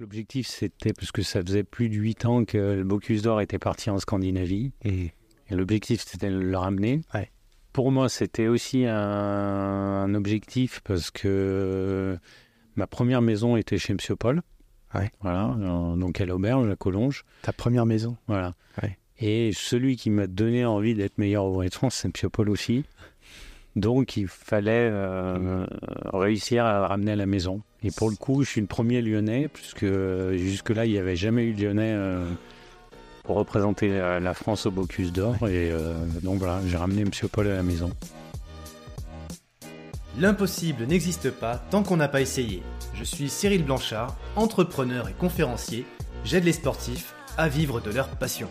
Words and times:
l'objectif, 0.00 0.46
c'était, 0.46 0.92
parce 0.92 1.12
que 1.12 1.22
ça 1.22 1.42
faisait 1.42 1.64
plus 1.64 1.88
de 1.88 1.94
8 1.94 2.24
ans 2.26 2.44
que 2.44 2.58
le 2.58 2.84
Bocuse 2.84 3.22
d'Or 3.22 3.40
était 3.40 3.58
parti 3.58 3.90
en 3.90 3.98
Scandinavie, 3.98 4.72
et, 4.84 5.12
l'objectif, 5.50 6.04
c'était 6.06 6.30
de 6.30 6.38
le 6.38 6.56
ramener. 6.56 7.00
Pour 7.72 7.90
moi, 7.90 8.08
c'était 8.08 8.48
aussi 8.48 8.84
un, 8.86 10.14
objectif, 10.14 10.80
parce 10.84 11.10
que 11.10 12.18
ma 12.76 12.86
première 12.86 13.22
maison 13.22 13.56
était 13.56 13.78
chez 13.78 13.92
M. 13.92 13.98
Paul. 14.16 14.42
Voilà, 15.20 15.54
donc 15.96 16.20
à 16.20 16.26
l'auberge, 16.26 16.68
à 16.70 16.76
Collonges. 16.76 17.24
Ta 17.42 17.52
première 17.52 17.86
maison 17.86 18.16
Voilà. 18.26 18.54
Et 19.20 19.50
celui 19.52 19.96
qui 19.96 20.10
m'a 20.10 20.28
donné 20.28 20.64
envie 20.64 20.94
d'être 20.94 21.18
meilleur 21.18 21.46
au 21.46 21.64
de 21.64 21.74
France, 21.74 21.96
c'est 21.96 22.06
M. 22.06 22.30
Paul 22.30 22.48
aussi. 22.50 22.84
Donc 23.74 24.16
il 24.16 24.28
fallait 24.28 24.88
euh, 24.90 25.66
réussir 26.12 26.64
à 26.64 26.86
ramener 26.86 27.12
à 27.12 27.16
la 27.16 27.26
maison. 27.26 27.62
Et 27.82 27.90
pour 27.90 28.10
le 28.10 28.16
coup, 28.16 28.42
je 28.42 28.50
suis 28.50 28.60
le 28.60 28.66
premier 28.66 29.02
lyonnais, 29.02 29.48
puisque 29.48 29.86
jusque-là, 30.32 30.84
il 30.84 30.92
n'y 30.92 30.98
avait 30.98 31.16
jamais 31.16 31.44
eu 31.44 31.52
de 31.52 31.62
lyonnais 31.62 31.92
euh, 31.94 32.28
pour 33.22 33.36
représenter 33.36 33.88
la 33.88 34.34
France 34.34 34.66
au 34.66 34.70
Bocuse 34.70 35.12
d'Or. 35.12 35.36
Et 35.48 35.70
euh, 35.70 35.94
donc 36.22 36.38
voilà, 36.38 36.60
j'ai 36.66 36.76
ramené 36.76 37.02
M. 37.02 37.10
Paul 37.30 37.46
à 37.46 37.54
la 37.54 37.62
maison. 37.62 37.90
L'impossible 40.18 40.86
n'existe 40.86 41.30
pas 41.30 41.58
tant 41.70 41.84
qu'on 41.84 41.96
n'a 41.96 42.08
pas 42.08 42.20
essayé. 42.20 42.62
Je 42.94 43.04
suis 43.04 43.28
Cyril 43.28 43.64
Blanchard, 43.64 44.16
entrepreneur 44.34 45.08
et 45.08 45.12
conférencier. 45.12 45.86
J'aide 46.24 46.44
les 46.44 46.52
sportifs 46.52 47.14
à 47.36 47.48
vivre 47.48 47.80
de 47.80 47.92
leur 47.92 48.08
passion. 48.08 48.48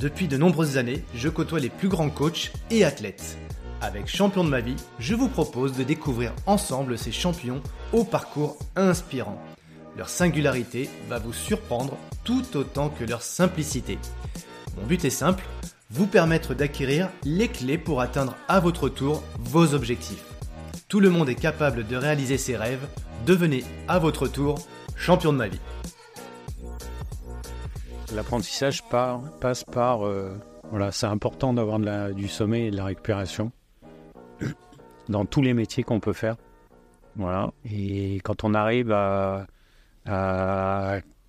Depuis 0.00 0.26
de 0.26 0.36
nombreuses 0.36 0.76
années, 0.76 1.04
je 1.14 1.28
côtoie 1.28 1.60
les 1.60 1.70
plus 1.70 1.88
grands 1.88 2.10
coachs 2.10 2.52
et 2.70 2.84
athlètes. 2.84 3.38
Avec 3.80 4.08
Champion 4.08 4.42
de 4.42 4.48
ma 4.48 4.60
vie, 4.60 4.74
je 4.98 5.14
vous 5.14 5.28
propose 5.28 5.76
de 5.76 5.84
découvrir 5.84 6.32
ensemble 6.46 6.98
ces 6.98 7.12
champions 7.12 7.62
au 7.92 8.02
parcours 8.02 8.58
inspirant. 8.74 9.40
Leur 9.96 10.08
singularité 10.08 10.90
va 11.08 11.20
vous 11.20 11.32
surprendre 11.32 11.96
tout 12.24 12.56
autant 12.56 12.88
que 12.88 13.04
leur 13.04 13.22
simplicité. 13.22 13.98
Mon 14.76 14.84
but 14.84 15.04
est 15.04 15.10
simple, 15.10 15.44
vous 15.90 16.08
permettre 16.08 16.54
d'acquérir 16.54 17.08
les 17.22 17.46
clés 17.46 17.78
pour 17.78 18.00
atteindre 18.00 18.34
à 18.48 18.58
votre 18.58 18.88
tour 18.88 19.22
vos 19.38 19.74
objectifs. 19.74 20.24
Tout 20.88 20.98
le 20.98 21.10
monde 21.10 21.28
est 21.28 21.36
capable 21.36 21.86
de 21.86 21.96
réaliser 21.96 22.36
ses 22.36 22.56
rêves, 22.56 22.86
devenez 23.26 23.62
à 23.86 24.00
votre 24.00 24.26
tour 24.26 24.58
champion 24.96 25.32
de 25.32 25.38
ma 25.38 25.48
vie. 25.48 25.60
L'apprentissage 28.12 28.82
passe 29.40 29.62
par... 29.62 30.04
Euh, 30.04 30.36
voilà, 30.70 30.90
c'est 30.90 31.06
important 31.06 31.54
d'avoir 31.54 31.78
du 32.12 32.28
sommeil 32.28 32.66
et 32.66 32.70
de 32.70 32.76
la 32.76 32.84
récupération 32.84 33.52
dans 35.08 35.24
tous 35.24 35.42
les 35.42 35.54
métiers 35.54 35.82
qu'on 35.82 36.00
peut 36.00 36.12
faire. 36.12 36.36
Voilà. 37.16 37.52
Et 37.64 38.20
quand 38.24 38.44
on 38.44 38.54
arrive 38.54 38.92
à, 38.92 39.46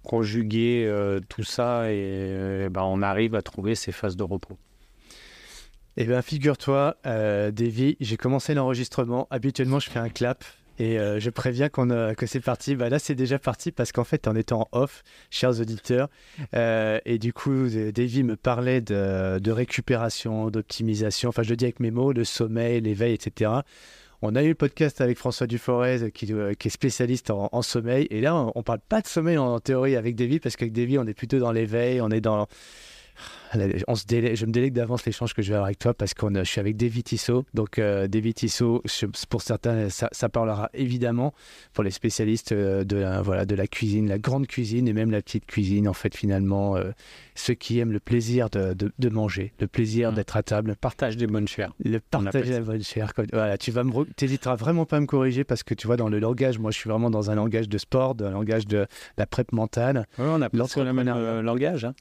conjuguer 0.04 0.86
euh, 0.88 1.20
tout 1.28 1.44
ça, 1.44 1.92
et, 1.92 2.68
ben 2.72 2.82
on 2.84 3.02
arrive 3.02 3.36
à 3.36 3.42
trouver 3.42 3.76
ces 3.76 3.92
phases 3.92 4.16
de 4.16 4.24
repos. 4.24 4.58
Eh 5.98 6.06
bien, 6.06 6.22
figure-toi, 6.22 6.96
euh, 7.06 7.52
Davy, 7.52 7.98
j'ai 8.00 8.16
commencé 8.16 8.54
l'enregistrement. 8.54 9.28
Habituellement, 9.32 9.80
je 9.80 9.90
fais 9.90 10.00
un 10.00 10.10
clap. 10.10 10.46
Et 10.80 10.98
euh, 10.98 11.20
je 11.20 11.30
préviens 11.30 11.68
qu'on 11.68 11.90
que 12.16 12.26
c'est 12.26 12.40
parti. 12.40 12.76
Bah 12.76 12.90
là, 12.90 13.00
c'est 13.00 13.16
déjà 13.16 13.38
parti 13.38 13.72
parce 13.72 13.92
qu'en 13.92 14.06
fait, 14.06 14.28
en 14.28 14.36
étant 14.36 14.70
off, 14.72 15.04
chers 15.30 15.60
auditeurs, 15.60 16.10
euh, 16.56 17.00
et 17.06 17.20
du 17.20 17.34
coup, 17.34 17.68
Davy 17.68 18.24
me 18.24 18.38
parlait 18.38 18.80
de, 18.80 19.52
récupération, 19.52 20.50
d'optimisation. 20.50 21.30
Enfin, 21.30 21.44
je 21.44 21.50
le 21.50 21.58
dis 21.58 21.66
avec 21.66 21.82
mes 21.82 21.92
mots, 21.92 22.14
le 22.14 22.24
sommeil, 22.24 22.80
l'éveil, 22.80 23.14
etc. 23.14 23.52
On 24.22 24.36
a 24.36 24.44
eu 24.44 24.50
le 24.50 24.56
podcast 24.56 25.02
avec 25.02 25.18
François 25.18 25.48
Duforez 25.48 26.12
qui, 26.12 26.34
euh, 26.34 26.54
qui 26.54 26.68
est 26.68 26.72
spécialiste 26.72 27.30
en, 27.30 27.62
sommeil. 27.62 28.08
Et 28.10 28.22
là, 28.22 28.36
on, 28.36 28.52
ne 28.56 28.64
parle 28.64 28.80
pas 28.80 29.02
de 29.02 29.08
sommeil 29.08 29.38
en, 29.38 29.60
théorie 29.60 29.98
avec 29.98 30.16
Davy 30.16 30.40
parce 30.40 30.56
qu'avec 30.56 30.74
Davy, 30.74 30.98
on 30.98 31.08
est 31.08 31.14
plutôt 31.14 31.40
dans 31.40 31.52
l'éveil, 31.52 32.02
on 32.02 32.10
est 32.10 32.22
dans 32.22 32.48
on 33.88 33.96
se 33.96 34.04
je 34.10 34.46
me 34.46 34.52
délègue 34.52 34.74
d'avance 34.74 35.06
l'échange 35.06 35.34
que 35.34 35.42
je 35.42 35.50
vais 35.50 35.56
avoir 35.56 35.68
avec 35.68 35.80
toi 35.80 35.94
parce 35.94 36.14
que 36.14 36.26
je 36.34 36.44
suis 36.44 36.60
avec 36.60 36.78
David 36.78 37.04
Tissot. 37.04 37.46
Donc, 37.54 37.80
euh, 37.80 38.08
David 38.08 38.36
Tissot, 38.36 38.84
pour 39.30 39.42
certains, 39.42 39.90
ça, 39.90 40.30
parlera 40.30 40.70
évidemment 40.74 41.34
pour 41.74 41.84
les 41.84 41.92
spécialistes 41.92 42.52
euh, 42.52 42.84
de, 42.84 42.98
la, 42.98 43.22
voilà, 43.22 43.46
de 43.46 43.56
la 43.56 43.68
cuisine, 43.68 44.08
la 44.08 44.20
grande 44.20 44.48
cuisine 44.48 44.88
et 44.88 44.94
même 44.94 45.12
la 45.12 45.22
petite 45.22 45.46
cuisine. 45.46 45.88
En 45.88 45.94
fait, 45.94 46.16
finalement, 46.16 46.76
euh, 46.76 46.92
ceux 47.36 47.54
qui 47.54 47.80
aiment 47.80 47.92
le 47.92 48.00
plaisir 48.00 48.50
de, 48.50 48.76
de, 48.76 49.10
manger, 49.10 49.54
le 49.60 49.68
plaisir 49.68 50.12
mmh. 50.12 50.16
d'être 50.16 50.38
à 50.38 50.44
table. 50.44 50.70
Le 50.70 50.76
partage 50.76 51.18
des 51.18 51.28
bonnes 51.28 51.48
chairs. 51.48 51.74
Le 51.84 52.00
partage 52.00 52.48
des 52.48 52.60
bonnes 52.60 52.84
chairs. 52.84 53.14
Voilà, 53.34 53.58
tu 53.58 53.72
vas 53.72 53.84
t'hésiteras 54.16 54.56
vraiment 54.56 54.86
pas 54.86 54.98
à 54.98 55.00
me 55.00 55.06
corriger 55.06 55.44
parce 55.44 55.64
que 55.64 55.74
tu 55.74 55.88
vois, 55.88 55.98
dans 55.98 56.10
le 56.10 56.20
langage, 56.20 56.60
moi, 56.60 56.72
je 56.72 56.78
suis 56.78 56.90
vraiment 56.90 57.10
dans 57.10 57.32
un 57.32 57.36
langage 57.36 57.70
de 57.70 57.78
sport, 57.78 58.16
un 58.20 58.32
langage 58.32 58.68
de 58.68 58.86
la 59.18 59.26
prep 59.26 59.52
mentale. 59.52 60.06
on 60.18 60.42
a 60.42 60.50
presque 60.50 60.78
le 60.78 60.94
même 60.94 61.10
langage. 61.42 61.86
Hein. 61.86 61.94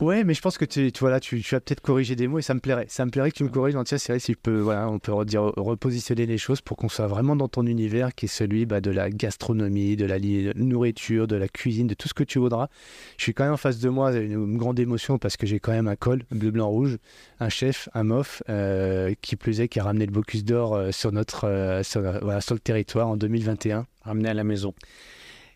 ouais, 0.00 0.24
mais 0.24 0.34
je 0.34 0.40
pense 0.40 0.58
que 0.58 0.64
tu, 0.68 0.92
tu, 0.92 1.00
voilà, 1.00 1.20
tu, 1.20 1.38
vas 1.38 1.60
peut-être 1.60 1.80
corriger 1.80 2.14
des 2.14 2.28
mots 2.28 2.38
et 2.38 2.42
ça 2.42 2.54
me 2.54 2.60
plairait. 2.60 2.86
Ça 2.88 3.04
me 3.04 3.10
plairait 3.10 3.30
que 3.30 3.36
tu 3.36 3.44
me 3.44 3.48
corriges. 3.48 3.76
En 3.76 3.84
tiens, 3.84 3.98
c'est 3.98 4.12
vrai, 4.12 4.20
si 4.20 4.32
je 4.32 4.38
peux, 4.38 4.64
on 4.72 4.98
peut 4.98 5.12
redire, 5.12 5.42
repositionner 5.56 6.26
les 6.26 6.38
choses 6.38 6.60
pour 6.60 6.76
qu'on 6.76 6.88
soit 6.88 7.06
vraiment 7.06 7.36
dans 7.36 7.48
ton 7.48 7.66
univers 7.66 8.14
qui 8.14 8.26
est 8.26 8.28
celui 8.28 8.66
bah, 8.66 8.80
de 8.80 8.90
la 8.90 9.10
gastronomie, 9.10 9.96
de 9.96 10.04
la 10.04 10.18
nourriture, 10.54 11.26
de 11.26 11.36
la 11.36 11.48
cuisine, 11.48 11.86
de 11.86 11.94
tout 11.94 12.08
ce 12.08 12.14
que 12.14 12.24
tu 12.24 12.38
voudras. 12.38 12.68
Je 13.16 13.24
suis 13.24 13.34
quand 13.34 13.44
même 13.44 13.54
en 13.54 13.58
face 13.58 13.78
de 13.78 13.88
moi 13.88 14.12
une, 14.12 14.56
grande 14.56 14.78
émotion 14.78 15.18
parce 15.18 15.36
que 15.36 15.46
j'ai 15.46 15.60
quand 15.60 15.72
même 15.72 15.88
un 15.88 15.96
col 15.96 16.22
bleu, 16.30 16.50
blanc, 16.50 16.68
rouge, 16.68 16.98
un 17.40 17.48
chef, 17.48 17.88
un 17.94 18.04
mof, 18.04 18.42
euh, 18.48 19.14
qui 19.22 19.36
plus 19.36 19.60
est, 19.60 19.68
qui 19.68 19.80
a 19.80 19.84
ramené 19.84 20.06
le 20.06 20.12
Bocuse 20.12 20.44
d'Or 20.44 20.74
euh, 20.74 20.90
sur, 20.92 21.12
notre, 21.12 21.44
euh, 21.44 21.82
sur 21.82 22.02
le 22.02 22.60
territoire 22.60 23.08
en 23.08 23.16
2021. 23.16 23.86
Ramené 24.02 24.28
à 24.28 24.34
la 24.34 24.44
maison. 24.44 24.74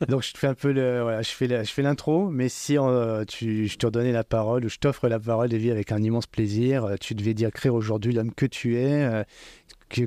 Donc 0.09 0.23
je 0.23 0.33
te 0.33 0.39
fais 0.39 0.47
un 0.47 0.55
peu 0.55 0.73
le, 0.73 1.03
voilà, 1.03 1.23
je 1.23 1.31
fais 1.31 1.65
je 1.65 1.71
fais 1.71 1.83
l'intro, 1.83 2.29
mais 2.31 2.49
si 2.49 2.79
euh, 2.79 3.25
tu, 3.25 3.67
je 3.67 3.77
te 3.77 3.87
redonnais 3.87 4.13
la 4.13 4.25
parole 4.25 4.65
ou 4.65 4.69
je 4.69 4.79
t'offre 4.79 5.09
la 5.09 5.19
parole, 5.19 5.49
Davy, 5.49 5.71
avec 5.71 5.93
un 5.93 6.03
immense 6.03 6.27
plaisir, 6.27 6.85
euh, 6.85 6.95
tu 7.01 7.15
devais 7.15 7.35
dire 7.35 7.51
créer 7.51 7.71
aujourd'hui 7.71 8.13
l'homme 8.13 8.33
que 8.33 8.47
tu 8.47 8.79
es. 8.79 9.05
Euh, 9.05 9.25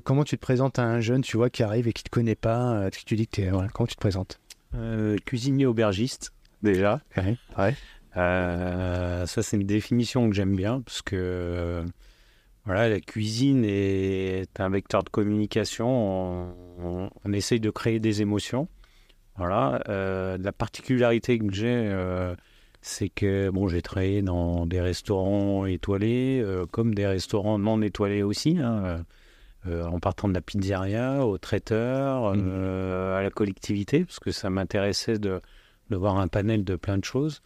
comment 0.04 0.24
tu 0.24 0.36
te 0.38 0.42
présentes 0.42 0.80
à 0.80 0.84
un 0.84 1.00
jeune, 1.00 1.22
tu 1.22 1.38
vois, 1.38 1.50
qui 1.50 1.64
arrive 1.64 1.88
et 1.88 1.94
qui 1.94 2.04
te 2.04 2.10
connaît 2.10 2.36
pas, 2.36 2.90
tu 2.92 3.16
dis 3.16 3.28
que 3.28 3.42
es, 3.42 3.50
voilà, 3.50 3.70
comment 3.70 3.88
tu 3.88 3.96
te 3.96 4.00
présentes? 4.00 4.40
Cuisinier 5.26 5.66
aubergiste 5.66 6.34
déjà. 6.62 7.00
Ouais. 7.58 7.76
ça 8.16 9.26
c'est 9.26 9.56
une 9.56 9.68
définition 9.68 10.28
que 10.30 10.36
j'aime 10.36 10.56
bien 10.56 10.82
parce 10.82 11.02
que 11.02 11.86
voilà, 12.66 12.90
la 12.90 13.00
cuisine 13.00 13.64
est 13.64 14.60
un 14.60 14.70
vecteur 14.70 15.04
de 15.04 15.10
communication. 15.10 15.88
On, 16.80 17.10
on 17.24 17.34
essaye 17.34 17.60
de 17.60 17.70
créer 17.70 18.00
des 18.00 18.24
émotions. 18.24 18.68
Voilà. 19.38 19.82
Euh, 19.90 20.38
la 20.40 20.52
particularité 20.52 21.38
que 21.40 21.54
j'ai, 21.54 21.68
euh, 21.68 22.36
c'est 22.82 23.10
que 23.10 23.50
bon, 23.50 23.68
j'ai 23.68 23.82
travaillé 23.82 24.22
dans 24.22 24.66
des 24.66 24.80
restaurants 24.80 25.66
étoilés, 25.66 26.42
euh, 26.42 26.66
comme 26.66 26.96
des 26.96 27.06
restaurants 27.06 27.60
non 27.60 27.82
étoilés 27.82 28.24
aussi, 28.24 28.58
hein, 28.60 29.04
en 29.68 30.00
partant 30.00 30.28
de 30.28 30.34
la 30.34 30.42
pizzeria 30.42 31.26
au 31.26 31.38
traiteur, 31.38 32.36
mmh. 32.36 32.50
à 33.18 33.22
la 33.24 33.30
collectivité, 33.32 34.06
parce 34.06 34.20
que 34.20 34.32
ça 34.32 34.50
m'intéressait 34.50 35.18
de, 35.18 35.42
de, 35.90 35.96
voir 35.96 36.18
un 36.18 36.28
panel 36.28 36.64
de 36.64 36.76
plein 36.76 36.98
de 37.00 37.04
choses. 37.04 37.42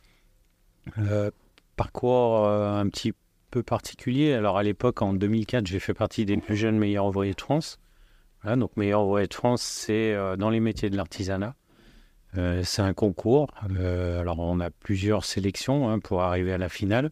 parcours 1.78 2.48
un 2.48 2.88
petit 2.90 3.14
peu 3.52 3.64
particulier. 3.64 4.34
Alors 4.34 4.58
à 4.58 4.64
l'époque, 4.64 5.02
en 5.02 5.14
2004, 5.14 5.66
j'ai 5.66 5.80
fait 5.80 5.94
partie 5.94 6.26
des 6.26 6.36
plus 6.38 6.58
jeunes 6.58 6.78
meilleurs 6.78 7.06
ouvriers 7.06 7.34
de 7.34 7.42
France. 7.42 7.80
Voilà, 8.44 8.58
donc 8.58 8.76
meilleurs 8.76 9.06
ouvriers 9.06 9.28
de 9.28 9.34
France, 9.34 9.62
c'est 9.62 10.14
dans 10.38 10.50
les 10.50 10.60
métiers 10.60 10.90
de 10.90 10.98
l'artisanat. 10.98 11.56
Euh, 12.38 12.62
c'est 12.64 12.82
un 12.82 12.94
concours. 12.94 13.48
Euh, 13.78 14.22
alors, 14.22 14.40
on 14.40 14.60
a 14.60 14.70
plusieurs 14.70 15.26
sélections 15.26 15.90
hein, 15.90 16.00
pour 16.00 16.22
arriver 16.22 16.54
à 16.54 16.58
la 16.58 16.70
finale. 16.70 17.12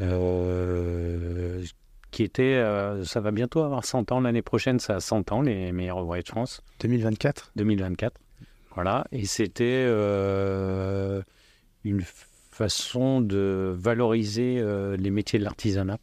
Euh, 0.00 1.64
qui 2.10 2.22
était, 2.22 2.62
ça 3.04 3.20
va 3.20 3.32
bientôt 3.32 3.60
avoir 3.62 3.84
100 3.84 4.12
ans. 4.12 4.20
L'année 4.20 4.42
prochaine, 4.42 4.78
ça 4.78 4.96
a 4.96 5.00
100 5.00 5.32
ans, 5.32 5.42
les 5.42 5.72
meilleurs 5.72 5.98
ouvriers 5.98 6.22
de 6.22 6.28
France. 6.28 6.62
2024 6.78 7.50
2024. 7.56 8.20
Voilà. 8.76 9.04
Et 9.10 9.24
c'était 9.24 9.84
une 11.84 12.02
façon 12.50 13.20
de 13.20 13.74
valoriser 13.76 14.62
les 14.96 15.10
métiers 15.10 15.40
de 15.40 15.44
l'artisanat. 15.44 15.98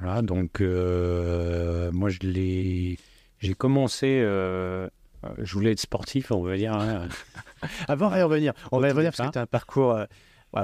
Voilà. 0.00 0.20
Donc, 0.22 0.60
moi, 0.60 2.08
je 2.08 2.18
l'ai. 2.22 2.98
J'ai 3.40 3.54
commencé 3.54 4.20
euh, 4.20 4.88
je 5.38 5.52
voulais 5.52 5.72
être 5.72 5.80
sportif, 5.80 6.30
on 6.30 6.42
va 6.42 6.56
dire. 6.56 6.74
Hein. 6.74 7.08
Avant 7.88 8.10
de 8.10 8.22
revenir, 8.22 8.52
on 8.72 8.80
va 8.80 8.88
y 8.88 8.90
revenir 8.90 9.12
parce 9.16 9.28
que 9.28 9.32
tu 9.32 9.38
as 9.38 9.42
un 9.42 9.46
parcours, 9.46 9.92
euh, 9.92 10.04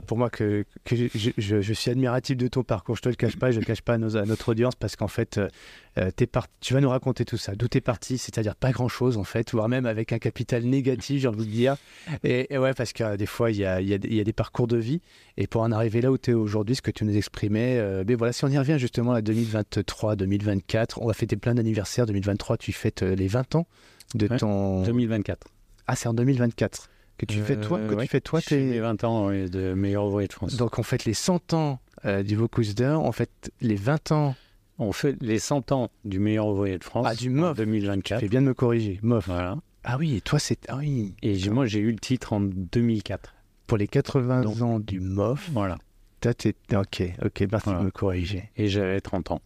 pour 0.06 0.16
moi, 0.16 0.30
que, 0.30 0.64
que 0.84 0.94
je, 0.96 1.72
suis 1.72 1.90
admiratif 1.90 2.36
de 2.36 2.48
ton 2.48 2.62
parcours. 2.62 2.96
Je 2.96 3.02
te 3.02 3.08
le 3.08 3.16
cache 3.16 3.36
pas, 3.36 3.50
je 3.50 3.56
ne 3.56 3.60
le 3.60 3.66
cache 3.66 3.82
pas 3.82 3.94
à, 3.94 3.98
notre 3.98 4.48
audience 4.48 4.76
parce 4.76 4.96
qu'en 4.96 5.08
fait, 5.08 5.38
euh, 5.38 6.10
es 6.20 6.28
tu 6.60 6.74
vas 6.74 6.80
nous 6.80 6.88
raconter 6.88 7.24
tout 7.24 7.36
ça. 7.36 7.54
D'où 7.54 7.68
tu 7.68 7.78
es 7.78 7.80
parti, 7.80 8.16
c'est-à-dire 8.16 8.54
pas 8.54 8.70
grand-chose 8.70 9.18
en 9.18 9.24
fait, 9.24 9.50
voire 9.52 9.68
même 9.68 9.86
avec 9.86 10.12
un 10.12 10.18
capital 10.18 10.62
négatif, 10.62 11.20
j'ai 11.20 11.28
envie 11.28 11.46
de 11.46 11.50
dire. 11.50 11.76
Et, 12.22 12.56
ouais, 12.56 12.74
parce 12.74 12.92
que 12.92 13.16
des 13.16 13.26
fois, 13.26 13.50
il 13.50 13.58
y 13.58 13.64
a, 13.64 13.80
y, 13.80 13.92
a, 13.92 13.98
y 14.02 14.20
a, 14.20 14.24
des 14.24 14.32
parcours 14.32 14.68
de 14.68 14.76
vie. 14.76 15.00
Et 15.36 15.46
pour 15.46 15.62
en 15.62 15.72
arriver 15.72 16.00
là 16.00 16.12
où 16.12 16.18
tu 16.18 16.30
es 16.30 16.34
aujourd'hui, 16.34 16.76
ce 16.76 16.82
que 16.82 16.92
tu 16.92 17.04
nous 17.04 17.16
exprimais, 17.16 18.04
mais 18.06 18.14
voilà, 18.14 18.32
si 18.32 18.44
on 18.44 18.48
y 18.48 18.58
revient 18.58 18.78
justement 18.78 19.12
à 19.12 19.20
2023, 19.20 20.16
2024, 20.16 21.02
on 21.02 21.06
va 21.08 21.12
fêter 21.12 21.36
plein 21.36 21.54
d'anniversaires. 21.54 22.06
2023, 22.06 22.56
tu 22.56 22.72
fêtes 22.72 23.02
les 23.02 23.26
20 23.26 23.56
ans 23.56 23.66
de 24.14 24.28
ton. 24.28 24.82
2024. 24.82 25.46
Ah, 25.86 25.96
c'est 25.96 26.08
en 26.08 26.14
2024. 26.14 26.88
que 27.18 27.26
tu 27.26 27.38
fais 27.40 27.56
toi, 27.60 27.78
que 27.78 27.94
ouais. 27.94 28.04
tu 28.04 28.10
fais 28.10 28.20
toi, 28.20 28.40
tes... 28.40 28.80
20 28.80 29.04
ans 29.04 29.30
de 29.30 29.74
meilleur 29.74 30.06
ouvrier 30.06 30.28
de 30.28 30.32
France. 30.32 30.56
Donc 30.56 30.78
on 30.78 30.82
fête 30.82 31.04
les 31.04 31.14
100 31.14 31.52
ans 31.54 31.78
euh, 32.04 32.22
du 32.22 32.36
Bocuse 32.36 32.74
d'Or, 32.74 33.04
on 33.04 33.12
fête 33.12 33.50
les 33.60 33.76
20 33.76 34.12
ans. 34.12 34.34
On 34.78 34.90
fait 34.92 35.16
les 35.22 35.38
100 35.38 35.70
ans 35.70 35.90
du 36.04 36.18
meilleur 36.18 36.48
ouvrier 36.48 36.78
de 36.78 36.84
France 36.84 37.06
Ah, 37.08 37.14
du 37.14 37.28
en 37.28 37.32
MOF. 37.32 37.56
Tu 37.56 37.64
2024. 37.64 38.20
fais 38.20 38.28
bien 38.28 38.42
de 38.42 38.46
me 38.48 38.54
corriger, 38.54 38.98
mof. 39.02 39.26
Voilà. 39.28 39.56
Ah 39.84 39.96
oui, 39.98 40.16
et 40.16 40.20
toi 40.20 40.38
c'est 40.40 40.58
ah 40.68 40.78
oui, 40.78 41.14
Et 41.22 41.48
moi, 41.50 41.66
j'ai 41.66 41.78
eu 41.78 41.92
le 41.92 41.98
titre 41.98 42.32
en 42.32 42.40
2004. 42.40 43.34
pour 43.66 43.78
les 43.78 43.86
80 43.86 44.40
Donc- 44.42 44.60
ans 44.62 44.80
du 44.80 44.98
MOF, 45.00 45.50
Voilà. 45.52 45.78
toi 46.20 46.34
t'es 46.34 46.54
ok, 46.74 47.02
ok, 47.24 47.40
merci 47.52 47.64
Voilà. 47.66 47.78
de 47.80 47.84
me 47.84 47.90
corriger. 47.90 48.50
Et 48.56 48.66
j'avais 48.68 49.00
30 49.00 49.30
ans. 49.30 49.40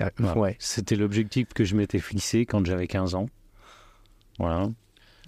Ah, 0.00 0.10
Voilà. 0.18 0.38
Ouais, 0.40 0.56
C'était 0.58 0.96
l'objectif 0.96 1.48
que 1.54 1.64
je 1.64 1.76
m'étais 1.76 2.00
fixé 2.00 2.44
quand 2.46 2.66
j'avais 2.66 2.88
15 2.88 3.14
ans. 3.14 3.26
Voilà. 4.38 4.68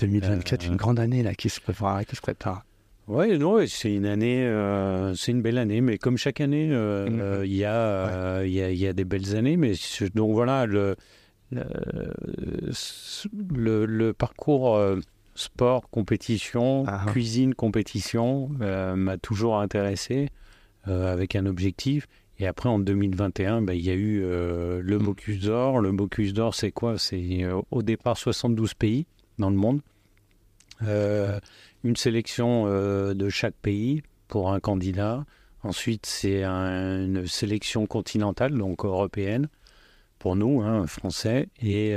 2024, 0.01 0.65
Euh, 0.65 0.69
une 0.69 0.77
grande 0.77 0.99
année 1.01 1.23
là 1.23 1.35
qui 1.35 1.49
se 1.49 1.61
prépare, 1.61 2.05
qui 2.05 2.17
se 2.17 2.21
prépare. 2.21 2.65
Ouais, 3.09 3.39
non, 3.39 3.65
c'est 3.69 3.95
une 3.95 4.05
année, 4.05 4.45
euh, 4.45 5.15
c'est 5.15 5.31
une 5.31 5.41
belle 5.41 5.59
année, 5.59 5.81
mais 5.81 5.97
comme 5.97 6.17
chaque 6.19 6.41
année, 6.41 6.69
euh, 6.73 7.09
euh, 7.09 7.47
il 7.47 7.55
y, 7.55 7.65
a, 7.65 7.73
euh, 7.75 8.43
il 8.45 8.53
y, 8.53 8.61
a, 8.61 8.71
il 8.71 8.79
y 8.79 8.87
a 8.89 8.93
des 8.93 9.05
belles 9.05 9.37
années. 9.37 9.57
Mais 9.57 9.75
donc 10.15 10.33
voilà, 10.33 10.67
le, 10.67 10.97
le, 11.53 11.63
le- 13.55 13.87
le 13.87 14.13
parcours 14.13 14.77
euh, 14.77 14.99
sport, 15.35 15.89
compétition, 15.91 16.85
Ah 16.87 17.03
ah. 17.07 17.11
cuisine, 17.13 17.55
compétition 17.55 18.51
euh, 18.61 18.97
m'a 18.97 19.19
toujours 19.19 19.59
intéressé 19.61 20.29
euh, 20.89 21.13
avec 21.13 21.37
un 21.37 21.47
objectif. 21.47 22.07
Et 22.39 22.47
après, 22.47 22.69
en 22.69 22.79
2021, 22.79 23.63
ben, 23.63 23.73
il 23.73 23.83
y 23.85 23.91
a 23.91 23.95
eu 23.95 24.23
euh, 24.23 24.81
le 24.83 24.99
Mhm. 24.99 25.05
Bocuse 25.05 25.41
d'Or. 25.45 25.81
Le 25.81 25.93
Bocuse 25.93 26.35
d'Or, 26.35 26.55
c'est 26.55 26.71
quoi? 26.73 26.99
C'est 26.99 27.43
euh, 27.45 27.61
au 27.71 27.83
départ 27.83 28.17
72 28.19 28.75
pays 28.75 29.07
dans 29.39 29.51
le 29.51 29.57
monde. 29.57 29.81
Euh, 30.83 31.41
une 31.85 31.97
sélection 31.97 32.67
de 32.67 33.29
chaque 33.31 33.55
pays 33.55 34.03
pour 34.29 34.53
un 34.53 34.61
candidat. 34.61 35.25
Ensuite, 35.63 36.05
c'est 36.07 36.43
un- 36.45 37.05
une 37.07 37.27
sélection 37.27 37.87
continentale, 37.87 38.53
donc 38.57 38.85
européenne, 38.85 39.49
pour 40.19 40.37
nous, 40.37 40.61
hein, 40.63 40.87
français. 40.87 41.49
Et, 41.63 41.91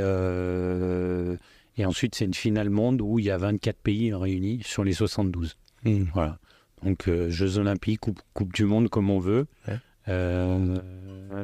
et 1.78 1.86
ensuite, 1.86 2.16
c'est 2.16 2.26
une 2.26 2.34
finale 2.34 2.70
monde 2.70 3.02
où 3.02 3.20
il 3.20 3.26
y 3.26 3.32
a 3.32 3.38
24 3.38 3.78
pays 3.78 4.14
réunis 4.14 4.62
sur 4.64 4.84
les 4.84 4.94
72. 4.94 5.58
Hmm. 5.86 6.04
Voilà. 6.14 6.38
Donc, 6.84 7.10
Jeux 7.30 7.58
Olympiques, 7.58 8.00
coupe, 8.02 8.22
coupe 8.34 8.54
du 8.54 8.64
Monde, 8.66 8.90
comme 8.90 9.10
on 9.10 9.20
veut. 9.20 9.48
Ouais. 9.68 9.78
Euh, 10.10 10.78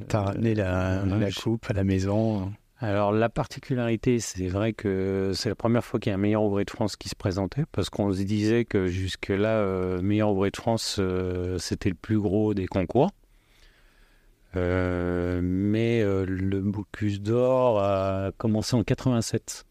T'as 0.07 0.21
ramené 0.23 0.55
la, 0.55 1.01
euh, 1.03 1.19
la 1.19 1.31
coupe 1.31 1.69
à 1.69 1.73
la 1.73 1.83
maison. 1.83 2.51
alors 2.79 3.11
la 3.11 3.29
particularité, 3.29 4.19
c'est 4.19 4.47
vrai 4.47 4.73
que 4.73 5.31
c'est 5.35 5.47
la 5.49 5.55
première 5.55 5.85
fois 5.85 5.99
qu'il 5.99 6.09
y 6.09 6.11
a 6.11 6.15
un 6.15 6.19
meilleur 6.19 6.43
ouvrier 6.43 6.65
de 6.65 6.71
France 6.71 6.95
qui 6.95 7.07
se 7.07 7.15
présentait, 7.15 7.65
parce 7.71 7.89
qu'on 7.91 8.11
se 8.11 8.23
disait 8.23 8.65
que 8.65 8.87
jusque-là, 8.87 9.49
euh, 9.59 10.01
meilleur 10.01 10.31
ouvrier 10.31 10.51
de 10.51 10.57
France, 10.57 10.97
euh, 10.99 11.57
c'était 11.59 11.89
le 11.89 11.95
plus 11.95 12.19
gros 12.19 12.53
des 12.55 12.65
concours. 12.65 13.11
Euh, 14.55 15.41
mais 15.43 16.01
le 16.03 16.61
Bocuse 16.61 17.21
d'Or 17.21 17.79
a 17.79 18.31
commencé 18.37 18.75
en 18.75 18.83
87. 18.83 19.65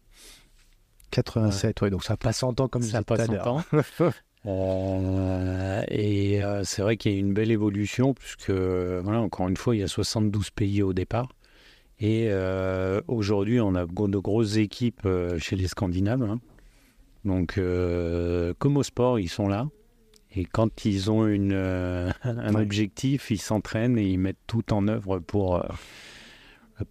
87, 1.11 1.81
ouais, 1.81 1.89
donc 1.89 2.03
ça 2.03 2.17
passe 2.17 2.37
100 2.37 2.59
ans 2.61 2.67
comme 2.67 2.81
Ça 2.83 3.01
passe 3.03 3.25
100 3.25 3.33
l'heure. 3.33 3.47
ans. 3.47 3.61
Euh, 4.47 5.83
et 5.87 6.43
euh, 6.43 6.63
c'est 6.63 6.81
vrai 6.81 6.97
qu'il 6.97 7.13
y 7.13 7.15
a 7.15 7.19
une 7.19 7.33
belle 7.33 7.51
évolution, 7.51 8.13
puisque, 8.13 8.51
voilà, 8.51 9.21
encore 9.21 9.47
une 9.47 9.57
fois, 9.57 9.75
il 9.75 9.79
y 9.79 9.83
a 9.83 9.87
72 9.87 10.51
pays 10.51 10.83
au 10.83 10.93
départ. 10.93 11.29
Et 11.99 12.27
euh, 12.29 13.01
aujourd'hui, 13.07 13.59
on 13.59 13.73
a 13.75 13.85
de 13.85 14.17
grosses 14.17 14.57
équipes 14.57 15.07
chez 15.39 15.55
les 15.55 15.67
Scandinaves. 15.67 16.23
hein. 16.23 16.39
Donc, 17.23 17.59
comme 18.59 18.77
au 18.77 18.83
sport, 18.83 19.19
ils 19.19 19.29
sont 19.29 19.47
là. 19.47 19.67
Et 20.37 20.43
quand 20.43 20.83
ils 20.83 21.09
ont 21.09 21.25
une, 21.25 21.53
un 22.23 22.55
objectif, 22.55 23.31
ils 23.31 23.41
s'entraînent 23.41 23.97
et 23.97 24.05
ils 24.05 24.19
mettent 24.19 24.37
tout 24.47 24.73
en 24.73 24.87
œuvre 24.89 25.19
pour, 25.19 25.65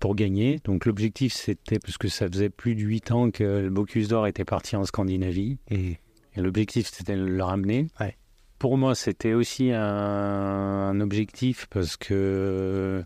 pour 0.01 0.17
gagner. 0.17 0.59
Donc, 0.65 0.87
l'objectif, 0.87 1.35
c'était, 1.35 1.79
parce 1.79 1.99
que 1.99 2.09
ça 2.09 2.27
faisait 2.27 2.49
plus 2.49 2.75
de 2.75 2.81
8 2.81 3.11
ans 3.13 3.31
que 3.31 3.45
le 3.45 3.71
Bocuse 3.71 4.09
d'Or 4.09 4.27
était 4.27 4.47
parti 4.47 4.75
en 4.75 4.85
Scandinavie. 4.85 5.59
Et 5.71 5.99
Et 6.37 6.41
l'objectif, 6.41 6.91
c'était 6.93 7.17
de 7.17 7.25
le 7.25 7.43
ramener. 7.43 7.89
Ouais. 8.01 8.17
Pour 8.59 8.77
moi, 8.79 8.95
c'était 8.95 9.35
aussi 9.35 9.71
un, 9.73 9.81
un 9.81 11.01
objectif 11.01 11.67
parce 11.71 11.97
que 11.97 13.05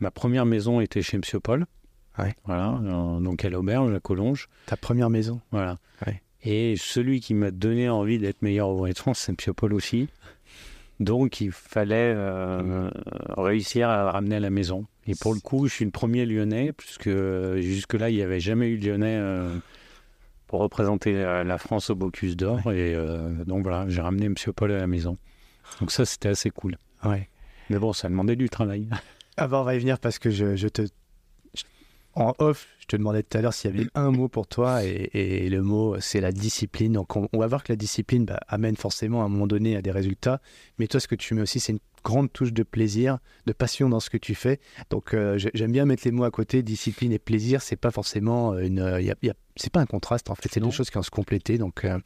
ma 0.00 0.10
première 0.10 0.46
maison 0.46 0.80
était 0.80 1.02
chez 1.02 1.18
Monsieur 1.18 1.40
Paul. 1.40 1.66
Ouais. 2.18 2.34
Voilà, 2.44 2.78
euh, 2.84 3.20
donc 3.20 3.44
à 3.44 3.50
l'auberge, 3.50 3.94
à 3.94 4.00
Collonges. 4.00 4.48
ta 4.66 4.76
première 4.76 5.10
maison. 5.10 5.40
Voilà. 5.50 5.78
Ouais. 6.06 6.22
Et 6.42 6.74
celui 6.76 7.20
qui 7.20 7.34
m'a 7.34 7.50
donné 7.50 7.88
envie 7.88 8.18
d'être 8.18 8.42
meilleur 8.42 8.68
ouvrier 8.70 8.92
de 8.92 8.98
France, 8.98 9.20
c'est 9.20 9.32
Monsieur 9.32 9.52
Paul 9.54 9.72
aussi. 9.72 10.08
Donc, 11.00 11.40
il 11.40 11.50
fallait 11.52 12.12
euh, 12.14 12.90
réussir 13.36 13.88
à 13.88 14.12
ramener 14.12 14.36
à 14.36 14.40
la 14.40 14.50
maison. 14.50 14.86
Et 15.06 15.14
pour 15.14 15.34
le 15.34 15.40
coup, 15.40 15.66
je 15.66 15.74
suis 15.74 15.84
le 15.84 15.90
premier 15.90 16.26
lyonnais, 16.26 16.72
puisque 16.72 17.10
jusque-là, 17.56 18.10
il 18.10 18.16
n'y 18.16 18.22
avait 18.22 18.40
jamais 18.40 18.68
eu 18.68 18.78
de 18.78 18.86
lyonnais 18.88 19.16
euh, 19.18 19.56
pour 20.52 20.60
représenter 20.60 21.14
la, 21.14 21.44
la 21.44 21.56
France 21.56 21.88
au 21.88 21.94
Bocuse 21.94 22.36
d'Or. 22.36 22.58
Et 22.72 22.94
euh, 22.94 23.42
donc 23.46 23.62
voilà, 23.62 23.88
j'ai 23.88 24.02
ramené 24.02 24.28
Monsieur 24.28 24.52
Paul 24.52 24.70
à 24.70 24.76
la 24.76 24.86
maison. 24.86 25.16
Donc 25.80 25.90
ça, 25.90 26.04
c'était 26.04 26.28
assez 26.28 26.50
cool. 26.50 26.76
Ouais. 27.06 27.30
Mais 27.70 27.78
bon, 27.78 27.94
ça 27.94 28.10
demandait 28.10 28.36
du 28.36 28.50
travail. 28.50 28.86
Ah 29.38 29.48
bah, 29.48 29.60
on 29.62 29.64
va 29.64 29.74
y 29.74 29.78
venir 29.78 29.98
parce 29.98 30.18
que 30.18 30.28
je, 30.28 30.56
je 30.56 30.68
te. 30.68 30.82
je- 31.54 31.62
En 32.14 32.34
off, 32.38 32.66
je 32.80 32.84
te 32.84 32.96
demandais 32.96 33.22
tout 33.22 33.38
à 33.38 33.40
l'heure 33.40 33.54
s'il 33.54 33.74
y 33.74 33.78
avait 33.80 33.88
un 33.94 34.10
mot 34.10 34.28
pour 34.28 34.46
toi 34.46 34.84
et, 34.84 35.08
et 35.14 35.48
le 35.48 35.62
mot 35.62 35.96
c'est 36.00 36.20
la 36.20 36.32
discipline. 36.32 36.92
Donc 36.92 37.16
on, 37.16 37.30
on 37.32 37.38
va 37.38 37.46
voir 37.46 37.64
que 37.64 37.72
la 37.72 37.76
discipline 37.76 38.26
bah, 38.26 38.40
amène 38.48 38.76
forcément 38.76 39.22
à 39.22 39.24
un 39.24 39.28
moment 39.30 39.46
donné 39.46 39.74
à 39.74 39.80
des 39.80 39.90
résultats. 39.90 40.42
Mais 40.78 40.86
toi, 40.86 41.00
ce 41.00 41.08
que 41.08 41.14
tu 41.14 41.32
mets 41.32 41.40
aussi, 41.40 41.60
c'est 41.60 41.72
une 41.72 41.78
grande 42.04 42.32
touche 42.32 42.52
de 42.52 42.62
plaisir, 42.62 43.18
de 43.46 43.52
passion 43.52 43.88
dans 43.88 44.00
ce 44.00 44.10
que 44.10 44.16
tu 44.18 44.34
fais. 44.34 44.60
Donc 44.90 45.14
euh, 45.14 45.38
j'ai- 45.38 45.50
j'aime 45.54 45.72
bien 45.72 45.84
mettre 45.84 46.02
les 46.04 46.10
mots 46.12 46.24
à 46.24 46.30
côté. 46.30 46.62
Discipline 46.62 47.12
et 47.12 47.18
plaisir, 47.18 47.62
c'est 47.62 47.76
pas 47.76 47.90
forcément 47.90 48.56
une. 48.58 48.80
euh, 48.80 49.00
y 49.00 49.10
a- 49.10 49.14
y 49.22 49.30
a- 49.30 49.34
c'est 49.56 49.70
pas 49.72 49.80
un 49.80 49.86
contraste 49.86 50.30
en 50.30 50.34
fait. 50.34 50.48
C'est 50.50 50.60
deux 50.60 50.70
choses 50.70 50.88
qui 50.90 50.94
vont 50.96 51.02
se 51.02 51.10
compléter. 51.10 51.58
Donc 51.58 51.84
euh, 51.84 51.98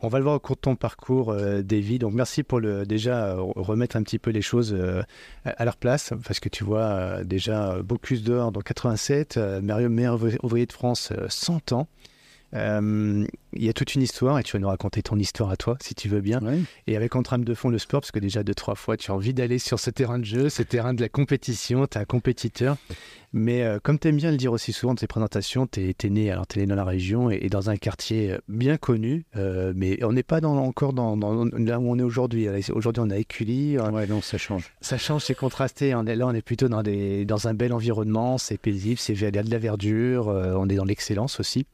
on 0.00 0.08
va 0.08 0.18
le 0.18 0.24
voir 0.24 0.36
au 0.36 0.40
cours 0.40 0.56
de 0.56 0.60
ton 0.60 0.76
parcours, 0.76 1.30
euh, 1.30 1.62
Davy. 1.62 1.98
Donc 1.98 2.12
merci 2.14 2.42
pour 2.42 2.60
le 2.60 2.84
déjà 2.84 3.34
euh, 3.36 3.40
remettre 3.40 3.96
un 3.96 4.02
petit 4.02 4.18
peu 4.18 4.30
les 4.30 4.42
choses 4.42 4.74
euh, 4.74 5.02
à 5.44 5.64
leur 5.64 5.76
place, 5.76 6.12
parce 6.26 6.40
que 6.40 6.48
tu 6.48 6.64
vois 6.64 6.80
euh, 6.82 7.24
déjà 7.24 7.72
euh, 7.74 7.82
Bocuse 7.82 8.22
d'Or 8.24 8.52
dans 8.52 8.60
87, 8.60 9.36
euh, 9.36 9.60
Mario 9.60 9.88
meilleur 9.88 10.18
ouvrier- 10.42 10.66
de 10.66 10.72
France 10.72 11.10
euh, 11.12 11.26
100 11.28 11.72
ans. 11.72 11.86
Euh, 12.54 13.24
Il 13.52 13.64
y 13.64 13.68
a 13.68 13.72
toute 13.72 13.94
une 13.94 14.02
histoire 14.02 14.38
et 14.38 14.42
tu 14.44 14.52
vas 14.52 14.58
nous 14.60 14.68
raconter 14.68 15.02
ton 15.02 15.16
histoire 15.18 15.50
à 15.50 15.56
toi 15.56 15.76
si 15.80 15.94
tu 15.94 16.08
veux 16.08 16.20
bien. 16.20 16.40
Et 16.86 16.96
avec 16.96 17.16
en 17.16 17.22
trame 17.22 17.44
de 17.44 17.54
fond 17.54 17.68
le 17.68 17.78
sport, 17.78 18.00
parce 18.00 18.10
que 18.12 18.18
déjà 18.20 18.42
deux, 18.42 18.54
trois 18.54 18.74
fois 18.76 18.96
tu 18.96 19.10
as 19.10 19.14
envie 19.14 19.34
d'aller 19.34 19.58
sur 19.58 19.78
ce 19.80 19.90
terrain 19.90 20.18
de 20.18 20.24
jeu, 20.24 20.48
ce 20.48 20.62
terrain 20.62 20.94
de 20.94 21.00
la 21.00 21.08
compétition, 21.08 21.86
tu 21.86 21.98
es 21.98 22.00
un 22.00 22.04
compétiteur. 22.04 22.76
Mais 23.32 23.62
euh, 23.62 23.78
comme 23.80 23.98
tu 24.00 24.08
aimes 24.08 24.16
bien 24.16 24.32
le 24.32 24.36
dire 24.36 24.52
aussi 24.52 24.72
souvent 24.72 24.92
dans 24.94 24.98
tes 24.98 25.06
présentations, 25.06 25.66
tu 25.68 25.80
es, 26.02 26.08
né, 26.10 26.32
alors 26.32 26.48
t'es 26.48 26.60
né 26.60 26.66
dans 26.66 26.74
la 26.74 26.84
région 26.84 27.30
et, 27.30 27.38
et 27.42 27.48
dans 27.48 27.70
un 27.70 27.76
quartier 27.76 28.32
euh, 28.32 28.38
bien 28.48 28.76
connu, 28.76 29.24
euh, 29.36 29.72
mais 29.76 30.02
on 30.04 30.12
n'est 30.12 30.24
pas 30.24 30.40
dans, 30.40 30.56
encore 30.56 30.92
dans, 30.92 31.16
dans- 31.16 31.44
là 31.44 31.78
où 31.78 31.88
on 31.90 31.96
est 31.98 32.02
aujourd'hui. 32.02 32.48
Aujourd'hui 32.72 33.02
on 33.06 33.10
à 33.10 33.16
Écully, 33.18 33.78
euh, 33.78 33.88
Ouais, 33.90 34.08
non, 34.08 34.20
ça 34.20 34.36
change. 34.38 34.72
ça 34.80 34.98
change, 34.98 35.22
c'est 35.24 35.36
contrasté. 35.36 35.94
On 35.94 36.06
est, 36.06 36.16
là, 36.16 36.26
on 36.26 36.34
est 36.34 36.42
plutôt 36.42 36.68
dans, 36.68 36.82
des, 36.82 37.24
dans 37.24 37.46
un 37.46 37.54
bel 37.54 37.72
environnement, 37.72 38.36
c'est 38.38 38.58
paisible, 38.58 38.98
c'est 38.98 39.12
il 39.12 39.20
y 39.22 39.26
a 39.26 39.30
de 39.30 39.50
la 39.50 39.58
verdure, 39.58 40.26
on 40.28 40.68
est 40.68 40.74
dans 40.76 40.84
l'excellence 40.84 41.38
aussi. 41.38 41.66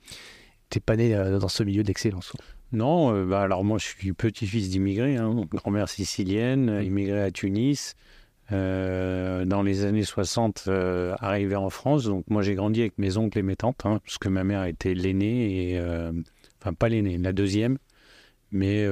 T'es 0.68 0.80
pas 0.80 0.96
né 0.96 1.14
euh, 1.14 1.38
dans 1.38 1.48
ce 1.48 1.62
milieu 1.62 1.82
d'excellence. 1.82 2.32
Non, 2.72 3.14
euh, 3.14 3.24
bah, 3.24 3.42
alors 3.42 3.64
moi 3.64 3.78
je 3.78 3.86
suis 3.86 4.12
petit-fils 4.12 4.70
d'immigrés, 4.70 5.16
hein, 5.16 5.34
grand-mère 5.52 5.88
sicilienne, 5.88 6.68
euh, 6.68 6.82
immigrée 6.82 7.22
à 7.22 7.30
Tunis. 7.30 7.94
Euh, 8.52 9.44
dans 9.44 9.62
les 9.62 9.84
années 9.84 10.04
60, 10.04 10.64
euh, 10.68 11.14
arrivé 11.18 11.56
en 11.56 11.70
France. 11.70 12.04
Donc 12.04 12.24
moi 12.28 12.42
j'ai 12.42 12.54
grandi 12.54 12.80
avec 12.80 12.98
mes 12.98 13.16
oncles 13.16 13.38
et 13.38 13.42
mes 13.42 13.56
tantes, 13.56 13.84
hein, 13.84 14.00
parce 14.04 14.18
que 14.18 14.28
ma 14.28 14.44
mère 14.44 14.64
était 14.64 14.94
l'aînée, 14.94 15.72
et, 15.72 15.80
enfin 16.60 16.72
pas 16.72 16.88
l'aînée, 16.88 17.18
la 17.18 17.32
deuxième, 17.32 17.78
mais 18.52 18.86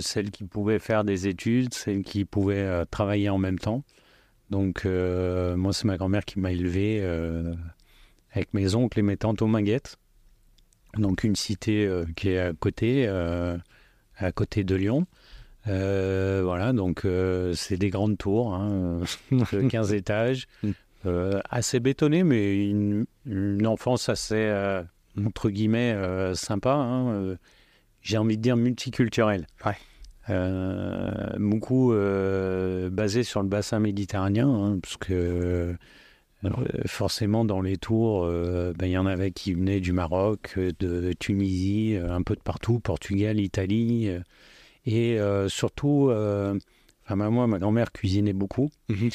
celle 0.00 0.30
qui 0.30 0.44
pouvait 0.44 0.78
faire 0.78 1.04
des 1.04 1.26
études, 1.26 1.72
celle 1.72 2.02
qui 2.02 2.26
pouvait 2.26 2.84
travailler 2.90 3.30
en 3.30 3.38
même 3.38 3.58
temps. 3.58 3.82
Donc 4.50 4.84
moi 4.84 5.72
c'est 5.72 5.86
ma 5.86 5.96
grand-mère 5.96 6.26
qui 6.26 6.38
m'a 6.38 6.52
élevé 6.52 7.02
avec 8.32 8.52
mes 8.52 8.74
oncles 8.74 8.98
et 8.98 9.02
mes 9.02 9.16
tantes 9.16 9.40
aux 9.40 9.46
Minguettes. 9.46 9.96
Donc 10.98 11.24
une 11.24 11.36
cité 11.36 11.86
euh, 11.86 12.04
qui 12.16 12.30
est 12.30 12.38
à 12.38 12.52
côté, 12.52 13.06
euh, 13.08 13.56
à 14.18 14.32
côté 14.32 14.64
de 14.64 14.74
Lyon. 14.74 15.06
Euh, 15.68 16.42
voilà, 16.44 16.72
donc 16.72 17.06
c'est 17.54 17.76
des 17.76 17.90
grandes 17.90 18.18
tours, 18.18 18.54
hein, 18.54 19.00
de 19.30 19.68
15 19.68 19.92
étages, 19.94 20.46
assez 21.50 21.80
bétonnées, 21.80 22.24
mais 22.24 22.68
une, 22.68 23.06
une 23.26 23.66
enfance 23.66 24.08
assez, 24.08 24.52
entre 25.18 25.50
guillemets, 25.50 25.96
sympa. 26.34 26.72
hein, 26.74 27.36
J'ai 28.02 28.18
envie 28.18 28.36
de 28.36 28.42
dire 28.42 28.56
multiculturelle. 28.56 29.46
Ouais. 29.64 29.76
Euh, 30.30 31.10
beaucoup 31.38 31.92
euh, 31.92 32.88
basé 32.90 33.24
sur 33.24 33.42
le 33.42 33.48
bassin 33.48 33.80
méditerranéen, 33.80 34.48
hein, 34.48 34.78
parce 34.80 34.96
que 34.96 35.76
forcément, 36.86 37.44
dans 37.44 37.60
les 37.60 37.76
tours, 37.76 38.26
ben, 38.26 38.86
il 38.86 38.90
y 38.90 38.98
en 38.98 39.06
avait 39.06 39.30
qui 39.30 39.54
venaient 39.54 39.80
du 39.80 39.92
Maroc, 39.92 40.58
de 40.58 41.12
Tunisie, 41.12 41.96
un 41.96 42.22
peu 42.22 42.34
de 42.34 42.40
partout, 42.40 42.80
Portugal, 42.80 43.40
Italie. 43.40 44.10
et 44.86 45.18
surtout, 45.48 46.10
enfin, 47.04 47.30
moi, 47.30 47.46
ma 47.46 47.58
grand-mère 47.58 47.92
cuisinait 47.92 48.32
beaucoup. 48.32 48.70
Mhm. 48.88 49.10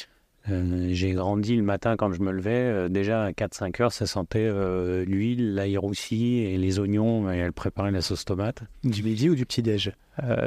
Euh, 0.50 0.88
j'ai 0.92 1.12
grandi 1.12 1.56
le 1.56 1.62
matin 1.62 1.96
quand 1.96 2.12
je 2.12 2.20
me 2.20 2.30
levais. 2.30 2.50
Euh, 2.50 2.88
déjà 2.88 3.24
à 3.24 3.32
4-5 3.32 3.82
heures, 3.82 3.92
ça 3.92 4.06
sentait 4.06 4.46
euh, 4.46 5.04
l'huile, 5.04 5.54
l'ail 5.54 5.76
roussi 5.76 6.38
et 6.38 6.56
les 6.56 6.78
oignons. 6.78 7.30
Et 7.30 7.36
elle 7.36 7.52
préparait 7.52 7.90
la 7.90 8.00
sauce 8.00 8.24
tomate. 8.24 8.62
Du 8.84 9.02
midi 9.02 9.28
ou 9.28 9.34
du 9.34 9.46
petit-déj? 9.46 9.92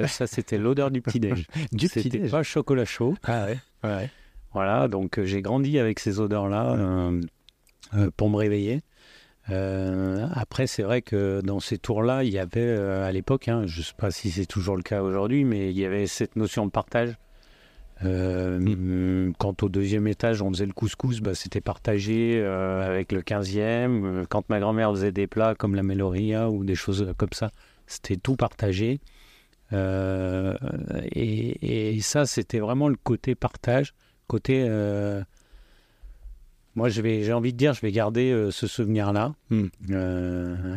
Ça, 0.07 0.27
c'était 0.27 0.57
l'odeur 0.57 0.91
du 0.91 1.01
petit-déj. 1.01 1.47
du 1.71 1.87
C'était 1.87 2.29
pas 2.29 2.43
chocolat 2.43 2.85
chaud. 2.85 3.15
Ah 3.23 3.45
ouais, 3.45 3.57
ouais. 3.83 4.09
Voilà, 4.53 4.87
donc 4.87 5.21
j'ai 5.23 5.41
grandi 5.41 5.79
avec 5.79 5.99
ces 5.99 6.19
odeurs-là 6.19 7.11
pour 8.17 8.29
me 8.29 8.35
réveiller. 8.35 8.81
après, 9.47 10.67
c'est 10.67 10.83
vrai 10.83 11.01
que 11.01 11.41
dans 11.41 11.59
ces 11.59 11.77
tours-là, 11.77 12.23
il 12.23 12.31
y 12.31 12.39
avait 12.39 12.69
à 12.69 13.11
l'époque, 13.11 13.47
hein, 13.47 13.63
je 13.65 13.79
ne 13.79 13.83
sais 13.83 13.93
pas 13.95 14.11
si 14.11 14.29
c'est 14.31 14.45
toujours 14.45 14.75
le 14.75 14.83
cas 14.83 15.01
aujourd'hui, 15.01 15.45
mais 15.45 15.71
il 15.71 15.79
y 15.79 15.85
avait 15.85 16.07
cette 16.07 16.35
notion 16.35 16.65
de 16.65 16.71
partage. 16.71 17.15
Euh, 18.03 18.59
mm. 18.59 19.33
Quant 19.37 19.55
au 19.61 19.69
deuxième 19.69 20.07
étage, 20.07 20.41
on 20.41 20.51
faisait 20.51 20.65
le 20.65 20.73
couscous, 20.73 21.19
bah, 21.21 21.35
c'était 21.35 21.61
partagé 21.61 22.39
euh, 22.41 22.81
avec 22.85 23.11
le 23.11 23.21
15e. 23.21 24.03
Euh, 24.03 24.25
quand 24.27 24.49
ma 24.49 24.59
grand-mère 24.59 24.91
faisait 24.91 25.11
des 25.11 25.27
plats 25.27 25.55
comme 25.55 25.75
la 25.75 25.83
meloria 25.83 26.49
ou 26.49 26.63
des 26.63 26.75
choses 26.75 27.13
comme 27.17 27.33
ça, 27.33 27.51
c'était 27.87 28.17
tout 28.17 28.35
partagé. 28.35 28.99
Et, 31.13 31.99
ça, 32.01 32.25
c'était 32.25 32.59
vraiment 32.59 32.89
le 32.89 32.97
côté 33.01 33.35
partage, 33.35 33.93
côté. 34.31 34.67
moi, 36.75 36.89
j'ai 36.89 37.33
envie 37.33 37.53
de 37.53 37.57
dire, 37.57 37.73
je 37.73 37.81
vais 37.81 37.91
garder 37.91 38.49
ce 38.51 38.67
souvenir-là. 38.67 39.35
Mm. 39.49 39.67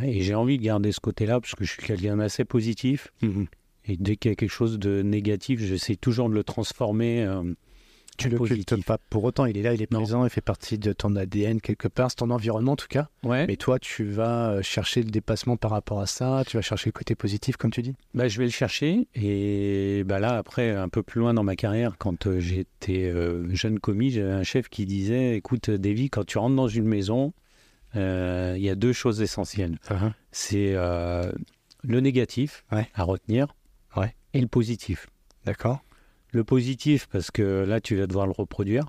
et 0.03 0.23
j'ai 0.23 0.35
envie 0.35 0.59
de 0.59 0.65
garder 0.65 0.93
ce 0.93 1.01
côté-là 1.01 1.41
parce 1.41 1.55
que 1.55 1.65
je 1.65 1.73
suis 1.73 1.83
quelqu'un 1.83 2.17
d'assez 2.17 2.45
positif. 2.45 3.13
Mm-hmm. 3.23 3.47
Et 3.87 3.97
dès 3.99 4.17
qu'il 4.17 4.31
y 4.31 4.33
a 4.33 4.37
quelque 4.37 4.51
chose 4.51 4.79
de 4.79 5.03
négatif, 5.03 5.61
j'essaie 5.61 5.97
toujours 5.97 6.29
de 6.29 6.35
le 6.35 6.45
transformer. 6.45 7.27
Euh, 8.14 8.23
tu 8.23 8.28
le 8.28 8.38
cultes 8.38 8.85
pas 8.85 8.99
pour 9.11 9.25
autant, 9.25 9.47
il 9.47 9.56
est 9.56 9.62
là, 9.62 9.75
il 9.75 9.83
est 9.83 9.87
présent, 9.87 10.25
il 10.25 10.30
fait 10.30 10.40
partie 10.40 10.78
de 10.78 10.92
ton 10.92 11.16
ADN 11.16 11.61
quelque 11.61 11.88
part, 11.88 12.11
c'est 12.11 12.16
ton 12.16 12.30
environnement 12.30 12.73
en 12.73 12.76
tout 12.76 12.88
cas. 12.88 13.09
Ouais. 13.23 13.47
Mais 13.47 13.56
toi, 13.56 13.78
tu 13.78 14.04
vas 14.04 14.50
euh, 14.50 14.62
chercher 14.62 15.02
le 15.02 15.11
dépassement 15.11 15.56
par 15.56 15.71
rapport 15.71 16.00
à 16.00 16.06
ça, 16.06 16.42
tu 16.47 16.56
vas 16.56 16.62
chercher 16.62 16.88
le 16.88 16.92
côté 16.92 17.14
positif, 17.14 17.56
comme 17.56 17.71
tu 17.71 17.83
dis? 17.83 17.94
Bah, 18.14 18.28
Je 18.28 18.38
vais 18.38 18.44
le 18.44 18.50
chercher. 18.50 19.09
Et 19.14 20.04
bah, 20.04 20.18
là, 20.18 20.37
après, 20.37 20.71
un 20.71 20.88
peu 20.88 21.02
plus 21.02 21.21
loin 21.21 21.35
dans 21.35 21.44
ma 21.44 21.56
carrière, 21.56 21.97
quand 21.99 22.26
euh, 22.26 22.40
j'étais 22.40 23.12
jeune 23.50 23.80
commis, 23.80 24.11
j'avais 24.11 24.33
un 24.33 24.42
chef 24.42 24.68
qui 24.68 24.87
disait 24.87 25.37
Écoute, 25.37 25.71
Davy, 25.71 26.11
quand 26.11 26.25
tu 26.25 26.38
rentres 26.38 26.56
dans 26.56 26.68
une 26.68 26.85
maison, 26.85 27.33
il 27.94 28.61
y 28.61 28.68
a 28.68 28.75
deux 28.75 28.92
choses 28.92 29.23
essentielles. 29.23 29.78
Uh-huh. 29.88 30.12
C'est 30.33 30.75
le 30.75 32.00
négatif 32.00 32.64
à 32.71 33.04
retenir 33.04 33.54
et 34.35 34.40
le 34.40 34.49
positif. 34.49 35.06
D'accord. 35.47 35.83
Le 36.35 36.43
positif, 36.43 37.07
parce 37.07 37.31
que 37.31 37.64
là, 37.64 37.81
tu 37.81 37.95
vas 37.95 38.09
devoir 38.09 38.26
le 38.26 38.33
reproduire. 38.33 38.87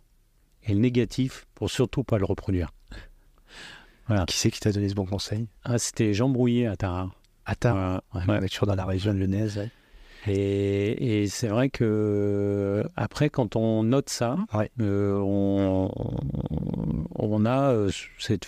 Et 0.64 0.74
le 0.74 0.80
négatif, 0.80 1.46
pour 1.54 1.70
surtout 1.70 2.04
pas 2.04 2.18
le 2.18 2.25
reproduire. 2.25 2.72
Voilà. 4.08 4.25
Qui 4.25 4.36
c'est 4.36 4.50
qui 4.50 4.60
t'a 4.60 4.72
donné 4.72 4.90
ce 4.90 4.96
bon 4.96 5.06
conseil? 5.06 5.48
Ah, 5.64 5.78
C'était 5.78 6.14
Jean 6.16 6.28
Brouillet 6.28 6.66
à 6.66 6.75
Tarare. 6.75 7.16
À 7.46 7.56
Tarare 7.56 8.02
ouais, 8.16 8.22
On 8.28 8.42
est 8.42 8.50
toujours 8.50 8.68
dans 8.68 8.75
la 8.75 8.86
région 8.86 9.14
lyonnaise. 9.14 9.70
Et, 10.28 11.22
et 11.22 11.28
c'est 11.28 11.48
vrai 11.48 11.70
que 11.70 12.84
après, 12.96 13.30
quand 13.30 13.56
on 13.56 13.84
note 13.84 14.10
ça, 14.10 14.38
euh, 14.82 15.20
on, 15.20 15.92
on, 17.16 17.46
a 17.46 17.72
euh, 17.74 17.92
cette 18.18 18.48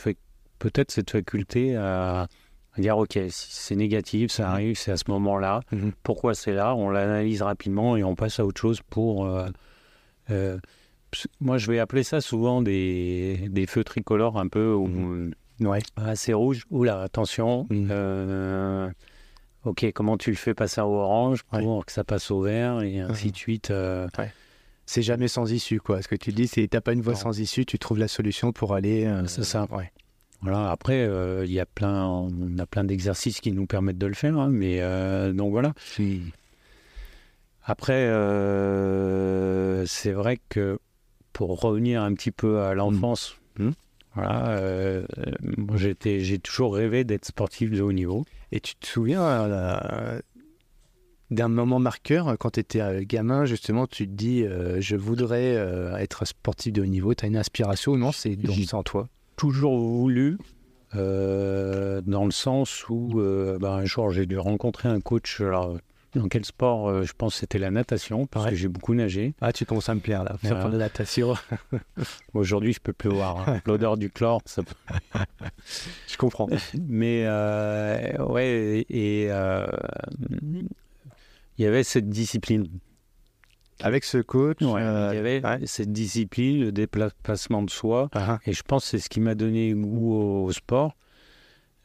peut-être 0.58 0.90
cette 0.90 1.12
faculté 1.12 1.76
à, 1.76 2.28
dire 2.82 2.98
ok, 2.98 3.20
si 3.30 3.48
c'est 3.52 3.76
négatif, 3.76 4.32
ça 4.32 4.48
mhm. 4.48 4.54
arrive, 4.54 4.78
c'est 4.78 4.92
à 4.92 4.98
ce 4.98 5.06
moment-là. 5.10 5.62
Mhm. 5.72 5.92
Pourquoi 6.04 6.34
c'est 6.34 6.54
là? 6.54 6.76
On 6.76 6.90
l'analyse 6.90 7.42
rapidement 7.42 7.98
et 7.98 8.04
on 8.04 8.16
passe 8.16 8.40
à 8.40 8.46
autre 8.46 8.60
chose 8.60 8.82
pour. 8.90 9.26
Euh, 9.26 9.48
euh, 10.30 10.58
moi, 11.40 11.58
je 11.58 11.72
vais 11.72 11.80
appeler 11.80 12.04
ça 12.04 12.22
souvent 12.22 12.62
des, 12.62 13.48
des 13.50 13.66
feux 13.66 13.84
tricolores 13.84 14.38
un 14.38 14.48
peu 14.48 14.74
ou 14.74 14.88
mhm. 14.88 15.34
ouais. 15.62 15.80
assez 15.96 16.34
rouge. 16.34 16.66
Oula, 16.70 17.02
attention. 17.02 17.68
Euh, 17.72 18.90
ok, 19.64 19.92
comment 19.94 20.18
tu 20.18 20.32
le 20.32 20.36
fais 20.36 20.54
passer 20.54 20.82
au 20.82 20.96
orange 20.96 21.44
pour 21.44 21.86
que 21.86 21.92
ça 21.92 22.04
passe 22.04 22.30
au 22.32 22.42
vert 22.42 22.82
et 22.82 23.00
ainsi 23.00 23.32
de 23.32 23.38
suite. 23.38 23.74
C'est 24.90 25.02
jamais 25.02 25.28
sans 25.28 25.52
issue, 25.52 25.82
quoi. 25.82 26.02
Ce 26.02 26.08
que 26.08 26.16
tu 26.16 26.32
dis, 26.32 26.48
c'est 26.48 26.66
t'as 26.70 26.80
pas 26.80 26.94
une 26.94 27.02
voie 27.02 27.16
sans 27.16 27.40
issue, 27.40 27.66
tu 27.66 27.78
trouves 27.78 28.00
la 28.00 28.08
solution 28.08 28.52
pour 28.52 28.74
aller. 28.74 29.10
c'est 29.28 29.44
ça. 29.44 29.68
Ouais. 29.72 29.92
Voilà, 30.42 30.70
après, 30.70 31.02
euh, 31.02 31.46
il 31.46 31.52
y 31.52 31.60
a 31.60 31.66
plein, 31.66 32.06
on 32.06 32.58
a 32.60 32.66
plein 32.66 32.84
d'exercices 32.84 33.42
qui 33.42 33.52
nous 33.52 33.66
permettent 33.66 33.98
de 33.98 34.06
le 34.06 34.14
faire, 34.14 34.38
hein, 34.38 34.50
mais 34.52 34.82
euh, 34.82 35.34
donc 35.34 35.52
voilà. 35.52 35.74
Après, 37.64 38.06
euh, 38.08 39.86
c'est 39.88 40.12
vrai 40.12 40.40
que 40.50 40.80
pour 41.34 41.60
revenir 41.60 42.02
un 42.04 42.14
petit 42.14 42.32
peu 42.32 42.62
à 42.62 42.74
l'enfance, 42.76 43.36
mmh. 43.58 43.66
Mmh. 43.66 43.72
voilà, 44.14 45.04
j'étais, 45.76 46.20
j'ai 46.22 46.40
toujours 46.40 46.76
rêvé 46.76 47.04
d'être 47.04 47.26
sportif 47.26 47.72
de 47.72 47.82
haut 47.82 47.92
niveau. 47.92 48.24
Et 48.52 48.60
tu 48.60 48.76
te 48.76 48.88
souviens 48.88 49.50
d'un 51.30 51.48
moment 51.50 51.80
marqueur 51.80 52.38
quand 52.40 52.52
tu 52.52 52.60
étais 52.60 53.06
gamin, 53.06 53.46
justement, 53.46 53.86
tu 53.88 54.08
te 54.08 54.14
dis 54.14 54.46
je 54.80 54.96
voudrais 54.96 55.56
être 56.00 56.26
sportif 56.26 56.74
de 56.74 56.84
haut 56.84 56.86
niveau. 56.86 57.14
Tu 57.16 57.26
as 57.26 57.28
une 57.28 57.38
inspiration 57.38 57.94
ou 57.94 57.98
non 57.98 58.12
C'est 58.12 58.36
dans 58.36 58.54
ça 58.54 58.78
en 58.78 58.84
toi? 58.84 59.10
Toujours 59.38 59.80
voulu, 59.80 60.38
euh, 60.96 62.02
dans 62.06 62.26
le 62.26 62.32
sens 62.32 62.90
où 62.90 63.20
euh, 63.20 63.58
bah, 63.60 63.74
un 63.74 63.86
jour 63.86 64.12
j'ai 64.12 64.26
dû 64.26 64.38
rencontrer 64.38 64.90
un 64.90 65.00
coach. 65.00 65.40
Alors, 65.40 65.78
dans 66.16 66.28
quel 66.28 66.44
sport 66.44 66.90
euh, 66.90 67.04
Je 67.04 67.14
pense 67.14 67.36
que 67.36 67.40
c'était 67.42 67.60
la 67.60 67.70
natation, 67.72 68.26
parce 68.26 68.50
que 68.50 68.56
j'ai 68.56 68.68
beaucoup 68.68 68.96
nagé. 68.96 69.34
Ah, 69.40 69.54
tu 69.54 69.66
commences 69.66 69.90
à 69.90 69.96
me 69.96 70.00
plaire 70.00 70.24
là, 70.24 70.38
faire 70.38 70.66
de 70.70 70.78
la 70.78 70.86
natation. 70.86 71.36
Aujourd'hui, 72.34 72.74
je 72.74 72.82
peux 72.82 72.94
plus 72.94 73.10
voir. 73.10 73.48
Hein. 73.48 73.62
L'odeur 73.66 73.96
du 73.96 74.10
chlore, 74.10 74.42
ça 74.46 74.64
je 76.08 76.18
comprends. 76.18 76.48
Mais 76.88 77.28
ouais, 78.20 78.86
et 78.90 79.26
il 81.58 81.64
y 81.64 81.66
avait 81.66 81.84
cette 81.84 82.10
discipline. 82.10 82.68
Avec 83.82 84.04
ce 84.04 84.18
coach, 84.18 84.58
euh, 84.62 85.10
il 85.12 85.16
y 85.16 85.20
avait 85.20 85.42
cette 85.66 85.92
discipline, 85.92 86.62
le 86.62 86.72
déplacement 86.72 87.62
de 87.62 87.70
soi. 87.70 88.10
Ah, 88.14 88.26
ah. 88.30 88.40
Et 88.46 88.54
je 88.54 88.64
pense 88.64 88.84
que 88.84 88.90
c'est 88.90 89.00
ce 89.00 89.10
qui 89.10 89.20
m'a 89.20 89.36
donné 89.36 89.74
goût 89.74 90.16
au, 90.16 90.52
sport 90.52 90.96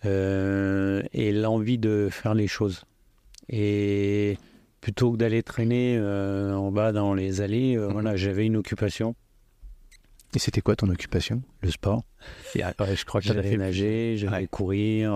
euh, 0.04 1.02
et 1.12 1.32
l'envie 1.32 1.78
de 1.78 2.08
faire 2.10 2.34
les 2.34 2.46
choses. 2.46 2.84
Et 3.48 4.38
plutôt 4.80 5.12
que 5.12 5.16
d'aller 5.18 5.42
traîner 5.42 5.96
euh, 5.98 6.54
en 6.54 6.72
bas 6.72 6.92
dans 6.92 7.12
les 7.12 7.40
allées, 7.42 7.76
mhm. 7.76 7.92
voilà, 7.92 8.16
j'avais 8.16 8.46
une 8.46 8.56
occupation. 8.56 9.14
Et 10.34 10.38
c'était 10.38 10.62
quoi 10.62 10.76
ton 10.76 10.88
occupation? 10.88 11.42
Le 11.60 11.70
sport. 11.70 12.04
je 12.54 13.04
crois 13.04 13.20
que 13.20 13.26
j'allais 13.26 13.56
nager, 13.58 14.16
j'allais 14.16 14.46
courir. 14.46 15.12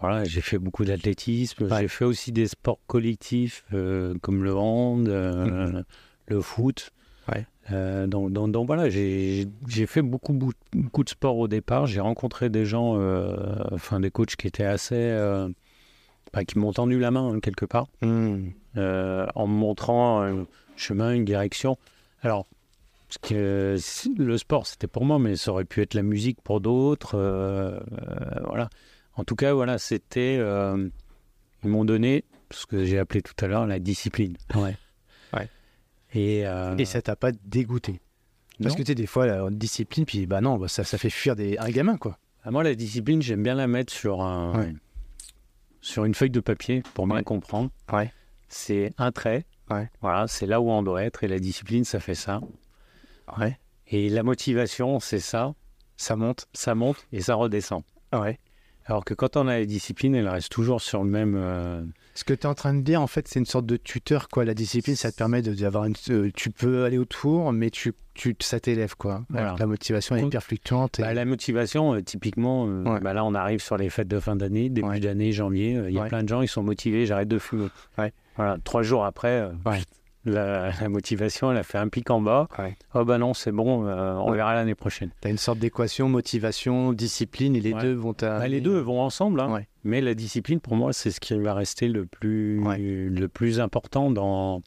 Voilà, 0.00 0.24
j'ai 0.24 0.40
fait 0.40 0.58
beaucoup 0.58 0.84
d'athlétisme. 0.84 1.68
J'ai 1.76 1.88
fait 1.88 2.04
aussi 2.04 2.30
des 2.30 2.46
sports 2.46 2.78
collectifs 2.86 3.64
euh, 3.72 4.14
comme 4.20 4.44
le 4.44 4.54
hand, 4.54 5.08
euh, 5.08 5.66
mhm. 5.66 5.84
le 6.26 6.40
foot. 6.40 6.92
Ouais. 7.28 7.46
Euh, 7.72 8.06
donc, 8.06 8.32
donc, 8.32 8.66
voilà, 8.66 8.88
j'ai 8.88 9.46
fait 9.86 10.02
beaucoup, 10.02 10.32
beaucoup 10.72 11.04
de 11.04 11.08
sport 11.08 11.36
au 11.36 11.48
départ. 11.48 11.86
J'ai 11.86 12.00
rencontré 12.00 12.48
des 12.48 12.64
gens, 12.64 12.96
enfin 13.72 14.00
des 14.00 14.10
coachs 14.10 14.36
qui 14.36 14.46
étaient 14.46 14.64
assez. 14.64 15.16
Bah, 16.34 16.44
qui 16.44 16.58
m'ont 16.58 16.74
tendu 16.74 16.98
la 16.98 17.10
main 17.10 17.32
hein, 17.32 17.40
quelque 17.40 17.64
part, 17.64 17.86
hmm. 18.02 18.50
en 18.76 19.46
me 19.46 19.54
montrant 19.54 20.22
un 20.22 20.46
chemin, 20.76 21.14
une 21.14 21.24
direction. 21.24 21.78
Alors, 22.22 22.46
que 23.22 23.76
le 24.18 24.38
sport, 24.38 24.66
c'était 24.66 24.86
pour 24.86 25.06
moi, 25.06 25.18
mais 25.18 25.36
ça 25.36 25.52
aurait 25.52 25.64
pu 25.64 25.80
être 25.80 25.94
la 25.94 26.02
musique 26.02 26.40
pour 26.42 26.60
d'autres. 26.60 27.16
voilà. 28.46 28.68
En 29.18 29.24
tout 29.24 29.36
cas, 29.36 29.52
voilà, 29.52 29.78
c'était. 29.78 30.36
Euh, 30.38 30.88
ils 31.64 31.68
m'ont 31.68 31.84
donné 31.84 32.24
ce 32.50 32.64
que 32.66 32.84
j'ai 32.84 32.98
appelé 32.98 33.20
tout 33.20 33.34
à 33.44 33.48
l'heure 33.48 33.66
la 33.66 33.78
discipline. 33.78 34.36
Ouais. 34.54 34.76
ouais. 35.34 35.50
Et, 36.14 36.46
euh, 36.46 36.76
Et 36.78 36.84
ça 36.84 37.02
t'a 37.02 37.16
pas 37.16 37.32
dégoûté? 37.32 38.00
Parce 38.62 38.74
que 38.74 38.82
tu 38.82 38.86
sais, 38.86 38.94
des 38.94 39.06
fois, 39.06 39.26
la 39.26 39.50
discipline, 39.50 40.04
puis 40.04 40.26
bah 40.26 40.40
non, 40.40 40.56
bah, 40.56 40.66
ça, 40.68 40.82
ça 40.82 40.98
fait 40.98 41.10
fuir 41.10 41.36
des, 41.36 41.58
un 41.58 41.68
gamin, 41.68 41.96
quoi. 41.96 42.18
Ah, 42.42 42.50
moi, 42.50 42.64
la 42.64 42.74
discipline, 42.74 43.20
j'aime 43.22 43.42
bien 43.42 43.54
la 43.54 43.66
mettre 43.68 43.92
sur, 43.92 44.22
un, 44.22 44.72
sur 45.80 46.04
une 46.04 46.14
feuille 46.14 46.30
de 46.30 46.40
papier 46.40 46.82
pour 46.94 47.06
bien 47.06 47.22
comprendre. 47.22 47.70
Ouais. 47.92 48.12
C'est 48.48 48.94
un 48.98 49.12
trait. 49.12 49.44
Ouais. 49.70 49.90
Voilà, 50.00 50.26
c'est 50.26 50.46
là 50.46 50.60
où 50.60 50.70
on 50.70 50.82
doit 50.82 51.04
être. 51.04 51.22
Et 51.24 51.28
la 51.28 51.38
discipline, 51.38 51.84
ça 51.84 52.00
fait 52.00 52.14
ça. 52.14 52.40
Ouais. 53.38 53.58
Et 53.88 54.08
la 54.08 54.22
motivation, 54.22 54.98
c'est 55.00 55.20
ça. 55.20 55.54
Ça 55.96 56.16
monte. 56.16 56.46
Ça 56.52 56.74
monte 56.74 57.06
et 57.12 57.20
ça 57.20 57.34
redescend. 57.34 57.82
Ouais. 58.12 58.38
Alors 58.88 59.04
que 59.04 59.12
quand 59.14 59.36
on 59.36 59.46
a 59.48 59.58
les 59.58 59.66
disciplines, 59.66 60.14
elle 60.14 60.28
reste 60.28 60.50
toujours 60.50 60.80
sur 60.80 61.04
le 61.04 61.10
même. 61.10 61.34
euh, 61.36 61.84
Ce 62.14 62.24
que 62.24 62.32
tu 62.32 62.40
es 62.42 62.46
en 62.46 62.54
train 62.54 62.72
de 62.74 62.80
dire, 62.80 63.00
en 63.02 63.06
fait, 63.06 63.28
c'est 63.28 63.38
une 63.38 63.44
sorte 63.46 63.66
de 63.66 63.76
tuteur, 63.76 64.28
quoi. 64.28 64.44
La 64.46 64.54
discipline, 64.54 64.96
ça 64.96 65.12
te 65.12 65.16
permet 65.16 65.42
d'avoir 65.42 65.84
une. 65.84 65.94
euh, 66.10 66.30
tu 66.34 66.50
peux 66.50 66.84
aller 66.84 66.96
autour, 66.98 67.52
mais 67.52 67.68
tu, 67.70 67.92
tu, 68.14 68.34
ça 68.40 68.58
t'élève, 68.60 68.96
quoi. 68.96 69.24
Voilà. 69.28 69.54
La 69.58 69.66
motivation 69.66 70.16
est 70.16 70.22
hyper 70.22 70.42
fluctuante. 70.42 70.98
et- 70.98 71.02
Bah, 71.02 71.12
la 71.12 71.24
motivation, 71.26 71.94
euh, 71.94 72.02
typiquement, 72.02 72.64
Ouais. 72.64 73.00
bah 73.00 73.12
là, 73.12 73.24
on 73.26 73.34
arrive 73.34 73.60
sur 73.60 73.76
les 73.76 73.90
fêtes 73.90 74.08
de 74.08 74.20
fin 74.20 74.36
d'année, 74.36 74.70
début 74.70 74.88
Ouais. 74.88 75.00
d'année, 75.00 75.32
janvier. 75.32 75.78
Il 75.88 75.94
y 75.94 75.98
a 75.98 76.02
Ouais. 76.02 76.08
plein 76.08 76.22
de 76.22 76.28
gens, 76.28 76.40
ils 76.40 76.48
sont 76.48 76.62
motivés, 76.62 77.04
j'arrête 77.04 77.28
de 77.28 77.38
fumer. 77.38 77.68
Voilà, 78.36 78.56
trois 78.64 78.82
jours 78.82 79.04
après. 79.04 79.50
La, 80.28 80.70
la 80.80 80.88
motivation, 80.88 81.50
elle 81.50 81.56
a 81.58 81.62
fait 81.62 81.78
un 81.78 81.88
pic 81.88 82.10
en 82.10 82.20
bas. 82.20 82.48
Ouais. 82.58 82.76
Oh 82.94 83.04
bah 83.04 83.18
non, 83.18 83.34
c'est 83.34 83.52
bon, 83.52 83.86
euh, 83.86 84.14
on 84.14 84.30
Ouais. 84.30 84.36
verra 84.36 84.54
l'année 84.54 84.74
prochaine. 84.74 85.10
Tu 85.20 85.28
as 85.28 85.30
une 85.30 85.38
sorte 85.38 85.58
d'équation, 85.58 86.08
motivation, 86.08 86.92
discipline, 86.92 87.56
et 87.56 87.60
les 87.60 87.72
Ouais. 87.72 87.82
deux 87.82 87.92
vont 87.94 88.14
Bah, 88.20 88.46
les 88.48 88.60
deux 88.60 88.78
vont 88.78 89.00
ensemble, 89.00 89.40
hein. 89.40 89.62
Mais 89.84 90.00
la 90.00 90.14
discipline, 90.14 90.60
pour 90.60 90.76
moi, 90.76 90.92
c'est 90.92 91.10
ce 91.10 91.20
qui 91.20 91.36
va 91.38 91.54
rester 91.54 91.88
le 91.88 92.04
plus, 92.06 92.60
le 92.78 93.26
plus 93.28 93.60
important 93.60 94.10
dans 94.10 94.62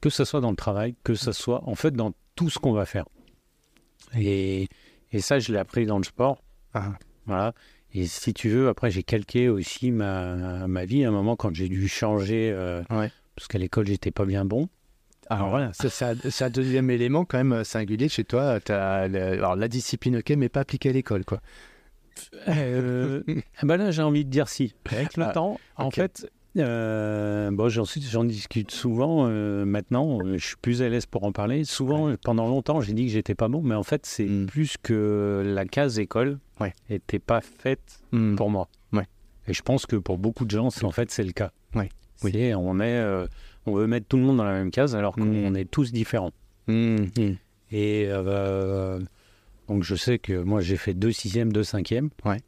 que 0.00 0.10
ce 0.10 0.24
soit 0.24 0.40
dans 0.40 0.50
le 0.50 0.56
travail, 0.56 0.94
que 1.02 1.14
ce 1.14 1.32
soit 1.32 1.62
en 1.66 1.74
fait 1.74 1.90
dans 1.92 2.12
tout 2.36 2.48
ce 2.50 2.58
qu'on 2.58 2.72
va 2.72 2.84
faire. 2.84 3.04
Et, 4.16 4.68
et 5.12 5.20
ça, 5.20 5.38
je 5.38 5.52
l'ai 5.52 5.58
appris 5.58 5.86
dans 5.86 5.98
le 5.98 6.04
sport. 6.04 6.42
Ah. 6.74 6.92
Voilà. 7.26 7.52
Et 7.94 8.06
si 8.06 8.34
tu 8.34 8.48
veux, 8.50 8.68
après, 8.68 8.90
j'ai 8.90 9.02
calqué 9.02 9.48
aussi 9.48 9.90
ma, 9.90 10.66
ma 10.66 10.84
vie 10.84 11.04
à 11.04 11.08
un 11.08 11.10
moment 11.10 11.36
quand 11.36 11.54
j'ai 11.54 11.68
dû 11.68 11.88
changer, 11.88 12.50
euh, 12.52 12.82
Ouais. 12.90 13.10
Parce 13.38 13.48
qu'à 13.48 13.58
l'école, 13.58 13.86
j'étais 13.86 14.10
pas 14.10 14.24
bien 14.24 14.44
bon. 14.44 14.68
Alors 15.30 15.50
voilà, 15.50 15.70
c'est 15.74 16.42
un, 16.44 16.50
deuxième 16.50 16.90
élément 16.90 17.24
quand 17.24 17.38
même 17.38 17.52
euh, 17.52 17.64
singulier 17.64 18.08
chez 18.08 18.24
toi. 18.24 18.58
Le- 18.68 19.32
alors 19.34 19.56
la 19.56 19.68
discipline, 19.68 20.16
ok, 20.16 20.30
mais 20.30 20.48
pas 20.48 20.60
appliquée 20.60 20.88
à 20.88 20.92
l'école, 20.92 21.24
quoi. 21.24 21.40
Euh, 22.48 23.22
ah 23.58 23.60
bah 23.66 23.76
là, 23.76 23.90
j'ai 23.90 24.02
envie 24.02 24.24
de 24.24 24.30
dire 24.30 24.48
si. 24.48 24.74
Avec 24.90 25.16
le 25.16 25.24
Ah, 25.24 25.32
temps, 25.32 25.60
en 25.76 25.90
fait, 25.90 26.28
euh, 26.56 27.50
bon, 27.52 27.68
j'en, 27.68 28.24
discute 28.24 28.70
souvent. 28.70 29.26
euh, 29.28 29.64
maintenant, 29.64 30.18
euh, 30.24 30.38
je 30.38 30.46
suis 30.46 30.56
plus 30.56 30.82
à 30.82 30.88
l'aise 30.88 31.06
pour 31.06 31.24
en 31.24 31.32
parler. 31.32 31.64
Souvent, 31.64 32.14
pendant 32.24 32.48
longtemps, 32.48 32.80
j'ai 32.80 32.92
dit 32.94 33.06
que 33.06 33.12
j'étais 33.12 33.34
pas 33.34 33.48
bon, 33.48 33.62
mais 33.62 33.74
en 33.74 33.82
fait, 33.84 34.06
c'est 34.06 34.24
Mm. 34.26 34.46
plus 34.46 34.76
que 34.82 35.42
la 35.46 35.64
case 35.66 35.98
école 35.98 36.38
Ouais. 36.58 36.72
était 36.90 37.18
pas 37.20 37.40
faite 37.40 38.00
Hmm. 38.12 38.34
pour 38.34 38.50
moi. 38.50 38.68
Ouais. 38.92 39.06
Et 39.46 39.52
je 39.52 39.62
pense 39.62 39.86
que 39.86 39.96
pour 39.96 40.18
beaucoup 40.18 40.44
de 40.44 40.50
gens, 40.50 40.70
c'est, 40.70 40.84
en 40.84 40.90
fait, 40.90 41.10
c'est 41.10 41.22
le 41.22 41.32
cas. 41.32 41.52
Ouais. 41.74 41.90
Oui. 42.24 42.54
On 42.54 42.80
est, 42.80 42.98
euh, 42.98 43.26
on 43.66 43.74
veut 43.74 43.86
mettre 43.86 44.06
tout 44.06 44.16
le 44.16 44.22
monde 44.24 44.36
dans 44.38 44.44
la 44.44 44.52
même 44.52 44.70
case 44.70 44.94
alors 44.96 45.14
qu'on 45.14 45.50
Mm. 45.50 45.56
est 45.56 45.70
tous 45.70 45.92
différents. 45.92 46.32
Hmm. 46.66 46.96
Et 47.70 48.06
euh, 48.08 48.98
donc 49.68 49.82
je 49.82 49.94
sais 49.94 50.18
que 50.18 50.42
moi 50.42 50.60
j'ai 50.60 50.76
fait 50.76 50.94
deux 50.94 51.12
sixièmes, 51.12 51.52
deux 51.52 51.64
cinquièmes. 51.64 52.10
Ouais. 52.24 52.38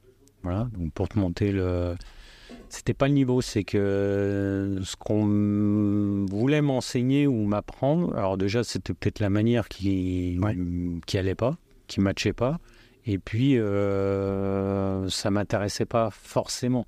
Voilà, 0.42 0.68
donc 0.78 0.92
pour 0.92 1.08
te 1.08 1.18
monter 1.18 1.52
le... 1.52 1.94
C'était 2.68 2.94
pas 2.94 3.08
le 3.08 3.14
niveau, 3.14 3.40
c'est 3.40 3.64
que 3.64 4.78
ce 4.82 4.94
qu'on 4.96 6.26
voulait 6.30 6.62
m'enseigner 6.62 7.26
ou 7.26 7.44
m'apprendre, 7.44 8.14
alors 8.16 8.36
déjà 8.38 8.62
c'était 8.64 8.94
peut-être 8.94 9.18
la 9.20 9.28
manière 9.30 9.68
qui 9.68 10.38
Ouais. 10.40 10.56
qui 11.06 11.18
allait 11.18 11.34
pas, 11.34 11.56
qui 11.88 12.00
matchait 12.00 12.32
pas, 12.32 12.58
et 13.06 13.18
puis 13.18 13.58
euh, 13.58 15.08
ça 15.08 15.30
m'intéressait 15.30 15.84
pas 15.86 16.10
forcément. 16.10 16.86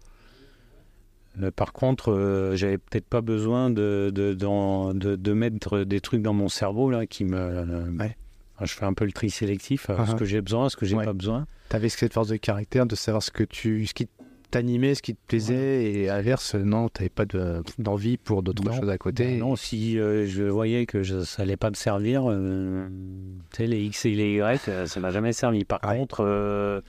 Euh, 1.41 1.51
par 1.51 1.73
contre, 1.73 2.13
euh, 2.13 2.57
j'avais 2.57 2.77
peut-être 2.79 3.07
pas 3.07 3.21
besoin 3.23 3.71
de, 3.71 4.11
de, 4.15 4.35
dans- 4.35 4.93
de, 4.93 5.17
de 5.17 5.33
mettre 5.33 5.81
des 5.85 6.01
trucs 6.01 6.23
dans 6.23 6.35
mon 6.35 6.49
cerveau 6.49 6.91
là 6.91 7.07
qui 7.07 7.25
me. 7.25 7.91
Ouais. 7.99 8.17
Enfin, 8.57 8.65
je 8.67 8.75
fais 8.75 8.85
un 8.85 8.93
peu 8.93 9.07
le 9.07 9.13
tri 9.13 9.31
sélectif, 9.31 9.89
euh, 9.89 9.97
ce 10.05 10.13
Uh-huh. 10.13 10.19
que 10.19 10.25
j'ai 10.27 10.43
besoin, 10.43 10.69
ce 10.69 10.77
que 10.77 10.85
j'ai 10.85 10.97
Ouais. 10.97 11.05
pas 11.07 11.15
besoin. 11.15 11.47
T'avais 11.71 11.89
cette 11.89 12.13
force 12.13 12.29
de 12.29 12.37
caractère 12.37 12.85
de 12.85 12.95
savoir 12.95 13.23
ce 13.23 13.31
que 13.31 13.45
tu, 13.45 13.87
ce 13.87 13.95
qui 13.95 14.09
t'animait, 14.51 14.95
ce 14.95 15.01
qui 15.01 15.15
te 15.15 15.21
plaisait, 15.27 15.85
et 15.91 16.11
à 16.11 16.17
l'inverse, 16.17 16.55
non, 16.55 16.91
t'avais 16.91 17.09
pas 17.09 17.25
de- 17.25 17.63
d'envie 17.79 18.19
pour 18.19 18.43
d'autres 18.43 18.71
choses 18.75 18.91
à 18.91 18.99
côté. 18.99 19.25
Bah 19.33 19.39
non, 19.39 19.57
si 19.57 19.99
euh, 19.99 20.27
je 20.27 20.43
voyais 20.43 20.85
que 20.85 21.03
je, 21.03 21.21
ça 21.21 21.41
allait 21.45 21.57
pas 21.57 21.71
me 21.71 21.75
servir, 21.75 22.25
euh, 22.31 22.87
tu 23.51 23.57
sais, 23.57 23.67
les 23.67 23.81
X 23.85 24.05
et 24.05 24.11
les 24.11 24.35
Y, 24.35 24.69
euh, 24.69 24.85
ça 24.85 25.01
m'a 25.01 25.09
jamais 25.11 25.33
servi. 25.33 25.65
Par 25.65 25.81
contre, 25.81 26.23
euh, 26.23 26.83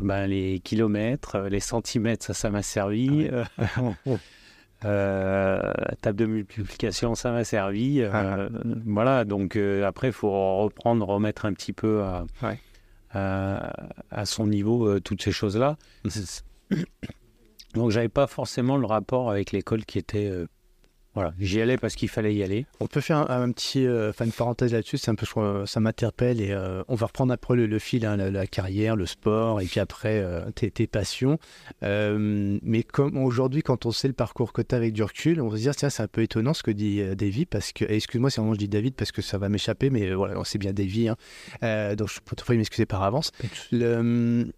ben, 0.00 0.26
les 0.26 0.60
kilomètres, 0.60 1.36
euh, 1.36 1.48
les 1.48 1.60
centimètres, 1.60 2.24
ça, 2.26 2.34
ça 2.34 2.50
m'a 2.50 2.62
servi. 2.62 3.28
Euh, 3.32 3.44
euh, 4.84 5.60
la 5.76 5.96
table 6.00 6.18
de 6.18 6.26
multiplication, 6.26 7.14
ça 7.14 7.30
m'a 7.32 7.44
servi. 7.44 8.00
Euh, 8.00 8.10
Ah. 8.12 8.48
Voilà, 8.84 9.24
donc 9.24 9.56
euh, 9.56 9.86
après, 9.86 10.08
il 10.08 10.12
faut 10.12 10.30
reprendre, 10.62 11.06
remettre 11.06 11.46
un 11.46 11.52
petit 11.52 11.72
peu 11.72 12.02
à, 12.02 12.24
Ouais. 12.42 12.58
à, 13.12 13.72
à 14.10 14.26
son 14.26 14.46
niveau 14.46 14.86
euh, 14.88 15.00
toutes 15.00 15.22
ces 15.22 15.32
choses-là. 15.32 15.76
Donc, 17.74 17.90
j'avais 17.90 18.08
pas 18.08 18.26
forcément 18.26 18.76
le 18.76 18.86
rapport 18.86 19.30
avec 19.30 19.52
l'école 19.52 19.84
qui 19.84 19.98
était. 19.98 20.30
Voilà, 21.14 21.32
j'y 21.38 21.60
allais 21.60 21.76
parce 21.76 21.94
qu'il 21.94 22.08
fallait 22.08 22.34
y 22.34 22.42
aller. 22.42 22.66
On 22.80 22.86
peut 22.86 23.00
faire 23.00 23.30
un, 23.30 23.42
un 23.42 23.52
petit, 23.52 23.86
euh, 23.86 24.12
une 24.20 24.32
parenthèse 24.32 24.72
là-dessus, 24.72 24.98
c'est 24.98 25.10
un 25.10 25.14
peu, 25.14 25.26
je 25.26 25.64
ça 25.66 25.80
m'interpelle 25.80 26.40
et 26.40 26.50
euh, 26.50 26.82
on 26.88 26.96
va 26.96 27.06
reprendre 27.06 27.32
après 27.32 27.54
le, 27.54 27.66
le 27.66 27.78
fil, 27.78 28.04
hein, 28.04 28.16
la, 28.16 28.30
la 28.30 28.46
carrière, 28.46 28.96
le 28.96 29.06
sport 29.06 29.60
et 29.60 29.66
puis 29.66 29.80
après 29.80 30.20
euh, 30.20 30.50
tes, 30.50 30.70
tes 30.70 30.86
passions. 30.86 31.38
Euh, 31.82 32.58
mais 32.62 32.82
comme 32.82 33.16
aujourd'hui, 33.16 33.62
quand 33.62 33.86
on 33.86 33.92
sait 33.92 34.08
le 34.08 34.14
parcours 34.14 34.52
que 34.52 34.62
tu 34.62 34.74
as 34.74 34.78
avec 34.78 34.92
du 34.92 35.02
recul, 35.02 35.40
on 35.40 35.48
va 35.48 35.56
se 35.56 35.62
dire, 35.62 35.76
tiens, 35.76 35.90
c'est 35.90 36.02
un 36.02 36.08
peu 36.08 36.22
étonnant 36.22 36.54
ce 36.54 36.62
que 36.62 36.70
dit 36.70 37.02
Davy 37.14 37.46
parce 37.46 37.72
que, 37.72 37.84
excuse-moi 37.84 38.30
si 38.30 38.40
vraiment 38.40 38.54
je 38.54 38.58
dis 38.58 38.68
David 38.68 38.94
parce 38.94 39.12
que 39.12 39.22
ça 39.22 39.38
va 39.38 39.48
m'échapper, 39.48 39.90
mais 39.90 40.12
voilà, 40.12 40.34
c'est 40.44 40.58
bien 40.58 40.72
Davy. 40.72 41.08
Hein. 41.08 41.94
Donc 41.94 42.08
je 42.08 42.18
peux 42.20 42.56
m'excuser 42.56 42.86
par 42.86 43.02
avance. 43.02 43.30
Le, 43.70 44.52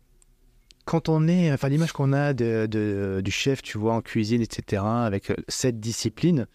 quand 0.87 1.11
on 1.11 1.29
est, 1.29 1.53
enfin 1.53 1.69
l'image 1.69 1.93
qu'on 1.93 2.15
a 2.15 2.33
de, 2.33 2.67
de- 2.67 3.21
du 3.23 3.31
chef, 3.31 3.61
tu 3.61 3.77
vois, 3.77 3.93
en 3.95 4.01
cuisine, 4.01 4.41
etc., 4.41 4.83
avec 4.83 5.31
euh, 5.31 5.35
cette 5.49 5.79
discipline, 5.81 6.47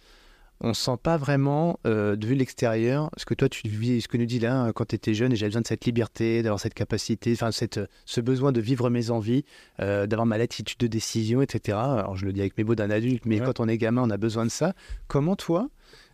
on 0.64 0.74
sent 0.76 0.98
pas 1.02 1.18
vraiment, 1.18 1.80
euh, 1.88 2.16
de 2.16 2.26
vue 2.28 2.36
de 2.36 2.40
l'extérieur, 2.40 3.10
ce 3.18 3.26
que 3.26 3.34
toi 3.34 3.50
tu 3.50 3.68
vis, 3.68 4.02
ce 4.02 4.08
que 4.08 4.18
nous 4.18 4.26
dis 4.28 4.38
là, 4.40 4.56
hein, 4.62 4.72
quand 4.74 4.86
tu 4.86 4.96
étais 4.96 5.14
jeune, 5.16 5.34
et 5.34 5.36
j'avais 5.36 5.50
besoin 5.50 5.62
de 5.62 5.68
cette 5.68 5.86
liberté, 5.86 6.44
d'avoir 6.44 6.60
cette 6.60 6.76
capacité, 6.76 7.34
enfin 7.34 7.52
cette, 7.52 7.80
ce 8.06 8.22
besoin 8.22 8.52
de 8.52 8.62
vivre 8.62 8.90
mes 8.90 9.10
envies, 9.10 9.44
euh, 9.80 10.06
d'avoir 10.08 10.26
ma 10.28 10.38
latitude 10.38 10.78
de 10.80 10.88
décision, 10.88 11.42
etc. 11.42 11.78
Alors 11.80 12.16
je 12.16 12.26
le 12.26 12.32
dis 12.34 12.42
avec 12.42 12.58
mes 12.58 12.64
mots 12.64 12.76
d'un 12.76 12.92
adulte, 12.92 13.26
mais 13.26 13.40
Ouais. 13.40 13.46
quand 13.46 13.60
on 13.60 13.68
est 13.68 13.78
gamin, 13.78 14.04
on 14.04 14.10
a 14.12 14.18
besoin 14.18 14.46
de 14.46 14.52
ça. 14.52 14.74
Comment 15.08 15.36
toi, 15.36 15.70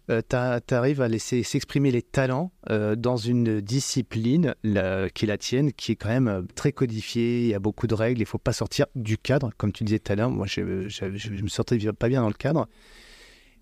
euh, 0.10 0.22
tu 0.30 0.74
arrives 0.74 1.02
à 1.02 1.08
laisser 1.08 1.44
s'exprimer 1.44 1.92
les 1.92 2.02
talents 2.02 2.52
euh, 2.70 2.96
dans 2.96 3.18
une 3.18 3.60
discipline 3.62 4.56
qui 4.64 5.26
est 5.26 5.28
la 5.28 5.38
tienne, 5.38 5.74
qui 5.74 5.92
est 5.92 5.96
quand 5.96 6.10
même 6.10 6.28
euh, 6.28 6.42
très 6.56 6.72
codifiée, 6.72 7.42
il 7.42 7.48
y 7.48 7.54
a 7.54 7.60
beaucoup 7.60 7.88
de 7.88 7.94
règles, 7.94 8.22
il 8.22 8.26
faut 8.26 8.38
pas 8.38 8.54
sortir 8.54 8.86
du 8.96 9.18
cadre, 9.18 9.52
comme 9.58 9.72
tu 9.72 9.84
disais 9.84 10.00
tout 10.00 10.12
à 10.14 10.16
l'heure, 10.16 10.30
moi 10.30 10.48
je, 10.48 10.88
je- 10.88 11.06
me 11.44 11.48
sortais 11.50 11.78
pas 11.94 12.08
bien 12.10 12.22
dans 12.22 12.28
le 12.30 12.34
cadre. 12.34 12.68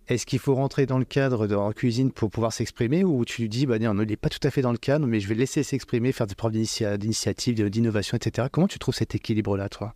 Est-ce 0.07 0.27
qu'il 0.27 0.37
faut 0.37 0.53
rentrer 0.53 0.85
dans 0.85 0.99
le 0.99 1.05
cadre 1.05 1.47
de, 1.47 1.55
en 1.55 1.71
cuisine 1.71 2.11
pour 2.11 2.29
pouvoir 2.29 2.53
s'exprimer 2.53 3.03
ou 3.03 3.25
tu 3.25 3.41
lui 3.41 3.49
dis, 3.49 3.65
bah, 3.65 3.79
non, 3.79 3.99
il 4.03 4.07
n'est 4.07 4.15
pas 4.15 4.29
tout 4.29 4.45
à 4.47 4.51
fait 4.51 4.61
dans 4.61 4.71
le 4.71 4.77
cadre, 4.77 5.07
mais 5.07 5.19
je 5.19 5.27
vais 5.27 5.33
laisser 5.33 5.63
s'exprimer, 5.63 6.11
faire 6.11 6.27
des 6.27 6.35
preuves 6.35 6.51
d'initia- 6.51 6.95
d'initiative, 6.97 7.55
d'innovation, 7.71 8.15
etc. 8.15 8.47
Comment 8.51 8.67
tu 8.67 8.77
trouves 8.77 8.93
cet 8.93 9.15
équilibre-là, 9.15 9.67
toi? 9.67 9.95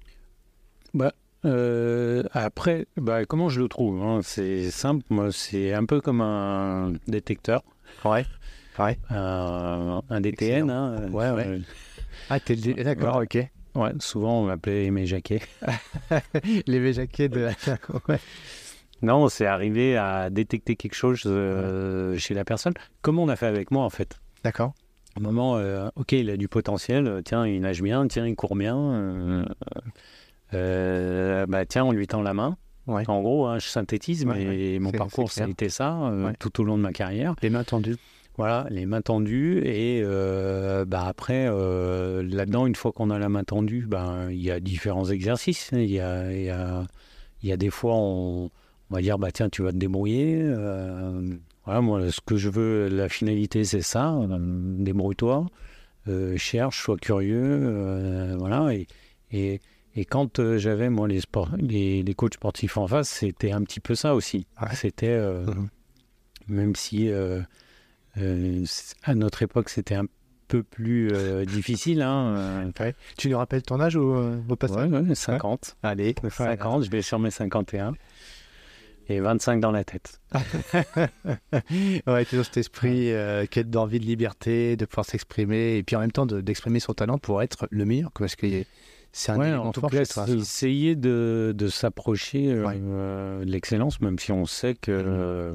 Euh, 1.46 2.24
après, 2.34 2.86
bah, 2.98 3.26
comment 3.26 3.50
je 3.50 3.62
le 3.62 3.68
trouve 3.70 4.02
hein? 4.04 4.20
C'est 4.24 4.72
simple, 4.72 5.04
moi, 5.10 5.32
c'est 5.32 5.74
un 5.74 5.86
peu 5.86 6.02
comme 6.02 6.22
un 6.22 6.94
détecteur, 7.08 7.64
Ouais. 8.04 8.26
Ouais. 8.78 8.98
un, 9.10 10.02
un 10.10 10.22
DTN. 10.22 10.70
hein, 10.70 11.10
Ouais, 11.12 11.32
ouais. 11.32 11.48
euh, 11.48 11.60
Ah, 12.30 12.40
t'es 12.40 12.56
le- 12.56 12.84
d'accord, 12.84 13.18
ok. 13.24 13.38
ouais, 13.76 13.92
souvent, 14.00 14.42
on 14.42 14.46
m'appelait 14.46 14.86
Aimé 14.86 15.06
Jacquet. 15.06 15.42
Les 16.68 16.80
véjaquets 16.80 17.30
de. 17.30 17.48
ouais. 18.10 18.20
Non, 19.02 19.30
c'est 19.30 19.46
arrivé 19.46 19.96
à 19.98 20.30
détecter 20.30 20.76
quelque 20.76 20.94
chose 20.96 21.22
euh, 21.26 22.18
chez 22.18 22.34
la 22.34 22.44
personne, 22.44 22.74
comme 23.02 23.18
on 23.18 23.30
a 23.30 23.36
fait 23.38 23.48
avec 23.48 23.72
moi, 23.72 23.84
en 23.86 23.90
fait. 23.90 24.20
D'accord. 24.44 24.74
Un 25.18 25.22
moment, 25.22 25.58
euh, 25.58 25.88
ok, 25.96 26.12
il 26.14 26.30
a 26.30 26.38
du 26.38 26.48
potentiel, 26.50 27.08
euh, 27.08 27.22
tiens, 27.24 27.46
il 27.48 27.62
nage 27.62 27.82
bien, 27.82 28.08
tiens, 28.08 28.28
il 28.28 28.36
court 28.36 28.56
bien. 28.56 29.46
Bah, 30.52 31.66
tiens, 31.68 31.86
on 31.86 31.92
lui 31.92 32.08
tend 32.08 32.22
la 32.22 32.34
main. 32.34 32.58
Ouais. 32.88 33.04
En 33.08 33.22
gros, 33.22 33.46
hein, 33.46 33.60
je 33.60 33.68
synthétise, 33.68 34.26
Ouais, 34.26 34.46
mais 34.46 34.80
mon 34.80 34.92
parcours, 34.92 35.32
ça 35.32 35.44
a 35.44 35.48
été 35.48 35.70
ça 35.70 35.96
euh, 36.08 36.28
Ouais. 36.28 36.34
tout 36.40 36.60
au 36.60 36.64
long 36.64 36.76
de 36.78 36.82
ma 36.82 36.92
carrière. 36.92 37.36
Les 37.44 37.52
mains 37.52 37.64
tendues. 37.64 37.98
Voilà, 38.36 38.66
les 38.72 38.86
mains 38.88 39.02
tendues. 39.02 39.62
Et 39.64 40.02
euh, 40.04 40.86
bah, 40.86 41.04
après, 41.06 41.46
euh, 41.50 42.24
là-dedans, 42.24 42.66
une 42.66 42.74
fois 42.76 42.92
qu'on 42.92 43.12
a 43.12 43.20
la 43.20 43.30
main 43.30 43.44
tendue, 43.44 43.86
ben, 43.88 44.30
il 44.32 44.42
y 44.42 44.50
a 44.50 44.60
différents 44.60 45.06
exercices. 45.06 45.70
Il 45.74 45.92
y 45.92 46.00
a, 46.00 46.32
y 46.34 46.50
a, 46.50 46.88
y 47.44 47.52
a 47.52 47.58
des 47.58 47.70
fois, 47.70 47.94
on, 47.96 48.46
on 48.90 48.96
va 48.96 49.02
dire, 49.02 49.20
bah, 49.20 49.32
tiens, 49.32 49.50
tu 49.50 49.62
vas 49.62 49.72
te 49.72 49.78
débrouiller. 49.78 50.42
voilà, 51.66 51.82
moi, 51.82 52.10
ce 52.12 52.22
que 52.26 52.38
je 52.38 52.50
veux, 52.50 52.88
la 52.88 53.08
finalité, 53.08 53.66
c'est 53.66 53.82
ça. 53.84 54.18
Débrouille-toi, 54.30 55.46
cherche, 56.38 56.82
sois 56.82 56.98
curieux. 56.98 58.36
voilà. 58.40 58.74
Et, 58.74 58.88
et, 59.32 59.60
et 59.96 60.06
quand 60.06 60.40
euh, 60.40 60.58
j'avais, 60.58 60.90
moi, 60.90 61.08
les, 61.08 62.04
les 62.04 62.14
coachs 62.14 62.36
sportifs 62.36 62.78
en 62.78 62.88
face, 62.88 63.10
c'était 63.10 63.52
un 63.52 63.62
petit 63.64 63.80
peu 63.80 63.96
ça 63.96 64.16
aussi. 64.16 64.46
Ouais. 64.62 64.74
C'était, 64.76 65.08
euh, 65.10 65.46
Mhm. 65.46 65.68
même 66.48 66.76
si 66.76 67.10
euh, 67.10 67.42
à 69.04 69.16
notre 69.16 69.42
époque, 69.44 69.70
c'était 69.70 69.96
un 69.96 70.06
peu 70.48 70.64
plus 70.64 71.12
difficile. 71.48 72.02
Hein. 72.02 72.72
Ouais. 72.80 72.96
Tu 73.18 73.30
nous 73.30 73.38
rappelles 73.38 73.62
ton 73.64 73.80
âge 73.80 73.96
au, 73.96 74.16
au 74.48 74.56
passage 74.56 74.90
Ouais, 74.92 75.00
ouais, 75.00 75.16
50. 75.16 75.78
Allez, 75.84 76.16
50, 76.30 76.84
je 76.86 76.90
vais 76.90 77.02
sur 77.02 77.20
mes 77.20 77.32
51. 77.32 77.94
Et 79.12 79.20
25 79.22 79.60
dans 79.60 79.72
la 79.72 79.84
tête. 79.84 80.22
ouais, 82.08 82.26
toujours 82.26 82.46
cet 82.46 82.58
esprit, 82.58 83.12
euh, 83.12 83.46
quête 83.48 83.70
d'envie 83.70 84.00
de 84.00 84.06
liberté, 84.06 84.76
de 84.76 84.86
pouvoir 84.86 85.06
s'exprimer, 85.06 85.78
et 85.78 85.84
puis 85.84 85.96
en 85.96 86.00
même 86.00 86.12
temps 86.12 86.26
de- 86.28 86.42
d'exprimer 86.42 86.80
son 86.80 86.94
talent 86.94 87.18
pour 87.18 87.42
être 87.42 87.68
le 87.72 87.86
meilleur, 87.86 88.12
parce 88.12 88.36
que 88.36 88.46
c'est 89.12 89.32
un 89.32 89.38
Ouais, 89.40 89.54
en 89.54 89.72
tout 89.72 89.82
cas, 89.82 90.02
essayer 90.28 90.96
de, 90.96 91.54
de 91.58 91.68
s'approcher 91.68 92.52
euh, 92.52 92.66
Ouais. 92.66 92.80
euh, 92.82 93.44
de 93.46 93.50
l'excellence, 93.52 94.00
même 94.02 94.20
si 94.20 94.32
on 94.32 94.46
sait 94.46 94.76
que 94.76 94.92
Mhm. 94.92 95.06
euh, 95.08 95.52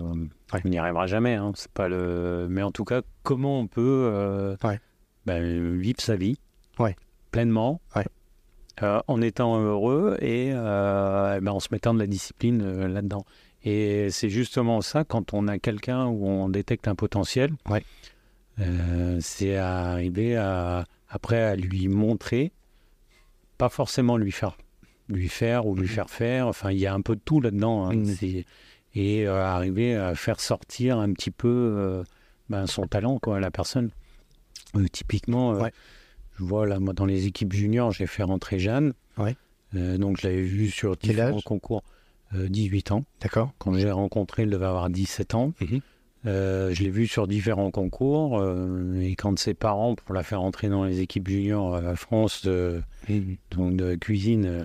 Ouais. 0.52 0.60
on 0.64 0.68
n'y 0.68 0.78
arrivera 0.78 1.06
jamais. 1.06 1.34
hein. 1.34 1.52
C'est 1.54 1.70
pas 1.72 1.88
le. 1.88 2.46
Mais 2.50 2.62
en 2.62 2.70
tout 2.72 2.84
cas, 2.84 3.02
comment 3.22 3.60
on 3.60 3.66
peut 3.66 4.56
ben, 5.26 5.76
vivre 5.78 6.00
sa 6.00 6.16
vie 6.16 6.38
pleinement, 7.30 7.80
en 8.82 9.20
étant 9.22 9.58
heureux 9.60 10.16
et 10.20 10.50
ben, 10.52 11.48
en 11.48 11.60
se 11.60 11.68
mettant 11.72 11.94
de 11.94 11.98
la 12.00 12.06
discipline 12.06 12.86
là-dedans. 12.86 13.24
Et 13.64 14.08
c'est 14.10 14.28
justement 14.28 14.82
ça 14.82 15.04
quand 15.04 15.32
on 15.32 15.48
a 15.48 15.58
quelqu'un 15.58 16.04
où 16.06 16.26
on 16.26 16.48
détecte 16.48 16.86
un 16.86 16.94
potentiel. 16.94 17.52
C'est 19.20 19.56
arriver 19.56 20.36
à 20.36 20.84
après 21.08 21.40
à 21.42 21.56
lui 21.56 21.88
montrer 21.88 22.52
pas 23.58 23.68
forcément 23.68 24.16
lui 24.16 24.32
faire 24.32 24.56
lui 25.08 25.28
faire 25.28 25.66
ou 25.66 25.74
lui 25.74 25.82
Mhm. 25.82 25.88
faire 25.88 26.10
faire 26.10 26.46
enfin 26.48 26.70
il 26.70 26.78
y 26.78 26.86
a 26.86 26.94
un 26.94 27.02
peu 27.02 27.14
de 27.14 27.20
tout 27.24 27.40
là-dedans 27.40 27.86
hein. 27.86 27.94
Mhm. 27.94 28.42
Et 28.96 29.26
euh, 29.26 29.44
arriver 29.44 29.94
à 29.96 30.14
faire 30.14 30.40
sortir 30.40 30.98
un 30.98 31.12
petit 31.12 31.30
peu 31.30 31.48
euh, 31.48 32.04
ben, 32.48 32.66
son 32.66 32.86
talent 32.86 33.18
quoi 33.18 33.36
à 33.36 33.40
la 33.40 33.50
personne 33.50 33.90
Euh, 34.76 34.86
typiquement 34.90 35.52
Ouais. 35.52 35.72
je 36.38 36.44
vois 36.44 36.66
là 36.66 36.80
moi 36.80 36.94
dans 36.94 37.04
les 37.06 37.26
équipes 37.26 37.52
juniors 37.52 37.92
j'ai 37.92 38.06
fait 38.06 38.22
rentrer 38.22 38.58
Jeanne 38.58 38.92
Ouais. 39.18 39.36
Donc 39.74 40.20
je 40.20 40.26
l'avais 40.28 40.42
vu 40.42 40.68
sur 40.70 40.96
différents 40.96 41.40
concours 41.42 41.82
Euh, 42.34 42.48
18 42.48 42.90
ans 42.92 43.04
D'accord 43.20 43.52
quand 43.58 43.74
j'ai 43.74 43.90
rencontré 43.90 44.42
elle 44.44 44.50
devait 44.50 44.64
avoir 44.66 44.88
17 44.90 45.34
ans 45.34 45.52
Mhm. 45.60 45.80
Euh, 46.26 46.72
je 46.72 46.82
l'ai 46.82 46.90
vu 46.90 47.06
sur 47.06 47.26
différents 47.28 47.70
concours 47.70 48.38
euh, 48.40 48.98
et 49.00 49.14
quand 49.14 49.38
ses 49.38 49.52
parents 49.54 49.94
pour 49.94 50.14
la 50.14 50.22
faire 50.22 50.40
entrer 50.40 50.68
dans 50.70 50.84
les 50.84 51.00
équipes 51.00 51.28
juniors 51.28 51.74
à 51.74 51.96
France 51.96 52.44
de, 52.46 52.80
donc 53.50 53.76
de 53.76 53.94
cuisine. 53.96 54.46
euh, 54.46 54.64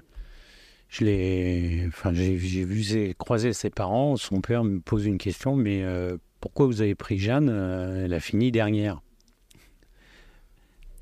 Je 0.87 1.03
l'ai, 1.05 1.83
enfin, 1.87 2.13
j'ai, 2.13 2.35
vu 2.35 2.83
ses- 2.83 3.13
croiser 3.17 3.51
ses 3.53 3.69
parents. 3.69 4.15
Son 4.15 4.39
père 4.41 4.63
me 4.63 4.79
pose 4.79 5.05
une 5.05 5.17
question, 5.17 5.55
mais 5.57 5.83
euh, 5.83 6.17
pourquoi 6.39 6.65
vous 6.65 6.81
avez 6.81 6.95
pris 6.95 7.17
Jeanne 7.19 7.49
Euh, 7.49 8.05
Elle 8.05 8.13
a 8.13 8.19
fini 8.21 8.51
dernière. 8.51 9.01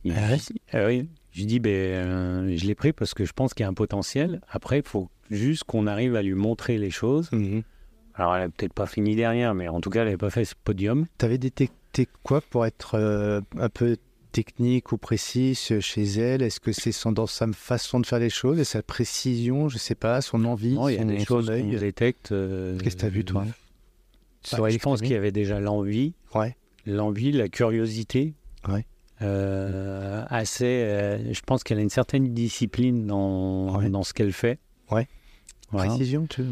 Il- 0.03 0.13
Ah 0.15 0.35
Ah 0.73 0.85
oui. 0.87 1.07
Je 1.31 1.43
dis, 1.45 1.59
ben, 1.59 1.69
euh, 1.71 2.57
je 2.57 2.65
l'ai 2.65 2.73
pris 2.73 2.93
parce 2.93 3.13
que 3.13 3.23
je 3.25 3.31
pense 3.33 3.53
qu'il 3.53 3.63
y 3.63 3.67
a 3.67 3.69
un 3.69 3.73
potentiel. 3.75 4.41
Après, 4.49 4.79
il 4.79 4.83
faut 4.87 5.09
juste 5.29 5.65
qu'on 5.65 5.85
arrive 5.85 6.15
à 6.15 6.23
lui 6.23 6.33
montrer 6.33 6.79
les 6.79 6.89
choses. 6.89 7.31
Mhm. 7.31 7.61
Alors, 8.17 8.36
elle 8.36 8.43
a 8.43 8.49
peut-être 8.49 8.73
pas 8.73 8.86
fini 8.88 9.15
dernière, 9.15 9.53
mais 9.53 9.67
en 9.67 9.80
tout 9.80 9.89
cas, 9.89 9.99
elle 10.01 10.06
n'avait 10.08 10.17
pas 10.17 10.30
fait 10.32 10.43
ce 10.45 10.56
podium. 10.63 11.06
T'avais 11.17 11.38
détecté 11.38 12.08
quoi 12.23 12.41
pour 12.41 12.65
être 12.65 12.95
euh, 12.95 13.41
un 13.58 13.69
peu 13.69 13.97
technique 14.32 14.91
ou 14.91 14.97
précis 14.97 15.53
chez 15.56 16.03
elle? 16.03 16.41
Est-ce 16.41 16.60
que 16.60 16.71
c'est 16.71 16.91
son, 16.91 17.12
dans 17.12 17.27
sa 17.27 17.47
façon 17.53 17.99
de 17.99 18.06
faire 18.06 18.19
les 18.19 18.30
choses 18.32 18.60
et 18.60 18.63
sa 18.63 18.82
précision, 18.82 19.69
je 19.69 19.77
sais 19.77 19.95
pas, 19.95 20.21
son 20.21 20.45
envie, 20.45 20.73
Non, 20.73 20.89
il 20.89 20.95
y 20.95 20.99
a 20.99 21.03
des 21.06 21.23
choses 21.23 21.47
qu'on 21.47 21.77
détecte. 21.77 22.32
euh, 22.32 22.77
Qu'est-ce 22.80 22.95
que 22.95 23.01
t'as 23.01 23.10
vu, 23.10 23.23
toi? 23.23 23.45
Bah, 23.45 23.51
Tu 24.43 24.71
Je 24.73 24.77
pense 24.80 25.01
qu'il 25.01 25.12
y 25.12 25.15
avait 25.15 25.32
déjà 25.32 25.60
l'envie. 25.60 26.13
Ouais. 26.34 26.56
L'envie, 26.88 27.32
la 27.32 27.49
curiosité. 27.49 28.34
Ouais. 28.67 28.86
Euh, 29.21 30.23
assez. 30.30 30.65
euh, 30.65 31.34
je 31.34 31.41
pense 31.41 31.63
qu'elle 31.63 31.80
a 31.80 31.82
une 31.82 31.89
certaine 31.89 32.34
discipline 32.34 33.06
dans, 33.08 33.77
Ouais. 33.77 33.89
dans 33.89 34.03
ce 34.03 34.13
qu'elle 34.13 34.32
fait. 34.34 34.60
Ouais. 34.91 35.08
Voilà. 35.71 35.89
Précision, 35.89 36.25
tu... 36.27 36.43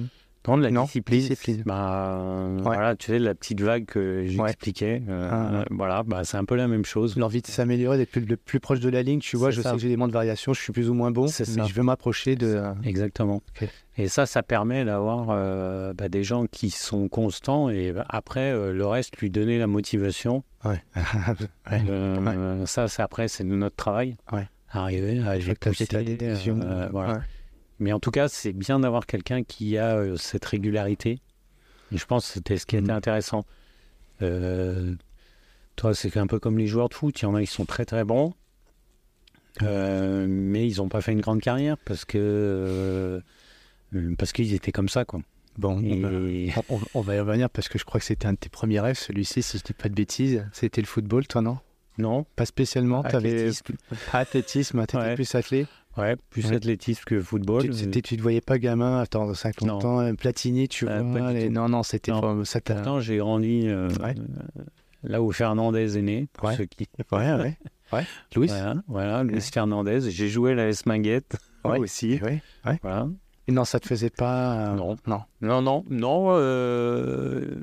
Dans 0.45 0.57
de 0.57 0.63
la 0.63 0.71
Non, 0.71 0.83
discipline. 0.83 1.19
discipline. 1.21 1.63
Bah, 1.65 2.47
Voilà, 2.61 2.95
tu 2.95 3.07
sais, 3.07 3.19
la 3.19 3.33
petite 3.35 3.61
vague 3.61 3.85
que 3.85 4.25
j'expliquais. 4.27 5.01
euh, 5.09 5.29
Ah, 5.31 5.59
ouais. 5.59 5.65
voilà, 5.71 6.03
bah, 6.03 6.23
c'est 6.23 6.37
un 6.37 6.45
peu 6.45 6.55
la 6.55 6.67
même 6.67 6.85
chose. 6.85 7.17
L'envie 7.17 7.41
de 7.41 7.47
s'améliorer, 7.47 7.97
d'être 7.97 8.11
plus, 8.11 8.21
le 8.25 8.37
plus 8.37 8.59
proche 8.59 8.79
de 8.79 8.89
la 8.89 9.01
ligne, 9.01 9.19
tu 9.19 9.37
vois, 9.37 9.49
je 9.51 9.61
ça. 9.61 9.69
sais 9.71 9.75
que 9.75 9.81
j'ai 9.81 9.89
des 9.89 9.95
de 10.07 10.11
variation, 10.11 10.53
je 10.53 10.61
suis 10.61 10.71
plus 10.71 10.89
ou 10.89 10.93
moins 10.93 11.09
bon, 11.11 11.23
mais 11.23 11.27
ça. 11.29 11.63
je 11.65 11.73
veux 11.73 11.83
m'approcher 11.83 12.35
de... 12.35 12.61
Exactement. 12.83 13.41
Et 13.97 14.07
ça, 14.07 14.25
ça 14.25 14.43
permet 14.43 14.85
d'avoir 14.85 15.27
euh, 15.31 15.93
bah, 15.93 16.09
des 16.09 16.23
gens 16.23 16.45
qui 16.47 16.69
sont 16.69 17.07
constants 17.07 17.69
et 17.69 17.93
après, 18.09 18.51
euh, 18.51 18.73
le 18.73 18.85
reste, 18.85 19.17
lui 19.17 19.29
donner 19.29 19.57
la 19.57 19.67
motivation. 19.67 20.43
Ouais. 20.63 20.83
Ouais. 21.71 22.65
Ça, 22.65 22.87
c'est 22.87 23.01
après, 23.01 23.27
c'est 23.27 23.43
de 23.43 23.55
notre 23.55 23.75
travail. 23.75 24.17
Ouais. 24.31 24.47
Arriver 24.69 25.19
à 25.25 25.37
décision. 25.39 26.59
euh, 26.61 26.89
voilà. 26.91 27.21
Mais 27.79 27.91
en 27.93 27.99
tout 27.99 28.11
cas, 28.11 28.27
c'est 28.27 28.53
bien 28.53 28.79
d'avoir 28.79 29.05
quelqu'un 29.05 29.43
qui 29.43 29.77
a 29.77 29.97
euh, 29.97 30.15
cette 30.17 30.45
régularité. 30.45 31.19
Et 31.91 31.97
je 31.97 32.05
pense 32.05 32.27
que 32.27 32.33
c'était 32.33 32.57
ce 32.57 32.65
qui 32.65 32.75
était 32.77 32.85
Mhm. 32.91 32.97
intéressant. 32.97 33.45
Euh, 34.21 34.95
toi, 35.75 35.93
c'est 35.93 36.15
un 36.17 36.27
peu 36.27 36.39
comme 36.39 36.57
les 36.57 36.67
joueurs 36.67 36.89
de 36.89 36.93
foot. 36.93 37.19
Il 37.21 37.23
y 37.23 37.25
en 37.27 37.35
a 37.35 37.41
qui 37.41 37.47
sont 37.47 37.65
très 37.65 37.85
très 37.85 38.03
bons, 38.05 38.33
euh, 39.61 40.25
mais 40.27 40.67
ils 40.67 40.77
n'ont 40.77 40.89
pas 40.89 41.01
fait 41.01 41.11
une 41.11 41.21
grande 41.21 41.41
carrière 41.41 41.77
parce 41.77 42.05
que 42.05 43.21
parce 44.17 44.33
qu'ils 44.33 44.53
étaient 44.53 44.71
comme 44.73 44.89
ça, 44.89 45.05
quoi. 45.05 45.21
Bon, 45.57 45.81
Et- 45.81 46.01
bah, 46.01 46.09
on, 46.69 46.79
on 46.95 47.01
va 47.01 47.15
y 47.15 47.19
revenir 47.19 47.49
parce 47.49 47.69
que 47.69 47.79
je 47.79 47.85
crois 47.85 47.99
que 48.01 48.05
c'était 48.05 48.25
un 48.25 48.33
de 48.33 48.37
tes 48.37 48.49
premiers 48.49 48.81
rêves, 48.81 48.97
celui-ci, 48.97 49.41
si 49.41 49.57
je 49.57 49.63
dis 49.63 49.71
pas 49.73 49.87
de 49.87 49.93
bêtises. 49.93 50.45
C'était 50.51 50.81
le 50.81 50.87
football, 50.87 51.27
toi, 51.27 51.41
non? 51.41 51.59
Non, 51.97 52.25
Pas 52.35 52.45
spécialement, 52.45 53.03
athlétisme. 53.03 53.73
athlétisme, 54.11 54.81
t'étais 54.81 54.97
Ouais. 54.97 55.15
plus 55.15 55.33
athlète. 55.33 55.67
Ouais, 55.97 56.15
plus 56.29 56.47
Ouais. 56.49 56.55
athlétisme 56.57 57.03
que 57.05 57.21
football. 57.21 57.69
Tu, 57.69 58.01
tu 58.01 58.17
te 58.17 58.21
voyais 58.21 58.41
pas 58.41 58.57
gamin, 58.59 58.99
attends, 58.99 59.33
50 59.33 59.67
Non. 59.67 59.77
ans, 59.89 59.99
euh, 60.01 60.13
Platini, 60.13 60.67
tu 60.67 60.87
Euh, 60.87 61.01
vois. 61.01 61.31
les-. 61.31 61.49
Non, 61.49 61.69
non, 61.69 61.83
c'était 61.83 62.11
pas- 62.11 62.35
ça 62.43 62.59
t'a. 62.59 62.75
Pourtant, 62.75 62.99
j'ai 62.99 63.17
grandi 63.17 63.63
euh, 63.67 63.87
Ouais. 64.01 64.13
euh, 64.17 64.63
là 65.03 65.21
où 65.21 65.31
Fernandez 65.31 65.97
est 65.97 66.01
né, 66.01 66.27
pour 66.33 66.49
Ouais. 66.49 66.57
ceux 66.57 66.65
qui 66.65 66.87
Ouais, 67.11 67.33
ouais. 67.33 67.57
ouais. 67.93 68.03
Louis 68.35 68.47
Voilà, 68.47 68.75
voilà 68.87 69.23
Luis 69.23 69.35
Ouais. 69.35 69.41
Fernandez. 69.41 70.01
J'ai 70.11 70.27
joué 70.27 70.51
à 70.51 70.55
la 70.55 70.67
S 70.67 70.85
Minguette 70.85 71.37
Ouais. 71.63 71.79
aussi. 71.79 72.19
Ouais. 72.21 72.41
Voilà. 72.81 73.07
Et 73.47 73.51
non, 73.51 73.63
ça 73.63 73.79
te 73.79 73.87
faisait 73.87 74.09
pas. 74.09 74.71
euh, 74.71 74.75
Non. 74.75 74.95
Non. 75.07 75.21
Non, 75.41 75.61
non, 75.61 75.83
non. 75.89 76.25
euh, 76.31 77.55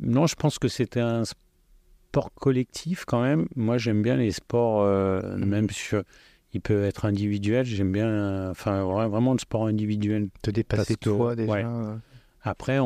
Non, 0.00 0.26
je 0.26 0.34
pense 0.34 0.58
que 0.58 0.68
c'était 0.68 1.00
un 1.00 1.22
sport 1.24 2.32
collectif 2.34 3.04
quand 3.06 3.22
même. 3.22 3.46
Moi, 3.56 3.78
j'aime 3.78 4.02
bien 4.02 4.16
les 4.16 4.32
sports, 4.32 4.82
euh, 4.82 5.36
même 5.38 5.68
euh, 5.94 6.02
il 6.52 6.60
peut 6.60 6.84
être 6.84 7.04
individuel. 7.04 7.64
J'aime 7.64 7.92
bien, 7.92 8.50
enfin, 8.50 8.82
vra- 8.82 9.08
vraiment 9.08 9.32
le 9.32 9.38
sport 9.38 9.66
individuel. 9.66 10.28
Te 10.42 10.50
dépasser 10.50 10.96
toi 10.96 11.36
déjà. 11.36 11.52
ouais. 11.52 11.64
euh, 11.64 11.96
Après, 12.42 12.78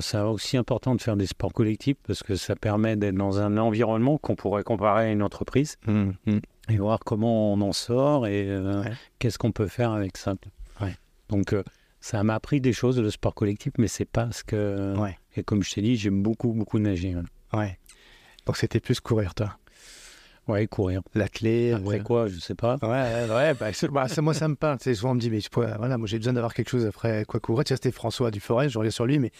c'est 0.00 0.18
aussi 0.20 0.56
important 0.56 0.94
de 0.94 1.00
faire 1.02 1.16
des 1.16 1.26
sports 1.26 1.52
collectifs 1.52 1.96
parce 2.06 2.22
que 2.22 2.36
ça 2.36 2.56
permet 2.56 2.96
d'être 2.96 3.14
dans 3.16 3.38
un 3.40 3.56
environnement 3.58 4.16
qu'on 4.18 4.36
pourrait 4.36 4.62
comparer 4.64 5.08
à 5.08 5.10
une 5.12 5.22
entreprise 5.22 5.76
hum, 5.86 6.14
hum. 6.26 6.40
et 6.68 6.76
voir 6.78 7.00
comment 7.00 7.52
on 7.52 7.60
en 7.60 7.72
sort 7.72 8.26
et 8.26 8.46
euh, 8.48 8.82
Ouais. 8.82 8.92
qu'est-ce 9.18 9.38
qu'on 9.38 9.52
peut 9.52 9.66
faire 9.66 9.92
avec 9.92 10.16
ça. 10.16 10.34
Ouais. 10.80 10.94
Donc, 11.28 11.52
euh, 11.52 11.62
ça 12.00 12.22
m'a 12.24 12.34
appris 12.34 12.60
des 12.60 12.72
choses, 12.72 12.98
le 12.98 13.10
sport 13.10 13.34
collectif, 13.34 13.72
mais 13.78 13.88
c'est 13.88 14.04
pas 14.06 14.30
ce 14.32 14.42
que. 14.42 14.96
Ouais. 14.98 15.18
Et 15.36 15.42
comme 15.44 15.62
je 15.62 15.72
t'ai 15.72 15.82
dit, 15.82 15.96
j'aime 15.96 16.22
beaucoup, 16.22 16.52
beaucoup 16.52 16.78
nager. 16.78 17.12
voilà. 17.12 17.28
Ouais. 17.66 17.78
Donc 18.46 18.56
c'était 18.56 18.80
plus 18.80 18.98
courir, 19.00 19.34
toi. 19.34 19.56
Ouais, 20.48 20.66
courir. 20.66 21.02
La 21.14 21.28
clé. 21.28 21.72
Après 21.72 22.00
euh, 22.00 22.02
quoi, 22.02 22.26
je 22.26 22.38
sais 22.40 22.54
pas. 22.54 22.76
Ouais, 22.82 22.88
ouais, 22.88 23.28
ouais, 23.34 23.54
bah, 23.54 23.70
bah, 23.92 24.08
ça, 24.08 24.22
moi 24.22 24.34
ça 24.34 24.48
me 24.48 24.56
parle. 24.56 24.78
Souvent 24.80 25.12
on 25.12 25.14
me 25.14 25.20
dit, 25.20 25.30
mais 25.30 25.40
je 25.40 25.48
pourrais- 25.48 25.76
voilà, 25.78 25.98
moi 25.98 26.06
j'ai 26.08 26.18
besoin 26.18 26.32
d'avoir 26.32 26.52
quelque 26.52 26.68
chose 26.70 26.84
après 26.84 27.24
quoi 27.26 27.38
courir. 27.40 27.64
Tu 27.64 27.68
sais, 27.68 27.76
c'était 27.76 27.92
François 27.92 28.30
Duforest, 28.32 28.70
je 28.72 28.78
reviens 28.78 28.90
sur 28.90 29.06
lui, 29.06 29.18
mais 29.20 29.30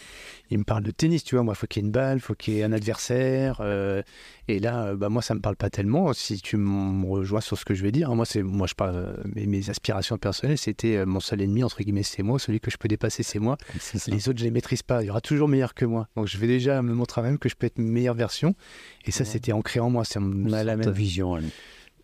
il 0.49 0.59
me 0.59 0.63
parle 0.63 0.83
de 0.83 0.91
tennis, 0.91 1.23
tu 1.23 1.35
vois. 1.35 1.43
Moi, 1.43 1.53
il 1.55 1.59
faut 1.59 1.67
qu'il 1.67 1.81
y 1.81 1.85
ait 1.85 1.87
une 1.87 1.91
balle, 1.91 2.17
il 2.17 2.21
faut 2.21 2.35
qu'il 2.35 2.53
y 2.53 2.59
ait 2.59 2.63
un 2.63 2.71
adversaire. 2.71 3.57
euh, 3.61 4.01
et 4.47 4.59
là, 4.59 4.87
euh, 4.87 4.95
bah, 4.95 5.09
moi, 5.09 5.21
ça 5.21 5.35
me 5.35 5.39
parle 5.39 5.55
pas 5.55 5.69
tellement. 5.69 6.11
Si 6.13 6.39
tu 6.41 6.57
me 6.57 7.05
rejoins 7.05 7.41
sur 7.41 7.57
ce 7.57 7.65
que 7.65 7.73
je 7.73 7.83
vais 7.83 7.91
dire, 7.91 8.09
hein, 8.09 8.15
moi, 8.15 8.25
c'est, 8.25 8.43
moi 8.43 8.67
je 8.67 8.73
parle, 8.73 8.95
euh, 8.95 9.13
mes, 9.35 9.45
mes 9.45 9.69
aspirations 9.69 10.17
personnelles, 10.17 10.57
c'était 10.57 10.97
euh, 10.97 11.05
mon 11.05 11.19
seul 11.19 11.41
ennemi, 11.41 11.63
entre 11.63 11.81
guillemets, 11.83 12.03
c'est 12.03 12.23
moi. 12.23 12.39
Celui 12.39 12.59
que 12.59 12.69
je 12.71 12.77
peux 12.77 12.87
dépasser, 12.87 13.23
c'est 13.23 13.39
moi. 13.39 13.57
Les 14.07 14.29
autres, 14.29 14.39
je 14.39 14.43
les 14.45 14.51
maîtrise 14.51 14.83
pas. 14.83 15.01
Il 15.03 15.07
y 15.07 15.09
aura 15.09 15.21
toujours 15.21 15.47
meilleur 15.47 15.73
que 15.73 15.85
moi. 15.85 16.07
Donc, 16.15 16.27
je 16.27 16.37
vais 16.37 16.47
déjà 16.47 16.81
me 16.81 16.93
montrer 16.93 17.21
à 17.21 17.23
même 17.23 17.37
que 17.39 17.49
je 17.49 17.55
peux 17.55 17.67
être 17.67 17.77
une 17.77 17.87
meilleure 17.89 18.15
version. 18.15 18.55
Et 19.05 19.11
ça, 19.11 19.23
Ouais. 19.23 19.29
c'était 19.29 19.51
ancré 19.53 19.79
en 19.79 19.89
moi. 19.89 20.03
C'est 20.05 20.19
On 20.93 20.97
vision. 20.99 21.39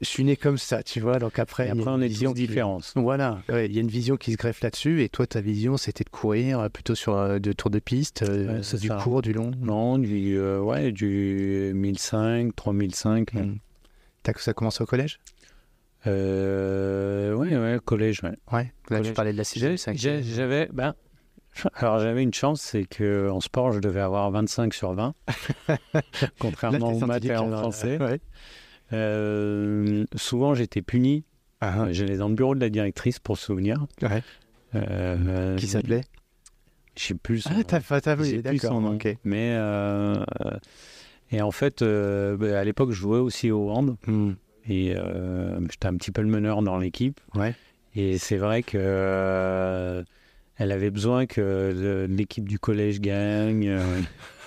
Je 0.02 0.06
suis 0.08 0.24
né 0.24 0.38
comme 0.38 0.58
ça, 0.58 0.82
tu 0.82 1.02
vois. 1.02 1.20
Donc 1.20 1.40
après, 1.40 1.64
Et 1.64 1.66
il 1.68 1.76
y 1.76 1.78
a 1.78 1.82
après, 1.82 1.92
une 1.92 2.04
on 2.04 2.08
vision 2.08 2.32
différents. 2.32 2.80
Voilà, 2.96 3.42
ouais, 3.50 3.66
il 3.66 3.74
y 3.74 3.80
a 3.80 3.82
une 3.82 3.90
vision 3.90 4.16
qui 4.16 4.32
se 4.32 4.38
greffe 4.38 4.62
là-dessus. 4.62 5.04
Et 5.04 5.10
toi, 5.10 5.28
ta 5.28 5.42
vision, 5.42 5.76
c'était 5.76 6.06
de 6.06 6.10
courir 6.10 6.60
euh, 6.62 6.70
plutôt 6.70 6.96
sur 6.96 7.18
euh, 7.18 7.38
de 7.40 7.52
tours 7.52 7.70
de 7.70 7.80
piste, 7.80 8.24
euh, 8.24 8.60
Ouais, 8.62 8.78
du 8.80 8.88
ça. 8.88 8.96
court, 9.04 9.22
du 9.22 9.34
long? 9.34 9.52
Non, 9.60 9.98
du, 9.98 10.38
euh, 10.38 10.62
ouais, 10.62 10.94
du 10.94 11.72
1005, 11.76 12.56
3005. 12.56 13.34
Mm. 13.34 13.58
T'as 14.24 14.32
que 14.34 14.42
ça 14.42 14.54
commence 14.54 14.80
au 14.80 14.86
collège? 14.86 15.20
Euh, 16.08 17.34
ouais, 17.34 17.56
ouais, 17.58 17.80
collège, 17.84 18.22
ouais. 18.24 18.38
Ouais. 18.54 18.72
Là, 18.90 19.02
tu 19.02 19.12
parlais 19.12 19.34
de 19.34 19.38
la 19.38 19.44
j'ai- 19.44 20.24
J'avais, 20.24 20.70
ben, 20.72 20.96
alors 21.74 22.00
j'avais 22.00 22.24
une 22.24 22.34
chance, 22.34 22.62
c'est 22.62 22.86
que 22.86 23.30
en 23.30 23.42
sport, 23.42 23.74
je 23.74 23.80
devais 23.80 24.00
avoir 24.00 24.32
25 24.32 24.74
sur 24.74 24.94
20, 24.94 25.14
contrairement 26.40 26.92
Là, 26.92 26.96
au 26.96 27.06
maths 27.06 27.30
en 27.32 27.52
français. 27.52 27.98
ouais. 28.02 28.22
Euh, 28.94 30.06
souvent, 30.16 30.54
j'étais 30.54 30.82
puni. 30.82 31.24
Ah, 31.62 31.88
J'allais 31.92 32.18
dans 32.18 32.30
le 32.30 32.36
bureau 32.36 32.56
de 32.56 32.60
la 32.60 32.70
directrice 32.70 33.20
pour 33.20 33.38
se 33.38 33.46
souvenir. 33.48 33.86
Ouais. 34.02 34.24
Euh, 34.76 35.56
Qui 35.58 35.68
s'appelait? 35.68 36.02
Je 36.98 37.04
sais 37.04 37.14
plus. 37.16 37.42
son 37.42 37.50
Ah, 37.54 37.64
t'as 37.64 37.80
d'accord. 38.72 38.82
nom. 38.82 38.96
Ok. 38.96 39.08
Mais 39.24 39.54
euh, 39.58 40.16
et 41.32 41.42
en 41.42 41.52
fait, 41.52 41.84
bah, 41.84 42.60
à 42.60 42.64
l'époque, 42.64 42.92
je 42.92 42.96
jouais 42.98 43.20
aussi 43.20 43.52
au 43.52 43.70
hand 43.70 43.96
Hmm. 44.08 44.32
et 44.70 44.96
j'étais 45.70 45.88
un 45.88 45.96
petit 45.96 46.12
peu 46.12 46.22
le 46.22 46.28
meneur 46.30 46.62
dans 46.62 46.78
l'équipe. 46.78 47.20
Ouais. 47.36 47.56
Et 47.96 48.18
c'est 48.18 48.38
vrai 48.38 48.64
que 48.64 50.04
elle 50.58 50.72
avait 50.72 50.92
besoin 50.92 51.26
que 51.26 52.06
l'équipe 52.10 52.48
du 52.48 52.60
collège 52.60 53.00
gagne. 53.02 53.78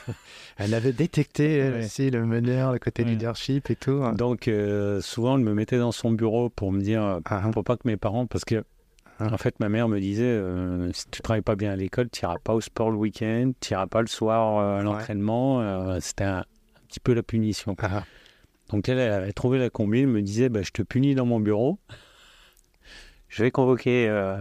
Elle 0.58 0.74
avait 0.74 0.92
détecté 0.92 1.56
elle 1.58 1.72
Ouais. 1.74 1.84
aussi 1.84 2.10
le 2.10 2.24
meneur, 2.26 2.72
le 2.72 2.78
côté 2.78 3.02
Ouais. 3.02 3.10
leadership 3.10 3.70
et 3.70 3.76
tout. 3.76 4.02
hein. 4.04 4.12
Donc 4.12 4.48
euh, 4.48 5.00
souvent, 5.00 5.36
elle 5.38 5.44
me 5.44 5.54
mettait 5.54 5.78
dans 5.78 5.92
son 5.92 6.12
bureau 6.12 6.48
pour 6.50 6.72
me 6.72 6.80
dire, 6.80 7.20
Ah, 7.24 7.48
pour 7.52 7.64
pas 7.64 7.76
que 7.76 7.86
mes 7.86 7.96
parents, 7.96 8.26
parce 8.26 8.44
que 8.44 8.62
Ah. 9.18 9.32
en 9.32 9.38
fait, 9.38 9.58
ma 9.60 9.68
mère 9.68 9.88
me 9.88 10.00
disait, 10.00 10.24
euh, 10.24 10.90
si 10.92 11.06
tu 11.10 11.22
travailles 11.22 11.42
pas 11.42 11.56
bien 11.56 11.72
à 11.72 11.76
l'école, 11.76 12.10
tu 12.10 12.22
iras 12.24 12.38
pas 12.42 12.54
au 12.54 12.60
sport 12.60 12.90
le 12.90 12.96
week-end, 12.96 13.52
tu 13.60 13.72
iras 13.72 13.86
pas 13.86 14.00
le 14.00 14.08
soir 14.08 14.58
euh, 14.58 14.80
à 14.80 14.82
l'entraînement. 14.82 15.60
Euh, 15.60 15.98
C'était 16.00 16.24
un, 16.24 16.38
un 16.40 16.44
petit 16.88 17.00
peu 17.00 17.12
la 17.14 17.22
punition. 17.22 17.74
ah, 17.82 18.04
Donc 18.70 18.88
elle, 18.88 18.98
elle 18.98 19.12
avait 19.12 19.32
trouvé 19.32 19.58
la 19.58 19.70
combi, 19.70 20.00
elle 20.00 20.06
me 20.08 20.22
disait, 20.22 20.48
bah, 20.48 20.62
je 20.62 20.70
te 20.70 20.82
punis 20.82 21.14
dans 21.14 21.26
mon 21.26 21.40
bureau. 21.40 21.78
Je 23.28 23.42
vais 23.42 23.50
convoquer 23.50 24.08
euh, 24.08 24.36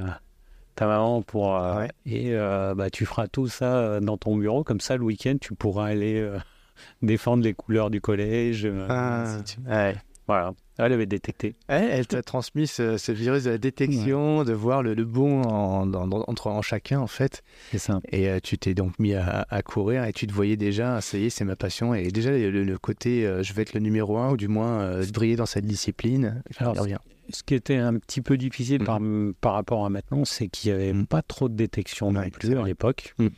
ta 0.75 0.87
maman 0.87 1.21
pour... 1.21 1.55
euh, 1.57 1.79
Ouais. 1.81 1.89
Et 2.05 2.33
euh, 2.33 2.73
bah, 2.75 2.89
tu 2.89 3.05
feras 3.05 3.27
tout 3.27 3.47
ça 3.47 3.75
euh, 3.77 3.99
dans 3.99 4.17
ton 4.17 4.35
bureau, 4.37 4.63
comme 4.63 4.79
ça 4.81 4.97
le 4.97 5.03
week-end, 5.03 5.35
tu 5.39 5.53
pourras 5.55 5.87
aller 5.87 6.27
défendre 7.01 7.43
les 7.43 7.53
couleurs 7.53 7.89
du 7.89 8.01
collège. 8.01 8.67
ah, 8.89 9.37
suite. 9.45 9.57
ouais. 9.67 9.95
Voilà, 10.27 10.53
elle 10.77 10.93
avait 10.93 11.07
détecté. 11.07 11.55
Elle, 11.67 11.89
elle 11.91 12.07
t'a 12.07 12.21
transmis 12.21 12.65
ce, 12.65 12.95
ce 12.97 13.11
virus 13.11 13.43
de 13.43 13.49
la 13.49 13.57
détection, 13.57 14.45
de 14.45 14.53
voir 14.53 14.81
le, 14.81 14.93
le 14.93 15.03
bon 15.03 15.41
en, 15.41 15.91
entre, 15.93 16.47
en 16.47 16.61
chacun, 16.61 16.99
en 17.01 17.07
fait. 17.07 17.43
C'est 17.71 17.79
ça. 17.79 17.99
Et 18.13 18.29
euh, 18.29 18.39
tu 18.41 18.57
t'es 18.57 18.73
donc 18.73 18.97
mis 18.97 19.13
à, 19.13 19.45
à 19.49 19.61
courir 19.61 20.05
et 20.05 20.13
tu 20.13 20.27
te 20.27 20.31
voyais 20.33 20.55
déjà, 20.55 21.01
ça 21.01 21.17
y 21.17 21.25
est, 21.25 21.29
c'est 21.31 21.43
ma 21.43 21.57
passion. 21.57 21.93
Et 21.95 22.07
déjà, 22.11 22.31
le, 22.31 22.49
le 22.63 22.77
côté, 22.77 23.25
euh, 23.25 23.43
je 23.43 23.51
vais 23.53 23.63
être 23.63 23.73
le 23.73 23.81
numéro 23.81 24.17
un, 24.19 24.29
ou 24.31 24.37
du 24.37 24.47
moins 24.47 24.79
euh, 24.79 25.03
briller 25.11 25.35
dans 25.35 25.47
cette 25.47 25.65
discipline, 25.65 26.41
Alors, 26.59 26.75
il 26.75 26.79
revient. 26.79 26.97
Ce 27.33 27.43
qui 27.43 27.53
était 27.55 27.77
un 27.77 27.95
petit 27.97 28.21
peu 28.21 28.37
difficile 28.37 28.83
par, 28.83 28.99
par 29.41 29.53
rapport 29.53 29.85
à 29.85 29.89
maintenant, 29.89 30.25
c'est 30.25 30.47
qu'il 30.47 30.71
n'y 30.71 30.81
avait 30.81 30.93
Mhm. 30.93 31.05
pas 31.07 31.21
trop 31.21 31.49
de 31.49 31.53
détection 31.55 32.11
non 32.11 32.29
plus 32.29 32.57
à 32.57 32.63
l'époque. 32.63 33.13
Mhm. 33.19 33.29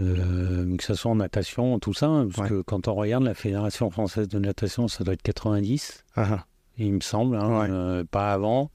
Euh, 0.00 0.76
que 0.76 0.82
ce 0.82 0.94
soit 0.94 1.12
en 1.12 1.16
natation, 1.16 1.78
tout 1.78 1.94
ça, 1.94 2.08
parce 2.28 2.38
Ouais. 2.38 2.48
que 2.48 2.62
quand 2.62 2.88
on 2.88 2.94
regarde 2.94 3.22
la 3.22 3.34
Fédération 3.34 3.90
française 3.90 4.26
de 4.28 4.38
natation, 4.40 4.88
ça 4.88 5.04
doit 5.04 5.14
être 5.14 5.22
90. 5.22 6.02
Ah, 6.16 6.46
il 6.78 6.92
me 6.94 7.00
semble, 7.00 7.36
hein, 7.36 7.60
Ouais. 7.60 7.66
euh, 7.70 8.04
pas 8.10 8.32
avant. 8.32 8.70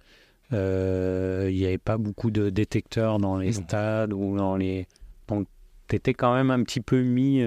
Euh, 0.54 1.50
Il 1.52 1.58
n'y 1.58 1.66
avait 1.66 1.78
pas 1.78 1.98
beaucoup 1.98 2.32
de 2.32 2.50
détecteurs 2.50 3.18
dans 3.20 3.38
les 3.38 3.52
stades 3.54 4.14
ou 4.14 4.38
dans 4.38 4.56
les. 4.56 4.88
Donc, 5.28 5.48
tu 5.88 5.96
étais 5.96 6.14
quand 6.14 6.34
même 6.34 6.52
un 6.52 6.64
petit 6.64 6.82
peu 6.82 7.02
mis. 7.02 7.42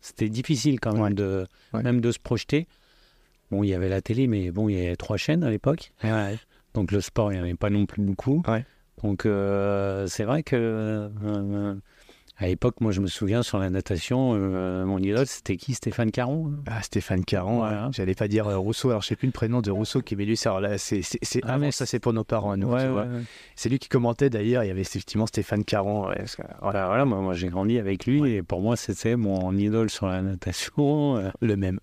C'était 0.00 0.28
difficile 0.28 0.80
quand 0.80 0.92
même, 0.94 1.02
Ouais. 1.02 1.14
de, 1.14 1.46
même 1.74 2.00
de 2.00 2.10
se 2.10 2.18
projeter. 2.18 2.66
Bon, 3.50 3.62
il 3.62 3.68
y 3.68 3.74
avait 3.74 3.88
la 3.88 4.00
télé, 4.00 4.26
mais 4.26 4.50
bon, 4.50 4.68
il 4.68 4.78
y 4.78 4.86
avait 4.86 4.96
trois 4.96 5.16
chaînes 5.16 5.42
à 5.42 5.50
l'époque. 5.50 5.92
Donc, 6.74 6.92
le 6.92 7.00
sport, 7.00 7.32
il 7.32 7.36
n'y 7.36 7.40
en 7.40 7.44
avait 7.44 7.54
pas 7.54 7.70
non 7.70 7.86
plus 7.86 8.02
beaucoup. 8.02 8.42
Ouais. 8.46 8.64
Donc, 9.02 9.26
euh, 9.26 10.06
c'est 10.06 10.24
vrai 10.24 10.42
que. 10.42 10.56
euh, 10.56 11.74
à 12.40 12.46
l'époque, 12.46 12.80
moi, 12.80 12.92
je 12.92 13.00
me 13.00 13.08
souviens 13.08 13.42
sur 13.42 13.58
la 13.58 13.68
natation, 13.68 14.32
euh, 14.34 14.84
mon 14.84 14.98
idole, 14.98 15.26
c'était 15.26 15.56
qui? 15.56 15.74
Stéphane 15.74 16.10
Caron 16.12 16.52
hein? 16.54 16.62
Ah, 16.68 16.82
Stéphane 16.82 17.24
Caron, 17.24 17.58
Voilà. 17.58 17.84
hein. 17.86 17.90
j'allais 17.92 18.14
pas 18.14 18.28
dire 18.28 18.46
euh, 18.46 18.56
Rousseau, 18.56 18.90
alors 18.90 19.02
je 19.02 19.08
sais 19.08 19.16
plus 19.16 19.26
le 19.26 19.32
prénom 19.32 19.60
de 19.60 19.70
Rousseau 19.70 20.02
qui 20.02 20.14
met 20.14 20.24
lui, 20.24 20.36
ça, 20.36 20.50
alors 20.50 20.60
là, 20.60 20.78
c'est, 20.78 21.00
Ah, 21.42 21.48
avant, 21.54 21.58
mais 21.58 21.72
ça 21.72 21.84
c'est 21.86 21.98
pour 21.98 22.12
nos 22.12 22.24
parents 22.24 22.56
nous, 22.56 22.68
Ouais, 22.68 22.86
ouais, 22.88 22.94
ouais. 23.02 23.22
C'est 23.56 23.68
lui 23.68 23.78
qui 23.78 23.88
commentait 23.88 24.30
d'ailleurs, 24.30 24.62
il 24.62 24.68
y 24.68 24.70
avait 24.70 24.80
effectivement 24.82 25.26
Stéphane 25.26 25.64
Caron, 25.64 26.04
parce 26.16 26.36
que, 26.36 26.42
voilà, 26.62 26.80
Bah 26.82 26.86
voilà, 26.86 27.04
moi, 27.04 27.20
moi 27.20 27.34
j'ai 27.34 27.48
grandi 27.48 27.78
avec 27.78 28.06
lui 28.06 28.32
et 28.32 28.42
pour 28.42 28.60
moi 28.60 28.76
c'était 28.76 29.16
mon 29.16 29.56
idole 29.56 29.90
sur 29.90 30.06
la 30.06 30.22
natation. 30.22 31.16
euh, 31.16 31.30
le 31.40 31.56
même. 31.56 31.80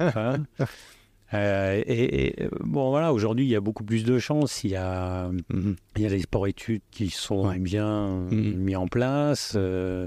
voilà. 0.00 0.36
Euh, 1.34 1.82
et, 1.86 2.42
et, 2.44 2.48
bon 2.60 2.90
voilà, 2.90 3.12
aujourd'hui 3.12 3.46
il 3.46 3.48
y 3.48 3.56
a 3.56 3.60
beaucoup 3.60 3.84
plus 3.84 4.04
de 4.04 4.18
chances. 4.18 4.64
Il 4.64 4.70
y 4.70 4.76
a, 4.76 5.28
Mhm. 5.50 5.76
il 5.96 6.02
y 6.02 6.06
a 6.06 6.10
des 6.10 6.20
sports-études 6.20 6.82
qui 6.90 7.08
sont 7.10 7.48
Ouais. 7.48 7.58
bien 7.58 8.08
Mhm. 8.30 8.54
mis 8.56 8.76
en 8.76 8.86
place. 8.86 9.54
euh, 9.56 10.06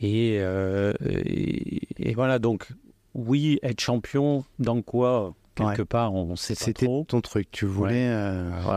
et, 0.00 0.38
euh, 0.40 0.92
et, 1.04 1.80
et 2.10 2.14
voilà, 2.14 2.38
donc 2.38 2.68
oui, 3.14 3.58
être 3.62 3.80
champion 3.80 4.44
dans 4.58 4.82
quoi? 4.82 5.34
Quelque 5.54 5.82
Ouais. 5.82 5.84
part, 5.84 6.14
on 6.14 6.34
sait 6.34 6.54
C'était 6.54 6.86
trop. 6.86 7.04
ton 7.06 7.20
truc, 7.20 7.46
tu 7.50 7.66
voulais 7.66 8.10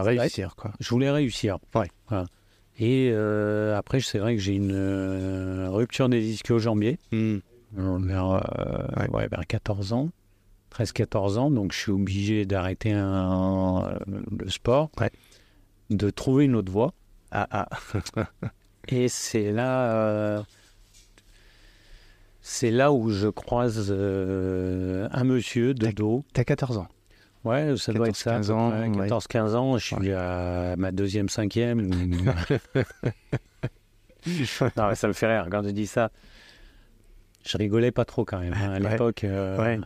réussir, 0.02 0.56
quoi. 0.58 0.74
Je 0.82 0.90
voulais 0.90 1.10
réussir. 1.10 1.58
Voilà. 2.10 2.26
Et 2.78 3.14
après, 3.14 4.02
c'est 4.02 4.20
vrai 4.20 4.36
que 4.36 4.42
j'ai 4.42 4.56
une 4.56 5.68
rupture 5.72 6.10
des. 6.10 6.36
Mhm. 7.14 7.42
Euh, 7.78 7.98
vers, 8.00 8.30
euh, 8.32 8.40
Ouais. 9.00 9.10
ouais, 9.10 9.28
vers 9.30 9.46
14 9.48 9.94
ans, 9.94 10.10
13-14 10.80 11.38
ans, 11.38 11.52
donc 11.52 11.72
je 11.72 11.78
suis 11.80 11.92
obligé 11.92 12.46
d'arrêter 12.46 12.92
un- 12.92 13.98
le 14.08 14.50
sport, 14.50 14.90
Ouais. 15.00 15.12
de 15.90 16.10
trouver 16.10 16.46
une 16.46 16.56
autre 16.56 16.72
voie. 16.72 16.94
Ah, 17.32 17.48
ah. 17.52 17.70
Et 18.88 19.08
c'est 19.08 19.52
là, 19.52 19.92
euh, 19.94 20.44
c'est 22.42 22.72
là 22.72 22.92
où 22.92 23.10
je 23.10 23.28
croise 23.28 23.88
euh, 23.90 25.08
un 25.12 25.24
monsieur 25.24 25.74
de 25.74 25.88
dos. 25.88 26.24
T'as 26.34 26.44
14 26.44 26.78
ans. 26.78 26.88
Ouais, 27.44 27.76
ça 27.78 27.94
doit 27.94 28.08
être 28.10 28.16
ça. 28.16 28.40
14-15 28.40 28.52
ans, 28.52 28.72
ouais, 28.72 28.88
ouais. 28.90 29.08
14-15 29.08 29.56
ans, 29.56 29.78
je 29.78 29.86
suis 29.86 30.12
à 30.12 30.76
ma 30.78 30.92
deuxième, 30.92 31.30
cinquième. 31.30 31.82
non, 34.78 34.88
mais 34.90 34.96
ça 34.96 35.08
me 35.08 35.14
fait 35.14 35.28
rire 35.28 35.48
quand 35.52 35.64
je 35.64 35.70
dis 35.70 35.88
ça. 35.88 36.10
Je 37.46 37.58
rigolais 37.58 37.92
pas 37.92 38.06
trop 38.06 38.26
quand 38.26 38.40
même. 38.40 38.54
hein. 38.54 38.72
À 38.74 38.80
Ouais. 38.80 38.90
l'époque, 38.92 39.24
euh, 39.24 39.58
Ouais. 39.60 39.80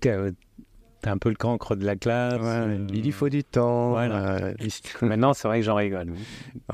T'es 0.00 1.10
un 1.10 1.18
peu 1.18 1.28
le 1.28 1.36
cancre 1.36 1.76
de 1.76 1.84
la 1.86 1.96
classe. 1.96 2.40
Ouais, 2.40 2.46
euh, 2.46 2.86
il 2.92 3.06
y 3.06 3.12
faut 3.12 3.28
du 3.28 3.44
temps. 3.44 3.90
Voilà. 3.90 4.36
euh, 4.36 4.54
Maintenant, 5.02 5.32
c'est 5.32 5.46
vrai 5.48 5.60
que 5.60 5.64
j'en 5.64 5.76
rigole. 5.76 6.12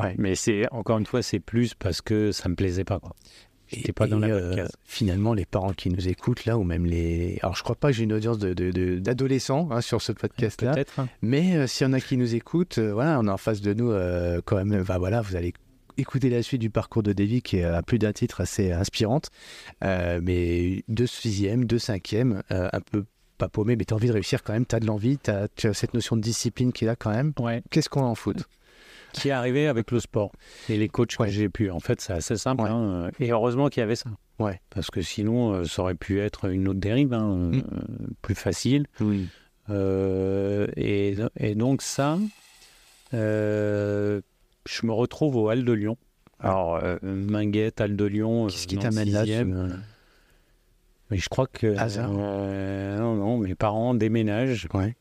ouais. 0.01 0.15
Mais 0.19 0.35
c'est 0.35 0.67
encore 0.73 0.99
une 0.99 1.07
fois, 1.07 1.23
c'est 1.23 1.41
plus 1.41 1.75
parce 1.75 2.01
que 2.01 2.33
ça 2.33 2.49
me 2.49 2.55
plaisait 2.55 2.85
pas. 2.85 2.99
Quoi. 3.01 3.15
J'étais 3.67 3.93
pas 3.93 4.07
dans 4.07 4.19
la 4.19 4.29
Et, 4.29 4.31
euh. 4.33 4.67
Finalement, 4.85 5.35
les 5.35 5.47
parents 5.47 5.73
qui 5.73 5.89
nous 5.91 6.09
écoutent 6.09 6.45
là, 6.45 6.57
ou 6.59 6.65
même 6.65 6.87
les. 6.87 7.39
Alors, 7.43 7.55
je 7.57 7.63
crois 7.63 7.77
pas 7.77 7.89
que 7.89 7.95
j'ai 7.97 8.05
une 8.05 8.13
audience 8.13 8.39
de, 8.39 8.53
de- 8.55 8.71
de- 8.71 8.99
d'adolescents 8.99 9.69
hein, 9.71 9.81
sur 9.81 10.01
ce 10.03 10.13
podcast-là. 10.13 10.73
Peut-être. 10.75 11.01
hein. 11.01 11.09
Mais 11.23 11.57
euh, 11.57 11.67
s'il 11.67 11.87
y 11.87 11.91
en 11.91 11.93
a 11.93 12.01
qui 12.01 12.17
nous 12.17 12.35
écoutent, 12.35 12.79
euh, 12.79 12.93
voilà, 12.93 13.19
on 13.21 13.27
est 13.27 13.31
en 13.31 13.37
face 13.39 13.61
de 13.61 13.73
nous 13.75 13.91
quand 14.45 14.57
même. 14.65 14.83
Bah, 14.85 14.99
voilà, 14.99 15.21
vous 15.23 15.37
allez 15.37 15.53
écouter 15.97 16.29
la 16.29 16.43
suite 16.43 16.61
du 16.61 16.71
parcours 16.71 17.03
de 17.03 17.13
Davy 17.13 17.41
qui 17.41 17.59
est 17.59 17.65
à 17.65 17.83
plus 17.83 17.99
d'un 17.99 18.13
titre 18.13 18.41
assez 18.41 18.73
inspirante. 18.73 19.31
Mais 19.83 20.83
de 20.89 21.07
sixième, 21.07 21.65
de 21.67 21.79
cinquième, 21.79 22.43
un 22.51 22.81
peu 22.81 23.05
pas 23.39 23.49
paumé, 23.49 23.77
mais 23.77 23.85
tu 23.85 23.93
as 23.95 23.97
envie 23.97 24.09
de 24.09 24.13
réussir 24.13 24.43
quand 24.43 24.53
même, 24.53 24.67
tu 24.67 24.75
as 24.75 24.81
de 24.81 24.87
l'envie, 24.87 25.19
tu 25.19 25.31
as, 25.31 25.49
cette 25.75 25.95
notion 25.95 26.17
de 26.17 26.21
discipline 26.21 26.73
qui 26.73 26.85
est 26.85 26.87
là 26.87 26.97
quand 26.97 27.11
même. 27.11 27.33
Ouais. 27.41 27.63
Qu'est-ce 27.71 27.89
qu'on 27.89 28.03
a 28.03 28.07
en 28.07 28.15
foot? 28.15 28.37
Qui 29.13 29.29
est 29.29 29.33
arrivé 29.33 29.69
avec 29.69 29.91
le 29.93 30.01
sport 30.01 30.33
et 30.69 30.77
les 30.77 30.89
coachs 30.89 31.17
Ouais. 31.21 31.27
que 31.29 31.33
j'ai 31.33 31.49
pu. 31.49 31.71
En 31.71 31.79
fait, 31.81 32.01
c'est 32.01 32.13
assez 32.13 32.37
simple. 32.37 32.63
Ouais. 32.65 32.69
hein. 32.71 33.11
Et 33.21 33.31
heureusement 33.31 33.69
qu'il 33.69 33.81
y 33.81 33.85
avait 33.85 33.95
ça. 33.97 34.11
Ouais. 34.41 34.61
Parce 34.71 34.91
que 34.91 35.03
sinon, 35.03 35.53
euh, 35.53 35.65
ça 35.65 35.83
aurait 35.83 35.95
pu 35.95 36.19
être 36.21 36.47
une 36.51 36.67
autre 36.69 36.81
dérive, 36.81 37.13
hein, 37.15 37.29
Mm. 37.53 37.55
euh, 37.59 37.61
plus 38.23 38.35
facile. 38.35 38.87
Oui. 39.01 39.29
Euh, 39.71 40.67
et, 40.77 41.17
et 41.39 41.55
donc 41.55 41.81
ça, 41.83 42.19
euh, 43.15 44.21
je 44.69 44.87
me 44.87 44.93
retrouve 44.93 45.37
au 45.37 45.49
Hall 45.51 45.65
de 45.65 45.73
Lyon. 45.73 45.97
Alors, 46.41 46.77
euh, 46.83 46.99
Minguette, 47.03 47.81
Hall 47.81 47.97
de 47.97 48.05
Lyon. 48.05 48.49
Qu'est-ce 48.49 48.67
qui 48.67 48.77
t'amène 48.79 49.11
là? 49.11 49.25
Mais 51.11 51.19
je 51.19 51.29
crois 51.29 51.47
que. 51.47 51.77
Hasard. 51.77 52.11
euh, 52.17 52.99
non, 52.99 53.15
non, 53.17 53.39
mes 53.39 53.55
parents 53.55 53.95
déménagent. 53.95 54.69
Ouais. 54.75 54.97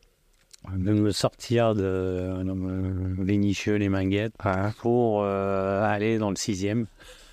De 0.74 0.92
me 0.92 1.10
sortir 1.10 1.74
de 1.74 1.82
euh, 1.84 3.14
Vénissieux, 3.18 3.76
les 3.76 3.88
Minguettes, 3.90 4.32
pour 4.78 5.22
euh, 5.22 5.82
aller 5.82 6.16
dans 6.18 6.30
le 6.30 6.36
sixième 6.36 6.86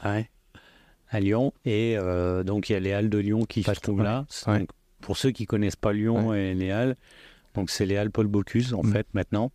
ouais. 0.04 0.30
à 1.10 1.20
Lyon. 1.22 1.54
Et 1.64 1.96
euh, 1.98 2.44
donc, 2.44 2.70
il 2.70 2.74
y 2.74 2.76
a 2.76 2.80
les 2.80 2.92
Halles 2.92 3.10
de 3.10 3.18
Lyon 3.20 3.46
qui 3.46 3.62
Pas 3.62 3.74
se 3.76 3.80
trouvent 3.80 4.04
là. 4.04 4.26
Donc, 4.48 4.70
pour 5.00 5.18
ceux 5.18 5.32
qui 5.32 5.46
connaissent 5.46 5.76
pas 5.78 5.94
Lyon 5.94 6.34
et 6.34 6.54
les 6.54 6.72
Halles, 6.72 6.96
donc 7.56 7.70
c'est 7.70 7.86
les 7.86 7.96
Halles 7.98 8.12
Paul 8.12 8.28
Bocuse, 8.28 8.74
en 8.74 8.84
Mm. 8.84 8.92
fait, 8.92 9.08
maintenant. 9.14 9.52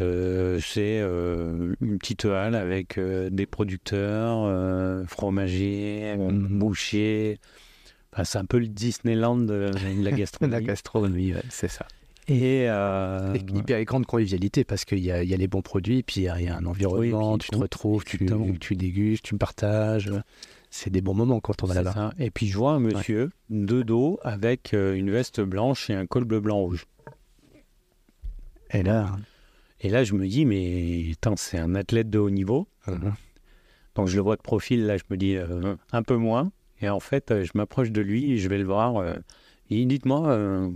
Euh, 0.00 0.58
c'est 0.60 1.00
euh, 1.02 1.74
une 1.82 1.98
petite 1.98 2.24
halle 2.24 2.54
avec 2.54 2.96
euh, 2.96 3.28
des 3.28 3.44
producteurs, 3.44 4.44
euh, 4.46 5.04
fromagers, 5.06 6.14
euh, 6.18 6.30
Mhm. 6.30 6.58
bouchers. 6.58 7.38
Enfin, 8.12 8.24
c'est 8.24 8.38
un 8.38 8.44
peu 8.44 8.58
le 8.58 8.66
Disneyland 8.68 9.36
de, 9.36 9.70
de 9.70 10.02
la 10.04 10.10
gastronomie. 10.12 10.52
La 10.52 10.60
gastronomie, 10.60 11.34
ouais, 11.34 11.42
c'est 11.48 11.68
ça. 11.68 11.86
Et, 12.28 12.66
euh, 12.68 13.34
Et 13.34 13.38
hyper 13.56 13.82
grande 13.84 14.06
convivialité 14.06 14.62
parce 14.64 14.84
qu'il 14.84 15.00
y 15.00 15.10
a, 15.10 15.22
il 15.22 15.28
y 15.28 15.34
a 15.34 15.36
les 15.36 15.48
bons 15.48 15.62
produits, 15.62 16.02
puis 16.04 16.20
il 16.20 16.24
y 16.24 16.28
a, 16.28 16.38
il 16.40 16.46
y 16.46 16.48
a 16.48 16.56
un 16.56 16.64
environnement, 16.66 17.32
Oui, 17.32 17.38
tu 17.38 17.50
te 17.50 17.56
retrouves, 17.56 18.04
tu, 18.04 18.24
tu 18.60 18.76
dégustes, 18.76 19.24
tu 19.24 19.36
partages. 19.36 20.12
C'est 20.70 20.90
des 20.90 21.00
bons 21.00 21.14
moments 21.14 21.40
quand 21.40 21.64
on 21.64 21.66
va 21.66 21.74
là-bas. 21.74 21.92
ça. 21.92 22.12
Et 22.20 22.30
puis 22.30 22.46
je 22.46 22.56
vois 22.56 22.72
un 22.72 22.78
monsieur 22.78 23.30
de 23.48 23.82
dos 23.82 24.20
avec 24.22 24.72
euh, 24.74 24.94
une 24.94 25.10
veste 25.10 25.40
blanche 25.40 25.90
et 25.90 25.94
un 25.94 26.06
col 26.06 26.24
bleu 26.24 26.38
blanc 26.38 26.58
rouge. 26.58 26.86
Et 28.72 28.84
là, 28.84 29.16
Et 29.80 29.88
là, 29.88 30.04
je 30.04 30.14
me 30.14 30.28
dis, 30.28 30.44
mais 30.44 31.12
c'est 31.36 31.58
un 31.58 31.74
athlète 31.74 32.10
de 32.10 32.18
haut 32.20 32.30
niveau. 32.30 32.68
Donc 33.96 34.06
je 34.06 34.14
le 34.14 34.22
vois 34.22 34.36
de 34.36 34.42
profil, 34.42 34.86
là, 34.86 34.96
je 34.96 35.02
me 35.10 35.16
dis 35.16 35.34
euh, 35.36 35.74
un 35.90 36.02
peu 36.04 36.16
moins. 36.16 36.52
Et 36.80 36.88
en 36.88 37.00
fait, 37.00 37.30
euh, 37.30 37.44
je 37.44 37.52
m'approche 37.54 37.90
de 37.90 38.00
lui 38.00 38.32
et 38.32 38.38
je 38.38 38.48
vais 38.48 38.58
le 38.58 38.64
voir. 38.64 38.96
euh, 38.96 39.14
il 39.68 39.78
dit, 39.78 39.86
dites-moi, 39.98 40.28
euh, 40.30 40.70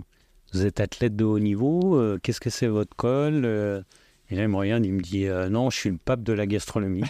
vous 0.53 0.65
êtes 0.65 0.79
athlète 0.79 1.15
de 1.15 1.25
haut 1.25 1.39
niveau, 1.39 1.97
euh, 1.97 2.19
qu'est-ce 2.21 2.39
que 2.39 2.49
c'est 2.49 2.67
votre 2.67 2.95
col 2.95 3.43
euh? 3.45 3.81
Et 4.29 4.35
là, 4.35 4.43
il 4.43 4.47
me 4.47 4.55
regarde, 4.55 4.85
il 4.85 4.93
me 4.93 5.01
dit, 5.01 5.27
euh, 5.27 5.49
non, 5.49 5.69
je 5.69 5.77
suis 5.77 5.89
le 5.89 5.97
pape 5.97 6.23
de 6.23 6.33
la 6.33 6.47
gastronomie. 6.47 7.03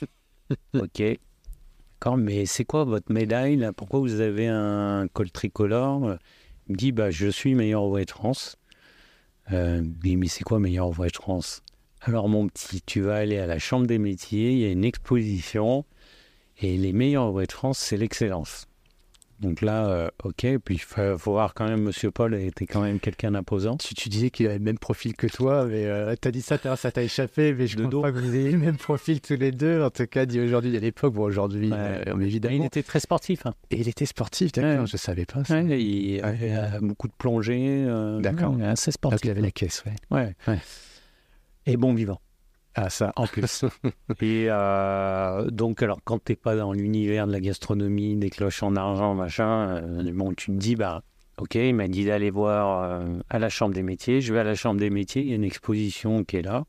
ok. 0.74 1.02
D'accord, 2.00 2.16
mais 2.16 2.46
c'est 2.46 2.64
quoi 2.64 2.84
votre 2.84 3.12
médaille 3.12 3.56
là? 3.56 3.72
Pourquoi 3.72 4.00
vous 4.00 4.20
avez 4.20 4.48
un 4.48 5.06
col 5.12 5.30
tricolore? 5.30 6.16
Il 6.68 6.72
me 6.72 6.76
dit, 6.76 6.92
bah, 6.92 7.10
je 7.10 7.28
suis 7.28 7.54
meilleur 7.54 7.84
ouvrier 7.84 8.06
de 8.06 8.10
France. 8.10 8.56
Euh, 9.52 9.82
je 9.82 9.88
dis, 10.00 10.16
mais 10.16 10.28
c'est 10.28 10.44
quoi 10.44 10.58
meilleur 10.58 10.88
ouvrier 10.88 11.10
de 11.10 11.16
France? 11.16 11.62
Alors, 12.00 12.28
mon 12.28 12.48
petit, 12.48 12.82
tu 12.82 13.00
vas 13.00 13.16
aller 13.16 13.38
à 13.38 13.46
la 13.46 13.58
Chambre 13.58 13.86
des 13.86 13.98
métiers, 13.98 14.52
il 14.52 14.58
y 14.58 14.64
a 14.64 14.70
une 14.70 14.84
exposition, 14.84 15.84
et 16.60 16.76
les 16.76 16.92
meilleurs 16.92 17.28
ouvriers 17.30 17.46
de 17.46 17.52
France, 17.52 17.78
c'est 17.78 17.96
l'excellence. 17.96 18.66
Donc 19.40 19.60
là, 19.60 19.88
euh, 19.88 20.08
ok, 20.22 20.46
puis 20.64 20.76
il 20.76 20.78
faut, 20.78 21.18
faut 21.18 21.32
voir 21.32 21.52
quand 21.54 21.66
même, 21.66 21.82
Monsieur 21.82 22.12
Paul 22.12 22.32
était 22.36 22.64
quand 22.66 22.80
même 22.82 23.00
quelqu'un 23.00 23.32
d'imposant. 23.32 23.76
tu, 23.76 23.92
tu 23.92 24.08
disais 24.08 24.30
qu'il 24.30 24.46
avait 24.46 24.58
le 24.58 24.62
même 24.64 24.78
profil 24.78 25.16
que 25.16 25.26
toi, 25.26 25.64
mais 25.64 25.84
euh, 25.86 26.14
t'as 26.20 26.30
dit 26.30 26.42
ça, 26.42 26.58
ça 26.76 26.92
t'a 26.92 27.02
échappé, 27.02 27.52
mais 27.52 27.66
je 27.66 27.76
ne 27.78 27.86
dos. 27.86 28.02
pas 28.02 28.12
que 28.12 28.18
vous 28.20 28.36
ayez 28.36 28.52
le 28.52 28.58
même 28.58 28.76
profil 28.76 29.20
tous 29.20 29.34
les 29.34 29.50
deux. 29.50 29.82
En 29.82 29.90
tout 29.90 30.06
cas, 30.06 30.26
dit 30.26 30.38
aujourd'hui, 30.38 30.76
à 30.76 30.80
l'époque, 30.80 31.14
bon, 31.14 31.22
aujourd'hui, 31.24 31.72
Ouais. 31.72 31.76
euh, 32.06 32.20
évidemment. 32.20 32.54
Il 32.54 32.64
était 32.64 32.84
très 32.84 33.00
sportif. 33.00 33.44
Hein. 33.44 33.54
Et 33.72 33.80
il 33.80 33.88
était 33.88 34.06
sportif, 34.06 34.52
d'accord, 34.52 34.82
Ouais. 34.82 34.86
je 34.86 34.96
savais 34.96 35.26
pas 35.26 35.42
ça. 35.42 35.60
Ouais, 35.60 35.82
il 35.82 36.22
avait 36.22 36.54
euh, 36.54 36.78
beaucoup 36.80 37.08
de 37.08 37.14
plongées. 37.18 37.84
euh, 37.88 38.20
D'accord. 38.20 38.54
assez 38.62 38.90
Donc, 38.90 38.94
sportif. 38.94 39.20
il 39.24 39.30
avait 39.32 39.40
la 39.40 39.50
caisse. 39.50 39.82
Ouais. 40.12 40.36
Ouais. 40.46 40.58
Et 41.66 41.76
bon 41.76 41.94
vivant. 41.94 42.20
Ah, 42.74 42.88
ça, 42.88 43.12
en 43.16 43.26
plus. 43.26 43.64
Et 44.22 44.46
euh, 44.48 45.50
donc, 45.50 45.82
alors, 45.82 46.00
quand 46.04 46.22
t'es 46.22 46.36
pas 46.36 46.56
dans 46.56 46.72
l'univers 46.72 47.26
de 47.26 47.32
la 47.32 47.40
gastronomie, 47.40 48.16
des 48.16 48.30
cloches 48.30 48.62
en 48.62 48.76
argent, 48.76 49.14
machin, 49.14 49.68
euh, 49.82 50.10
bon, 50.14 50.32
tu 50.32 50.46
te 50.52 50.56
dis, 50.56 50.74
bah, 50.76 51.02
ok, 51.38 51.54
il 51.56 51.74
m'a 51.74 51.88
dit 51.88 52.04
d'aller 52.06 52.30
voir 52.30 52.82
euh, 52.84 53.06
à 53.28 53.38
la 53.38 53.48
Chambre 53.50 53.74
des 53.74 53.82
métiers. 53.82 54.20
Je 54.22 54.32
vais 54.32 54.40
à 54.40 54.44
la 54.44 54.54
Chambre 54.54 54.80
des 54.80 54.88
métiers, 54.90 55.22
il 55.22 55.28
y 55.28 55.32
a 55.32 55.36
une 55.36 55.44
exposition 55.44 56.24
qui 56.24 56.36
est 56.38 56.42
là. 56.42 56.64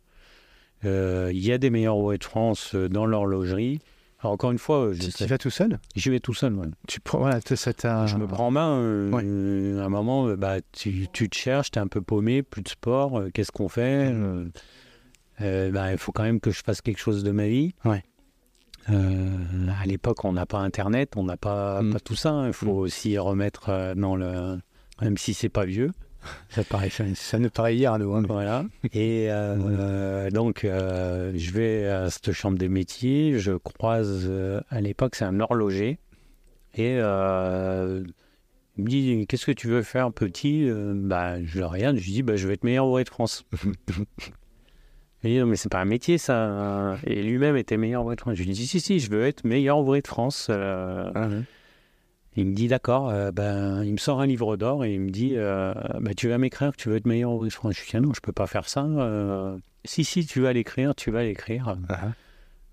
Euh, 0.85 1.31
Il 1.33 1.39
y 1.45 1.51
a 1.53 1.57
des 1.57 1.69
meilleurs 1.69 1.95
roues 1.95 2.17
de 2.17 2.23
France 2.23 2.75
euh, 2.75 2.89
dans 2.89 3.05
l'horlogerie. 3.05 3.79
Alors, 4.19 4.33
encore 4.33 4.51
une 4.51 4.57
fois, 4.57 4.87
euh, 4.87 4.93
je, 4.93 5.03
tu 5.03 5.11
tu 5.11 5.25
vas 5.25 5.37
tout 5.37 5.49
seul? 5.49 5.79
J'y 5.95 6.09
vais 6.09 6.19
tout 6.19 6.33
seul. 6.33 6.53
ouais. 6.55 6.67
Tu 6.87 6.99
prends, 6.99 7.19
voilà, 7.19 7.39
ça. 7.41 8.05
Je 8.07 8.15
me 8.17 8.27
prends 8.27 8.47
en 8.47 8.51
main. 8.51 8.77
euh, 8.77 9.11
Ouais. 9.11 9.21
euh, 9.25 9.81
à 9.81 9.85
un 9.85 9.89
moment, 9.89 10.27
euh, 10.27 10.35
bah, 10.35 10.57
tu, 10.73 11.07
tu 11.13 11.29
te 11.29 11.35
cherches, 11.37 11.71
tu 11.71 11.79
es 11.79 11.81
un 11.81 11.87
peu 11.87 12.01
paumé, 12.01 12.43
plus 12.43 12.61
de 12.61 12.67
sport, 12.69 13.19
euh, 13.19 13.29
qu'est-ce 13.33 13.51
qu'on 13.53 13.69
fait 13.69 14.09
Euh, 14.11 14.45
euh, 15.41 15.71
bah, 15.71 15.91
Il 15.91 15.97
faut 15.97 16.11
quand 16.11 16.23
même 16.23 16.39
que 16.39 16.51
je 16.51 16.61
fasse 16.63 16.81
quelque 16.81 16.99
chose 16.99 17.23
de 17.23 17.31
ma 17.31 17.47
vie. 17.47 17.73
Ouais. 17.85 18.03
Euh, 18.89 19.67
à 19.81 19.85
l'époque, 19.85 20.25
on 20.25 20.33
n'a 20.33 20.45
pas 20.45 20.59
Internet, 20.59 21.13
on 21.15 21.23
n'a 21.23 21.37
pas, 21.37 21.81
Mm. 21.81 21.93
pas 21.93 21.99
tout 21.99 22.15
ça. 22.15 22.31
hein. 22.31 22.47
Il 22.47 22.53
faut 22.53 22.73
Mm. 22.73 22.79
aussi 22.79 23.17
remettre 23.17 23.69
euh, 23.69 23.95
dans 23.95 24.15
le. 24.15 24.59
Même 25.01 25.17
si 25.17 25.33
c'est 25.33 25.49
pas 25.49 25.65
vieux. 25.65 25.91
Ça, 26.49 26.63
paraît, 26.63 26.89
ça, 26.89 27.37
nous 27.39 27.49
paraît 27.49 27.75
hier, 27.75 27.97
nous. 27.99 28.13
hein, 28.15 28.23
Voilà. 28.27 28.63
Et 28.93 29.29
euh, 29.29 29.57
euh, 29.59 30.29
donc, 30.31 30.61
je 30.63 31.51
vais 31.51 31.85
à 31.89 32.09
cette 32.09 32.31
chambre 32.31 32.57
des 32.57 32.69
métiers. 32.69 33.39
Je 33.39 33.51
croise, 33.53 34.31
à 34.69 34.79
l'époque, 34.81 35.15
c'est 35.15 35.25
un 35.25 35.39
horloger. 35.41 35.99
Et 36.75 36.93
il 36.93 36.99
me 38.83 38.89
dit 38.89 39.25
Qu'est-ce 39.27 39.45
que 39.45 39.51
tu 39.51 39.67
veux 39.67 39.83
faire, 39.83 40.11
petit? 40.13 40.69
Bah, 40.93 41.43
Je 41.43 41.61
regarde, 41.61 41.97
je 41.97 42.05
lui 42.05 42.11
dis 42.13 42.23
bah, 42.23 42.35
Je 42.37 42.47
vais 42.47 42.53
être 42.53 42.63
meilleur 42.63 42.87
ouvrier 42.87 43.03
de 43.03 43.09
France. 43.09 43.45
Il 45.23 45.29
dit 45.31 45.39
Non, 45.39 45.45
mais 45.45 45.55
c'est 45.55 45.69
pas 45.69 45.79
un 45.81 45.85
métier, 45.85 46.17
ça. 46.17 46.97
Et 47.05 47.21
lui-même 47.23 47.55
était 47.57 47.77
meilleur 47.77 48.01
ouvrier 48.01 48.15
de 48.17 48.21
France. 48.21 48.35
Je 48.35 48.43
lui 48.43 48.51
dis 48.51 48.67
Si, 48.67 48.79
si, 48.79 48.99
je 48.99 49.09
veux 49.09 49.25
être 49.25 49.43
meilleur 49.45 49.79
ouvrier 49.79 50.01
de 50.01 50.07
France. 50.07 50.47
Euh, 50.49 51.11
ouais. 51.13 51.43
il 52.35 52.47
me 52.47 52.53
dit 52.53 52.67
d'accord, 52.67 53.09
euh, 53.09 53.31
ben, 53.31 53.83
il 53.83 53.91
me 53.93 53.97
sort 53.97 54.19
un 54.21 54.25
livre 54.25 54.57
d'or 54.57 54.83
et 54.85 54.93
il 54.95 54.99
me 55.01 55.09
dit 55.11 55.33
euh, 55.35 55.73
ben, 55.99 56.13
tu 56.15 56.27
vas 56.29 56.37
m'écrire 56.37 56.71
que 56.71 56.77
tu 56.77 56.89
veux 56.89 56.95
être 56.97 57.05
meilleur 57.07 57.31
ouvrier 57.31 57.49
de 57.49 57.53
France. 57.53 57.75
Je 57.77 57.83
dis 57.83 57.91
ah 57.95 58.01
non, 58.01 58.13
je 58.13 58.21
peux 58.21 58.31
pas 58.33 58.47
faire 58.47 58.67
ça. 58.67 58.85
si, 59.85 60.03
si, 60.03 60.25
tu 60.25 60.41
vas 60.41 60.51
l'écrire, 60.53 60.93
tu 60.95 61.11
vas 61.11 61.23
l'écrire. 61.23 61.77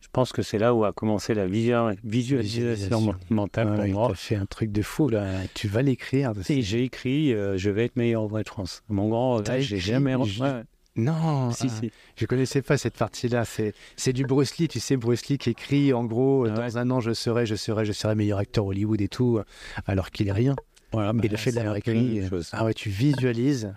Je 0.01 0.09
pense 0.13 0.33
que 0.33 0.41
c'est 0.43 0.59
là 0.59 0.75
où 0.75 0.85
a 0.85 0.93
commencé 0.93 1.35
la 1.35 1.47
visu- 1.47 1.75
visualisation 2.03 2.99
Visualisation. 2.99 3.15
mentale 3.29 3.69
ah, 3.71 3.77
pour 3.77 3.87
moi. 3.87 4.13
fait 4.15 4.35
un 4.35 4.47
truc 4.47 4.73
de 4.73 4.83
fou, 4.83 5.09
là. 5.09 5.25
Tu 5.55 5.69
vas 5.69 5.83
l'écrire. 5.83 6.33
Et 6.49 6.63
j'ai 6.63 6.83
écrit 6.83 7.31
je 7.33 7.71
vais 7.71 7.85
être 7.85 7.97
meilleur 7.97 8.25
ouvrier 8.25 8.43
de 8.43 8.49
France. 8.49 8.83
Mon 8.89 9.09
grand 9.09 9.45
j'ai 9.61 9.79
jamais. 9.79 10.17
je- 10.25 10.43
Ouais, 10.43 10.63
Non, 10.96 11.53
si, 11.53 11.68
si. 11.70 11.90
je 12.16 12.26
connaissais 12.26 12.62
pas 12.62 12.76
cette 12.76 12.96
partie-là. 12.96 13.44
C'est, 13.44 14.12
du 14.12 14.24
Bruce 14.24 14.59
Lee, 14.59 14.68
tu 14.68 14.81
sais, 14.81 14.96
Bruce 14.96 15.26
Lee 15.29 15.38
qui 15.38 15.50
écrit 15.50 15.92
en 15.92 16.05
gros, 16.05 16.46
Ah 16.46 16.50
ouais. 16.50 16.57
dans 16.57 16.79
un 16.79 16.90
an 16.90 17.00
je 17.00 17.12
serai, 17.12 17.46
je 17.46 17.55
serai, 17.55 17.85
je 17.85 17.92
serai 17.92 18.14
meilleur 18.14 18.38
acteur 18.38 18.66
Hollywood 18.66 19.00
et 19.00 19.09
tout, 19.09 19.40
alors 19.87 20.11
qu'il 20.11 20.29
est 20.29 20.33
rien. 20.33 20.57
Voilà, 20.92 21.12
il 21.14 21.20
bah, 21.20 21.35
a 21.35 21.37
fait 21.37 21.53
de 21.53 21.61
la 21.61 21.79
écrit. 21.79 22.22
Ah 22.53 22.64
ouais, 22.64 22.74
tu 22.74 22.90
visualises. 22.90 23.72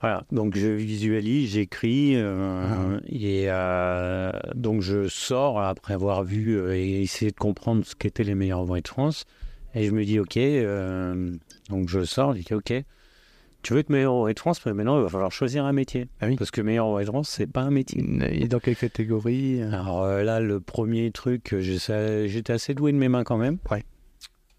Voilà, 0.00 0.24
donc 0.32 0.54
je 0.54 0.66
visualise, 0.66 1.52
j'écris, 1.52 2.12
euh, 2.16 3.00
et 3.06 3.44
euh, 3.46 4.30
donc 4.54 4.82
je 4.82 5.08
sors 5.08 5.58
après 5.60 5.94
avoir 5.94 6.24
vu 6.24 6.58
euh, 6.58 6.76
et 6.76 7.00
essayé 7.00 7.30
de 7.30 7.36
comprendre 7.36 7.86
ce 7.86 7.94
qu'étaient 7.94 8.24
les 8.24 8.34
meilleurs 8.34 8.60
ouvriers 8.60 8.82
de 8.82 8.88
France, 8.88 9.24
et 9.74 9.86
je 9.86 9.92
me 9.92 10.04
dis, 10.04 10.18
ok, 10.20 10.36
euh, 10.36 11.34
donc 11.70 11.88
je 11.88 12.04
sors, 12.04 12.34
je 12.34 12.42
dis, 12.42 12.52
ok, 12.52 12.74
tu 13.64 13.72
veux 13.72 13.80
être 13.80 13.90
meilleur 13.90 14.14
ouvrier 14.14 14.34
de 14.34 14.38
France, 14.38 14.64
mais 14.66 14.72
maintenant 14.72 14.98
il 14.98 15.02
va 15.02 15.08
falloir 15.08 15.32
choisir 15.32 15.64
un 15.64 15.72
métier, 15.72 16.06
Ah 16.20 16.26
oui. 16.28 16.36
parce 16.36 16.50
que 16.52 16.60
meilleur 16.60 16.86
ouvrier 16.88 17.06
de 17.06 17.10
France, 17.10 17.28
c'est 17.28 17.46
pas 17.50 17.62
un 17.62 17.70
métier. 17.70 18.04
Et 18.30 18.46
dans 18.46 18.60
quelle 18.60 18.76
catégorie 18.76 19.60
Alors 19.62 20.04
euh, 20.04 20.22
là, 20.22 20.38
le 20.40 20.60
premier 20.60 21.10
truc, 21.10 21.52
euh, 21.52 21.60
j'étais 22.28 22.52
assez 22.52 22.74
doué 22.74 22.92
de 22.92 22.96
mes 22.98 23.08
mains 23.08 23.24
quand 23.24 23.38
même. 23.38 23.58
Ouais. 23.70 23.82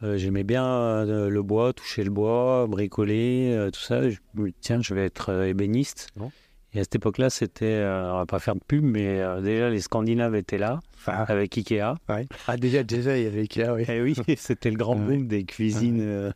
Euh, 0.04 0.18
J'aimais 0.18 0.44
bien 0.44 0.66
euh, 0.66 1.30
le 1.30 1.42
bois, 1.42 1.72
toucher 1.72 2.04
le 2.04 2.10
bois, 2.10 2.68
bricoler, 2.68 3.52
euh, 3.54 3.72
tout 3.72 3.80
ça. 3.80 4.10
Je 4.10 4.18
me 4.34 4.48
dis, 4.50 4.56
tiens, 4.60 4.82
je 4.82 4.94
vais 4.94 5.06
être 5.06 5.30
euh, 5.32 5.48
ébéniste. 5.48 6.10
Bon. 6.18 6.32
Et 6.74 6.80
à 6.80 6.84
cette 6.84 6.96
époque-là, 6.96 7.30
c'était, 7.30 7.66
euh, 7.66 8.12
on 8.14 8.18
va 8.18 8.26
pas 8.26 8.40
faire 8.40 8.56
de 8.56 8.60
pub, 8.68 8.84
mais 8.84 9.22
euh, 9.22 9.40
déjà 9.40 9.70
les 9.70 9.80
Scandinaves 9.80 10.36
étaient 10.36 10.58
là, 10.58 10.82
Ah, 11.08 11.24
avec 11.30 11.58
Ikea. 11.58 11.96
ouais. 12.10 12.28
ah 12.48 12.58
déjà, 12.58 12.84
déjà, 12.84 13.18
il 13.18 13.24
y 13.24 13.28
avait 13.28 13.40
Ikea, 13.42 13.70
oui. 13.74 13.86
Et 13.88 14.02
oui, 14.02 14.16
c'était 14.38 14.70
le 14.72 14.76
grand 14.76 14.98
Ouais. 14.98 15.16
boom 15.16 15.28
des 15.28 15.46
cuisines 15.46 16.02
euh, 16.02 16.32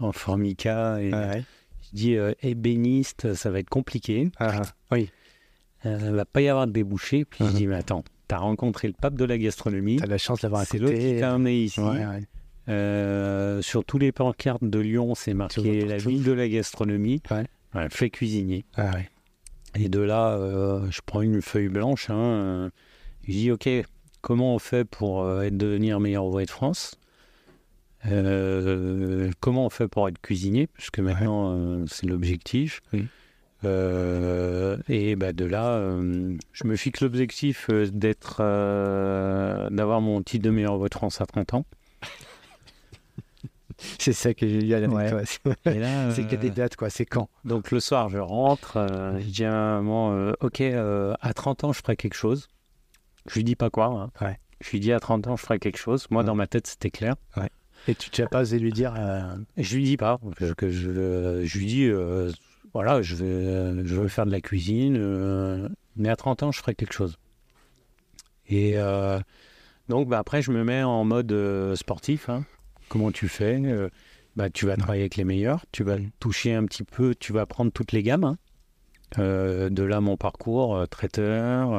en 0.00 0.10
formica. 0.10 1.00
Et 1.00 1.12
Ah, 1.88 1.90
je 1.92 1.96
dis, 1.96 2.16
euh, 2.16 2.32
ébéniste, 2.42 3.34
ça 3.34 3.50
va 3.50 3.58
être 3.60 3.70
compliqué. 3.70 4.30
Ah, 4.38 4.62
oui, 4.92 5.10
Euh, 5.86 6.10
va 6.12 6.24
pas 6.24 6.40
y 6.40 6.48
avoir 6.48 6.66
de 6.66 6.72
débouchés. 6.72 7.24
Puis 7.24 7.44
je 7.44 7.50
Mhm. 7.50 7.56
dis, 7.56 7.66
mais 7.68 7.76
attends, 7.76 8.02
tu 8.28 8.34
as 8.34 8.38
rencontré 8.38 8.88
le 8.88 8.94
pape 9.00 9.14
de 9.14 9.24
la 9.24 9.38
gastronomie. 9.38 9.96
t'as 9.96 10.06
la 10.06 10.18
chance 10.18 10.40
d'avoir 10.40 10.64
C'est 10.66 10.78
l'autre 10.78 10.98
qui 10.98 11.20
t'a 11.20 11.34
emmené 11.36 11.62
ici. 11.62 11.78
Ouais, 11.80 12.04
ouais. 12.04 12.22
Euh, 12.68 13.62
sur 13.62 13.84
tous 13.84 13.98
les 13.98 14.10
pancartes 14.12 14.64
de 14.64 14.78
Lyon, 14.80 15.14
c'est 15.14 15.30
Tu 15.30 15.36
marqué 15.36 15.84
la 15.86 15.96
ville 15.98 16.24
de 16.24 16.32
la 16.32 16.48
gastronomie. 16.48 17.22
Ouais. 17.30 17.46
Ouais, 17.74 17.88
fait 17.90 18.10
cuisinier. 18.10 18.64
Ah, 18.76 18.90
ouais. 18.94 19.08
Et 19.76 19.88
de 19.88 20.00
là, 20.00 20.80
je 20.90 21.00
prends 21.06 21.22
une 21.22 21.40
feuille 21.42 21.68
blanche. 21.68 22.10
Hein, 22.10 22.70
je 23.26 23.32
dis, 23.32 23.50
OK, 23.52 23.68
comment 24.20 24.54
on 24.54 24.58
fait 24.58 24.84
pour 24.84 25.22
devenir 25.24 26.00
meilleur 26.00 26.24
ouvrier 26.26 26.46
de 26.46 26.50
France? 26.50 26.97
Euh, 28.06 29.30
Comment 29.40 29.66
on 29.66 29.70
fait 29.70 29.88
pour 29.88 30.08
être 30.08 30.20
cuisinier 30.20 30.66
Puisque 30.68 30.98
maintenant, 31.00 31.52
euh, 31.54 31.84
c'est 31.86 32.06
l'objectif. 32.06 32.80
Oui. 32.92 33.06
Euh, 33.64 34.76
et 34.88 35.16
bah, 35.16 35.32
de 35.32 35.44
là, 35.44 35.80
je 36.52 36.64
me 36.66 36.76
fixe 36.76 37.00
l'objectif 37.00 37.68
d'être, 37.70 38.38
d'avoir 39.70 40.00
mon 40.00 40.22
titre 40.22 40.44
de 40.44 40.50
meilleur 40.50 40.78
France 40.92 41.20
à 41.20 41.26
30 41.26 41.54
ans. 41.54 41.66
C'est 43.98 44.12
ça 44.12 44.34
que 44.34 44.46
j'ai 44.48 44.74
à 44.74 44.80
la 44.80 44.88
Ouais. 44.88 45.10
Là, 45.64 46.10
C'est 46.12 46.22
qu'il 46.22 46.32
y 46.32 46.34
a 46.34 46.36
des 46.38 46.50
dates, 46.50 46.76
quoi. 46.76 46.90
C'est 46.90 47.04
quand? 47.06 47.28
Donc 47.44 47.70
le 47.70 47.80
soir, 47.80 48.08
je 48.10 48.18
rentre, 48.18 48.78
je 49.18 49.24
dis 49.24 49.44
à 49.44 49.50
maman, 49.52 50.32
ok, 50.40 50.60
à 50.60 51.34
30 51.34 51.64
ans, 51.64 51.72
je 51.72 51.80
ferai 51.80 51.96
quelque 51.96 52.14
chose. 52.14 52.48
Je 53.26 53.34
lui 53.34 53.44
dis 53.44 53.56
pas 53.56 53.70
quoi. 53.70 53.86
hein. 53.86 54.10
Ouais. 54.24 54.38
Je 54.60 54.70
lui 54.70 54.80
dis 54.80 54.92
à 54.92 54.98
30 55.00 55.26
ans, 55.28 55.36
je 55.36 55.42
ferai 55.44 55.58
quelque 55.58 55.76
chose. 55.78 56.06
Moi, 56.10 56.24
dans 56.24 56.34
ma 56.34 56.46
tête, 56.46 56.66
c'était 56.66 56.90
clair. 56.90 57.14
Et 57.88 57.94
tu 57.94 58.10
t'as 58.10 58.26
pas 58.26 58.42
osé 58.42 58.58
lui 58.58 58.70
dire. 58.70 58.94
euh, 58.98 59.34
je 59.56 59.76
lui 59.76 59.82
dis 59.84 59.96
pas. 59.96 60.20
Que, 60.58 60.68
je, 60.68 60.88
lui 61.58 61.66
dis, 61.66 61.86
euh, 61.86 62.30
voilà, 62.74 63.00
je 63.00 63.16
vais, 63.16 63.86
je 63.86 63.94
veux 63.94 64.08
faire 64.08 64.26
de 64.26 64.30
la 64.30 64.42
cuisine, 64.42 64.96
euh, 64.98 65.68
mais 65.96 66.10
à 66.10 66.16
30 66.16 66.42
ans, 66.42 66.52
je 66.52 66.58
ferai 66.58 66.74
quelque 66.74 66.92
chose. 66.92 67.16
Et 68.46 68.74
euh, 68.76 69.18
donc, 69.88 70.06
bah, 70.06 70.18
après, 70.18 70.42
je 70.42 70.52
me 70.52 70.64
mets 70.64 70.82
en 70.82 71.02
mode 71.04 71.34
sportif. 71.76 72.28
hein. 72.28 72.44
Comment 72.90 73.10
tu 73.10 73.26
fais 73.26 73.58
bah, 74.36 74.50
Tu 74.50 74.66
vas 74.66 74.76
travailler 74.76 75.02
avec 75.02 75.16
les 75.16 75.24
meilleurs, 75.24 75.64
tu 75.72 75.82
vas 75.82 75.96
toucher 76.20 76.52
un 76.54 76.66
petit 76.66 76.84
peu, 76.84 77.14
tu 77.14 77.32
vas 77.32 77.46
prendre 77.46 77.72
toutes 77.72 77.92
les 77.92 78.02
gammes. 78.02 78.24
hein. 78.24 78.36
De 79.16 79.82
là, 79.82 80.02
mon 80.02 80.18
parcours, 80.18 80.86
traiteur, 80.90 81.70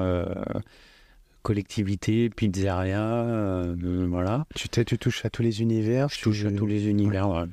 collectivité, 1.42 2.30
pizzeria, 2.30 3.02
euh, 3.02 3.76
voilà. 4.10 4.46
tu, 4.56 4.70
tu 4.70 4.98
touches 4.98 5.26
à 5.26 5.30
tous 5.30 5.42
les 5.42 5.62
univers. 5.62 6.10
Je 6.10 6.22
touche 6.22 6.46
à 6.46 6.52
tous 6.52 6.66
les 6.66 6.88
univers. 6.88 7.30
ouais. 7.30 7.44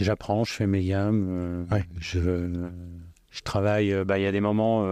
J'apprends, 0.00 0.44
je 0.44 0.52
fais 0.52 0.66
mes 0.66 0.84
gammes, 0.84 1.26
euh, 1.30 1.64
Ouais. 1.74 1.84
je, 2.00 2.48
Je 3.30 3.40
travaille, 3.42 3.92
euh, 3.92 4.04
bah, 4.04 4.18
il 4.18 4.22
y 4.22 4.26
a 4.26 4.32
des 4.32 4.40
moments 4.40 4.84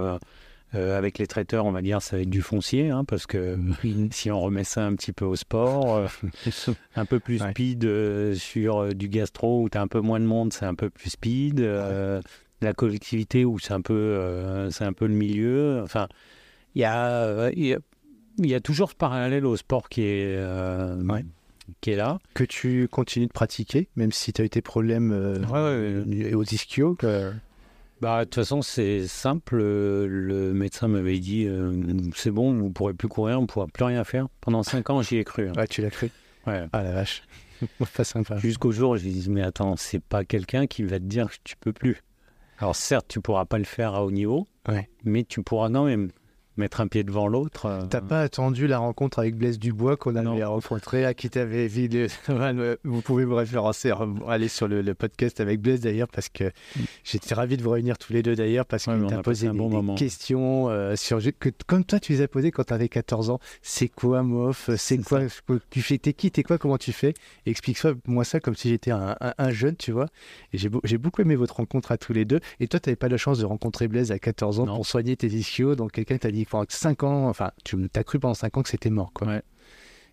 euh, 0.75 0.97
avec 0.97 1.19
les 1.19 1.27
traiteurs, 1.27 1.65
on 1.67 1.73
va 1.73 1.81
dire, 1.83 2.01
ça 2.03 2.17
va 2.17 2.23
être 2.23 2.31
du 2.31 2.43
foncier, 2.43 2.91
hein, 2.91 3.05
parce 3.05 3.27
que 3.27 3.59
si 4.13 4.31
on 4.31 4.41
remet 4.41 4.63
ça 4.65 4.87
un 4.87 4.95
petit 4.95 5.13
peu 5.13 5.25
au 5.25 5.37
sport, 5.37 5.97
euh, 5.97 6.07
un 6.97 7.07
peu 7.07 7.19
plus 7.19 7.41
Ouais. 7.43 7.51
speed 7.51 7.85
euh, 7.85 8.35
sur 8.35 8.95
du 8.95 9.09
gastro 9.09 9.63
où 9.63 9.69
tu 9.71 9.79
as 9.79 9.81
un 9.83 9.89
peu 9.89 10.01
moins 10.01 10.21
de 10.21 10.27
monde, 10.27 10.53
c'est 10.53 10.67
un 10.67 10.75
peu 10.75 10.91
plus 10.91 11.11
speed. 11.11 11.61
la 11.61 12.73
collectivité 12.75 13.45
où 13.47 13.59
c'est 13.59 13.73
un 13.73 13.81
peu, 13.81 14.69
c'est 14.71 14.85
un 14.85 14.93
peu 14.93 15.07
le 15.07 15.15
milieu. 15.15 15.81
Enfin, 15.83 16.09
il 16.75 16.83
y 16.83 16.85
a, 16.85 17.51
il 17.53 17.65
y 17.67 17.73
a, 17.75 17.79
il 18.45 18.51
y 18.51 18.55
a 18.55 18.61
toujours 18.61 18.91
ce 18.91 18.95
parallèle 18.95 19.47
au 19.47 19.57
sport 19.57 19.89
qui 19.89 20.03
est, 20.03 20.37
euh, 20.37 21.01
Ouais. 21.03 21.25
qui 21.81 21.91
est 21.93 21.97
là. 21.97 22.19
Que 22.35 22.45
tu 22.45 22.89
continues 22.91 23.27
de 23.27 23.33
pratiquer, 23.33 23.89
même 23.97 24.13
si 24.13 24.33
tu 24.33 24.43
as 24.43 24.45
eu 24.45 24.51
tes 24.51 24.63
problèmes 24.63 25.13
euh, 25.13 25.39
Ouais, 25.47 26.35
aux 26.35 26.45
ischios. 26.45 26.95
que- 26.95 27.33
Bah, 28.01 28.21
de 28.21 28.25
toute 28.25 28.37
façon, 28.37 28.63
c'est 28.63 29.07
simple. 29.07 29.57
Le 29.59 30.53
médecin 30.55 30.89
m'avait 30.89 31.19
dit 31.19 31.45
euh, 31.47 31.73
c'est 32.17 32.31
bon, 32.31 32.53
vous 32.55 32.65
ne 32.69 32.73
pourrez 32.73 32.95
plus 32.95 33.09
courir, 33.09 33.39
on 33.39 33.43
ne 33.43 33.47
pourra 33.47 33.67
plus 33.67 33.85
rien 33.85 34.05
faire. 34.05 34.27
Pendant 34.41 34.63
5 34.63 34.89
ans, 34.91 35.03
j'y 35.03 35.17
ai 35.19 35.25
cru. 35.25 35.49
hein. 35.49 35.53
Ouais, 35.57 35.67
tu 35.69 35.83
l'as 35.83 35.91
cru. 35.91 36.11
Ouais. 36.47 36.67
Ah 36.73 36.83
la 36.83 36.93
vache. 36.93 37.23
pas 37.95 38.05
sympa. 38.05 38.39
Jusqu'au 38.39 38.73
jour 38.73 38.93
où 38.93 38.97
j'ai 38.97 39.11
dit 39.11 39.29
mais 39.29 39.43
attends, 39.43 39.77
c'est 39.77 40.03
pas 40.03 40.25
quelqu'un 40.25 40.67
qui 40.67 40.83
va 40.83 40.99
te 40.99 41.05
dire 41.05 41.29
que 41.31 41.37
tu 41.45 41.57
peux 41.61 41.75
plus. 41.75 41.99
Alors 42.59 42.75
certes, 42.75 43.07
tu 43.09 43.21
pourras 43.21 43.45
pas 43.45 43.59
le 43.59 43.65
faire 43.65 43.95
à 43.95 44.03
haut 44.05 44.11
niveau, 44.11 44.47
Ouais. 44.67 44.89
mais 45.05 45.25
tu 45.25 45.43
pourras 45.43 45.69
quand 45.71 45.85
même 45.85 46.11
mettre 46.61 46.81
un 46.81 46.87
pied 46.87 47.03
devant 47.03 47.27
l'autre. 47.27 47.67
euh, 47.67 47.83
T'as 47.91 48.01
pas 48.01 48.21
attendu 48.21 48.67
la 48.69 48.79
rencontre 48.79 49.19
avec 49.19 49.37
Blaise 49.37 49.59
Dubois 49.59 49.97
qu'on 49.97 50.15
avait 50.15 50.45
rencontré, 50.45 51.05
à 51.05 51.15
qui 51.15 51.29
t'avais 51.31 51.69
le- 51.69 52.79
Vous 52.85 53.01
pouvez 53.03 53.25
me 53.27 53.35
référencer, 53.35 53.93
aller 54.29 54.49
sur 54.49 54.69
le, 54.69 54.83
le 54.83 54.95
podcast 54.95 55.41
avec 55.41 55.61
Blaise 55.61 55.81
d'ailleurs, 55.81 56.09
parce 56.09 56.29
que 56.29 56.53
j'étais 57.05 57.35
ravi 57.35 57.57
de 57.57 57.63
vous 57.63 57.71
réunir 57.71 57.99
tous 57.99 58.13
les 58.13 58.23
deux 58.23 58.37
d'ailleurs, 58.37 58.67
parce 58.67 58.87
Ouais, 58.87 58.93
qu'il 58.95 59.01
mais 59.03 59.07
on 59.07 59.11
t'a 59.11 59.19
a 59.19 59.23
posé 59.23 59.49
un 59.49 59.53
des, 59.53 59.59
bon 59.59 59.69
des 59.71 59.75
moment. 59.77 59.95
questions 59.97 60.69
euh, 60.69 60.95
sur 60.97 61.19
que, 61.39 61.49
comme 61.67 61.85
toi 61.85 61.99
tu 62.01 62.13
les 62.13 62.21
as 62.23 62.29
posées 62.29 62.51
quand 62.51 62.65
t'avais 62.65 62.89
14 62.89 63.31
ans. 63.31 63.41
C'est 63.63 63.89
quoi 63.89 64.23
MOF 64.23 64.71
C'est 64.77 64.99
quoi 64.99 65.21
Tu 65.71 65.83
fais? 65.83 65.99
T'es 65.99 66.13
qui? 66.13 66.31
T'es 66.31 66.43
quoi? 66.43 66.59
Comment 66.59 66.79
tu 66.79 66.93
fais? 66.93 67.15
Explique-moi 67.47 68.25
ça 68.25 68.41
comme 68.41 68.55
si 68.55 68.69
j'étais 68.69 68.91
un, 68.91 69.17
un- 69.21 69.35
un 69.39 69.51
jeune, 69.51 69.77
tu 69.77 69.93
vois. 69.93 70.07
Et 70.53 70.59
j'ai 70.59 70.69
beau- 70.69 70.81
j'ai 70.85 70.99
beaucoup 70.99 71.23
aimé 71.23 71.37
votre 71.37 71.57
rencontre 71.57 71.93
à 71.93 71.99
tous 71.99 72.13
les 72.13 72.25
deux. 72.25 72.41
Et 72.61 72.69
toi, 72.69 72.81
t'avais 72.81 72.97
pas 72.97 73.09
la 73.09 73.17
chance 73.17 73.39
de 73.39 73.45
rencontrer 73.45 73.89
Blaise 73.89 74.13
à 74.13 74.19
14 74.19 74.61
ans 74.61 74.67
Non. 74.67 74.77
pour 74.77 74.87
soigner 74.87 75.17
tes 75.17 75.29
ischios. 75.29 75.75
Donc 75.75 75.93
quelqu'un 75.93 76.19
t'a 76.19 76.31
dit 76.31 76.45
pendant 76.51 76.67
5 76.69 77.03
ans, 77.05 77.29
enfin, 77.29 77.51
tu 77.65 77.77
t'as 77.91 78.03
cru 78.05 78.19
pendant 78.19 78.35
5 78.35 78.57
ans 78.59 78.63
que 78.63 78.69
c'était 78.69 78.91
mort, 78.91 79.13
quoi. 79.15 79.27
Ouais. 79.29 79.43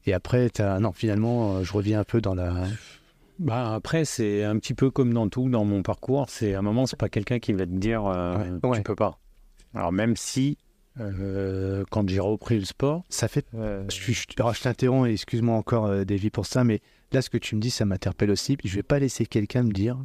Et 0.06 0.14
après, 0.14 0.50
t'as... 0.50 0.80
non, 0.80 0.94
finalement, 0.94 1.58
euh, 1.58 1.64
je 1.64 1.74
reviens 1.74 2.00
un 2.00 2.04
peu 2.06 2.22
dans 2.22 2.34
la. 2.36 2.66
Bah 3.40 3.74
après, 3.76 4.06
c'est 4.06 4.44
un 4.44 4.58
petit 4.58 4.74
peu 4.74 4.90
comme 4.90 5.14
dans 5.14 5.28
tout, 5.30 5.50
dans 5.50 5.66
mon 5.66 5.84
parcours. 5.84 6.26
C'est 6.30 6.54
à 6.56 6.60
un 6.60 6.62
moment, 6.62 6.86
c'est 6.88 6.98
pas 7.00 7.10
quelqu'un 7.10 7.40
qui 7.40 7.54
va 7.54 7.66
te 7.66 7.72
dire 7.72 8.06
euh, 8.06 8.58
Ouais, 8.64 8.78
tu 8.78 8.84
peux 8.84 8.96
pas. 8.96 9.20
Alors 9.76 9.92
même 9.92 10.16
si, 10.16 10.58
euh, 11.00 11.84
quand 11.92 12.10
j'ai 12.10 12.20
repris 12.20 12.58
le 12.58 12.66
sport, 12.66 13.04
Ça 13.10 13.28
fait. 13.28 13.46
euh, 13.54 13.84
Je, 13.90 14.12
je- 14.12 14.26
alors, 14.40 14.54
je 14.54 14.62
t'interromps 14.64 15.08
et 15.10 15.14
excuse-moi 15.14 15.56
encore, 15.56 15.86
euh, 15.86 16.04
Davy, 16.04 16.30
pour 16.32 16.46
ça, 16.48 16.64
mais 16.64 16.82
là, 17.12 17.22
ce 17.22 17.30
que 17.30 17.38
tu 17.38 17.56
me 17.56 17.62
dis, 17.62 17.70
ça 17.70 17.86
m'interpelle 17.86 18.32
aussi. 18.32 18.58
Je 18.64 18.76
vais 18.76 18.84
pas 18.84 18.98
laisser 18.98 19.26
quelqu'un 19.28 19.64
me 19.64 19.72
dire. 19.72 19.98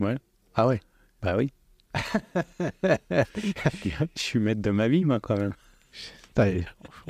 Ouais. 0.00 0.16
Ah 0.54 0.66
ouais. 0.66 0.80
bah 1.22 1.36
oui, 1.38 1.50
je 3.02 4.04
suis 4.16 4.38
maître 4.38 4.60
de 4.62 4.70
ma 4.70 4.88
vie, 4.88 5.04
moi, 5.04 5.20
quand 5.20 5.36
même. 5.36 5.52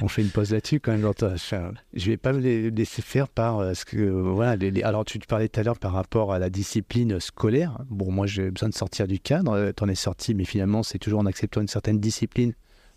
On 0.01 0.09
fait 0.09 0.23
une 0.23 0.31
pause 0.31 0.53
là-dessus 0.53 0.81
quand 0.81 0.93
même. 0.97 1.13
toi, 1.15 1.35
Je 1.37 2.07
vais 2.11 2.17
pas 2.17 2.33
me 2.33 2.41
laisser 2.71 3.03
faire 3.03 3.29
par 3.29 3.59
euh, 3.59 3.75
ce 3.75 3.85
que 3.85 3.99
euh, 3.99 4.23
voilà. 4.23 4.57
les- 4.57 4.71
les- 4.71 4.83
alors 4.83 5.05
tu 5.05 5.19
te 5.19 5.27
parlais 5.27 5.49
tout 5.51 5.61
à 5.61 5.63
l'heure 5.63 5.79
par 5.79 5.93
rapport 5.93 6.33
à 6.33 6.39
la 6.39 6.49
discipline 6.49 7.21
scolaire. 7.21 7.79
Bon, 7.91 8.11
moi 8.11 8.27
j'ai 8.27 8.51
besoin 8.51 8.71
de 8.71 8.75
sortir 8.75 9.07
du 9.07 9.21
cadre. 9.21 9.53
euh, 9.53 9.73
T'en 9.73 9.87
es 9.89 9.95
sorti, 9.95 10.33
mais 10.33 10.45
finalement 10.47 10.83
c'est 10.83 10.99
toujours 10.99 11.21
en 11.21 11.27
acceptant 11.27 11.61
une 11.61 11.69
certaine 11.69 12.01
discipline 12.01 12.55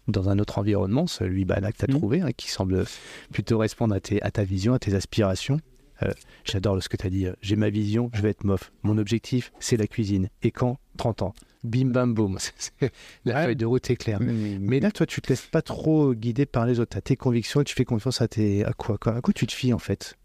dans 0.08 0.30
un 0.30 0.40
autre 0.40 0.58
environnement, 0.58 1.06
celui 1.06 1.44
bah, 1.44 1.60
là 1.60 1.74
que 1.74 1.78
tu 1.80 1.84
as 1.84 1.94
Mhm. 1.94 1.98
trouvé, 2.00 2.22
hein, 2.22 2.30
qui 2.36 2.50
semble 2.50 2.86
plutôt 3.34 3.58
répondre 3.58 3.94
à, 3.94 4.00
tes, 4.00 4.22
à 4.22 4.32
ta 4.32 4.46
vision, 4.46 4.74
à 4.74 4.80
tes 4.80 4.94
aspirations. 4.96 5.60
Euh, 6.04 6.12
J'adore 6.46 6.82
ce 6.82 6.88
que 6.88 6.96
tu 6.96 7.06
as 7.08 7.10
dit. 7.10 7.26
euh, 7.28 7.34
J'ai 7.42 7.58
ma 7.58 7.70
vision, 7.70 8.10
je 8.14 8.22
vais 8.22 8.30
être 8.30 8.46
mof. 8.46 8.72
Mon 8.84 8.98
objectif, 8.98 9.52
c'est 9.60 9.76
la 9.76 9.86
cuisine. 9.88 10.30
Et 10.44 10.52
quand? 10.52 10.78
30 10.98 11.24
ans. 11.24 11.34
Bim 11.64 11.86
bam 11.92 12.14
boum. 12.14 12.38
la 13.26 13.36
Ouais. 13.36 13.46
feuille 13.46 13.56
de 13.56 13.66
route 13.66 13.90
est 13.90 13.96
claire. 13.96 14.20
Mais 14.22 14.80
là, 14.80 14.92
toi, 14.92 15.06
tu 15.06 15.22
te 15.22 15.30
laisses 15.30 15.46
pas 15.46 15.62
trop 15.62 16.14
guider 16.14 16.46
par 16.46 16.66
les 16.66 16.80
autres. 16.80 16.92
Tu 16.92 16.98
as 16.98 17.02
tes 17.02 17.16
convictions 17.16 17.62
et 17.62 17.64
tu 17.64 17.76
fais 17.76 17.86
confiance 17.86 18.22
à 18.22 18.28
tes. 18.28 18.66
À 18.66 18.74
quoi, 18.74 18.98
quoi 18.98 19.16
À 19.16 19.22
quoi 19.22 19.34
tu 19.34 19.46
te 19.46 19.54
fies, 19.54 19.74
en 19.74 19.80
fait? 19.80 20.16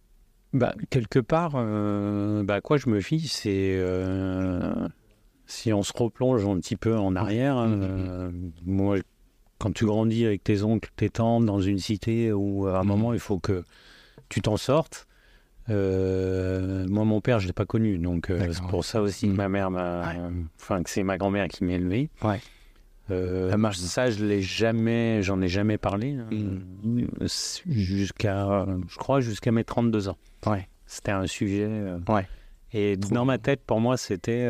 Bah, 0.52 0.74
quelque 0.88 1.18
part, 1.18 1.52
euh, 1.56 2.42
bah, 2.42 2.54
à 2.54 2.60
quoi 2.62 2.78
je 2.78 2.88
me 2.88 3.00
fie, 3.00 3.28
c'est 3.28 3.74
euh, 3.76 4.88
si 5.46 5.72
on 5.74 5.82
se 5.82 5.92
replonge 5.94 6.46
un 6.46 6.58
petit 6.58 6.76
peu 6.76 6.96
en 6.96 7.14
arrière. 7.16 7.56
hein, 7.56 7.70
euh, 7.72 8.30
moi, 8.64 8.96
quand 9.58 9.72
tu 9.74 9.84
grandis 9.84 10.24
avec 10.24 10.42
tes 10.44 10.62
oncles, 10.62 10.90
tes 10.96 11.10
tantes 11.10 11.44
dans 11.44 11.60
une 11.60 11.78
cité 11.78 12.32
où 12.32 12.66
à 12.66 12.78
un 12.78 12.84
moment 12.84 13.12
il 13.12 13.18
faut 13.20 13.38
que 13.38 13.64
tu 14.30 14.40
t'en 14.40 14.56
sortes. 14.56 15.05
Euh, 15.68 16.86
moi, 16.88 17.04
mon 17.04 17.20
père, 17.20 17.40
je 17.40 17.46
l'ai 17.46 17.52
pas 17.52 17.64
connu, 17.66 17.98
donc 17.98 18.30
euh, 18.30 18.48
c'est 18.52 18.62
pour 18.66 18.84
ça 18.84 19.00
aussi 19.02 19.28
que 19.28 19.34
ma 19.34 19.48
mère 19.48 19.70
m'a, 19.70 20.00
Ouais. 20.12 20.16
enfin 20.60 20.82
que 20.82 20.90
c'est 20.90 21.02
ma 21.02 21.18
grand-mère 21.18 21.48
qui 21.48 21.64
m'a 21.64 21.72
élevé. 21.72 22.08
Ouais. 22.22 22.40
Euh, 23.10 23.50
Ça 23.50 23.56
marche. 23.56 23.76
ça, 23.78 24.10
je 24.10 24.24
l'ai 24.24 24.42
jamais, 24.42 25.22
j'en 25.22 25.40
ai 25.40 25.48
jamais 25.48 25.78
parlé 25.78 26.14
hein, 26.14 26.26
Mm. 26.82 27.04
jusqu'à, 27.66 28.66
je 28.88 28.96
crois, 28.96 29.20
jusqu'à 29.20 29.52
mes 29.52 29.64
32 29.64 30.08
ans. 30.08 30.16
Ouais. 30.46 30.68
C'était 30.86 31.12
un 31.12 31.26
sujet. 31.26 31.68
Ouais. 32.08 32.26
Et 32.72 32.96
Trop 33.00 33.14
dans 33.14 33.24
ma 33.24 33.38
tête, 33.38 33.60
pour 33.64 33.80
moi, 33.80 33.96
c'était 33.96 34.48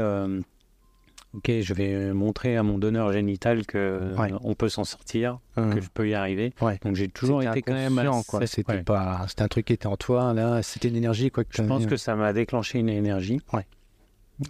ok, 1.36 1.50
je 1.60 1.74
vais 1.74 2.12
montrer 2.12 2.56
à 2.56 2.62
mon 2.62 2.78
donneur 2.78 3.12
génital 3.12 3.66
que 3.66 4.14
Ouais. 4.18 4.32
on 4.42 4.54
peut 4.54 4.68
s'en 4.68 4.84
sortir, 4.84 5.38
Hum. 5.56 5.74
que 5.74 5.80
je 5.80 5.88
peux 5.92 6.08
y 6.08 6.14
arriver. 6.14 6.52
Ouais. 6.60 6.78
Donc 6.84 6.96
j'ai 6.96 7.08
toujours 7.08 7.42
été 7.42 7.62
quand 7.62 7.74
même 7.74 7.98
assez-. 7.98 8.46
C'était 8.46 8.72
ouais. 8.72 8.82
pas. 8.82 9.24
C'était 9.28 9.42
un 9.42 9.48
truc 9.48 9.66
qui 9.66 9.72
était 9.72 9.86
en 9.86 9.96
toi, 9.96 10.32
là. 10.34 10.62
C'était 10.62 10.88
une 10.88 10.96
énergie, 10.96 11.30
quoi. 11.30 11.44
Je 11.50 11.62
pense 11.62 11.86
que 11.86 11.96
ça 11.96 12.14
m'a 12.16 12.32
déclenché 12.32 12.78
une 12.78 12.88
énergie. 12.88 13.40
Ouais. 13.52 13.66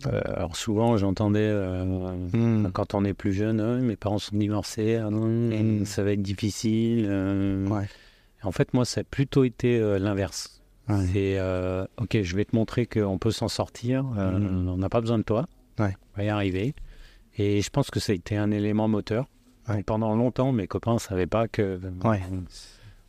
Euh, 0.09 0.21
alors 0.35 0.57
souvent, 0.57 0.97
j'entendais 0.97 1.39
euh, 1.41 1.83
Hum. 2.35 2.71
quand 2.73 2.95
on 2.95 3.05
est 3.05 3.15
plus 3.15 3.33
jeune, 3.33 3.61
Ah, 3.61 3.77
mes 3.81 3.95
parents 3.95 4.19
sont 4.19 4.37
divorcés, 4.37 4.99
non, 4.99 5.27
Mm. 5.29 5.85
ça 5.85 6.03
va 6.03 6.11
être 6.13 6.23
difficile. 6.23 7.07
euh. 7.09 7.69
Ouais. 7.69 7.89
En 8.43 8.51
fait, 8.53 8.75
moi, 8.75 8.85
ça 8.85 9.03
a 9.03 9.05
plutôt 9.05 9.45
été 9.45 9.79
euh, 9.79 9.99
l'inverse. 9.99 10.61
C'est 10.89 11.37
euh, 11.39 11.85
ok, 12.01 12.23
je 12.23 12.37
vais 12.37 12.45
te 12.45 12.55
montrer 12.55 12.87
qu'on 12.87 13.19
peut 13.19 13.33
s'en 13.33 13.49
sortir. 13.49 14.05
euh. 14.19 14.39
On 14.39 14.77
n'a 14.77 14.89
pas 14.89 15.01
besoin 15.01 15.19
de 15.19 15.25
toi. 15.25 15.47
Ouais. 15.79 15.95
On 16.15 16.19
va 16.19 16.25
y 16.25 16.29
arriver. 16.29 16.75
Et 17.39 17.61
je 17.61 17.71
pense 17.71 17.91
que 17.91 18.01
ça 18.01 18.13
a 18.13 18.15
été 18.15 18.37
un 18.37 18.51
élément 18.51 18.89
moteur. 18.89 19.27
Ouais. 19.69 19.83
Pendant 19.83 20.15
longtemps, 20.15 20.53
mes 20.53 20.67
copains 20.67 20.95
ne 20.95 20.99
savaient 20.99 21.27
pas 21.27 21.49
que. 21.49 21.81
Ouais. 22.05 22.23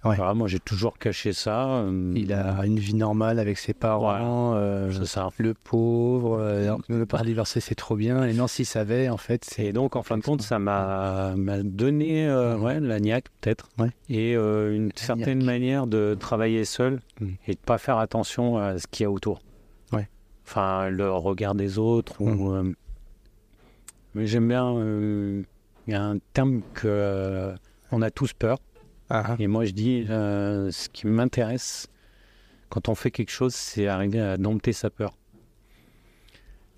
Ouais. 0.05 0.15
Voilà, 0.15 0.33
moi, 0.35 0.47
j'ai 0.47 0.59
toujours 0.59 0.97
caché 0.99 1.33
ça. 1.33 1.67
euh, 1.79 2.13
Il 2.15 2.31
a 2.31 2.65
une 2.65 2.77
vie 2.79 2.93
normale 2.93 3.39
avec 3.39 3.57
ses 3.57 3.73
parents. 3.73 4.53
euh, 4.55 4.91
ça. 5.05 5.29
le 5.37 5.53
pauvre. 5.53 6.37
euh, 6.39 6.75
ne 6.89 7.03
pas 7.03 7.23
divorcer, 7.23 7.59
c'est 7.59 7.75
trop 7.75 7.95
bien. 7.95 8.23
Et 8.23 8.33
non, 8.33 8.47
s'il 8.47 8.65
savait, 8.65 9.09
en 9.09 9.17
fait. 9.17 9.55
Et 9.57 9.73
donc, 9.73 9.95
en 9.95 10.03
fin 10.03 10.17
de 10.17 10.23
compte, 10.23 10.41
ça 10.43 10.59
m'a 10.59 11.33
donné 11.63 12.27
euh, 12.27 12.57
ouais, 12.57 12.79
la 12.79 12.99
niaque, 12.99 13.25
peut-être. 13.41 13.69
Ouais. 13.79 13.89
Et 14.09 14.35
euh, 14.35 14.75
une 14.75 14.91
certaine 14.95 15.43
manière 15.43 15.87
de 15.87 16.15
travailler 16.19 16.63
seul 16.65 16.99
Mm. 17.19 17.25
et 17.47 17.53
de 17.53 17.59
pas 17.59 17.79
faire 17.79 17.97
attention 17.97 18.57
à 18.59 18.77
ce 18.77 18.85
qu'il 18.87 19.03
y 19.03 19.07
a 19.07 19.11
autour. 19.11 19.41
Enfin, 20.47 20.89
le 20.89 21.11
regard 21.11 21.55
des 21.55 21.77
autres. 21.77 22.21
Ou, 22.21 22.53
euh, 22.53 22.73
Mais 24.15 24.25
j'aime 24.27 24.47
bien. 24.47 24.75
euh, 24.77 25.43
Il 25.87 25.91
y 25.91 25.95
a 25.95 26.03
un 26.03 26.19
terme 26.33 26.61
que 26.73 26.87
euh, 26.87 27.55
on 27.91 28.01
a 28.01 28.09
tous 28.11 28.33
peur. 28.33 28.57
Ah. 29.09 29.35
Et 29.39 29.47
moi, 29.47 29.65
je 29.65 29.71
dis, 29.71 30.05
ce 30.07 30.89
qui 30.89 31.07
m'intéresse 31.07 31.87
quand 32.69 32.89
on 32.89 32.95
fait 32.95 33.11
quelque 33.11 33.31
chose, 33.31 33.55
c'est 33.55 33.87
arriver 33.87 34.19
à 34.19 34.35
dompter 34.37 34.73
sa 34.73 34.89
peur. 34.89 35.15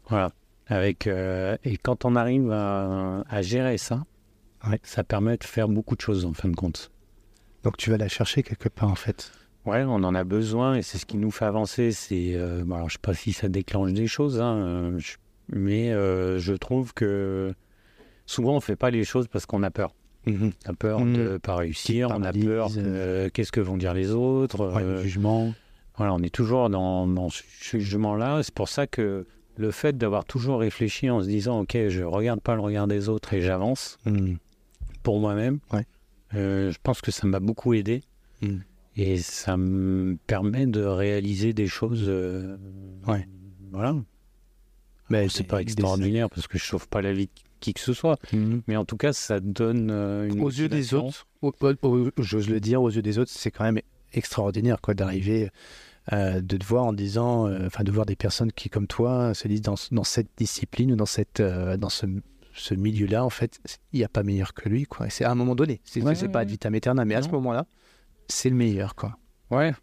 Voilà. 0.07 0.31
Avec, 0.67 1.07
et 1.07 1.77
quand 1.81 2.05
on 2.05 2.15
arrive 2.15 2.51
à, 2.51 3.23
à 3.27 3.41
gérer 3.41 3.77
ça, 3.79 4.03
Ouais. 4.67 4.79
ça 4.83 5.03
permet 5.05 5.37
de 5.37 5.43
faire 5.45 5.69
beaucoup 5.69 5.95
de 5.95 6.01
choses 6.01 6.25
en 6.25 6.33
fin 6.33 6.49
de 6.49 6.55
compte. 6.55 6.91
Donc 7.63 7.77
tu 7.77 7.89
vas 7.91 7.97
la 7.97 8.09
chercher 8.09 8.43
quelque 8.43 8.67
part, 8.69 8.89
en 8.91 8.95
fait. 8.95 9.31
Ouais, 9.65 9.83
on 9.83 10.03
en 10.03 10.15
a 10.15 10.23
besoin 10.23 10.75
et 10.75 10.81
c'est 10.81 10.97
ce 10.97 11.05
qui 11.05 11.17
nous 11.17 11.31
fait 11.31 11.45
avancer. 11.45 11.91
C'est, 11.91 12.33
euh, 12.35 12.63
bon, 12.65 12.75
alors, 12.75 12.89
je 12.89 12.93
sais 12.93 12.99
pas 13.01 13.13
si 13.13 13.33
ça 13.33 13.49
déclenche 13.49 13.93
des 13.93 14.07
choses, 14.07 14.39
hein, 14.41 14.55
euh, 14.57 14.99
je- 14.99 15.17
mais 15.51 15.91
euh, 15.91 16.39
je 16.39 16.53
trouve 16.53 16.93
que 16.93 17.53
souvent 18.25 18.55
on 18.55 18.59
fait 18.61 18.75
pas 18.75 18.89
les 18.89 19.03
choses 19.03 19.27
parce 19.27 19.45
qu'on 19.45 19.63
a 19.63 19.71
peur. 19.71 19.93
Mhm. 20.25 20.51
On 20.65 20.69
a 20.69 20.73
peur 20.73 20.99
Mhm. 21.01 21.13
de 21.15 21.37
pas 21.37 21.55
réussir, 21.55 22.09
on 22.11 22.23
a 22.23 22.31
peur 22.33 22.69
de 22.69 22.75
euh, 22.79 23.29
qu'est-ce 23.33 23.51
que 23.51 23.59
vont 23.61 23.77
dire 23.77 23.93
les 23.93 24.11
autres. 24.11 24.71
Ouais, 24.73 24.81
euh, 24.83 24.95
le 24.97 25.01
jugement. 25.03 25.53
Voilà, 25.97 26.13
on 26.13 26.19
est 26.19 26.33
toujours 26.33 26.69
dans, 26.69 27.05
dans 27.07 27.29
ce 27.29 27.43
jugement-là. 27.77 28.41
C'est 28.43 28.53
pour 28.53 28.69
ça 28.69 28.87
que 28.87 29.25
le 29.57 29.71
fait 29.71 29.97
d'avoir 29.97 30.23
toujours 30.23 30.59
réfléchi 30.61 31.09
en 31.09 31.21
se 31.21 31.27
disant, 31.27 31.59
OK, 31.61 31.77
je 31.89 32.03
regarde 32.03 32.39
pas 32.39 32.55
le 32.55 32.61
regard 32.61 32.87
des 32.87 33.09
autres 33.09 33.33
et 33.33 33.41
j'avance 33.41 33.97
Mhm. 34.05 34.37
pour 35.03 35.19
moi-même, 35.19 35.59
Ouais. 35.73 35.85
euh, 36.35 36.71
je 36.71 36.77
pense 36.81 37.01
que 37.01 37.11
ça 37.11 37.27
m'a 37.27 37.39
beaucoup 37.41 37.73
aidé. 37.73 38.01
Mm. 38.41 38.59
Et 39.01 39.17
ça 39.17 39.55
me 39.55 40.17
permet 40.27 40.65
de 40.65 40.83
réaliser 40.83 41.53
des 41.53 41.67
choses. 41.67 42.05
euh, 42.07 42.57
Ouais. 43.07 43.27
Voilà. 43.71 43.95
Mais 45.09 45.29
c'est 45.29 45.43
pas 45.43 45.61
extraordinaire 45.61 46.29
parce 46.29 46.47
que 46.47 46.57
je 46.57 46.65
sauve 46.65 46.87
pas 46.89 47.01
la 47.01 47.13
vie 47.13 47.27
de 47.27 47.31
qui 47.61 47.73
que 47.73 47.79
ce 47.79 47.93
soit. 47.93 48.19
Mhm. 48.33 48.61
Mais 48.67 48.75
en 48.75 48.85
tout 48.85 48.97
cas, 48.97 49.13
ça 49.13 49.39
donne 49.39 49.89
euh, 49.89 50.27
une 50.29 50.41
Aux 50.41 50.49
yeux 50.49 50.69
des 50.69 50.93
autres, 50.93 51.27
au- 51.41 51.53
au- 51.61 51.73
au- 51.87 52.11
j'ose 52.19 52.49
le 52.49 52.59
dire, 52.59 52.81
aux 52.81 52.89
yeux 52.89 53.01
des 53.01 53.17
autres, 53.19 53.31
c'est 53.33 53.51
quand 53.51 53.63
même 53.63 53.79
extraordinaire 54.13 54.81
quoi 54.81 54.93
d'arriver, 54.95 55.49
euh, 56.13 56.41
de 56.41 56.57
te 56.57 56.65
voir 56.65 56.83
en 56.85 56.93
disant, 56.93 57.47
euh, 57.47 57.67
enfin 57.67 57.83
de 57.83 57.91
voir 57.91 58.05
des 58.05 58.15
personnes 58.15 58.51
qui 58.51 58.69
comme 58.69 58.87
toi 58.87 59.33
se 59.33 59.47
disent 59.47 59.61
dans, 59.61 59.75
dans 59.91 60.03
cette 60.03 60.29
discipline 60.37 60.91
ou 60.91 60.95
dans 60.95 61.05
cette, 61.05 61.39
euh, 61.39 61.77
dans 61.77 61.89
ce, 61.89 62.05
ce 62.53 62.73
milieu-là, 62.73 63.23
en 63.25 63.29
fait, 63.29 63.59
il 63.93 63.99
n'y 63.99 64.03
a 64.05 64.09
pas 64.09 64.23
meilleur 64.23 64.53
que 64.53 64.67
lui 64.69 64.83
quoi. 64.85 65.07
Et 65.07 65.09
C'est 65.09 65.23
à 65.23 65.31
un 65.31 65.35
moment 65.35 65.55
donné, 65.55 65.79
c'est 65.85 66.01
Ouais, 66.01 66.15
ouais, 66.21 66.27
pas 66.27 66.39
ouais. 66.39 66.43
ad 66.43 66.49
vitam 66.49 66.73
aeternam, 66.75 67.07
mais 67.07 67.15
à 67.15 67.21
ce 67.21 67.29
moment-là, 67.29 67.65
c'est 68.29 68.49
le 68.49 68.55
meilleur 68.55 68.95
quoi. 68.95 69.17
Ouais. 69.51 69.73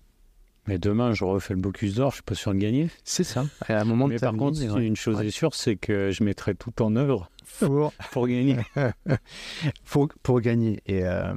Mais 0.68 0.78
demain, 0.78 1.12
je 1.12 1.24
refais 1.24 1.54
le 1.54 1.60
Bocuse 1.60 1.94
d'Or, 1.94 2.10
je 2.10 2.16
suis 2.16 2.22
pas 2.24 2.34
sûr 2.34 2.52
de 2.52 2.58
gagner. 2.58 2.88
C'est 3.04 3.22
ça. 3.22 3.46
Et 3.68 3.72
à 3.72 3.80
un 3.80 3.84
moment 3.84 4.08
Mais 4.08 4.14
de 4.16 4.20
ta 4.20 4.26
par 4.30 4.36
contre, 4.36 4.60
ouais. 4.74 4.84
une 4.84 4.96
chose 4.96 5.18
Ouais. 5.18 5.26
est 5.28 5.30
sûre, 5.30 5.54
c'est 5.54 5.76
que 5.76 6.10
je 6.10 6.24
mettrai 6.24 6.56
tout 6.56 6.82
en 6.82 6.96
œuvre 6.96 7.30
Pour- 7.60 7.92
pour 8.10 8.26
gagner. 8.26 8.56
pour, 9.84 10.08
pour 10.24 10.40
gagner. 10.40 10.80
Et 10.86 11.04
euh, 11.04 11.32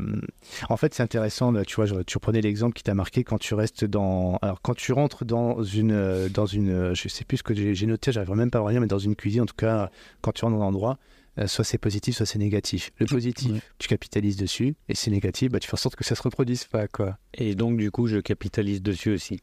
en 0.70 0.78
fait, 0.78 0.93
c'est 0.93 1.03
intéressant. 1.03 1.51
là, 1.51 1.64
Tu 1.64 1.76
vois, 1.76 1.86
je- 1.86 2.01
tu 2.01 2.18
reprenais 2.18 2.41
l'exemple 2.41 2.74
qui 2.74 2.82
t'a 2.84 2.95
marqué 2.95 3.24
quand 3.24 3.38
tu 3.38 3.53
restes 3.53 3.86
dans. 3.86 4.38
Alors, 4.41 4.62
quand 4.62 4.76
tu 4.76 4.93
rentres 4.93 5.26
dans 5.26 5.64
une, 5.64 5.91
euh, 5.91 6.30
dans 6.30 6.45
une, 6.47 6.70
euh, 6.72 6.95
je 6.95 7.07
sais 7.07 7.24
plus 7.24 7.38
ce 7.38 7.43
que 7.43 7.53
j'ai 7.53 7.86
noté, 7.86 8.12
j'arrive 8.12 8.32
même 8.32 8.49
pas 8.51 8.60
à 8.60 8.66
rien, 8.66 8.80
mais 8.80 8.88
dans 8.88 8.97
une 8.99 9.16
cuisine, 9.16 9.41
en 9.41 9.45
tout 9.45 9.55
cas, 9.55 9.91
quand 10.22 10.32
tu 10.32 10.43
rentres 10.45 10.57
dans 10.57 10.64
un 10.64 10.68
endroit, 10.68 10.93
euh, 10.93 10.95
soit 11.47 11.63
c'est 11.63 11.77
positif, 11.77 12.15
soit 12.17 12.25
c'est 12.25 12.39
négatif. 12.39 12.91
Le 12.99 13.05
positif, 13.05 13.51
Ouais. 13.51 13.61
tu 13.77 13.87
capitalises 13.87 14.37
dessus, 14.37 14.75
et 14.87 14.95
c'est 14.95 15.11
négatif, 15.11 15.51
bah, 15.51 15.59
tu 15.59 15.67
fais 15.67 15.73
en 15.75 15.77
sorte 15.77 15.95
que 15.95 16.03
ça 16.03 16.15
se 16.15 16.21
reproduise 16.21 16.65
pas, 16.65 16.87
quoi. 16.87 17.17
Et 17.33 17.55
donc, 17.55 17.77
du 17.77 17.91
coup, 17.91 18.07
je 18.07 18.17
capitalise 18.17 18.81
dessus 18.81 19.11
aussi. 19.11 19.39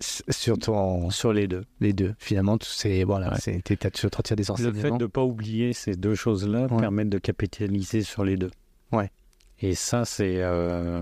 S- 0.00 0.22
Sur 0.28 0.58
ton, 0.58 1.08
Sur 1.10 1.32
les 1.32 1.46
deux. 1.48 1.64
les 1.80 1.92
deux, 1.94 2.14
finalement, 2.18 2.58
c'est 2.60 3.04
voilà, 3.04 3.30
Ouais. 3.32 3.38
c'est 3.40 3.62
tu 3.62 4.06
retires 4.14 4.36
des 4.36 4.42
Le 4.44 4.50
enseignements. 4.50 4.80
fait 4.82 4.90
de 4.98 5.04
ne 5.04 5.06
pas 5.06 5.22
oublier 5.24 5.72
ces 5.72 5.94
deux 5.96 6.14
choses-là 6.14 6.66
Ouais. 6.70 6.80
permet 6.80 7.04
de 7.06 7.18
capitaliser 7.18 8.02
sur 8.02 8.22
les 8.24 8.36
deux. 8.36 8.50
Ouais. 8.92 9.10
Et 9.60 9.74
ça, 9.74 10.04
c'est 10.04 10.42
euh, 10.42 11.00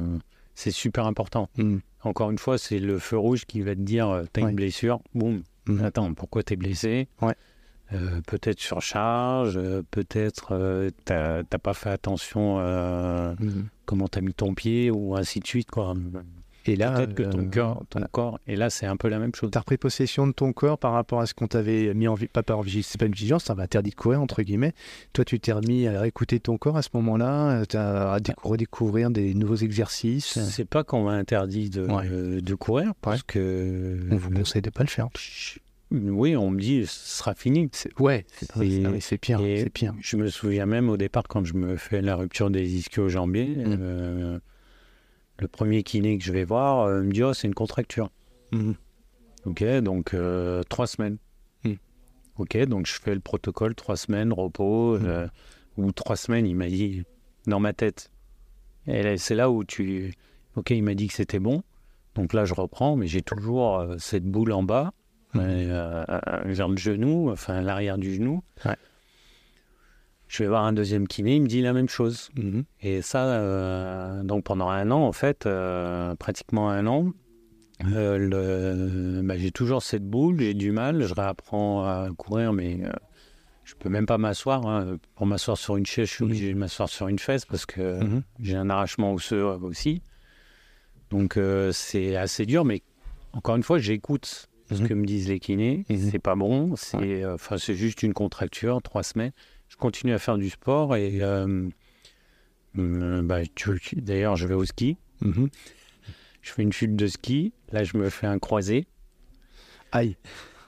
c'est 0.55 0.71
super 0.71 1.07
important. 1.07 1.49
Mm. 1.57 1.79
Encore 2.05 2.31
une 2.31 2.39
fois, 2.39 2.57
c'est 2.57 2.79
le 2.79 3.01
feu 3.01 3.19
rouge 3.19 3.47
qui 3.47 3.63
va 3.63 3.75
te 3.75 3.81
dire 3.81 4.09
euh, 4.11 4.25
t'as 4.33 4.43
Ouais. 4.43 4.51
une 4.51 4.55
blessure, 4.57 5.01
boum. 5.15 5.43
Mhm. 5.67 5.83
Attends, 5.85 6.15
pourquoi 6.15 6.43
t'es 6.45 6.55
blessé? 6.55 7.09
Ouais. 7.21 7.35
Euh, 7.93 8.21
Peut-être 8.27 8.61
surcharge, 8.61 9.57
euh, 9.57 9.83
peut-être 9.91 10.49
euh, 10.53 10.91
t'as 11.05 11.45
t'as 11.45 11.59
pas 11.59 11.75
fait 11.75 11.91
attention 11.91 12.57
euh, 12.59 13.35
Mm. 13.39 13.67
comment 13.85 14.09
t'as 14.09 14.21
mis 14.23 14.33
ton 14.35 14.55
pied 14.55 14.91
ou 14.91 15.15
ainsi 15.17 15.39
de 15.41 15.47
suite. 15.47 15.71
quoi. 15.71 15.95
Et 16.67 16.77
là, 16.77 16.93
Peut-être 16.93 17.15
que 17.15 17.23
ton, 17.25 17.41
euh, 17.41 17.51
cœur, 17.51 17.83
ton 17.91 18.01
corps, 18.11 18.41
et 18.47 18.57
là 18.57 18.71
c'est 18.71 18.87
un 18.87 18.97
peu 18.97 19.09
la 19.09 19.19
même 19.19 19.35
chose. 19.35 19.51
T'as 19.53 19.61
repris 19.61 19.77
possession 19.77 20.27
de 20.27 20.33
ton 20.33 20.55
corps 20.55 20.79
par 20.79 20.93
rapport 20.93 21.21
à 21.21 21.27
ce 21.27 21.35
qu'on 21.35 21.47
t'avait 21.47 21.93
mis 21.93 22.09
en 22.09 22.15
pas 22.33 22.43
par 22.43 22.63
c'est 22.83 22.99
pas 22.99 23.05
une 23.05 23.13
vigilance, 23.13 23.45
ça 23.45 23.55
interdit 23.59 23.91
de 23.91 23.95
courir 23.95 24.23
entre 24.23 24.41
guillemets. 24.43 24.73
Toi, 25.13 25.27
tu 25.27 25.39
t'es 25.39 25.53
remis 25.53 25.87
à 25.87 26.07
écouter 26.07 26.41
ton 26.41 26.57
corps 26.57 26.79
à 26.79 26.83
ce 26.83 26.89
moment-là, 26.95 27.65
euh, 27.75 28.15
à 28.15 28.19
décou- 28.19 28.49
redécouvrir 28.49 29.11
des 29.11 29.35
nouveaux 29.35 29.57
exercices. 29.57 30.39
C'est 30.41 30.65
pas 30.65 30.85
qu'on 30.85 31.05
m'a 31.05 31.13
interdit 31.13 31.69
de, 31.69 31.83
Ouais. 31.83 32.09
euh, 32.11 32.41
de 32.41 32.55
courir 32.55 32.95
parce 33.03 33.23
que 33.23 33.99
On 34.11 34.17
vous 34.17 34.31
conseille 34.31 34.63
de 34.63 34.71
pas 34.71 34.85
le 34.85 34.89
faire. 34.89 35.09
Oui, 35.91 36.37
on 36.37 36.51
me 36.51 36.61
dit 36.61 36.87
ce 36.87 37.19
sera 37.19 37.35
fini. 37.35 37.71
Ouais, 37.99 38.25
c'est 38.33 38.51
ah 38.55 38.59
oui, 38.59 38.83
c'est 39.01 39.19
pire, 39.19 39.41
et- 39.41 39.61
c'est 39.63 39.71
pire. 39.71 39.95
Je 40.01 40.17
me 40.17 40.29
souviens 40.29 40.67
même 40.67 40.89
au 40.89 40.97
départ 40.97 41.25
quand 41.29 41.45
je 41.45 41.55
me 41.55 41.77
fais 41.77 42.01
la 42.03 42.17
rupture 42.17 42.51
des 42.51 42.77
ischio-jambiers, 42.79 43.57
Mm. 43.57 43.77
euh, 43.81 44.39
le 45.39 45.49
premier 45.49 45.83
kiné 45.83 46.19
que 46.19 46.25
je 46.25 46.33
vais 46.33 46.45
voir 46.45 46.81
euh, 46.87 47.03
me 47.03 47.13
dit 47.13 47.23
oh 47.23 47.33
c'est 47.33 47.47
une 47.47 47.55
contracture. 47.55 48.11
Mhm. 48.53 48.75
Ok, 49.47 49.63
donc 49.83 50.15
euh, 50.15 50.63
trois 50.69 50.87
semaines. 50.87 51.19
Mm. 51.65 51.73
Ok, 52.39 52.57
donc 52.67 52.87
je 52.87 52.95
fais 52.95 53.15
le 53.15 53.21
protocole 53.21 53.75
trois 53.75 53.97
semaines 53.97 54.33
repos 54.33 54.99
Mm. 54.99 55.29
ou 55.77 55.93
trois 55.93 56.17
semaines. 56.17 56.47
Il 56.47 56.57
m'a 56.57 56.69
dit 56.69 57.05
dans 57.47 57.61
ma 57.61 57.73
tête. 57.73 58.11
Et 58.87 59.17
c'est 59.19 59.35
là 59.35 59.51
où 59.51 59.65
tu. 59.65 60.13
Ok, 60.57 60.71
il 60.71 60.83
m'a 60.83 60.95
dit 60.95 61.09
que 61.09 61.15
c'était 61.15 61.39
bon. 61.41 61.63
Donc 62.15 62.33
là, 62.33 62.45
je 62.45 62.55
reprends, 62.55 62.97
mais 62.97 63.07
j'ai 63.07 63.23
toujours 63.23 63.85
cette 63.99 64.25
boule 64.25 64.53
en 64.53 64.63
bas, 64.63 64.93
Mhm. 65.35 65.43
euh, 65.45 66.05
vers 66.45 66.69
le 66.69 66.77
genou, 66.77 67.31
enfin 67.31 67.61
l'arrière 67.61 67.99
du 67.99 68.15
genou. 68.15 68.43
Ouais. 68.65 68.77
Je 70.29 70.43
vais 70.43 70.49
voir 70.49 70.65
un 70.65 70.73
deuxième 70.73 71.07
kiné, 71.07 71.37
il 71.37 71.43
me 71.43 71.47
dit 71.47 71.61
la 71.63 71.73
même 71.73 71.89
chose. 71.89 72.31
Mhm. 72.37 72.65
Et 72.81 73.03
ça, 73.03 73.25
euh, 73.27 74.23
donc 74.25 74.45
pendant 74.45 74.69
un 74.69 74.91
an, 74.91 75.03
en 75.03 75.13
fait, 75.13 75.47
euh, 75.47 76.15
pratiquement 76.17 76.71
un 76.71 76.87
an, 76.87 77.13
euh, 77.93 78.17
le- 78.19 79.23
bah, 79.23 79.37
j'ai 79.37 79.51
toujours 79.53 79.83
cette 79.83 80.05
boule, 80.09 80.41
j'ai 80.41 80.55
du 80.55 80.73
mal, 80.73 81.03
je 81.07 81.15
réapprends 81.15 81.85
à 81.85 82.09
courir, 82.17 82.53
mais 82.53 82.81
euh, 82.85 82.91
je 83.65 83.75
peux 83.75 83.89
même 83.89 84.07
pas 84.07 84.19
m'asseoir. 84.19 84.67
hein. 84.67 84.97
Pour 85.15 85.27
m'asseoir 85.27 85.57
sur 85.59 85.77
une 85.77 85.87
chaise, 85.87 86.09
je 86.09 86.15
suis 86.15 86.25
Mhm. 86.25 86.31
obligé 86.31 86.53
de 86.55 86.59
m'asseoir 86.59 86.89
sur 86.89 87.09
une 87.09 87.19
fesse 87.19 87.45
parce 87.45 87.67
que 87.67 88.01
j'ai 88.41 88.57
un 88.57 88.71
arrachement 88.71 89.13
osseux 89.13 89.45
euh, 89.45 89.59
aussi. 89.59 90.03
Donc 91.11 91.37
euh, 91.37 91.71
c'est 91.73 92.17
assez 92.17 92.47
dur, 92.47 92.65
mais 92.65 92.83
encore 93.35 93.57
une 93.57 93.63
fois, 93.63 93.79
j'écoute 93.79 94.49
ce 94.75 94.83
Mhm. 94.83 94.89
que 94.89 94.95
me 94.95 95.05
disent 95.07 95.29
les 95.29 95.41
kinés. 95.41 95.85
Mhm. 95.89 96.11
C'est 96.11 96.19
pas 96.19 96.35
bon, 96.35 96.75
c'est 96.77 97.23
euh, 97.25 97.35
enfin 97.35 97.57
c'est 97.59 97.75
juste 97.75 98.03
une 98.03 98.13
contracture, 98.15 98.81
trois 98.83 99.03
semaines. 99.03 99.33
Je 99.69 99.77
continue 99.77 100.13
à 100.13 100.19
faire 100.19 100.37
du 100.39 100.51
sport 100.51 100.95
et 100.97 101.19
euh, 101.23 101.69
euh, 102.79 103.23
bah, 103.23 103.41
d'ailleurs 103.97 104.37
je 104.37 104.47
vais 104.47 104.55
au 104.55 104.65
ski. 104.65 104.97
Mhm. 105.21 105.49
Je 106.43 106.53
fais 106.53 106.63
une 106.63 106.73
chute 106.73 106.95
de 106.97 107.07
ski. 107.07 107.53
Là, 107.73 107.85
je 107.85 107.97
me 107.97 108.11
fais 108.11 108.27
un 108.27 108.39
croisé. 108.39 108.87
Aïe, 109.93 110.17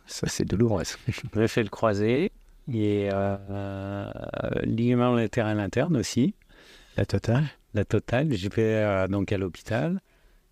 ça 0.06 0.26
c'est 0.28 0.44
douloureux. 0.44 0.84
Je 1.08 1.38
me 1.38 1.46
fais 1.46 1.62
le 1.62 1.68
croisé. 1.68 2.32
Et 2.72 3.08
euh, 3.12 4.10
ligament 4.64 5.14
latéral 5.14 5.60
interne 5.60 5.96
aussi, 5.96 6.34
La 6.96 7.04
totale. 7.06 7.44
la 7.74 7.84
totale. 7.84 8.32
Je 8.34 8.48
vais 8.48 8.62
euh, 8.82 9.06
donc 9.06 9.30
à 9.32 9.38
l'hôpital. 9.38 10.00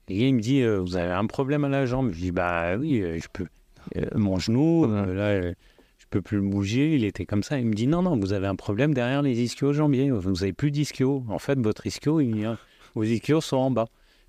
Il 0.08 0.34
me 0.34 0.40
dit 0.40 0.60
euh, 0.62 0.80
Vous 0.80 0.96
avez 0.96 1.12
un 1.12 1.26
problème 1.26 1.64
à 1.64 1.68
la 1.68 1.86
jambe 1.86 2.10
Je 2.12 2.18
dis 2.20 2.30
Bah 2.30 2.76
oui, 2.76 3.00
euh, 3.02 3.18
je 3.18 3.28
peux. 3.32 3.46
Euh, 3.96 4.06
mon 4.14 4.38
genou, 4.38 4.86
là, 4.86 5.40
je 5.42 5.54
peux 6.10 6.22
plus 6.22 6.36
le 6.38 6.42
bouger. 6.48 6.94
Il 6.94 7.04
était 7.04 7.26
comme 7.26 7.42
ça. 7.42 7.58
Il 7.58 7.66
me 7.66 7.74
dit 7.74 7.86
Non, 7.86 8.02
non, 8.02 8.16
vous 8.18 8.32
avez 8.32 8.46
un 8.46 8.56
problème 8.56 8.94
derrière 8.94 9.22
les 9.22 9.40
ischio-jambiers. 9.42 10.10
Vous 10.10 10.42
avez 10.42 10.52
plus 10.52 10.70
d'ischio. 10.70 11.24
En 11.28 11.38
fait, 11.38 11.58
votre 11.58 11.86
ischio, 11.86 12.20
il, 12.20 12.56
vos 12.94 13.02
ischios 13.02 13.40
sont 13.40 13.56
en 13.56 13.70
bas. 13.70 13.86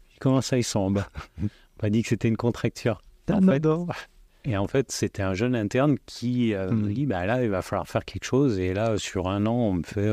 Je 0.07 0.13
dis, 0.13 0.19
Comment 0.19 0.41
ça, 0.41 0.57
ils 0.57 0.63
sont 0.63 0.79
en 0.79 0.91
bas? 0.91 1.07
On 1.41 1.47
m'a 1.83 1.89
dit 1.89 2.03
que 2.03 2.09
c'était 2.09 2.27
une 2.29 2.37
contracture. 2.37 3.01
En 3.31 3.41
fait, 3.41 3.65
Et 4.47 4.55
en 4.55 4.67
fait, 4.67 4.91
c'était 4.91 5.23
un 5.23 5.33
jeune 5.33 5.55
interne 5.55 5.95
qui 6.05 6.53
Mhm. 6.53 6.75
me 6.81 6.93
dit 6.93 7.07
bah 7.07 7.25
là, 7.25 7.43
il 7.43 7.49
va 7.49 7.63
falloir 7.63 7.87
faire 7.87 8.05
quelque 8.05 8.25
chose. 8.25 8.59
Et 8.59 8.73
là, 8.75 8.97
sur 8.99 9.27
un 9.27 9.47
an, 9.47 9.55
on 9.55 9.73
me 9.73 9.83
fait 9.83 10.05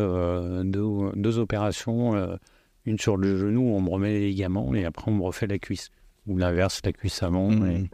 deux, 0.65 1.11
deux 1.15 1.39
opérations, 1.39 2.15
une 2.87 2.99
sur 2.99 3.17
le 3.17 3.39
genou, 3.39 3.63
on 3.75 3.81
me 3.81 3.89
remet 3.91 4.11
les 4.13 4.29
ligaments, 4.29 4.75
et 4.75 4.85
après, 4.85 5.11
on 5.11 5.15
me 5.15 5.23
refait 5.23 5.47
la 5.47 5.59
cuisse. 5.59 5.91
Ou 6.27 6.37
l'inverse, 6.39 6.81
la 6.85 6.93
cuisse 6.93 7.23
avant. 7.23 7.51
Mhm. 7.51 7.89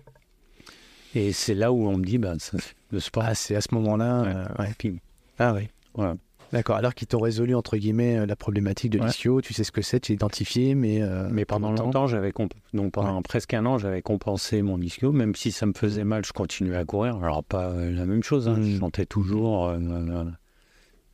Et, 1.14 1.28
et 1.28 1.32
c'est 1.32 1.54
là 1.54 1.72
où 1.72 1.86
on 1.88 1.96
me 1.96 2.04
dit 2.04 2.18
bah, 2.18 2.34
ça, 2.38 2.58
le 2.90 3.00
sport, 3.00 3.24
Ah, 3.26 3.34
c'est 3.34 3.54
à 3.56 3.60
ce 3.60 3.74
moment-là. 3.74 4.22
Ouais. 4.22 4.32
euh, 4.34 4.90
ouais. 4.90 5.00
Ah 5.38 5.54
oui. 5.54 5.68
Voilà. 5.94 6.16
D'accord. 6.52 6.76
Alors 6.76 6.94
qu'ils 6.94 7.08
t'ont 7.08 7.20
résolu 7.20 7.54
entre 7.54 7.76
guillemets 7.76 8.16
euh, 8.18 8.26
la 8.26 8.34
problématique 8.36 8.90
de 8.92 8.98
Ouais. 8.98 9.06
l'ischio, 9.06 9.40
tu 9.42 9.52
sais 9.52 9.64
ce 9.64 9.72
que 9.72 9.82
c'est, 9.82 10.00
tu 10.00 10.12
l'as 10.12 10.14
identifié, 10.14 10.74
mais 10.74 11.02
euh, 11.02 11.28
Mais 11.30 11.44
pendant 11.44 11.72
longtemps, 11.72 12.06
j'avais 12.06 12.30
comp- 12.32 12.54
donc 12.72 12.92
pendant 12.92 13.20
presque 13.22 13.52
un 13.54 13.66
an, 13.66 13.76
j'avais 13.76 14.00
compensé 14.00 14.62
mon 14.62 14.80
ischio, 14.80 15.12
même 15.12 15.34
si 15.34 15.52
ça 15.52 15.66
me 15.66 15.74
faisait 15.74 16.04
mal, 16.04 16.24
je 16.24 16.32
continuais 16.32 16.76
à 16.76 16.84
courir. 16.86 17.16
Alors 17.22 17.44
pas 17.44 17.74
la 17.74 18.06
même 18.06 18.22
chose, 18.22 18.48
hein, 18.48 18.56
je 18.56 18.60
Mhm. 18.74 18.78
chantais 18.80 19.04
toujours. 19.06 19.68
euh, 19.68 20.24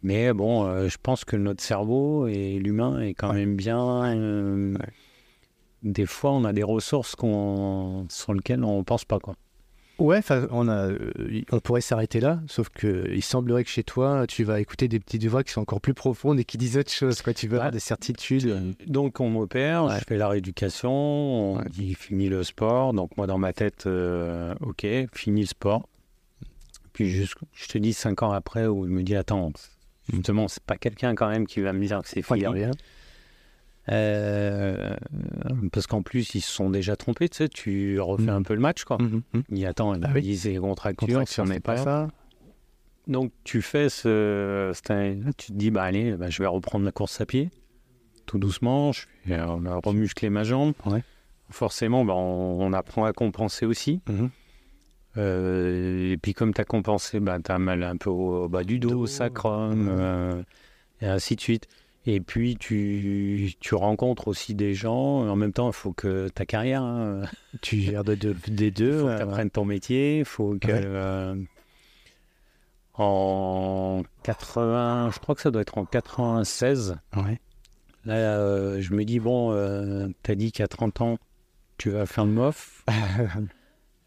mais 0.04 0.32
bon, 0.32 0.64
euh, 0.66 0.88
je 0.88 0.98
pense 1.02 1.24
que 1.24 1.34
notre 1.34 1.62
cerveau 1.64 2.28
et 2.28 2.60
l'humain 2.60 3.00
est 3.00 3.14
quand 3.14 3.30
Ouais. 3.30 3.36
même 3.40 3.56
bien. 3.56 4.04
euh, 4.16 4.74
Ouais. 4.74 4.86
Des 5.82 6.06
fois, 6.06 6.30
on 6.32 6.44
a 6.44 6.52
des 6.52 6.62
ressources 6.62 7.14
qu'on 7.16 8.06
sur 8.08 8.32
lesquelles 8.32 8.62
on 8.64 8.84
pense 8.84 9.04
pas 9.04 9.18
quoi. 9.18 9.34
Ouais, 10.00 10.20
on, 10.50 10.66
a, 10.66 10.88
euh, 10.88 11.42
on 11.52 11.60
pourrait 11.60 11.80
s'arrêter 11.80 12.18
là, 12.18 12.40
sauf 12.48 12.68
que 12.68 13.08
il 13.14 13.22
semblerait 13.22 13.62
que 13.62 13.70
chez 13.70 13.84
toi, 13.84 14.26
tu 14.26 14.42
vas 14.42 14.58
écouter 14.60 14.88
des 14.88 14.98
petites 14.98 15.24
voix 15.26 15.44
qui 15.44 15.52
sont 15.52 15.60
encore 15.60 15.80
plus 15.80 15.94
profondes 15.94 16.40
et 16.40 16.44
qui 16.44 16.58
disent 16.58 16.76
autre 16.78 16.90
chose. 16.90 17.22
Quoi. 17.22 17.32
Tu 17.32 17.46
vas 17.46 17.56
avoir 17.58 17.70
des 17.70 17.78
certitudes. 17.80 18.74
Donc 18.88 19.20
on 19.20 19.28
m'opère, 19.30 19.84
Ouais. 19.84 19.98
je 20.00 20.04
fais 20.04 20.16
la 20.16 20.28
rééducation, 20.28 20.90
on 20.92 21.58
Ouais. 21.58 21.68
dit 21.70 21.94
fini 21.94 22.28
le 22.28 22.42
sport. 22.42 22.92
Donc 22.92 23.16
moi 23.16 23.26
dans 23.28 23.38
ma 23.38 23.52
tête, 23.52 23.84
euh, 23.86 24.52
ok, 24.62 24.84
fini 25.12 25.42
le 25.42 25.46
sport. 25.46 25.86
Puis 26.92 27.08
juste, 27.10 27.34
je 27.52 27.68
te 27.68 27.78
dis 27.78 27.92
cinq 27.92 28.22
ans 28.24 28.32
après 28.32 28.66
où 28.66 28.86
je 28.86 28.90
me 28.90 29.02
dis 29.04 29.14
attends, 29.14 29.52
justement 30.12 30.48
c'est 30.48 30.62
pas 30.62 30.76
quelqu'un 30.76 31.14
quand 31.14 31.28
même 31.28 31.46
qui 31.46 31.60
va 31.60 31.72
me 31.72 31.84
dire 31.84 32.02
que 32.02 32.08
c'est 32.08 32.22
fini. 32.22 32.44
Euh, 33.90 34.96
parce 35.72 35.86
qu'en 35.86 36.00
plus 36.02 36.34
ils 36.34 36.40
se 36.40 36.50
sont 36.50 36.70
déjà 36.70 36.96
trompés, 36.96 37.28
tu 37.28 37.36
sais, 37.36 37.48
tu 37.50 38.00
refais 38.00 38.22
Mhm. 38.24 38.28
un 38.30 38.42
peu 38.42 38.54
le 38.54 38.60
match 38.60 38.84
quoi. 38.84 38.96
Mhm, 38.98 39.22
mhm. 39.34 39.42
Il 39.50 39.66
attend, 39.66 39.94
il 39.94 40.02
Ah 40.04 40.10
oui. 40.14 40.36
c'est 40.36 40.56
contracture, 40.56 41.28
si 41.28 41.40
on 41.40 41.44
n'est 41.44 41.60
pas 41.60 41.76
ça. 41.76 42.08
donc 43.06 43.30
tu 43.44 43.60
fais 43.60 43.90
ce, 43.90 44.72
tu 45.36 45.48
te 45.48 45.52
dis 45.52 45.70
bah 45.70 45.82
allez, 45.82 46.12
bah, 46.12 46.30
je 46.30 46.42
vais 46.42 46.46
reprendre 46.48 46.86
la 46.86 46.92
course 46.92 47.20
à 47.20 47.26
pied, 47.26 47.50
tout 48.24 48.38
doucement, 48.38 48.92
je 48.92 49.04
vais 49.26 49.42
remuscler 49.42 50.30
ma 50.30 50.44
jambe. 50.44 50.72
Ouais. 50.86 51.02
Forcément, 51.50 52.06
bah, 52.06 52.14
on, 52.14 52.62
on 52.62 52.72
apprend 52.72 53.04
à 53.04 53.12
compenser 53.12 53.66
aussi. 53.66 54.00
Euh, 55.16 56.12
et 56.12 56.16
puis 56.16 56.34
comme 56.34 56.52
tu 56.52 56.60
as 56.60 56.64
compensé, 56.64 57.20
bah, 57.20 57.38
tu 57.44 57.52
as 57.52 57.58
mal 57.58 57.82
un 57.82 57.96
peu 57.96 58.10
au, 58.10 58.48
bas 58.48 58.64
du 58.64 58.78
dos, 58.78 59.00
au 59.02 59.06
sacrum, 59.06 59.88
euh, 59.90 60.42
et 61.00 61.06
ainsi 61.06 61.36
de 61.36 61.40
suite. 61.40 61.68
Et 62.06 62.20
puis 62.20 62.56
tu, 62.56 63.54
tu 63.60 63.74
rencontres 63.74 64.28
aussi 64.28 64.54
des 64.54 64.74
gens. 64.74 65.26
En 65.26 65.36
même 65.36 65.52
temps, 65.52 65.68
il 65.70 65.72
faut 65.74 65.92
que 65.92 66.28
ta 66.28 66.44
carrière. 66.44 66.82
hein, 66.82 67.22
Tu 67.62 67.78
gères 67.80 68.04
de- 68.04 68.14
de- 68.14 68.36
des 68.48 68.70
deux. 68.70 68.92
Il 68.96 69.00
faut 69.00 69.06
que 69.06 69.16
tu 69.16 69.22
apprennes 69.22 69.50
ton 69.50 69.64
métier. 69.64 70.18
Il 70.18 70.24
faut 70.24 70.56
que. 70.60 70.66
Ouais. 70.66 70.82
euh, 70.84 71.34
en 72.96 74.02
80, 74.22 75.10
je 75.12 75.18
crois 75.18 75.34
que 75.34 75.40
ça 75.40 75.50
doit 75.50 75.62
être 75.62 75.78
en 75.78 75.84
96. 75.84 76.96
ouais. 77.16 77.40
Là, 78.04 78.14
euh, 78.14 78.82
je 78.82 78.92
me 78.92 79.04
dis, 79.06 79.18
bon, 79.18 79.50
euh, 79.52 80.08
t'as 80.22 80.34
dit 80.34 80.52
qu'à 80.52 80.68
30 80.68 81.00
ans, 81.00 81.18
tu 81.78 81.88
vas 81.90 82.04
faire 82.04 82.26
le 82.26 82.32
MOF. 82.32 82.84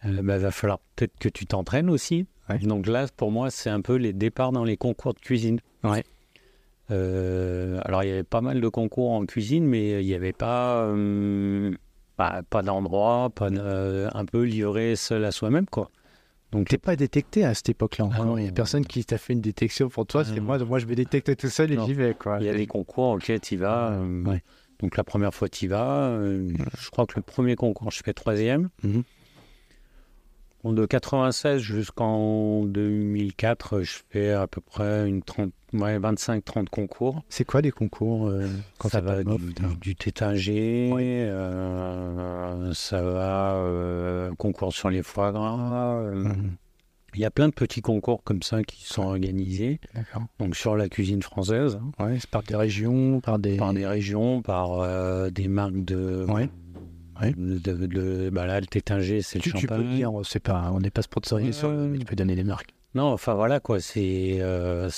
Euh, 0.07 0.21
bah, 0.23 0.37
va 0.37 0.51
falloir 0.51 0.79
peut-être 0.95 1.13
que 1.19 1.29
tu 1.29 1.45
t'entraînes 1.45 1.89
aussi. 1.89 2.25
Ouais. 2.49 2.59
Donc 2.59 2.87
là, 2.87 3.07
pour 3.15 3.31
moi, 3.31 3.49
c'est 3.51 3.69
un 3.69 3.81
peu 3.81 3.95
les 3.95 4.13
départs 4.13 4.51
dans 4.51 4.63
les 4.63 4.77
concours 4.77 5.13
de 5.13 5.19
cuisine. 5.19 5.59
Ouais. 5.83 6.03
Euh, 6.91 7.79
alors, 7.83 8.03
il 8.03 8.09
y 8.09 8.11
avait 8.11 8.23
pas 8.23 8.41
mal 8.41 8.61
de 8.61 8.67
concours 8.69 9.11
en 9.11 9.25
cuisine, 9.25 9.65
mais 9.65 10.01
il 10.01 10.05
n'y 10.07 10.13
avait 10.13 10.33
pas, 10.33 10.83
euh, 10.85 11.71
bah, 12.17 12.41
pas 12.49 12.61
d'endroit, 12.61 13.29
pas 13.35 13.49
de- 13.49 13.57
euh, 13.59 14.09
un 14.13 14.25
peu 14.25 14.43
livré 14.43 14.95
seul 14.95 15.25
à 15.25 15.31
soi-même, 15.31 15.65
quoi. 15.65 15.89
Donc, 16.53 16.69
T'es 16.69 16.77
pas 16.77 16.95
détecté 16.95 17.43
à 17.43 17.53
cette 17.53 17.67
époque-là 17.69 18.07
Ah. 18.13 18.23
Il 18.37 18.43
n'y 18.43 18.47
a 18.47 18.51
personne 18.53 18.85
qui 18.85 19.03
t'a 19.03 19.17
fait 19.17 19.33
une 19.33 19.41
détection 19.41 19.89
pour 19.89 20.05
toi. 20.05 20.21
Ah 20.23 20.29
C'est 20.29 20.39
non. 20.39 20.43
moi, 20.45 20.57
moi, 20.59 20.79
je 20.79 20.85
me 20.85 20.95
détecte 20.95 21.35
tout 21.35 21.49
seul 21.49 21.73
et 21.73 21.77
j'y 21.85 21.93
vais. 21.93 22.13
Quoi. 22.13 22.37
il 22.39 22.45
y 22.45 22.49
a 22.49 22.53
des 22.55 22.67
concours 22.67 23.09
auxquels 23.09 23.41
tu 23.41 23.57
vas. 23.57 23.99
Ouais. 24.25 24.41
Donc, 24.79 24.95
la 24.95 25.03
première 25.03 25.33
fois, 25.33 25.49
tu 25.49 25.67
vas. 25.67 26.17
je 26.21 26.89
crois 26.89 27.05
que 27.05 27.13
le 27.17 27.21
premier 27.21 27.55
concours, 27.57 27.91
je 27.91 28.01
fais 28.01 28.13
troisième. 28.13 28.69
Mhm. 28.83 29.03
De 30.63 30.85
96 30.85 31.59
jusqu'en 31.61 32.63
2004, 32.65 33.81
je 33.81 33.99
fais 34.09 34.31
à 34.31 34.47
peu 34.47 34.59
près 34.59 35.07
une 35.07 35.21
30, 35.21 35.51
ouais, 35.73 35.97
25-30 35.99 36.67
concours. 36.69 37.23
C'est 37.29 37.45
quoi 37.45 37.61
les 37.61 37.71
concours 37.71 38.27
euh, 38.27 38.47
quand 38.77 38.89
ça 38.89 38.99
va 39.01 39.23
du, 39.23 39.53
t'as- 39.53 39.63
du, 39.79 39.95
tétagé, 39.95 40.89
euh, 40.93 42.73
ça 42.73 43.01
va 43.01 43.55
euh, 43.55 44.31
concours 44.37 44.73
sur 44.73 44.89
les 44.89 45.03
foie 45.03 45.31
gras. 45.31 46.01
Mhm. 46.11 46.55
Il 47.13 47.21
y 47.21 47.25
a 47.25 47.31
plein 47.31 47.47
de 47.47 47.53
petits 47.53 47.81
concours 47.81 48.21
comme 48.23 48.43
ça 48.43 48.61
qui 48.63 48.83
sont 48.85 49.03
organisés. 49.03 49.79
D'accord. 49.95 50.23
Donc 50.39 50.55
sur 50.55 50.75
la 50.75 50.89
cuisine 50.89 51.23
française, 51.23 51.79
hein, 51.81 52.05
Ouais, 52.05 52.17
c'est 52.19 52.29
par 52.29 52.43
des 52.43 52.55
régions, 52.55 53.21
par 53.21 53.39
des. 53.39 53.57
par 53.57 53.73
des 53.73 53.87
régions, 53.87 54.41
par 54.41 55.31
des 55.31 55.47
marques 55.47 55.83
de. 55.85 56.25
Ouais. 56.29 56.49
Ouais. 57.21 57.33
de, 57.37 57.57
de- 57.87 58.29
bah 58.29 58.45
là, 58.45 58.59
le 58.59 58.67
tétinger, 58.67 59.21
c'est 59.21 59.39
le 59.39 59.43
Tu, 59.43 59.53
tu 59.53 59.67
peux 59.67 59.75
champagne. 59.75 59.95
dire, 59.95 60.11
c'est 60.23 60.39
pas, 60.39 60.71
on 60.73 60.79
n'est 60.79 60.89
pas 60.91 61.01
sponsorisé 61.01 61.51
sur, 61.51 61.69
mais 61.71 61.97
tu 61.97 62.05
peux 62.05 62.15
donner 62.15 62.35
les 62.35 62.43
marques. 62.43 62.69
Non, 62.95 63.05
enfin 63.11 63.33
voilà 63.33 63.59
quoi, 63.59 63.79
c'est. 63.79 64.37
euh, 64.39 64.89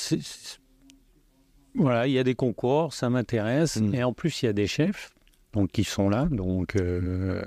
voilà, 1.76 2.08
il 2.08 2.14
y 2.14 2.20
a 2.20 2.24
des 2.24 2.36
concours, 2.36 2.94
ça 2.94 3.10
m'intéresse. 3.10 3.78
Mm. 3.78 3.96
Et 3.96 4.04
en 4.04 4.14
plus, 4.14 4.42
il 4.42 4.48
y 4.48 4.50
a 4.50 4.54
des 4.54 4.68
chefs 4.68 5.12
donc, 5.54 5.72
qui 5.72 5.84
sont 5.84 6.10
là. 6.10 6.28
Donc, 6.32 6.76
euh, 6.76 7.42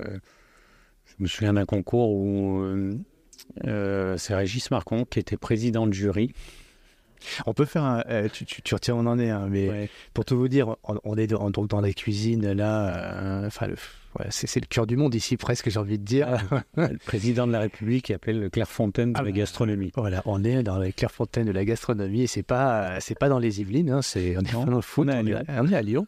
je 1.05 1.13
me 1.19 1.27
souviens 1.27 1.53
d'un 1.53 1.65
concours 1.65 2.11
où 2.11 2.59
euh, 2.61 2.95
euh, 3.65 4.17
c'est 4.17 4.35
Régis 4.35 4.71
Marcon 4.71 5.05
qui 5.05 5.19
était 5.19 5.37
président 5.37 5.87
de 5.87 5.93
jury. 5.93 6.33
On 7.45 7.53
peut 7.53 7.65
faire 7.65 7.83
un. 7.83 8.03
euh, 8.09 8.27
tu, 8.31 8.45
tu, 8.45 8.61
tu 8.61 8.73
retiens, 8.73 8.95
on 8.95 9.05
en 9.05 9.19
est, 9.19 9.29
hein, 9.29 9.47
mais 9.49 9.69
Ouais. 9.69 9.89
pour 10.13 10.25
tout 10.25 10.37
vous 10.37 10.47
dire, 10.47 10.75
on, 10.83 10.99
on 11.03 11.15
est 11.17 11.27
dans, 11.27 11.49
donc 11.49 11.69
dans 11.69 11.81
la 11.81 11.93
cuisine 11.93 12.51
là. 12.53 12.87
euh, 13.43 13.47
Enfin, 13.47 13.67
le- 13.67 13.75
ouais, 14.19 14.25
c'est 14.29 14.59
le 14.59 14.65
cœur 14.67 14.85
du 14.87 14.95
monde 14.97 15.15
ici 15.15 15.37
presque, 15.37 15.69
j'ai 15.69 15.79
envie 15.79 15.97
de 15.99 16.03
dire. 16.05 16.27
Le 16.77 16.97
président 17.05 17.47
de 17.47 17.51
la 17.51 17.59
République 17.61 18.11
appelle 18.11 18.39
le 18.39 18.49
Clairefontaine 18.49 19.13
de 19.13 19.17
Ah 19.19 19.23
la 19.23 19.31
bah. 19.31 19.37
gastronomie. 19.37 19.91
Voilà, 19.95 20.21
on 20.25 20.43
est 20.43 20.63
dans 20.63 20.79
les 20.79 20.91
Clairefontaine 20.93 21.45
de 21.45 21.51
la 21.51 21.65
gastronomie 21.65 22.21
et 22.23 22.27
c'est 22.27 22.43
pas 22.43 22.99
c'est 22.99 23.17
pas 23.17 23.29
dans 23.29 23.39
les 23.39 23.61
Yvelines, 23.61 23.89
hein, 23.91 24.01
c'est 24.01 24.35
on 24.37 24.41
est 24.41 24.53
Non, 24.53 24.65
dans 24.65 24.75
le 24.75 24.81
foot, 24.81 25.07
on 25.07 25.11
est 25.11 25.15
à 25.17 25.21
Lyon. 25.23 25.43
à, 25.47 25.61
on 25.63 25.67
est 25.67 25.75
à 25.75 25.81
Lyon. 25.81 26.07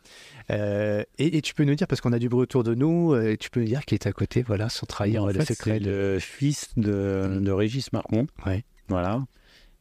Euh, 0.52 1.04
et, 1.18 1.38
et 1.38 1.42
tu 1.42 1.54
peux 1.56 1.64
nous 1.64 1.74
dire 1.76 1.88
parce 1.88 2.02
qu'on 2.02 2.14
a 2.14 2.20
du 2.20 2.30
bruit 2.30 2.44
autour 2.44 2.64
de 2.64 2.76
nous, 2.76 3.16
et 3.16 3.36
tu 3.38 3.50
peux 3.50 3.62
nous 3.62 3.66
dire 3.66 3.84
qui 3.86 3.96
est 3.96 4.06
à 4.06 4.12
côté, 4.12 4.44
voilà, 4.44 4.70
sans 4.70 4.86
trahir 4.86 5.24
en 5.24 5.28
le 5.28 5.34
fait, 5.34 5.54
secret. 5.54 5.80
c'est 5.82 5.86
le 5.90 6.20
fils 6.20 6.70
de, 6.78 7.40
de 7.42 7.52
Régis 7.52 7.92
Marcon. 7.94 8.28
Ouais. 8.46 8.64
Voilà. 8.88 9.24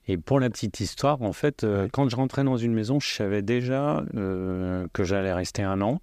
Et 0.06 0.18
pour 0.18 0.38
la 0.38 0.50
petite 0.50 0.80
histoire, 0.80 1.22
en 1.22 1.32
fait, 1.32 1.64
euh, 1.64 1.88
quand 1.90 2.08
je 2.08 2.16
rentrais 2.16 2.44
dans 2.44 2.56
une 2.56 2.74
maison, 2.74 3.00
je 3.00 3.08
savais 3.08 3.42
déjà 3.42 4.04
euh, 4.14 4.86
que 4.92 5.02
j'allais 5.04 5.32
rester 5.32 5.62
un 5.62 5.80
an. 5.80 6.00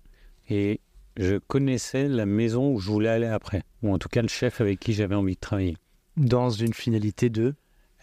Et 0.50 0.82
je 1.18 1.38
connaissais 1.38 2.08
la 2.08 2.26
maison 2.26 2.74
où 2.74 2.80
je 2.80 2.90
voulais 2.90 3.10
aller 3.10 3.28
après. 3.28 3.64
Ou 3.84 3.94
en 3.94 4.00
tout 4.00 4.10
cas, 4.10 4.22
le 4.22 4.28
chef 4.28 4.60
avec 4.60 4.80
qui 4.80 4.94
j'avais 4.94 5.16
envie 5.16 5.36
de 5.36 5.40
travailler. 5.40 5.78
dans 6.18 6.50
une 6.50 6.74
finalité 6.74 7.30
de 7.30 7.54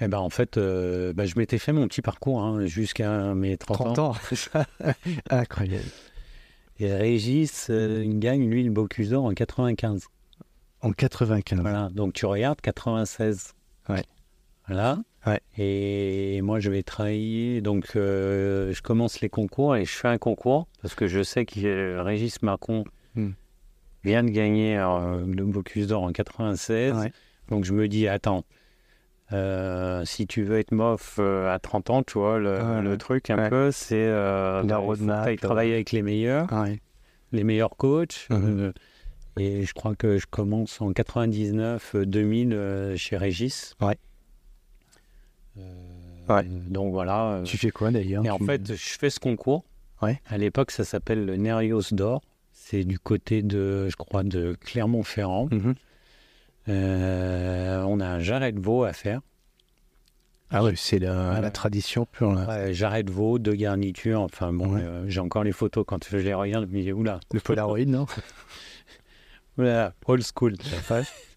Et 0.01 0.07
ben 0.07 0.18
en 0.18 0.30
fait, 0.30 0.57
euh, 0.57 1.12
ben, 1.12 1.26
je 1.26 1.36
m'étais 1.36 1.59
fait 1.59 1.72
mon 1.72 1.88
petit 1.88 2.03
parcours 2.03 2.42
hein, 2.42 2.64
jusqu'à 2.66 3.34
mes 3.34 3.57
30, 3.57 3.76
30 3.94 3.99
ans. 3.99 4.11
ans. 4.11 4.64
Incroyable. 5.30 5.84
Et 6.78 6.94
Régis 6.94 7.70
gagne, 7.70 8.49
lui, 8.49 8.62
le 8.62 8.70
Bocuse 8.70 9.11
d'Or 9.11 9.24
en 9.24 9.34
95. 9.34 10.05
En 10.80 10.92
95. 10.92 11.61
Voilà, 11.61 11.88
donc 11.92 12.12
tu 12.12 12.24
regardes 12.24 12.61
96. 12.61 13.55
Ouais. 13.88 14.05
Voilà. 14.68 15.01
Ouais. 15.28 15.40
Et 15.58 16.40
moi, 16.42 16.60
je 16.60 16.70
vais 16.70 16.82
travailler. 16.82 17.60
Donc, 17.60 17.96
euh, 17.96 18.72
je 18.72 18.80
commence 18.82 19.20
les 19.20 19.28
concours 19.28 19.76
et 19.76 19.84
je 19.84 19.92
fais 19.92 20.08
un 20.08 20.18
concours 20.18 20.68
parce 20.82 20.94
que 20.94 21.06
je 21.06 21.22
sais 21.22 21.44
que 21.44 21.60
euh, 21.64 22.02
Régis 22.02 22.40
Macron 22.42 22.84
Hmm. 23.14 23.30
vient 24.04 24.22
de 24.22 24.30
gagner 24.30 24.78
euh, 24.78 25.24
le 25.26 25.44
Bocuse 25.44 25.86
d'Or 25.88 26.02
en 26.04 26.12
96. 26.12 26.94
Ouais. 26.96 27.12
Donc, 27.48 27.64
je 27.64 27.72
me 27.72 27.88
dis, 27.88 28.06
attends, 28.06 28.44
euh, 29.32 30.04
si 30.04 30.26
tu 30.26 30.42
veux 30.44 30.58
être 30.58 30.72
mof 30.72 31.18
à 31.18 31.58
30 31.60 31.90
ans, 31.90 32.02
tu 32.02 32.18
vois, 32.18 32.38
le, 32.38 32.58
Ouais, 32.62 32.82
le 32.82 32.90
ouais. 32.90 32.96
truc 32.96 33.30
un 33.30 33.48
peu, 33.48 33.70
c'est 33.72 34.06
La 34.08 34.62
bah, 34.62 34.76
roadmap, 34.76 35.36
travailler 35.40 35.74
avec 35.74 35.92
les 35.92 36.02
meilleurs 36.02 36.46
les 37.32 37.44
meilleurs 37.44 37.76
coachs. 37.76 38.26
Mhm. 38.30 38.72
et 39.38 39.64
je 39.64 39.74
crois 39.74 39.94
que 39.94 40.16
je 40.18 40.26
commence 40.26 40.80
en 40.80 40.92
99-2000 40.92 42.52
euh, 42.52 42.96
chez 42.96 43.16
Régis. 43.16 43.74
Ouais. 43.80 43.98
Euh, 45.59 46.34
Ouais. 46.34 46.44
Donc 46.44 46.92
voilà. 46.92 47.32
euh, 47.32 47.42
Tu 47.44 47.56
fais 47.56 47.70
quoi 47.70 47.90
d'ailleurs? 47.90 48.24
et 48.24 48.30
en 48.30 48.38
fait, 48.38 48.74
je 48.74 48.98
fais 48.98 49.09
ce 49.11 49.18
concours. 49.18 49.64
Ouais. 50.02 50.20
À 50.28 50.36
l'époque, 50.38 50.70
ça 50.70 50.84
s'appelle 50.84 51.24
le 51.24 51.36
Nerios 51.36 51.82
d'Or. 51.92 52.20
C'est 52.52 52.84
du 52.84 52.98
côté 52.98 53.42
de, 53.42 53.88
je 53.88 53.96
crois, 53.96 54.22
de 54.24 54.54
Clermont-Ferrand. 54.61 55.48
Mhm. 55.50 55.74
Euh, 56.68 57.82
on 57.86 57.98
a 58.00 58.06
un 58.06 58.18
jarret 58.20 58.52
de 58.52 58.61
veau 58.61 58.84
à 58.84 58.92
faire. 58.92 59.20
Ah 60.50 60.62
oui, 60.64 60.72
c'est 60.76 60.98
la, 60.98 61.50
tradition 61.50 62.06
pure. 62.06 62.32
Là. 62.34 62.46
Ouais, 62.46 62.74
jarret 62.74 63.02
de 63.04 63.11
veau, 63.11 63.38
deux 63.38 63.54
garnitures. 63.54 64.20
Enfin 64.20 64.52
bon, 64.52 64.74
Ouais. 64.74 64.82
euh, 64.82 65.04
j'ai 65.09 65.20
encore 65.20 65.44
les 65.44 65.52
photos 65.52 65.84
quand 65.86 66.06
je 66.11 66.16
les 66.18 66.34
regarde. 66.34 66.66
Dis, 66.68 66.92
oula, 66.92 67.20
Le 67.32 67.40
Polaroid, 67.40 67.86
non? 67.86 68.06
Voilà, 69.56 69.92
old 70.06 70.22
school. 70.22 70.54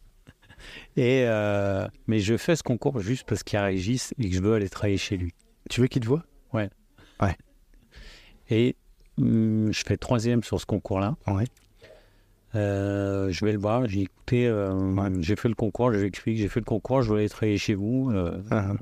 Et 0.97 1.23
euh, 1.25 1.87
mais 2.07 2.19
je 2.19 2.35
fais 2.37 2.55
ce 2.55 2.63
concours 2.63 2.99
juste 2.99 3.25
parce 3.27 3.43
qu'il 3.43 3.57
y 3.57 3.59
a 3.61 3.65
Régis 3.65 4.13
et 4.19 4.29
que 4.29 4.35
je 4.35 4.41
veux 4.41 4.53
aller 4.53 4.69
travailler 4.69 4.97
chez 4.97 5.15
lui. 5.17 5.33
Tu 5.69 5.81
veux 5.81 5.87
qu'il 5.87 6.01
te 6.01 6.07
voit? 6.07 6.23
Et 8.49 8.75
hum, 9.17 9.71
je 9.71 9.83
fais 9.87 9.95
troisième 9.95 10.43
sur 10.43 10.59
ce 10.59 10.65
concours-là. 10.65 11.15
Ouais. 11.27 11.45
Euh, 12.53 13.29
je 13.31 13.45
vais 13.45 13.53
le 13.53 13.59
voir. 13.59 13.87
J'ai 13.87 14.01
écouté. 14.01 14.45
euh, 14.47 14.73
Ouais. 14.93 15.09
J'ai 15.21 15.37
fait 15.37 15.47
le 15.47 15.55
concours. 15.55 15.93
Je 15.93 15.99
lui 15.99 16.07
explique. 16.07 16.37
J'ai 16.37 16.49
fait 16.49 16.59
le 16.59 16.65
concours. 16.65 17.01
Je 17.01 17.11
veux 17.11 17.19
aller 17.19 17.29
travailler 17.29 17.57
chez 17.57 17.75
vous 17.75 18.11
euh, 18.13 18.41
Ah, 18.51 18.73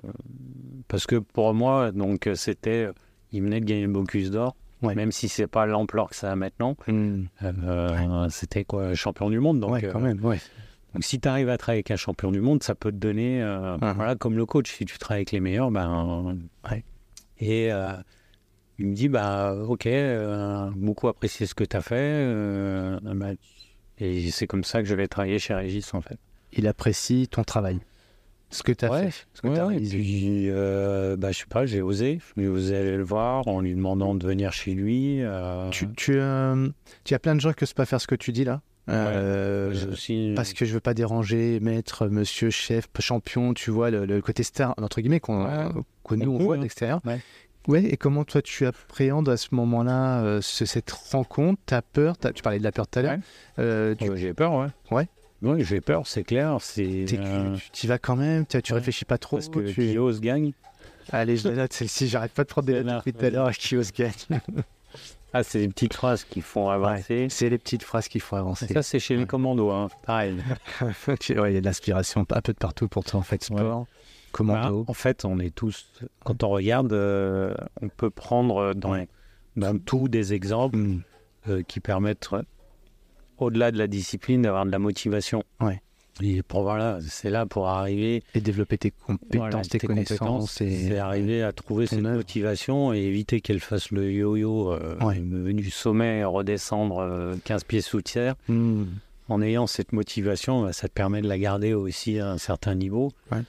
parce 0.88 1.06
que 1.06 1.18
pour 1.18 1.54
moi, 1.54 1.92
donc 1.92 2.28
c'était. 2.34 2.90
Il 3.32 3.44
venait 3.44 3.60
de 3.60 3.66
gagner 3.66 3.84
le 3.84 3.92
Bocuse 3.92 4.32
d'Or. 4.32 4.56
Ouais. 4.82 4.96
Même 4.96 5.12
si 5.12 5.30
c'est 5.30 5.46
pas 5.46 5.68
l'ampleur 5.68 6.10
que 6.10 6.16
ça 6.16 6.32
a 6.32 6.36
maintenant, 6.36 6.76
hmm. 6.88 7.26
C'était 8.30 8.64
quoi 8.64 8.96
champion 8.96 9.30
du 9.30 9.40
monde. 9.40 9.60
Donc, 9.60 9.74
ouais, 9.74 9.88
quand 9.92 10.00
même, 10.00 10.24
ouais. 10.26 10.40
Donc 10.94 11.04
si 11.04 11.20
tu 11.20 11.28
arrives 11.28 11.50
à 11.50 11.58
travailler 11.58 11.78
avec 11.80 11.92
un 11.92 11.96
champion 11.96 12.32
du 12.32 12.42
monde, 12.42 12.64
ça 12.64 12.74
peut 12.76 12.92
te 12.92 12.98
donner, 12.98 13.42
euh, 13.44 13.78
Mhm. 13.78 13.94
voilà, 13.96 14.16
comme 14.16 14.36
le 14.38 14.46
coach, 14.46 14.72
si 14.76 14.86
tu 14.86 14.98
travailles 14.98 15.20
avec 15.20 15.32
les 15.32 15.40
meilleurs, 15.40 15.70
ben, 15.72 16.38
Ouais. 16.70 16.84
et 17.40 17.72
euh, 17.72 17.92
il 18.80 18.88
me 18.88 18.94
dit, 18.96 19.08
bah, 19.10 19.54
ok, 19.68 19.86
euh, 19.86 20.70
beaucoup 20.76 21.08
apprécié 21.08 21.46
ce 21.46 21.54
que 21.54 21.64
tu 21.64 21.78
as 21.78 21.82
fait, 21.82 21.96
euh, 22.00 23.00
bah, 23.04 23.32
et 24.00 24.32
c'est 24.32 24.48
comme 24.48 24.64
ça 24.64 24.82
que 24.82 24.88
je 24.88 24.96
vais 24.96 25.08
travailler 25.08 25.38
chez 25.40 25.54
Régis 25.54 25.94
en 25.94 26.02
fait. 26.02 26.18
Il 26.54 26.66
apprécie 26.68 27.28
ton 27.30 27.44
travail. 27.44 27.80
Ce 28.52 28.64
que 28.64 28.72
tu 28.72 28.84
as 28.86 28.90
Ouais, 28.90 29.12
fait. 29.12 29.28
Ce 29.36 29.42
que 29.44 29.48
Ouais, 29.50 29.54
t'as 29.54 29.68
ouais, 29.68 29.76
et 29.78 29.88
puis, 29.88 30.50
euh, 30.50 31.16
bah, 31.16 31.32
je 31.32 31.38
sais 31.38 31.46
pas, 31.48 31.68
j'ai 31.68 31.84
osé, 31.84 32.20
j'ai 32.36 32.48
osé 32.48 32.76
aller 32.78 32.98
le 32.98 33.04
voir 33.04 33.48
en 33.48 33.62
lui 33.62 33.76
demandant 33.76 34.16
de 34.16 34.26
venir 34.26 34.52
chez 34.54 34.74
lui. 34.74 35.22
euh, 35.22 35.70
Tu, 35.70 35.88
tu, 35.94 36.14
euh, 36.16 36.68
tu 37.04 37.14
as 37.14 37.20
plein 37.20 37.36
de 37.36 37.42
gens 37.42 37.54
qui 37.54 37.64
n'osent 37.64 37.74
pas 37.74 37.86
faire 37.86 38.02
ce 38.02 38.08
que 38.08 38.16
tu 38.16 38.32
dis 38.32 38.46
là? 38.46 38.62
Euh, 38.90 39.92
aussi, 39.92 40.34
parce 40.36 40.54
que 40.54 40.66
je 40.66 40.74
veux 40.74 40.80
pas 40.80 40.94
déranger 40.94 41.60
maître, 41.60 42.08
monsieur, 42.08 42.50
chef, 42.50 42.86
champion, 43.00 43.54
tu 43.54 43.72
vois, 43.72 43.90
le, 43.92 44.06
le 44.06 44.22
côté 44.22 44.44
star, 44.44 44.74
entre 44.82 45.02
guillemets, 45.02 45.20
qu'on 45.20 45.46
Ouais. 45.46 45.66
que 46.08 46.16
nous 46.16 46.32
On 46.32 46.38
voit 46.40 46.56
hein. 46.56 46.62
l'extérieur. 46.62 47.00
Ouais. 47.06 47.20
Ouais, 47.68 47.84
et 47.84 47.98
comment 47.98 48.24
toi 48.24 48.42
tu 48.42 48.66
appréhendes 48.66 49.30
à 49.30 49.38
ce 49.38 49.50
moment-là 49.52 50.22
euh, 50.24 50.40
ce- 50.42 50.66
cette 50.66 50.90
rencontre? 50.92 51.62
T'as 51.66 51.82
peur? 51.82 52.16
Tu 52.34 52.42
parlais 52.42 52.58
de 52.58 52.64
la 52.64 52.72
peur 52.72 52.88
tout 52.88 53.00
à 53.00 53.02
l'heure. 53.04 53.12
Ouais. 53.14 53.20
Euh, 53.60 53.96
tu- 53.96 54.10
Ouais, 54.10 54.18
j'ai 54.18 54.34
peur, 54.34 54.54
ouais. 54.92 55.08
Oui, 55.42 55.64
j'ai 55.64 55.80
peur, 55.82 56.08
c'est 56.08 56.24
clair. 56.24 56.58
C'est 56.60 57.06
euh, 57.14 57.56
Tu 57.72 57.86
y 57.86 57.90
vas 57.90 57.98
quand 58.00 58.16
même, 58.16 58.46
tu, 58.46 58.58
ouais. 58.58 58.64
réfléchis 58.72 59.06
pas 59.06 59.18
trop. 59.18 59.38
parce 59.38 59.50
que 59.50 59.60
tu... 59.72 59.94
Kios 59.94 60.20
gagne. 60.20 60.52
Allez, 61.12 61.38
je 61.38 61.48
la 61.48 61.56
note 61.56 61.74
celle-ci, 61.74 62.08
j'arrête 62.08 62.32
pas 62.34 62.44
de 62.44 62.50
prendre 62.50 62.68
des 62.68 62.84
notes 62.84 62.98
depuis 63.06 63.14
tout 63.14 63.26
à 63.26 63.30
l'heure 63.30 63.46
à 63.48 63.54
Kios 63.54 63.92
gagne. 63.96 64.12
Ah, 65.34 65.44
c'est 65.44 65.60
des 65.60 65.68
petites 65.68 65.94
phrases 65.94 66.24
qui 66.24 66.42
font 66.42 66.70
avancer. 66.70 67.28
C'est 67.30 67.50
les 67.50 67.58
petites 67.58 67.84
phrases 67.84 68.08
qu'il 68.08 68.22
faut 68.22 68.36
Et 68.36 68.40
avancer. 68.40 68.68
Ça, 68.68 68.82
c'est 68.82 69.00
chez 69.00 69.16
les 69.16 69.26
commandos, 69.26 69.70
hein. 69.72 69.88
pareil. 70.04 70.38
Ouais, 71.08 71.52
il 71.52 71.54
y 71.54 71.58
a 71.58 71.62
de 71.62 71.66
l'inspiration 71.66 72.22
un 72.30 72.42
peu 72.42 72.54
de 72.54 72.58
partout 72.58 72.88
pour 72.88 73.04
toi 73.04 73.20
en 73.20 73.24
fait. 73.24 73.44
Sport, 73.44 73.86
commando. 74.32 74.86
en 74.88 74.94
fait, 74.94 75.26
on 75.26 75.40
est 75.40 75.54
tous, 75.54 75.92
quand 76.24 76.44
on 76.44 76.50
regarde, 76.50 76.94
euh, 76.94 77.54
on 77.82 77.90
peut 77.90 78.10
prendre 78.10 78.74
dans, 78.74 79.06
dans 79.56 79.78
tout 79.80 80.08
des 80.08 80.34
exemples 80.34 80.78
Hmm. 80.78 81.02
euh, 81.48 81.62
qui 81.64 81.80
permettent, 81.80 82.30
au-delà 83.38 83.72
de 83.72 83.78
la 83.78 83.88
discipline, 83.88 84.42
d'avoir 84.42 84.66
de 84.66 84.72
la 84.72 84.80
motivation. 84.80 85.44
Ouais. 85.62 85.82
Et 86.22 86.44
pour 86.44 86.64
voilà, 86.64 87.00
c'est 87.02 87.30
là 87.30 87.46
pour 87.46 87.68
arriver, 87.70 88.24
Et 88.36 88.42
développer 88.42 88.78
tes 88.78 88.92
compétences, 88.92 89.36
voilà, 89.38 89.62
tes, 89.62 89.80
connaissances. 89.80 90.60
Et... 90.62 90.88
c'est 90.88 90.98
arriver 90.98 91.44
à 91.44 91.52
trouver 91.54 91.88
cette 91.88 92.02
motivation 92.02 92.94
et 92.94 92.98
éviter 93.00 93.40
qu'elle 93.42 93.60
fasse 93.62 93.92
le 93.92 94.12
yo-yo 94.12 94.72
euh, 94.74 94.98
Ouais. 95.02 95.20
du 95.20 95.70
sommet, 95.72 96.24
redescendre 96.26 97.00
euh, 97.00 97.36
15 97.46 97.64
pieds 97.64 97.82
sous 97.82 98.02
terre. 98.02 98.36
Hmm. 98.48 98.84
en 99.30 99.42
ayant 99.44 99.68
cette 99.68 99.94
motivation, 99.94 100.64
bah, 100.64 100.74
ça 100.74 100.88
te 100.88 100.94
permet 100.94 101.22
de 101.22 101.28
la 101.28 101.38
garder 101.38 101.74
aussi 101.76 102.20
à 102.20 102.30
un 102.32 102.38
certain 102.40 102.74
niveau, 102.76 103.12
Ouais. 103.32 103.44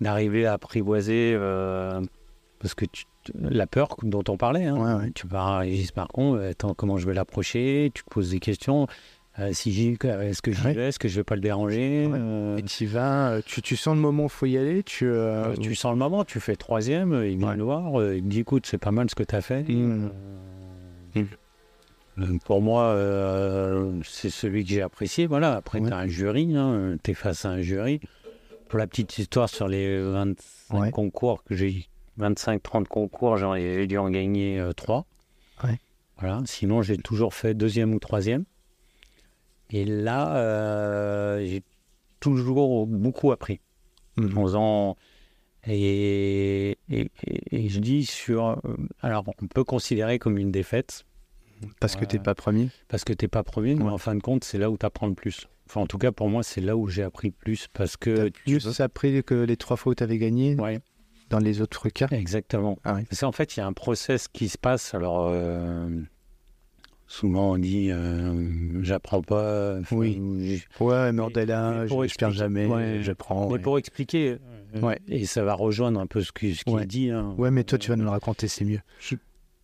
d'arriver 0.00 0.46
à 0.46 0.54
apprivoiser, 0.54 1.32
euh, 1.36 2.00
parce 2.58 2.74
que 2.74 2.86
tu- 2.86 3.04
la 3.38 3.66
peur 3.66 3.96
dont 4.02 4.22
on 4.28 4.36
parlait, 4.36 4.64
hein, 4.64 5.00
Ouais, 5.00 5.10
tu 5.14 5.26
pars 5.26 5.46
à 5.48 5.58
Régis 5.58 5.94
Marcon, 5.94 6.34
attends, 6.36 6.74
comment 6.74 6.96
je 6.96 7.06
vais 7.06 7.12
l'approcher, 7.14 7.90
tu 7.94 8.02
te 8.04 8.08
poses 8.08 8.30
des 8.30 8.38
questions, 8.40 8.86
euh, 9.38 9.52
si 9.52 9.72
j'y, 9.72 9.96
est-ce 10.02 10.40
que 10.42 10.52
j'y 10.52 10.64
Ouais. 10.64 10.72
vais, 10.72 10.88
est-ce 10.88 10.98
que 10.98 11.08
je 11.08 11.16
vais 11.16 11.24
pas 11.24 11.34
le 11.34 11.40
déranger, 11.40 12.06
Ouais. 12.06 12.18
euh, 12.18 12.56
Et 12.56 12.62
tu 12.62 12.86
vas, 12.86 13.30
euh, 13.32 13.42
tu, 13.44 13.60
tu 13.62 13.76
sens 13.76 13.94
le 13.94 14.00
moment 14.00 14.24
où 14.24 14.26
il 14.26 14.30
faut 14.30 14.46
y 14.46 14.56
aller? 14.56 14.82
Tu, 14.82 15.06
euh, 15.06 15.54
tu 15.56 15.74
sens 15.74 15.92
le 15.92 15.98
moment, 15.98 16.24
tu 16.24 16.40
fais 16.40 16.56
troisième, 16.56 17.12
il 17.24 17.36
vient 17.38 17.50
Ouais. 17.50 17.56
le 17.56 17.64
voir, 17.64 17.84
il 18.14 18.22
me 18.24 18.30
dit 18.30 18.40
écoute, 18.40 18.66
c'est 18.66 18.78
pas 18.78 18.92
mal 18.92 19.10
ce 19.10 19.14
que 19.14 19.22
tu 19.24 19.34
as 19.34 19.42
fait. 19.42 19.62
Mm. 19.64 20.10
Euh, 21.16 21.20
Mm. 21.20 21.24
euh, 22.22 22.38
Pour 22.44 22.62
moi, 22.62 22.96
c'est 24.04 24.30
celui 24.30 24.64
que 24.64 24.70
j'ai 24.70 24.82
apprécié. 24.82 25.26
Voilà. 25.26 25.54
Après, 25.56 25.80
tu 25.80 25.92
as 25.92 25.96
un 25.96 26.06
jury, 26.08 26.56
hein, 26.56 26.96
tu 27.02 27.10
es 27.10 27.14
face 27.14 27.44
à 27.44 27.50
un 27.50 27.60
jury. 27.60 28.00
Pour 28.68 28.78
la 28.78 28.86
petite 28.86 29.16
histoire, 29.18 29.48
sur 29.48 29.68
les 29.68 30.00
25 30.02 30.80
Ouais. 30.80 30.90
concours 30.90 31.44
que 31.44 31.54
j'ai 31.54 31.86
25-30 32.18 32.88
concours, 32.88 33.36
j'en 33.36 33.54
ai 33.54 33.86
dû 33.86 33.96
en 33.98 34.10
gagner 34.10 34.62
3. 34.76 35.06
Ouais. 35.62 35.78
Voilà. 36.18 36.40
Sinon, 36.46 36.80
j'ai 36.82 36.96
toujours 36.96 37.34
fait 37.34 37.54
deuxième 37.54 37.92
ou 37.94 37.98
troisième. 37.98 38.44
Et 39.70 39.84
là, 39.84 40.36
euh, 40.36 41.44
j'ai 41.46 41.62
toujours 42.20 42.86
beaucoup 42.86 43.32
appris 43.32 43.60
en 44.18 44.28
faisant. 44.44 44.96
Et, 45.68 46.78
et, 46.88 47.10
et- 47.26 47.64
et 47.64 47.68
je 47.68 47.80
dis 47.80 48.06
sur. 48.06 48.46
euh, 48.50 48.76
Alors, 49.00 49.24
on 49.42 49.46
peut 49.48 49.64
considérer 49.64 50.18
comme 50.20 50.38
une 50.38 50.52
défaite 50.52 51.04
Parce 51.80 51.96
que 51.96 52.04
t'es 52.04 52.18
pas 52.20 52.34
premier. 52.36 52.68
parce 52.88 53.02
que 53.04 53.12
t'es 53.12 53.26
pas 53.28 53.42
premier, 53.42 53.74
mais 53.74 53.84
en 53.90 53.98
fin 53.98 54.14
de 54.14 54.20
compte, 54.20 54.44
c'est 54.44 54.58
là 54.58 54.70
où 54.70 54.78
tu 54.78 54.86
apprends 54.86 55.08
le 55.08 55.14
plus. 55.14 55.48
Enfin, 55.68 55.80
en 55.80 55.86
tout 55.88 55.98
cas, 55.98 56.12
pour 56.12 56.28
moi, 56.28 56.44
c'est 56.44 56.60
là 56.60 56.76
où 56.76 56.86
j'ai 56.86 57.02
appris 57.02 57.28
le 57.28 57.34
plus 57.34 57.66
parce 57.72 57.96
que. 57.96 58.28
tu 58.28 58.42
Plus 58.42 58.80
après 58.80 59.22
que 59.24 59.34
les 59.34 59.56
trois 59.56 59.76
fois 59.76 59.90
où 59.90 59.94
tu 59.96 60.04
avais 60.04 60.18
gagné 60.18 60.54
Ouais, 60.54 60.78
dans 61.30 61.40
les 61.40 61.60
autres 61.60 61.88
cas. 61.88 62.06
exactement. 62.12 62.78
Ah 62.84 62.94
oui. 62.94 63.02
Parce 63.10 63.20
qu'en 63.22 63.32
fait, 63.32 63.56
il 63.56 63.60
y 63.60 63.62
a 63.64 63.66
un 63.66 63.72
process 63.72 64.28
qui 64.28 64.48
se 64.48 64.58
passe. 64.58 64.94
Alors, 64.94 65.26
euh, 65.28 65.88
souvent, 67.06 67.52
on 67.52 67.58
dit 67.58 67.88
euh, 67.90 68.82
j'apprends 68.82 69.22
pas. 69.22 69.76
Oui. 69.92 70.18
ou 70.20 70.38
j'ai- 70.40 70.62
Ouais, 70.80 71.12
mais 71.12 71.22
Mandela, 71.22 71.86
je 71.86 71.88
je 71.88 71.94
perds 71.94 72.04
expliquer- 72.04 72.32
jamais, 72.32 72.66
Ouais. 72.66 72.98
je 73.02 73.12
prends. 73.12 73.46
Mais 73.48 73.54
Ouais. 73.54 73.58
pour 73.60 73.78
expliquer, 73.78 74.36
euh, 74.76 74.80
Ouais. 74.80 74.98
et 75.08 75.24
ça 75.26 75.44
va 75.44 75.54
rejoindre 75.54 76.00
un 76.00 76.06
peu 76.06 76.22
ce 76.22 76.32
qui, 76.32 76.54
ce 76.54 76.64
qui 76.64 76.72
Ouais. 76.72 76.82
est 76.82 76.86
dit. 76.86 77.10
hein. 77.10 77.34
Ouais, 77.38 77.50
mais 77.50 77.64
toi, 77.64 77.78
tu 77.78 77.90
vas 77.90 77.96
nous 77.96 78.04
le 78.04 78.10
raconter, 78.10 78.48
c'est 78.48 78.64
mieux. 78.64 78.80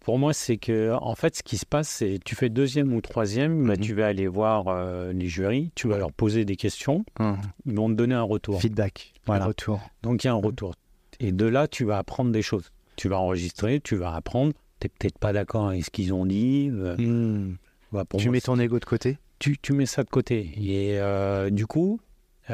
Pour 0.00 0.18
moi, 0.18 0.32
c'est 0.32 0.56
que, 0.56 0.92
en 1.00 1.14
fait, 1.14 1.36
ce 1.36 1.42
qui 1.44 1.56
se 1.56 1.64
passe, 1.66 1.88
c'est 1.88 2.18
tu 2.24 2.34
fais 2.34 2.48
deuxième 2.48 2.92
ou 2.92 3.00
troisième, 3.00 3.64
bah, 3.68 3.74
Mhm. 3.74 3.80
tu 3.80 3.94
vas 3.94 4.08
aller 4.08 4.26
voir 4.26 4.66
euh, 4.66 5.12
les 5.12 5.28
jurys, 5.28 5.70
tu 5.76 5.86
vas 5.86 5.96
leur 5.96 6.10
poser 6.12 6.44
des 6.44 6.56
questions, 6.56 7.04
ils 7.20 7.74
vont 7.76 7.88
te 7.88 7.94
donner 7.94 8.14
un 8.16 8.22
retour. 8.22 8.60
Feedback, 8.60 9.12
Voilà. 9.26 9.46
retour. 9.46 9.80
Donc, 10.02 10.24
il 10.24 10.26
y 10.26 10.30
a 10.30 10.32
un 10.32 10.36
retour. 10.36 10.74
Et 11.20 11.30
de 11.30 11.46
là, 11.46 11.68
tu 11.68 11.84
vas 11.84 11.98
apprendre 11.98 12.32
des 12.32 12.42
choses. 12.42 12.72
Tu 12.96 13.08
vas 13.08 13.18
enregistrer, 13.20 13.80
tu 13.80 13.94
vas 13.94 14.12
apprendre. 14.14 14.52
Tu 14.82 14.86
n'es 14.88 14.92
peut-être 14.98 15.18
pas 15.18 15.32
d'accord 15.32 15.68
avec 15.68 15.84
ce 15.84 15.90
qu'ils 15.90 16.12
ont 16.12 16.26
dit. 16.26 16.68
euh, 16.72 16.96
Hmm. 16.96 17.56
bah, 17.92 18.04
pour 18.04 18.18
Tu 18.20 18.26
moi, 18.26 18.32
mets 18.32 18.40
ton 18.40 18.58
ego 18.58 18.78
de 18.80 18.84
côté 18.84 19.18
tu, 19.38 19.58
tu 19.58 19.72
mets 19.72 19.86
ça 19.86 20.04
de 20.04 20.08
côté. 20.08 20.52
Et 20.56 21.00
euh, 21.00 21.50
du 21.50 21.66
coup, 21.66 21.98
tu 22.46 22.52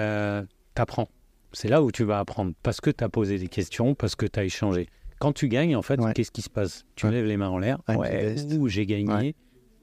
apprends. 0.76 1.08
C'est 1.52 1.68
là 1.68 1.82
où 1.82 1.90
tu 1.92 2.04
vas 2.04 2.18
apprendre. 2.18 2.52
Parce 2.62 2.80
que 2.80 2.88
tu 2.90 3.04
as 3.04 3.08
posé 3.10 3.38
des 3.38 3.48
questions, 3.48 3.94
parce 3.94 4.14
que 4.14 4.24
tu 4.24 4.38
as 4.40 4.44
échangé. 4.44 4.88
Quand 5.18 5.32
tu 5.32 5.48
gagnes, 5.48 5.76
en 5.76 5.82
fait, 5.82 6.00
Ouais. 6.00 6.12
qu'est-ce 6.14 6.30
qui 6.30 6.40
se 6.42 6.48
passe? 6.48 6.84
Tu 6.96 7.04
Ouais. 7.06 7.12
lèves 7.12 7.26
les 7.26 7.36
mains 7.36 7.48
en 7.50 7.58
l'air. 7.58 7.78
Ouais, 7.88 8.36
ouh, 8.56 8.68
j'ai 8.68 8.86
gagné. 8.86 9.34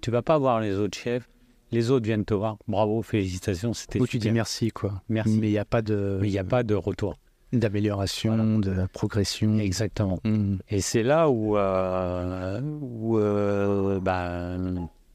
Tu 0.01 0.09
vas 0.11 0.21
pas 0.23 0.37
voir 0.39 0.61
les 0.61 0.73
autres 0.77 0.97
chefs. 0.97 1.29
Les 1.71 1.91
autres 1.91 2.05
viennent 2.05 2.25
te 2.25 2.33
voir. 2.33 2.57
Bravo, 2.67 3.01
félicitations, 3.03 3.73
c'était 3.73 3.99
Où 3.99 4.07
tu 4.07 4.17
dis 4.19 4.31
merci, 4.31 4.69
quoi. 4.71 5.01
Merci. 5.09 5.37
Mais 5.39 5.47
il 5.49 5.51
n'y 5.51 5.57
a 5.59 5.65
pas 5.65 5.81
de 5.81 6.17
Mais 6.21 6.27
il 6.27 6.31
n'y 6.31 6.37
a 6.39 6.43
pas 6.43 6.63
de 6.63 6.73
retour. 6.75 7.15
D'amélioration, 7.59 8.59
de 8.59 8.87
progression. 8.93 9.57
Exactement. 9.59 10.19
Hmm. 10.23 10.57
Et 10.69 10.81
c'est 10.81 11.03
là 11.03 11.29
où, 11.29 11.57
euh, 11.57 12.61
où 12.61 13.17
euh, 13.17 13.99
bah, 13.99 14.57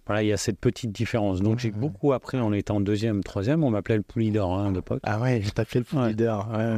voilà, 0.07 0.23
il 0.23 0.29
y 0.29 0.33
a 0.33 0.37
cette 0.37 0.59
petite 0.59 0.93
différence. 0.93 1.41
Donc 1.41 1.59
j'ai 1.59 1.71
beaucoup 1.71 2.13
appris 2.13 2.39
en 2.39 2.53
étant 2.53 2.81
deuxième, 2.81 3.23
troisième. 3.23 3.63
On 3.65 3.71
m'appelait 3.71 3.97
le 3.97 4.03
poulie 4.03 4.31
d'or 4.31 4.59
hein, 4.59 4.71
à 4.71 4.73
l'époque. 4.73 5.01
Ah 5.05 5.21
ouais, 5.21 5.41
je 5.43 5.51
t'appelais 5.51 5.83
le 5.93 5.99
Ouais. 5.99 6.09
leader. 6.09 6.49
Ouais. 6.53 6.77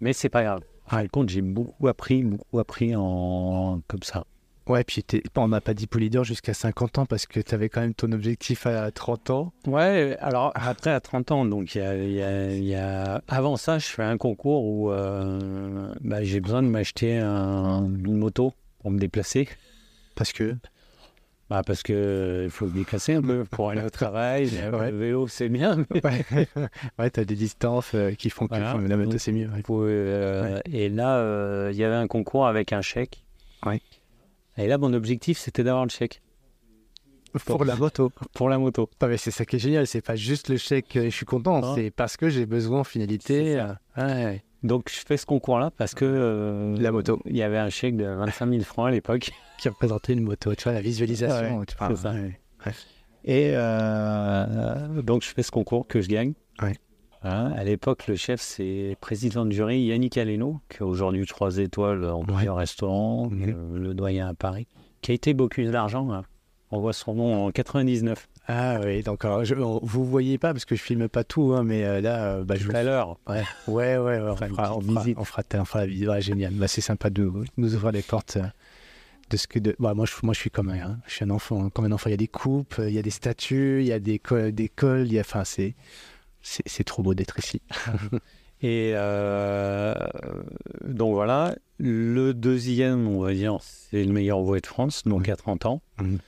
Mais 0.00 0.12
c'est 0.12 0.28
pas 0.28 0.42
grave. 0.42 0.60
De 0.92 1.08
compte, 1.08 1.30
j'ai 1.30 1.40
beaucoup 1.40 1.88
appris, 1.88 2.22
beaucoup 2.22 2.58
appris 2.58 2.94
en 2.94 3.80
comme 3.88 4.02
ça. 4.02 4.24
Ouais, 4.66 4.82
puis 4.82 5.04
on 5.36 5.48
n'a 5.48 5.60
pas 5.60 5.74
dit 5.74 5.86
pour 5.86 6.00
leader 6.00 6.24
jusqu'à 6.24 6.54
50 6.54 6.96
ans 6.98 7.04
parce 7.06 7.26
que 7.26 7.38
tu 7.40 7.54
avais 7.54 7.68
quand 7.68 7.82
même 7.82 7.92
ton 7.92 8.10
objectif 8.12 8.66
à 8.66 8.90
30 8.90 9.28
ans. 9.30 9.52
Ouais, 9.66 10.16
alors 10.20 10.52
après 10.54 10.90
à 10.90 11.00
30 11.00 11.32
ans, 11.32 11.44
donc 11.44 11.74
il 11.74 11.78
y 11.78 11.80
a, 11.82 11.94
y 11.96 12.22
a- 12.22 12.54
il 12.54 12.64
y 12.64 12.74
a- 12.74 13.20
avant 13.28 13.56
ça, 13.56 13.78
je 13.78 13.86
fais 13.86 14.02
un 14.02 14.16
concours 14.16 14.64
où 14.64 14.90
euh, 14.90 15.92
bah, 16.00 16.22
j'ai 16.24 16.40
besoin 16.40 16.62
de 16.62 16.68
m'acheter 16.68 17.18
un- 17.18 17.84
une 17.84 18.16
moto 18.16 18.54
pour 18.80 18.90
me 18.90 18.98
déplacer. 18.98 19.48
Parce 20.14 20.32
que? 20.32 20.56
Bah, 21.50 21.60
parce 21.66 21.82
que 21.82 22.44
il 22.46 22.50
faut 22.50 22.66
se 22.66 22.72
déplacer 22.72 23.12
un 23.14 23.20
peu 23.22 23.44
pour 23.44 23.68
aller 23.68 23.82
au 23.82 23.90
travail. 23.90 24.48
Ouais. 24.72 24.90
Le 24.90 24.96
vélo, 24.96 25.28
c'est 25.28 25.50
bien, 25.50 25.84
mais 25.90 26.00
Ouais, 26.02 26.24
ouais 26.98 27.10
tu 27.10 27.20
as 27.20 27.24
des 27.26 27.34
distances 27.34 27.90
euh, 27.94 28.12
qui 28.12 28.30
font 28.30 28.46
que 28.46 28.54
Voilà. 28.56 28.78
la 28.88 28.96
moto, 28.96 29.18
c'est 29.18 29.30
mieux. 29.32 29.48
ouais. 29.48 29.60
faut, 29.66 29.82
euh, 29.82 30.58
Et 30.72 30.88
là, 30.88 31.68
il 31.70 31.76
y 31.76 31.84
avait 31.84 31.94
un 31.96 32.06
concours 32.06 32.46
avec 32.46 32.72
un 32.72 32.80
chèque. 32.80 33.22
Ouais. 33.66 33.82
Et 34.56 34.66
là, 34.66 34.78
mon 34.78 34.92
objectif, 34.92 35.38
c'était 35.38 35.64
d'avoir 35.64 35.84
le 35.84 35.90
chèque 35.90 36.22
Pour 37.44 37.64
la 37.64 37.76
moto. 37.76 38.12
pour 38.34 38.48
la 38.48 38.58
moto. 38.58 38.88
Non, 39.00 39.08
mais 39.08 39.16
c'est 39.16 39.30
ça 39.30 39.44
qui 39.44 39.56
est 39.56 39.58
génial. 39.58 39.86
C'est 39.86 40.00
pas 40.00 40.16
juste 40.16 40.48
le 40.48 40.56
chèque, 40.56 40.96
euh, 40.96 41.04
je 41.04 41.10
suis 41.16 41.26
content. 41.26 41.60
Ah. 41.62 41.72
C'est 41.74 41.90
parce 41.90 42.16
que 42.16 42.28
j'ai 42.28 42.46
besoin 42.46 42.80
en 42.80 42.84
finalité. 42.84 43.60
Euh. 43.60 43.72
Ouais. 43.96 44.42
Donc, 44.62 44.90
je 44.90 45.04
fais 45.06 45.16
ce 45.16 45.26
concours-là 45.26 45.70
parce 45.76 45.94
que 45.94 46.04
euh, 46.04 46.76
La 46.78 46.90
moto. 46.90 47.20
il 47.26 47.36
y 47.36 47.42
avait 47.42 47.58
un 47.58 47.68
chèque 47.68 47.96
de 47.96 48.06
25 48.06 48.48
000 48.48 48.62
francs 48.62 48.88
à 48.88 48.90
l'époque. 48.90 49.30
qui 49.58 49.68
représentait 49.68 50.14
une 50.14 50.22
moto. 50.22 50.54
Tu 50.54 50.64
vois, 50.64 50.72
la 50.72 50.80
visualisation. 50.80 51.58
Ouais, 51.58 51.66
tu 51.66 51.76
ça. 51.96 52.12
Ouais. 52.12 52.40
Et 53.24 53.52
euh, 53.54 55.02
donc, 55.02 55.22
je 55.22 55.28
fais 55.28 55.42
ce 55.42 55.50
concours 55.50 55.86
que 55.86 56.00
je 56.00 56.08
gagne. 56.08 56.34
Voilà. 57.24 57.46
À 57.56 57.64
l'époque, 57.64 58.06
le 58.06 58.16
chef, 58.16 58.40
c'est 58.40 58.90
le 58.90 58.96
président 59.00 59.44
du 59.46 59.56
jury 59.56 59.80
Yannick 59.80 60.16
Aleno, 60.18 60.60
qui 60.68 60.82
a 60.82 60.86
aujourd'hui 60.86 61.24
trois 61.26 61.56
étoiles 61.58 62.04
en 62.04 62.20
Ouais. 62.20 62.26
plusieurs 62.34 62.56
restaurants, 62.56 63.28
Mhm. 63.30 63.48
euh, 63.48 63.78
le 63.78 63.94
doyen 63.94 64.28
à 64.28 64.34
Paris, 64.34 64.66
qui 65.00 65.10
a 65.10 65.14
été 65.14 65.34
Bocuse 65.34 65.70
d'argent. 65.70 66.12
hein. 66.12 66.24
On 66.70 66.80
voit 66.80 66.92
son 66.92 67.14
nom 67.14 67.46
en 67.46 67.50
99. 67.52 68.28
Ah 68.48 68.78
oui, 68.84 69.02
donc 69.02 69.24
alors, 69.24 69.44
je, 69.44 69.54
on- 69.54 69.78
vous 69.82 70.04
voyez 70.04 70.38
pas 70.38 70.52
parce 70.52 70.64
que 70.64 70.74
je 70.76 70.82
filme 70.82 71.08
pas 71.08 71.22
tout, 71.24 71.52
hein, 71.56 71.62
mais 71.62 71.84
euh, 71.84 72.00
là, 72.00 72.24
euh, 72.36 72.44
bah, 72.44 72.56
je 72.56 72.64
Tout 72.64 72.70
vous 72.70 72.76
à 72.76 72.82
l'heure. 72.82 73.16
Ouais, 73.28 73.42
ouais, 73.68 73.96
ouais, 73.96 74.18
ouais, 74.20 74.20
on, 74.30 74.36
fera 74.36 74.76
on, 74.76 74.80
fera, 74.80 75.00
visite. 75.02 75.18
on, 75.18 75.24
fera, 75.24 75.42
on 75.54 75.64
fera 75.64 75.80
la 75.80 75.86
visite. 75.86 76.08
Ouais, 76.08 76.20
génial. 76.20 76.52
Bah, 76.54 76.68
c'est 76.68 76.80
sympa 76.80 77.10
de 77.10 77.30
nous 77.56 77.74
ouvrir 77.74 77.92
les 77.92 78.02
portes 78.02 78.36
euh, 78.38 78.42
de 79.30 79.36
ce 79.36 79.46
que. 79.46 79.58
De... 79.60 79.74
Bah, 79.78 79.94
moi, 79.94 80.04
je, 80.04 80.12
moi, 80.24 80.34
je 80.34 80.40
suis 80.40 80.50
comme 80.50 80.68
un, 80.68 80.74
hein. 80.80 80.98
je 81.06 81.14
suis 81.14 81.24
un 81.24 81.30
enfant. 81.30 81.64
hein. 81.64 81.70
Comme 81.72 81.84
un 81.84 81.92
enfant, 81.92 82.08
il 82.08 82.12
y 82.12 82.14
a 82.14 82.18
des 82.18 82.28
coupes, 82.28 82.74
il 82.78 82.92
y 82.92 82.98
a 82.98 83.02
des 83.02 83.10
statues, 83.10 83.80
il 83.82 83.86
y 83.86 83.92
a 83.92 84.00
des, 84.00 84.18
co- 84.18 84.50
des 84.50 84.68
cols, 84.68 85.06
il 85.06 85.12
y 85.14 85.18
a. 85.18 85.20
Enfin, 85.22 85.44
c'est. 85.44 85.74
C'est 86.46 86.84
trop 86.84 87.02
beau 87.02 87.14
d'être 87.14 87.38
ici. 87.38 87.62
Et 88.62 88.92
euh, 88.94 89.94
donc 90.84 91.12
voilà, 91.14 91.54
le 91.78 92.32
deuxième, 92.32 93.08
on 93.08 93.20
va 93.20 93.32
dire, 93.34 93.58
c'est 93.60 94.04
le 94.04 94.12
meilleur 94.12 94.40
voix 94.40 94.60
de 94.60 94.66
France, 94.66 95.02
donc 95.04 95.28
à 95.28 95.36
30 95.36 95.66
ans. 95.66 95.82
Mhm. 96.00 96.18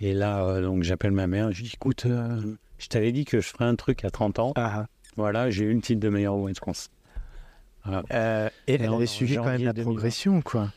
Et 0.00 0.12
là, 0.14 0.44
euh, 0.44 0.62
donc 0.62 0.82
j'appelle 0.82 1.12
ma 1.12 1.26
mère, 1.26 1.52
je 1.52 1.62
dis 1.62 1.72
écoute, 1.74 2.06
euh, 2.06 2.40
je 2.78 2.86
t'avais 2.88 3.12
dit 3.12 3.24
que 3.24 3.40
je 3.40 3.48
ferais 3.48 3.64
un 3.64 3.74
truc 3.76 4.04
à 4.04 4.10
30 4.10 4.38
ans. 4.38 4.52
Ah, 4.56 4.86
Voilà, 5.16 5.50
j'ai 5.50 5.64
eu 5.64 5.74
le 5.74 5.80
titre 5.80 6.00
de 6.00 6.08
meilleur 6.08 6.36
voix 6.36 6.52
de 6.52 6.56
France. 6.56 6.90
et 7.86 7.92
elle 8.66 8.84
avait 8.92 9.06
suivi 9.06 9.36
quand 9.36 9.44
même 9.44 9.64
la 9.64 9.72
2020. 9.72 9.82
progression, 9.82 10.42
quoi. 10.42 10.72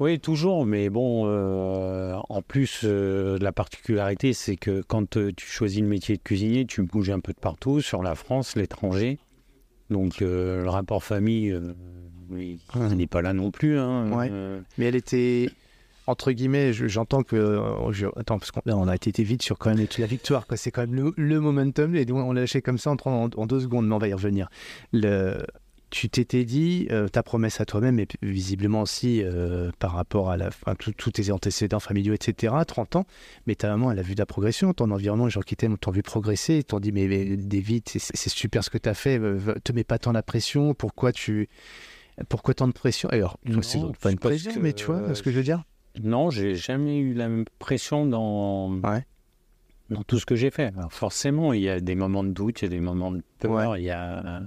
Oui, 0.00 0.20
toujours, 0.20 0.64
mais 0.64 0.90
bon, 0.90 1.24
euh, 1.26 2.14
en 2.28 2.40
plus, 2.40 2.82
euh, 2.84 3.36
la 3.40 3.50
particularité, 3.50 4.32
c'est 4.32 4.54
que 4.56 4.80
quand 4.82 5.16
euh, 5.16 5.32
tu 5.36 5.44
choisis 5.46 5.80
le 5.80 5.88
métier 5.88 6.16
de 6.16 6.22
cuisinier, 6.22 6.66
tu 6.66 6.82
bouges 6.82 7.10
un 7.10 7.18
peu 7.18 7.32
de 7.32 7.38
partout, 7.40 7.80
sur 7.80 8.02
la 8.02 8.14
France, 8.14 8.54
l'étranger. 8.54 9.18
Donc, 9.90 10.20
le 10.20 10.64
rapport 10.68 11.02
famille, 11.02 11.46
il 12.30 12.58
Ouais. 12.76 12.94
n'est 12.94 13.06
pas 13.08 13.22
là 13.22 13.32
non 13.32 13.50
plus. 13.50 13.76
hein. 13.78 14.12
Ouais. 14.12 14.30
Mais 14.76 14.84
elle 14.84 14.94
était, 14.96 15.50
entre 16.06 16.30
guillemets, 16.30 16.72
je- 16.72 16.86
j'entends 16.86 17.22
que. 17.24 17.34
euh, 17.36 17.90
je- 17.90 18.06
attends, 18.16 18.38
parce 18.38 18.52
qu'on 18.52 18.60
on 18.66 18.86
a 18.86 18.94
été 18.94 19.22
vite 19.24 19.42
sur 19.42 19.58
quand 19.58 19.74
même 19.74 19.84
la 19.98 20.06
victoire. 20.06 20.46
quoi. 20.46 20.56
C'est 20.56 20.70
quand 20.70 20.82
même 20.82 20.94
le, 20.94 21.12
le 21.16 21.40
momentum. 21.40 21.96
Et 21.96 22.04
donc, 22.04 22.18
on 22.18 22.32
l'a 22.32 22.42
lâché 22.42 22.60
comme 22.62 22.78
ça 22.78 22.90
en, 22.92 22.96
en, 23.04 23.30
en 23.34 23.46
deux 23.46 23.60
secondes, 23.60 23.88
mais 23.88 23.94
on 23.94 23.98
va 23.98 24.08
y 24.08 24.12
revenir. 24.12 24.48
Le, 24.92 25.38
tu 25.90 26.08
t'étais 26.10 26.44
dit, 26.44 26.86
euh, 26.90 27.08
ta 27.08 27.22
promesse 27.22 27.60
à 27.60 27.64
toi-même, 27.64 27.98
et 27.98 28.06
visiblement 28.22 28.82
aussi 28.82 29.22
euh, 29.22 29.70
par 29.78 29.92
rapport 29.92 30.30
à, 30.30 30.36
la, 30.36 30.50
tous 30.96 31.10
tes 31.10 31.30
antécédents 31.30 31.80
familiaux, 31.80 32.14
etc., 32.14 32.54
30 32.66 32.96
ans, 32.96 33.06
mais 33.46 33.54
ta 33.54 33.68
maman, 33.68 33.90
elle 33.92 33.98
a 33.98 34.02
vu 34.02 34.14
ta 34.14 34.26
progression, 34.26 34.74
ton 34.74 34.90
environnement, 34.90 35.24
les 35.26 35.30
gens 35.30 35.40
qui 35.40 35.56
t'aiment 35.56 35.78
t'ont 35.78 35.90
vu 35.90 36.02
progresser, 36.02 36.56
ils 36.58 36.64
t'ont 36.64 36.80
dit, 36.80 36.92
mais, 36.92 37.08
mais 37.08 37.36
David, 37.36 37.88
c'est- 37.88 38.28
super 38.28 38.62
ce 38.62 38.70
que 38.70 38.78
tu 38.78 38.88
as 38.88 38.94
fait, 38.94 39.18
euh, 39.18 39.54
te 39.64 39.72
mets 39.72 39.84
pas 39.84 39.98
tant 39.98 40.12
la 40.12 40.22
pression, 40.22 40.74
pourquoi 40.74 41.12
tu. 41.12 41.48
Pourquoi 42.28 42.52
tant 42.52 42.66
de 42.68 42.72
pression? 42.72 43.08
Alors, 43.10 43.38
Non, 43.46 43.62
c'est 43.62 43.78
pas 44.00 44.10
une 44.10 44.18
pression, 44.18 44.52
que, 44.52 44.58
mais 44.58 44.72
tu 44.72 44.86
vois 44.86 44.96
euh, 44.96 45.14
ce 45.14 45.22
que 45.22 45.30
je 45.30 45.36
veux 45.36 45.42
dire? 45.44 45.62
Non, 46.02 46.30
j'ai 46.30 46.54
jamais 46.54 46.98
eu 46.98 47.14
la 47.14 47.28
même 47.28 47.44
pression 47.58 48.04
dans, 48.06 48.72
Ouais. 48.80 49.06
dans 49.88 50.02
tout 50.02 50.18
ce 50.18 50.26
que 50.26 50.34
j'ai 50.36 50.50
fait. 50.50 50.72
Alors 50.76 50.92
forcément, 50.92 51.52
il 51.52 51.62
y 51.62 51.68
a 51.68 51.80
des 51.80 51.94
moments 51.94 52.24
de 52.24 52.30
doute, 52.30 52.60
il 52.60 52.64
y 52.64 52.66
a 52.66 52.70
des 52.70 52.80
moments 52.80 53.12
de 53.12 53.22
peur, 53.38 53.76
il 53.78 53.84
y 53.84 53.90
a... 53.90 54.42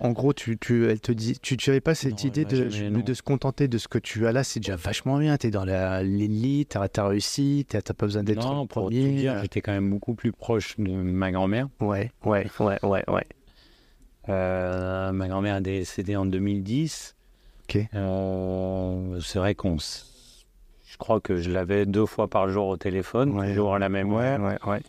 En 0.00 0.12
gros, 0.12 0.32
tu, 0.32 0.56
tu, 0.58 0.88
elle 0.88 1.00
te 1.00 1.10
dit, 1.10 1.38
tu 1.40 1.56
n'avais 1.66 1.80
pas 1.80 1.94
cette 1.94 2.22
Non, 2.22 2.28
idée 2.28 2.44
de, 2.44 2.68
jamais- 2.68 3.02
de, 3.02 3.14
se 3.14 3.22
contenter 3.22 3.66
de 3.66 3.78
ce 3.78 3.88
que 3.88 3.98
tu 3.98 4.26
as 4.28 4.32
là, 4.32 4.44
c'est 4.44 4.60
déjà 4.60 4.76
vachement 4.76 5.18
bien. 5.18 5.36
Tu 5.36 5.48
es 5.48 5.50
dans 5.50 5.64
la- 5.64 6.02
l'élite, 6.04 6.76
tu 6.92 7.00
as, 7.00 7.06
réussi, 7.06 7.66
tu 7.68 7.76
n'as 7.76 7.82
pas 7.82 8.06
besoin 8.06 8.22
d'être 8.22 8.40
pour 8.66 8.68
premier. 8.68 9.10
dire, 9.12 9.40
j'étais 9.42 9.60
quand 9.60 9.72
même 9.72 9.90
beaucoup 9.90 10.14
plus 10.14 10.30
proche 10.32 10.76
de 10.78 10.90
ma 10.92 11.32
grand-mère. 11.32 11.68
Ouais, 11.80 12.12
ouais, 12.24 12.46
ouais, 12.60 12.78
ouais, 12.84 13.04
ouais. 13.08 13.26
Euh, 14.28 15.10
ma 15.12 15.26
grand-mère 15.26 15.56
est 15.56 15.60
décédée 15.62 16.14
en 16.14 16.26
2010. 16.26 17.16
Ok. 17.64 17.78
Euh, 17.94 19.20
c'est 19.22 19.38
vrai 19.38 19.54
qu'on... 19.54 19.78
Je 19.78 20.96
crois 20.98 21.18
que 21.20 21.36
je 21.38 21.50
l'avais 21.50 21.86
deux 21.86 22.04
fois 22.04 22.28
par 22.28 22.48
jour 22.50 22.66
au 22.68 22.76
téléphone, 22.76 23.30
Ouais. 23.38 23.48
toujours 23.48 23.74
à 23.74 23.78
la 23.78 23.88
même 23.88 24.12
heure. 24.12 24.38
ouais, 24.40 24.58
ouais. 24.70 24.80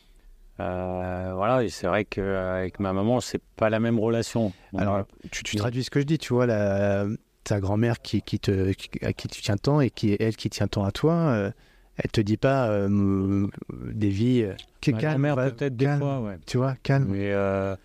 Euh, 0.59 1.31
voilà, 1.35 1.63
et 1.63 1.69
c'est 1.69 1.87
vrai 1.87 2.05
qu'avec 2.05 2.79
ma 2.79 2.93
maman, 2.93 3.19
c'est 3.21 3.41
pas 3.55 3.69
la 3.69 3.79
même 3.79 3.99
relation. 3.99 4.51
Donc, 4.73 4.81
Alors, 4.81 5.05
tu, 5.31 5.43
tu 5.43 5.55
traduis 5.55 5.83
ce 5.83 5.89
que 5.89 5.99
je 5.99 6.05
dis, 6.05 6.17
tu 6.17 6.33
vois, 6.33 6.45
la, 6.45 7.05
ta 7.43 7.59
grand-mère 7.59 8.01
qui, 8.01 8.21
qui 8.21 8.39
te, 8.39 8.71
qui- 8.73 8.89
à 9.05 9.13
qui 9.13 9.27
tu 9.27 9.41
tiens 9.41 9.57
tant 9.57 9.79
et 9.81 9.89
qui 9.89 10.11
est 10.13 10.21
elle 10.21 10.35
qui 10.35 10.49
tient 10.49 10.67
tant 10.67 10.83
à 10.83 10.91
toi, 10.91 11.13
euh, 11.13 11.51
elle 11.97 12.11
te 12.11 12.21
dit 12.21 12.37
pas, 12.37 12.67
euh, 12.69 13.47
des 13.93 14.09
vies, 14.09 14.43
euh, 14.43 14.53
ma 14.91 14.97
calme, 14.99 15.11
grand-mère, 15.13 15.35
va- 15.35 15.51
peut-être 15.51 15.75
des 15.75 15.85
calme, 15.85 15.99
fois, 15.99 16.19
ouais. 16.21 16.37
tu 16.45 16.57
vois, 16.57 16.75
calme, 16.83 17.07
Mais 17.09 17.31
euh, 17.31 17.75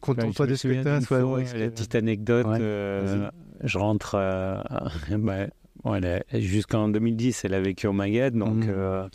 contente-toi 0.00 0.46
de 0.46 0.54
ce 0.54 0.68
que 0.68 0.82
tu 0.82 0.88
as. 0.88 1.00
fois, 1.00 1.24
ouais, 1.24 1.44
la 1.54 1.70
petite 1.70 1.94
anecdote, 1.94 2.46
Ouais, 2.46 2.58
euh, 2.60 3.30
je 3.64 3.78
rentre 3.78 4.16
euh, 4.16 4.56
bah, 5.10 5.46
jusqu'en 6.34 6.88
2010, 6.88 7.44
elle 7.44 7.54
a 7.54 7.60
vécu 7.60 7.86
au 7.86 7.92
Maghreb, 7.92 8.36
donc 8.36 8.64
euh, 8.66 9.08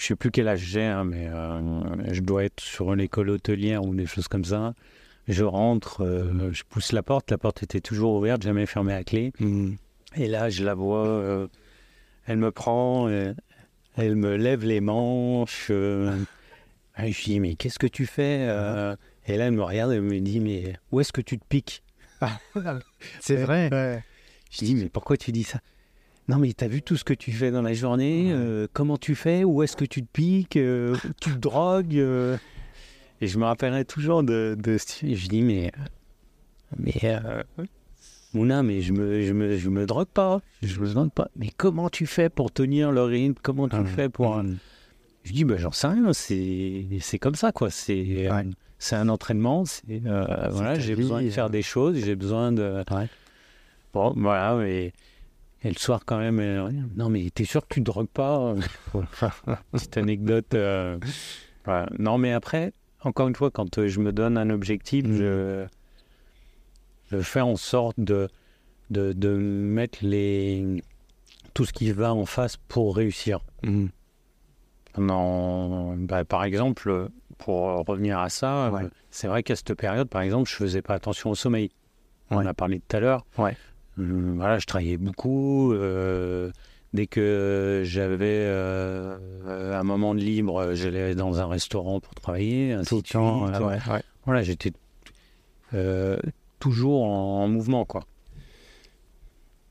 je 0.00 0.06
sais 0.06 0.16
plus 0.16 0.30
quel 0.30 0.48
âge 0.48 0.60
j'ai, 0.60 0.82
hein, 0.82 1.04
mais 1.04 1.28
euh, 1.28 2.12
je 2.12 2.20
dois 2.22 2.44
être 2.44 2.60
sur 2.60 2.94
l'école 2.96 3.28
hôtelière 3.28 3.84
ou 3.84 3.94
des 3.94 4.06
choses 4.06 4.28
comme 4.28 4.46
ça. 4.46 4.72
Je 5.28 5.44
rentre, 5.44 6.02
euh, 6.02 6.50
je 6.52 6.62
pousse 6.66 6.92
la 6.92 7.02
porte, 7.02 7.30
la 7.30 7.36
porte 7.36 7.62
était 7.62 7.82
toujours 7.82 8.14
ouverte, 8.14 8.42
jamais 8.42 8.64
fermée 8.64 8.94
à 8.94 9.04
clé. 9.04 9.32
Mhm. 9.40 9.76
Et 10.16 10.26
là, 10.26 10.48
je 10.48 10.64
la 10.64 10.72
vois, 10.72 11.06
euh, 11.06 11.48
elle 12.26 12.38
me 12.38 12.50
prend, 12.50 13.10
elle 13.10 14.16
me 14.16 14.36
lève 14.36 14.64
les 14.64 14.80
manches. 14.80 15.70
et 15.70 17.12
je 17.12 17.22
dis, 17.22 17.38
mais 17.38 17.54
qu'est-ce 17.54 17.78
que 17.78 17.86
tu 17.86 18.06
fais 18.06 18.40
Et 19.26 19.36
là, 19.36 19.46
elle 19.46 19.52
me 19.52 19.62
regarde 19.62 19.92
et 19.92 19.96
elle 19.96 20.02
me 20.02 20.18
dit, 20.18 20.40
mais 20.40 20.76
où 20.92 21.00
est-ce 21.00 21.12
que 21.12 21.20
tu 21.20 21.38
te 21.38 21.44
piques? 21.46 21.82
C'est 23.20 23.36
vrai. 23.36 24.02
Je 24.50 24.64
dis, 24.64 24.74
mais 24.74 24.88
pourquoi 24.88 25.18
tu 25.18 25.30
dis 25.30 25.44
ça? 25.44 25.60
Non, 26.28 26.38
mais 26.38 26.52
t'as 26.52 26.68
vu 26.68 26.80
tout 26.82 26.96
ce 26.96 27.02
que 27.04 27.14
tu 27.14 27.32
fais 27.32 27.50
dans 27.50 27.62
la 27.62 27.72
journée 27.74 28.30
euh, 28.32 28.66
Comment 28.72 28.96
tu 28.96 29.14
fais 29.14 29.42
Où 29.44 29.62
est-ce 29.62 29.76
que 29.76 29.84
tu 29.84 30.02
te 30.02 30.08
piques 30.12 30.56
euh, 30.56 30.96
Tu 31.20 31.30
te 31.32 31.38
drogues 31.38 31.96
euh 31.96 32.36
Et 33.20 33.26
je 33.26 33.36
me 33.38 33.44
rappellerai 33.44 33.84
toujours 33.84 34.22
de, 34.22 34.56
de 34.58 34.78
ce- 34.78 35.12
Je 35.14 35.28
dis, 35.28 35.42
mais. 35.42 35.72
Mais. 36.78 36.94
euh, 37.04 37.42
Mouna, 38.32 38.62
mais 38.62 38.80
je 38.80 38.92
me, 38.92 39.22
je, 39.22 39.32
me, 39.32 39.56
je 39.58 39.68
me 39.68 39.86
drogue 39.86 40.06
pas. 40.06 40.40
Je 40.62 40.78
me 40.78 40.86
drogue 40.88 41.10
pas. 41.10 41.28
Mais 41.34 41.50
comment 41.56 41.88
tu 41.90 42.06
fais 42.06 42.28
pour 42.28 42.52
tenir 42.52 42.92
le 42.92 43.02
rythme 43.02 43.34
Comment 43.42 43.68
tu 43.68 43.74
Ah, 43.76 43.84
fais 43.84 44.08
pour. 44.08 44.36
mhm. 44.36 44.56
Je 45.24 45.32
dis, 45.32 45.44
ben, 45.44 45.58
j'en 45.58 45.72
sais 45.72 45.88
rien. 45.88 46.12
C'est 46.12 46.86
c'est 47.00 47.18
comme 47.18 47.34
ça, 47.34 47.50
quoi. 47.50 47.70
C'est 47.70 48.30
Ouais. 48.30 48.46
c'est 48.78 48.94
un 48.94 49.08
entraînement. 49.08 49.64
C'est 49.64 49.82
euh, 50.06 50.48
voilà, 50.50 50.74
ta 50.74 50.78
j'ai 50.78 50.94
vie, 50.94 51.02
besoin 51.02 51.22
de 51.22 51.26
euh. 51.26 51.30
faire 51.32 51.50
des 51.50 51.62
choses. 51.62 51.96
J'ai 52.04 52.14
besoin 52.14 52.52
de. 52.52 52.84
Ouais. 52.92 53.08
Bon, 53.92 54.14
voilà. 54.16 54.64
Et, 54.64 54.92
et 55.62 55.68
le 55.68 55.74
soir, 55.78 56.02
quand 56.06 56.18
même, 56.18 56.38
revient, 56.38 56.84
non, 56.96 57.08
mais 57.10 57.28
t'es 57.30 57.44
sûr 57.44 57.62
que 57.66 57.74
tu 57.74 57.80
te 57.80 57.84
drogues 57.84 58.08
pas 58.08 58.54
Petite 59.72 59.96
anecdote. 59.96 60.54
euh, 60.54 60.98
voilà. 61.64 61.86
Non, 61.98 62.16
mais 62.18 62.32
après, 62.32 62.72
encore 63.02 63.28
une 63.28 63.34
fois, 63.34 63.50
quand 63.50 63.78
euh, 63.78 63.88
je 63.88 64.00
me 64.00 64.12
donne 64.12 64.38
un 64.38 64.50
objectif, 64.50 65.04
Mhm. 65.06 65.16
je, 65.16 65.66
je 67.12 67.18
fais 67.18 67.40
en 67.42 67.56
sorte 67.56 67.98
de, 68.00 68.28
de, 68.90 69.12
de 69.12 69.28
mettre 69.36 69.98
les, 70.02 70.82
tout 71.54 71.64
ce 71.64 71.72
qui 71.72 71.90
va 71.92 72.14
en 72.14 72.24
face 72.26 72.56
pour 72.56 72.96
réussir. 72.96 73.40
Mhm. 73.62 73.90
Non, 74.98 75.94
bah, 75.96 76.24
par 76.24 76.42
exemple, 76.44 77.08
pour 77.38 77.84
revenir 77.86 78.18
à 78.18 78.28
ça, 78.28 78.70
Ouais. 78.72 78.84
euh, 78.84 78.88
c'est 79.10 79.28
vrai 79.28 79.42
qu'à 79.42 79.54
cette 79.56 79.74
période, 79.74 80.08
par 80.08 80.22
exemple, 80.22 80.48
je 80.50 80.54
faisais 80.56 80.82
pas 80.82 80.94
attention 80.94 81.30
au 81.30 81.34
sommeil. 81.34 81.70
On 82.30 82.38
Ouais. 82.38 82.46
a 82.46 82.54
parlé 82.54 82.80
tout 82.80 82.96
à 82.96 83.00
l'heure. 83.00 83.24
Ouais. 83.38 83.56
Hum, 83.98 84.36
voilà, 84.36 84.58
je 84.58 84.66
travaillais 84.66 84.96
beaucoup. 84.96 85.72
euh, 85.72 86.50
dès 86.92 87.06
que 87.06 87.82
j'avais 87.84 88.44
euh, 88.46 89.16
un 89.78 89.82
moment 89.82 90.14
de 90.14 90.20
libre, 90.20 90.74
j'allais 90.74 91.14
dans 91.14 91.40
un 91.40 91.46
restaurant 91.46 92.00
pour 92.00 92.14
travailler. 92.14 92.76
Tout 92.86 92.96
le 92.96 93.02
temps. 93.02 93.46
ouais, 93.46 93.78
ouais. 93.90 94.02
Voilà, 94.24 94.42
j'étais 94.42 94.72
euh, 95.74 96.18
toujours 96.58 97.04
en, 97.04 97.44
en 97.44 97.48
mouvement, 97.48 97.84
quoi. 97.84 98.04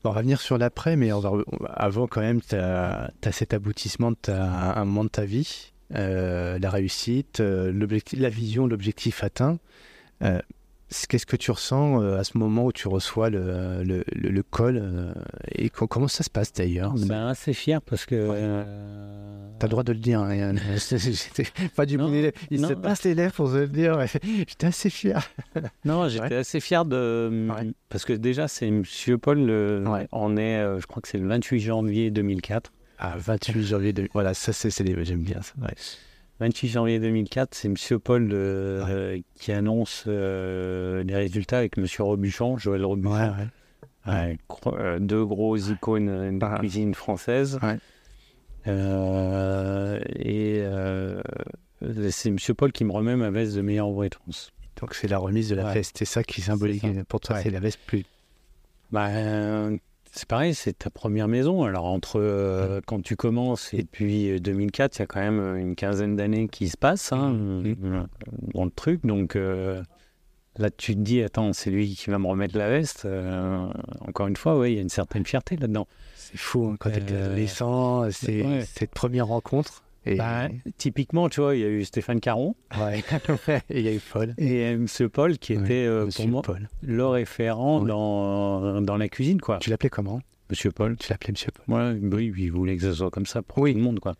On 0.02 0.08
va 0.08 0.16
revenir 0.16 0.40
sur 0.40 0.56
l'après, 0.56 0.96
mais 0.96 1.12
on 1.12 1.20
va, 1.20 1.30
avant 1.74 2.06
quand 2.06 2.22
même, 2.22 2.40
tu 2.40 2.54
as, 2.54 3.10
cet 3.32 3.52
aboutissement 3.52 4.10
de 4.12 4.16
ta, 4.16 4.78
un 4.78 4.84
moment 4.86 5.04
de 5.04 5.10
ta 5.10 5.26
vie, 5.26 5.72
euh, 5.94 6.58
la 6.58 6.70
réussite, 6.70 7.40
euh, 7.40 7.70
la 8.14 8.28
vision, 8.30 8.66
l'objectif 8.66 9.22
atteint. 9.22 9.58
Euh, 10.22 10.40
Qu'est-ce 11.08 11.24
que 11.26 11.36
tu 11.36 11.52
ressens 11.52 12.02
euh, 12.02 12.18
à 12.18 12.24
ce 12.24 12.36
moment 12.36 12.64
où 12.66 12.72
tu 12.72 12.88
reçois 12.88 13.30
le, 13.30 13.82
le, 13.84 14.02
le- 14.12 14.28
le 14.30 14.42
col 14.42 14.76
euh, 14.82 15.12
et 15.52 15.70
co- 15.70 15.86
comment 15.86 16.08
ça 16.08 16.24
se 16.24 16.30
passe 16.30 16.52
d'ailleurs 16.52 16.94
Ben, 16.94 17.28
assez 17.28 17.52
fier 17.52 17.80
parce 17.80 18.06
que. 18.06 18.14
euh, 18.16 18.64
T'as 19.60 19.66
le 19.66 19.70
droit 19.70 19.82
de 19.84 19.92
le 19.92 19.98
dire. 19.98 20.20
hein, 20.20 20.54
pas 21.76 21.86
du 21.86 21.96
Non. 21.96 22.10
Il 22.50 22.60
non. 22.60 22.68
se 22.68 22.74
passe 22.74 23.04
les 23.04 23.14
lèvres 23.14 23.34
pour 23.34 23.48
se 23.50 23.56
le 23.58 23.68
dire. 23.68 23.96
ouais. 23.98 24.06
J'étais 24.48 24.66
assez 24.66 24.90
fier. 24.90 25.22
Non, 25.84 26.08
j'étais 26.08 26.34
assez 26.36 26.58
fier 26.60 26.84
de. 26.84 27.48
Ouais. 27.50 27.70
Parce 27.88 28.04
que 28.04 28.12
déjà, 28.12 28.48
c'est 28.48 28.70
Monsieur 28.70 29.16
Paul, 29.18 29.38
le- 29.46 29.84
Ouais. 29.86 30.08
on 30.12 30.36
est, 30.36 30.58
euh, 30.58 30.80
je 30.80 30.86
crois 30.86 31.00
que 31.02 31.08
c'est 31.08 31.18
le 31.18 31.28
28 31.28 31.60
janvier 31.60 32.10
2004. 32.10 32.72
Ah, 32.98 33.14
28 33.16 33.62
janvier. 33.62 33.92
De... 33.92 34.08
Voilà, 34.12 34.34
ça, 34.34 34.52
c'est 34.52 34.70
j'aime 35.04 35.22
bien 35.22 35.40
ça. 35.42 35.54
Ouais. 36.40 36.46
28 36.46 36.68
janvier 36.68 36.98
2004, 36.98 37.54
c'est 37.54 37.68
Monsieur 37.68 37.98
Paul 37.98 38.30
euh, 38.32 38.84
euh, 38.88 39.18
qui 39.34 39.52
annonce 39.52 40.04
euh, 40.06 41.02
les 41.04 41.14
résultats 41.14 41.58
avec 41.58 41.76
Monsieur 41.76 42.02
Robuchon, 42.04 42.56
Joël 42.58 42.84
Robuchon. 42.84 43.12
Ouais, 43.14 43.48
ouais. 44.06 44.98
Deux 45.00 45.24
gros 45.24 45.56
icônes 45.56 46.38
de 46.38 46.44
Ah. 46.44 46.58
cuisine 46.58 46.94
française. 46.94 47.58
Et 48.66 50.62
c'est 52.10 52.30
Monsieur 52.30 52.54
Paul 52.54 52.72
qui 52.72 52.84
me 52.84 52.92
remet 52.92 53.16
ma 53.16 53.30
veste 53.30 53.54
de 53.56 53.60
meilleur 53.62 53.88
ouvrier 53.88 54.10
de 54.10 54.14
France. 54.16 54.50
Donc 54.80 54.94
c'est 54.94 55.08
la 55.08 55.18
remise 55.18 55.50
de 55.50 55.54
la 55.56 55.72
veste. 55.72 55.96
C'est 55.98 56.04
ça 56.06 56.22
qui 56.22 56.40
symbolise 56.40 56.80
ça. 56.80 56.88
pour 57.08 57.20
toi. 57.20 57.40
C'est 57.40 57.50
la 57.50 57.60
veste 57.60 57.80
plus. 57.86 58.04
Bah, 58.90 59.08
euh, 59.08 59.76
c'est 60.12 60.26
pareil, 60.26 60.54
c'est 60.54 60.78
ta 60.78 60.90
première 60.90 61.28
maison. 61.28 61.62
Alors, 61.64 61.84
entre 61.84 62.20
euh, 62.20 62.80
quand 62.86 63.00
tu 63.02 63.16
commences 63.16 63.72
et 63.74 63.84
puis 63.84 64.30
euh, 64.30 64.38
2004, 64.40 64.96
il 64.96 64.98
y 65.00 65.02
a 65.02 65.06
quand 65.06 65.20
même 65.20 65.38
euh, 65.40 65.56
une 65.56 65.74
quinzaine 65.76 66.16
d'années 66.16 66.48
qui 66.48 66.68
se 66.68 66.76
passent 66.76 67.12
hein, 67.12 67.32
euh, 67.34 68.02
dans 68.54 68.64
le 68.64 68.70
truc. 68.70 69.04
Donc, 69.06 69.36
euh, 69.36 69.82
là, 70.56 70.70
tu 70.70 70.94
te 70.94 71.00
dis, 71.00 71.22
attends, 71.22 71.52
c'est 71.52 71.70
lui 71.70 71.94
qui 71.94 72.10
va 72.10 72.18
me 72.18 72.26
remettre 72.26 72.58
la 72.58 72.68
veste. 72.68 73.04
Euh, 73.04 73.66
encore 74.00 74.26
une 74.26 74.36
fois, 74.36 74.58
oui, 74.58 74.72
il 74.72 74.74
y 74.76 74.78
a 74.78 74.82
une 74.82 74.88
certaine 74.88 75.24
fierté 75.24 75.56
là-dedans. 75.56 75.86
C'est 76.16 76.38
fou 76.38 76.66
hein, 76.72 76.76
quand 76.78 76.90
t'es 76.90 77.02
Euh, 77.12 77.26
adolescent. 77.26 78.10
C'est 78.10 78.42
ouais. 78.44 78.64
cette 78.66 78.90
première 78.92 79.26
rencontre. 79.28 79.84
Et 80.06 80.16
Bah, 80.16 80.48
typiquement, 80.78 81.28
tu 81.28 81.40
vois, 81.40 81.54
il 81.56 81.60
y 81.60 81.64
a 81.64 81.68
eu 81.68 81.84
Stéphane 81.84 82.20
Caron 82.20 82.54
ouais. 82.80 83.04
et 83.70 83.80
il 83.80 83.84
y 83.84 83.88
a 83.88 83.92
eu 83.94 84.00
Paul. 84.00 84.34
et 84.38 84.62
M. 84.72 84.86
Paul 85.12 85.36
qui 85.38 85.52
était 85.52 85.84
euh, 85.86 86.08
pour 86.14 86.26
moi 86.28 86.42
Paul. 86.42 86.68
le 86.82 87.06
référent 87.06 87.80
dans, 87.84 88.80
dans 88.80 88.96
la 88.96 89.08
cuisine, 89.08 89.40
quoi. 89.40 89.58
Tu 89.58 89.68
l'appelais 89.70 89.90
comment? 89.90 90.20
Monsieur 90.48 90.70
Paul. 90.72 90.96
Tu 90.96 91.10
l'appelais 91.12 91.32
Monsieur 91.32 91.52
Paul 91.52 91.74
Ouais, 91.76 91.98
oui, 92.02 92.32
il 92.38 92.50
voulait 92.50 92.76
que 92.76 92.82
ce 92.82 92.92
soit 92.94 93.10
comme 93.10 93.26
ça 93.26 93.42
pour 93.42 93.58
Oui. 93.58 93.72
tout 93.72 93.78
le 93.78 93.84
monde, 93.84 94.00
quoi. 94.00 94.14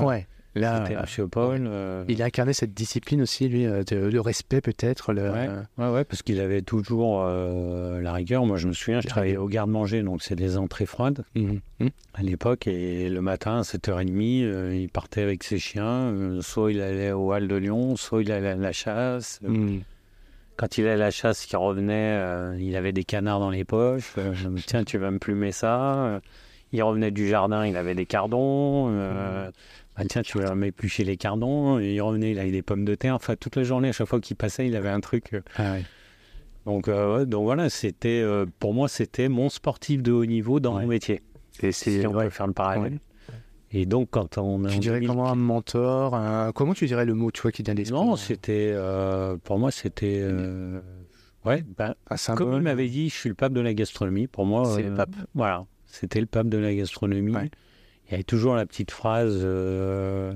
Ouais. 0.00 0.26
Là, 0.56 0.84
euh, 0.90 1.26
Paul. 1.28 1.66
euh, 1.66 2.04
il 2.08 2.22
a 2.22 2.24
incarné 2.24 2.52
cette 2.52 2.72
discipline 2.74 3.22
aussi, 3.22 3.48
lui, 3.48 3.66
euh, 3.66 3.82
de, 3.84 3.96
le 3.96 4.20
respect 4.20 4.60
peut-être. 4.60 5.12
Le... 5.12 5.30
Ouais. 5.30 5.48
Ouais, 5.78 5.88
ouais, 5.90 6.04
parce 6.04 6.22
qu'il 6.22 6.40
avait 6.40 6.62
toujours 6.62 7.22
euh, 7.24 8.00
la 8.00 8.12
rigueur. 8.12 8.44
Moi, 8.46 8.56
je 8.56 8.66
me 8.68 8.72
souviens, 8.72 9.00
je 9.00 9.06
La 9.06 9.10
travaillais 9.10 9.36
au 9.36 9.48
garde-manger, 9.48 10.02
donc 10.02 10.22
c'est 10.22 10.34
des 10.34 10.56
entrées 10.56 10.86
froides 10.86 11.24
Mhm. 11.34 11.60
Mhm. 11.80 11.90
à 12.14 12.22
l'époque. 12.22 12.66
Et 12.66 13.08
le 13.08 13.20
matin, 13.20 13.58
à 13.58 13.62
7h30, 13.62 14.42
euh, 14.44 14.74
il 14.74 14.88
partait 14.88 15.22
avec 15.22 15.44
ses 15.44 15.58
chiens. 15.58 16.12
soit 16.40 16.72
il 16.72 16.80
allait 16.80 17.12
au 17.12 17.32
Hall 17.32 17.46
de 17.48 17.56
Lyon, 17.56 17.96
soit 17.96 18.22
il 18.22 18.32
allait 18.32 18.48
à 18.50 18.56
la 18.56 18.72
chasse. 18.72 19.40
Mhm. 19.42 19.82
Quand 20.56 20.78
il 20.78 20.84
allait 20.84 20.94
à 20.94 20.96
la 20.96 21.10
chasse, 21.10 21.46
il 21.50 21.56
revenait, 21.56 22.16
euh, 22.18 22.56
il 22.58 22.76
avait 22.76 22.92
des 22.92 23.04
canards 23.04 23.40
dans 23.40 23.50
les 23.50 23.64
poches. 23.64 24.14
Euh, 24.16 24.32
Tiens, 24.66 24.84
tu 24.84 24.96
vas 24.96 25.10
me 25.10 25.18
plumer 25.18 25.52
ça. 25.52 26.20
Il 26.72 26.82
revenait 26.82 27.10
du 27.10 27.28
jardin, 27.28 27.66
il 27.66 27.76
avait 27.76 27.94
des 27.94 28.06
cardons. 28.06 28.88
Euh, 28.90 29.50
bah, 29.96 30.04
tiens, 30.08 30.22
tu 30.22 30.38
vas 30.38 30.54
m'éplucher 30.54 31.04
les 31.04 31.16
cardons. 31.16 31.78
Et 31.78 31.94
il 31.94 32.00
revenait, 32.00 32.32
il 32.32 32.38
avait 32.38 32.50
des 32.50 32.62
pommes 32.62 32.84
de 32.84 32.94
terre. 32.94 33.14
Enfin, 33.14 33.36
toute 33.36 33.56
la 33.56 33.62
journée, 33.62 33.88
à 33.88 33.92
chaque 33.92 34.08
fois 34.08 34.20
qu'il 34.20 34.36
passait, 34.36 34.66
il 34.66 34.76
avait 34.76 34.88
un 34.90 35.00
truc. 35.00 35.32
euh, 35.34 35.40
Ah 35.56 35.72
ouais. 35.72 35.84
donc, 36.64 36.88
euh, 36.88 37.24
donc 37.24 37.44
voilà, 37.44 37.70
c'était 37.70 38.20
euh, 38.22 38.46
pour 38.58 38.74
moi, 38.74 38.88
c'était 38.88 39.28
mon 39.28 39.48
sportif 39.48 40.02
de 40.02 40.12
haut 40.12 40.26
niveau 40.26 40.60
dans 40.60 40.76
Ouais. 40.76 40.82
mon 40.82 40.88
métier. 40.88 41.22
Et 41.62 41.72
Si 41.72 41.92
c'est 42.00 42.06
on 42.06 42.14
ouais. 42.14 42.24
peut 42.24 42.30
faire 42.30 42.46
le 42.46 42.52
parallèle. 42.52 42.92
Ouais. 42.94 42.98
Et 43.72 43.84
donc, 43.86 44.08
quand 44.10 44.38
on 44.38 44.62
Tu 44.66 44.78
dirais 44.78 44.96
2000 45.00 45.08
comment 45.08 45.28
un 45.28 45.34
mentor 45.34 46.14
un... 46.14 46.52
Comment 46.52 46.72
tu 46.74 46.86
dirais 46.86 47.04
le 47.04 47.14
mot, 47.14 47.30
tu 47.30 47.42
vois, 47.42 47.50
qui 47.52 47.62
vient 47.62 47.74
d'esprit? 47.74 47.96
Non, 47.98 48.14
c'était 48.16 48.70
euh, 48.74 49.36
pour 49.42 49.58
moi, 49.58 49.70
c'était 49.70 50.22
ouais. 51.44 51.64
Ben, 51.76 51.94
un 52.10 52.34
comme 52.34 52.52
il 52.54 52.60
m'avait 52.60 52.88
dit, 52.88 53.08
je 53.08 53.14
suis 53.14 53.28
le 53.28 53.34
pape 53.34 53.52
de 53.52 53.60
la 53.60 53.74
gastronomie. 53.74 54.26
Pour 54.26 54.46
moi, 54.46 54.64
C'est 54.76 54.82
le 54.82 54.94
pape. 54.94 55.14
Voilà, 55.34 55.64
c'était 55.86 56.20
le 56.20 56.26
pape 56.26 56.48
de 56.48 56.58
la 56.58 56.74
gastronomie. 56.74 57.34
Il 58.06 58.12
y 58.12 58.14
avait 58.14 58.22
toujours 58.24 58.54
la 58.54 58.66
petite 58.66 58.90
phrase 58.90 59.38
euh, 59.42 60.32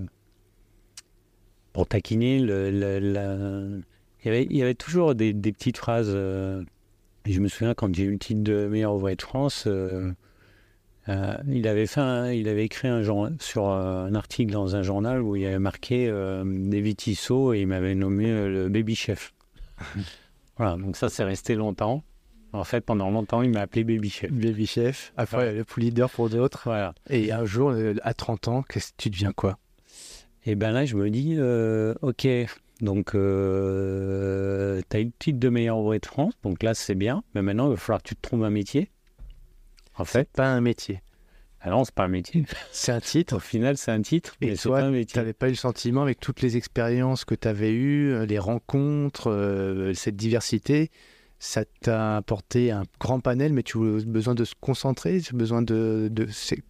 pour 1.73 1.87
taquiner. 1.87 2.39
Le, 2.41 2.71
le- 2.71 2.99
la- 2.99 3.79
Il, 4.23 4.27
y 4.27 4.29
avait, 4.29 4.45
il 4.51 4.57
y 4.57 4.62
avait 4.62 4.75
toujours 4.75 5.14
des, 5.14 5.33
des 5.33 5.53
petites 5.53 5.77
phrases. 5.79 6.11
euh, 6.12 6.62
je 7.27 7.39
me 7.41 7.49
souviens 7.49 7.75
quand 7.75 7.95
j'ai 7.95 8.05
eu 8.05 8.12
le 8.12 8.18
titre 8.18 8.43
de 8.43 8.66
meilleur 8.66 8.95
ouvrier 8.95 9.16
de 9.16 9.23
France, 9.23 9.64
euh, 9.66 10.12
il 11.49 11.66
avait 11.66 11.87
fait, 11.87 12.01
un- 12.01 12.31
il 12.33 12.49
avait 12.49 12.64
écrit 12.64 12.89
un, 12.89 13.03
jour- 13.03 13.29
sur 13.41 13.68
un 13.68 14.14
article 14.14 14.53
dans 14.53 14.77
un 14.77 14.83
journal 14.83 15.21
où 15.23 15.37
il 15.37 15.43
y 15.43 15.47
avait 15.47 15.59
marqué 15.59 16.07
David 16.45 16.97
Tissot 16.97 17.53
et 17.55 17.61
il 17.61 17.66
m'avait 17.66 17.95
nommé 17.95 18.27
le 18.49 18.68
baby 18.68 18.95
chef. 18.95 19.33
voilà, 20.57 20.77
donc 20.77 20.97
ça 20.97 21.09
c'est 21.09 21.25
resté 21.25 21.55
longtemps. 21.55 22.05
En 22.53 22.64
fait, 22.64 22.80
pendant 22.80 23.11
longtemps, 23.11 23.42
il 23.42 23.51
m'a 23.51 23.61
appelé 23.61 23.84
baby 23.84 24.11
chef. 24.11 24.30
Baby 24.32 24.66
chef, 24.66 25.12
après 25.16 25.36
Ouais. 25.38 25.55
le 25.55 25.64
pool 25.64 25.84
leader 25.84 26.11
pour 26.11 26.28
d'autres. 26.30 26.62
Voilà. 26.64 26.94
Et 27.09 27.30
un 27.32 27.44
jour, 27.44 27.70
euh, 27.70 27.94
à 28.03 28.12
30 28.14 28.48
ans, 28.48 28.62
qu'est-ce- 28.62 28.92
tu 28.96 29.09
deviens 29.11 29.32
quoi? 29.32 29.59
Et 30.46 30.55
ben 30.57 30.72
là, 30.72 30.84
je 30.84 30.96
me 30.96 31.11
dis, 31.11 31.36
euh, 31.38 31.94
ok, 32.03 32.26
donc 32.80 33.14
euh, 33.14 34.80
tu 34.88 34.96
as 34.96 35.01
eu 35.01 35.05
le 35.07 35.12
titre 35.18 35.38
de 35.38 35.48
meilleur 35.48 35.78
ouvrier 35.78 36.01
de 36.01 36.07
France, 36.07 36.32
donc 36.42 36.62
là 36.62 36.74
c'est 36.74 36.94
bien, 36.94 37.22
mais 37.34 37.42
maintenant 37.42 37.66
il 37.66 37.70
va 37.70 37.76
falloir 37.76 38.03
que 38.03 38.09
tu 38.09 38.16
te 38.16 38.22
trouves 38.22 38.44
un 38.44 38.51
métier. 38.51 38.90
En 39.96 40.05
fait, 40.05 40.28
Pas 40.32 40.48
un 40.48 40.61
métier. 40.62 41.03
ah 41.61 41.70
non, 41.70 41.84
c'est 41.84 41.94
pas 41.94 42.05
un 42.05 42.09
métier. 42.09 42.44
C'est 42.72 42.92
un 42.92 43.01
titre. 43.01 43.36
Au 43.36 43.38
final, 43.40 43.76
c'est 43.76 43.90
un 43.90 44.01
titre, 44.01 44.34
Et 44.40 44.46
mais 44.46 44.57
toi, 44.57 44.80
pas 44.80 44.86
un 44.86 45.05
Tu 45.05 45.18
n'avais 45.18 45.34
pas 45.34 45.48
eu 45.48 45.51
le 45.51 45.57
sentiment, 45.57 46.01
avec 46.03 46.18
toutes 46.20 46.40
les 46.40 46.57
expériences 46.57 47.24
que 47.26 47.34
tu 47.34 47.46
avais 47.46 47.70
eues, 47.72 48.12
euh, 48.12 48.24
les 48.24 48.38
rencontres, 48.38 49.30
euh, 49.30 49.92
cette 49.92 50.16
diversité, 50.16 50.90
ça 51.43 51.64
t'a 51.80 52.18
apporté 52.18 52.70
un 52.70 52.82
grand 53.01 53.18
panel, 53.18 53.53
mais 53.55 53.62
tu 53.62 53.78
as 53.78 54.05
besoin 54.05 54.34
de 54.34 54.45
se 54.45 54.55
concentrer, 54.61 55.20
tu 55.20 55.34
as 55.34 55.38
besoin 55.38 55.62
de... 55.62 56.12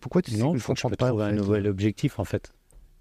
Pourquoi 0.01 0.23
tu 0.23 0.37
Non, 0.37 0.55
je 0.55 0.61
je 0.61 0.64
comprends 0.66 0.91
pas, 0.91 1.11
un 1.11 1.33
nouvel 1.33 1.66
objectif 1.66 2.18
en 2.21 2.25
fait. 2.25 2.53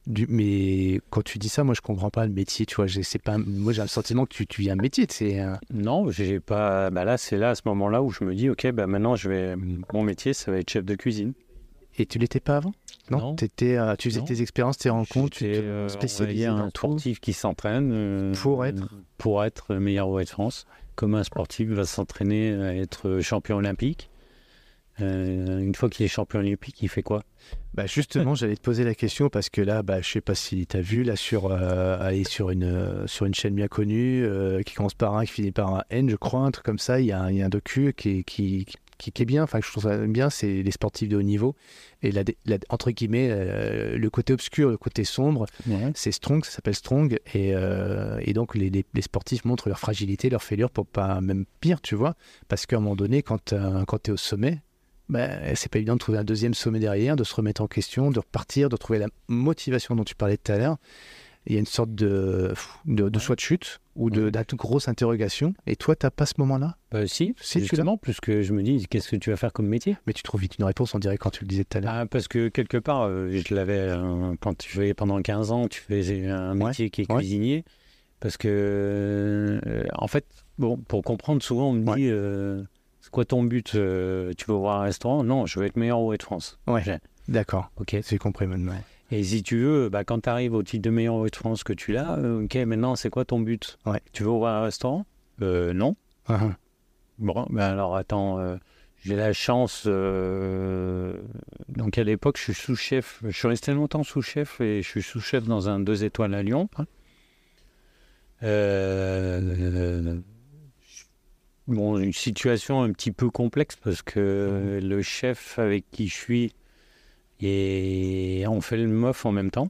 Du- 0.08 0.26
mais 0.28 1.00
quand 1.12 1.24
tu 1.24 1.38
dis 1.38 1.50
ça, 1.50 1.64
moi 1.64 1.76
je 1.76 1.82
comprends 1.82 2.10
pas 2.10 2.26
le 2.26 2.34
métier, 2.34 2.66
tu 2.66 2.76
vois. 2.76 2.88
C'est 2.88 3.22
pas, 3.22 3.38
moi 3.38 3.72
j'ai 3.74 3.84
un 3.84 3.88
sentiment 3.88 4.26
que 4.26 4.34
tu, 4.34 4.48
tu 4.48 4.62
vis 4.62 4.72
un 4.72 4.76
métier, 4.76 5.06
c'est 5.10 5.40
un- 5.40 5.60
Non, 5.72 6.10
j'ai 6.10 6.40
pas. 6.40 6.90
Bah 6.90 7.04
là, 7.06 7.18
c'est 7.18 7.38
là 7.38 7.52
à 7.52 7.56
ce 7.56 7.62
moment-là 7.66 8.02
où 8.02 8.10
je 8.10 8.24
me 8.24 8.34
dis, 8.34 8.50
ok, 8.50 8.72
bah 8.72 8.88
maintenant 8.88 9.16
je 9.16 9.30
vais. 9.30 9.56
Mon 9.94 10.02
métier, 10.02 10.34
ça 10.34 10.52
va 10.52 10.58
être 10.58 10.70
chef 10.72 10.86
de 10.86 10.96
cuisine. 10.96 11.34
Et 12.00 12.06
tu 12.08 12.18
l'étais 12.18 12.40
pas 12.40 12.58
avant? 12.58 12.72
Non, 13.12 13.18
Non. 13.20 13.36
T'étais, 13.36 13.78
euh, 13.78 13.96
tu 13.98 14.10
faisais 14.10 14.22
Non. 14.22 14.26
tes 14.26 14.42
expériences, 14.42 14.78
tes 14.78 14.90
rencontres, 14.90 15.38
tu 15.38 15.44
te 15.44 15.50
euh, 15.50 15.88
spécialisais 15.90 16.46
un 16.46 16.70
sportif 16.70 17.20
qui 17.20 17.34
s'entraîne 17.34 17.92
euh, 17.94 18.34
Pour 18.34 18.66
être 18.66 18.88
pour 19.18 19.44
être 19.44 19.76
meilleur 19.76 20.08
ouvrier 20.10 20.26
de 20.26 20.30
France. 20.30 20.66
Comme 21.00 21.16
un 21.16 21.24
sportif 21.24 21.70
va 21.70 21.86
s'entraîner 21.86 22.52
à 22.52 22.76
être 22.76 23.22
champion 23.22 23.56
olympique. 23.56 24.10
Euh, 25.00 25.60
une 25.60 25.74
fois 25.74 25.90
qu'il 25.90 26.06
est 26.06 26.10
champion 26.10 26.40
olympique, 26.40 26.82
il 26.82 26.90
fait 26.90 27.04
quoi? 27.04 27.24
Bah 27.74 27.86
justement, 27.86 28.36
j'allais 28.36 28.58
te 28.58 28.62
poser 28.62 28.84
la 28.84 28.94
question 28.94 29.30
parce 29.30 29.50
que 29.50 29.62
là, 29.62 29.82
bah, 29.82 30.02
je 30.02 30.10
sais 30.10 30.20
pas 30.20 30.36
si 30.36 30.68
tu 30.68 30.76
as 30.76 30.82
vu 30.82 31.04
là 31.04 31.16
sur, 31.16 31.50
euh, 31.50 32.24
sur 32.26 32.50
une 32.50 32.66
euh, 32.66 33.08
sur 33.08 33.26
une 33.26 33.34
chaîne 33.34 33.56
bien 33.56 33.70
connue 33.70 34.26
euh, 34.26 34.62
qui 34.62 34.76
commence 34.76 34.94
par 34.94 35.16
un 35.16 35.24
qui 35.24 35.32
finit 35.32 35.54
par 35.54 35.74
un 35.74 35.84
N, 35.90 36.10
je 36.10 36.18
crois, 36.18 36.42
un 36.42 36.52
truc 36.52 36.66
comme 36.66 36.80
ça. 36.80 37.00
Il 37.00 37.06
y 37.06 37.14
a, 37.14 37.32
y 37.32 37.42
a 37.42 37.46
un 37.46 37.50
docu 37.50 37.94
qui 37.96 38.26
qui, 38.26 38.66
qui, 39.00 39.12
qui 39.12 39.24
est 39.24 39.26
bien. 39.26 39.42
Enfin, 39.42 39.60
je 39.64 39.72
trouve 39.72 39.84
ça 39.84 39.98
bien. 40.06 40.30
C'est 40.30 40.62
les 40.62 40.72
sportifs 40.72 41.10
de 41.10 41.18
haut 41.18 41.24
niveau 41.24 41.56
et 42.04 42.12
la, 42.12 42.24
la- 42.46 42.58
entre 42.70 42.92
guillemets 42.92 43.30
euh, 43.32 43.98
le 43.98 44.10
côté 44.12 44.34
obscur, 44.34 44.70
le 44.70 44.78
côté 44.78 45.04
sombre, 45.04 45.48
c'est 45.96 46.12
Strong. 46.12 46.46
Ça 46.46 46.52
s'appelle 46.52 46.76
Strong 46.76 47.18
et, 47.34 47.54
euh, 47.56 48.20
et 48.22 48.34
donc 48.34 48.54
les, 48.54 48.70
les, 48.70 48.86
les 48.94 49.02
sportifs 49.02 49.44
montrent 49.46 49.70
leur 49.70 49.80
fragilité, 49.80 50.30
leur 50.30 50.44
fêlure 50.44 50.70
pour 50.70 50.86
pas 50.86 51.20
même 51.22 51.46
pire, 51.62 51.82
tu 51.82 51.96
vois, 51.96 52.16
parce 52.48 52.68
qu'à 52.68 52.78
un 52.78 52.80
moment 52.82 52.96
donné, 52.96 53.24
quand 53.24 53.54
euh, 53.54 53.84
quand 53.86 54.04
tu 54.04 54.12
es 54.12 54.14
au 54.14 54.18
sommet 54.18 54.60
ben, 55.10 55.56
c'est 55.56 55.72
pas 55.72 55.80
évident 55.80 55.96
de 55.96 56.00
trouver 56.00 56.20
un 56.20 56.24
deuxième 56.24 56.54
sommet 56.54 56.78
derrière, 56.78 57.16
de 57.16 57.24
se 57.24 57.34
remettre 57.34 57.62
en 57.62 57.68
question, 57.68 58.12
de 58.12 58.20
repartir, 58.20 58.70
de 58.70 58.78
trouver 58.78 59.00
la 59.00 59.08
motivation 59.28 59.96
dont 59.96 60.04
tu 60.04 60.14
parlais 60.14 60.38
tout 60.38 60.52
à 60.52 60.58
l'heure. 60.60 60.78
Il 61.50 61.56
y 61.56 61.58
a 61.58 61.60
une 61.60 61.66
sorte 61.66 61.94
de, 61.96 62.54
de, 62.86 63.10
de 63.10 63.20
soit 63.20 63.36
de 63.36 63.40
chute 63.42 63.82
ou 63.96 64.10
de, 64.12 64.26
Ouais. 64.26 64.32
de 64.32 64.56
grosse 64.56 64.88
interrogation. 64.88 65.54
Et 65.66 65.76
toi, 65.76 65.96
tu 65.96 66.06
n'as 66.06 66.12
pas 66.12 66.26
ce 66.28 66.36
moment-là? 66.38 66.78
Bah, 66.92 67.08
si, 67.08 67.34
Si, 67.42 67.60
justement, 67.60 67.98
puisque 67.98 68.42
je 68.42 68.54
me 68.54 68.62
dis, 68.62 68.86
qu'est-ce 68.88 69.10
que 69.10 69.16
tu 69.16 69.32
vas 69.32 69.36
faire 69.36 69.52
comme 69.52 69.68
métier? 69.68 69.98
Mais 70.06 70.14
tu 70.14 70.22
trouves 70.24 70.40
vite 70.42 70.58
une 70.60 70.66
réponse, 70.66 70.94
on 70.94 71.00
dirait, 71.00 71.18
quand 71.18 71.32
tu 71.32 71.44
le 71.44 71.48
disais 71.48 71.64
tout 71.66 71.80
à 71.80 71.82
l'heure. 71.82 71.92
Ah, 71.94 72.06
Parce 72.06 72.28
que 72.28 72.50
quelque 72.50 72.78
part, 72.78 73.02
euh, 73.08 73.30
je 73.32 73.54
l'avais, 73.56 73.80
euh, 73.80 74.36
quand 74.40 74.56
tu 74.58 74.70
faisais 74.70 74.94
pendant 74.94 75.20
15 75.22 75.52
ans, 75.52 75.68
tu 75.68 75.82
faisais 75.82 76.28
un 76.28 76.56
Ouais, 76.60 76.68
métier 76.68 76.90
qui 76.92 77.02
est 77.02 77.12
ouais. 77.12 77.18
cuisinier. 77.18 77.66
Parce 78.20 78.38
que, 78.38 78.48
euh, 79.66 79.84
en 79.96 80.08
fait, 80.08 80.26
bon, 80.60 80.78
pour 80.78 81.02
comprendre, 81.04 81.42
souvent 81.42 81.70
on 81.70 81.74
me 81.74 81.96
dit, 81.96 82.68
c'est 83.02 83.10
quoi 83.12 83.26
ton 83.26 83.44
but 83.44 83.66
Tu 83.72 83.78
veux 83.80 84.54
ouvrir 84.54 84.74
un 84.74 84.82
restaurant? 84.82 85.24
Non, 85.24 85.46
je 85.46 85.60
veux 85.60 85.66
être 85.66 85.78
meilleur 85.78 86.00
ouvrier 86.00 86.18
de 86.18 86.24
France. 86.24 86.60
Ouais. 86.68 86.84
D'accord, 87.28 87.72
Ok. 87.80 87.96
j'ai 88.08 88.18
compris 88.18 88.46
maintenant. 88.48 88.74
Et 89.12 89.24
si 89.24 89.42
tu 89.42 89.58
veux, 89.60 89.90
bah, 89.90 90.04
quand 90.04 90.22
tu 90.22 90.30
arrives 90.30 90.54
au 90.54 90.62
titre 90.64 90.84
de 90.84 90.90
meilleur 90.92 91.24
de 91.24 91.36
France 91.36 91.64
que 91.64 91.74
tu 91.74 91.92
l'as, 91.94 92.18
euh, 92.20 92.44
ok, 92.44 92.56
maintenant 92.58 92.96
c'est 92.96 93.10
quoi 93.10 93.26
ton 93.26 93.40
but? 93.40 93.78
Ouais. 93.86 94.02
Tu 94.14 94.24
veux 94.24 94.30
ouvrir 94.30 94.52
un 94.54 94.64
restaurant? 94.64 95.06
Euh, 95.42 95.74
Non. 95.74 95.96
Ah. 96.28 96.52
Bon, 97.18 97.46
ben 97.50 97.64
alors 97.72 97.96
attends, 97.98 98.40
euh, 98.40 98.56
j'ai 99.04 99.16
la 99.16 99.34
chance. 99.34 99.84
euh, 99.88 101.18
donc 101.68 101.98
à 101.98 102.04
l'époque, 102.04 102.38
je 102.38 102.44
suis 102.44 102.54
sous-chef. 102.54 103.20
Je 103.26 103.32
suis 103.32 103.48
resté 103.48 103.74
longtemps 103.74 104.04
sous-chef 104.04 104.62
et 104.62 104.82
je 104.84 104.88
suis 104.88 105.02
sous-chef 105.02 105.44
dans 105.46 105.68
un 105.70 105.80
deux 105.80 106.04
étoiles 106.04 106.34
à 106.34 106.44
Lyon. 106.44 106.70
Euh, 108.44 110.20
bon, 111.68 111.98
une 111.98 112.14
situation 112.14 112.82
un 112.84 112.92
petit 112.94 113.12
peu 113.12 113.30
complexe 113.30 113.76
parce 113.76 114.02
que 114.02 114.80
le 114.82 115.02
chef 115.02 115.60
avec 115.60 115.90
qui 115.92 116.08
je 116.08 116.16
suis 116.16 116.54
et 117.42 118.44
on 118.48 118.62
fait 118.62 118.78
le 118.78 118.88
mof 118.88 119.26
en 119.26 119.32
même 119.32 119.52
temps. 119.52 119.70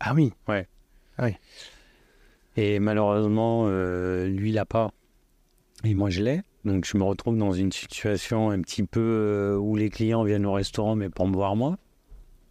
Ah 0.00 0.14
oui, 0.14 0.32
Et 2.56 2.78
malheureusement, 2.78 3.64
euh, 3.66 4.26
lui, 4.26 4.50
il 4.50 4.54
l'a 4.54 4.64
pas. 4.64 4.90
Et 5.84 5.94
moi, 5.94 6.10
je 6.10 6.22
l'ai. 6.22 6.42
Donc, 6.64 6.84
je 6.84 6.96
me 6.96 7.04
retrouve 7.04 7.36
dans 7.36 7.52
une 7.52 7.72
situation 7.72 8.50
un 8.50 8.60
petit 8.60 8.82
peu 8.82 9.00
euh, 9.00 9.56
où 9.56 9.76
les 9.76 9.90
clients 9.90 10.24
viennent 10.24 10.46
au 10.46 10.52
restaurant, 10.52 10.96
mais 10.96 11.08
pour 11.08 11.26
me 11.28 11.34
voir 11.34 11.56
moi. 11.56 11.78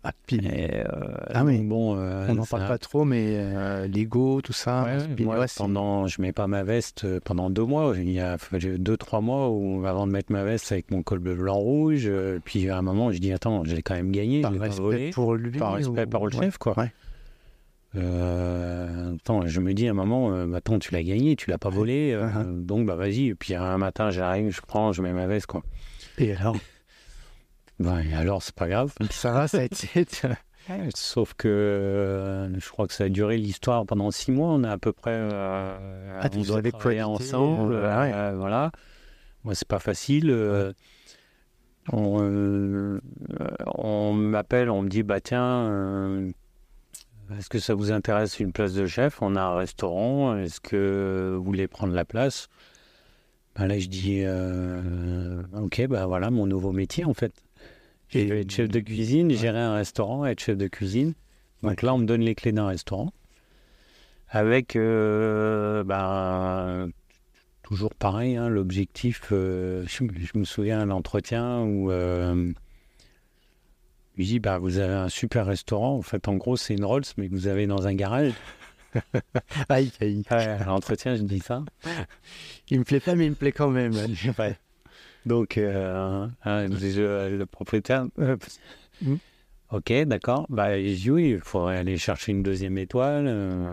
Ah, 0.09 0.33
Et, 0.35 0.77
euh, 0.79 0.85
Ah 1.33 1.43
oui. 1.43 1.57
donc 1.57 1.67
bon, 1.69 1.95
euh, 1.97 2.27
on 2.29 2.35
n'en 2.35 2.45
parle 2.45 2.67
pas 2.67 2.77
trop, 2.77 3.03
mais 3.05 3.25
euh, 3.37 3.87
l'ego, 3.87 4.41
tout 4.41 4.53
ça. 4.53 4.83
Ouais, 4.83 5.23
moi, 5.23 5.45
pendant, 5.57 6.07
je 6.07 6.21
mets 6.21 6.31
pas 6.33 6.47
ma 6.47 6.63
veste 6.63 7.19
pendant 7.21 7.49
deux 7.49 7.65
mois. 7.65 7.93
Il 7.95 8.09
y 8.11 8.19
a 8.19 8.37
deux, 8.77 8.97
trois 8.97 9.21
mois 9.21 9.49
où, 9.49 9.85
avant 9.85 10.07
de 10.07 10.11
mettre 10.11 10.31
ma 10.31 10.43
veste 10.43 10.71
avec 10.71 10.91
mon 10.91 11.03
col 11.03 11.19
bleu, 11.19 11.35
blanc, 11.35 11.57
rouge. 11.57 12.09
puis 12.45 12.69
à 12.69 12.77
un 12.77 12.81
moment, 12.81 13.11
je 13.11 13.17
dis 13.19 13.31
Attends, 13.33 13.63
j'ai 13.65 13.81
quand 13.81 13.95
même 13.95 14.11
gagné. 14.11 14.41
par 14.41 14.51
respect 14.53 14.81
voler. 14.81 15.09
pour 15.11 15.35
lui. 15.35 15.57
Par 15.57 15.73
respect 15.73 16.03
ou- 16.05 16.09
pour 16.09 16.27
le 16.27 16.35
Ouais. 16.35 16.45
chef, 16.45 16.57
quoi. 16.57 16.77
Ouais. 16.77 16.91
Euh, 17.95 19.15
attends, 19.15 19.47
je 19.47 19.59
me 19.61 19.73
dis 19.73 19.87
à 19.87 19.91
un 19.91 19.93
moment, 19.93 20.31
euh, 20.31 20.53
attends, 20.53 20.77
tu 20.77 20.93
l'as 20.93 21.03
gagné, 21.03 21.35
tu 21.35 21.49
l'as 21.49 21.57
pas 21.57 21.69
volé, 21.69 22.11
euh, 22.13 22.27
Uh-huh. 22.27 22.65
donc 22.65 22.85
bah 22.85 22.95
vas-y. 22.95 23.27
Et 23.29 23.35
puis 23.35 23.55
un 23.55 23.77
matin, 23.77 24.09
j'arrive, 24.11 24.49
je 24.51 24.61
prends, 24.61 24.91
je 24.91 25.01
mets 25.01 25.13
ma 25.13 25.25
veste, 25.27 25.47
quoi. 25.47 25.63
Et 26.17 26.33
alors, 26.35 26.57
Ben, 27.79 28.01
alors, 28.15 28.41
c'est 28.41 28.55
pas 28.55 28.67
grave. 28.67 28.93
ça 29.11 29.31
va, 29.31 29.47
ça 29.47 29.59
a 29.59 29.63
été. 29.63 30.05
Sauf 30.95 31.33
que 31.33 31.47
euh, 31.47 32.59
je 32.59 32.69
crois 32.69 32.87
que 32.87 32.93
ça 32.93 33.05
a 33.05 33.09
duré 33.09 33.37
l'histoire 33.37 33.85
pendant 33.85 34.11
six 34.11 34.31
mois. 34.31 34.49
On 34.49 34.63
a 34.63 34.71
à 34.71 34.77
peu 34.77 34.91
près. 34.91 35.13
Euh, 35.13 36.19
Ah, 36.21 36.27
vous 36.33 36.51
avez 36.51 36.71
ensemble. 37.03 37.73
euh, 37.73 38.01
ouais. 38.01 38.11
euh, 38.13 38.35
voilà. 38.37 38.71
Moi, 39.43 39.55
c'est 39.55 39.67
pas 39.67 39.79
facile. 39.79 40.29
on, 41.93 42.99
on 43.77 44.13
m'appelle, 44.13 44.69
on 44.69 44.81
me 44.81 44.89
dit 44.89 45.03
bah 45.03 45.21
tiens, 45.21 46.27
est-ce 47.37 47.47
que 47.49 47.59
ça 47.59 47.73
vous 47.73 47.91
intéresse 47.93 48.39
une 48.41 48.51
place 48.51 48.73
de 48.73 48.85
chef? 48.87 49.21
On 49.21 49.35
a 49.37 49.41
un 49.41 49.55
restaurant, 49.55 50.35
est-ce 50.37 50.59
que 50.59 51.33
vous 51.37 51.43
voulez 51.43 51.67
prendre 51.69 51.93
la 51.93 52.03
place? 52.03 52.49
Bah 53.55 53.67
Là, 53.67 53.79
je 53.79 53.87
dis 53.87 54.23
ok, 55.53 55.87
bah 55.87 56.07
voilà 56.07 56.29
mon 56.29 56.45
nouveau 56.45 56.73
métier 56.73 57.05
en 57.05 57.13
fait. 57.13 57.31
Je 58.09 58.19
vais 58.19 58.41
être 58.41 58.51
chef 58.51 58.69
de 58.69 58.79
cuisine, 58.79 59.31
gérer 59.31 59.59
un 59.59 59.75
restaurant, 59.75 60.25
être 60.25 60.39
chef 60.39 60.57
de 60.57 60.67
cuisine. 60.67 61.13
Donc 61.63 61.81
là, 61.81 61.93
on 61.93 61.97
me 61.97 62.05
donne 62.05 62.21
les 62.21 62.35
clés 62.35 62.51
d'un 62.51 62.67
restaurant 62.67 63.11
avec 64.29 64.75
euh, 64.75 65.83
bah, 65.83 66.87
toujours 67.63 67.93
pareil, 67.93 68.35
hein, 68.35 68.49
l'objectif, 68.49 69.29
euh, 69.31 69.85
je, 69.87 70.03
je 70.33 70.37
me 70.37 70.43
souviens 70.43 70.79
d'un 70.79 70.91
entretien 70.91 71.61
où 71.61 71.91
euh, 71.91 72.51
il 74.17 74.25
dit 74.25 74.39
bah, 74.39 74.57
Vous 74.57 74.79
avez 74.79 74.93
un 74.93 75.09
super 75.09 75.45
restaurant, 75.45 75.95
en 75.97 76.01
fait, 76.01 76.27
en 76.27 76.35
gros, 76.35 76.57
c'est 76.57 76.73
une 76.73 76.85
Rolls, 76.85 77.03
mais 77.17 77.29
que 77.29 77.33
vous 77.33 77.47
avez 77.47 77.67
dans 77.67 77.87
un 77.87 77.93
garage. 77.93 78.33
Aïe, 79.69 79.91
aïe. 79.99 80.23
Ouais, 80.31 80.37
à 80.37 80.63
l'entretien, 80.63 81.15
je 81.15 81.21
dis 81.21 81.41
ça. 81.41 81.63
Il 82.69 82.79
me 82.79 82.83
plaît 82.83 83.01
pas, 83.01 83.13
mais 83.13 83.25
il 83.25 83.31
me 83.31 83.35
plaît 83.35 83.51
quand 83.51 83.69
même. 83.69 83.93
Ouais. 84.39 84.57
Donc, 85.25 85.57
euh, 85.57 86.27
hein, 86.45 86.67
je- 86.71 87.35
le 87.35 87.45
propriétaire. 87.45 88.05
euh, 88.19 88.37
Mm. 89.01 89.15
Ok, 89.71 89.91
d'accord. 90.05 90.45
Bah, 90.49 90.69
oui, 90.75 91.29
il 91.31 91.39
faudrait 91.39 91.77
aller 91.77 91.97
chercher 91.97 92.31
une 92.31 92.41
deuxième 92.43 92.77
étoile. 92.77 93.25
euh, 93.27 93.71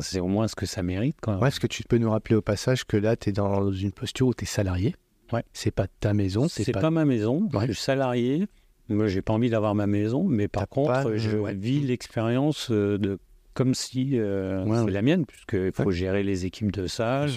c'est 0.00 0.20
au 0.20 0.26
moins 0.28 0.48
ce 0.48 0.54
que 0.54 0.64
ça 0.64 0.82
mérite. 0.82 1.16
Quoi. 1.20 1.36
Ouais, 1.38 1.48
est-ce 1.48 1.60
que 1.60 1.66
tu 1.66 1.82
peux 1.84 1.98
nous 1.98 2.10
rappeler 2.10 2.36
au 2.36 2.40
passage 2.40 2.84
que 2.86 2.96
là, 2.96 3.16
tu 3.16 3.28
es 3.28 3.32
dans 3.32 3.70
une 3.70 3.92
posture 3.92 4.28
où 4.28 4.34
tu 4.34 4.44
es 4.44 4.46
salarié? 4.46 4.94
Ouais. 5.32 5.42
C'est 5.52 5.70
pas 5.72 5.86
ta 6.00 6.14
maison, 6.14 6.48
C'est 6.48 6.72
pas... 6.72 6.80
pas... 6.80 6.90
ma 6.90 7.04
maison, 7.04 7.48
Ouais. 7.52 7.66
je 7.66 7.72
suis 7.72 7.82
salarié. 7.82 8.46
Moi, 8.88 9.08
j'ai 9.08 9.20
pas 9.20 9.34
envie 9.34 9.50
d'avoir 9.50 9.74
ma 9.74 9.86
maison, 9.86 10.24
mais 10.24 10.48
par 10.48 10.66
contre, 10.68 11.16
je 11.16 11.36
ouais. 11.36 11.52
vis 11.54 11.80
l'expérience 11.80 12.70
de 12.70 13.18
comme 13.52 13.74
si 13.74 14.12
euh, 14.14 14.64
Ouais, 14.64 14.78
c'est 14.86 14.90
la 14.92 15.02
mienne, 15.02 15.26
puisqu'il 15.26 15.72
faut 15.74 15.90
gérer 15.90 16.22
les 16.22 16.46
équipes 16.46 16.72
de 16.72 16.86
salle. 16.86 17.28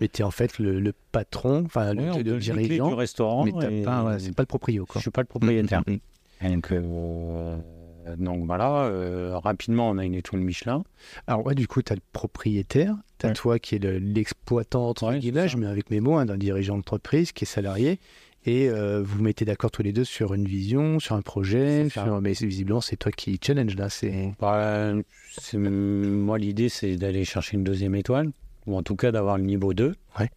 Mais 0.00 0.08
tu 0.08 0.22
es 0.22 0.24
en 0.24 0.30
fait 0.30 0.58
le, 0.58 0.78
le 0.80 0.92
patron, 1.12 1.64
enfin 1.66 1.92
le, 1.92 2.22
le 2.22 2.38
dirigeant, 2.38 2.88
du 2.88 2.94
restaurant. 2.94 3.44
mais 3.44 3.50
et 3.80 3.82
pas, 3.82 4.18
c'est 4.18 4.34
pas 4.34 4.42
le 4.42 4.46
proprio. 4.46 4.84
Je 4.86 4.92
Quoi. 4.92 5.00
suis 5.00 5.10
pas 5.10 5.22
le 5.22 5.26
propriétaire. 5.26 5.82
Mm, 5.86 5.92
mm, 5.92 6.48
mm. 6.48 6.52
Donc, 6.54 6.72
euh, 6.72 7.56
donc 8.16 8.46
voilà, 8.46 8.84
euh, 8.84 9.36
rapidement, 9.38 9.90
on 9.90 9.98
a 9.98 10.04
une 10.04 10.14
étoile 10.14 10.40
Michelin. 10.42 10.84
Alors 11.26 11.44
ouais, 11.44 11.54
du 11.54 11.66
coup, 11.66 11.82
tu 11.82 11.92
as 11.92 11.96
le 11.96 12.02
propriétaire, 12.12 12.94
tu 13.18 13.26
as 13.26 13.30
Ouais. 13.30 13.34
toi 13.34 13.58
qui 13.58 13.74
est 13.74 13.78
le- 13.80 13.98
l'exploitant, 13.98 14.88
entre 14.88 15.08
Ouais, 15.08 15.18
guillemets, 15.18 15.48
je 15.48 15.56
mets 15.56 15.66
avec 15.66 15.90
mes 15.90 16.00
mots, 16.00 16.14
hein, 16.16 16.26
d'un 16.26 16.38
dirigeant 16.38 16.76
d'entreprise 16.76 17.32
qui 17.32 17.44
est 17.44 17.46
salarié, 17.48 17.98
et 18.46 18.70
euh, 18.70 19.02
vous 19.02 19.16
vous 19.18 19.22
mettez 19.24 19.44
d'accord 19.44 19.70
tous 19.72 19.82
les 19.82 19.92
deux 19.92 20.04
sur 20.04 20.32
une 20.32 20.46
vision, 20.46 21.00
sur 21.00 21.16
un 21.16 21.22
projet, 21.22 21.88
sur... 21.90 22.20
mais 22.22 22.32
visiblement 22.32 22.80
c'est 22.80 22.96
toi 22.96 23.10
qui 23.12 23.38
challenge 23.44 23.74
là, 23.76 23.88
c'est... 23.90 24.32
Bah, 24.40 24.92
c'est- 25.38 25.58
moi, 25.58 26.38
l'idée, 26.38 26.68
c'est 26.68 26.96
d'aller 26.96 27.24
chercher 27.24 27.56
une 27.58 27.64
deuxième 27.64 27.94
étoile, 27.96 28.30
ou 28.68 28.76
en 28.76 28.82
tout 28.84 28.94
cas 28.96 29.10
d'avoir 29.10 29.36
le 29.38 29.44
niveau 29.44 29.74
2. 29.74 29.94
Ouais. 30.20 30.30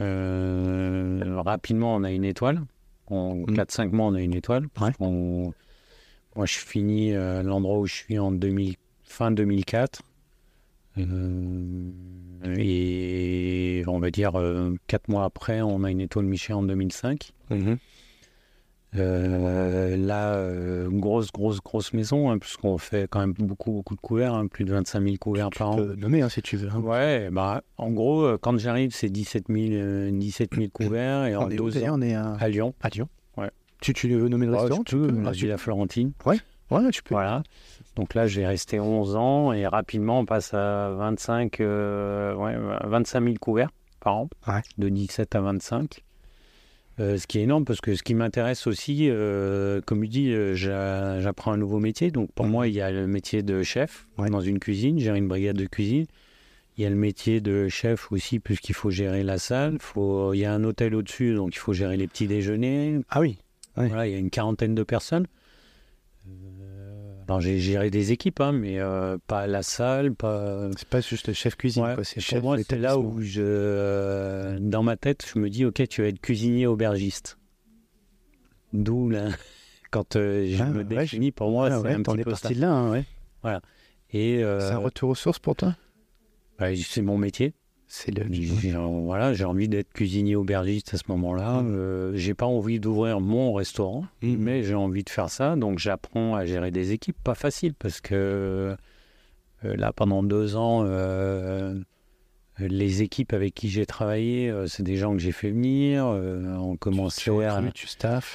Euh, 0.00 1.40
rapidement, 1.44 1.94
on 1.94 2.02
a 2.04 2.10
une 2.10 2.24
étoile. 2.24 2.62
En 3.06 3.36
Mm. 3.36 3.54
4-5 3.54 3.92
mois, 3.92 4.06
on 4.06 4.14
a 4.14 4.20
une 4.20 4.34
étoile. 4.34 4.66
Ouais. 4.80 4.90
On- 5.00 5.52
moi, 6.36 6.46
je 6.46 6.58
finis 6.58 7.12
euh, 7.14 7.42
l'endroit 7.42 7.78
où 7.78 7.86
je 7.86 7.94
suis 7.94 8.18
en 8.18 8.32
2000 8.32 8.76
fin 9.02 9.30
2004. 9.30 10.02
Euh, 10.98 11.90
et 12.56 13.84
on 13.86 13.98
va 13.98 14.10
dire 14.10 14.32
4 14.86 15.08
mois 15.08 15.24
après, 15.24 15.60
on 15.62 15.84
a 15.84 15.90
une 15.90 16.00
étoile 16.00 16.24
Michelin 16.26 16.56
en 16.56 16.62
2005. 16.62 17.32
Euh, 18.96 19.96
là, 19.96 20.34
euh, 20.34 20.88
grosse, 20.90 21.30
grosse, 21.30 21.60
grosse 21.60 21.92
maison, 21.92 22.30
hein, 22.30 22.38
puisqu'on 22.38 22.78
fait 22.78 23.06
quand 23.08 23.20
même 23.20 23.34
beaucoup, 23.38 23.70
beaucoup 23.72 23.94
de 23.94 24.00
couverts, 24.00 24.34
hein, 24.34 24.46
plus 24.46 24.64
de 24.64 24.72
25 24.72 25.02
000 25.02 25.16
couverts 25.20 25.50
par 25.50 25.74
Tu 25.74 25.74
an. 25.74 25.76
peux 25.76 25.94
nommer 25.94 26.22
hein, 26.22 26.28
si 26.28 26.40
tu 26.42 26.56
veux. 26.56 26.68
hein. 26.70 26.80
Ouais, 26.80 27.28
bah, 27.30 27.62
en 27.76 27.90
gros, 27.90 28.22
euh, 28.22 28.38
quand 28.40 28.58
j'arrive, 28.58 28.90
c'est 28.92 29.10
17 29.10 29.44
000, 29.48 29.58
euh, 29.72 30.10
17 30.12 30.54
000 30.54 30.68
couverts 30.72 31.26
et 31.26 31.36
en 31.36 31.46
on, 31.46 31.50
est 31.50 31.60
où, 31.60 31.66
deux 31.70 31.80
d'ailleurs 31.80 31.94
ans 31.94 31.98
on 31.98 32.02
est 32.02 32.14
à, 32.14 32.32
à 32.32 32.48
Lyon. 32.48 32.74
à 32.80 32.88
Lyon. 32.88 33.08
Ouais. 33.36 33.50
Tu, 33.80 33.92
tu 33.92 34.08
veux 34.08 34.28
nommer 34.28 34.46
le 34.46 34.52
Ouais, 34.52 34.58
restaurant 34.60 34.82
je 34.88 34.96
peux, 34.96 35.08
Ah, 35.18 35.22
la 35.24 35.32
tu- 35.32 35.40
Villa 35.40 35.58
Florentine. 35.58 36.12
Ouais, 36.24 36.38
tu 36.92 37.02
peux. 37.02 37.14
Voilà. 37.14 37.42
Donc 37.96 38.14
là, 38.14 38.26
j'ai 38.26 38.46
resté 38.46 38.78
11 38.80 39.16
ans 39.16 39.52
et 39.52 39.66
rapidement, 39.66 40.20
on 40.20 40.24
passe 40.24 40.54
à 40.54 40.90
25, 40.90 41.60
euh, 41.60 42.34
ouais, 42.34 42.54
25 42.88 43.22
000 43.22 43.34
couverts 43.40 43.70
par 44.00 44.16
an, 44.16 44.28
Ouais. 44.46 44.60
de 44.78 44.88
17 44.88 45.34
à 45.34 45.40
25. 45.40 46.04
Euh, 47.00 47.16
ce 47.16 47.26
qui 47.28 47.38
est 47.38 47.42
énorme 47.42 47.64
parce 47.64 47.80
que 47.80 47.94
ce 47.94 48.02
qui 48.02 48.14
m'intéresse 48.14 48.66
aussi, 48.66 49.08
euh, 49.08 49.80
comme 49.86 50.02
je 50.04 50.08
dis, 50.08 50.32
euh, 50.32 50.54
j'a- 50.56 51.20
j'apprends 51.20 51.52
un 51.52 51.56
nouveau 51.56 51.78
métier. 51.78 52.10
Donc 52.10 52.32
pour 52.32 52.46
moi, 52.46 52.66
il 52.66 52.74
y 52.74 52.80
a 52.80 52.90
le 52.90 53.06
métier 53.06 53.42
de 53.42 53.62
chef 53.62 54.08
Ouais. 54.18 54.30
dans 54.30 54.40
une 54.40 54.58
cuisine, 54.58 54.98
gérer 54.98 55.18
une 55.18 55.28
brigade 55.28 55.56
de 55.56 55.66
cuisine. 55.66 56.06
Il 56.76 56.82
y 56.82 56.86
a 56.86 56.90
le 56.90 56.96
métier 56.96 57.40
de 57.40 57.68
chef 57.68 58.10
aussi, 58.12 58.38
puisqu'il 58.40 58.72
faut 58.74 58.90
gérer 58.90 59.22
la 59.24 59.38
salle. 59.38 59.78
Faut... 59.80 60.32
Il 60.34 60.38
y 60.38 60.44
a 60.44 60.52
un 60.52 60.62
hôtel 60.64 60.94
au-dessus, 60.94 61.34
donc 61.34 61.54
il 61.54 61.58
faut 61.58 61.72
gérer 61.72 61.96
les 61.96 62.06
petits 62.06 62.26
déjeuners. 62.26 63.00
Ah 63.10 63.20
oui, 63.20 63.38
Ouais. 63.76 63.86
Voilà, 63.88 64.06
il 64.08 64.12
y 64.12 64.16
a 64.16 64.18
une 64.18 64.30
quarantaine 64.30 64.74
de 64.74 64.82
personnes. 64.82 65.26
Alors 67.28 67.42
j'ai 67.42 67.58
géré 67.58 67.90
des 67.90 68.10
équipes, 68.12 68.40
hein, 68.40 68.52
mais 68.52 68.78
euh, 68.78 69.18
pas 69.26 69.46
la 69.46 69.62
salle, 69.62 70.14
pas. 70.14 70.70
c'est 70.78 70.88
pas 70.88 71.00
juste 71.02 71.28
le 71.28 71.34
chef 71.34 71.56
cuisine, 71.56 71.84
Ouais, 71.84 71.94
quoi, 71.94 72.02
c'est 72.04 72.24
pour 72.26 72.42
moi, 72.42 72.56
c'est 72.56 72.78
là 72.78 72.98
où 72.98 73.20
je, 73.20 73.42
euh, 73.44 74.58
dans 74.60 74.82
ma 74.82 74.96
tête, 74.96 75.26
je 75.34 75.38
me 75.38 75.50
dis, 75.50 75.66
ok, 75.66 75.86
tu 75.88 76.00
vas 76.00 76.08
être 76.08 76.20
cuisinier 76.20 76.66
aubergiste. 76.66 77.38
D'où 78.72 79.10
là, 79.10 79.28
quand 79.90 80.16
euh, 80.16 80.46
je 80.50 80.62
Ah, 80.62 80.70
me 80.70 80.84
ouais, 80.84 80.84
définis, 80.84 81.30
pour 81.32 81.50
moi, 81.50 81.70
Ah 81.70 81.80
c'est 81.80 81.86
ouais, 81.86 81.92
un 81.92 82.02
petit 82.02 82.16
peu 82.16 82.30
parti 82.30 82.48
ça. 82.48 82.54
de 82.54 82.60
là, 82.62 82.72
hein, 82.72 82.90
ouais. 82.92 83.04
Et 84.10 84.42
euh, 84.42 84.58
C'est 84.60 84.74
un 84.74 84.78
retour 84.78 85.10
aux 85.10 85.14
sources 85.14 85.38
pour 85.38 85.54
toi? 85.54 85.74
bah, 86.58 86.74
c'est 86.76 87.02
mon 87.02 87.18
métier. 87.18 87.52
C'est 87.90 88.10
le... 88.16 88.26
J'ai, 88.30 88.72
voilà, 88.72 89.32
j'ai 89.32 89.44
envie 89.46 89.66
d'être 89.68 89.90
cuisinier 89.92 90.36
aubergiste 90.36 90.92
à 90.92 90.98
ce 90.98 91.04
moment-là. 91.08 91.62
Mm. 91.62 91.66
Euh, 91.74 92.12
j'ai 92.16 92.34
pas 92.34 92.44
envie 92.46 92.78
d'ouvrir 92.80 93.18
mon 93.20 93.52
restaurant, 93.54 94.04
Mhm. 94.22 94.36
mais 94.38 94.62
j'ai 94.62 94.74
envie 94.74 95.04
de 95.04 95.10
faire 95.10 95.30
ça. 95.30 95.56
Donc 95.56 95.78
j'apprends 95.78 96.34
à 96.34 96.44
gérer 96.44 96.70
des 96.70 96.92
équipes. 96.92 97.16
Pas 97.24 97.34
facile 97.34 97.72
parce 97.74 98.00
que 98.02 98.76
euh, 99.64 99.76
là, 99.76 99.92
pendant 99.94 100.22
deux 100.22 100.54
ans, 100.54 100.84
euh, 100.84 101.80
les 102.58 103.02
équipes 103.02 103.32
avec 103.32 103.54
qui 103.54 103.68
j'ai 103.70 103.86
travaillé, 103.86 104.50
euh, 104.50 104.66
c'est 104.66 104.82
des 104.82 104.96
gens 104.96 105.12
que 105.12 105.18
j'ai 105.20 105.32
fait 105.32 105.50
venir. 105.50 106.04
Euh, 106.06 106.56
on 106.56 106.76
commençait 106.76 107.30
à, 107.44 107.62
tu 107.72 107.86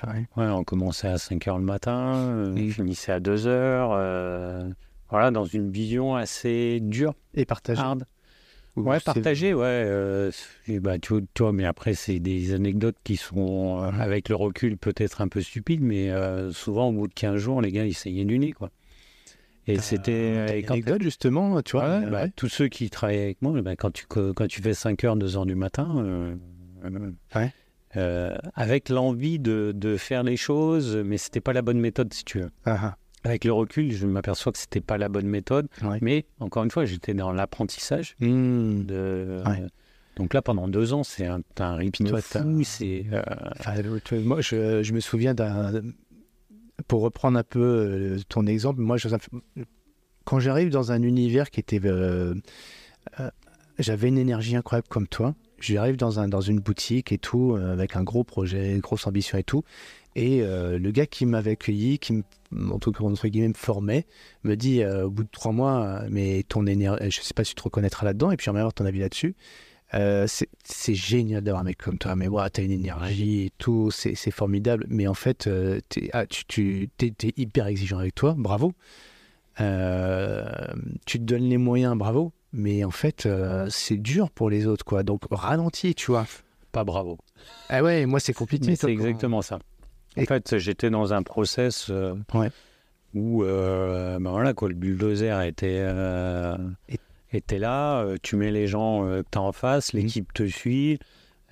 ouais? 0.08 0.26
ouais, 0.38 0.48
on 0.48 0.64
commençait 0.64 1.10
à 1.10 1.18
5 1.18 1.48
heures 1.48 1.60
le 1.60 1.64
matin, 1.66 2.16
euh, 2.16 2.54
on 2.56 2.60
Mm. 2.60 2.70
finissait 2.72 3.12
à 3.12 3.20
2 3.20 3.46
heures. 3.48 3.92
euh, 3.94 4.68
voilà, 5.10 5.30
dans 5.30 5.46
une 5.46 5.70
vision 5.70 6.16
assez 6.16 6.80
dure, 6.82 7.14
Et 7.36 7.46
partager. 7.46 7.80
hard. 7.82 8.06
Ou 8.76 8.82
Ouais, 8.90 9.00
partager, 9.00 9.54
ouais. 9.54 9.64
euh, 9.66 10.32
et 10.68 10.80
bah, 10.80 10.98
tu, 10.98 11.14
tu 11.36 11.44
vois, 11.44 11.54
mais 11.54 11.66
après, 11.66 11.94
c'est 11.94 12.20
des 12.20 12.54
anecdotes 12.54 12.96
qui 13.04 13.18
sont, 13.18 13.80
euh, 13.84 13.92
avec 14.00 14.30
le 14.30 14.36
recul, 14.36 14.78
peut-être 14.78 15.22
un 15.22 15.28
peu 15.28 15.42
stupides, 15.42 15.82
mais 15.82 16.10
euh, 16.10 16.52
souvent, 16.52 16.90
au 16.90 16.92
bout 16.92 17.08
de 17.08 17.14
15 17.14 17.38
jours, 17.38 17.62
les 17.62 17.72
gars, 17.72 17.86
ils 17.86 17.94
saignaient 17.94 18.26
du 18.26 18.40
nez, 18.40 18.52
quoi. 18.52 18.72
Et 19.68 19.78
c'était. 19.80 20.60
une 20.60 20.66
anecdote, 20.72 21.04
justement, 21.04 21.62
tu 21.62 21.78
vois? 21.78 22.00
Ouais, 22.00 22.06
bah, 22.10 22.24
ouais. 22.24 22.32
Tous 22.36 22.50
ceux 22.50 22.68
qui 22.68 22.90
travaillaient 22.90 23.24
avec 23.24 23.42
moi, 23.44 23.62
bah, 23.62 23.76
quand, 23.76 23.92
tu, 23.92 24.06
quand 24.08 24.48
tu 24.48 24.62
fais 24.62 24.74
5 24.74 25.04
heures, 25.04 25.16
2 25.16 25.38
heures 25.38 25.46
du 25.46 25.56
matin, 25.56 26.36
Ouais. 27.36 27.52
avec 28.56 28.90
l'envie 28.90 29.38
de, 29.40 29.72
de 29.76 29.98
faire 29.98 30.24
les 30.24 30.36
choses, 30.36 30.98
mais 30.98 31.18
c'était 31.18 31.42
pas 31.42 31.54
la 31.54 31.62
bonne 31.62 31.80
méthode, 31.80 32.12
si 32.14 32.26
tu 32.26 32.40
veux. 32.40 32.50
Ah, 32.66 32.98
Avec 33.24 33.46
le 33.46 33.54
recul, 33.54 33.92
je 33.92 34.06
m'aperçois 34.06 34.52
que 34.52 34.58
c'était 34.58 34.82
pas 34.82 34.98
la 34.98 35.08
bonne 35.10 35.28
méthode, 35.28 35.68
ouais. 35.82 35.98
mais 36.02 36.26
encore 36.40 36.64
une 36.64 36.72
fois, 36.72 36.86
j'étais 36.86 37.14
dans 37.14 37.32
l'apprentissage. 37.32 38.16
De, 38.20 39.42
Ouais. 39.48 39.64
Donc 40.16 40.34
là, 40.34 40.42
pendant 40.44 40.68
deux 40.68 40.94
ans, 40.94 41.04
c'est 41.04 41.26
un, 41.26 41.42
un 41.60 41.76
rythme 41.76 42.06
toi, 42.08 42.22
fou. 42.22 42.62
C'est 42.64 43.06
euh, 43.12 43.24
Enfin, 43.60 43.74
moi, 44.24 44.42
je, 44.42 44.84
je 44.84 44.94
me 44.94 45.00
souviens 45.00 45.34
d'un. 45.34 45.82
Pour 46.88 47.02
reprendre 47.02 47.38
un 47.40 47.44
peu 47.44 47.60
euh, 47.62 48.20
ton 48.30 48.46
exemple, 48.46 48.82
moi, 48.82 48.98
je- 48.98 49.08
quand 50.26 50.40
j'arrive 50.40 50.70
dans 50.70 50.92
un 50.92 51.02
univers 51.02 51.50
qui 51.50 51.60
était. 51.60 51.80
euh, 51.84 52.36
euh, 53.20 53.30
J'avais 53.80 54.08
une 54.10 54.18
énergie 54.20 54.56
incroyable 54.56 54.88
comme 54.88 55.08
toi. 55.08 55.34
J'arrive 55.60 55.96
dans, 55.98 56.20
un, 56.20 56.28
dans 56.28 56.42
une 56.42 56.60
boutique 56.60 57.12
et 57.12 57.18
tout, 57.18 57.56
avec 57.56 57.96
un 57.96 58.04
gros 58.04 58.24
projet, 58.26 58.78
grosse 58.80 59.08
ambition 59.08 59.38
et 59.38 59.44
tout. 59.44 59.64
Et 60.16 60.42
euh, 60.42 60.78
le 60.78 60.92
gars 60.92 61.06
qui 61.08 61.26
m'avait 61.26 61.52
accueilli, 61.52 61.98
qui, 62.00 62.14
me- 62.14 62.72
en 62.72 62.78
tout 62.80 62.92
cas, 62.92 63.04
entre 63.04 63.28
guillemets, 63.28 63.48
me 63.50 63.54
formait, 63.56 64.06
me 64.44 64.56
dit 64.56 64.84
euh, 64.84 65.06
au 65.06 65.10
bout 65.10 65.24
de 65.24 65.30
trois 65.32 65.52
mois, 65.52 66.04
mais 66.10 66.44
ton 66.48 66.66
énergie, 66.68 67.10
je 67.12 67.22
sais 67.22 67.34
pas 67.34 67.44
si 67.44 67.52
tu 67.52 67.56
te 67.56 67.64
reconnaîtras 67.64 68.06
là-dedans, 68.06 68.30
et 68.32 68.38
puis 68.38 68.46
j'aimerais 68.46 68.62
avoir 68.62 68.74
ton 68.74 68.86
avis 68.86 69.00
là-dessus. 69.00 69.36
Euh, 69.96 70.26
c'est 70.64 70.96
génial 70.96 71.42
d'avoir 71.44 71.62
un 71.62 71.66
mec 71.66 71.78
comme 71.78 71.98
toi, 72.00 72.16
mais 72.16 72.28
ouais, 72.28 72.50
t'as 72.50 72.64
une 72.64 72.72
énergie 72.72 73.42
et 73.46 73.52
tout, 73.60 73.92
c'est 73.92 74.16
formidable. 74.32 74.86
Mais 74.90 75.06
en 75.08 75.14
fait, 75.14 75.48
t'es 75.90 76.10
ah, 76.14 76.26
tu, 76.26 76.90
t'es 76.98 77.14
hyper 77.38 77.68
exigeant 77.68 78.00
avec 78.00 78.16
toi, 78.16 78.34
bravo. 78.38 78.74
Tu 81.06 81.20
te 81.20 81.24
donnes 81.24 81.50
les 81.50 81.58
moyens, 81.58 81.96
bravo. 81.98 82.32
Mais 82.54 82.84
en 82.84 82.92
fait, 82.92 83.28
c'est 83.70 83.98
dur 83.98 84.30
pour 84.32 84.50
les 84.50 84.68
autres, 84.68 84.86
quoi. 84.86 85.04
Donc 85.04 85.22
ralentis, 85.32 85.96
tu 85.96 86.12
vois. 86.12 86.26
pas 86.72 86.84
bravo. 86.84 87.18
Ah 87.70 87.84
ouais, 87.84 88.06
moi 88.06 88.20
c'est 88.20 88.34
compliqué. 88.34 88.66
Mais 88.68 88.76
c'est 88.76 88.92
exactement 88.92 89.42
ça. 89.42 89.60
En 90.18 90.22
Et- 90.22 90.26
fait, 90.26 90.58
j'étais 90.60 90.90
dans 90.90 91.14
un 91.14 91.24
process 91.24 91.88
euh, 91.90 92.14
Ouais. 92.34 92.50
où 93.16 93.44
euh, 93.44 94.18
ben 94.20 94.32
voilà, 94.32 94.54
quoi, 94.54 94.70
le 94.70 94.76
bulldozer 94.76 95.42
était, 95.46 95.80
euh, 95.82 96.56
Et- 96.90 97.00
était 97.32 97.60
là. 97.60 98.06
tu 98.22 98.36
mets 98.36 98.52
les 98.52 98.68
gens 98.68 99.04
que 99.04 99.24
tu 99.32 99.38
as 99.38 99.42
en 99.42 99.52
face, 99.52 99.94
Mhm. 99.94 100.00
l'équipe 100.02 100.34
te 100.34 100.46
suit. 100.48 101.00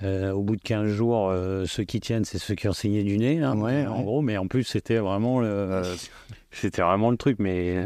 au 0.03 0.41
bout 0.41 0.55
de 0.55 0.61
15 0.63 0.87
jours, 0.87 1.31
ceux 1.67 1.83
qui 1.83 1.99
tiennent, 1.99 2.25
c'est 2.25 2.39
ceux 2.39 2.55
qui 2.55 2.67
ont 2.67 2.73
signé 2.73 3.03
du 3.03 3.19
nez, 3.19 3.37
hein, 3.43 3.55
Ouais, 3.55 3.85
en 3.85 3.97
ouais. 3.97 4.03
gros. 4.03 4.21
Mais 4.23 4.35
en 4.35 4.47
plus, 4.47 4.63
c'était 4.63 4.97
vraiment, 4.97 5.39
le, 5.41 5.83
c'était 6.51 6.81
vraiment 6.81 7.11
le 7.11 7.17
truc. 7.17 7.37
Mais 7.37 7.85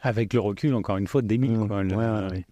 avec 0.00 0.32
le 0.32 0.38
recul, 0.38 0.72
encore 0.74 0.96
une 0.96 1.08
fois, 1.08 1.20
débile. 1.20 1.58
Mmh, 1.58 1.66
quoi, 1.66 1.82
le- 1.82 2.44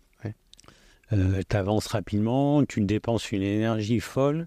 tu 1.45 1.57
avances 1.57 1.87
rapidement, 1.87 2.65
tu 2.65 2.81
dépenses 2.81 3.31
une 3.33 3.43
énergie 3.43 4.01
folle. 4.01 4.47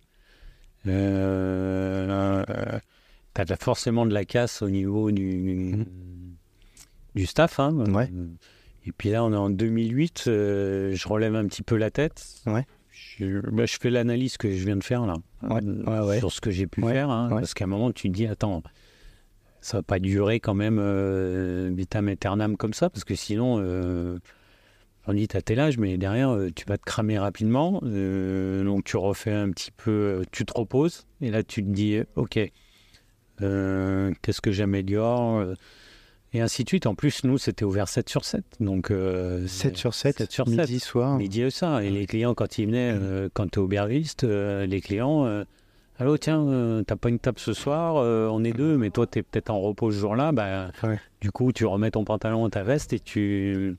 Euh, 0.87 2.43
tu 3.33 3.41
as 3.41 3.55
forcément 3.57 4.05
de 4.05 4.13
la 4.13 4.25
casse 4.25 4.61
au 4.61 4.69
niveau 4.69 5.11
du, 5.11 5.85
du 7.15 7.25
staff. 7.25 7.59
hein. 7.59 7.73
Ouais. 7.93 8.09
Et 8.87 8.91
puis 8.91 9.09
là, 9.09 9.23
on 9.23 9.33
est 9.33 9.37
en 9.37 9.49
2008. 9.49 10.25
euh, 10.27 10.93
je 10.95 11.07
relève 11.07 11.35
un 11.35 11.45
petit 11.47 11.63
peu 11.63 11.75
la 11.75 11.89
tête. 11.91 12.23
Ouais. 12.45 12.65
Je, 13.17 13.39
bah, 13.51 13.65
je 13.65 13.77
fais 13.79 13.89
l'analyse 13.89 14.37
que 14.37 14.49
je 14.51 14.63
viens 14.65 14.77
de 14.77 14.83
faire 14.83 15.05
là, 15.05 15.15
Ouais, 15.43 15.59
euh, 15.65 16.17
sur 16.19 16.31
ce 16.31 16.39
que 16.39 16.51
j'ai 16.51 16.67
pu 16.67 16.81
faire. 16.81 17.09
hein. 17.09 17.27
Parce 17.29 17.53
qu'à 17.53 17.65
un 17.65 17.67
moment, 17.67 17.91
tu 17.91 18.09
te 18.09 18.13
dis, 18.15 18.25
attends, 18.27 18.61
ça 19.59 19.77
va 19.77 19.83
pas 19.83 19.99
durer 19.99 20.39
quand 20.39 20.53
même 20.53 20.77
euh, 20.79 21.71
vitam 21.73 22.07
aeternam 22.07 22.55
comme 22.57 22.73
ça, 22.73 22.89
parce 22.89 23.03
que 23.03 23.15
sinon, 23.15 23.57
on 25.07 25.13
dit, 25.13 25.27
t'as 25.27 25.41
tel 25.41 25.59
âge, 25.59 25.77
mais 25.77 25.97
derrière, 25.97 26.29
euh, 26.31 26.49
tu 26.55 26.65
vas 26.65 26.77
te 26.77 26.83
cramer 26.85 27.17
rapidement. 27.19 27.79
euh, 27.83 28.63
donc, 28.63 28.83
tu 28.85 28.97
refais 28.97 29.31
un 29.33 29.49
petit 29.51 29.71
peu, 29.71 29.91
euh, 29.91 30.23
tu 30.31 30.45
te 30.45 30.53
reposes, 30.57 31.05
et 31.21 31.29
là, 31.31 31.43
tu 31.43 31.63
te 31.63 31.69
dis, 31.69 31.99
ok, 32.15 32.39
euh, 33.41 34.13
qu'est-ce 34.21 34.41
que 34.41 34.51
j'améliore 34.51 35.43
Et 36.33 36.41
ainsi 36.41 36.63
de 36.63 36.69
suite. 36.69 36.85
En 36.87 36.95
plus, 36.95 37.23
nous, 37.23 37.37
c'était 37.37 37.65
ouvert 37.65 37.87
7 37.87 38.09
sur 38.09 38.25
7. 38.25 38.43
Donc, 38.59 38.91
euh, 38.91 39.45
7 39.47 39.77
sur 39.77 39.93
7, 39.93 40.17
7 40.17 40.31
sur 40.31 40.47
midi, 40.47 40.79
7. 40.79 40.83
soir. 40.83 41.17
Midi 41.17 41.41
et 41.41 41.49
ça. 41.49 41.83
Et 41.83 41.89
les 41.89 42.05
clients, 42.05 42.33
quand 42.33 42.57
ils 42.57 42.65
venaient, 42.67 42.95
quand 43.33 43.49
tu 43.51 43.59
es 43.59 43.61
aubergiste, 43.61 44.23
les 44.23 44.81
clients, 44.81 45.43
allô, 45.97 46.17
tiens, 46.17 46.45
euh, 46.47 46.83
t'as 46.83 46.95
pas 46.97 47.09
une 47.09 47.19
table 47.19 47.39
ce 47.39 47.53
soir, 47.53 47.95
euh, 47.97 48.27
on 48.29 48.43
est 48.43 48.51
deux, 48.53 48.77
mais 48.77 48.89
toi, 48.89 49.07
tu 49.07 49.19
es 49.19 49.23
peut-être 49.23 49.49
en 49.49 49.59
repos 49.61 49.91
ce 49.91 49.97
jour-là. 49.99 50.31
Bah, 50.31 50.71
Ouais. 50.83 50.99
Du 51.21 51.31
coup, 51.31 51.51
tu 51.53 51.65
remets 51.65 51.91
ton 51.91 52.03
pantalon, 52.03 52.49
ta 52.49 52.63
veste 52.63 52.91
et 52.93 52.99
tu. 52.99 53.77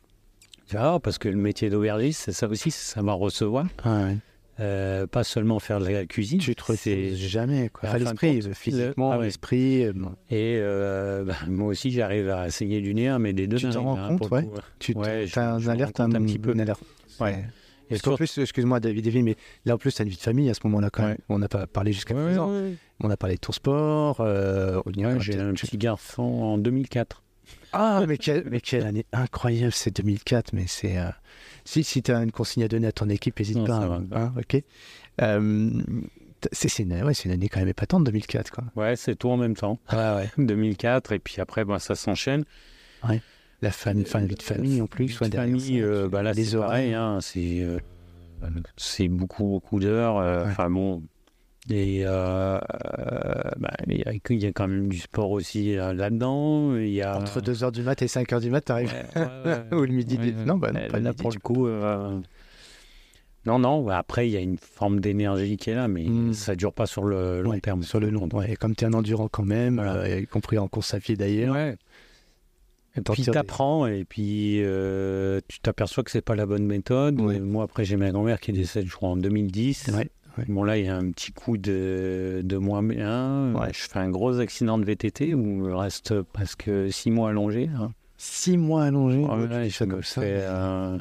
Parce 1.03 1.19
que 1.19 1.29
le 1.29 1.37
métier 1.37 1.71
d'aubergiste, 1.71 2.23
c'est 2.25 2.33
ça 2.33 2.49
aussi, 2.49 2.71
c'est 2.71 2.95
savoir 2.95 3.17
recevoir. 3.19 3.67
Ah 3.85 4.05
ouais. 4.05 4.17
Euh, 4.59 5.07
pas 5.07 5.23
seulement 5.23 5.59
faire 5.59 5.81
de 5.81 5.87
la 5.87 6.07
cuisine. 6.07 6.39
Tu 6.39 6.55
te 6.55 6.73
jamais, 7.15 7.69
quoi. 7.69 7.91
Enfin, 7.91 7.99
l'esprit, 7.99 8.41
physiquement, 8.55 9.13
ah 9.13 9.19
ouais. 9.19 9.27
l'esprit. 9.27 9.85
euh, 9.85 9.93
Et 10.31 10.57
euh, 10.59 11.25
bah, 11.25 11.35
moi 11.47 11.69
aussi, 11.69 11.91
j'arrive 11.91 12.31
à 12.31 12.49
saigner 12.51 12.81
du 12.81 12.95
nez, 12.95 13.15
mais 13.21 13.35
des 13.35 13.47
deux 13.47 13.59
Tu 13.59 13.69
t'en 13.69 13.83
rends 13.83 13.99
hein, 13.99 14.17
compte, 14.17 14.31
ouais. 14.31 14.45
coup. 14.45 14.51
Tu 14.79 14.95
as 15.37 15.53
un 15.53 15.67
alerte 15.69 16.01
un 16.01 16.09
petit 16.11 16.39
peu. 16.39 16.53
Une 16.53 16.61
alerte. 16.63 16.83
Ouais. 17.21 17.45
Et 17.89 17.91
Parce 17.91 18.03
qu'en 18.03 18.17
plus, 18.17 18.39
excuse-moi 18.39 18.81
David, 18.81 19.05
David, 19.05 19.25
mais 19.25 19.37
là 19.65 19.75
en 19.75 19.79
plus, 19.79 19.95
tu 19.95 20.03
as 20.03 20.05
une 20.05 20.11
vie 20.11 20.17
de 20.17 20.21
famille 20.23 20.51
à 20.51 20.55
ce 20.55 20.61
moment-là 20.65 20.91
quand 20.91 21.03
même. 21.03 21.13
Ouais. 21.13 21.19
On 21.29 21.39
n'a 21.39 21.49
pas 21.49 21.67
parlé 21.69 21.93
jusqu'à 21.93 22.15
Ouais, 22.15 22.25
présent. 22.25 22.51
ouais. 22.51 22.73
On 23.01 23.11
a 23.11 23.17
parlé 23.17 23.37
de 23.37 23.41
ton 23.41 23.53
sport. 23.53 24.17
euh, 24.21 24.81
j'ai 25.21 25.39
un 25.39 25.53
petit 25.53 25.77
garçon 25.79 26.23
en 26.23 26.59
2004. 26.59 27.23
Ah, 27.73 28.05
mais, 28.07 28.17
quelle- 28.19 28.45
mais 28.51 28.61
quelle 28.61 28.87
année 28.87 29.07
incroyable, 29.13 29.73
c'est 29.73 29.95
2004. 29.97 30.53
Mais 30.53 30.65
c'est. 30.67 30.99
euh, 30.99 31.11
Si, 31.65 31.83
si 31.85 32.03
tu 32.03 32.13
as 32.13 32.23
une 32.23 32.33
consigne 32.33 32.63
à 32.65 32.69
donner 32.69 32.87
à 32.87 32.93
ton 32.93 33.09
équipe, 33.09 33.39
n'hésite 33.39 33.57
pas. 33.67 33.85
hein, 33.85 34.05
hein, 34.13 34.33
ok. 34.39 34.63
Euh, 35.23 35.71
c'est 36.53 36.79
une, 36.81 36.93
ouais, 37.03 37.13
une 37.13 37.31
année 37.33 37.49
quand 37.49 37.59
même 37.61 37.69
épatante, 37.69 38.05
2004. 38.05 38.51
Quoi. 38.53 38.65
Ouais, 38.77 38.95
c'est 38.95 39.17
tout 39.17 39.31
en 39.31 39.37
même 39.37 39.57
temps. 39.57 39.81
Ouais, 39.93 39.97
ouais. 39.99 40.31
2004, 40.39 41.13
et 41.13 41.19
puis 41.19 41.41
après, 41.41 41.65
bah, 41.65 41.79
ça 41.79 41.95
s'enchaîne. 41.95 42.45
La 43.63 43.71
famille, 43.71 44.05
enfin, 44.07 44.21
la 44.21 44.27
vie 44.27 44.35
de 44.35 44.43
famille 44.43 44.81
en 44.83 44.87
plus. 44.87 45.19
De 45.19 45.29
derrière 45.29 45.59
famille, 45.59 45.81
euh, 45.81 46.09
bah 46.09 46.23
là, 46.23 46.35
c'est 46.35 46.57
pareil. 46.59 46.93
hein, 46.95 47.19
c'est 47.23 47.63
euh, 47.63 47.79
beaucoup, 49.09 49.45
beaucoup 49.45 49.81
d'heures. 49.81 50.19
euh. 50.19 50.45
Enfin 50.47 50.69
bon. 50.71 51.03
Et 51.69 52.03
euh, 52.07 52.59
euh, 52.59 52.61
bah, 53.59 53.71
il 53.89 53.99
y, 53.99 54.05
a- 54.09 54.13
il 54.31 54.41
y 54.43 54.47
a 54.47 54.53
quand 54.53 54.69
même 54.69 54.89
du 54.89 54.99
sport 54.99 55.31
aussi 55.33 55.77
euh, 55.77 55.93
là-dedans. 55.93 56.77
Il 56.77 56.91
y 56.91 57.03
a... 57.03 57.17
Entre 57.19 57.41
2h 57.41 57.73
du 57.73 57.83
mat 57.83 58.01
et 58.03 58.07
5h 58.07 58.41
du 58.41 58.51
mat, 58.51 58.61
t'arrives. 58.61 58.95
Ouais, 59.17 59.23
ouais, 59.23 59.53
ouais. 59.73 59.77
Ou 59.77 59.83
le 59.83 59.93
midi. 59.93 60.17
Du- 60.17 60.33
Non, 60.33 60.59
bah 60.59 60.71
non, 60.73 60.81
pas 60.89 60.99
le 60.99 61.05
là, 61.05 61.11
midi, 61.11 61.23
pour 61.23 61.33
tu 61.33 61.39
le 61.39 61.41
coup. 61.43 61.67
euh, 61.67 62.21
Non, 63.47 63.59
non, 63.59 63.89
après, 63.89 64.29
il 64.29 64.33
y 64.33 64.37
a 64.37 64.41
une 64.41 64.59
forme 64.59 65.01
d'énergie 65.01 65.57
qui 65.57 65.71
est 65.71 65.75
là, 65.75 65.89
mais 65.89 66.05
Mm. 66.05 66.33
ça 66.35 66.55
dure 66.55 66.73
pas 66.73 66.87
sur 66.87 67.03
le 67.05 67.43
long 67.43 67.59
terme. 67.59 67.83
Sur 67.83 67.99
le 68.01 68.11
long. 68.11 68.29
Ouais, 68.33 68.53
et 68.53 68.57
comme 68.57 68.77
tu 68.77 68.85
es 68.85 68.87
un 68.89 68.93
endurant 68.93 69.29
quand 69.29 69.45
même, 69.45 69.75
Voilà. 69.77 69.95
euh, 69.97 70.21
y 70.21 70.27
compris 70.27 70.59
en 70.59 70.69
course 70.69 70.95
à 70.95 71.01
pied 71.01 71.17
d'ailleurs. 71.17 71.55
Ouais. 71.55 71.77
Et 72.97 73.03
puis 73.03 73.23
tires 73.23 73.27
des- 73.27 73.31
t'apprends 73.33 73.87
et 73.87 74.05
puis 74.05 74.63
euh, 74.63 75.41
tu 75.49 75.61
t'aperçois 75.61 76.03
que 76.03 76.11
c'est 76.11 76.23
pas 76.23 76.35
la 76.35 76.47
bonne 76.47 76.65
méthode. 76.65 77.21
Ouais. 77.21 77.39
Moi 77.41 77.65
après 77.65 77.85
j'ai 77.85 77.97
ma 77.97 78.11
grand-mère 78.11 78.41
qui 78.41 78.53
décède 78.53 78.87
je 78.87 78.93
crois 78.95 79.11
en 79.11 79.17
2010. 79.19 79.91
Ouais, 79.95 80.09
ouais. 80.39 80.45
Bon 80.49 80.63
là 80.65 80.79
il 80.79 80.85
y 80.87 80.89
a 80.89 80.97
un 80.97 81.11
petit 81.11 81.33
coup 81.33 81.57
de, 81.57 82.41
de 82.45 82.57
moins 82.57 82.83
bien. 82.83 83.55
Ouais. 83.55 83.73
Je 83.73 83.89
fais 83.89 83.99
un 83.99 84.11
gros 84.11 84.39
accident 84.39 84.79
de 84.79 84.85
VTT 84.85 85.35
où 85.35 85.67
je 85.67 85.71
reste 85.75 86.23
presque 86.23 86.71
six 86.91 87.11
mois 87.11 87.31
allongé. 87.31 87.69
hein. 87.79 87.93
Six 88.19 88.57
mois 88.57 88.85
allongé? 88.85 89.19
Ouais, 89.25 89.69
je, 89.69 89.85
me 89.85 90.01
ça. 90.03 90.21
fais, 90.23 90.39
euh, 90.43 90.97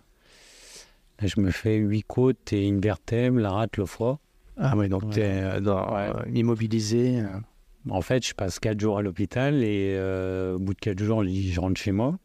je 1.22 1.40
me 1.40 1.52
fais 1.52 1.78
huit 1.78 2.04
côtes 2.04 2.52
et 2.54 2.68
une 2.68 2.80
vertèbre, 2.82 3.40
la 3.40 3.52
rate 3.52 3.78
le 3.78 3.86
foie. 3.86 4.20
Ah 4.58 4.76
ouais, 4.76 4.90
donc 4.90 5.10
tu 5.12 5.20
es 5.22 5.44
Ouais. 5.60 6.12
immobilisé. 6.34 7.20
euh, 7.22 7.28
En 7.90 8.02
fait, 8.02 8.26
je 8.26 8.34
passe 8.34 8.60
4 8.60 8.80
jours 8.80 8.98
à 8.98 9.02
l'hôpital 9.02 9.64
et 9.64 9.94
euh, 9.96 10.56
au 10.56 10.60
bout 10.60 10.74
de 10.74 10.80
4 10.80 11.02
jours, 11.02 11.24
je 11.24 11.60
rentre 11.60 11.80
chez 11.80 11.92
moi. 11.92 12.18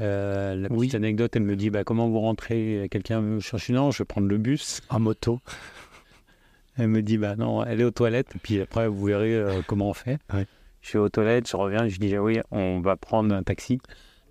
Euh, 0.00 0.54
la 0.54 0.68
petite 0.68 0.78
Oui. 0.80 0.90
anecdote, 0.96 1.36
elle 1.36 1.42
me 1.42 1.54
dit 1.56 1.70
bah, 1.70 1.84
Comment 1.84 2.08
vous 2.08 2.20
rentrez? 2.20 2.88
Quelqu'un 2.90 3.20
me 3.20 3.40
chercher 3.40 3.72
Non, 3.74 3.90
je 3.90 3.98
vais 3.98 4.04
prendre 4.06 4.26
le 4.28 4.38
bus. 4.38 4.80
en 4.88 5.00
moto. 5.00 5.40
Elle 6.78 6.88
me 6.88 7.02
dit 7.02 7.18
Bah 7.18 7.36
non, 7.36 7.64
elle 7.64 7.80
est 7.80 7.84
aux 7.84 7.90
toilettes. 7.90 8.34
Et 8.34 8.38
puis 8.38 8.60
après, 8.60 8.88
vous 8.88 9.04
verrez 9.04 9.34
euh, 9.34 9.60
comment 9.66 9.90
on 9.90 9.94
fait. 9.94 10.18
Ouais. 10.32 10.46
Je 10.80 10.88
suis 10.88 10.98
aux 10.98 11.08
toilettes, 11.08 11.48
je 11.48 11.56
reviens, 11.56 11.86
je 11.88 11.98
dis 11.98 12.14
ah 12.16 12.22
Oui, 12.22 12.38
on 12.50 12.80
va 12.80 12.96
prendre 12.96 13.34
un 13.34 13.42
taxi. 13.42 13.78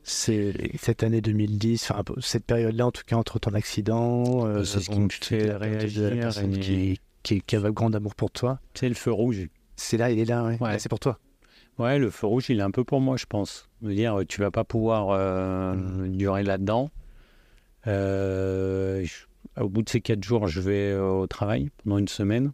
C'est 0.04 0.54
cette 0.80 1.04
année 1.04 1.22
2010, 1.22 1.84
enfin 1.92 2.00
un 2.00 2.04
peu- 2.04 2.20
cette 2.22 2.44
période-là 2.46 2.88
en 2.88 2.92
tout 2.92 3.04
cas 3.06 3.16
entre 3.18 3.38
ton 3.38 3.54
accident, 3.54 4.48
euh, 4.48 4.64
C'est 4.64 4.80
ce 4.80 4.90
qui 4.90 5.00
me 5.00 5.08
fait 5.10 5.20
t'es 5.20 5.48
la 5.48 5.60
perte 5.60 5.94
de 5.94 6.02
la 6.02 6.10
réagir 6.10 6.20
personne 6.22 6.56
et- 6.56 6.60
qui, 6.60 7.00
qui, 7.22 7.42
qui 7.44 7.56
avait 7.56 7.72
grand 7.72 7.94
amour 7.94 8.16
pour 8.16 8.32
toi. 8.32 8.60
C'est 8.74 8.90
le 8.90 8.96
feu 8.96 9.12
rouge. 9.12 9.48
C'est 9.76 9.98
là, 9.98 10.10
il 10.10 10.18
est 10.18 10.26
là, 10.26 10.44
ouais. 10.44 10.58
Ouais. 10.60 10.72
Là, 10.72 10.80
c'est 10.80 10.90
pour 10.90 11.00
toi. 11.00 11.20
Ouais, 11.78 12.00
le 12.00 12.10
feu 12.10 12.26
rouge, 12.26 12.46
il 12.50 12.60
est 12.60 12.64
un 12.64 12.72
peu 12.72 12.84
pour 12.84 13.00
moi, 13.00 13.16
je 13.16 13.28
pense. 13.28 13.70
Veux 13.82 13.96
dire, 13.96 14.20
tu 14.28 14.42
vas 14.42 14.52
pas 14.52 14.64
pouvoir 14.64 15.10
euh, 15.10 15.74
Mhm. 15.74 16.16
durer 16.16 16.44
là-dedans. 16.44 16.92
Euh, 17.88 19.06
au 19.60 19.70
bout 19.70 19.82
de 19.82 19.90
ces 19.90 20.02
quatre 20.02 20.24
jours, 20.24 20.48
je 20.48 20.62
vais 20.62 20.92
euh, 20.92 21.04
au 21.10 21.28
travail 21.28 21.70
pendant 21.84 21.98
une 21.98 22.08
semaine. 22.08 22.52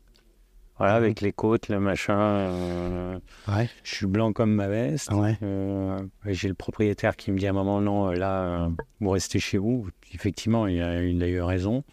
Voilà, 0.77 0.93
Mhm. 0.93 1.03
avec 1.03 1.21
les 1.21 1.33
côtes, 1.33 1.69
le 1.69 1.79
machin. 1.79 2.17
euh, 2.19 3.19
Ouais. 3.47 3.67
je 3.83 3.95
suis 3.95 4.05
blanc 4.05 4.31
comme 4.31 4.53
ma 4.53 4.67
veste. 4.67 5.11
Ouais. 5.11 5.37
J'ai 6.27 6.47
le 6.47 6.53
propriétaire 6.53 7.15
qui 7.15 7.31
me 7.31 7.37
dit 7.39 7.47
à 7.47 7.49
un 7.49 7.53
moment, 7.53 7.81
non, 7.81 8.11
là, 8.11 8.69
vous 9.01 9.09
restez 9.09 9.39
chez 9.39 9.57
vous. 9.57 9.87
Effectivement, 10.13 10.67
il 10.67 10.79
a, 10.81 11.03
il 11.03 11.21
a 11.23 11.27
eu 11.27 11.41
raison. 11.41 11.83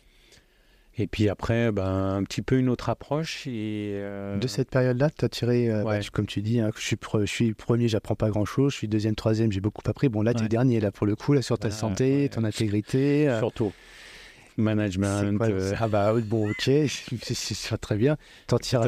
Et 0.97 1.07
puis 1.09 1.29
après, 1.29 1.73
ben, 1.73 2.17
un 2.17 2.23
petit 2.23 2.41
peu 2.43 2.57
une 2.59 2.69
autre 2.69 2.89
approche. 2.89 3.47
Et, 3.49 3.95
euh, 3.97 4.39
De 4.39 4.47
cette 4.47 4.71
période-là, 4.71 5.11
tu 5.11 5.25
as 5.25 5.29
tiré, 5.29 5.69
euh, 5.69 5.83
bah, 5.83 5.91
Ouais. 5.91 6.01
comme 6.13 6.27
tu 6.27 6.41
dis, 6.41 6.61
hein, 6.61 6.71
je, 6.77 6.83
suis 6.83 6.97
pre- 6.97 7.23
je 7.23 7.27
suis 7.33 7.53
premier, 7.53 7.89
j'apprends 7.89 8.15
pas 8.15 8.31
grand-chose. 8.31 8.73
Je 8.73 8.77
suis 8.79 8.89
deuxième, 8.89 9.17
troisième, 9.17 9.51
j'ai 9.51 9.61
beaucoup 9.61 9.83
appris. 9.91 10.09
Bon, 10.09 10.23
là, 10.23 10.35
tu 10.35 10.45
es 10.45 10.49
dernier, 10.49 10.79
là, 10.79 10.93
pour 10.93 11.07
le 11.07 11.17
coup, 11.17 11.33
là, 11.33 11.43
sur 11.43 11.59
ta 11.59 11.71
santé, 11.73 12.23
ouais. 12.23 12.29
ton 12.29 12.45
intégrité. 12.45 13.29
euh, 13.29 13.39
Surtout. 13.41 13.73
Management. 14.57 15.37
quoi, 15.37 15.49
euh, 15.49 15.73
Ah 15.81 15.89
bah 15.89 16.13
bon, 16.25 16.49
ok, 16.51 16.71
c'est 17.23 17.77
très 17.81 17.97
bien. 17.97 18.17
T'en 18.47 18.59
tires, 18.59 18.83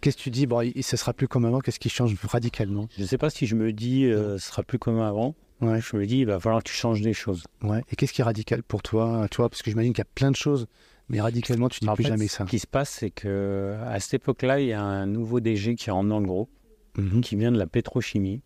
Qu'est-ce 0.00 0.16
que 0.16 0.22
tu 0.22 0.30
dis? 0.30 0.46
Bon, 0.46 0.62
ce 0.80 0.96
sera 0.96 1.12
plus 1.12 1.26
comme 1.26 1.44
avant. 1.44 1.58
Qu'est-ce 1.60 1.80
qui 1.80 1.88
change 1.88 2.14
radicalement? 2.22 2.88
Je 2.96 3.02
ne 3.02 3.06
sais 3.08 3.18
pas 3.18 3.30
si 3.30 3.46
je 3.46 3.56
me 3.56 3.72
dis 3.72 4.08
ce 4.08 4.38
sera 4.38 4.62
plus 4.62 4.78
comme 4.78 5.00
avant. 5.00 5.34
Ouais. 5.60 5.80
Je 5.80 5.96
me 5.96 6.06
dis 6.06 6.18
il 6.18 6.26
va 6.26 6.38
falloir 6.38 6.62
que 6.62 6.68
tu 6.68 6.74
changes 6.76 7.00
des 7.00 7.12
choses. 7.12 7.42
Ouais. 7.62 7.82
Et 7.90 7.96
qu'est-ce 7.96 8.12
qui 8.12 8.20
est 8.20 8.24
radical 8.24 8.62
pour 8.62 8.80
toi, 8.82 9.26
toi 9.28 9.48
Parce 9.48 9.62
que 9.62 9.70
j'imagine 9.72 9.92
qu'il 9.92 10.02
y 10.04 10.06
a 10.06 10.10
plein 10.14 10.30
de 10.30 10.36
choses, 10.36 10.68
mais 11.08 11.20
radicalement, 11.20 11.68
tu 11.68 11.80
dis 11.80 11.88
En 11.88 11.94
plus 11.94 12.04
fait, 12.04 12.10
jamais 12.10 12.28
ça. 12.28 12.44
Ce 12.44 12.50
qui 12.50 12.58
se 12.58 12.66
passe, 12.66 12.90
c'est 12.90 13.10
que 13.10 13.76
à 13.86 13.98
cette 14.00 14.14
époque-là, 14.14 14.60
il 14.60 14.66
y 14.68 14.72
a 14.72 14.82
un 14.82 15.06
nouveau 15.06 15.40
DG 15.40 15.74
qui 15.74 15.90
rentre 15.90 16.08
dans 16.08 16.20
le 16.20 16.26
groupe, 16.26 16.50
Mhm. 16.96 17.20
qui 17.20 17.36
vient 17.36 17.52
de 17.52 17.58
la 17.58 17.66
pétrochimie, 17.66 18.42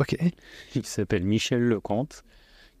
Ok. 0.00 0.16
qui 0.72 0.82
s'appelle 0.84 1.24
Michel 1.24 1.60
Lecomte, 1.62 2.24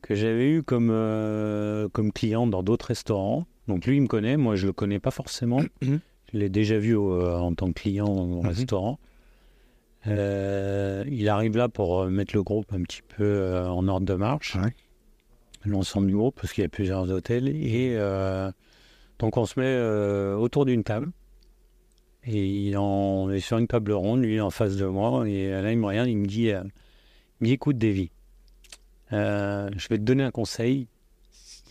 que 0.00 0.14
j'avais 0.14 0.50
eu 0.50 0.62
comme, 0.62 0.90
euh, 0.90 1.88
comme 1.90 2.10
client 2.12 2.46
dans 2.46 2.62
d'autres 2.62 2.86
restaurants. 2.86 3.46
Donc 3.68 3.86
lui, 3.86 3.96
il 3.98 4.02
me 4.02 4.08
connaît, 4.08 4.36
moi 4.36 4.56
je 4.56 4.66
le 4.66 4.72
connais 4.72 4.98
pas 4.98 5.10
forcément. 5.12 5.60
Mhm. 5.82 6.00
Je 6.32 6.38
l'ai 6.38 6.48
déjà 6.48 6.78
vu 6.78 6.96
euh, 6.96 7.36
en 7.38 7.54
tant 7.54 7.68
que 7.68 7.74
client 7.80 8.06
au 8.06 8.40
Mhm. 8.42 8.46
restaurant. 8.48 8.98
Euh, 10.06 11.04
il 11.08 11.28
arrive 11.28 11.56
là 11.56 11.68
pour 11.68 12.06
mettre 12.06 12.34
le 12.34 12.42
groupe 12.42 12.72
un 12.72 12.82
petit 12.82 13.02
peu 13.16 13.56
en 13.68 13.86
ordre 13.86 14.06
de 14.06 14.14
marche. 14.14 14.56
Ouais. 14.56 14.74
L'ensemble 15.64 16.08
du 16.08 16.16
groupe, 16.16 16.34
parce 16.40 16.52
qu'il 16.52 16.62
y 16.62 16.64
a 16.64 16.68
plusieurs 16.68 17.08
hôtels. 17.10 17.48
Et 17.48 17.96
donc 19.22 19.36
on 19.36 19.46
se 19.46 19.58
met 19.58 19.66
euh, 19.66 20.34
autour 20.34 20.64
d'une 20.64 20.82
table. 20.82 21.12
Et 22.24 22.44
il 22.44 22.76
en 22.76 23.30
est 23.30 23.40
sur 23.40 23.56
une 23.56 23.68
table 23.68 23.92
ronde, 23.92 24.22
lui 24.22 24.40
en 24.40 24.50
face 24.50 24.76
de 24.76 24.84
moi. 24.84 25.28
Et 25.28 25.48
là, 25.50 25.70
il 25.70 25.78
me 25.78 25.86
regarde, 25.86 26.08
il 26.08 26.18
me 26.18 26.26
dit, 26.26 26.50
euh, 26.50 26.62
il 27.40 27.44
me 27.44 27.46
dit 27.46 27.52
écoute, 27.52 27.78
Davy, 27.78 28.10
euh, 29.12 29.70
je 29.76 29.88
vais 29.88 29.96
te 29.96 30.02
donner 30.02 30.24
un 30.24 30.32
conseil. 30.32 30.88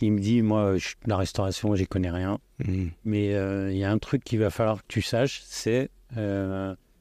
Il 0.00 0.12
me 0.12 0.18
dit, 0.18 0.40
moi, 0.40 0.78
je, 0.78 0.94
la 1.06 1.16
restauration, 1.16 1.74
j'y 1.74 1.86
connais 1.86 2.10
rien. 2.10 2.38
Mm. 2.64 2.86
Mais 3.04 3.26
il 3.70 3.76
y 3.76 3.84
a 3.84 3.90
un 3.90 3.98
truc 3.98 4.24
qu'il 4.24 4.40
va 4.40 4.48
falloir 4.48 4.78
que 4.78 4.88
tu 4.88 5.02
saches, 5.02 5.42
c'est 5.44 5.90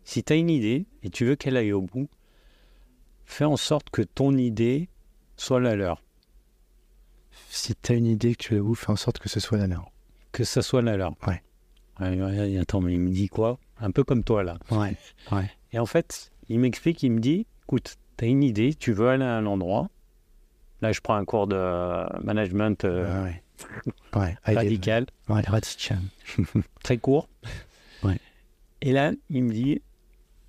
si 0.04 0.24
tu 0.24 0.34
as 0.34 0.36
une 0.36 0.50
idée 0.50 0.86
et 1.04 1.10
tu 1.10 1.26
veux 1.26 1.36
qu'elle 1.36 1.56
aille 1.56 1.72
au 1.72 1.82
bout, 1.82 2.10
fais 3.24 3.46
en 3.46 3.58
sorte 3.58 3.90
que 3.90 4.02
ton 4.02 4.36
idée 4.36 4.90
soit 5.38 5.62
la 5.62 5.76
leur. 5.76 6.04
Si 7.50 7.74
tu 7.74 7.92
as 7.94 7.96
une 7.96 8.06
idée 8.06 8.36
que 8.36 8.44
tu 8.44 8.56
veux, 8.56 8.74
fais 8.76 8.92
en 8.92 8.98
sorte 8.98 9.20
que 9.20 9.30
ce 9.30 9.40
soit 9.40 9.58
la 9.58 9.68
leur. 9.68 9.91
Que 10.32 10.44
ça 10.44 10.62
soit 10.62 10.82
la 10.82 10.98
leur. 10.98 11.14
Ouais. 11.28 11.42
Ouais, 12.00 12.20
ouais, 12.20 12.58
attends, 12.58 12.82
mais 12.82 12.94
il 12.94 13.00
me 13.00 13.10
dit 13.10 13.28
quoi? 13.28 13.60
Un 13.80 13.92
peu 13.92 14.04
comme 14.04 14.24
toi, 14.24 14.44
là. 14.44 14.58
Ouais. 14.72 14.96
Ouais. 15.32 15.50
Et 15.74 15.80
en 15.80 15.86
fait, 15.86 16.32
il 16.50 16.60
m'explique, 16.60 17.04
il 17.04 17.12
me 17.12 17.20
dit, 17.20 17.46
écoute, 17.64 17.98
tu 18.18 18.26
as 18.26 18.28
une 18.28 18.44
idée, 18.44 18.74
tu 18.74 18.94
veux 18.94 19.10
aller 19.10 19.26
à 19.26 19.36
un 19.36 19.46
endroit. 19.46 19.90
Là, 20.82 20.92
je 20.92 21.02
prends 21.02 21.16
un 21.16 21.26
cours 21.26 21.48
de 21.48 22.24
management 22.24 22.86
euh, 22.86 23.26
ouais. 23.26 23.44
Ouais. 24.16 24.36
Allez, 24.44 24.58
radical, 24.58 25.06
Ouais, 25.30 25.44
très 26.84 26.98
court. 26.98 27.30
Et 28.84 28.94
là, 28.94 29.12
il 29.30 29.44
me 29.44 29.54
dit, 29.54 29.80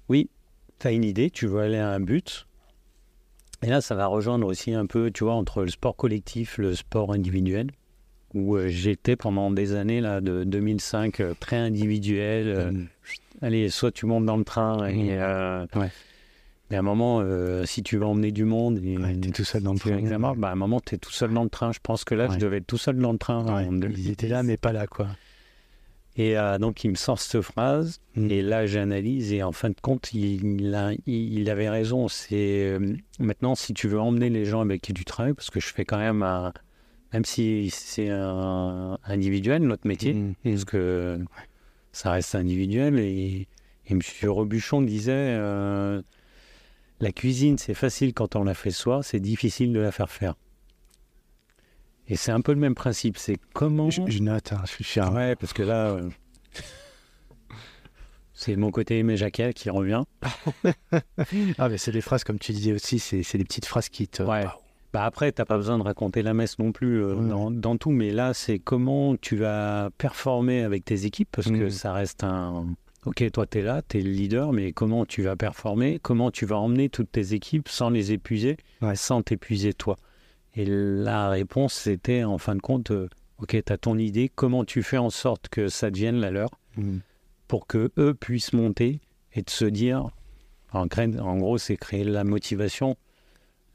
oui, 0.09 0.31
tu 0.79 0.87
as 0.87 0.93
une 0.93 1.05
idée, 1.05 1.31
tu 1.31 1.47
veux 1.47 1.61
aller 1.61 1.77
à 1.77 1.91
un 1.91 2.01
but. 2.01 2.47
Et 3.63 3.67
là, 3.67 3.83
ça 3.83 3.95
va 3.95 4.07
rejoindre 4.07 4.47
aussi 4.47 4.73
un 4.73 4.87
peu, 4.87 5.11
tu 5.11 5.25
vois, 5.25 5.35
entre 5.35 5.63
le 5.63 5.69
sport 5.69 5.95
collectif, 5.97 6.57
le 6.57 6.75
sport 6.75 7.13
individuel, 7.13 7.71
où 8.35 8.57
euh, 8.57 8.69
j'étais 8.69 9.17
pendant 9.17 9.51
des 9.51 9.75
années, 9.75 10.01
là, 10.01 10.21
de 10.21 10.45
2005, 10.45 11.21
euh, 11.21 11.35
très 11.39 11.57
individuel. 11.57 12.49
euh, 12.49 12.71
Mm. 12.73 12.87
allez, 13.43 13.69
soit 13.71 13.91
tu 13.93 14.07
montes 14.07 14.25
dans 14.27 14.37
le 14.37 14.45
train 14.45 14.87
et, 14.89 15.09
euh, 15.13 15.67
Ouais. 15.75 15.91
mais 16.71 16.77
à 16.77 16.81
un 16.81 16.83
moment, 16.83 17.21
euh, 17.21 17.65
si 17.67 17.83
tu 17.83 17.97
veux 17.99 18.05
emmener 18.07 18.31
du 18.33 18.45
monde 18.45 18.79
et 18.85 18.97
Ouais, 18.97 19.15
t'es 19.17 19.31
tout 19.31 19.45
seul 19.45 19.63
dans 19.63 19.73
le 19.75 19.79
train. 19.79 19.97
examen, 19.99 20.35
bah, 20.37 20.49
à 20.49 20.53
un 20.53 20.57
moment, 20.57 20.81
tu 20.81 20.95
es 20.95 20.99
tout 20.99 21.11
seul 21.13 21.33
dans 21.33 21.45
le 21.45 21.51
train. 21.51 21.73
Je 21.73 21.81
pense 21.83 22.05
que 22.05 22.15
là, 22.15 22.29
Ouais. 22.29 22.35
je 22.35 22.39
devais 22.39 22.59
être 22.59 22.67
tout 22.67 22.79
seul 22.79 22.97
dans 22.97 23.13
le 23.13 23.19
train. 23.19 23.45
Ouais, 23.45 23.67
en 23.67 23.73
Ils 23.75 23.81
2010. 23.81 24.11
étaient 24.11 24.29
là, 24.29 24.43
mais 24.43 24.57
pas 24.57 24.73
là, 24.73 24.87
quoi. 24.87 25.09
Et 26.17 26.37
euh, 26.37 26.59
donc, 26.59 26.85
il 26.85 26.91
me 26.91 26.95
sort 26.95 27.19
cette 27.19 27.41
phrase. 27.41 27.99
Mm. 28.17 28.31
Et 28.31 28.43
là, 28.43 28.67
j'analyse. 28.67 29.33
Et 29.33 29.43
en 29.43 29.53
fin 29.53 29.71
de 29.71 29.77
compte, 29.81 30.13
il, 30.13 30.75
a- 30.75 30.93
avait 31.51 31.71
raison. 31.71 32.07
C'est 32.09 32.67
euh, 32.67 32.95
maintenant, 33.19 33.55
si 33.55 33.73
tu 33.73 33.89
veux 33.89 33.99
emmener 33.99 34.29
les 34.29 34.45
gens 34.45 34.61
avec 34.61 34.83
qui 34.83 34.93
tu 34.93 35.05
travailles, 35.07 35.33
parce 35.33 35.49
que 35.51 35.59
je 35.61 35.69
fais 35.69 35.85
quand 35.87 35.99
même 35.99 36.23
un. 36.23 36.53
Même 37.13 37.25
si 37.25 37.69
c'est 37.71 38.09
un 38.11 38.99
individuel, 39.05 39.63
notre 39.63 39.87
métier, 39.87 40.15
Mm. 40.15 40.35
parce 40.45 40.65
que 40.65 41.21
ça 41.93 42.11
reste 42.13 42.35
individuel. 42.35 42.99
Et, 42.99 43.47
et 43.87 43.93
M. 43.93 44.01
Robuchon 44.25 44.81
disait 44.83 45.13
euh, 45.39 46.01
La 47.01 47.13
cuisine, 47.13 47.59
c'est 47.59 47.75
facile 47.75 48.15
quand 48.15 48.35
on 48.37 48.45
la 48.45 48.55
fait 48.55 48.71
soi, 48.71 49.03
c'est 49.03 49.21
difficile 49.21 49.73
de 49.73 49.81
la 49.81 49.93
faire 49.93 50.09
faire. 50.11 50.35
Et 52.09 52.17
c'est 52.17 52.33
un 52.33 52.41
peu 52.41 52.53
le 52.53 52.59
même 52.59 52.75
principe. 52.75 53.17
C'est 53.19 53.37
comment. 53.53 53.91
Je, 53.91 54.03
je 54.07 54.19
note, 54.21 54.53
hein, 54.53 54.63
je 54.65 54.71
suis 54.73 54.85
fier. 54.85 55.13
Ouais, 55.13 55.37
parce 55.37 55.53
que 55.53 55.63
là, 55.63 55.91
euh, 55.91 56.09
c'est 58.35 58.57
mon 58.57 58.71
côté 58.71 58.99
Aimé 58.99 59.17
Jacquet 59.17 59.53
qui 59.53 59.71
revient. 59.71 60.03
Ah, 61.59 61.69
mais 61.69 61.79
c'est 61.79 61.93
des 61.93 62.01
phrases, 62.01 62.25
comme 62.25 62.39
tu 62.39 62.53
disais 62.53 62.73
aussi, 62.73 62.99
c'est 62.99 63.23
c'est 63.23 63.39
des 63.39 63.45
petites 63.45 63.67
phrases 63.67 63.89
qui 63.89 64.09
te. 64.09 64.23
Ouais. 64.23 64.45
Bah 64.45 64.59
après, 65.01 65.33
t'as 65.33 65.45
pas 65.45 65.57
besoin 65.57 65.79
de 65.79 65.83
raconter 65.83 66.23
la 66.23 66.35
messe 66.35 66.59
non 66.59 66.73
plus 66.73 67.03
euh, 67.03 67.15
dans, 67.15 67.51
dans 67.51 67.77
tout, 67.77 67.91
mais 67.91 68.11
là, 68.11 68.35
c'est 68.35 68.59
comment 68.59 69.17
tu 69.17 69.37
vas 69.37 69.91
performer 69.97 70.63
avec 70.63 70.85
tes 70.85 71.07
équipes, 71.07 71.29
parce 71.33 71.49
que 71.49 71.65
Mhm. 71.65 71.71
ça 71.71 71.93
reste 71.93 72.25
un. 72.25 72.67
Ok, 73.05 73.25
toi, 73.33 73.47
tu 73.47 73.59
es 73.59 73.63
là, 73.63 73.83
tu 73.83 73.99
es 73.99 74.03
le 74.03 74.11
leader, 74.11 74.53
mais 74.53 74.73
comment 74.73 75.05
tu 75.07 75.23
vas 75.23 75.35
performer 75.35 75.99
Comment 76.01 76.31
tu 76.31 76.47
vas 76.47 76.59
emmener 76.59 76.89
toutes 76.89 77.11
tes 77.11 77.33
équipes 77.35 77.69
sans 77.69 77.91
les 77.91 78.13
épuiser, 78.13 78.57
Ouais. 78.81 78.95
sans 78.95 79.23
t'épuiser 79.23 79.73
toi 79.75 79.97
Et 80.55 80.65
la 80.67 81.29
réponse, 81.31 81.73
c'était 81.73 82.23
en 82.25 82.39
fin 82.39 82.55
de 82.55 82.61
compte, 82.61 82.91
euh, 82.93 83.09
ok, 83.39 83.57
tu 83.65 83.73
as 83.73 83.79
ton 83.79 83.97
idée, 83.99 84.31
comment 84.35 84.65
tu 84.65 84.83
fais 84.83 84.99
en 84.99 85.11
sorte 85.11 85.49
que 85.49 85.69
ça 85.69 85.91
devienne 85.91 86.17
la 86.21 86.31
leur 86.31 86.51
Mm. 86.77 86.99
pour 87.49 87.67
que 87.67 87.91
eux 87.99 88.15
puissent 88.15 88.53
monter 88.53 89.01
et 89.35 89.43
de 89.43 89.51
se 89.51 89.65
dire, 89.65 90.09
en, 90.73 90.87
en 90.87 91.37
gros, 91.39 91.59
c'est 91.59 91.77
créer 91.77 92.05
la 92.05 92.23
motivation. 92.25 92.97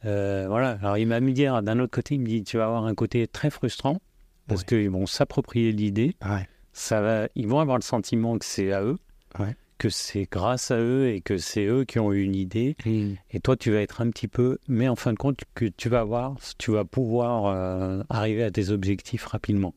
Euh, 0.06 0.46
voilà. 0.48 0.78
Alors 0.82 0.98
il 0.98 1.08
m'a 1.08 1.20
mis 1.20 1.34
dire 1.34 1.62
d'un 1.64 1.80
autre 1.80 1.92
côté, 1.94 2.16
il 2.16 2.22
me 2.22 2.28
dit, 2.28 2.44
tu 2.44 2.58
vas 2.58 2.66
avoir 2.66 2.86
un 2.86 2.96
côté 2.96 3.28
très 3.28 3.50
frustrant 3.50 4.00
parce 4.48 4.62
Ouais. 4.62 4.66
qu'ils 4.68 4.90
vont 4.90 5.06
s'approprier 5.06 5.72
l'idée. 5.72 6.16
Ouais. 6.24 6.48
Ça 6.74 7.02
va, 7.02 7.28
ils 7.36 7.48
vont 7.48 7.60
avoir 7.60 7.78
le 7.78 7.84
sentiment 7.84 8.38
que 8.38 8.46
c'est 8.46 8.72
à 8.72 8.84
eux, 8.84 8.98
Ouais. 9.40 9.56
que 9.80 9.90
c'est 9.90 10.28
grâce 10.32 10.70
à 10.72 10.78
eux 10.78 11.10
et 11.10 11.22
que 11.22 11.38
c'est 11.38 11.66
eux 11.66 11.84
qui 11.86 12.00
ont 12.00 12.14
eu 12.14 12.22
une 12.22 12.36
idée. 12.36 12.76
Mm. 12.86 13.14
Et 13.32 13.40
toi, 13.40 13.58
tu 13.58 13.72
vas 13.72 13.82
être 13.82 14.02
un 14.02 14.10
petit 14.12 14.28
peu, 14.28 14.60
mais 14.68 14.88
en 14.88 14.96
fin 14.96 15.12
de 15.14 15.18
compte, 15.18 15.40
que 15.56 15.66
tu 15.66 15.90
vas 15.90 16.04
voir, 16.04 16.36
tu 16.60 16.72
vas 16.72 16.86
pouvoir 16.86 17.46
euh, 17.48 18.04
arriver 18.10 18.44
à 18.44 18.52
tes 18.52 18.70
objectifs 18.70 19.26
rapidement. 19.26 19.74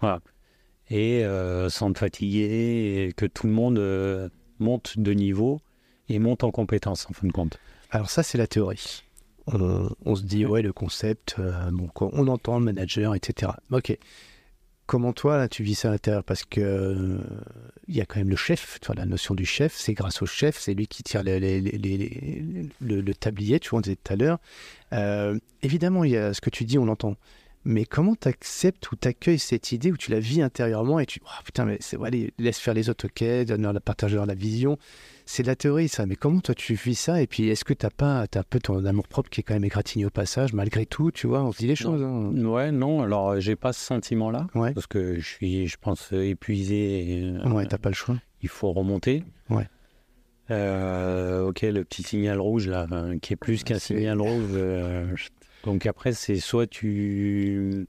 Voilà. 0.00 0.20
Et 0.90 1.24
euh, 1.24 1.68
sans 1.70 1.92
te 1.92 1.98
fatiguer, 2.00 3.06
et 3.08 3.12
que 3.12 3.26
tout 3.26 3.46
le 3.46 3.52
monde 3.52 4.30
monte 4.58 4.98
de 4.98 5.12
niveau 5.12 5.60
et 6.08 6.18
monte 6.18 6.44
en 6.44 6.50
compétence, 6.50 7.06
en 7.08 7.12
fin 7.14 7.26
de 7.26 7.32
compte. 7.32 7.58
Alors 7.90 8.10
ça, 8.10 8.22
c'est 8.24 8.36
la 8.38 8.46
théorie. 8.48 9.03
On, 9.46 9.88
on 10.04 10.14
se 10.14 10.22
dit, 10.22 10.46
ouais, 10.46 10.62
le 10.62 10.72
concept, 10.72 11.36
euh, 11.38 11.70
on 12.00 12.28
entend 12.28 12.58
le 12.58 12.64
manager, 12.64 13.14
etc. 13.14 13.52
Ok. 13.70 13.96
Comment 14.86 15.14
toi, 15.14 15.38
là, 15.38 15.48
tu 15.48 15.62
vis 15.62 15.76
ça 15.76 15.88
à 15.88 15.92
l'intérieur? 15.92 16.24
Parce 16.24 16.44
que 16.44 16.60
euh, 16.60 17.18
il 17.88 17.96
y 17.96 18.02
a 18.02 18.04
quand 18.06 18.18
même 18.18 18.28
le 18.28 18.36
chef, 18.36 18.78
tu 18.80 18.86
vois, 18.86 18.94
la 18.94 19.06
notion 19.06 19.34
du 19.34 19.46
chef, 19.46 19.74
c'est 19.74 19.94
grâce 19.94 20.20
au 20.20 20.26
chef, 20.26 20.58
c'est 20.58 20.74
lui 20.74 20.86
qui 20.86 21.02
tire 21.02 21.22
le, 21.24 23.12
tablier, 23.12 23.60
tu 23.60 23.70
vois, 23.70 23.78
on 23.78 23.82
disait 23.82 23.96
tout 23.96 24.12
à 24.12 24.16
l'heure. 24.16 24.38
Euh, 24.92 25.38
évidemment, 25.62 26.04
il 26.04 26.10
y 26.10 26.18
a 26.18 26.34
ce 26.34 26.42
que 26.42 26.50
tu 26.50 26.64
dis, 26.64 26.78
on 26.78 26.84
l'entend. 26.84 27.16
Mais 27.64 27.86
comment 27.86 28.14
tu 28.14 28.28
acceptes 28.28 28.92
ou 28.92 28.96
t'accueilles 28.96 29.38
cette 29.38 29.72
idée 29.72 29.90
où 29.90 29.96
tu 29.96 30.10
la 30.10 30.20
vis 30.20 30.42
intérieurement 30.42 31.00
et 31.00 31.06
tu 31.06 31.20
oh, 31.24 31.42
putain 31.46 31.64
mais 31.64 31.78
c'est 31.80 31.96
allez 32.04 32.34
laisse 32.38 32.58
faire 32.58 32.74
les 32.74 32.90
autres 32.90 33.06
ok 33.06 33.46
donne-leur 33.46 33.72
la 33.72 33.80
partage-leur 33.80 34.26
la 34.26 34.34
vision 34.34 34.78
c'est 35.26 35.42
de 35.42 35.48
la 35.48 35.56
théorie 35.56 35.88
ça 35.88 36.06
mais 36.06 36.16
comment 36.16 36.40
toi 36.40 36.54
tu 36.54 36.74
vis 36.74 36.94
ça? 36.94 37.22
Et 37.22 37.26
puis 37.26 37.48
est-ce 37.48 37.64
que 37.64 37.74
t'as 37.74 37.90
pas 37.90 38.26
t'as 38.26 38.40
un 38.40 38.44
peu 38.48 38.58
ton 38.58 38.84
amour 38.84 39.08
propre 39.08 39.30
qui 39.30 39.40
est 39.40 39.42
quand 39.42 39.54
même 39.54 39.64
égratigné 39.64 40.04
au 40.06 40.10
passage 40.10 40.52
malgré 40.52 40.86
tout 40.86 41.10
tu 41.10 41.26
vois? 41.26 41.42
On 41.42 41.52
se 41.52 41.58
dit 41.58 41.66
les 41.66 41.76
choses 41.76 42.02
hein. 42.02 42.32
Ouais, 42.44 42.70
non, 42.72 43.02
alors 43.02 43.30
euh, 43.30 43.40
j'ai 43.40 43.56
pas 43.56 43.72
ce 43.72 43.80
sentiment-là, 43.80 44.46
ouais 44.54 44.72
parce 44.74 44.86
que 44.86 45.16
je 45.18 45.26
suis, 45.26 45.66
je 45.66 45.76
pense, 45.80 46.12
euh, 46.12 46.24
épuisé. 46.28 47.18
Et, 47.18 47.22
euh, 47.24 47.48
ouais 47.50 47.66
t'as 47.66 47.78
pas 47.78 47.88
le 47.90 47.94
choix 47.94 48.16
il 48.42 48.48
faut 48.48 48.72
remonter. 48.72 49.24
Ouais. 49.48 49.66
Euh, 50.50 51.46
ok, 51.46 51.62
le 51.62 51.84
petit 51.84 52.02
signal 52.02 52.38
rouge 52.38 52.68
là, 52.68 52.86
qui 53.22 53.32
est 53.32 53.36
plus 53.36 53.64
qu'un 53.64 53.78
signal 53.78 54.20
rouge. 54.20 54.50
euh, 54.52 55.06
donc 55.64 55.86
après, 55.86 56.12
c'est 56.12 56.36
soit 56.36 56.66
tu 56.66 57.86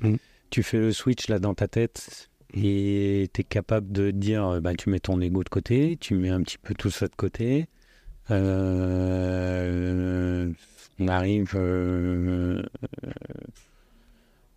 Mm. 0.00 0.16
tu 0.50 0.62
fais 0.64 0.78
le 0.78 0.90
switch 0.92 1.28
là 1.28 1.38
dans 1.38 1.54
ta 1.54 1.68
tête 1.68 2.30
et 2.54 3.28
tu 3.32 3.40
es 3.40 3.44
capable 3.44 3.90
de 3.92 4.10
dire, 4.10 4.46
euh, 4.46 4.60
bah, 4.60 4.74
tu 4.74 4.90
mets 4.90 5.00
ton 5.00 5.20
ego 5.20 5.42
de 5.44 5.48
côté, 5.48 5.96
tu 6.00 6.14
mets 6.14 6.30
un 6.30 6.42
petit 6.42 6.58
peu 6.58 6.74
tout 6.74 6.90
ça 6.90 7.08
de 7.08 7.14
côté. 7.16 7.66
Euh, 8.30 10.50
on 10.98 11.08
arrive. 11.08 11.52
euh, 11.56 12.62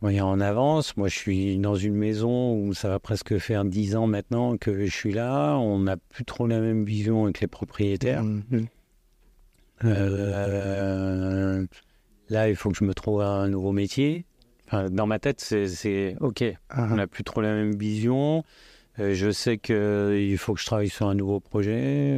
Ouais, 0.04 0.22
en 0.22 0.40
avance. 0.40 0.96
Moi, 0.96 1.08
je 1.08 1.18
suis 1.18 1.58
dans 1.58 1.74
une 1.76 1.96
maison 1.96 2.54
où 2.56 2.76
ça 2.76 2.88
va 2.88 3.00
presque 3.00 3.40
faire 3.40 3.66
10 3.66 3.96
ans 3.96 4.06
maintenant 4.06 4.56
que 4.56 4.86
je 4.86 4.96
suis 4.96 5.12
là. 5.12 5.58
On 5.58 5.80
n'a 5.80 5.98
plus 5.98 6.24
trop 6.24 6.46
la 6.46 6.60
même 6.60 6.86
vision 6.86 7.24
avec 7.24 7.40
les 7.40 7.48
propriétaires. 7.48 8.24
Mhm. 8.24 8.68
Euh, 9.86 11.66
là, 12.30 12.50
il 12.50 12.56
faut 12.56 12.70
que 12.70 12.78
je 12.78 12.84
me 12.84 12.94
trouve 12.94 13.22
un 13.22 13.48
nouveau 13.48 13.72
métier. 13.72 14.27
Enfin, 14.68 14.90
dans 14.90 15.08
ma 15.08 15.18
tête, 15.20 15.40
c'est- 15.40 16.16
OK. 16.20 16.44
Ah, 16.70 16.88
On 16.92 16.96
n'a 16.96 17.08
plus 17.08 17.24
trop 17.24 17.42
la 17.42 17.54
même 17.54 17.76
vision. 17.76 18.44
Euh, 19.00 19.14
je 19.14 19.32
sais 19.32 19.58
qu'il 19.58 20.38
faut 20.38 20.54
que 20.54 20.60
je 20.60 20.66
travaille 20.66 20.90
sur 20.90 21.08
un 21.08 21.16
nouveau 21.16 21.40
projet. 21.40 22.18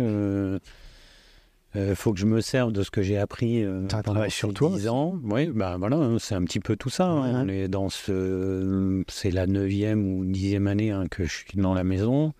Il 1.75 1.95
faut 1.95 2.13
que 2.13 2.19
je 2.19 2.25
me 2.25 2.41
serve 2.41 2.71
de 2.71 2.81
ce 2.81 2.89
que 2.89 3.03
j'ai 3.03 3.17
appris 3.19 3.63
euh, 3.63 3.85
pendant 4.03 4.27
sur 4.29 4.51
toi 4.55 4.71
10 4.71 4.87
ans. 4.87 5.19
Oui, 5.23 5.47
bah 5.53 5.75
voilà, 5.77 5.97
hein, 5.97 6.17
c'est 6.19 6.33
un 6.33 6.43
petit 6.43 6.59
peu 6.59 6.75
tout 6.75 6.89
ça. 6.89 7.05
hein. 7.05 7.43
On 7.45 7.47
est 7.47 7.67
dans 7.67 7.89
ce, 7.89 9.03
c'est 9.07 9.29
la 9.29 9.45
neuvième 9.45 10.03
ou 10.19 10.25
dixième 10.25 10.65
année 10.65 10.89
hein, 10.89 11.05
que 11.11 11.25
je 11.25 11.31
suis 11.31 11.45
dans 11.61 11.75
la 11.75 11.83
maison. 11.83 12.33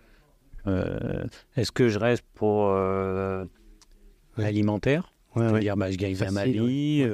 Euh, 0.65 1.23
Est-ce 1.56 1.72
que 1.72 1.90
je 1.90 1.99
reste 1.99 2.23
pour 2.34 2.69
euh, 2.72 3.44
Ouais. 4.38 4.45
l'alimentaire 4.45 5.14
ouais, 5.36 5.60
dire 5.60 5.77
bah, 5.77 5.91
je 5.91 5.98
gagne 5.98 6.18
ma 6.31 6.45
vie. 6.45 7.06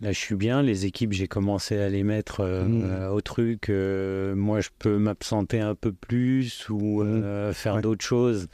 Là, 0.00 0.12
je 0.12 0.18
suis 0.18 0.34
bien. 0.36 0.62
Les 0.62 0.86
équipes, 0.86 1.12
j'ai 1.12 1.28
commencé 1.28 1.76
à 1.78 1.88
les 1.88 2.02
mettre 2.02 2.40
euh, 2.40 2.64
Mm. 2.64 2.82
euh, 2.84 3.08
au 3.10 3.20
truc. 3.20 3.68
euh, 3.68 4.34
moi, 4.34 4.60
je 4.60 4.68
peux 4.78 4.98
m'absenter 4.98 5.60
un 5.60 5.74
peu 5.74 5.92
plus 5.92 6.68
ou 6.68 7.02
euh, 7.02 7.52
faire 7.52 7.76
Ouais. 7.76 7.82
d'autres 7.82 8.04
choses. 8.04 8.48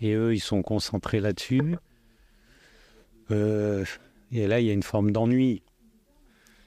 Et 0.00 0.12
eux, 0.14 0.34
ils 0.34 0.40
sont 0.40 0.62
concentrés 0.62 1.20
là-dessus. 1.20 1.76
Et 3.30 4.46
là, 4.46 4.60
il 4.60 4.66
y 4.66 4.70
a 4.70 4.72
une 4.72 4.82
forme 4.82 5.10
d'ennui 5.12 5.62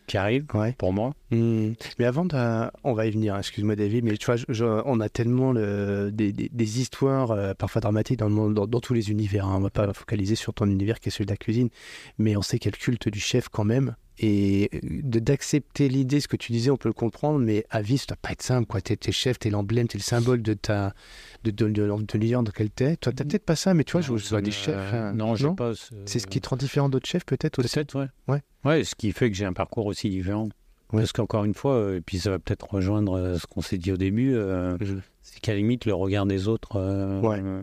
qui 0.10 0.18
arrive 0.18 0.46
Ouais. 0.54 0.74
pour 0.78 0.92
moi. 0.92 1.14
Hmm. 1.32 1.74
Mais 2.00 2.06
avant, 2.06 2.26
de... 2.26 2.36
on 2.84 2.94
va 2.94 3.06
y 3.06 3.12
venir, 3.12 3.38
excuse-moi 3.38 3.76
David, 3.76 4.04
mais 4.04 4.18
tu 4.18 4.26
vois, 4.26 4.36
je- 4.36 4.46
je- 4.50 4.82
on 4.86 5.00
a 5.00 5.08
tellement 5.08 5.52
le- 5.54 6.10
des, 6.12 6.34
des- 6.34 6.50
des 6.52 6.80
histoires 6.82 7.32
euh, 7.32 7.54
parfois 7.54 7.80
dramatiques 7.80 8.20
dans, 8.20 8.30
dans, 8.30 8.68
dans 8.68 8.80
tous 8.82 8.94
les 8.94 9.12
univers. 9.12 9.46
hein. 9.46 9.56
On 9.58 9.62
va 9.62 9.70
pas 9.70 9.94
focaliser 9.94 10.36
sur 10.36 10.54
ton 10.54 10.66
univers 10.66 11.00
qui 11.00 11.10
est 11.10 11.12
celui 11.12 11.26
de 11.26 11.32
la 11.32 11.38
cuisine, 11.38 11.70
mais 12.18 12.36
on 12.36 12.42
sait 12.42 12.60
qu'il 12.60 12.72
y 12.72 12.74
a 12.74 12.78
le 12.78 12.84
culte 12.84 13.08
du 13.08 13.20
chef 13.20 13.48
quand 13.50 13.64
même. 13.64 13.96
Et 14.22 14.70
de- 14.84 15.20
d'accepter 15.20 15.88
l'idée, 15.88 16.20
ce 16.20 16.28
que 16.28 16.36
tu 16.36 16.52
disais, 16.52 16.72
on 16.72 16.76
peut 16.78 16.90
le 16.90 16.94
comprendre, 16.94 17.40
mais 17.40 17.64
à 17.70 17.82
vie, 17.82 17.98
ça 17.98 18.06
doit 18.10 18.18
pas 18.22 18.32
être 18.32 18.42
simple. 18.42 18.68
quoi. 18.68 18.82
T'es 18.82 18.98
es 19.08 19.12
chef, 19.14 19.40
t'es 19.40 19.50
l'emblème, 19.50 19.88
t'es 19.88 19.98
le 19.98 20.04
symbole 20.04 20.42
de 20.42 20.54
ta 20.56 20.94
de, 21.44 21.52
de, 21.52 21.68
de, 21.70 21.72
de 21.88 22.06
l'univers 22.18 22.44
dans 22.44 22.52
lequel 22.52 22.70
t'es. 22.70 22.96
Toi, 22.98 23.12
t'as 23.14 23.24
peut-être 23.24 23.46
pas 23.46 23.56
ça, 23.56 23.74
mais 23.74 23.84
tu 23.84 23.94
vois, 23.94 24.02
je, 24.02 24.16
je 24.18 24.30
vois 24.30 24.42
des 24.42 24.52
chefs. 24.52 24.76
Euh, 24.76 25.10
hein. 25.10 25.14
non, 25.14 25.36
j'ai 25.36 25.50
pas. 25.56 25.74
ce- 25.76 25.94
C'est 26.06 26.20
ce 26.20 26.28
qui 26.28 26.42
te 26.42 26.50
rend 26.50 26.56
différent 26.58 26.90
d'autres 26.90 27.08
chefs, 27.08 27.26
peut-être 27.26 27.60
aussi. 27.60 27.74
Peut-être, 27.74 27.96
ouais. 28.00 28.08
Ouais. 28.28 28.42
Ouais, 28.66 28.84
ce 28.84 28.96
qui 28.96 29.12
fait 29.12 29.30
que 29.32 29.38
j'ai 29.38 29.46
un 29.46 29.54
parcours 29.54 29.86
aussi 29.86 30.10
différent. 30.10 30.50
Ouais. 30.92 31.02
Parce 31.02 31.12
qu'encore 31.12 31.46
une 31.46 31.54
fois, 31.54 31.76
euh, 31.76 31.98
et 31.98 32.02
puis 32.02 32.18
ça 32.20 32.30
va 32.32 32.40
peut-être 32.40 32.68
rejoindre 32.74 33.14
euh, 33.18 33.38
ce 33.38 33.46
qu'on 33.48 33.62
s'est 33.62 33.78
dit 33.78 33.92
au 33.92 33.98
début, 33.98 34.34
euh, 34.36 34.76
c'est 35.22 35.40
qu'à 35.40 35.52
la 35.54 35.60
limite, 35.60 35.86
le 35.86 35.94
regard 35.94 36.26
des 36.26 36.48
autres, 36.48 36.78
euh, 36.78 37.22
Ouais. 37.22 37.40
euh, 37.44 37.62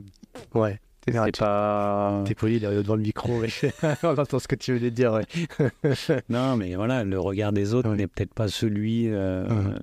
Ouais. 0.54 0.80
T'es 1.00 1.12
pas. 1.38 2.22
T'es 2.26 2.34
poli 2.34 2.58
derrière 2.58 2.82
devant 2.82 2.96
le 2.96 3.02
micro, 3.02 3.40
mais 3.40 3.48
on 4.02 4.16
entend 4.18 4.38
ce 4.40 4.48
que 4.48 4.56
tu 4.56 4.76
veux 4.76 4.90
dire. 4.90 5.12
Ouais. 5.12 5.70
Non, 6.28 6.56
mais 6.56 6.74
voilà, 6.74 7.04
le 7.04 7.18
regard 7.20 7.52
des 7.52 7.74
autres 7.74 7.90
Ouais. 7.90 7.96
n'est 7.96 8.06
peut-être 8.08 8.34
pas 8.34 8.48
celui. 8.48 9.08
euh, 9.08 9.48
Mhm. 9.48 9.78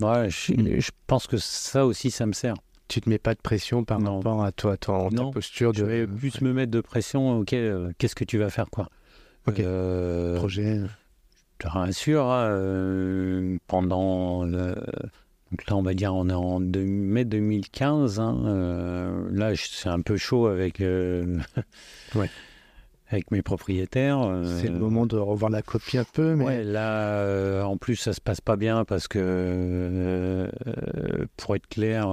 Ouais, 0.00 0.28
je, 0.30 0.52
Mhm. 0.52 0.80
je 0.80 0.90
pense 1.06 1.26
que 1.26 1.36
ça 1.36 1.86
aussi, 1.86 2.10
ça 2.10 2.26
me 2.26 2.32
sert. 2.32 2.54
tu 2.86 3.00
te 3.00 3.08
mets 3.08 3.18
pas 3.18 3.34
de 3.34 3.40
pression 3.40 3.82
par 3.82 3.98
Non. 3.98 4.16
rapport 4.18 4.44
à 4.44 4.52
toi, 4.52 4.76
ton, 4.76 5.08
ta 5.08 5.16
Non, 5.16 5.30
posture 5.30 5.72
Je 5.72 5.80
de 5.82 5.86
vais 5.86 6.06
plus 6.06 6.40
me 6.42 6.52
mettre 6.52 6.70
de 6.70 6.80
pression. 6.82 7.38
Ok, 7.38 7.52
euh, 7.54 7.90
qu'est-ce 7.98 8.14
que 8.14 8.24
tu 8.24 8.36
vas 8.38 8.50
faire, 8.50 8.68
quoi 8.70 8.88
Ok. 9.46 9.58
Euh, 9.60 10.36
projet. 10.36 10.80
Je 10.80 11.66
te 11.66 11.68
rassure, 11.68 12.26
hein, 12.30 12.44
euh, 12.50 13.56
pendant 13.68 14.44
le... 14.44 14.74
Donc 15.50 15.66
là, 15.68 15.76
on 15.76 15.82
va 15.82 15.94
dire, 15.94 16.12
on 16.14 16.28
est 16.28 16.32
en 16.34 16.58
mai 16.60 17.24
2015. 17.24 18.18
hein, 18.20 19.24
là, 19.30 19.52
c'est 19.56 19.88
un 19.88 20.00
peu 20.00 20.16
chaud 20.16 20.46
avec, 20.46 20.80
Ouais. 20.80 22.28
Avec 23.14 23.30
mes 23.30 23.42
propriétaires. 23.42 24.20
euh, 24.22 24.58
C'est 24.60 24.68
le 24.68 24.78
moment 24.78 25.06
de 25.06 25.16
revoir 25.16 25.50
la 25.50 25.62
copie 25.62 25.98
un 25.98 26.04
peu, 26.04 26.34
mais 26.34 26.44
Ouais, 26.44 26.64
là, 26.64 27.18
euh, 27.18 27.62
en 27.62 27.76
plus, 27.76 27.96
ça 27.96 28.12
se 28.12 28.20
passe 28.20 28.40
pas 28.40 28.56
bien 28.56 28.84
parce 28.84 29.08
que, 29.08 29.18
euh, 29.22 30.48
pour 31.36 31.56
être 31.56 31.66
clair, 31.68 32.06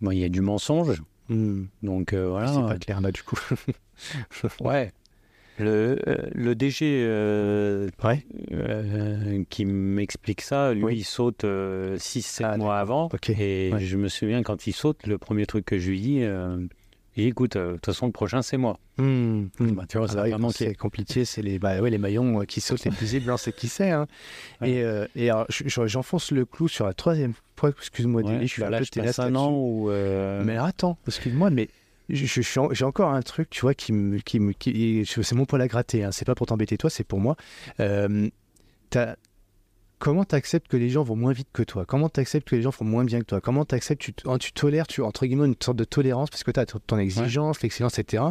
bon, 0.00 0.10
il 0.10 0.18
y 0.18 0.24
a 0.24 0.28
du 0.28 0.40
mensonge. 0.40 1.02
Hmm, 1.28 1.64
Donc 1.82 2.12
euh, 2.12 2.28
voilà. 2.28 2.48
c'est 2.52 2.60
pas 2.60 2.78
clair 2.78 3.00
là 3.00 3.10
du 3.10 3.22
coup. 3.22 3.38
Ouais. 4.60 4.92
Le, 5.60 5.96
le 6.34 6.54
DG 6.56 6.84
euh, 7.06 7.88
Ouais. 8.02 8.26
euh, 8.52 9.44
qui 9.48 9.64
m'explique 9.64 10.40
ça, 10.40 10.74
lui, 10.74 10.82
Oui. 10.82 10.96
il 10.98 11.04
saute 11.04 11.44
6-7 11.44 12.42
Ah, 12.44 12.56
mois 12.56 12.78
avant. 12.78 13.08
Et 13.28 13.70
Ouais. 13.72 13.78
je 13.80 13.96
me 13.96 14.08
souviens, 14.08 14.42
quand 14.42 14.66
il 14.66 14.72
saute, 14.72 15.06
le 15.06 15.16
premier 15.16 15.46
truc 15.46 15.64
que 15.64 15.78
je 15.78 15.90
lui 15.90 16.00
dis, 16.00 16.24
dit, 17.22 17.28
écoute, 17.28 17.56
euh, 17.56 17.68
de 17.68 17.74
toute 17.74 17.86
façon, 17.86 18.06
le 18.06 18.12
prochain, 18.12 18.42
c'est 18.42 18.56
moi. 18.56 18.78
Hmm, 18.98 19.46
hmm. 19.60 19.70
Bah, 19.72 19.84
tu 19.88 19.98
vois, 19.98 20.06
Ah 20.10 20.12
ça 20.12 20.28
bah 20.28 20.38
manquer. 20.38 20.66
c'est 20.68 20.74
compliqué, 20.74 21.24
c'est 21.24 21.42
les, 21.42 21.58
bah, 21.58 21.80
ouais, 21.80 21.90
les 21.90 21.98
maillons 21.98 22.40
euh, 22.40 22.44
qui 22.44 22.60
sautent 22.60 22.84
les 22.84 22.90
plus 22.90 23.14
hein, 23.28 23.36
c'est 23.36 23.54
qui 23.54 23.68
c'est. 23.68 23.90
hein. 23.90 24.06
Ouais. 24.60 24.70
Et, 24.70 24.82
euh, 24.82 25.06
et 25.16 25.30
j'enfonce 25.86 26.30
le 26.32 26.44
clou 26.44 26.68
sur 26.68 26.86
la 26.86 26.94
troisième 26.94 27.32
fois, 27.56 27.70
excuse-moi, 27.70 28.22
Ouais, 28.22 28.40
je 28.42 28.46
suis 28.46 28.62
bah 28.62 28.70
là, 28.70 28.82
je 28.82 28.90
passe 28.90 29.18
un 29.18 29.34
an 29.36 29.50
où... 29.52 29.90
euh, 29.90 30.42
Mais 30.44 30.56
attends, 30.56 30.98
excuse-moi, 31.06 31.50
mais 31.50 31.68
je- 32.08 32.26
je 32.26 32.42
j'ai 32.72 32.84
encore 32.84 33.10
un 33.10 33.22
truc, 33.22 33.48
tu 33.50 33.62
vois, 33.62 33.74
qui 33.74 33.92
me, 33.92 34.18
qui 34.18 34.38
me, 34.40 34.52
qui- 34.52 35.04
c'est 35.06 35.34
mon 35.34 35.44
poil 35.46 35.62
à 35.62 35.68
gratter. 35.68 36.04
Hein, 36.04 36.10
c'est 36.12 36.24
pas 36.24 36.34
pour 36.34 36.46
t'embêter 36.46 36.76
toi, 36.76 36.90
c'est 36.90 37.04
pour 37.04 37.20
moi. 37.20 37.36
Euh, 37.80 38.28
t'as- 38.90 39.16
comment 39.98 40.24
t'acceptes 40.24 40.68
que 40.68 40.76
les 40.76 40.88
gens 40.90 41.02
vont 41.02 41.16
moins 41.16 41.32
vite 41.32 41.48
que 41.52 41.62
toi? 41.62 41.84
Comment 41.86 42.08
t'acceptes 42.08 42.48
que 42.48 42.56
les 42.56 42.62
gens 42.62 42.72
font 42.72 42.84
moins 42.84 43.04
bien 43.04 43.20
que 43.20 43.24
toi? 43.26 43.40
Comment 43.40 43.64
t'acceptes, 43.64 44.00
tu, 44.02 44.12
t- 44.12 44.24
tu 44.38 44.52
tolères, 44.52 44.86
tu 44.86 45.00
entre 45.02 45.26
guillemets 45.26 45.46
une 45.46 45.54
sorte 45.60 45.76
de 45.78 45.84
tolérance 45.84 46.30
parce 46.30 46.44
que 46.44 46.50
t'as 46.50 46.66
ton 46.66 46.78
ton 46.86 46.98
exigence, 46.98 47.62
l'excellence, 47.62 47.98
etc. 47.98 48.22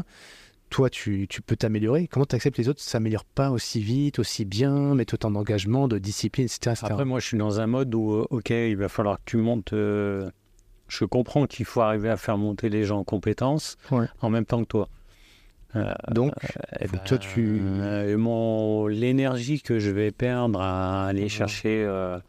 Toi, 0.70 0.90
tu, 0.90 1.28
tu 1.30 1.42
peux 1.44 1.56
t'améliorer. 1.56 2.08
Comment 2.08 2.26
t'acceptes 2.26 2.58
les 2.58 2.68
autres 2.68 2.82
s'améliorent 2.82 3.26
pas 3.26 3.52
aussi 3.52 3.80
vite, 3.82 4.18
aussi 4.18 4.44
bien, 4.44 4.96
mettent 4.96 5.14
autant 5.14 5.30
d'engagement, 5.30 5.88
de 5.88 6.00
discipline, 6.00 6.46
etc. 6.46 6.72
etc. 6.72 6.86
Après, 6.90 7.06
moi, 7.06 7.20
je 7.20 7.28
suis 7.28 7.38
dans 7.38 7.60
un 7.60 7.68
mode 7.68 7.94
où, 7.94 8.12
euh, 8.14 8.26
ok, 8.32 8.50
il 8.50 8.76
va 8.78 8.90
falloir 8.90 9.18
que 9.18 9.24
tu 9.26 9.38
montes. 9.38 9.74
euh, 9.74 10.30
je 10.88 11.06
comprends 11.06 11.46
qu'il 11.48 11.66
faut 11.66 11.82
arriver 11.82 12.10
à 12.10 12.18
faire 12.18 12.38
monter 12.38 12.70
les 12.70 12.84
gens 12.86 13.00
en 13.00 13.04
compétences 13.04 13.78
Ouais. 13.92 14.06
en 14.22 14.30
même 14.30 14.46
temps 14.46 14.62
que 14.62 14.68
toi. 14.68 14.90
Euh, 15.76 15.92
Donc, 16.12 16.34
eh 16.80 16.88
faut 16.88 16.94
que 16.94 16.98
ben, 16.98 17.04
toi, 17.06 17.18
tu- 17.18 17.62
euh, 17.64 18.18
mon 18.18 18.86
l'énergie 18.88 19.62
que 19.62 19.80
je 19.80 19.90
vais 19.90 20.12
perdre 20.12 20.62
à 20.62 21.08
aller 21.08 21.24
Mhm. 21.24 21.30
chercher, 21.30 21.84
euh, 21.84 22.20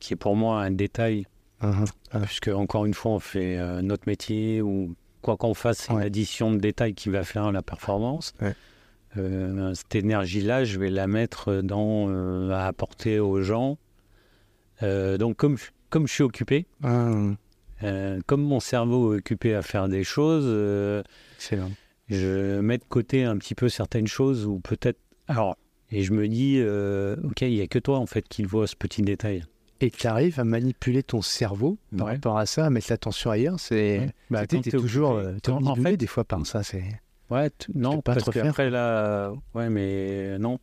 qui 0.00 0.14
est 0.14 0.16
pour 0.16 0.34
moi 0.36 0.62
un 0.62 0.70
détail, 0.72 1.26
Mhm. 1.62 1.84
puisque 2.24 2.48
encore 2.48 2.84
une 2.84 2.94
fois, 2.94 3.12
on 3.12 3.20
fait 3.20 3.58
euh, 3.58 3.80
notre 3.82 4.04
métier 4.08 4.60
ou 4.62 4.94
quoi 5.22 5.36
qu'on 5.36 5.54
fasse, 5.54 5.78
c'est 5.78 5.92
Ouais. 5.92 6.00
une 6.00 6.06
addition 6.06 6.52
de 6.52 6.58
détails 6.58 6.94
qui 6.94 7.08
va 7.10 7.22
faire 7.22 7.52
la 7.52 7.62
performance. 7.62 8.32
Ouais. 8.40 8.54
Euh, 9.16 9.72
cette 9.74 9.94
énergie-là, 9.94 10.64
je 10.64 10.78
vais 10.78 10.90
la 10.90 11.06
mettre 11.06 11.62
dans 11.62 12.06
euh, 12.08 12.50
à 12.50 12.66
apporter 12.66 13.18
aux 13.20 13.40
gens. 13.40 13.78
Euh, 14.82 15.16
donc, 15.18 15.36
comme, 15.36 15.56
je- 15.58 15.70
comme 15.90 16.06
je 16.06 16.12
suis 16.12 16.22
occupé, 16.22 16.66
Ah, 16.82 17.10
euh, 17.82 18.20
comme 18.26 18.42
mon 18.42 18.60
cerveau 18.60 19.14
est 19.14 19.18
occupé 19.18 19.54
à 19.54 19.62
faire 19.62 19.88
des 19.88 20.04
choses, 20.04 20.44
euh, 20.46 21.02
excellent. 21.36 21.70
Je 22.08 22.60
mets 22.60 22.78
de 22.78 22.84
côté 22.88 23.24
un 23.24 23.36
petit 23.38 23.54
peu 23.54 23.68
certaines 23.68 24.06
choses 24.06 24.46
ou 24.46 24.60
peut-être. 24.60 24.98
Alors, 25.28 25.56
et 25.90 26.02
je 26.02 26.12
me 26.12 26.28
dis, 26.28 26.56
euh, 26.58 27.16
ok, 27.24 27.42
il 27.42 27.50
n'y 27.54 27.60
a 27.60 27.66
que 27.66 27.78
toi 27.78 27.98
en 27.98 28.06
fait 28.06 28.26
qui 28.28 28.42
le 28.42 28.48
vois 28.48 28.66
ce 28.66 28.76
petit 28.76 29.02
détail. 29.02 29.44
Et 29.80 29.90
tu 29.90 30.06
arrives 30.08 30.40
à 30.40 30.44
manipuler 30.44 31.02
ton 31.04 31.22
cerveau 31.22 31.78
par 31.96 32.06
Ouais. 32.08 32.14
rapport 32.14 32.36
à 32.38 32.46
ça, 32.46 32.66
à 32.66 32.70
mettre 32.70 32.88
l'attention 32.90 33.30
ailleurs. 33.30 33.60
C'est 33.60 34.08
Bah, 34.28 34.44
tu 34.46 34.56
es 34.56 34.60
t'es 34.60 34.70
toujours 34.70 35.12
euh, 35.12 35.34
quand- 35.44 35.64
en 35.64 35.76
fait, 35.76 35.96
des 35.96 36.06
fois 36.08 36.24
par 36.24 36.44
ça. 36.46 36.62
C'est 36.64 36.82
ouais, 37.30 37.50
non, 37.74 38.00
pas 38.02 38.14
parce 38.14 38.28
qu'après 38.30 38.70
là, 38.70 39.32
ouais, 39.54 39.70
mais 39.70 40.36
non. 40.38 40.58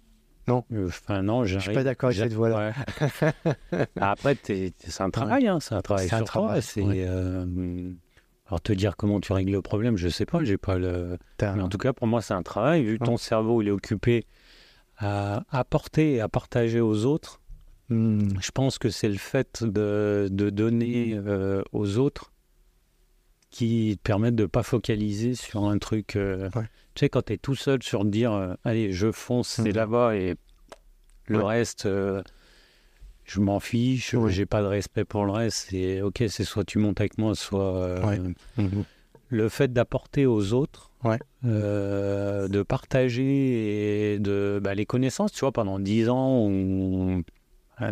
Non. 0.48 0.64
Euh, 0.74 0.88
Enfin, 0.90 1.24
non, 1.24 1.44
je 1.46 1.58
suis 1.58 1.74
pas 1.74 1.84
d'accord 1.84 2.10
avec 2.10 2.20
cette 2.20 2.34
voie-là. 2.34 2.72
ouais. 3.02 3.54
Après, 4.00 4.38
c'est 4.44 4.74
un 5.00 5.10
travail, 5.10 5.48
hein, 5.48 5.60
c'est 5.60 5.74
un 5.76 5.82
travail 5.82 6.08
C'est 6.08 6.14
un 6.16 6.18
sur 6.20 6.26
toi. 6.26 6.42
travail, 6.44 6.62
C'est, 6.62 6.82
ouais. 6.82 7.06
euh, 7.08 7.92
alors, 8.48 8.62
te 8.62 8.74
dire 8.74 8.96
comment 8.96 9.20
tu 9.20 9.34
règles 9.34 9.52
le 9.52 9.62
problème, 9.62 9.98
je 9.98 10.08
sais 10.08 10.26
pas, 10.26 10.44
j'ai 10.44 10.58
pas 10.58 10.78
le. 10.78 11.18
Mais 11.42 11.62
en 11.62 11.70
tout 11.70 11.78
cas, 11.80 11.94
pour 11.94 12.08
moi, 12.08 12.22
c'est 12.22 12.34
un 12.36 12.44
travail. 12.44 12.84
Vu 12.84 13.00
que 13.00 13.06
ton 13.06 13.18
cerveau, 13.18 13.62
il 13.62 13.68
est 13.70 13.72
occupé 13.72 14.26
à 14.98 15.44
apporter 15.50 16.14
et 16.14 16.22
à 16.22 16.30
partager 16.30 16.80
aux 16.82 17.06
autres, 17.06 17.42
Hmm. 17.90 18.30
je 18.42 18.50
pense 18.50 18.80
que 18.80 18.90
c'est 18.90 19.10
le 19.10 19.18
fait 19.18 19.64
de, 19.64 20.28
de 20.32 20.50
donner 20.50 21.14
euh, 21.14 21.62
aux 21.72 22.00
autres 22.00 22.32
qui 23.52 23.96
te 23.98 24.02
permettent 24.02 24.36
de 24.36 24.44
ne 24.44 24.48
pas 24.48 24.64
focaliser 24.64 25.36
sur 25.36 25.66
un 25.66 25.78
truc. 25.78 26.16
euh, 26.16 26.50
Ouais. 26.56 26.64
Tu 26.96 27.02
sais, 27.02 27.10
quand 27.10 27.26
tu 27.26 27.34
es 27.34 27.38
tout 27.38 27.56
seul 27.56 27.84
sur 27.84 28.04
dire 28.06 28.32
euh, 28.32 28.56
allez, 28.64 28.92
je 28.92 29.12
fonce, 29.12 29.50
c'est 29.50 29.62
Mhm. 29.70 29.76
là-bas 29.76 30.16
et 30.16 30.36
le 31.28 31.38
Ouais. 31.38 31.44
reste, 31.44 31.86
je 33.26 33.40
m'en 33.40 33.60
fiche, 33.60 34.14
Ouais. 34.14 34.32
j'ai 34.32 34.46
pas 34.46 34.62
de 34.62 34.68
respect 34.68 35.04
pour 35.06 35.26
le 35.26 35.32
reste. 35.32 35.68
C'est 35.72 36.02
ok, 36.02 36.24
c'est 36.30 36.44
soit 36.44 36.64
tu 36.64 36.78
montes 36.80 37.00
avec 37.02 37.18
moi, 37.18 37.36
soit. 37.36 37.76
euh, 37.78 38.06
Ouais. 38.06 38.20
Mhm. 38.58 38.84
le 39.30 39.50
fait 39.50 39.74
d'apporter 39.74 40.26
aux 40.28 40.54
autres, 40.54 40.92
Ouais. 41.04 41.18
euh, 41.46 42.48
de 42.48 42.62
partager 42.62 44.14
et 44.14 44.20
de 44.20 44.60
bah, 44.64 44.76
les 44.76 44.86
connaissances, 44.86 45.32
tu 45.32 45.40
vois, 45.42 45.52
pendant 45.52 45.80
dix 45.80 46.08
ans, 46.10 46.30
on, 46.30 47.24
hein, 47.80 47.92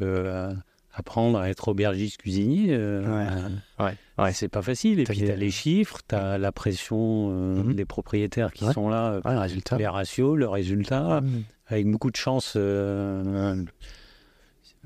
euh, 0.00 0.52
apprendre 0.94 1.38
à 1.38 1.50
être 1.50 1.68
aubergiste 1.68 2.18
cuisinier. 2.18 2.76
Ouais. 2.76 4.32
c'est 4.32 4.48
pas 4.48 4.62
facile. 4.62 5.00
Et 5.00 5.04
puis 5.04 5.18
tu 5.18 5.30
as 5.30 5.36
les 5.36 5.50
chiffres, 5.50 5.98
tu 6.08 6.14
as 6.14 6.38
la 6.38 6.52
pression 6.52 7.30
Mhm. 7.64 7.74
des 7.74 7.84
propriétaires 7.84 8.52
qui 8.52 8.64
sont 8.72 8.88
là, 8.88 9.20
les 9.78 9.86
ratios, 9.88 10.36
le 10.38 10.48
résultat, 10.48 11.20
Hmm. 11.22 11.42
avec 11.66 11.90
beaucoup 11.90 12.10
de 12.12 12.16
chance. 12.16 12.56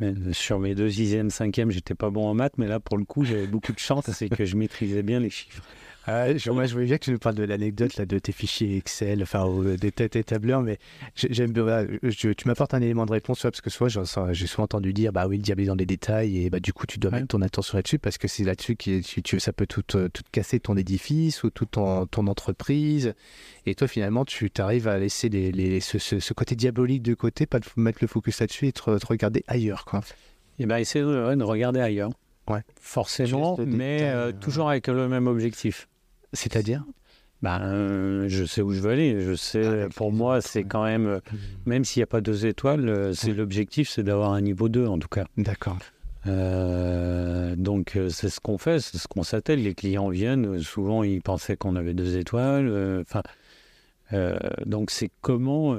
Euh, 0.02 0.32
sur 0.32 0.59
mes 0.59 0.74
deux 0.74 0.90
sixième, 0.90 1.31
cinquième, 1.31 1.70
j'étais 1.70 1.94
pas 1.94 2.10
bon 2.10 2.27
en 2.27 2.35
maths, 2.35 2.59
mais 2.59 2.66
là, 2.66 2.81
pour 2.81 2.98
le 2.98 3.05
coup, 3.05 3.24
j'avais 3.24 3.47
beaucoup 3.47 3.73
de 3.73 3.78
chance, 3.78 4.10
c'est 4.10 4.28
que 4.28 4.44
je 4.44 4.56
maîtrisais 4.56 5.02
bien 5.02 5.20
les 5.20 5.31
chiffres. 5.31 5.62
Je, 6.06 6.50
moi, 6.50 6.66
je 6.66 6.72
voulais 6.74 6.86
bien 6.86 6.98
que 6.98 7.04
tu 7.04 7.10
nous 7.10 7.18
parles 7.18 7.34
de 7.34 7.42
l'anecdote 7.42 7.96
là, 7.96 8.06
de 8.06 8.18
tes 8.18 8.30
fichiers 8.32 8.76
Excel, 8.76 9.22
enfin, 9.22 9.44
ou, 9.44 9.64
euh, 9.64 9.76
des 9.76 9.90
têtes 9.90 10.14
et 10.16 10.22
tableurs, 10.24 10.62
mais 10.62 10.78
j'ai- 11.14 11.32
j'aime 11.32 11.52
bien. 11.52 11.62
voilà, 11.64 11.86
je- 12.02 12.30
tu 12.32 12.46
m'apportes 12.46 12.74
un 12.74 12.80
élément 12.80 13.06
de 13.06 13.12
réponse, 13.12 13.42
ouais, 13.44 13.50
parce 13.50 13.60
que 13.60 13.70
soit 13.70 13.88
j'ai 13.88 14.46
souvent 14.46 14.64
entendu 14.64 14.92
dire, 14.92 15.12
bah 15.12 15.26
oui, 15.26 15.36
le 15.36 15.42
diable 15.42 15.62
est 15.62 15.66
dans 15.66 15.74
les 15.74 15.86
détails, 15.86 16.44
et 16.44 16.50
bah 16.50 16.60
du 16.60 16.72
coup, 16.72 16.86
tu 16.86 16.98
dois 16.98 17.10
Ouais. 17.10 17.18
mettre 17.20 17.28
ton 17.28 17.42
attention 17.42 17.76
là-dessus, 17.78 17.98
parce 17.98 18.18
que 18.18 18.28
c'est 18.28 18.44
là-dessus 18.44 18.76
que 18.76 19.00
tu, 19.00 19.22
tu- 19.22 19.40
ça 19.40 19.52
peut 19.52 19.66
tout, 19.66 19.82
euh, 19.96 20.08
tout 20.08 20.22
casser 20.30 20.60
ton 20.60 20.76
édifice 20.76 21.42
ou 21.42 21.50
toute 21.50 21.72
ton, 21.72 22.06
ton 22.06 22.26
entreprise. 22.28 23.14
Et 23.66 23.74
toi, 23.74 23.88
finalement, 23.88 24.24
tu 24.24 24.50
arrives 24.58 24.86
à 24.88 24.98
laisser 24.98 25.28
les, 25.28 25.50
les- 25.50 25.80
ce, 25.80 25.98
ce- 25.98 26.20
ce 26.20 26.32
côté 26.34 26.54
diabolique 26.54 27.02
de 27.02 27.14
côté, 27.14 27.46
pas 27.46 27.58
de 27.58 27.66
mettre 27.76 27.98
le 28.00 28.06
focus 28.06 28.40
là-dessus 28.40 28.68
et 28.68 28.72
te, 28.72 28.98
te 28.98 29.06
regarder 29.06 29.42
ailleurs, 29.48 29.84
quoi. 29.84 30.02
Et 30.58 30.66
ben, 30.66 30.76
essayer 30.78 31.04
de, 31.04 31.42
regarder 31.42 31.80
ailleurs. 31.80 32.10
Ouais. 32.48 32.60
Forcément, 32.80 33.56
mais 33.66 34.02
euh, 34.02 34.28
euh, 34.28 34.32
toujours 34.32 34.70
avec 34.70 34.86
le 34.86 35.08
même 35.08 35.26
objectif. 35.26 35.88
C'est-à-dire? 36.32 36.85
Ben, 37.43 37.61
euh, 37.62 38.28
je 38.28 38.44
sais 38.44 38.62
où 38.62 38.73
je 38.73 38.81
veux 38.81 38.90
aller. 38.90 39.20
Je 39.20 39.35
sais, 39.35 39.65
Avec 39.65 39.94
pour 39.94 40.11
moi, 40.12 40.40
c'est 40.40 40.65
quand 40.65 40.85
même, 40.85 41.07
euh, 41.07 41.20
même 41.66 41.85
s'il 41.85 42.01
n'y 42.01 42.05
a 42.05 42.09
pas 42.09 42.20
deux 42.20 42.47
étoiles, 42.47 42.89
euh, 42.89 43.12
c'est 43.12 43.32
l'objectif, 43.32 43.90
c'est 43.90 44.03
d'avoir 44.03 44.32
un 44.32 44.40
niveau 44.40 44.69
2 44.69 44.86
en 44.86 44.98
tout 44.98 45.09
cas. 45.09 45.27
D'accord. 45.36 45.78
Euh, 46.27 47.55
donc 47.57 47.98
c'est 48.09 48.31
ce 48.31 48.40
qu'on 48.40 48.59
fait, 48.59 48.81
c'est 48.81 48.98
ce 48.98 49.07
qu'on 49.07 49.23
s'attelle. 49.23 49.62
Les 49.62 49.74
clients 49.74 50.09
viennent, 50.09 50.61
souvent 50.61 51.03
ils 51.03 51.23
pensaient 51.23 51.57
qu'on 51.57 51.77
avait 51.77 51.94
deux 51.94 52.16
étoiles. 52.16 53.03
Enfin, 53.03 53.23
euh, 54.12 54.39
donc 54.65 54.90
c'est 54.90 55.11
comment, 55.20 55.78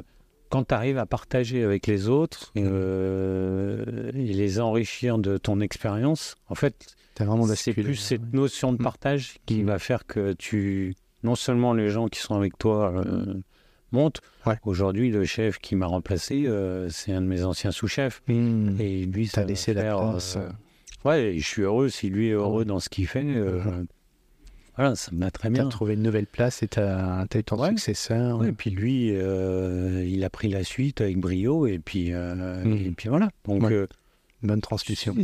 quand 0.49 0.65
tu 0.67 0.73
arrives 0.73 0.97
à 0.97 1.05
partager 1.05 1.63
avec 1.63 1.87
les 1.87 2.09
autres 2.09 2.51
euh, 2.57 4.11
et 4.13 4.33
les 4.33 4.59
enrichir 4.59 5.17
de 5.17 5.37
ton 5.37 5.59
expérience, 5.59 6.35
en 6.47 6.55
fait, 6.55 6.96
c'est 7.55 7.73
plus 7.73 7.95
cette 7.95 8.33
notion 8.33 8.71
de 8.73 8.77
Mm. 8.79 8.83
partage 8.83 9.35
qui 9.45 9.63
Mm. 9.63 9.67
va 9.67 9.79
faire 9.79 10.05
que 10.05 10.33
tu, 10.33 10.95
non 11.23 11.35
seulement 11.35 11.73
les 11.73 11.89
gens 11.89 12.07
qui 12.07 12.19
sont 12.19 12.35
avec 12.35 12.57
toi 12.57 12.93
euh, 13.05 13.33
montent. 13.91 14.21
Ouais. 14.45 14.57
Aujourd'hui, 14.65 15.09
le 15.11 15.23
chef 15.25 15.57
qui 15.59 15.75
m'a 15.75 15.85
remplacé, 15.87 16.45
euh, 16.47 16.89
c'est 16.89 17.11
un 17.13 17.21
de 17.21 17.27
mes 17.27 17.43
anciens 17.43 17.71
sous-chefs. 17.71 18.21
Hmm. 18.27 18.75
Et 18.79 19.05
lui, 19.05 19.27
ça 19.27 19.41
va 19.41 19.47
laissé 19.47 19.73
la 19.73 19.95
place. 19.97 20.35
euh, 20.37 20.49
Ouais, 21.05 21.35
je 21.37 21.45
suis 21.45 21.61
heureux 21.61 21.89
si 21.89 22.09
lui 22.09 22.27
est 22.29 22.31
heureux 22.31 22.59
Ouais. 22.59 22.65
dans 22.65 22.79
ce 22.79 22.89
qu'il 22.89 23.07
fait. 23.07 23.23
Mhm. 23.23 23.87
Voilà, 24.75 24.95
ça 24.95 25.11
me 25.11 25.21
va 25.21 25.31
très 25.31 25.49
bien. 25.49 25.67
trouvé 25.69 25.93
une 25.95 26.03
nouvelle 26.03 26.27
place 26.27 26.61
et 26.61 26.67
t'as 26.67 27.21
as 27.21 27.37
eu 27.37 27.43
ton 27.43 27.59
Ouais. 27.59 27.69
successeur. 27.69 28.43
Et 28.45 28.51
puis 28.51 28.69
lui, 28.71 29.07
il 29.09 30.23
a 30.23 30.29
pris 30.29 30.49
la 30.49 30.63
suite 30.63 31.01
avec 31.01 31.17
brio, 31.19 31.65
et 31.65 31.79
puis, 31.79 32.09
et 32.09 32.91
puis 32.95 33.09
voilà. 33.09 33.29
Donc, 33.47 33.63
Bonne 34.43 34.61
transmission. 34.61 35.15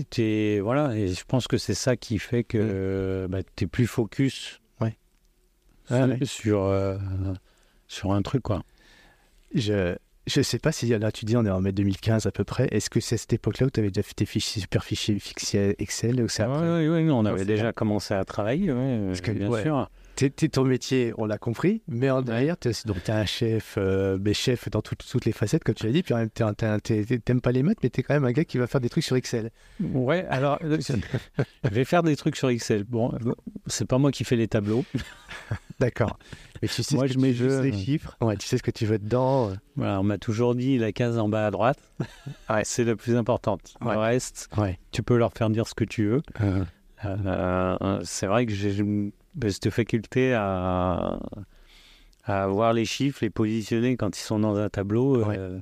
voilà, 0.61 0.95
et 0.95 1.07
je 1.09 1.23
pense 1.27 1.47
que 1.47 1.57
c'est 1.57 1.73
ça 1.75 1.95
qui 1.95 2.17
fait 2.19 2.43
que 2.43 2.57
euh, 2.59 3.27
bah, 3.27 3.39
tu 3.55 3.65
es 3.65 3.67
plus 3.67 3.87
focus 3.87 4.59
Ouais. 4.81 4.97
sur, 5.87 5.95
ouais. 6.07 6.25
sur, 6.25 6.63
euh, 6.63 6.97
sur 7.87 8.11
un 8.13 8.21
truc, 8.21 8.43
quoi. 8.43 8.63
Je 9.53 9.95
je 10.25 10.41
sais 10.41 10.57
pas 10.57 10.71
si 10.71 10.87
là 10.87 11.11
tu 11.11 11.25
dis 11.25 11.35
on 11.35 11.45
est 11.45 11.49
en 11.49 11.59
mai 11.59 11.73
2015 11.73 12.25
à 12.27 12.31
peu 12.31 12.45
près. 12.45 12.67
Est-ce 12.71 12.89
que 12.89 13.01
c'est 13.01 13.15
à 13.15 13.17
cette 13.17 13.33
époque-là 13.33 13.67
où 13.67 13.69
tu 13.69 13.81
avais 13.81 13.89
déjà 13.89 14.03
fait 14.03 14.13
tes 14.13 14.25
fichiers 14.25 14.61
super 14.61 14.83
fichiers 14.85 15.19
fixiers 15.19 15.75
Excel 15.79 16.21
ou 16.21 16.27
Oui, 16.39 17.09
on 17.11 17.25
avait 17.25 17.45
déjà 17.45 17.73
commencé 17.73 18.13
à 18.13 18.23
travailler, 18.23 18.71
ouais, 18.71 19.01
Parce 19.07 19.21
que, 19.21 19.31
bien 19.31 19.61
sûr. 19.61 19.89
T'es- 20.15 20.29
ton 20.29 20.63
métier, 20.63 21.11
on 21.17 21.25
l'a 21.25 21.39
compris, 21.39 21.81
mais 21.87 22.09
en 22.11 22.21
derrière, 22.21 22.55
t'es 22.55 22.69
donc 22.85 23.03
t'es 23.03 23.11
un 23.11 23.25
chef, 23.25 23.75
euh, 23.77 24.17
mais 24.21 24.33
chef 24.35 24.69
dans 24.69 24.81
tout- 24.83 24.93
toutes 24.95 25.25
les 25.25 25.31
facettes, 25.31 25.63
comme 25.63 25.73
tu 25.73 25.87
l'as 25.87 25.91
dit, 25.91 26.03
puis 26.03 26.13
en 26.13 26.17
même 26.17 26.29
temps, 26.29 26.53
t'aimes 26.53 27.41
pas 27.41 27.51
les 27.51 27.63
maths, 27.63 27.79
mais 27.81 27.89
t'es 27.89 28.03
quand 28.03 28.13
même 28.13 28.23
un 28.25 28.31
gars 28.31 28.45
qui 28.45 28.59
va 28.59 28.67
faire 28.67 28.79
des 28.79 28.89
trucs 28.89 29.03
sur 29.03 29.15
Excel. 29.15 29.49
Ouais, 29.81 30.25
alors, 30.29 30.59
euh, 30.63 30.77
je 31.63 31.69
vais 31.69 31.83
faire 31.83 32.03
des 32.03 32.15
trucs 32.15 32.35
sur 32.35 32.49
Excel. 32.49 32.83
Bon, 32.83 33.11
euh, 33.13 33.33
c'est 33.67 33.87
pas 33.87 33.97
moi 33.97 34.11
qui 34.11 34.23
fais 34.23 34.35
les 34.35 34.47
tableaux. 34.47 34.85
D'accord. 35.79 36.19
Mais 36.61 36.67
tu 36.67 36.83
sais 36.83 36.95
Moi, 36.95 37.07
je 37.07 37.17
mets 37.17 37.33
tu 37.33 37.39
veux, 37.39 37.49
juste 37.49 37.63
les 37.63 37.73
chiffres. 37.83 38.15
Ouais, 38.21 38.37
tu 38.37 38.47
sais 38.47 38.57
ce 38.57 38.63
que 38.63 38.71
tu 38.71 38.85
veux 38.85 38.99
dedans. 38.99 39.49
euh. 39.49 39.53
Voilà, 39.75 39.99
on 39.99 40.03
m'a 40.03 40.17
toujours 40.19 40.53
dit 40.55 40.77
la 40.77 40.91
case 40.91 41.17
en 41.17 41.27
bas 41.27 41.47
à 41.47 41.51
droite, 41.51 41.79
Ouais. 42.49 42.61
c'est 42.63 42.83
la 42.83 42.95
plus 42.95 43.15
importante. 43.15 43.73
Ouais. 43.81 43.93
Le 43.93 43.99
reste, 43.99 44.47
Ouais. 44.57 44.77
tu 44.91 45.01
peux 45.01 45.17
leur 45.17 45.33
faire 45.33 45.49
dire 45.49 45.67
ce 45.67 45.73
que 45.73 45.83
tu 45.85 46.05
veux. 46.07 46.21
Euh, 47.03 47.99
c'est 48.03 48.27
vrai 48.27 48.45
que 48.45 48.53
j'ai 48.53 48.71
cette 49.49 49.69
faculté 49.69 50.33
à, 50.33 51.19
à 52.25 52.47
voir 52.47 52.73
les 52.73 52.85
chiffres, 52.85 53.19
les 53.21 53.29
positionner 53.29 53.97
quand 53.97 54.17
ils 54.17 54.21
sont 54.21 54.39
dans 54.39 54.55
un 54.55 54.69
tableau. 54.69 55.23
Ouais. 55.25 55.35
euh, 55.37 55.59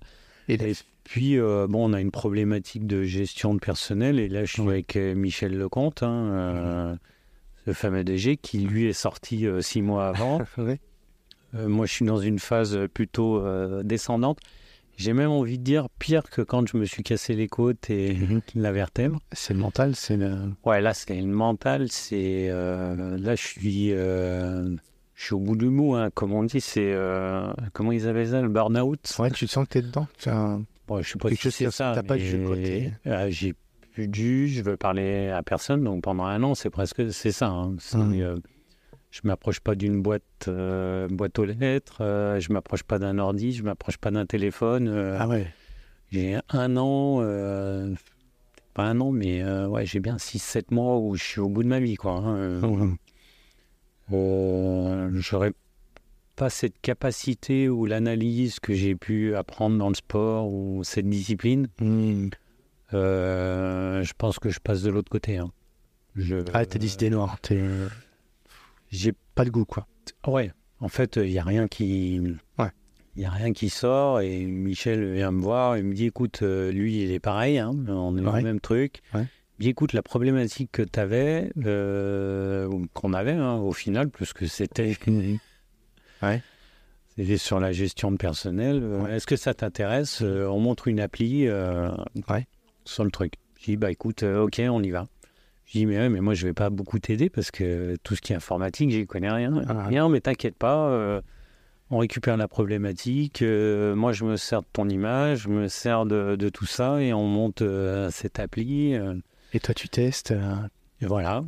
Et 0.48 0.56
et 0.56 0.74
puis, 1.04 1.40
euh, 1.40 1.66
bon, 1.68 1.90
on 1.90 1.94
a 1.94 2.00
une 2.02 2.12
problématique 2.12 2.86
de 2.88 3.04
gestion 3.04 3.54
de 3.56 3.60
personnel. 3.60 4.20
Et 4.20 4.28
là, 4.30 4.46
je 4.46 4.54
suis 4.54 4.62
Ouais. 4.62 4.74
avec 4.74 4.96
euh, 4.96 5.16
Michel 5.16 5.58
Lecomte, 5.58 6.04
hein, 6.04 6.30
euh, 6.32 6.96
ce 7.66 7.74
fameux 7.74 8.04
DG, 8.04 8.38
qui 8.38 8.60
lui 8.60 8.86
est 8.86 8.94
sorti 8.94 9.46
six 9.62 9.82
mois 9.82 10.10
avant. 10.10 10.42
Ouais. 10.58 10.80
Moi, 11.54 11.86
je 11.86 11.92
suis 11.92 12.06
dans 12.06 12.20
une 12.20 12.40
phase 12.40 12.80
plutôt 12.94 13.44
descendante. 13.84 14.40
J'ai 15.02 15.14
même 15.14 15.32
envie 15.32 15.58
de 15.58 15.64
dire 15.64 15.88
pire 16.00 16.24
que 16.30 16.42
quand 16.42 16.68
je 16.68 16.78
me 16.78 16.86
suis 16.86 17.02
cassé 17.04 17.34
les 17.34 17.48
côtes 17.48 17.90
et 17.90 18.14
Mhm. 18.14 18.42
la 18.56 18.72
vertèbre. 18.72 19.20
c'est 19.32 19.54
le 19.54 19.60
mental, 19.60 19.96
c'est 19.96 20.18
le. 20.18 20.36
Ouais, 20.66 20.80
là, 20.82 20.94
c'est 20.94 21.16
le 21.20 21.26
mental. 21.28 21.88
C'est 21.90 22.48
euh, 22.50 23.18
là, 23.18 23.36
je 23.36 23.42
suis, 23.42 23.92
euh, 23.94 24.76
je 25.16 25.24
suis 25.26 25.34
au 25.34 25.40
bout 25.40 25.56
du 25.56 25.70
mot, 25.70 25.96
hein, 25.96 26.10
comme 26.14 26.34
on 26.34 26.44
dit. 26.44 26.62
C'est 26.62 26.92
euh, 26.94 27.52
comment 27.74 27.92
ils 27.92 28.08
appellent 28.08 28.30
ça, 28.30 28.42
le 28.42 28.50
burn-out? 28.50 29.00
Ouais, 29.20 29.32
tu 29.32 29.46
te 29.48 29.52
sens 29.52 29.66
que 29.68 29.74
t'es 29.74 29.82
dedans? 29.82 30.08
Un- 30.28 30.64
Bon, 30.88 31.02
je 31.02 31.10
sais 31.12 31.18
pas 31.20 31.30
Quelque 31.30 31.50
si 31.50 31.52
c'est 31.52 31.72
ça. 31.72 31.94
t'as 31.96 32.04
pas 32.04 32.18
J'ai 32.18 33.54
plus 33.94 34.10
jus. 34.12 34.48
Je 34.50 34.62
veux 34.62 34.78
parler 34.78 35.30
à 35.30 35.42
personne. 35.44 35.84
Donc 35.84 36.04
pendant 36.04 36.26
un 36.26 36.42
an, 36.44 36.54
c'est 36.56 36.70
presque 36.70 37.12
c'est 37.14 37.32
ça. 37.32 37.48
hein. 37.50 37.76
Euh, 37.96 38.38
je 39.12 39.22
m'approche 39.24 39.60
pas 39.60 39.76
d'une 39.76 40.02
boîte 40.02 40.24
euh, 40.48 41.08
boîte 41.10 41.38
aux 41.40 41.46
lettres. 41.46 41.98
euh, 42.02 42.40
je 42.40 42.52
m'approche 42.54 42.84
pas 42.84 42.98
d'un 43.00 43.18
ordi. 43.20 43.52
Je 43.52 43.64
m'approche 43.64 43.98
pas 43.98 44.10
d'un 44.12 44.26
téléphone. 44.26 44.88
euh, 44.88 45.18
Ah 45.20 45.28
ouais. 45.28 45.48
J'ai 46.12 46.38
un 46.50 46.78
an, 46.78 47.20
euh, 47.22 47.94
pas 48.74 48.84
un 48.84 49.00
an, 49.00 49.12
mais 49.12 49.44
ouais, 49.66 49.86
j'ai 49.86 50.00
bien 50.00 50.18
6-7 50.18 50.74
mois 50.74 50.98
où 51.00 51.16
je 51.16 51.24
suis 51.24 51.40
au 51.40 51.48
bout 51.50 51.64
de 51.64 51.68
ma 51.70 51.80
vie, 51.80 51.96
quoi. 51.96 52.14
hein. 52.18 52.96
Euh, 54.12 55.10
J'aurais 55.14 55.54
pas 56.36 56.50
cette 56.50 56.80
capacité 56.82 57.70
ou 57.70 57.86
l'analyse 57.86 58.60
que 58.60 58.74
j'ai 58.74 58.96
pu 58.96 59.36
apprendre 59.36 59.78
dans 59.78 59.90
le 59.90 59.96
sport 59.96 60.52
ou 60.52 60.84
cette 60.84 61.10
discipline. 61.10 61.68
Euh, 62.94 64.04
je 64.04 64.14
pense 64.18 64.40
que 64.40 64.50
je 64.50 64.60
passe 64.60 64.82
de 64.82 64.90
l'autre 64.90 65.10
côté. 65.10 65.38
hein. 65.38 65.52
Je, 66.16 66.38
Ah, 66.54 66.66
t'as 66.66 66.80
des 66.80 66.94
idées 66.94 67.10
noires. 67.10 67.40
T'es 67.42 67.62
J'ai 68.92 69.14
pas 69.36 69.46
de 69.46 69.50
goût, 69.50 69.66
quoi. 69.66 69.88
Ouais, 70.28 70.52
en 70.80 70.88
fait, 70.90 71.16
il 71.18 71.30
n'y 71.32 71.40
a 71.40 71.44
rien 71.44 71.68
qui. 71.68 72.22
Ouais. 72.60 72.70
Il 73.16 73.26
a 73.26 73.30
rien 73.30 73.52
qui 73.52 73.70
sort 73.70 74.22
et 74.22 74.46
Michel 74.46 75.14
vient 75.14 75.32
me 75.32 75.42
voir 75.42 75.76
et 75.76 75.84
me 75.84 75.94
dit 75.94 76.06
écoute, 76.06 76.44
euh, 76.44 76.72
lui, 76.72 77.04
il 77.04 77.12
est 77.12 77.20
pareil, 77.20 77.58
hein, 77.58 77.72
on 77.90 78.18
est 78.18 78.22
dans 78.22 78.36
le 78.36 78.42
même 78.42 78.60
truc. 78.62 79.02
Ouais. 79.14 79.26
Il 79.60 79.64
dit 79.64 79.70
écoute, 79.70 79.92
la 79.94 80.02
problématique 80.02 80.72
que 80.72 80.82
tu 80.82 81.00
avais, 81.00 81.52
ou 81.58 82.86
qu'on 82.94 83.14
avait 83.14 83.34
hein, 83.34 83.56
au 83.58 83.74
final, 83.74 84.10
plus 84.10 84.34
que 84.34 84.46
c'était. 84.48 84.96
Ouais. 86.22 86.42
C'était 87.18 87.38
sur 87.38 87.60
la 87.60 87.72
gestion 87.72 88.12
de 88.12 88.18
personnel. 88.18 88.80
euh, 88.84 89.02
Ouais. 89.04 89.16
Est-ce 89.16 89.26
que 89.28 89.36
ça 89.36 89.54
t'intéresse 89.56 90.22
Euh, 90.22 90.46
On 90.48 90.60
montre 90.60 90.88
une 90.88 91.00
appli 91.00 91.48
euh, 91.48 91.90
Ouais. 92.30 92.48
sur 92.86 93.04
le 93.04 93.12
truc. 93.12 93.34
Je 93.60 93.66
dis 93.66 93.76
bah 93.78 93.92
écoute, 93.92 94.24
euh, 94.24 94.44
ok, 94.44 94.62
on 94.70 94.82
y 94.84 94.92
va. 94.92 95.08
Je 95.72 95.78
dis 95.80 95.86
mais, 95.86 95.98
ouais, 95.98 96.10
mais 96.10 96.20
moi 96.20 96.34
je 96.34 96.46
vais 96.46 96.54
pas 96.54 96.70
beaucoup 96.70 97.00
t'aider 97.00 97.30
parce 97.30 97.50
que 97.50 97.96
tout 98.04 98.16
ce 98.16 98.22
qui 98.22 98.34
est 98.34 98.36
informatique, 98.36 98.90
j'y 98.92 99.08
connais 99.08 99.32
rien. 99.32 99.64
Ah. 99.70 99.86
Rien, 99.88 100.10
mais 100.10 100.20
t'inquiète 100.20 100.56
pas, 100.58 100.90
euh, 100.90 101.22
on 101.90 102.00
récupère 102.00 102.36
la 102.36 102.50
problématique. 102.50 103.42
euh, 103.42 103.96
moi 103.96 104.12
je 104.12 104.26
me 104.26 104.36
sers 104.36 104.62
de 104.64 104.68
ton 104.74 104.90
image, 104.90 105.44
je 105.44 105.50
me 105.50 105.70
sers 105.70 106.06
de, 106.06 106.36
de 106.36 106.50
tout 106.50 106.66
ça 106.66 107.02
et 107.02 107.14
on 107.14 107.26
monte 107.26 107.62
euh, 107.62 108.10
cette 108.12 108.38
appli. 108.40 108.96
euh, 108.96 109.14
Et 109.54 109.62
toi, 109.62 109.74
tu 109.74 109.88
testes. 109.88 110.34
et 111.02 111.06
voilà. 111.06 111.42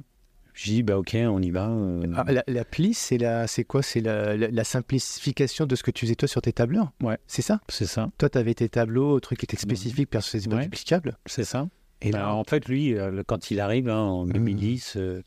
Je 0.53 0.65
dis 0.65 0.83
bah 0.83 0.97
ok, 0.99 1.17
on 1.19 1.41
y 1.41 1.49
va. 1.51 1.69
Ah, 2.15 2.31
la- 2.31 2.43
L'appli, 2.47 2.93
c'est 2.93 3.17
la, 3.17 3.47
c'est 3.47 3.65
quoi? 3.65 3.81
C'est 3.81 3.99
la, 3.99 4.37
la- 4.37 4.49
la 4.51 4.63
simplification 4.63 5.65
de 5.65 5.75
ce 5.75 5.83
que 5.83 5.91
tu 5.91 6.05
faisais 6.05 6.15
toi 6.15 6.29
sur 6.29 6.41
tes 6.41 6.53
tableurs? 6.53 6.93
Ouais. 7.01 7.17
C'est 7.27 7.41
ça? 7.41 7.59
c'est 7.67 7.87
ça, 7.87 8.09
Toi, 8.19 8.29
tu 8.29 8.37
avais 8.37 8.53
tes 8.53 8.69
tableaux, 8.69 9.19
trucs 9.19 9.39
qui 9.39 9.45
étaient 9.45 9.57
spécifiques, 9.57 10.09
parce 10.11 10.31
que 10.31 10.39
c'est 10.39 10.47
pas 10.49 10.55
Ouais. 10.57 10.63
duplicable? 10.63 11.17
c'est 11.25 11.43
ça. 11.43 11.67
Et 12.03 12.11
Ben, 12.11 12.27
en 12.27 12.43
fait, 12.43 12.67
lui, 12.67 12.97
euh, 12.97 13.23
quand 13.25 13.49
il 13.51 13.59
arrive 13.59 13.89
hein, 13.89 13.97
en 13.99 14.25
2010, 14.25 14.95
euh, 14.97 15.21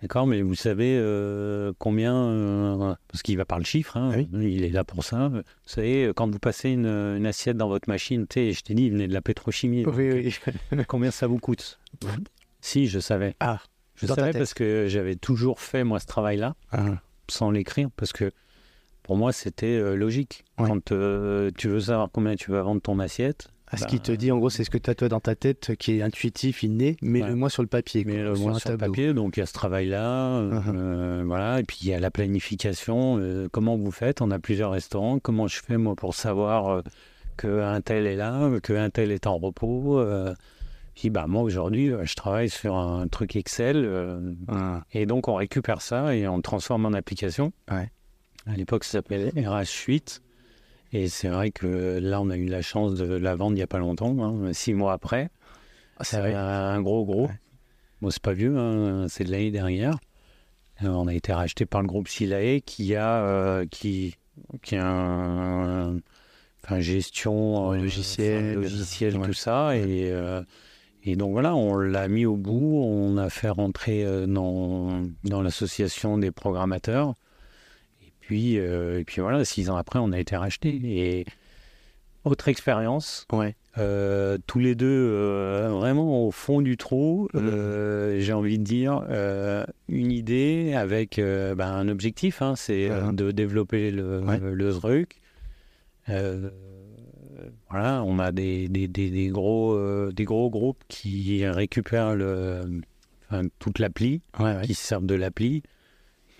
d'accord, 0.00 0.26
mais 0.26 0.40
vous 0.42 0.54
savez 0.54 0.96
euh, 0.98 1.72
combien, 1.78 2.96
parce 3.08 3.22
qu'il 3.22 3.36
va 3.36 3.44
par 3.44 3.58
le 3.58 3.64
chiffre, 3.64 3.96
hein, 3.96 4.12
Ah 4.14 4.18
oui. 4.32 4.52
il 4.54 4.64
est 4.64 4.70
là 4.70 4.84
pour 4.84 5.02
ça. 5.04 5.28
Vous 5.28 5.42
savez, 5.66 6.12
quand 6.14 6.30
vous 6.30 6.38
passez 6.38 6.70
une, 6.70 6.86
une 6.86 7.26
assiette 7.26 7.56
dans 7.56 7.68
votre 7.68 7.88
machine, 7.88 8.26
je 8.32 8.60
t'ai 8.60 8.74
dit, 8.74 8.84
il 8.84 8.92
venait 8.92 9.08
de 9.08 9.12
la 9.14 9.20
pétrochimie. 9.22 9.84
oui, 9.86 10.32
oui. 10.72 10.84
Combien 10.88 11.10
ça 11.10 11.26
vous 11.26 11.38
coûte? 11.38 11.78
Si, 12.60 12.86
je 12.86 13.00
savais. 13.00 13.34
Ah, 13.40 13.58
je 13.96 14.06
savais 14.06 14.32
parce 14.32 14.54
que 14.54 14.86
j'avais 14.88 15.16
toujours 15.16 15.60
fait, 15.60 15.82
moi, 15.84 15.98
ce 16.00 16.06
travail-là, 16.06 16.54
Ah, 16.70 17.00
sans 17.28 17.50
l'écrire, 17.50 17.88
parce 17.96 18.12
que 18.12 18.30
pour 19.02 19.16
moi, 19.16 19.32
c'était 19.32 19.96
logique. 19.96 20.44
Ouais. 20.58 20.68
Quand 20.68 20.92
euh, 20.92 21.50
tu 21.58 21.66
veux 21.68 21.80
savoir 21.80 22.08
combien 22.12 22.36
tu 22.36 22.52
vas 22.52 22.62
vendre 22.62 22.80
ton 22.80 22.98
assiette, 23.00 23.48
Ce 23.74 23.80
Bah, 23.80 23.86
qui 23.86 24.00
te 24.00 24.12
dit, 24.12 24.30
en 24.30 24.38
gros, 24.38 24.50
c'est 24.50 24.64
ce 24.64 24.70
que 24.70 24.76
tu 24.78 24.90
as 24.90 24.94
toi 24.94 25.08
dans 25.08 25.20
ta 25.20 25.34
tête 25.34 25.76
qui 25.78 25.96
est 25.98 26.02
intuitif, 26.02 26.62
inné, 26.62 26.96
mais 27.00 27.22
Ouais. 27.22 27.28
le 27.28 27.34
moins 27.36 27.48
sur 27.48 27.62
le 27.62 27.68
papier. 27.68 28.04
Mais 28.04 28.18
le 28.22 28.32
un 28.32 28.34
sur 28.58 28.70
le 28.70 28.76
papier, 28.76 29.14
donc 29.14 29.36
il 29.36 29.40
y 29.40 29.42
a 29.42 29.46
ce 29.46 29.52
travail-là, 29.54 30.42
Mhm. 30.42 30.62
euh, 30.76 31.22
voilà. 31.26 31.60
Et 31.60 31.62
puis 31.62 31.78
il 31.82 31.88
y 31.88 31.94
a 31.94 31.98
la 32.00 32.10
planification. 32.10 33.16
euh, 33.18 33.48
comment 33.50 33.76
vous 33.76 33.90
faites? 33.90 34.20
On 34.20 34.30
a 34.30 34.38
plusieurs 34.38 34.72
restaurants. 34.72 35.18
Comment 35.18 35.46
je 35.48 35.60
fais 35.60 35.78
moi 35.78 35.94
pour 35.96 36.14
savoir 36.14 36.68
euh, 36.68 36.82
que 37.38 37.60
un 37.62 37.80
tel 37.80 38.06
est 38.06 38.16
là, 38.16 38.50
que 38.62 38.74
un 38.74 38.90
tel 38.90 39.10
est 39.10 39.26
en 39.26 39.38
repos 39.38 39.98
euh, 39.98 40.34
Puis 40.94 41.08
bah 41.08 41.26
moi 41.26 41.40
aujourd'hui, 41.40 41.90
je 42.02 42.14
travaille 42.14 42.50
sur 42.50 42.76
un 42.76 43.08
truc 43.08 43.36
Excel, 43.36 43.88
Ah, 44.48 44.82
et 44.92 45.06
donc 45.06 45.28
on 45.28 45.34
récupère 45.36 45.80
ça 45.80 46.14
et 46.14 46.28
on 46.28 46.36
le 46.36 46.42
transforme 46.42 46.84
en 46.84 46.92
application. 46.92 47.52
Ouais. 47.70 47.90
À 48.46 48.54
l'époque, 48.56 48.84
ça 48.84 48.92
s'appelait 48.98 49.30
RH8. 49.30 50.20
Et 50.92 51.08
c'est 51.08 51.28
vrai 51.28 51.50
que 51.50 51.98
là, 52.00 52.20
on 52.20 52.28
a 52.30 52.36
eu 52.36 52.46
la 52.46 52.60
chance 52.62 52.94
de 52.94 53.04
la 53.04 53.34
vendre 53.34 53.52
il 53.52 53.56
n'y 53.56 53.62
a 53.62 53.66
pas 53.66 53.78
longtemps, 53.78 54.14
hein, 54.22 54.52
six 54.52 54.74
mois 54.74 54.92
après. 54.92 55.30
Ah, 55.98 56.04
c'est 56.04 56.18
vrai. 56.18 56.34
un 56.34 56.80
gros 56.82 57.04
gros. 57.04 57.26
Ouais. 57.26 57.40
Bon, 58.02 58.10
c'est 58.10 58.22
pas 58.22 58.32
vieux, 58.32 58.58
hein, 58.58 59.06
c'est 59.08 59.24
de 59.24 59.30
l'année 59.30 59.50
dernière. 59.50 59.98
Euh, 60.82 60.88
on 60.88 61.06
a 61.06 61.14
été 61.14 61.32
racheté 61.32 61.66
par 61.66 61.80
le 61.80 61.86
groupe 61.86 62.08
Silae 62.08 62.60
qui 62.60 62.94
a, 62.96 63.24
euh, 63.24 63.66
qui, 63.70 64.16
qui 64.62 64.76
a 64.76 64.86
un, 64.86 65.98
un 66.68 66.80
gestion 66.80 67.72
euh, 67.72 67.76
logiciel, 67.76 68.54
logiciel, 68.54 69.16
ouais. 69.16 69.26
tout 69.26 69.32
ça. 69.32 69.76
Et, 69.76 70.10
euh, 70.10 70.42
et 71.04 71.16
donc 71.16 71.32
voilà, 71.32 71.54
on 71.54 71.76
l'a 71.76 72.08
mis 72.08 72.26
au 72.26 72.36
bout. 72.36 72.82
On 72.84 73.16
a 73.16 73.30
fait 73.30 73.48
rentrer 73.50 74.04
dans, 74.26 75.02
dans 75.24 75.40
l'association 75.40 76.18
des 76.18 76.32
programmateurs. 76.32 77.14
Et 78.32 78.34
puis, 78.34 78.58
euh, 78.58 79.00
et 79.00 79.04
puis 79.04 79.20
voilà, 79.20 79.44
six 79.44 79.68
ans 79.68 79.76
après, 79.76 79.98
on 79.98 80.10
a 80.10 80.18
été 80.18 80.36
racheté. 80.36 80.80
Et 80.84 81.26
autre 82.24 82.48
expérience, 82.48 83.26
Ouais. 83.30 83.54
euh, 83.76 84.38
tous 84.46 84.58
les 84.58 84.74
deux 84.74 84.86
euh, 84.88 85.68
vraiment 85.70 86.26
au 86.26 86.30
fond 86.30 86.62
du 86.62 86.78
trou, 86.78 87.28
euh, 87.34 88.18
j'ai 88.20 88.32
envie 88.32 88.58
de 88.58 88.64
dire, 88.64 89.02
une 89.88 90.10
idée 90.10 90.72
avec 90.74 91.16
ben, 91.18 91.60
un 91.60 91.88
objectif, 91.88 92.40
hein, 92.40 92.54
c'est 92.56 92.88
Mhm. 92.88 93.14
de 93.16 93.30
développer 93.32 93.90
le, 93.90 94.20
Ouais. 94.20 94.38
le. 94.40 94.78
Euh, 96.08 96.48
voilà, 97.70 98.02
on 98.04 98.18
a 98.18 98.32
des, 98.32 98.68
des, 98.68 98.88
des, 98.88 99.10
des 99.10 99.28
gros, 99.28 99.78
des 100.10 100.24
gros 100.24 100.48
groupes 100.48 100.82
qui 100.88 101.46
récupèrent 101.46 102.14
le, 102.14 102.80
enfin, 103.28 103.42
toute 103.58 103.78
l'appli, 103.78 104.22
ouais. 104.40 104.62
qui 104.64 104.72
se 104.74 104.86
servent 104.86 105.06
de 105.06 105.14
l'appli. 105.16 105.62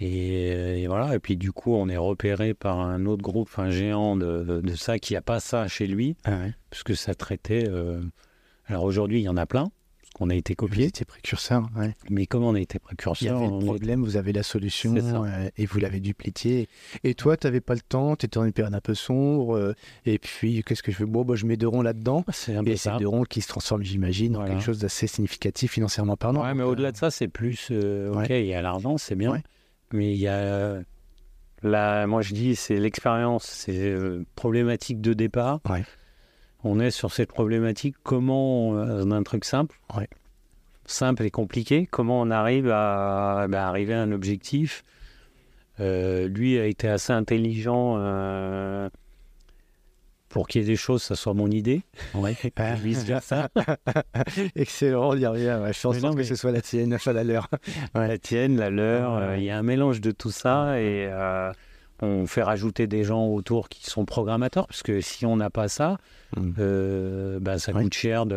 Et, 0.00 0.82
et 0.82 0.86
voilà, 0.86 1.14
et 1.14 1.18
puis 1.18 1.36
du 1.36 1.52
coup, 1.52 1.74
on 1.74 1.88
est 1.88 1.96
repéré 1.96 2.54
par 2.54 2.80
un 2.80 3.06
autre 3.06 3.22
groupe, 3.22 3.48
un 3.58 3.70
géant 3.70 4.16
de, 4.16 4.42
de, 4.42 4.60
de 4.60 4.74
ça, 4.74 4.98
qui 4.98 5.14
n'a 5.14 5.20
pas 5.22 5.40
ça 5.40 5.68
chez 5.68 5.86
lui 5.86 6.16
Ah 6.24 6.30
ouais. 6.32 6.54
puisque 6.70 6.96
ça 6.96 7.14
traitait. 7.14 7.66
euh, 7.68 8.00
Alors 8.66 8.84
aujourd'hui, 8.84 9.20
il 9.20 9.24
y 9.24 9.28
en 9.28 9.36
a 9.36 9.46
plein, 9.46 9.70
parce 10.00 10.10
qu'on 10.14 10.28
a 10.30 10.34
été 10.34 10.54
Vous 10.58 10.66
copié, 10.66 10.86
étiez 10.86 11.04
précurseur. 11.04 11.68
Ouais. 11.76 11.94
mais 12.10 12.26
comme 12.26 12.42
on 12.42 12.54
a 12.54 12.60
été 12.60 12.78
Il 12.78 12.80
y 12.80 12.84
précurseur, 12.84 13.36
avait 13.38 13.46
le 13.48 13.56
est- 13.62 13.64
problème, 13.64 14.02
vous 14.02 14.16
avez 14.16 14.32
la 14.32 14.42
solution 14.42 14.94
euh, 14.96 15.48
et 15.56 15.66
vous 15.66 15.78
l'avez 15.78 16.00
dupliqué. 16.00 16.68
Et 17.04 17.14
toi, 17.14 17.36
tu 17.36 17.46
n'avais 17.46 17.60
pas 17.60 17.74
le 17.74 17.80
temps, 17.80 18.16
tu 18.16 18.26
étais 18.26 18.40
dans 18.40 18.44
une 18.44 18.52
période 18.52 18.74
un 18.74 18.80
peu 18.80 18.94
sombre. 18.94 19.56
euh, 19.56 19.74
et 20.04 20.18
puis, 20.18 20.64
qu'est-ce 20.64 20.82
que 20.82 20.90
je 20.90 20.96
fais? 20.96 21.04
Bon, 21.06 21.24
bah, 21.24 21.34
je 21.36 21.46
mets 21.46 21.56
deux 21.56 21.68
ronds 21.68 21.82
là-dedans. 21.82 22.24
c'est 22.32 22.56
un 22.56 22.64
peu 22.64 22.70
Et 22.70 22.76
c'est 22.76 22.96
deux 22.98 23.06
ronds 23.08 23.22
qui 23.24 23.40
se 23.40 23.48
transforment, 23.48 23.84
j'imagine, 23.84 24.36
en 24.36 24.44
quelque 24.46 24.62
chose 24.62 24.80
d'assez 24.80 25.06
significatif 25.06 25.70
financièrement 25.72 26.16
parlant. 26.16 26.42
Ouais, 26.42 26.54
mais 26.54 26.64
au-delà 26.64 26.90
de 26.90 26.96
ça, 26.96 27.10
c'est 27.12 27.28
plus. 27.28 27.68
euh, 27.70 28.12
ok, 28.12 28.30
il 28.30 28.46
y 28.46 28.54
a 28.54 28.62
l'argent, 28.62 28.98
c'est 28.98 29.14
bien, 29.14 29.30
Ouais. 29.32 29.42
Mais 29.92 30.12
il 30.12 30.18
y 30.18 30.28
a. 30.28 30.80
Là, 31.62 32.06
moi 32.08 32.22
je 32.22 32.34
dis, 32.34 32.56
c'est 32.56 32.76
l'expérience, 32.80 33.44
c'est 33.44 33.90
euh, 33.92 34.24
problématique 34.34 35.00
de 35.00 35.12
départ. 35.12 35.60
Ouais. 35.70 35.84
On 36.64 36.80
est 36.80 36.90
sur 36.90 37.12
cette 37.12 37.30
problématique, 37.30 37.94
comment, 38.02 38.74
euh, 38.76 39.04
d'un 39.04 39.22
truc 39.22 39.44
simple, 39.44 39.78
Ouais. 39.96 40.08
simple 40.86 41.22
et 41.24 41.30
compliqué, 41.30 41.86
comment 41.90 42.20
on 42.20 42.30
arrive 42.30 42.68
à 42.70 43.46
bah, 43.48 43.68
arriver 43.68 43.94
à 43.94 44.02
un 44.02 44.10
objectif. 44.12 44.82
Euh, 45.80 46.26
lui 46.28 46.58
a 46.58 46.66
été 46.66 46.88
assez 46.88 47.12
intelligent 47.12 47.94
euh, 47.98 48.88
pour 50.32 50.48
qu'il 50.48 50.62
y 50.62 50.64
ait 50.64 50.66
des 50.66 50.76
choses, 50.76 51.02
ça 51.02 51.14
soit 51.14 51.34
mon 51.34 51.48
idée. 51.50 51.82
Ouais. 52.14 52.34
Et 52.42 52.74
vice-versa. 52.74 53.48
Excellent, 54.56 55.10
on 55.10 55.16
y 55.16 55.26
revient. 55.26 55.58
Ouais, 55.62 55.72
je 55.72 55.78
fais 55.78 55.88
en 55.88 55.92
Mais 55.92 56.00
sorte 56.00 56.16
que 56.16 56.22
ce 56.22 56.34
soit 56.34 56.52
la 56.52 56.60
tienne, 56.62 56.96
pas 57.04 57.12
la 57.12 57.22
leur. 57.24 57.48
la 57.94 58.18
tienne, 58.18 58.56
la 58.56 58.70
leur. 58.70 59.14
Ouais. 59.16 59.22
euh, 59.22 59.36
Il 59.36 59.44
y 59.44 59.50
a 59.50 59.58
un 59.58 59.62
mélange 59.62 60.00
de 60.00 60.10
tout 60.10 60.30
ça 60.30 60.80
et 60.80 61.06
euh, 61.10 61.52
on 62.00 62.26
fait 62.26 62.42
rajouter 62.42 62.86
des 62.86 63.04
gens 63.04 63.26
autour 63.26 63.68
qui 63.68 63.88
sont 63.88 64.04
programmateurs 64.04 64.66
parce 64.66 64.82
que 64.82 65.00
si 65.00 65.26
on 65.26 65.36
n'a 65.36 65.50
pas 65.50 65.68
ça, 65.68 65.98
Mm. 66.34 66.52
euh, 66.60 67.38
bah, 67.40 67.58
ça 67.58 67.72
coûte 67.74 67.92
cher. 67.92 68.24
De, 68.24 68.34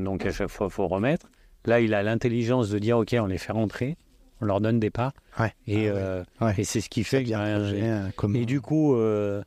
donc 0.00 0.26
à 0.26 0.32
chaque 0.32 0.48
fois, 0.48 0.66
il 0.68 0.72
faut 0.72 0.88
remettre. 0.88 1.26
Là, 1.64 1.78
il 1.80 1.94
a 1.94 2.02
l'intelligence 2.02 2.70
de 2.70 2.78
dire 2.80 2.98
ok, 2.98 3.14
on 3.20 3.26
les 3.26 3.38
fait 3.38 3.52
rentrer, 3.52 3.96
on 4.40 4.46
leur 4.46 4.60
donne 4.60 4.80
des 4.80 4.90
Ouais. 5.38 5.52
et, 5.68 5.88
Ah 5.88 5.92
ouais. 5.92 5.92
euh, 5.96 6.24
Ouais. 6.40 6.54
et 6.58 6.64
c'est 6.64 6.80
ce 6.80 6.88
qui 6.88 7.04
fait 7.04 7.22
projet, 7.22 7.80
euh, 7.84 8.08
comment- 8.16 8.34
et 8.36 8.46
du 8.46 8.60
coup, 8.60 8.96
euh, 8.96 9.42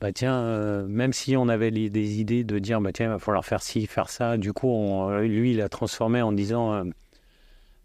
bah 0.00 0.12
tiens, 0.12 0.34
euh, 0.34 0.86
même 0.86 1.12
si 1.12 1.36
on 1.36 1.48
avait 1.48 1.70
les- 1.70 1.90
des 1.90 2.20
idées 2.20 2.42
de 2.44 2.58
dire, 2.58 2.80
bah 2.80 2.90
tiens, 2.92 3.06
il 3.06 3.10
va 3.10 3.18
falloir 3.18 3.44
faire 3.44 3.62
ci, 3.62 3.86
faire 3.86 4.08
ça, 4.08 4.36
du 4.38 4.52
coup, 4.52 4.68
on- 4.68 5.18
lui, 5.18 5.52
il 5.52 5.60
a 5.60 5.68
transformé 5.68 6.22
en 6.22 6.32
disant, 6.32 6.72
euh, 6.72 6.84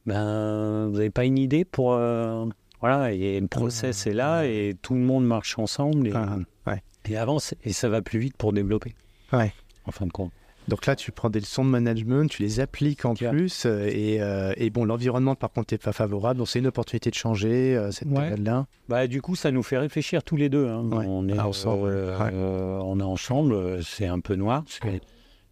ben, 0.06 0.88
vous 0.88 0.94
n'avez 0.98 1.10
pas 1.10 1.26
une 1.26 1.38
idée 1.38 1.66
pour... 1.66 1.94
euh, 1.94 2.46
voilà, 2.82 3.12
et 3.12 3.40
le 3.40 3.48
process 3.48 4.06
est 4.06 4.14
là, 4.14 4.46
et 4.46 4.76
tout 4.82 4.94
le 4.94 5.00
monde 5.00 5.26
marche 5.26 5.58
ensemble, 5.58 6.08
et, 6.08 6.12
Ah, 6.14 6.38
ouais. 6.68 6.84
et 7.10 7.18
avance, 7.18 7.56
et 7.64 7.74
ça 7.74 7.90
va 7.90 8.02
plus 8.02 8.20
vite 8.20 8.38
pour 8.38 8.54
développer. 8.54 8.94
Ouais. 9.34 9.52
En 9.86 9.92
fin 9.92 10.06
de 10.06 10.12
compte. 10.12 10.32
Donc 10.68 10.86
là, 10.88 10.96
tu 10.96 11.12
prends 11.12 11.30
des 11.30 11.40
leçons 11.40 11.64
de 11.64 11.70
management, 11.70 12.28
tu 12.30 12.42
les 12.42 12.60
appliques 12.60 13.06
en 13.06 13.14
plus. 13.14 13.66
euh, 13.66 13.88
et, 13.88 14.20
euh, 14.22 14.54
et 14.58 14.70
bon, 14.72 14.84
l'environnement, 14.86 15.36
par 15.36 15.52
contre, 15.52 15.74
n'est 15.74 15.78
pas 15.78 15.92
favorable. 15.94 16.40
Donc 16.40 16.48
c'est 16.48 16.60
une 16.60 16.68
opportunité 16.68 17.10
de 17.12 17.16
changer 17.16 17.76
euh, 17.78 17.92
cette 17.92 18.08
Ouais. 18.08 18.16
période-là. 18.16 18.66
Bah, 18.90 19.06
du 19.08 19.22
coup, 19.22 19.36
ça 19.36 19.52
nous 19.52 19.62
fait 19.64 19.78
réfléchir 19.78 20.24
tous 20.24 20.36
les 20.38 20.50
deux. 20.50 20.68
hein. 20.68 20.84
Ouais. 20.92 21.06
On, 21.08 21.28
est, 21.30 21.38
Ah, 21.38 21.48
ensemble, 21.48 21.90
ouais. 21.90 22.30
on 22.34 23.00
est 23.00 23.04
ensemble, 23.04 23.84
c'est 23.84 24.08
un 24.08 24.20
peu 24.20 24.36
noir. 24.36 24.64
parce 24.64 24.80
que 24.80 24.88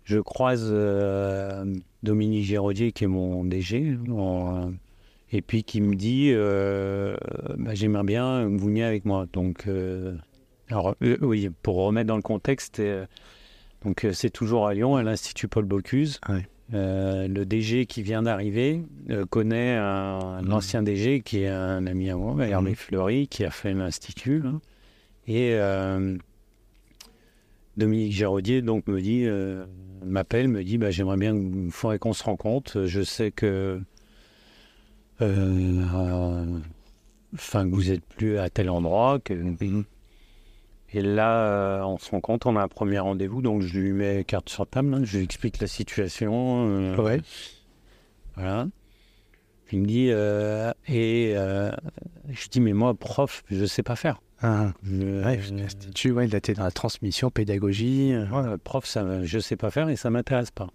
je 0.03 0.17
croise 0.19 0.67
euh, 0.71 1.63
Dominique 2.01 2.45
Géraudier, 2.45 2.91
qui 2.91 3.03
est 3.05 3.07
mon 3.07 3.43
DG, 3.45 3.97
en- 4.11 4.71
et 5.31 5.41
puis 5.41 5.63
qui 5.63 5.79
me 5.81 5.95
dit 5.95 6.31
euh, 6.33 7.15
bah, 7.57 7.73
J'aimerais 7.73 8.03
bien 8.03 8.43
que 8.45 8.57
vous 8.57 8.65
veniez 8.67 8.83
avec 8.83 9.05
moi. 9.05 9.27
Donc, 9.31 9.67
euh, 9.67 10.15
alors, 10.69 10.95
euh, 11.03 11.17
oui, 11.21 11.49
pour 11.61 11.75
remettre 11.75 12.07
dans 12.07 12.15
le 12.15 12.21
contexte, 12.21 12.79
euh, 12.79 13.05
donc 13.85 14.05
euh, 14.05 14.13
c'est 14.13 14.29
toujours 14.29 14.67
à 14.67 14.73
Lyon, 14.73 14.95
à 14.95 15.03
l'Institut 15.03 15.47
Paul 15.47 15.65
Bocuse. 15.65 16.19
Ouais. 16.29 16.47
Euh, 16.73 17.27
le 17.27 17.45
DG 17.45 17.85
qui 17.85 18.01
vient 18.01 18.23
d'arriver 18.23 18.81
euh, 19.09 19.25
connaît 19.25 19.75
un, 19.75 20.19
un 20.39 20.41
Mhm. 20.43 20.53
ancien 20.53 20.81
DG 20.83 21.21
qui 21.21 21.41
est 21.43 21.49
un 21.49 21.85
ami 21.85 22.09
à 22.09 22.15
moi, 22.15 22.45
Hervé 22.47 22.71
Mhm. 22.71 22.75
Fleury, 22.75 23.27
qui 23.27 23.43
a 23.45 23.51
fait 23.51 23.73
l'Institut. 23.73 24.39
là. 24.41 24.53
Et 25.27 25.53
euh, 25.53 26.17
Dominique 27.77 28.13
Géraudier 28.13 28.61
donc 28.61 28.87
me 28.87 29.01
dit, 29.01 29.25
m'appelle, 30.05 30.47
me 30.47 30.63
dit, 30.63 30.77
bah, 30.77 30.91
j'aimerais 30.91 31.17
bien, 31.17 31.35
faudrait 31.69 31.99
qu'on 31.99 32.13
se 32.13 32.23
rencontre. 32.23 32.85
Je 32.85 33.01
sais 33.01 33.31
que, 33.31 33.81
enfin, 37.35 37.69
que 37.69 37.73
vous 37.75 37.91
êtes 37.91 38.05
plus 38.05 38.37
à 38.37 38.49
tel 38.49 38.69
endroit. 38.69 39.19
Que... 39.23 39.33
Et 40.93 41.01
là, 41.01 41.47
euh, 41.47 41.81
on 41.83 41.97
se 41.97 42.11
rend 42.11 42.21
compte, 42.21 42.45
on 42.45 42.55
a 42.55 42.61
un 42.61 42.67
premier 42.67 42.99
rendez-vous, 42.99 43.41
donc 43.41 43.61
je 43.61 43.79
lui 43.79 43.91
mets 43.93 44.23
carte 44.23 44.49
sur 44.49 44.67
table, 44.67 44.93
hein, 44.93 45.01
je 45.03 45.17
lui 45.17 45.23
explique 45.25 45.59
la 45.59 45.67
situation. 45.67 46.67
euh, 46.67 46.95
Ouais. 46.97 47.19
Voilà. 48.35 48.67
Il 49.71 49.81
me 49.81 49.85
dit, 49.87 50.09
euh, 50.11 50.71
et 50.87 51.33
euh, 51.35 51.71
je 52.29 52.47
dis, 52.49 52.61
mais 52.61 52.73
moi, 52.73 52.93
prof, 52.93 53.43
je 53.49 53.65
sais 53.65 53.81
pas 53.81 53.95
faire. 53.95 54.21
Ah, 54.41 54.73
Je- 54.83 55.23
ouais, 55.23 55.39
l'Institut, 55.51 56.11
ouais, 56.11 56.27
là, 56.27 56.39
t'es 56.41 56.53
dans 56.53 56.63
la 56.65 56.71
transmission, 56.71 57.31
pédagogie. 57.31 58.13
Ouais, 58.31 58.57
prof, 58.63 58.85
ça, 58.85 59.23
je 59.23 59.39
sais 59.39 59.55
pas 59.55 59.71
faire 59.71 59.89
et 59.89 59.95
ça 59.95 60.09
m'intéresse 60.11 60.51
pas. 60.51 60.67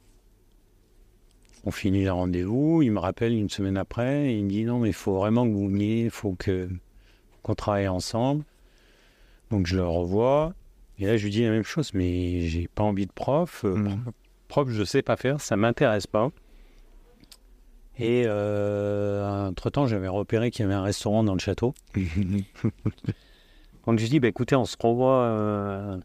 On 1.64 1.70
finit 1.70 2.04
le 2.04 2.12
rendez-vous, 2.12 2.82
il 2.82 2.90
me 2.92 2.98
rappelle 2.98 3.32
une 3.34 3.50
semaine 3.50 3.76
après, 3.76 4.30
et 4.32 4.38
il 4.38 4.44
me 4.44 4.48
dit 4.50 4.64
non 4.64 4.78
mais 4.78 4.88
il 4.88 4.94
faut 4.94 5.16
vraiment 5.16 5.44
que 5.46 5.52
vous 5.52 5.68
veniez, 5.68 6.04
il 6.04 6.10
faut 6.10 6.36
qu'on 7.42 7.54
travaille 7.54 7.88
ensemble. 7.88 8.44
Donc 9.50 9.66
je 9.66 9.76
le 9.76 9.86
revois 9.86 10.52
et 10.98 11.06
là 11.06 11.16
je 11.16 11.24
lui 11.24 11.30
dis 11.30 11.42
la 11.42 11.50
même 11.50 11.62
chose, 11.64 11.92
mais 11.94 12.40
j'ai 12.48 12.68
pas 12.68 12.82
envie 12.82 13.06
de 13.06 13.12
prof, 13.12 13.64
euh, 13.64 13.74
Mhm. 13.76 14.04
prof 14.48 14.68
je 14.70 14.84
sais 14.84 15.02
pas 15.02 15.16
faire, 15.16 15.40
ça 15.40 15.56
m'intéresse 15.56 16.06
pas. 16.06 16.30
Et 17.98 18.24
euh, 18.26 19.48
entre 19.48 19.70
temps 19.70 19.86
j'avais 19.86 20.08
repéré 20.08 20.50
qu'il 20.50 20.62
y 20.62 20.64
avait 20.66 20.74
un 20.74 20.82
restaurant 20.82 21.24
dans 21.24 21.32
le 21.34 21.40
château. 21.40 21.74
Donc 23.86 23.98
je 23.98 24.06
dis, 24.06 24.20
bah, 24.20 24.28
écoutez, 24.28 24.54
on 24.54 24.66
se 24.66 24.76
revoit 24.78 25.22
euh, 25.22 25.98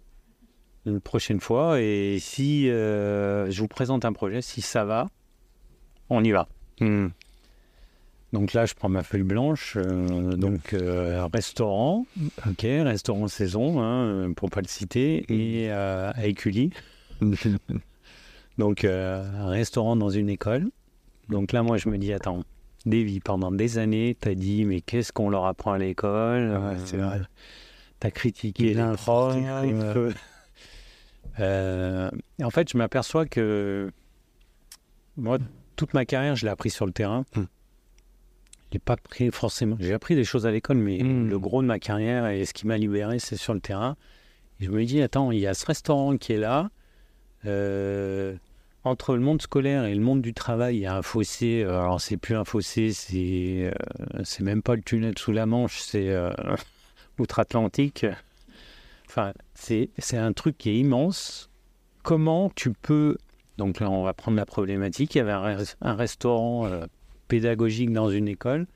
une 0.86 1.02
prochaine 1.02 1.42
fois 1.42 1.82
et 1.82 2.18
si 2.20 2.68
je 2.68 3.60
vous 3.60 3.68
présente 3.68 4.06
un 4.06 4.14
projet, 4.14 4.42
si 4.42 4.62
ça 4.62 4.86
va, 4.86 5.08
on 6.10 6.24
y 6.24 6.32
va. 6.32 6.48
Hmm. 6.80 7.08
Donc 8.34 8.54
là, 8.54 8.66
je 8.66 8.74
prends 8.74 8.90
ma 8.90 9.04
feuille 9.04 9.22
blanche, 9.24 9.78
euh, 9.78 10.36
donc 10.36 10.74
euh, 10.74 11.28
restaurant, 11.32 12.08
ok, 12.48 12.62
restaurant 12.62 13.28
saison, 13.28 13.80
hein, 13.80 14.34
pour 14.36 14.50
pas 14.50 14.62
le 14.62 14.68
citer, 14.68 15.24
et 15.30 15.72
euh, 15.72 16.12
à 16.14 16.26
Écully. 16.26 16.72
Donc 18.60 18.84
un 18.86 19.48
restaurant 19.48 19.96
dans 19.96 20.12
une 20.12 20.30
école. 20.30 20.70
Donc 21.28 21.54
là, 21.54 21.64
moi, 21.64 21.78
je 21.78 21.90
me 21.90 21.98
dis, 21.98 22.14
attends, 22.14 22.44
Davy, 22.86 23.20
pendant 23.20 23.52
des 23.52 23.80
années, 23.80 24.16
t'as 24.20 24.36
dit, 24.36 24.64
mais 24.66 24.82
qu'est-ce 24.82 25.12
qu'on 25.12 25.32
leur 25.32 25.46
apprend 25.46 25.74
à 25.74 25.80
l'école 25.80 26.52
Ouais, 26.52 26.76
c'est 26.86 26.98
vrai. 26.98 27.22
T'as 28.00 28.12
critiqué 28.12 28.76
fort 28.98 29.36
euh, 31.40 32.12
et 32.38 32.44
en 32.44 32.50
fait, 32.52 32.72
je 32.72 32.78
m'aperçois 32.78 33.26
que 33.26 33.90
moi, 35.18 35.40
toute 35.76 35.96
ma 35.96 36.06
carrière, 36.06 36.36
je 36.36 36.46
l'ai 36.46 36.52
appris 36.52 36.70
sur 36.70 36.86
le 36.86 36.92
terrain. 36.92 37.26
L'ai 38.74 38.80
pas 38.80 38.98
pris 38.98 39.30
forcément. 39.32 39.78
J'ai 39.80 39.94
appris 39.94 40.16
des 40.16 40.24
choses 40.24 40.46
à 40.48 40.52
l'école, 40.52 40.78
mais 40.78 41.02
Hmm. 41.02 41.30
le 41.30 41.40
gros 41.40 41.62
de 41.62 41.68
ma 41.68 41.80
carrière 41.80 42.28
et 42.28 42.44
ce 42.46 42.54
qui 42.54 42.66
m'a 42.68 42.78
libéré, 42.78 43.20
c'est 43.20 43.36
sur 43.38 43.54
le 43.54 43.60
terrain. 43.60 43.96
Et 44.60 44.66
je 44.66 44.72
me 44.72 44.84
dis, 44.84 45.02
attends, 45.02 45.32
il 45.32 45.40
y 45.40 45.48
a 45.48 45.54
ce 45.54 45.66
restaurant 45.66 46.18
qui 46.18 46.34
est 46.34 46.38
là. 46.38 46.70
Euh, 47.46 48.36
entre 48.84 49.16
le 49.16 49.22
monde 49.22 49.42
scolaire 49.42 49.86
et 49.86 49.94
le 49.96 50.02
monde 50.02 50.22
du 50.22 50.34
travail, 50.34 50.78
il 50.78 50.80
y 50.82 50.86
a 50.86 50.96
un 50.96 51.02
fossé. 51.02 51.64
euh, 51.64 51.80
Alors, 51.82 52.02
c'est 52.02 52.18
plus 52.18 52.36
un 52.36 52.44
fossé, 52.46 52.92
c'est 52.92 53.72
euh, 53.72 54.22
c'est 54.24 54.44
même 54.44 54.62
pas 54.62 54.76
le 54.76 54.82
tunnel 54.82 55.18
sous 55.18 55.32
la 55.32 55.46
Manche, 55.46 55.80
c'est 55.80 56.10
euh, 56.10 56.32
outre-Atlantique. 57.20 58.06
Enfin, 59.08 59.34
c'est 59.54 59.90
c'est 59.98 60.18
un 60.18 60.34
truc 60.34 60.58
qui 60.58 60.70
est 60.72 60.78
immense. 60.80 61.50
Comment 62.02 62.50
tu 62.56 62.72
peux. 62.74 63.18
Donc 63.58 63.80
là, 63.80 63.90
on 63.90 64.04
va 64.04 64.14
prendre 64.14 64.36
la 64.38 64.46
problématique. 64.46 65.16
Il 65.16 65.20
y 65.20 65.22
avait 65.22 65.32
un, 65.32 65.58
un 65.82 65.94
restaurant 65.96 66.66
euh, 66.66 66.86
pédagogique 67.34 67.92
dans 67.92 68.12
une 68.12 68.28
école. 68.28 68.68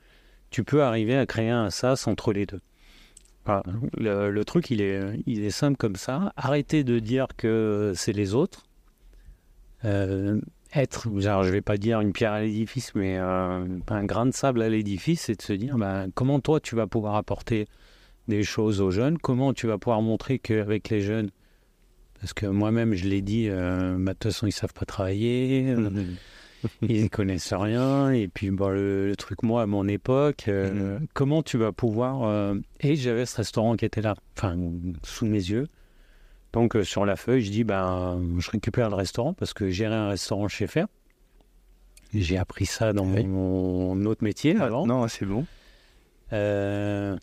Tu 0.50 0.64
peux 0.64 0.82
arriver 0.82 1.16
à 1.16 1.26
créer 1.26 1.50
un 1.50 1.70
sas 1.70 2.08
entre 2.08 2.32
les 2.32 2.44
deux. 2.44 2.60
Le, 3.96 4.42
truc, 4.42 4.70
il 4.70 4.80
est, 4.80 5.50
simple 5.50 5.76
comme 5.76 5.94
ça. 5.94 6.32
Arrêtez 6.36 6.82
de 6.82 6.98
dire 6.98 7.28
que 7.36 7.92
c'est 7.94 8.12
les 8.12 8.34
autres. 8.34 8.66
Euh, 9.84 10.40
être, 10.74 11.08
genre, 11.20 11.44
je 11.44 11.50
vais 11.50 11.60
pas 11.60 11.76
dire 11.76 12.00
une 12.00 12.12
pierre 12.12 12.32
à 12.32 12.40
l'édifice, 12.40 12.96
mais 12.96 13.16
euh, 13.16 13.64
un 13.86 14.04
grain 14.04 14.26
de 14.26 14.32
sable 14.32 14.60
à 14.60 14.68
l'édifice, 14.68 15.22
c'est 15.22 15.36
de 15.36 15.42
se 15.42 15.52
dire 15.52 15.78
ben, 15.78 16.08
comment 16.16 16.40
toi 16.40 16.58
tu 16.58 16.74
vas 16.74 16.88
pouvoir 16.88 17.14
apporter 17.14 17.68
des 18.26 18.42
choses 18.42 18.80
aux 18.80 18.90
jeunes, 18.90 19.18
comment 19.18 19.54
tu 19.54 19.68
vas 19.68 19.78
pouvoir 19.78 20.02
montrer 20.02 20.40
qu'avec 20.40 20.88
les 20.90 21.00
jeunes, 21.00 21.30
parce 22.20 22.34
que 22.34 22.44
moi-même 22.46 22.92
je 22.94 23.06
l'ai 23.08 23.22
dit, 23.22 23.48
euh, 23.48 23.96
de 23.96 24.04
toute 24.10 24.24
façon 24.24 24.46
ils 24.46 24.52
savent 24.52 24.74
pas 24.74 24.84
travailler, 24.84 25.70
euh, 25.70 26.04
ils 26.82 27.08
connaissent 27.10 27.52
rien, 27.52 28.10
et 28.10 28.28
puis 28.28 28.50
bon, 28.50 28.68
le, 28.68 29.08
le 29.08 29.16
truc 29.16 29.42
moi 29.42 29.62
à 29.62 29.66
mon 29.66 29.86
époque, 29.88 30.46
euh, 30.48 30.98
comment 31.14 31.42
tu 31.42 31.56
vas 31.58 31.72
pouvoir... 31.72 32.22
euh, 32.24 32.54
Et 32.80 32.96
j'avais 32.96 33.26
ce 33.26 33.36
restaurant 33.36 33.76
qui 33.76 33.84
était 33.84 34.02
là, 34.02 34.14
enfin 34.36 34.56
sous 35.04 35.26
mes 35.26 35.38
yeux? 35.38 35.66
Donc 36.52 36.76
euh, 36.76 36.82
sur 36.84 37.04
la 37.04 37.16
feuille, 37.16 37.42
je 37.42 37.50
dis 37.50 37.64
ben 37.64 38.20
je 38.38 38.50
récupère 38.50 38.88
le 38.90 38.96
restaurant 38.96 39.34
parce 39.34 39.52
que 39.52 39.68
gérer 39.70 39.94
un 39.94 40.08
restaurant 40.08 40.48
chez 40.48 40.66
Fer. 40.66 40.86
J'ai 42.14 42.38
appris 42.38 42.64
ça 42.66 42.92
dans 42.94 43.04
Oui. 43.06 43.24
mon 43.26 44.02
autre 44.06 44.24
métier 44.24 44.56
avant. 44.56 44.86
Non, 44.86 45.06
c'est 45.08 45.26
bon. 45.26 45.44
Euh, 46.32 47.16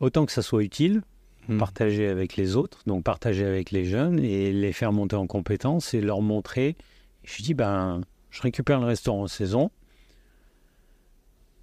autant 0.00 0.26
que 0.26 0.32
ça 0.32 0.42
soit 0.42 0.62
utile, 0.62 1.02
Mm. 1.48 1.58
partager 1.58 2.06
avec 2.06 2.36
les 2.36 2.54
autres, 2.54 2.78
donc 2.86 3.02
partager 3.02 3.44
avec 3.44 3.72
les 3.72 3.84
jeunes 3.84 4.20
et 4.20 4.52
les 4.52 4.72
faire 4.72 4.92
monter 4.92 5.16
en 5.16 5.26
compétences 5.26 5.92
et 5.92 6.00
leur 6.00 6.20
montrer. 6.22 6.76
Je 7.24 7.42
dis 7.42 7.52
ben 7.52 8.00
je 8.32 8.42
récupère 8.42 8.80
le 8.80 8.86
restaurant 8.86 9.22
en 9.22 9.28
saison. 9.28 9.70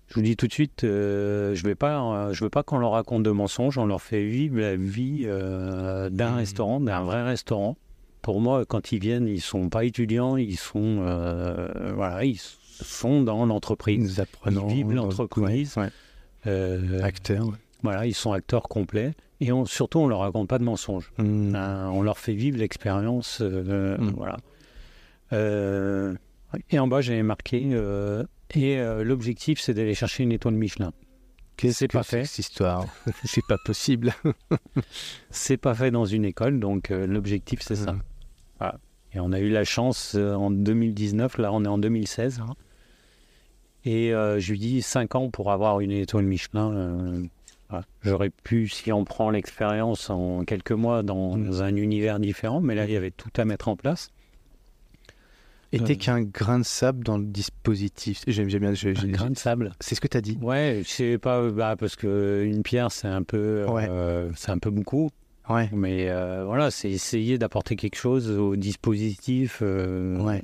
Je 0.08 0.16
vous 0.16 0.22
dis 0.22 0.36
tout 0.38 0.48
de 0.48 0.54
suite, 0.54 0.84
euh, 0.86 1.54
je 1.54 1.68
pas, 1.74 2.02
euh, 2.02 2.34
veux 2.40 2.50
pas 2.50 2.64
qu'on 2.64 2.78
leur 2.80 2.92
raconte 2.92 3.22
de 3.24 3.30
mensonges. 3.32 3.78
On 3.78 3.86
leur 3.86 4.02
fait 4.02 4.26
vivre 4.26 4.58
la 4.60 4.76
vie 4.76 5.24
euh, 5.26 6.10
d'un 6.10 6.32
Mhm. 6.32 6.38
restaurant, 6.38 6.80
d'un 6.80 7.02
vrai 7.04 7.24
restaurant. 7.24 7.76
Pour 8.24 8.42
moi, 8.42 8.66
quand 8.66 8.92
ils 8.92 9.00
viennent, 9.00 9.28
ils 9.28 9.42
sont 9.42 9.70
pas 9.70 9.84
étudiants, 9.86 10.36
ils 10.38 10.58
sont, 10.58 10.96
voilà, 11.96 12.24
ils 12.26 12.40
sont 12.40 13.22
dans 13.22 13.46
l'entreprise. 13.46 14.24
Ils 14.48 14.60
vivent 14.68 14.94
l'entreprise. 14.94 15.76
Ouais, 15.78 15.90
ouais. 16.46 17.02
Acteur. 17.04 17.46
ouais. 17.48 17.54
voilà, 17.84 18.06
ils 18.08 18.14
sont 18.16 18.32
acteurs 18.32 18.64
complets. 18.64 19.14
Et 19.42 19.52
on- 19.54 19.66
surtout, 19.66 20.00
on 20.00 20.08
leur 20.08 20.20
raconte 20.20 20.50
pas 20.50 20.58
de 20.60 20.64
mensonges. 20.66 21.12
Mm. 21.18 21.54
Euh, 21.56 21.88
on 21.88 22.02
leur 22.02 22.18
fait 22.18 22.34
vivre 22.34 22.58
l'expérience. 22.58 23.40
euh, 23.42 23.96
Mm. 23.98 24.14
Voilà. 24.18 24.38
Et 26.72 26.80
en 26.80 26.88
bas, 26.88 27.02
j'avais 27.02 27.24
marqué. 27.24 27.62
euh, 27.74 28.24
et 28.56 28.78
euh, 28.80 29.04
l'objectif, 29.04 29.60
c'est 29.60 29.74
d'aller 29.74 29.94
chercher 29.94 30.24
une 30.24 30.32
étoile 30.32 30.56
Michelin. 30.56 30.92
Qu'est-ce 31.58 31.80
c'est 31.80 31.88
que 31.88 31.98
pas 31.98 32.04
fait. 32.04 32.26
cette 32.26 32.40
histoire? 32.40 32.86
C'est 33.26 33.46
pas 33.48 33.58
possible. 33.66 34.14
C'est 35.30 35.58
pas 35.58 35.76
fait 35.76 35.92
dans 35.92 36.06
une 36.06 36.24
école, 36.26 36.60
donc 36.60 36.90
euh, 36.90 37.06
l'objectif, 37.06 37.60
c'est 37.62 37.76
ça. 37.76 37.96
Voilà. 38.60 38.80
Et 39.14 39.20
on 39.20 39.32
a 39.34 39.40
eu 39.40 39.50
la 39.50 39.64
chance 39.66 40.16
en 40.16 40.52
2019, 40.52 41.38
là, 41.38 41.52
on 41.52 41.66
est 41.66 41.68
en 41.68 41.78
2016. 41.78 42.40
hein. 42.40 42.56
Et 43.86 44.10
je 44.12 44.52
lui 44.52 44.60
dis 44.60 44.82
5 44.82 45.16
ans 45.16 45.30
pour 45.30 45.52
avoir 45.52 45.80
une 45.82 45.92
étoile 45.92 46.26
Michelin. 46.26 47.28
voilà. 47.70 47.86
J'aurais 48.04 48.30
pu, 48.30 48.68
si 48.68 48.92
on 48.92 49.04
prend 49.06 49.30
l'expérience 49.30 50.10
en 50.10 50.44
quelques 50.46 50.72
mois 50.72 51.04
dans 51.04 51.36
Mm. 51.38 51.62
un 51.62 51.76
univers 51.76 52.20
différent, 52.20 52.62
mais 52.62 52.76
là, 52.76 52.86
il 52.86 52.92
y 52.92 52.96
avait 52.98 53.12
tout 53.12 53.32
à 53.38 53.46
mettre 53.46 53.68
en 53.68 53.76
place. 53.76 54.12
T'es 55.72 55.82
Euh. 55.92 55.96
qu'un 55.96 56.22
grain 56.22 56.60
de 56.60 56.64
sable 56.66 57.04
dans 57.04 57.18
le 57.18 57.26
dispositif. 57.26 58.24
J'aime 58.28 58.48
bien. 58.48 58.74
je- 58.74 58.90
Un 58.90 59.08
grain 59.12 59.30
de 59.30 59.38
sable. 59.38 59.74
C'est 59.80 59.94
ce 59.96 60.02
que 60.02 60.08
t'as 60.08 60.22
dit. 60.22 60.38
Ouais, 60.42 60.82
c'est 60.86 61.18
pas 61.20 61.50
bah, 61.52 61.76
parce 61.78 61.96
que 61.96 62.44
une 62.46 62.64
pierre, 62.64 62.92
c'est 62.92 63.08
un 63.08 63.22
peu, 63.24 63.66
Ouais. 63.68 63.88
euh, 63.90 64.32
c'est 64.36 64.50
un 64.52 64.58
peu 64.58 64.72
beaucoup. 64.72 65.10
Ouais. 65.50 65.70
Mais 65.72 66.10
euh, 66.10 66.44
voilà, 66.46 66.72
c'est 66.72 66.90
essayer 66.90 67.38
d'apporter 67.38 67.76
quelque 67.76 67.96
chose 67.98 68.30
au 68.32 68.56
dispositif. 68.56 69.60
euh, 69.62 70.18
Ouais. 70.20 70.42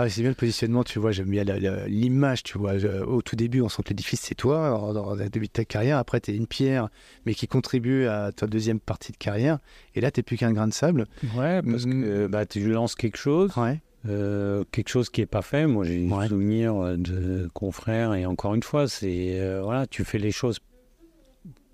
Ah, 0.00 0.08
c'est 0.08 0.20
bien 0.20 0.30
le 0.30 0.36
positionnement, 0.36 0.84
tu 0.84 1.00
vois, 1.00 1.10
j'aime 1.10 1.28
bien 1.28 1.42
la- 1.42 1.58
la- 1.58 1.88
l'image, 1.88 2.44
tu 2.44 2.56
vois. 2.56 2.78
Je- 2.78 2.86
au 3.02 3.20
tout 3.20 3.34
début, 3.34 3.60
on 3.62 3.68
sent 3.68 3.82
que 3.82 3.88
l'édifice, 3.88 4.20
c'est 4.20 4.36
toi, 4.36 4.92
dans, 4.94 5.12
le 5.16 5.28
début 5.28 5.46
de 5.46 5.52
ta 5.52 5.64
carrière. 5.64 5.98
Après, 5.98 6.20
tu 6.20 6.30
es 6.30 6.36
une 6.36 6.46
pierre, 6.46 6.88
mais 7.26 7.34
qui 7.34 7.48
contribue 7.48 8.06
à 8.06 8.30
ta 8.30 8.46
deuxième 8.46 8.78
partie 8.78 9.10
de 9.10 9.16
carrière. 9.16 9.58
Et 9.96 10.00
là, 10.00 10.12
tu 10.12 10.22
plus 10.22 10.36
qu'un 10.36 10.52
grain 10.52 10.68
de 10.68 10.72
sable. 10.72 11.06
Ouais, 11.36 11.62
parce 11.62 11.84
Mm. 11.84 12.02
que 12.04 12.26
bah, 12.28 12.46
tu 12.46 12.68
lances 12.70 12.94
quelque 12.94 13.16
chose, 13.18 13.50
Ouais. 13.56 13.80
Euh, 14.06 14.64
quelque 14.70 14.88
chose 14.88 15.10
qui 15.10 15.20
est 15.20 15.26
pas 15.26 15.42
fait. 15.42 15.66
Moi, 15.66 15.84
j'ai 15.84 16.06
Ouais. 16.08 16.22
des 16.24 16.28
souvenirs 16.28 16.76
euh, 16.76 16.96
de 16.96 17.48
confrères 17.52 18.14
et 18.14 18.26
encore 18.26 18.54
une 18.54 18.62
fois, 18.62 18.86
c'est 18.88 19.40
euh, 19.40 19.60
voilà, 19.62 19.86
tu 19.86 20.04
fais 20.04 20.18
les 20.18 20.30
choses 20.32 20.58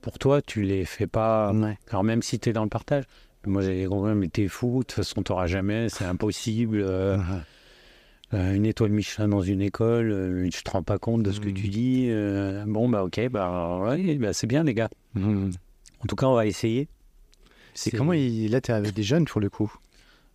pour 0.01 0.19
toi, 0.19 0.41
tu 0.43 0.63
les 0.63 0.85
fais 0.85 1.07
pas. 1.07 1.53
ouais. 1.53 1.79
Alors 1.91 2.05
même 2.05 2.23
si 2.23 2.39
tu 2.39 2.51
es 2.51 2.53
dans 2.53 2.63
le 2.65 2.69
partage. 2.69 3.05
Moi, 3.47 3.61
j'ai 3.61 3.83
des 3.83 3.87
confrères, 3.87 4.15
mais 4.15 4.29
t'es 4.29 4.49
fou, 4.49 4.79
de 4.79 4.85
toute 4.85 4.93
façon, 4.93 5.23
t'auras 5.23 5.47
jamais, 5.47 5.89
c'est 5.91 6.05
impossible. 6.07 6.81
euh, 6.83 7.19
une 8.33 8.65
étoile 8.67 8.91
Michelin 8.91 9.29
dans 9.29 9.43
une 9.43 9.61
école, 9.61 10.49
tu 10.51 10.63
te 10.65 10.71
rends 10.71 10.83
pas 10.83 10.99
compte 10.99 11.23
de 11.23 11.31
ce 11.31 11.41
que 11.41 11.51
Mm. 11.51 11.55
tu 11.55 11.69
dis. 11.69 12.09
bon, 12.67 12.89
bah 12.89 13.05
ok, 13.05 13.29
bah, 13.31 13.95
bah, 14.19 14.33
c'est 14.33 14.47
bien, 14.47 14.65
les 14.65 14.75
gars. 14.75 14.89
Mhm. 15.15 15.53
En 16.03 16.07
tout 16.07 16.17
cas, 16.17 16.27
on 16.27 16.35
va 16.35 16.47
essayer. 16.47 16.89
C'est 17.75 17.91
comment 17.91 18.13
il... 18.13 18.49
Là, 18.51 18.61
tu 18.61 18.71
es 18.71 18.75
avec 18.75 18.93
des 18.95 19.03
jeunes 19.03 19.25
pour 19.27 19.41
le 19.41 19.51
coup? 19.51 19.73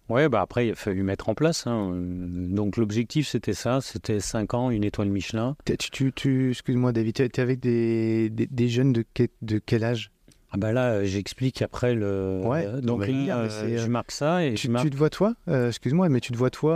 Ouais, 0.10 0.28
bah 0.30 0.42
après, 0.42 0.68
il 0.68 0.72
a 0.72 0.76
fallu 0.76 1.04
mettre 1.04 1.30
en 1.30 1.36
place. 1.36 1.68
hein. 1.68 1.92
Donc, 1.96 2.78
l'objectif, 2.78 3.28
c'était 3.28 3.54
ça. 3.54 3.80
C'était 3.82 4.20
5 4.20 4.54
ans, 4.54 4.70
une 4.72 4.84
étoile 4.84 5.10
Michelin. 5.10 5.56
Tu, 5.66 5.78
tu, 5.92 6.12
tu- 6.14 6.50
Excuse-moi, 6.52 6.92
David, 6.92 7.14
tu 7.14 7.22
es 7.24 7.40
avec 7.40 7.60
des, 7.60 8.30
des, 8.30 8.48
des 8.48 8.68
jeunes 8.70 8.92
de, 8.94 9.04
quel- 9.14 9.28
de 9.42 9.60
quel 9.64 9.84
âge? 9.84 10.12
Ah 10.52 10.58
bah 10.58 10.72
là, 10.72 11.04
j'explique 11.06 11.62
après 11.62 11.94
le... 11.94 12.42
Ouais, 12.44 12.66
euh, 12.66 12.80
on 12.82 12.86
donc 12.86 13.02
là, 13.08 13.38
euh, 13.38 13.48
euh, 13.52 13.78
je 13.78 13.88
marque 13.88 14.10
ça 14.10 14.44
et 14.44 14.56
tu, 14.56 14.66
je 14.66 14.72
marque... 14.72 14.86
tu 14.86 14.90
te 14.90 14.98
vois 14.98 15.12
toi? 15.12 15.36
Euh, 15.48 15.68
Excuse-moi, 15.68 16.10
mais 16.10 16.22
tu 16.22 16.32
te 16.32 16.38
vois 16.38 16.50
toi 16.50 16.74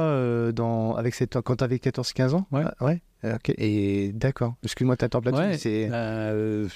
dans, 0.52 0.94
avec 0.96 1.16
cette, 1.16 1.42
quand 1.42 1.56
tu 1.56 1.64
avais 1.64 1.78
14-15 1.78 2.36
ans? 2.36 2.46
Ouais. 2.52 2.62
Ah, 2.64 2.86
ouais 2.86 3.02
Euh, 3.26 3.34
ok. 3.36 3.52
Et 3.58 4.12
d'accord. 4.14 4.54
Excuse-moi, 4.64 4.96
tu 4.96 5.06
là-dessus. 5.26 5.68
Ouais, 5.70 6.68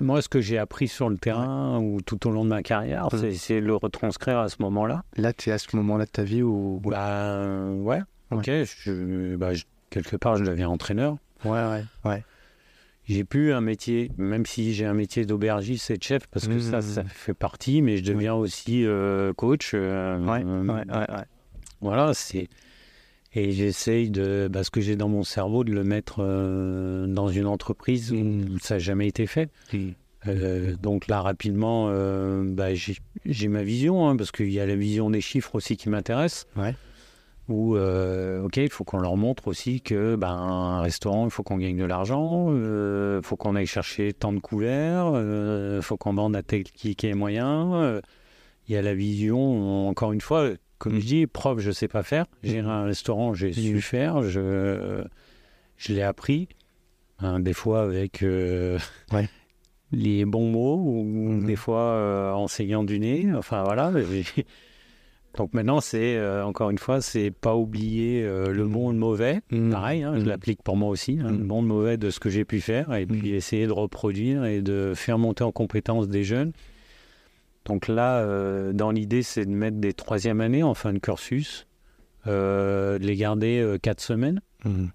moi, 0.00 0.20
ce 0.22 0.28
que 0.28 0.40
j'ai 0.40 0.58
appris 0.58 0.88
sur 0.88 1.08
le 1.08 1.16
terrain 1.18 1.78
ou 1.80 2.00
tout 2.00 2.26
au 2.26 2.30
long 2.30 2.44
de 2.44 2.50
ma 2.50 2.62
carrière, 2.62 3.08
Mhm. 3.12 3.32
c'est 3.32 3.60
le 3.60 3.74
retranscrire 3.76 4.38
à 4.38 4.48
ce 4.48 4.56
moment-là. 4.60 5.04
Là, 5.16 5.32
tu 5.32 5.50
es 5.50 5.52
à 5.52 5.58
ce 5.58 5.74
moment-là 5.76 6.04
de 6.06 6.10
ta 6.10 6.22
vie 6.24 6.42
où. 6.42 6.80
Bah 6.84 7.08
euh, 7.08 7.76
ouais, 7.80 8.00
ok. 8.30 8.44
Je, 8.46 9.36
bah, 9.36 9.54
je- 9.54 9.64
quelque 9.90 10.16
part, 10.16 10.36
je 10.36 10.44
deviens 10.44 10.68
entraîneur. 10.68 11.16
Ouais, 11.44 11.50
ouais. 11.50 11.84
Ouais. 12.04 12.24
J'ai 13.06 13.22
plus 13.24 13.52
un 13.52 13.60
métier, 13.60 14.10
même 14.16 14.46
si 14.46 14.72
j'ai 14.72 14.86
un 14.86 14.94
métier 14.94 15.26
d'aubergiste 15.26 15.90
et 15.90 15.98
de 15.98 16.02
chef, 16.02 16.26
parce 16.28 16.48
que 16.48 16.58
ça, 16.58 16.76
Mhm. 16.78 16.82
ça 16.82 17.04
fait 17.04 17.34
partie, 17.34 17.82
mais 17.82 17.98
je 17.98 18.02
deviens 18.04 18.34
aussi 18.34 18.86
euh, 18.86 19.32
coach. 19.34 19.72
euh, 19.74 20.18
Ouais, 20.24 20.42
euh, 20.44 20.62
ouais, 20.64 20.84
ouais, 20.90 20.98
ouais. 21.14 21.24
Voilà, 21.82 22.14
c'est. 22.14 22.48
Et 23.34 23.52
j'essaye 23.52 24.10
de. 24.10 24.48
Bah, 24.50 24.62
ce 24.62 24.70
que 24.70 24.80
j'ai 24.80 24.96
dans 24.96 25.08
mon 25.08 25.24
cerveau, 25.24 25.64
de 25.64 25.72
le 25.72 25.84
mettre 25.84 26.16
euh, 26.20 27.06
dans 27.06 27.28
une 27.28 27.46
entreprise 27.46 28.12
où 28.12 28.58
ça 28.60 28.74
n'a 28.74 28.78
jamais 28.78 29.08
été 29.08 29.26
fait. 29.26 29.50
Euh, 30.26 30.74
donc 30.80 31.08
là, 31.08 31.20
rapidement, 31.20 31.86
euh, 31.88 32.42
bah, 32.46 32.74
j'ai 32.74 32.96
j'ai 33.24 33.48
ma 33.48 33.62
vision, 33.62 34.08
hein, 34.08 34.16
parce 34.16 34.32
qu'il 34.32 34.50
y 34.50 34.60
a 34.60 34.66
la 34.66 34.76
vision 34.76 35.10
des 35.10 35.20
chiffres 35.20 35.54
aussi 35.54 35.76
qui 35.76 35.88
m'intéresse. 35.88 36.46
Ouais. 36.56 36.74
Où, 37.48 37.76
euh, 37.76 38.42
ok, 38.42 38.56
il 38.56 38.70
faut 38.70 38.84
qu'on 38.84 39.00
leur 39.00 39.16
montre 39.18 39.48
aussi 39.48 39.82
que 39.82 40.16
ben, 40.16 40.30
un 40.30 40.80
restaurant, 40.80 41.26
il 41.26 41.30
faut 41.30 41.42
qu'on 41.42 41.58
gagne 41.58 41.76
de 41.76 41.84
l'argent, 41.84 42.50
il 42.54 43.20
faut 43.22 43.36
qu'on 43.36 43.54
aille 43.54 43.66
chercher 43.66 44.14
tant 44.14 44.32
de 44.32 44.38
couverts, 44.38 45.12
il 45.76 45.82
faut 45.82 45.98
qu'on 45.98 46.14
vende 46.14 46.36
à 46.36 46.42
tel 46.42 46.64
qui, 46.64 46.96
est 47.02 47.14
moyen. 47.14 48.00
Il 48.66 48.74
y 48.74 48.78
a 48.78 48.82
la 48.82 48.94
vision, 48.94 49.86
encore 49.88 50.12
une 50.12 50.22
fois, 50.22 50.52
comme 50.84 50.94
Mm. 50.96 51.00
je 51.00 51.06
dis, 51.06 51.26
prof, 51.26 51.58
je 51.58 51.70
sais 51.72 51.88
pas 51.88 52.02
faire. 52.04 52.26
Gérer 52.44 52.68
un 52.68 52.84
restaurant, 52.84 53.34
j'ai 53.34 53.52
su 53.52 53.80
faire, 53.80 54.22
je, 54.22 55.02
je 55.76 55.92
l'ai 55.92 56.02
appris. 56.02 56.48
Hein, 57.18 57.40
des 57.40 57.52
fois 57.54 57.82
avec 57.82 58.22
euh, 58.22 58.78
Ouais. 59.12 59.28
les 59.92 60.24
bons 60.24 60.48
mots, 60.50 60.76
ou 60.84 61.02
Mhm. 61.04 61.44
des 61.46 61.56
fois 61.56 61.80
euh, 61.80 62.32
en 62.32 62.46
saignant 62.48 62.84
du 62.84 62.98
nez. 63.00 63.28
Enfin 63.36 63.62
voilà. 63.64 63.90
Donc 65.36 65.52
maintenant, 65.52 65.80
c'est 65.80 66.16
euh, 66.16 66.44
encore 66.44 66.70
une 66.70 66.78
fois, 66.78 67.00
c'est 67.00 67.32
pas 67.32 67.56
oublier 67.56 68.22
euh, 68.22 68.52
le 68.52 68.64
Mhm. 68.66 68.72
bon 68.72 68.90
et 68.90 68.92
le 68.94 68.98
mauvais. 69.00 69.40
Mhm. 69.50 69.70
Pareil, 69.70 70.02
hein, 70.04 70.12
je 70.16 70.20
Mhm. 70.20 70.28
l'applique 70.28 70.62
pour 70.62 70.76
moi 70.76 70.88
aussi, 70.90 71.18
hein, 71.20 71.30
le 71.32 71.38
Mhm. 71.38 71.46
bon 71.48 71.58
et 71.58 71.62
le 71.62 71.68
mauvais 71.68 71.96
de 71.96 72.10
ce 72.10 72.20
que 72.20 72.30
j'ai 72.30 72.44
pu 72.44 72.60
faire, 72.60 72.94
et 72.94 73.04
puis 73.06 73.30
Mhm. 73.30 73.34
essayer 73.36 73.66
de 73.66 73.72
reproduire 73.72 74.44
et 74.44 74.60
de 74.62 74.92
faire 74.94 75.18
monter 75.18 75.42
en 75.42 75.50
compétence 75.50 76.08
des 76.08 76.22
jeunes. 76.22 76.52
Donc 77.64 77.88
là, 77.88 78.18
euh, 78.18 78.72
dans 78.72 78.90
l'idée, 78.90 79.22
c'est 79.22 79.46
de 79.46 79.50
mettre 79.50 79.78
des 79.78 79.92
troisième 79.94 80.40
années 80.40 80.62
en 80.62 80.74
fin 80.74 80.92
de 80.92 80.98
cursus. 80.98 81.66
euh, 82.26 82.98
de 82.98 83.04
les 83.06 83.16
garder 83.16 83.76
4 83.82 84.00
semaines, 84.00 84.40
Mhm. 84.64 84.90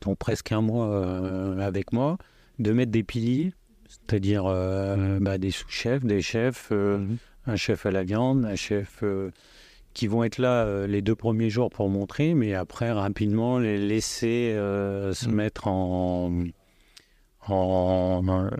donc 0.00 0.18
presque 0.18 0.50
un 0.50 0.60
mois 0.62 0.88
euh, 0.88 1.56
avec 1.60 1.92
moi, 1.92 2.18
de 2.58 2.72
mettre 2.72 2.90
des 2.90 3.04
piliers, 3.04 3.52
c'est-à-dire 3.88 4.46
euh, 4.46 5.20
bah, 5.20 5.38
des 5.38 5.52
sous-chefs, 5.52 6.04
des 6.04 6.22
chefs, 6.22 6.70
euh, 6.72 6.98
Mhm. 6.98 7.16
un 7.46 7.54
chef 7.54 7.86
à 7.86 7.92
la 7.92 8.02
viande, 8.02 8.44
un 8.44 8.56
chef 8.56 8.98
euh, 9.04 9.30
qui 9.94 10.08
vont 10.08 10.24
être 10.24 10.38
là 10.38 10.64
euh, 10.64 10.88
les 10.88 11.02
deux 11.02 11.14
premiers 11.14 11.50
jours 11.50 11.70
pour 11.70 11.88
montrer, 11.88 12.34
mais 12.34 12.52
après 12.54 12.90
rapidement 12.90 13.60
les 13.60 13.78
laisser 13.78 14.52
euh, 14.56 15.12
se 15.12 15.28
Mhm. 15.28 15.34
mettre 15.36 15.68
en, 15.68 16.32
en- 17.48 18.22
euh, 18.28 18.50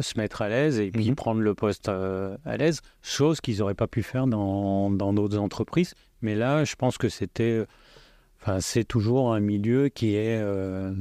se 0.00 0.16
mettre 0.18 0.42
à 0.42 0.48
l'aise 0.48 0.78
et 0.80 0.90
puis 0.90 1.08
Mhm. 1.10 1.14
prendre 1.14 1.40
le 1.40 1.54
poste 1.54 1.88
euh, 1.88 2.36
à 2.44 2.56
l'aise, 2.56 2.80
chose 3.02 3.40
qu'ils 3.40 3.58
n'auraient 3.58 3.74
pas 3.74 3.86
pu 3.86 4.02
faire 4.02 4.26
dans 4.26 4.90
dans 4.90 5.12
d'autres 5.12 5.38
entreprises. 5.38 5.94
Mais 6.22 6.34
là, 6.34 6.64
je 6.64 6.74
pense 6.76 6.96
que 6.98 7.08
c'était, 7.08 7.64
enfin, 8.40 8.60
c'est 8.60 8.84
toujours 8.84 9.32
un 9.34 9.40
milieu 9.40 9.88
qui 9.88 10.14
est, 10.16 10.38
euh, 10.40 10.92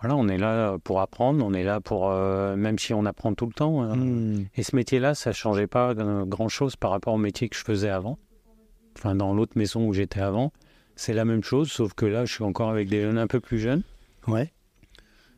voilà, 0.00 0.16
on 0.16 0.28
est 0.28 0.38
là 0.38 0.76
pour 0.84 1.00
apprendre, 1.00 1.44
on 1.44 1.52
est 1.54 1.62
là 1.64 1.80
pour, 1.80 2.10
euh, 2.10 2.56
même 2.56 2.78
si 2.78 2.92
on 2.94 3.04
apprend 3.06 3.34
tout 3.34 3.46
le 3.46 3.52
temps. 3.52 3.82
hein. 3.82 3.96
Mhm. 3.96 4.46
Et 4.56 4.62
ce 4.62 4.74
métier-là, 4.76 5.14
ça 5.14 5.32
changeait 5.32 5.66
pas 5.66 5.94
grand 5.94 6.48
chose 6.48 6.76
par 6.76 6.90
rapport 6.90 7.14
au 7.14 7.18
métier 7.18 7.48
que 7.48 7.56
je 7.56 7.64
faisais 7.64 7.88
avant. 7.90 8.18
Enfin, 8.96 9.14
dans 9.16 9.34
l'autre 9.34 9.56
maison 9.56 9.86
où 9.88 9.92
j'étais 9.92 10.20
avant, 10.20 10.52
c'est 10.96 11.14
la 11.14 11.24
même 11.24 11.42
chose, 11.42 11.70
sauf 11.72 11.94
que 11.94 12.06
là, 12.06 12.24
je 12.24 12.32
suis 12.32 12.44
encore 12.44 12.70
avec 12.70 12.88
des 12.88 13.02
jeunes 13.02 13.18
un 13.18 13.26
peu 13.26 13.40
plus 13.40 13.58
jeunes. 13.58 13.82
Ouais. 14.28 14.52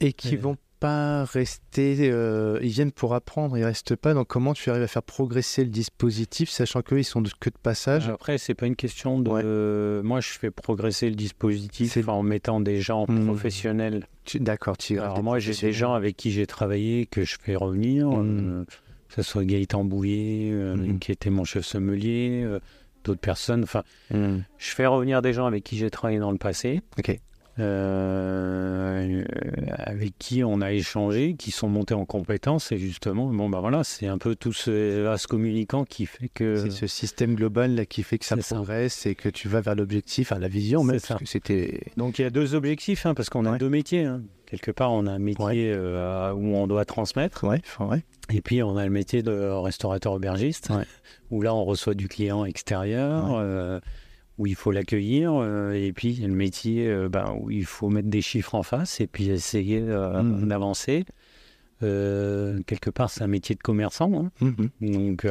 Et 0.01 0.13
qui 0.13 0.37
vont 0.37 0.57
pas 0.79 1.25
rester, 1.25 1.97
euh, 2.11 2.59
ils 2.63 2.69
viennent 2.71 2.93
pour 2.93 3.15
apprendre, 3.15 3.57
ils 3.59 3.65
restent 3.65 3.97
pas. 3.97 4.15
Donc 4.15 4.27
comment 4.29 4.55
tu 4.55 4.71
arrives 4.71 4.83
à 4.83 4.87
faire 4.89 5.03
progresser 5.03 5.65
le 5.65 5.71
dispositif, 5.71 6.51
sachant 6.51 6.83
qu'eux 6.83 6.99
ils 6.99 7.05
sont 7.05 7.21
de- 7.23 7.31
que 7.41 7.51
de 7.51 7.57
passage 7.63 8.09
Après, 8.09 8.39
c'est 8.39 8.55
pas 8.55 8.67
une 8.67 8.77
question 8.77 9.19
de. 9.21 10.01
Moi, 10.05 10.21
je 10.21 10.29
fais 10.31 10.51
progresser 10.51 11.09
le 11.09 11.17
dispositif 11.17 11.97
en 12.09 12.23
mettant 12.23 12.61
des 12.61 12.81
gens 12.81 13.07
Hmm. 13.09 13.27
professionnels. 13.27 14.07
D'accord, 14.35 14.77
tu 14.77 14.99
Alors 14.99 15.23
moi, 15.23 15.39
j'ai 15.39 15.53
des 15.55 15.73
gens 15.73 15.95
avec 15.95 16.17
qui 16.17 16.31
j'ai 16.31 16.47
travaillé 16.47 17.07
que 17.07 17.25
je 17.25 17.37
fais 17.41 17.55
revenir, 17.57 18.09
Mm. 18.09 18.61
euh, 18.61 18.65
que 19.09 19.15
ce 19.15 19.23
soit 19.23 19.45
Gaëtan 19.45 19.85
Bouillet, 19.85 20.51
euh, 20.53 20.77
Mm. 20.77 20.99
qui 20.99 21.13
était 21.13 21.31
mon 21.31 21.45
chef 21.45 21.65
sommelier, 21.65 22.43
euh, 22.45 22.59
d'autres 23.05 23.21
personnes. 23.21 23.63
Enfin, 23.63 23.85
je 24.11 24.35
fais 24.59 24.87
revenir 24.87 25.23
des 25.23 25.33
gens 25.33 25.47
avec 25.47 25.63
qui 25.63 25.77
j'ai 25.77 25.91
travaillé 25.91 26.19
dans 26.19 26.33
le 26.33 26.39
passé, 26.39 26.81
Ok. 26.99 27.19
Euh, 27.59 29.25
avec 29.79 30.19
qui 30.19 30.45
on 30.45 30.61
a 30.61 30.73
échangé, 30.73 31.35
qui 31.35 31.51
sont 31.51 31.69
montés 31.69 31.95
en 31.95 32.05
compétences. 32.05 32.73
Et 32.73 32.79
justement, 32.79 33.27
bon, 33.33 33.49
bah 33.49 33.61
voilà, 33.61 33.85
c'est 33.85 34.07
un 34.07 34.19
peu 34.19 34.35
tout 34.35 34.53
ce 34.53 35.03
vaste 35.03 35.27
communicant 35.27 35.85
qui 35.85 36.07
fait 36.07 36.29
que. 36.29 36.57
C'est 36.57 36.71
ce 36.71 36.87
système 36.87 37.35
global 37.35 37.75
là, 37.75 37.87
qui 37.87 38.03
fait 38.03 38.19
que 38.19 38.25
ça 38.25 38.37
progresse 38.37 39.07
et 39.07 39.15
que 39.15 39.29
tu 39.29 39.49
vas 39.49 39.61
vers 39.61 39.75
l'objectif, 39.75 40.33
à 40.33 40.39
la 40.39 40.49
vision 40.49 40.85
même, 40.85 40.99
c'était... 41.25 41.81
Donc 41.97 42.19
il 42.19 42.23
y 42.23 42.25
a 42.25 42.31
deux 42.31 42.55
objectifs, 42.55 43.07
hein, 43.07 43.15
parce 43.15 43.31
qu'on 43.31 43.45
a 43.47 43.59
deux 43.59 43.69
métiers. 43.69 44.05
hein. 44.05 44.23
Quelque 44.47 44.71
part, 44.71 44.93
on 44.93 45.07
a 45.07 45.11
un 45.13 45.19
métier 45.19 45.73
euh, 45.75 46.33
où 46.33 46.55
on 46.55 46.69
doit 46.69 46.85
transmettre. 46.85 47.43
Ouais. 47.43 47.61
Et 48.31 48.41
puis, 48.41 48.63
on 48.63 48.77
a 48.77 48.85
le 48.85 48.93
métier 48.93 49.25
de 49.25 49.33
restaurateur 49.33 50.13
aubergiste, 50.13 50.71
où 51.33 51.43
là, 51.43 51.53
on 51.53 51.65
reçoit 51.65 51.95
du 51.95 52.07
client 52.07 52.45
extérieur, 52.45 53.35
euh, 53.35 53.81
où 54.39 54.47
il 54.47 54.55
faut 54.55 54.71
l'accueillir. 54.71 55.33
euh, 55.35 55.73
et 55.73 55.93
puis, 55.93 56.09
il 56.11 56.21
y 56.21 56.25
a 56.25 56.29
le 56.29 56.35
métier 56.35 56.87
euh, 56.89 57.09
ben, 57.09 57.35
où 57.41 57.51
il 57.51 57.65
faut 57.65 57.89
mettre 57.89 58.09
des 58.09 58.21
chiffres 58.23 58.55
en 58.55 58.63
face 58.63 59.01
et 59.01 59.07
puis 59.07 59.29
essayer 59.31 59.81
euh, 59.83 60.23
Mhm. 60.23 60.49
d'avancer. 60.49 61.05
Quelque 61.81 62.91
part, 62.91 63.11
c'est 63.11 63.23
un 63.23 63.27
métier 63.29 63.55
de 63.55 63.61
commerçant. 63.63 64.13
hein. 64.15 64.31
Mhm. 64.41 64.93
Donc, 64.93 65.27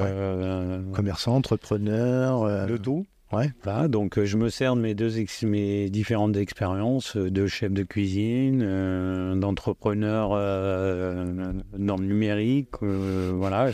Commerçant, 0.94 1.36
entrepreneur... 1.36 2.68
le 2.68 2.80
tout. 2.80 3.06
Ouais. 3.34 3.52
Voilà, 3.64 3.88
donc 3.88 4.18
euh, 4.18 4.26
je 4.26 4.38
me 4.38 4.50
sers 4.50 4.76
de 4.76 4.82
mes 4.82 4.94
deux 4.94 5.18
ex- 5.20 5.44
mes 5.44 5.90
différentes 5.90 6.38
expériences 6.38 7.18
euh, 7.18 7.30
de 7.32 7.48
chef 7.48 7.72
de 7.72 7.84
cuisine, 7.84 8.62
euh, 8.64 9.36
d'entrepreneur 9.36 10.30
euh, 10.34 11.52
dans 11.78 11.98
le 11.98 12.06
numérique, 12.06 12.70
euh, 12.84 13.32
voilà, 13.36 13.72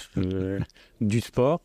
du 1.02 1.19
sport, 1.22 1.61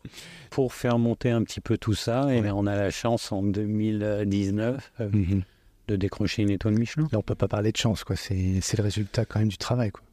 pour 0.49 0.73
faire 0.73 0.99
monter 0.99 1.29
un 1.31 1.43
petit 1.43 1.61
peu 1.61 1.77
tout 1.77 1.93
ça. 1.95 2.33
Et 2.35 2.41
Ouais. 2.41 2.51
on 2.53 2.67
a 2.67 2.75
la 2.75 2.89
chance 2.91 3.31
en 3.31 3.41
2019 3.41 4.91
euh, 4.99 5.09
Mhm. 5.11 5.43
de 5.87 5.95
décrocher 5.95 6.41
une 6.43 6.49
étoile 6.51 6.77
Michelin. 6.77 7.07
Là, 7.11 7.19
on 7.19 7.21
peut 7.23 7.35
pas 7.35 7.47
parler 7.47 7.71
de 7.71 7.77
chance, 7.77 8.03
quoi. 8.03 8.15
C'est 8.17 8.59
c'est 8.61 8.77
le 8.77 8.83
résultat 8.83 9.25
quand 9.25 9.39
même 9.39 9.47
du 9.47 9.57
travail, 9.57 9.91
quoi. 9.91 10.03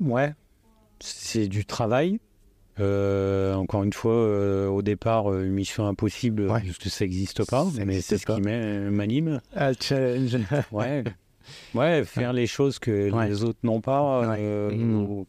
Ouais, 0.00 0.32
c'est 1.00 1.48
du 1.48 1.64
travail. 1.64 2.20
Euh, 2.78 3.54
encore 3.54 3.84
une 3.84 3.92
fois, 3.92 4.12
euh, 4.12 4.68
au 4.68 4.82
départ, 4.82 5.32
euh, 5.32 5.44
mission 5.46 5.86
impossible, 5.86 6.42
Ouais. 6.50 6.60
parce 6.64 6.78
que 6.78 6.88
ça 6.90 7.04
n'existe 7.04 7.44
pas, 7.48 7.64
Ça 7.74 7.84
mais 7.84 8.00
c'est 8.02 8.18
ce 8.18 8.26
qui 8.26 8.40
m'a- 8.42 8.90
m'anime. 8.90 9.40
Ah, 9.54 9.72
challenge 9.80 10.36
Ouais, 10.72 11.04
ouais, 11.74 12.04
faire 12.04 12.32
les 12.34 12.46
choses 12.46 12.78
que 12.78 13.10
Ouais. 13.10 13.28
les 13.28 13.44
autres 13.44 13.58
n'ont 13.62 13.80
pas, 13.80 14.36
euh, 14.38 14.70
ou- 14.72 15.26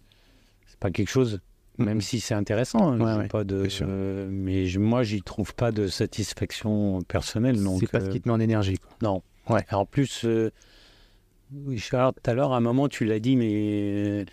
c'est 0.68 0.80
pas 0.80 0.92
quelque 0.92 1.10
chose, 1.10 1.40
même 1.78 1.96
Mhm. 1.96 2.02
si 2.02 2.20
c'est 2.20 2.34
intéressant. 2.34 2.92
hein, 2.92 3.20
Ouais, 3.20 3.28
pas 3.30 3.44
de, 3.46 3.66
euh, 3.82 4.28
mais 4.30 4.66
je- 4.66 4.80
moi, 4.80 5.04
j'y 5.04 5.22
trouve 5.22 5.54
pas 5.56 5.72
de 5.72 5.88
satisfaction 5.88 7.02
personnelle. 7.08 7.58
C'est 7.80 7.90
pas 7.90 8.02
ce 8.02 8.08
euh, 8.08 8.10
qui 8.10 8.20
te 8.20 8.28
met 8.28 8.34
en 8.34 8.40
énergie, 8.42 8.78
quoi. 8.78 8.92
non. 9.02 9.22
Ouais. 9.50 9.64
Alors, 9.70 9.82
en 9.84 9.86
plus, 9.86 10.26
euh, 10.26 10.52
Charles, 11.78 12.14
tout 12.22 12.30
à 12.30 12.34
l'heure, 12.34 12.52
à 12.52 12.58
un 12.58 12.62
moment, 12.62 12.90
tu 12.90 13.06
l'as 13.06 13.20
dit, 13.22 13.38
mais 13.38 14.26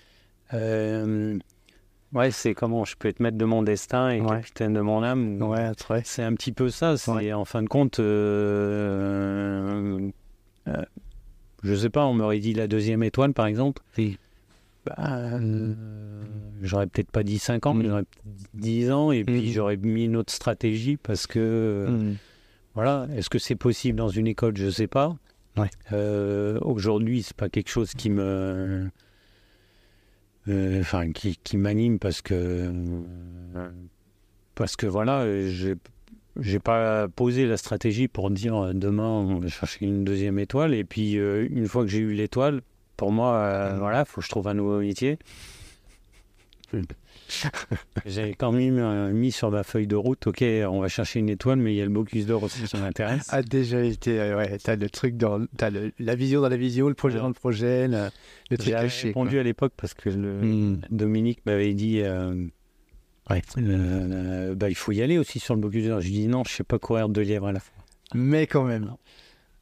euh, 0.53 1.39
ouais, 2.15 2.31
c'est 2.31 2.55
comment 2.55 2.85
je 2.85 2.97
peux 2.97 3.09
être 3.09 3.21
maître 3.21 3.37
de 3.37 3.45
mon 3.45 3.63
destin 3.63 4.11
et 4.11 4.21
Ouais. 4.21 4.29
capitaine 4.41 4.73
de 4.75 4.81
mon 4.81 5.03
âme. 5.03 5.43
ou- 5.43 5.53
Ouais, 5.53 5.73
c'est 6.05 6.23
un 6.23 6.35
petit 6.35 6.53
peu 6.53 6.69
ça. 6.71 6.97
C'est 6.97 7.11
Ouais. 7.11 7.33
en 7.33 7.45
fin 7.45 7.63
de 7.63 7.69
compte, 7.69 8.01
euh, 8.01 10.11
euh, 10.69 10.83
je 11.63 11.75
sais 11.75 11.91
pas, 11.91 12.05
on 12.07 12.15
m'aurait 12.15 12.39
dit 12.41 12.55
la 12.55 12.67
deuxième 12.67 13.03
étoile, 13.03 13.33
par 13.33 13.47
exemple. 13.47 13.83
Oui. 13.99 14.19
Bah, 14.87 14.95
euh, 14.99 15.75
j'aurais 16.63 16.87
peut-être 16.87 17.11
pas 17.11 17.23
dit 17.23 17.39
5 17.39 17.65
ans, 17.67 17.73
mais 17.75 17.85
Mm. 17.85 17.89
j'aurais 17.89 18.05
dit 18.27 18.45
10 18.55 18.91
ans, 18.91 19.13
et 19.13 19.25
puis 19.25 19.49
Mm. 19.49 19.53
j'aurais 19.53 19.77
mis 19.79 20.05
une 20.05 20.17
autre 20.17 20.33
stratégie 20.33 20.99
parce 20.99 21.27
que, 21.27 21.87
Mhm. 21.89 22.17
voilà, 22.75 23.07
est-ce 23.17 23.31
que 23.31 23.39
c'est 23.39 23.57
possible 23.57 23.97
dans 23.97 24.09
une 24.11 24.27
école? 24.27 24.57
Je 24.57 24.69
sais 24.69 24.87
pas. 24.87 25.17
Ouais. 25.57 25.71
Euh, 25.93 26.59
Aujourd'hui, 26.63 27.23
c'est 27.23 27.37
pas 27.37 27.49
quelque 27.49 27.71
chose 27.71 27.93
qui 27.95 28.11
me. 28.11 28.91
Euh, 30.49 30.81
Enfin, 30.81 31.11
qui, 31.13 31.37
qui 31.37 31.57
m'anime 31.57 31.99
parce 31.99 32.23
que. 32.23 32.71
parce 34.55 34.77
que 34.77 34.87
voilà, 34.87 35.27
j'ai 35.49 35.75
j'ai 36.41 36.59
pas 36.59 37.07
posé 37.07 37.47
la 37.47 37.57
stratégie 37.57 38.09
pour 38.09 38.29
dire 38.29 38.57
euh, 38.57 38.73
demain 38.73 39.09
on 39.09 39.39
va 39.39 39.47
chercher 39.47 39.85
une 39.87 40.03
deuxième 40.05 40.41
étoile 40.41 40.75
et 40.75 40.83
puis 40.83 41.17
euh, 41.17 41.47
une 41.49 41.69
fois 41.69 41.85
que 41.85 41.91
j'ai 41.91 42.01
eu 42.01 42.13
l'étoile 42.13 42.61
pour 42.97 43.13
moi 43.13 43.37
euh, 43.37 43.73
Mhm. 43.75 43.79
voilà 43.79 44.05
faut 44.05 44.21
que 44.21 44.25
je 44.27 44.31
trouve 44.31 44.49
un 44.49 44.55
nouveau 44.55 44.81
métier. 44.81 45.17
j'ai 48.07 48.35
quand 48.35 48.53
même 48.53 48.79
euh, 48.79 49.13
mis 49.13 49.33
sur 49.33 49.51
ma 49.51 49.63
feuille 49.63 49.87
de 49.87 49.97
route 49.97 50.27
ok 50.27 50.43
on 50.69 50.81
va 50.81 50.89
chercher 50.89 51.21
une 51.21 51.29
étoile 51.29 51.59
mais 51.59 51.73
il 51.75 51.77
y 51.77 51.81
a 51.81 51.85
le 51.85 51.91
Bocuse 51.91 52.27
d'or 52.27 52.43
aussi 52.43 52.63
qui 52.65 52.77
m'intéresse 52.77 53.33
a 53.33 53.43
déjà 53.43 53.83
été. 53.83 54.19
euh, 54.21 54.37
ouais, 54.37 54.59
t'as 54.59 54.77
le 54.77 54.89
truc 54.91 55.17
dans. 55.17 55.47
T'as 55.57 55.71
le- 55.71 55.93
la 55.99 56.15
vision 56.15 56.41
dans 56.41 56.49
la 56.49 56.57
vision, 56.57 56.89
le 56.89 56.95
projet 56.95 57.19
dans 57.19 57.29
le 57.29 57.35
projet, 57.35 57.89
le, 57.89 58.09
le 58.51 58.57
truc 58.59 58.67
j'ai 58.69 58.73
caché. 58.73 59.13
quoi. 59.13 59.23
répondu 59.23 59.39
à 59.39 59.43
l'époque 59.43 59.73
parce 59.77 59.95
que 59.95 60.11
le, 60.11 60.41
Mhm. 60.43 60.81
Dominique 60.91 61.41
m'avait 61.47 61.75
dit 61.75 62.01
euh, 62.03 62.47
Ouais. 63.31 63.43
euh, 63.59 64.55
bah, 64.55 64.69
il 64.69 64.75
faut 64.75 64.93
y 64.93 65.01
aller 65.03 65.17
aussi 65.19 65.39
sur 65.41 65.55
le 65.55 65.61
Bocuse 65.61 65.87
d'or 65.89 66.01
j'ai 66.01 66.11
dit 66.11 66.27
non 66.29 66.43
je 66.47 66.53
sais 66.53 66.65
pas 66.65 66.79
courir 66.79 67.09
deux 67.09 67.23
lièvres 67.23 67.47
à 67.47 67.53
la 67.53 67.61
fois 67.61 67.75
Mais 68.15 68.47
quand 68.47 68.65
même. 68.65 68.95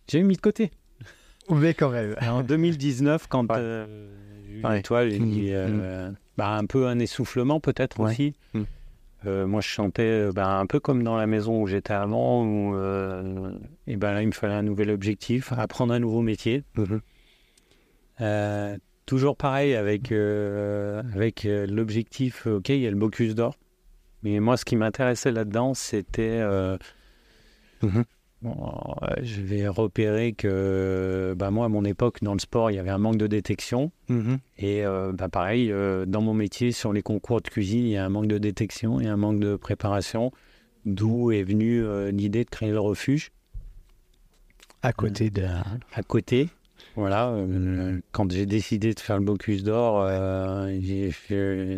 j'ai 0.08 0.22
mis 0.22 0.34
de 0.36 0.40
côté 0.40 0.70
Mais 1.50 1.74
quand 1.74 1.90
même. 1.90 2.14
En 2.22 2.42
2019, 2.42 3.26
quand 3.28 3.44
Ouais. 3.50 3.56
euh, 3.58 4.08
j'ai 4.46 4.60
eu 4.60 4.64
Ouais. 4.64 4.76
l'étoile, 4.76 5.10
j'ai 5.10 5.18
dit, 5.18 5.48
euh, 5.50 6.10
bah, 6.36 6.56
un 6.56 6.66
peu 6.66 6.86
un 6.86 6.98
essoufflement 6.98 7.60
peut-être 7.60 8.00
Ouais. 8.00 8.10
aussi. 8.10 8.34
Mhm. 8.54 8.66
Euh, 9.24 9.46
moi, 9.46 9.60
je 9.60 9.68
chantais 9.68 10.02
euh, 10.02 10.32
bah, 10.34 10.58
un 10.58 10.66
peu 10.66 10.80
comme 10.80 11.04
dans 11.04 11.16
la 11.16 11.26
maison 11.28 11.62
où 11.62 11.66
j'étais 11.68 11.92
avant, 11.92 12.44
où 12.44 12.74
euh, 12.74 13.52
et 13.86 13.96
ben 13.96 14.12
là, 14.12 14.22
il 14.22 14.26
me 14.26 14.32
fallait 14.32 14.54
un 14.54 14.62
nouvel 14.62 14.90
objectif, 14.90 15.52
apprendre 15.52 15.94
un 15.94 16.00
nouveau 16.00 16.22
métier. 16.22 16.64
Mhm. 16.76 17.00
Euh, 18.20 18.76
toujours 19.06 19.36
pareil 19.36 19.74
avec, 19.74 20.10
avec 20.12 21.44
l'objectif, 21.44 22.46
ok, 22.46 22.68
il 22.70 22.80
y 22.80 22.86
a 22.86 22.90
le 22.90 22.96
Bocuse 22.96 23.34
d'or. 23.34 23.56
Mais 24.22 24.38
moi, 24.40 24.56
ce 24.56 24.64
qui 24.64 24.76
m'intéressait 24.76 25.32
là-dedans, 25.32 25.74
c'était... 25.74 26.40
Mhm. 27.82 28.04
Bon, 28.42 28.54
euh, 29.02 29.14
je 29.22 29.40
vais 29.40 29.66
repérer 29.68 30.32
que 30.32 31.34
bah, 31.36 31.50
moi, 31.50 31.66
à 31.66 31.68
mon 31.68 31.84
époque, 31.84 32.18
dans 32.22 32.34
le 32.34 32.38
sport, 32.38 32.70
il 32.70 32.74
y 32.74 32.78
avait 32.78 32.90
un 32.90 32.98
manque 32.98 33.16
de 33.16 33.26
détection. 33.26 33.92
Mhm. 34.08 34.38
Et 34.58 34.84
euh, 34.84 35.12
bah, 35.12 35.28
pareil, 35.28 35.70
euh, 35.70 36.04
dans 36.06 36.20
mon 36.20 36.34
métier, 36.34 36.72
sur 36.72 36.92
les 36.92 37.02
concours 37.02 37.40
de 37.40 37.48
cuisine, 37.48 37.84
il 37.84 37.90
y 37.90 37.96
a 37.96 38.04
un 38.04 38.08
manque 38.08 38.26
de 38.26 38.38
détection 38.38 39.00
et 39.00 39.06
un 39.06 39.16
manque 39.16 39.40
de 39.40 39.56
préparation. 39.56 40.32
D'où 40.84 41.30
est 41.30 41.44
venue 41.44 41.82
euh, 41.82 42.10
l'idée 42.10 42.44
de 42.44 42.50
créer 42.50 42.70
le 42.70 42.80
refuge 42.80 43.30
À 44.82 44.92
côté 44.92 45.30
de. 45.30 45.44
à 45.44 46.02
côté. 46.02 46.48
Voilà, 46.96 47.34
quand 48.10 48.30
j'ai 48.30 48.44
décidé 48.44 48.92
de 48.92 49.00
faire 49.00 49.16
le 49.16 49.24
Bocuse 49.24 49.62
d'Or, 49.62 50.06
j'ai 50.80 51.10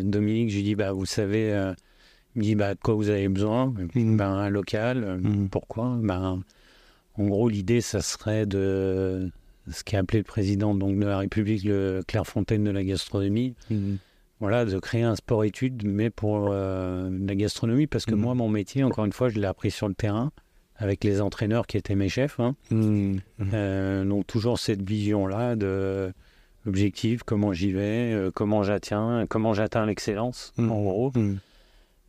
Dominique, 0.03 0.49
je 0.49 0.55
lui 0.57 0.63
dis 0.63 0.75
bah 0.75 0.91
vous 0.91 1.05
savez, 1.05 1.73
il 2.35 2.39
me 2.39 2.43
dit 2.43 2.55
bah 2.55 2.73
de 2.75 2.79
quoi 2.79 2.93
vous 2.95 3.09
avez 3.09 3.27
besoin? 3.29 3.73
Mhm. 3.95 4.17
Ben 4.17 4.29
un 4.29 4.49
local. 4.49 5.03
Euh, 5.03 5.17
Mhm. 5.17 5.49
Pourquoi? 5.49 5.97
Ben 6.01 6.41
En 7.17 7.27
gros, 7.27 7.47
l'idée, 7.49 7.79
ça 7.81 8.01
serait 8.01 8.45
de 8.45 9.31
ce 9.71 9.83
qu'a 9.83 9.99
appelé 9.99 10.19
le 10.19 10.25
président 10.25 10.75
donc, 10.75 10.99
de 10.99 11.05
la 11.05 11.17
République, 11.19 11.63
le 11.63 12.01
Clairefontaine 12.07 12.63
de 12.65 12.71
la 12.71 12.83
gastronomie. 12.83 13.55
Mhm. 13.69 13.97
Voilà, 14.41 14.65
de 14.65 14.77
créer 14.79 15.03
un 15.03 15.15
sport-études, 15.15 15.83
mais 15.85 16.09
pour 16.09 16.49
euh, 16.51 17.09
la 17.25 17.35
gastronomie, 17.35 17.87
parce 17.87 18.05
que 18.05 18.15
moi, 18.15 18.35
mon 18.35 18.49
métier, 18.49 18.83
encore 18.83 19.05
une 19.05 19.13
fois, 19.13 19.29
je 19.29 19.39
l'ai 19.39 19.47
appris 19.47 19.71
sur 19.71 19.87
le 19.87 19.93
terrain, 19.93 20.31
avec 20.75 21.05
les 21.05 21.21
entraîneurs 21.21 21.67
qui 21.67 21.77
étaient 21.77 21.95
mes 21.95 22.09
chefs. 22.09 22.37
hein. 22.41 22.53
Euh, 23.53 24.03
donc, 24.03 24.27
toujours 24.27 24.59
cette 24.59 24.81
vision-là 24.81 25.55
de 25.55 26.11
l'objectif, 26.65 27.23
comment 27.23 27.53
j'y 27.53 27.71
vais, 27.71 28.11
euh, 28.13 28.29
comment 28.29 28.61
j'atteins, 28.63 29.25
comment 29.29 29.53
j'atteins 29.53 29.85
l'excellence, 29.85 30.51
en 30.57 30.81
gros. 30.83 31.11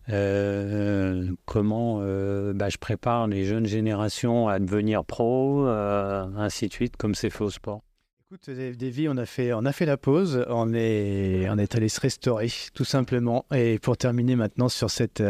Euh, 0.09 1.33
comment 1.47 1.99
euh, 2.01 2.53
bah, 2.53 2.69
je 2.69 2.79
prépare 2.79 3.27
les 3.27 3.45
jeunes 3.45 3.67
générations 3.67 4.49
à 4.49 4.59
devenir 4.59 5.05
pro, 5.05 5.67
euh, 5.67 6.27
ainsi 6.37 6.69
de 6.69 6.73
suite, 6.73 6.97
comme 6.97 7.15
c'est 7.15 7.31
fait 7.31 7.45
au 7.45 7.51
sport. 7.51 7.83
Écoute, 8.31 8.51
Davy, 8.51 9.09
on 9.09 9.17
a 9.17 9.27
fait, 9.27 9.53
on 9.53 9.65
a 9.65 9.73
fait 9.73 9.87
la 9.87 9.97
pause, 9.97 10.45
on 10.49 10.75
est, 10.75 11.49
on 11.49 11.59
est 11.59 11.77
allé 11.77 11.89
se 11.89 12.01
restaurer, 12.01 12.51
tout 12.75 12.85
simplement. 12.85 13.47
Et 13.55 13.79
pour 13.79 13.97
terminer 13.97 14.35
maintenant 14.35 14.69
sur 14.69 14.91
cette, 14.91 15.23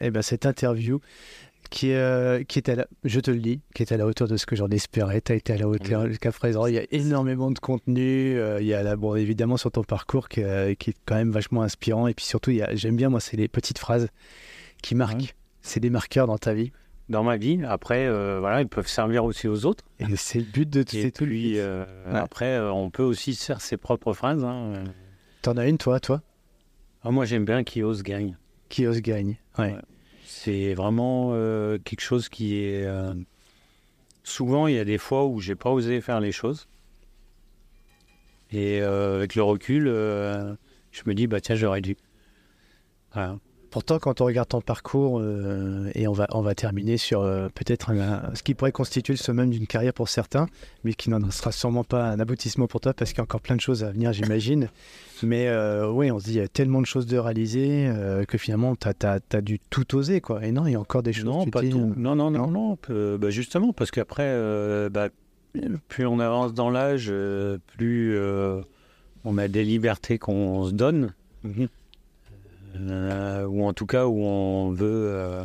eh 0.00 0.10
ben, 0.10 0.20
cette 0.20 0.44
interview, 0.44 1.00
qui, 1.74 1.90
est, 1.90 1.96
euh, 1.96 2.44
qui 2.44 2.60
est 2.60 2.68
à 2.68 2.76
la, 2.76 2.86
je 3.02 3.18
te 3.18 3.32
le 3.32 3.38
dis, 3.40 3.60
qui 3.74 3.82
est 3.82 3.90
à 3.90 3.96
la 3.96 4.06
hauteur 4.06 4.28
de 4.28 4.36
ce 4.36 4.46
que 4.46 4.54
j'en 4.54 4.68
espérais. 4.68 5.20
Tu 5.20 5.32
as 5.32 5.34
été 5.34 5.52
à 5.54 5.56
la 5.56 5.66
hauteur 5.66 6.06
jusqu'à 6.06 6.30
présent. 6.30 6.66
Il 6.66 6.74
y 6.74 6.78
a 6.78 6.84
énormément 6.92 7.50
de 7.50 7.58
contenu. 7.58 8.38
euh, 8.38 8.60
il 8.60 8.66
y 8.68 8.74
a 8.74 8.84
là, 8.84 8.94
bon, 8.94 9.16
évidemment 9.16 9.56
sur 9.56 9.72
ton 9.72 9.82
parcours 9.82 10.28
qui, 10.28 10.44
euh, 10.44 10.74
qui 10.74 10.90
est 10.90 10.96
quand 11.04 11.16
même 11.16 11.32
vachement 11.32 11.62
inspirant. 11.62 12.06
Et 12.06 12.14
puis 12.14 12.24
surtout, 12.24 12.52
j'aime 12.74 12.94
bien, 12.94 13.08
moi, 13.08 13.18
c'est 13.18 13.36
les 13.36 13.48
petites 13.48 13.78
phrases 13.78 14.06
qui 14.82 14.94
marquent. 14.94 15.34
C'est 15.62 15.80
des 15.80 15.90
marqueurs 15.90 16.28
dans 16.28 16.38
ta 16.38 16.54
vie. 16.54 16.70
Dans 17.08 17.24
ma 17.24 17.36
vie, 17.36 17.60
après, 17.66 18.08
voilà, 18.38 18.60
ils 18.60 18.68
peuvent 18.68 18.86
servir 18.86 19.24
aussi 19.24 19.48
aux 19.48 19.66
autres. 19.66 19.82
Et 19.98 20.04
c'est 20.16 20.38
le 20.38 20.44
but 20.44 20.70
de 20.70 20.84
Et 20.96 21.10
tout. 21.10 21.24
puis, 21.24 21.60
Ouais. 21.60 21.84
après, 22.14 22.60
on 22.60 22.88
peut 22.90 23.02
aussi 23.02 23.34
se 23.34 23.44
faire 23.46 23.60
ses 23.60 23.76
propres 23.76 24.12
phrases. 24.12 24.44
hein. 24.44 24.84
T'en 25.42 25.56
as 25.56 25.66
une, 25.66 25.76
toi, 25.78 25.98
toi, 25.98 26.22
Ah, 27.02 27.10
moi, 27.10 27.24
j'aime 27.24 27.44
bien 27.44 27.64
qui 27.64 27.82
ose 27.82 28.02
gagne. 28.04 28.36
qui 28.68 28.86
ose 28.86 29.00
gagne. 29.02 29.36
Ouais. 29.58 29.72
Ouais. 29.72 29.78
C'est 30.44 30.74
vraiment 30.74 31.30
euh, 31.32 31.78
quelque 31.78 32.02
chose 32.02 32.28
qui 32.28 32.56
est. 32.56 32.84
euh, 32.84 33.14
Souvent, 34.24 34.66
il 34.66 34.74
y 34.74 34.78
a 34.78 34.84
des 34.84 34.98
fois 34.98 35.24
où 35.24 35.40
j'ai 35.40 35.54
pas 35.54 35.70
osé 35.70 36.02
faire 36.02 36.20
les 36.20 36.32
choses. 36.32 36.68
Et 38.50 38.82
euh, 38.82 39.16
avec 39.16 39.36
le 39.36 39.42
recul, 39.42 39.84
je 39.86 41.02
me 41.06 41.14
dis, 41.14 41.26
bah 41.26 41.40
tiens, 41.40 41.54
j'aurais 41.54 41.80
dû. 41.80 41.96
Voilà. 43.14 43.38
Pourtant, 43.74 43.98
quand 43.98 44.20
on 44.20 44.26
regarde 44.26 44.46
ton 44.46 44.60
parcours, 44.60 45.18
euh, 45.18 45.90
et 45.96 46.06
on 46.06 46.12
va, 46.12 46.28
on 46.30 46.42
va 46.42 46.54
terminer 46.54 46.96
sur 46.96 47.22
euh, 47.22 47.48
peut-être 47.52 47.90
ce 48.32 48.40
qui 48.44 48.54
pourrait 48.54 48.70
constituer 48.70 49.14
le 49.14 49.18
summum 49.18 49.50
d'une 49.50 49.66
carrière 49.66 49.92
pour 49.92 50.08
certains, 50.08 50.46
mais 50.84 50.94
qui 50.94 51.10
n'en 51.10 51.28
sera 51.32 51.50
sûrement 51.50 51.82
pas 51.82 52.04
un 52.04 52.20
aboutissement 52.20 52.68
pour 52.68 52.80
toi 52.80 52.94
parce 52.94 53.10
qu'il 53.10 53.18
y 53.18 53.20
a 53.20 53.24
encore 53.24 53.40
plein 53.40 53.56
de 53.56 53.60
choses 53.60 53.82
à 53.82 53.90
venir, 53.90 54.12
j'imagine. 54.12 54.68
Mais 55.24 55.48
euh, 55.48 55.90
oui, 55.90 56.12
on 56.12 56.20
se 56.20 56.26
dit, 56.26 56.34
il 56.34 56.36
y 56.36 56.40
a 56.40 56.46
tellement 56.46 56.82
de 56.82 56.86
choses 56.86 57.06
de 57.06 57.18
réaliser 57.18 57.90
que 58.28 58.38
finalement, 58.38 58.76
tu 58.76 58.86
as, 58.86 59.40
dû 59.40 59.58
tout 59.58 59.96
oser. 59.96 60.20
Quoi. 60.20 60.46
Et 60.46 60.52
non, 60.52 60.68
il 60.68 60.72
y 60.74 60.76
a 60.76 60.80
encore 60.80 61.02
des 61.02 61.12
choses. 61.12 61.24
Non, 61.24 61.44
pas 61.46 61.62
tout. 61.62 61.94
Non, 61.96 62.14
non, 62.14 62.30
non, 62.30 62.46
non? 62.52 62.78
bah, 62.88 63.30
justement, 63.30 63.72
parce 63.72 63.90
qu'après, 63.90 64.88
bah, 64.88 65.08
plus 65.88 66.06
on 66.06 66.20
avance 66.20 66.54
dans 66.54 66.70
l'âge, 66.70 67.12
plus 67.76 68.16
on 69.24 69.36
a 69.36 69.48
des 69.48 69.64
libertés 69.64 70.18
qu'on 70.18 70.64
se 70.64 70.72
donne. 70.72 71.12
Euh, 72.76 73.46
ou 73.46 73.64
en 73.64 73.72
tout 73.72 73.86
cas 73.86 74.06
où 74.06 74.22
on 74.22 74.70
veut, 74.70 75.08
euh, 75.08 75.44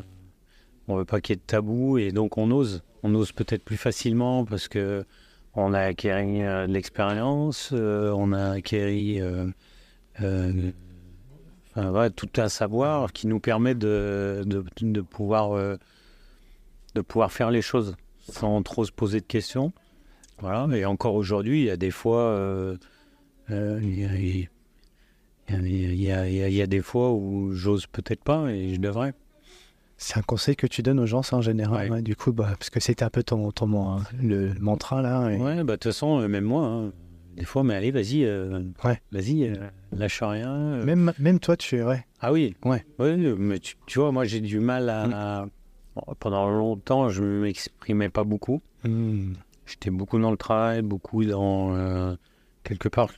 on 0.87 0.95
veut 0.95 1.05
pas 1.05 1.21
qu'il 1.21 1.33
y 1.33 1.37
ait 1.37 1.39
de 1.41 1.45
tabou 1.45 1.97
et 1.97 2.11
donc 2.11 2.37
on 2.37 2.51
ose. 2.51 2.83
On 3.03 3.15
ose 3.15 3.31
peut-être 3.31 3.63
plus 3.63 3.77
facilement 3.77 4.43
parce 4.45 4.67
que 4.67 5.05
on 5.55 5.73
a 5.73 5.79
acquéri 5.79 6.43
euh, 6.43 6.67
de 6.67 6.73
l'expérience, 6.73 7.71
on 7.71 8.33
a 8.33 8.51
acquéri 8.51 9.21
tout 10.15 10.73
un 12.37 12.49
savoir 12.49 13.13
qui 13.13 13.27
nous 13.27 13.39
permet 13.39 13.75
de, 13.75 14.43
pouvoir, 15.09 15.77
de 16.95 17.01
pouvoir 17.01 17.31
faire 17.31 17.51
les 17.51 17.61
choses 17.61 17.95
sans 18.19 18.61
trop 18.63 18.85
se 18.85 18.91
poser 18.91 19.21
de 19.21 19.25
questions. 19.25 19.71
Voilà, 20.39 20.67
et 20.75 20.85
encore 20.85 21.15
aujourd'hui, 21.15 21.61
il 21.61 21.65
y 21.65 21.69
a 21.69 21.77
des 21.77 21.91
fois, 21.91 22.35
il 25.51 25.95
y, 26.01 26.11
a, 26.11 26.27
il 26.27 26.35
y 26.35 26.41
a- 26.43 26.47
il 26.49 26.53
y 26.55 26.61
a 26.61 26.67
des 26.67 26.81
fois 26.81 27.11
où 27.13 27.51
j'ose 27.53 27.85
peut-être 27.87 28.23
pas 28.23 28.51
et 28.51 28.75
je 28.75 28.79
devrais. 28.79 29.13
C'est 29.97 30.17
un 30.17 30.21
conseil 30.21 30.55
que 30.55 30.65
tu 30.67 30.81
donnes 30.81 30.99
aux 30.99 31.05
gens, 31.05 31.23
ça, 31.23 31.35
en 31.37 31.41
général. 31.41 31.89
Ouais. 31.89 31.95
ouais, 31.97 32.01
du 32.01 32.15
coup, 32.15 32.31
bah, 32.31 32.53
parce 32.57 32.69
que 32.69 32.79
c'était 32.79 33.03
un 33.03 33.09
peu 33.09 33.21
ton, 33.23 33.51
ton 33.51 33.67
mon- 33.67 33.99
le 34.21 34.53
mantra 34.59 35.01
là. 35.01 35.29
et- 35.29 35.37
Ouais, 35.37 35.55
bah 35.57 35.63
de 35.63 35.71
toute 35.73 35.83
façon, 35.85 36.21
euh, 36.21 36.27
même 36.29 36.45
moi, 36.45 36.65
hein, 36.65 36.91
des 37.35 37.43
fois, 37.45 37.63
mais 37.63 37.73
allez, 37.75 37.91
vas-y, 37.91 38.23
euh, 38.23 38.61
Ouais. 38.85 39.01
vas-y, 39.11 39.43
euh, 39.49 39.55
lâche 39.91 40.21
rien. 40.23 40.49
euh. 40.55 40.85
Même, 40.85 41.11
même 41.19 41.39
toi, 41.39 41.57
tu 41.57 41.83
ouais. 41.83 42.05
Ah 42.21 42.31
oui, 42.31 42.55
Ouais. 42.63 42.85
Mais 42.99 43.59
tu, 43.59 43.75
tu 43.87 43.99
vois, 43.99 44.11
moi 44.13 44.23
j'ai 44.25 44.39
du 44.41 44.59
mal 44.61 44.89
à. 44.89 45.07
Mm. 45.07 45.13
à- 45.13 45.47
bon, 45.95 46.13
pendant 46.19 46.49
longtemps, 46.49 47.09
je 47.09 47.21
ne 47.23 47.41
m'exprimais 47.41 48.09
pas 48.09 48.23
beaucoup. 48.23 48.61
Hmm. 48.85 49.33
J'étais 49.65 49.89
beaucoup 49.89 50.17
dans 50.19 50.31
le 50.31 50.37
travail, 50.37 50.81
beaucoup 50.81 51.25
dans. 51.25 52.15
quelque 52.63 52.87
part. 52.89 53.09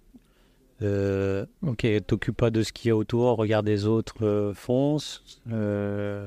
Euh, 0.81 1.45
ok, 1.61 1.85
t'occupe 2.07 2.37
pas 2.37 2.49
de 2.49 2.63
ce 2.63 2.73
qu'il 2.73 2.89
y 2.89 2.91
a 2.91 2.95
autour, 2.95 3.37
regarde 3.37 3.67
les 3.67 3.85
autres, 3.85 4.25
euh, 4.25 4.53
fonce. 4.53 5.39
Euh, 5.51 6.25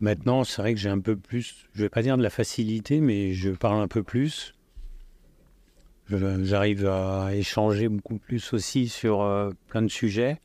maintenant, 0.00 0.44
c'est 0.44 0.62
vrai 0.62 0.74
que 0.74 0.80
j'ai 0.80 0.88
un 0.88 1.00
peu 1.00 1.16
plus. 1.16 1.66
Je 1.74 1.82
vais 1.82 1.88
pas 1.88 2.02
dire 2.02 2.16
de 2.16 2.22
la 2.22 2.30
facilité, 2.30 3.00
mais 3.00 3.32
je 3.32 3.50
parle 3.50 3.80
un 3.80 3.88
peu 3.88 4.02
plus. 4.02 4.54
J'arrive 6.08 6.86
à 6.86 7.34
échanger 7.34 7.88
beaucoup 7.88 8.16
plus 8.16 8.52
aussi 8.54 8.88
sur 8.88 9.22
euh, 9.22 9.50
plein 9.68 9.82
de 9.82 9.88
sujets. 9.88 10.40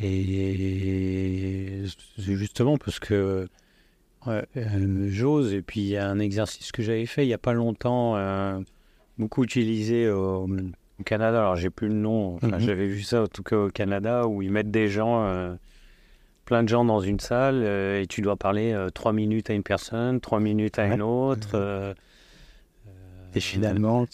Et 0.00 1.84
justement 2.18 2.78
parce 2.78 2.98
que 2.98 3.46
j'ose. 5.06 5.52
Et 5.52 5.62
puis 5.62 5.80
il 5.80 5.88
y 5.88 5.96
a 5.98 6.08
un 6.08 6.18
exercice 6.18 6.72
que 6.72 6.82
j'avais 6.82 7.06
fait 7.06 7.24
il 7.24 7.28
n'y 7.28 7.34
a 7.34 7.38
pas 7.38 7.52
longtemps, 7.52 8.16
beaucoup 9.18 9.44
utilisé 9.44 10.10
au 11.00 11.02
Canada. 11.02 11.38
Alors 11.38 11.56
j'ai 11.56 11.70
plus 11.70 11.88
le 11.88 11.94
nom. 11.94 12.36
Enfin, 12.36 12.48
Mhm. 12.58 12.60
J'avais 12.60 12.86
vu 12.86 13.02
ça 13.02 13.22
en 13.22 13.26
tout 13.26 13.42
cas 13.42 13.56
au 13.56 13.68
Canada 13.70 14.26
où 14.26 14.42
ils 14.42 14.50
mettent 14.50 14.70
des 14.70 14.88
gens, 14.88 15.24
euh, 15.24 15.54
plein 16.44 16.62
de 16.62 16.68
gens 16.68 16.84
dans 16.84 17.00
une 17.00 17.20
salle 17.20 17.62
euh, 17.64 18.00
et 18.02 18.06
tu 18.06 18.20
dois 18.20 18.36
parler 18.36 18.72
euh, 18.72 18.90
trois 18.90 19.12
minutes 19.12 19.48
à 19.50 19.54
une 19.54 19.62
personne, 19.62 20.20
trois 20.20 20.40
minutes 20.40 20.78
à 20.78 20.88
Ouais. 20.88 20.94
une 20.94 21.02
autre. 21.02 21.50
euh, 21.54 21.94
Et 23.34 23.40
finalement, 23.40 24.06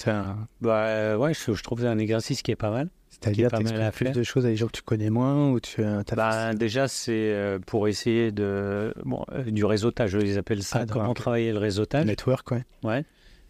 bah 0.60 1.16
ouais, 1.18 1.34
je, 1.34 1.52
je 1.52 1.62
trouve 1.62 1.78
que 1.78 1.82
c'est 1.84 1.90
un 1.90 1.98
exercice 1.98 2.42
qui 2.42 2.52
est 2.52 2.56
pas 2.56 2.70
mal. 2.70 2.88
c'est-à-dire 3.10 3.52
à 3.52 3.58
plus 3.90 4.04
faire. 4.04 4.12
de 4.12 4.22
choses 4.22 4.46
à 4.46 4.50
des 4.50 4.56
gens 4.56 4.66
que 4.68 4.72
tu 4.76 4.82
connais 4.82 5.10
moins 5.10 5.50
ou 5.50 5.58
tu 5.58 5.82
as 5.82 6.04
Bah, 6.14 6.54
déjà, 6.54 6.86
c'est 6.86 7.58
pour 7.66 7.88
essayer 7.88 8.30
de 8.30 8.94
bon, 9.04 9.24
du 9.48 9.64
réseautage, 9.64 10.16
ils 10.22 10.38
appellent 10.38 10.62
ça, 10.62 10.80
Ah, 10.82 10.86
comment 10.88 11.14
travailler 11.14 11.50
le 11.50 11.58
réseautage. 11.58 12.04
network, 12.06 12.48
ouais. 12.52 12.62
Ouais. 12.84 13.04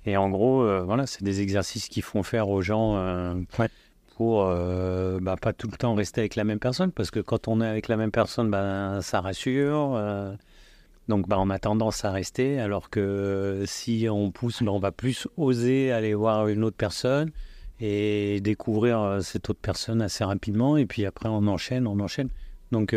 Et 0.06 0.16
en 0.16 0.30
gros, 0.30 0.62
euh, 0.62 0.82
voilà, 0.82 1.06
c'est 1.06 1.22
des 1.24 1.40
exercices 1.40 1.88
qui 1.88 2.00
font 2.00 2.22
faire 2.22 2.48
aux 2.48 2.62
gens 2.62 2.96
euh, 2.96 3.34
Ouais. 3.58 3.68
pour 4.16 4.44
euh, 4.44 5.18
bah, 5.20 5.36
pas 5.40 5.52
tout 5.52 5.68
le 5.70 5.76
temps 5.76 5.94
rester 5.94 6.20
avec 6.22 6.34
la 6.36 6.44
même 6.44 6.58
personne, 6.58 6.92
parce 6.92 7.10
que 7.10 7.20
quand 7.20 7.48
on 7.48 7.60
est 7.60 7.66
avec 7.66 7.88
la 7.88 7.96
même 7.96 8.10
personne, 8.10 8.50
bah, 8.50 9.00
ça 9.02 9.20
rassure. 9.20 9.94
euh, 9.96 10.34
donc, 11.08 11.26
bah, 11.28 11.36
on 11.38 11.48
a 11.50 11.58
tendance 11.58 12.04
à 12.04 12.10
rester, 12.12 12.60
alors 12.60 12.90
que 12.90 13.64
si 13.66 14.06
on 14.10 14.30
pousse, 14.30 14.62
bah, 14.62 14.72
on 14.72 14.78
va 14.78 14.92
plus 14.92 15.26
oser 15.36 15.90
aller 15.92 16.14
voir 16.14 16.48
une 16.48 16.64
autre 16.64 16.76
personne 16.76 17.30
et 17.80 18.40
découvrir 18.40 19.00
euh, 19.00 19.20
cette 19.20 19.48
autre 19.50 19.60
personne 19.60 20.02
assez 20.02 20.24
rapidement. 20.24 20.76
Et 20.76 20.84
puis 20.86 21.06
après, 21.06 21.28
on 21.28 21.46
enchaîne, 21.46 21.86
on 21.86 21.98
enchaîne. 22.00 22.28
Donc, 22.72 22.94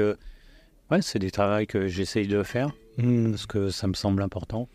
ouais, 0.91 1.01
c'est 1.01 1.19
des 1.19 1.31
travaux 1.31 1.65
que 1.65 1.87
j'essaye 1.87 2.27
de 2.27 2.43
faire 2.43 2.71
Hmm. 2.97 3.31
parce 3.31 3.45
que 3.45 3.69
ça 3.69 3.87
me 3.87 3.93
semble 3.93 4.21
important. 4.21 4.67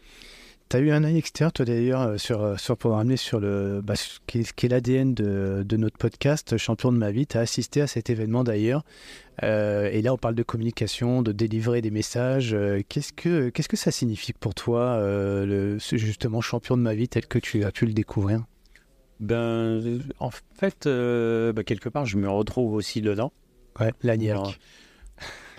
Tu 0.68 0.76
as 0.76 0.80
eu 0.80 0.90
un 0.90 1.04
œil 1.04 1.16
extérieur, 1.16 1.52
toi 1.52 1.64
d'ailleurs, 1.64 2.00
euh, 2.02 2.18
sur, 2.18 2.42
euh, 2.42 2.56
sur 2.56 2.76
pour 2.76 2.92
ramener 2.92 3.16
sur 3.16 3.38
le, 3.38 3.80
bah, 3.84 3.94
ce 3.94 4.18
qui 4.26 4.38
est, 4.40 4.68
l'ADN 4.68 5.14
de, 5.14 5.62
de 5.64 5.76
notre 5.76 5.96
podcast, 5.96 6.56
Champion 6.56 6.90
de 6.92 6.98
ma 6.98 7.12
vie. 7.12 7.24
Tu 7.26 7.36
as 7.36 7.40
assisté 7.40 7.80
à 7.82 7.86
cet 7.86 8.10
événement 8.10 8.42
d'ailleurs. 8.42 8.84
Euh, 9.44 9.88
et 9.92 10.02
là, 10.02 10.12
on 10.12 10.16
parle 10.18 10.34
de 10.34 10.42
communication, 10.42 11.22
de 11.22 11.30
délivrer 11.30 11.82
des 11.82 11.92
messages. 11.92 12.52
Euh, 12.52 12.82
qu'est-ce, 12.88 13.12
que, 13.12 13.48
qu'est-ce 13.50 13.68
que 13.68 13.76
ça 13.76 13.92
signifie 13.92 14.32
pour 14.32 14.54
toi, 14.56 14.80
euh, 14.80 15.46
le, 15.46 15.78
justement 15.78 16.40
champion 16.40 16.76
de 16.76 16.82
ma 16.82 16.94
vie 16.94 17.06
tel 17.06 17.26
que 17.26 17.38
tu 17.38 17.62
as 17.62 17.70
pu 17.70 17.86
le 17.86 17.92
découvrir? 17.92 18.42
Ben, 19.20 19.36
euh, 19.36 19.98
en 20.18 20.30
fait, 20.30 20.86
euh, 20.86 21.52
bah, 21.52 21.62
quelque 21.62 21.88
part, 21.88 22.06
je 22.06 22.16
me 22.16 22.28
retrouve 22.28 22.74
aussi 22.74 23.00
dedans. 23.02 23.32
Ouais. 23.78 23.92
Alors, 24.30 24.52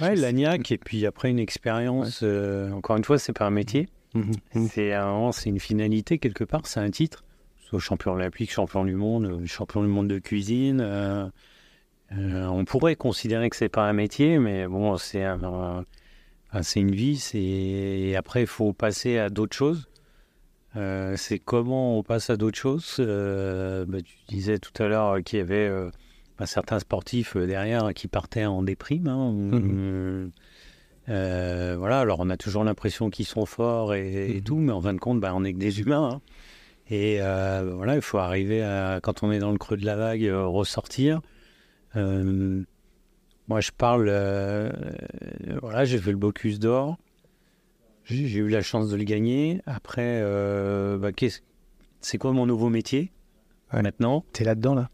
Ouais, 0.01 0.15
l'agnac, 0.15 0.69
et 0.71 0.77
puis 0.77 1.05
après 1.07 1.29
une 1.31 1.39
expérience. 1.39 2.19
euh, 2.23 2.71
encore 2.71 2.97
une 2.97 3.03
fois, 3.03 3.17
c'est 3.17 3.34
pas 3.34 3.45
un 3.45 3.51
métier. 3.51 3.88
Mhm. 4.13 4.67
C'est 4.69 4.93
un, 4.93 5.31
c'est 5.31 5.49
une 5.49 5.59
finalité 5.59 6.17
quelque 6.17 6.43
part. 6.43 6.65
C'est 6.67 6.79
un 6.79 6.89
titre. 6.89 7.23
Soit 7.59 7.79
champion 7.79 8.13
olympique, 8.13 8.51
champion 8.51 8.85
du 8.85 8.95
monde, 8.95 9.25
euh, 9.25 9.45
champion 9.45 9.81
du 9.81 9.89
monde 9.89 10.07
de 10.07 10.19
cuisine. 10.19 10.79
euh, 10.81 11.27
euh, 12.13 12.45
on 12.45 12.63
pourrait 12.63 12.95
considérer 12.95 13.49
que 13.49 13.55
c'est 13.57 13.67
pas 13.69 13.84
un 13.84 13.91
métier, 13.93 14.39
mais 14.39 14.65
bon, 14.67 14.95
c'est 14.95 15.23
un, 15.23 15.84
c'est 16.61 16.79
une 16.79 16.91
vie. 16.95 17.17
C'est 17.17 17.38
et 17.39 18.15
après, 18.15 18.41
il 18.41 18.47
faut 18.47 18.71
passer 18.71 19.17
à 19.17 19.29
d'autres 19.29 19.55
choses. 19.55 19.89
Euh, 20.77 21.15
c'est 21.17 21.39
comment 21.39 21.97
on 21.97 22.03
passe 22.03 22.29
à 22.29 22.38
d'autres 22.38 22.57
choses. 22.57 22.95
Euh, 22.99 23.85
bah, 23.85 24.01
tu 24.01 24.15
disais 24.29 24.59
tout 24.59 24.81
à 24.81 24.88
l'heure 24.88 25.21
qu'il 25.23 25.39
y 25.39 25.41
avait 25.41 25.67
euh, 25.67 25.89
bah, 26.38 26.45
certains 26.45 26.79
sportifs 26.79 27.35
euh, 27.35 27.45
derrière 27.47 27.93
qui 27.93 28.07
partaient 28.07 28.45
en 28.45 28.63
déprime. 28.63 29.07
hein. 29.07 29.31
Mhm. 29.34 30.31
Euh, 31.09 31.75
voilà, 31.77 32.01
alors 32.01 32.19
on 32.19 32.29
a 32.29 32.38
toujours 32.38 32.63
l'impression 32.63 33.09
qu'ils 33.09 33.25
sont 33.25 33.45
forts 33.45 33.93
et, 33.93 34.31
et 34.31 34.34
Mhm. 34.35 34.41
tout, 34.43 34.57
mais 34.57 34.71
en 34.73 34.81
fin 34.81 34.93
de 34.93 34.99
compte, 34.99 35.19
bah, 35.19 35.34
on 35.34 35.41
n'est 35.41 35.53
que 35.53 35.57
des 35.59 35.79
humains. 35.79 36.09
hein. 36.15 36.21
Et 36.89 37.21
euh, 37.21 37.71
voilà, 37.75 37.95
il 37.95 38.01
faut 38.01 38.17
arriver 38.17 38.61
à, 38.63 38.99
quand 39.01 39.23
on 39.23 39.31
est 39.31 39.39
dans 39.39 39.51
le 39.51 39.57
creux 39.57 39.77
de 39.77 39.85
la 39.85 39.95
vague, 39.95 40.23
euh, 40.25 40.45
ressortir. 40.45 41.21
Euh, 41.95 42.63
moi, 43.47 43.61
je 43.61 43.71
parle, 43.71 44.09
voilà, 45.61 45.85
j'ai 45.85 45.97
fait 45.97 46.11
le 46.11 46.17
Bocuse 46.17 46.59
d'or. 46.59 46.97
J'ai 48.03 48.38
eu 48.38 48.47
la 48.49 48.61
chance 48.61 48.89
de 48.89 48.95
le 48.95 49.03
gagner. 49.03 49.61
Après, 49.65 50.21
bah, 50.97 51.09
c'est 52.01 52.17
quoi 52.17 52.31
mon 52.34 52.45
nouveau 52.45 52.69
métier 52.69 53.11
Ouais. 53.73 53.81
maintenant? 53.81 54.23
T'es 54.34 54.43
là-dedans, 54.45 54.75
là? 54.75 54.89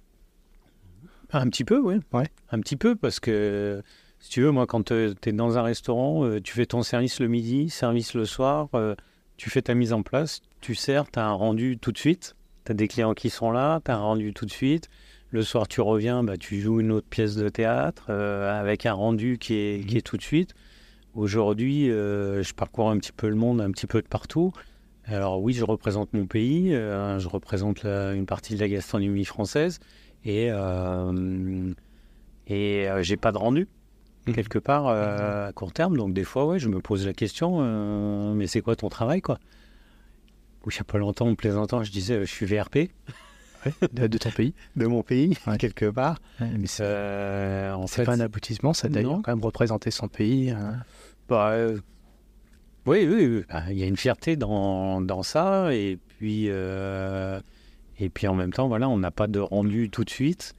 Un 1.32 1.48
petit 1.50 1.64
peu, 1.64 1.80
oui. 1.80 1.96
Ouais. 2.12 2.28
Un 2.52 2.60
petit 2.60 2.76
peu, 2.76 2.96
parce 2.96 3.20
que 3.20 3.82
si 4.24 4.30
tu 4.30 4.42
veux, 4.42 4.52
moi, 4.52 4.66
quand 4.66 4.86
tu 4.86 4.94
es 5.26 5.32
dans 5.34 5.58
un 5.58 5.64
restaurant, 5.64 6.24
euh, 6.24 6.40
tu 6.40 6.54
fais 6.54 6.66
ton 6.66 6.82
service 6.82 7.20
le 7.20 7.28
midi, 7.28 7.70
service 7.70 8.14
le 8.14 8.24
soir, 8.24 8.70
euh, 8.74 8.96
tu 9.36 9.50
fais 9.50 9.62
ta 9.62 9.74
mise 9.74 9.92
en 9.92 10.02
place, 10.02 10.40
tu 10.62 10.76
sers, 10.76 11.12
tu 11.12 11.20
as 11.20 11.26
un 11.26 11.34
rendu 11.34 11.78
tout 11.78 11.92
de 11.92 11.98
suite. 11.98 12.38
Tu 12.64 12.72
as 12.72 12.76
des 12.76 12.88
clients 12.88 13.14
qui 13.16 13.30
sont 13.30 13.52
là, 13.52 13.82
tu 13.84 13.92
as 13.92 13.98
un 13.98 14.00
rendu 14.00 14.34
tout 14.34 14.46
de 14.46 14.52
suite. 14.52 14.88
Le 15.30 15.42
soir, 15.42 15.68
tu 15.68 15.82
reviens, 15.82 16.24
bah, 16.24 16.38
tu 16.38 16.62
joues 16.62 16.80
une 16.80 16.94
autre 16.94 17.08
pièce 17.10 17.36
de 17.36 17.50
théâtre 17.50 18.06
euh, 18.08 18.58
avec 18.58 18.86
un 18.86 18.94
rendu 18.94 19.38
qui 19.38 19.56
est, 19.56 19.86
qui 19.86 19.98
est 19.98 20.02
tout 20.02 20.16
de 20.16 20.22
suite. 20.22 20.54
Aujourd'hui, 21.16 21.92
euh, 21.92 22.44
je 22.44 22.54
parcours 22.54 22.90
un 22.90 22.98
petit 23.00 23.12
peu 23.12 23.28
le 23.28 23.36
monde, 23.36 23.60
un 23.60 23.72
petit 23.72 23.88
peu 23.88 24.02
de 24.02 24.08
partout. 24.08 24.54
Alors 25.04 25.42
oui, 25.42 25.52
je 25.52 25.66
représente 25.66 26.14
mon 26.14 26.28
pays, 26.28 26.74
euh, 26.74 27.20
je 27.20 27.28
représente 27.28 27.84
la- 27.84 28.14
une 28.14 28.26
partie 28.26 28.56
de 28.56 28.62
la 28.62 28.70
gastronomie 28.70 29.26
française 29.26 29.80
et, 30.24 30.48
euh, 30.50 31.74
et 32.48 32.88
euh, 32.90 33.04
j'ai 33.04 33.18
pas 33.18 33.34
de 33.34 33.38
rendu 33.38 33.68
Mhm. 34.28 34.34
quelque 34.36 34.60
part 34.60 34.88
euh, 34.88 35.50
à 35.50 35.52
court 35.54 35.74
terme. 35.74 35.98
Donc 35.98 36.14
des 36.14 36.24
fois, 36.24 36.46
ouais, 36.46 36.60
je 36.60 36.70
me 36.70 36.80
pose 36.80 37.06
la 37.06 37.14
question, 37.14 37.58
euh, 37.62 38.34
mais 38.34 38.48
c'est 38.48 38.62
quoi 38.62 38.76
ton 38.76 38.90
travail 38.90 39.22
quoi? 39.22 39.38
Ou 40.66 40.72
il 40.72 40.76
y 40.78 40.80
a 40.80 40.84
pas 40.86 40.98
longtemps, 40.98 41.28
en 41.28 41.36
plaisantant, 41.36 41.84
je 41.84 41.92
disais, 41.92 42.14
euh, 42.16 42.26
je 42.26 42.32
suis 42.32 42.46
VRP 42.46 42.90
de, 43.92 44.08
de 44.08 44.18
ton 44.18 44.32
pays. 44.32 44.54
de 44.78 44.86
mon 44.88 45.04
pays 45.04 45.38
Ouais. 45.46 45.58
quelque 45.58 45.90
part. 45.90 46.20
mais 46.40 46.68
c'est 46.68 46.84
Euh, 46.86 47.88
fait, 47.88 48.06
pas 48.06 48.14
un 48.14 48.20
aboutissement, 48.22 48.74
ça, 48.74 48.88
d'ailleurs, 48.88 49.20
quand 49.24 49.36
même 49.36 49.44
représenter 49.44 49.92
son 49.92 50.08
pays. 50.08 50.52
hein. 50.52 50.78
Bah, 51.28 51.54
oui, 52.86 53.08
oui, 53.08 53.26
oui. 53.28 53.44
Bah, 53.50 53.64
il 53.72 53.78
y 53.78 53.84
a 53.84 53.88
une 53.88 53.98
fierté 53.98 54.36
dans, 54.36 55.02
dans 55.02 55.24
ça. 55.24 55.74
Et 55.74 55.98
puis, 56.18 56.46
et 56.48 58.10
puis 58.10 58.28
en 58.28 58.36
même 58.36 58.52
temps, 58.54 58.68
voilà, 58.68 58.88
on 58.90 58.98
n'a 58.98 59.12
pas 59.12 59.28
de 59.28 59.40
rendu 59.40 59.90
tout 59.90 60.04
de 60.04 60.10
suite. 60.10 60.54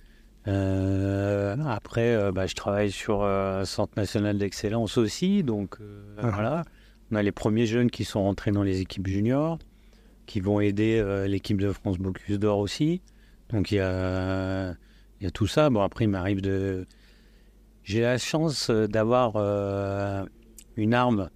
Euh, 0.46 1.56
après, 1.66 2.14
euh, 2.14 2.32
bah, 2.32 2.46
je 2.46 2.54
travaille 2.54 2.90
sur 2.90 3.22
euh, 3.22 3.64
Centre 3.64 3.94
national 3.96 4.38
d'excellence 4.38 4.98
aussi. 4.98 5.42
Donc, 5.42 5.78
Ah. 6.18 6.30
voilà. 6.30 6.64
On 7.10 7.16
a 7.16 7.22
les 7.22 7.32
premiers 7.32 7.66
jeunes 7.66 7.90
qui 7.90 8.04
sont 8.04 8.22
rentrés 8.22 8.50
dans 8.50 8.62
les 8.62 8.80
équipes 8.80 9.06
juniors, 9.06 9.58
qui 10.26 10.40
vont 10.40 10.60
aider 10.60 11.02
l'équipe 11.28 11.60
de 11.60 11.70
France 11.70 11.98
Bocuse 11.98 12.38
d'Or 12.38 12.58
aussi. 12.58 13.02
Donc, 13.50 13.70
il 13.70 13.76
y 13.76 13.80
a, 13.80 14.70
il 15.20 15.24
y 15.24 15.26
a 15.26 15.30
tout 15.30 15.46
ça. 15.46 15.70
Bon, 15.70 15.82
après, 15.82 16.04
il 16.04 16.08
m'arrive 16.08 16.40
de. 16.40 16.86
J'ai 17.84 18.00
la 18.00 18.16
chance 18.18 18.70
d'avoir 18.70 19.36
une 20.76 20.94
arme. 20.94 21.28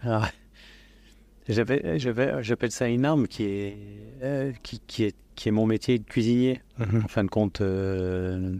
Alors, 0.00 0.26
j'appelle, 1.48 2.70
ça 2.70 2.88
une 2.88 3.04
arme 3.04 3.28
qui 3.28 3.44
est, 3.44 4.62
qui, 4.62 4.80
qui 4.86 5.04
est, 5.04 5.16
qui 5.42 5.48
est 5.48 5.52
mon 5.52 5.66
métier 5.66 5.98
de 5.98 6.04
cuisinier. 6.04 6.60
En 6.78 7.08
fin 7.08 7.24
de 7.24 7.28
compte, 7.28 7.62
euh, 7.62 8.54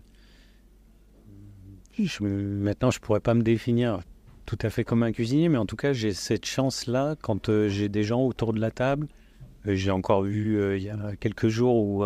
je, 1.96 2.24
maintenant, 2.24 2.90
je 2.90 2.98
pourrais 2.98 3.20
pas 3.20 3.34
me 3.34 3.42
définir 3.42 4.00
tout 4.46 4.58
à 4.62 4.68
fait 4.68 4.82
comme 4.82 5.04
un 5.04 5.12
cuisinier, 5.12 5.48
mais 5.48 5.58
en 5.58 5.66
tout 5.66 5.76
cas, 5.76 5.92
j'ai 5.92 6.12
cette 6.12 6.44
chance-là 6.44 7.14
quand 7.22 7.48
euh, 7.48 7.68
j'ai 7.68 7.88
des 7.88 8.02
gens 8.02 8.22
autour 8.22 8.52
de 8.52 8.58
la 8.58 8.72
table. 8.72 9.06
Euh, 9.68 9.76
j'ai 9.76 9.92
encore 9.92 10.22
vu 10.22 10.58
euh, 10.58 10.76
il 10.76 10.82
y 10.82 10.90
a 10.90 11.14
quelques 11.20 11.46
jours 11.46 11.76
où 11.76 12.04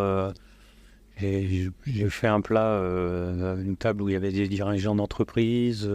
j'ai 1.19 2.11
fait 2.11 2.29
un 2.29 2.43
plat, 2.43 2.73
euh, 2.73 3.57
une 3.57 3.79
table 3.79 4.03
où 4.03 4.11
il 4.11 4.13
y 4.13 4.17
avait 4.17 4.31
des 4.31 4.47
dirigeants 4.47 4.95
d'entreprise, 4.95 5.89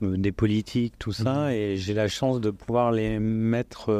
des 0.00 0.32
politiques, 0.32 0.94
tout 0.98 1.12
ça, 1.12 1.54
et 1.54 1.76
j'ai 1.76 1.92
la 1.92 2.08
chance 2.08 2.40
de 2.40 2.50
pouvoir 2.50 2.92
les 2.92 3.18
mettre, 3.18 3.90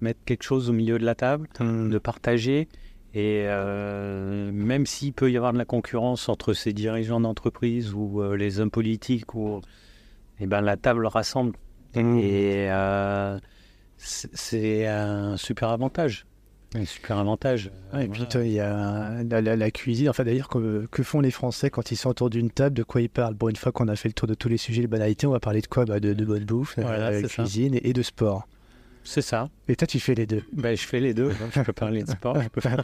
mettre 0.00 0.20
quelque 0.24 0.42
chose 0.42 0.70
au 0.70 0.72
milieu 0.72 0.98
de 0.98 1.04
la 1.04 1.14
table 1.14 1.48
de 1.90 1.98
partager. 1.98 2.68
Et 3.16 3.44
euh, 3.46 4.50
même 4.52 4.86
s'il 4.86 5.12
peut 5.12 5.30
y 5.30 5.36
avoir 5.36 5.52
de 5.52 5.58
la 5.58 5.64
concurrence 5.64 6.28
entre 6.28 6.52
ces 6.52 6.72
dirigeants 6.72 7.20
d'entreprise 7.20 7.94
ou 7.94 8.20
euh, 8.20 8.36
les 8.36 8.58
hommes 8.58 8.72
politiques, 8.72 9.34
ou, 9.34 9.60
eh 10.40 10.46
ben, 10.46 10.60
la 10.60 10.76
table 10.76 11.06
rassemble. 11.06 11.56
Et 12.18 12.66
euh, 12.70 13.38
c'est- 13.96 14.86
un 14.86 15.36
super 15.36 15.68
avantage. 15.68 16.26
Un 16.74 16.84
super 16.84 17.18
avantage. 17.18 17.70
Ouais, 17.92 18.06
et 18.06 18.08
puis 18.08 18.24
il 18.34 18.50
y 18.50 18.58
a 18.58 19.22
la, 19.22 19.40
la- 19.40 19.54
la 19.54 19.70
cuisine. 19.70 20.08
Enfin, 20.08 20.24
d'ailleurs, 20.24 20.48
que, 20.48 20.86
que 20.90 21.04
font 21.04 21.20
les 21.20 21.30
Français 21.30 21.70
quand 21.70 21.92
ils 21.92 21.96
sont 21.96 22.08
autour 22.10 22.30
d'une 22.30 22.50
table? 22.50 22.74
De 22.74 22.82
quoi 22.82 23.00
ils 23.00 23.08
parlent? 23.08 23.34
Bon, 23.34 23.48
une 23.48 23.54
fois 23.54 23.70
qu'on 23.70 23.86
a 23.86 23.94
fait 23.94 24.08
le 24.08 24.14
tour 24.14 24.26
de 24.26 24.34
tous 24.34 24.48
les 24.48 24.56
sujets, 24.56 24.80
les 24.80 24.88
banalités, 24.88 25.28
on 25.28 25.30
va 25.30 25.38
parler 25.38 25.60
de 25.60 25.68
quoi? 25.68 25.84
Bah, 25.84 26.00
de, 26.00 26.12
de 26.14 26.24
bonne 26.24 26.44
bouffe, 26.44 26.76
de 27.22 27.28
cuisine 27.44 27.74
et, 27.76 27.90
et 27.90 27.92
de 27.92 28.02
sport. 28.02 28.48
C'est 29.06 29.20
ça. 29.22 29.50
Et 29.68 29.76
toi, 29.76 29.86
tu 29.86 30.00
fais 30.00 30.14
les 30.14 30.26
deux. 30.26 30.42
Ben, 30.52 30.74
je 30.76 30.86
fais 30.86 30.98
les 30.98 31.12
deux. 31.14 31.30
Je 31.54 31.60
peux 31.60 31.72
parler 31.74 32.02
de 32.02 32.10
sport. 32.10 32.40
Je 32.40 32.48
peux 32.48 32.60
faire... 32.62 32.82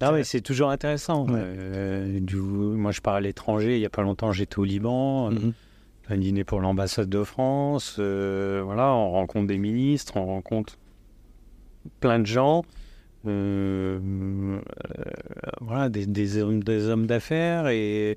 non, 0.00 0.12
mais 0.12 0.22
c'est 0.24 0.40
toujours 0.40 0.70
intéressant. 0.70 1.26
Ouais. 1.28 1.40
Euh, 1.42 2.20
du- 2.20 2.36
moi, 2.36 2.92
je 2.92 3.00
pars 3.00 3.14
à 3.14 3.20
l'étranger. 3.20 3.76
Il 3.76 3.80
n'y 3.80 3.86
a 3.86 3.90
pas 3.90 4.02
longtemps, 4.02 4.30
j'étais 4.32 4.58
au 4.58 4.64
Liban. 4.64 5.30
Mhm. 5.30 5.52
un 6.08 6.16
dîner 6.18 6.44
pour 6.44 6.60
l'ambassade 6.60 7.08
de 7.08 7.24
France. 7.24 7.96
euh, 7.98 8.62
voilà, 8.64 8.92
on 8.94 9.10
rencontre 9.10 9.46
des 9.48 9.58
ministres, 9.58 10.16
on 10.16 10.26
rencontre 10.26 10.78
plein 12.00 12.18
de 12.20 12.26
gens. 12.26 12.62
euh, 13.26 14.60
voilà, 15.60 15.88
des, 15.88 16.06
des 16.06 16.38
hommes, 16.38 16.62
des 16.62 16.88
hommes 16.88 17.06
d'affaires. 17.06 17.68
Et, 17.68 18.16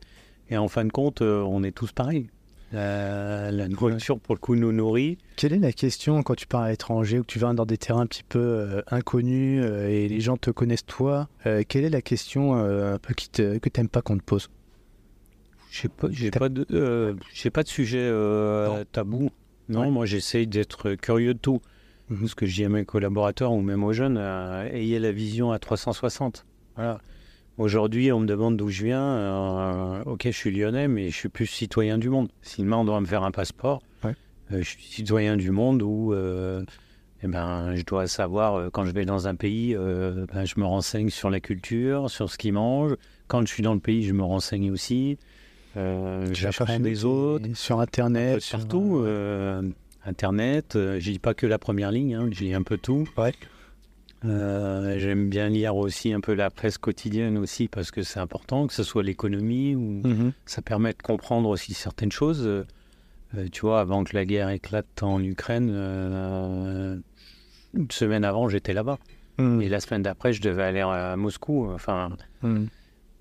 et 0.50 0.58
en 0.58 0.68
fin 0.68 0.86
de 0.86 0.92
compte, 0.92 1.22
on 1.22 1.64
est 1.64 1.72
tous 1.72 1.92
pareils. 1.92 2.28
La, 2.76 3.52
la 3.52 3.68
nourriture, 3.70 4.20
pour 4.20 4.36
le 4.36 4.40
coup, 4.40 4.56
nous 4.56 4.72
nourrit. 4.72 5.18
Quelle 5.38 5.54
est 5.54 5.60
la 5.60 5.72
question 5.72 6.22
quand 6.24 6.36
tu 6.36 6.46
pars 6.46 6.62
à 6.62 6.70
l'étranger 6.70 7.20
ou 7.20 7.22
que 7.22 7.28
tu 7.28 7.40
vas 7.40 7.54
dans 7.54 7.66
des 7.66 7.78
terrains 7.78 8.02
un 8.02 8.06
petit 8.06 8.24
peu 8.24 8.40
euh, 8.40 8.82
inconnus 8.92 9.64
euh, 9.64 9.88
et 9.88 10.08
les 10.10 10.20
gens 10.20 10.36
te 10.36 10.52
connaissent 10.52 10.86
toi 10.86 11.30
euh, 11.46 11.64
Quelle 11.68 11.86
est 11.86 11.90
la 11.90 12.02
question 12.02 12.58
euh, 12.58 12.96
un 12.96 12.98
peu 12.98 13.14
qui 13.14 13.30
te, 13.30 13.58
que 13.60 13.70
t'aimes 13.70 13.88
pas 13.90 14.02
qu'on 14.02 14.18
te 14.18 14.24
pose? 14.24 14.50
J'ai 15.72 15.90
pas, 15.90 16.08
j'ai 16.12 16.32
pas 16.32 16.50
de, 16.50 16.66
euh, 16.72 17.14
j'ai 17.34 17.50
pas 17.50 17.64
de 17.64 17.68
sujet 17.68 18.00
euh, 18.02 18.84
tabou. 18.92 19.30
Non, 19.68 19.82
Ouais. 19.82 19.90
moi 19.90 20.06
j'essaye 20.06 20.46
d'être 20.48 20.94
curieux 20.96 21.34
de 21.34 21.40
tout. 21.40 21.60
Mhm. 22.10 22.28
Ce 22.28 22.36
que 22.36 22.46
je 22.46 22.54
dis 22.56 22.66
à 22.66 22.70
mes 22.70 22.86
collaborateurs 22.86 23.52
ou 23.52 23.62
même 23.62 23.84
aux 23.84 23.94
jeunes, 23.94 24.18
euh, 24.20 24.70
ayez 24.72 25.00
la 25.00 25.12
vision 25.12 25.52
à 25.52 25.60
360. 25.60 26.46
Voilà. 26.76 27.00
Aujourd'hui, 27.58 28.12
on 28.12 28.20
me 28.20 28.26
demande 28.28 28.58
d'où 28.58 28.70
je 28.70 28.84
viens. 28.84 29.02
euh, 29.02 30.04
ok, 30.06 30.24
je 30.26 30.30
suis 30.32 30.52
lyonnais, 30.52 30.88
mais 30.88 31.10
je 31.10 31.16
suis 31.16 31.30
plus 31.30 31.48
citoyen 31.48 31.98
du 31.98 32.10
monde. 32.10 32.28
Si 32.42 32.62
demain 32.62 32.78
on 32.78 32.86
doit 32.86 33.00
me 33.00 33.06
faire 33.06 33.24
un 33.24 33.32
passeport, 33.32 33.82
Ouais. 34.04 34.14
euh, 34.52 34.58
je 34.62 34.70
suis 34.70 34.84
citoyen 34.84 35.38
du 35.38 35.52
monde 35.52 35.82
où 35.82 36.14
euh, 36.14 36.64
eh 37.24 37.28
ben, 37.28 37.74
je 37.76 37.84
dois 37.84 38.08
savoir 38.08 38.70
quand 38.72 38.86
je 38.86 38.92
vais 38.92 39.06
dans 39.06 39.28
un 39.30 39.36
pays, 39.36 39.74
ben, 39.74 40.44
je 40.46 40.60
me 40.60 40.66
renseigne 40.66 41.10
sur 41.10 41.30
la 41.30 41.40
culture, 41.40 42.10
sur 42.10 42.30
ce 42.30 42.38
qu'ils 42.38 42.54
mangent. 42.54 42.96
Quand 43.28 43.42
je 43.42 43.48
suis 43.54 43.64
dans 43.64 43.74
le 43.74 43.80
pays, 43.80 44.04
je 44.04 44.14
me 44.14 44.24
renseigne 44.24 44.70
aussi. 44.72 45.18
J'apprends 45.76 46.80
des 46.80 47.06
autres 47.06 47.46
Sur 47.56 47.80
Internet, 47.80 48.36
de 48.36 48.40
sur- 48.40 48.60
partout. 48.60 49.00
euh, 49.06 49.62
Internet, 50.06 50.74
je 50.76 51.10
lis 51.10 51.20
pas 51.20 51.34
que 51.34 51.48
la 51.48 51.58
première 51.58 51.92
ligne, 51.92 52.16
hein, 52.16 52.30
je 52.32 52.44
lis 52.44 52.54
un 52.54 52.62
peu 52.64 52.78
tout. 52.78 53.08
Ouais. 53.18 53.34
Euh, 54.26 54.98
J'aime 54.98 55.30
bien 55.30 55.50
lire 55.50 55.76
aussi 55.76 56.12
un 56.14 56.20
peu 56.20 56.34
la 56.34 56.50
presse 56.50 56.78
quotidienne 56.78 57.38
aussi 57.38 57.68
parce 57.68 57.92
que 57.92 58.02
c'est 58.02 58.20
important, 58.20 58.66
que 58.68 58.74
ce 58.74 58.84
soit 58.84 59.04
l'économie 59.04 59.76
ou 59.76 60.02
Mhm. 60.08 60.32
ça 60.46 60.62
permet 60.62 60.94
de 60.94 61.02
comprendre 61.02 61.50
aussi 61.50 61.74
certaines 61.74 62.12
choses. 62.12 62.46
Euh, 62.46 62.64
tu 63.52 63.62
vois, 63.62 63.82
avant 63.82 64.04
que 64.04 64.16
la 64.16 64.26
guerre 64.26 64.50
éclate 64.50 65.04
en 65.04 65.22
Ukraine, 65.22 65.70
euh, 65.72 66.98
une 67.74 67.92
semaine 67.92 68.24
avant, 68.24 68.48
j'étais 68.50 68.74
là-bas. 68.74 68.98
Mhm. 69.38 69.62
Et 69.62 69.70
la 69.70 69.80
semaine 69.80 70.02
d'après, 70.02 70.32
je 70.34 70.42
devais 70.42 70.64
aller 70.64 70.80
à 70.82 71.16
Moscou. 71.18 71.70
Enfin, 71.74 72.10
Mhm. 72.42 72.68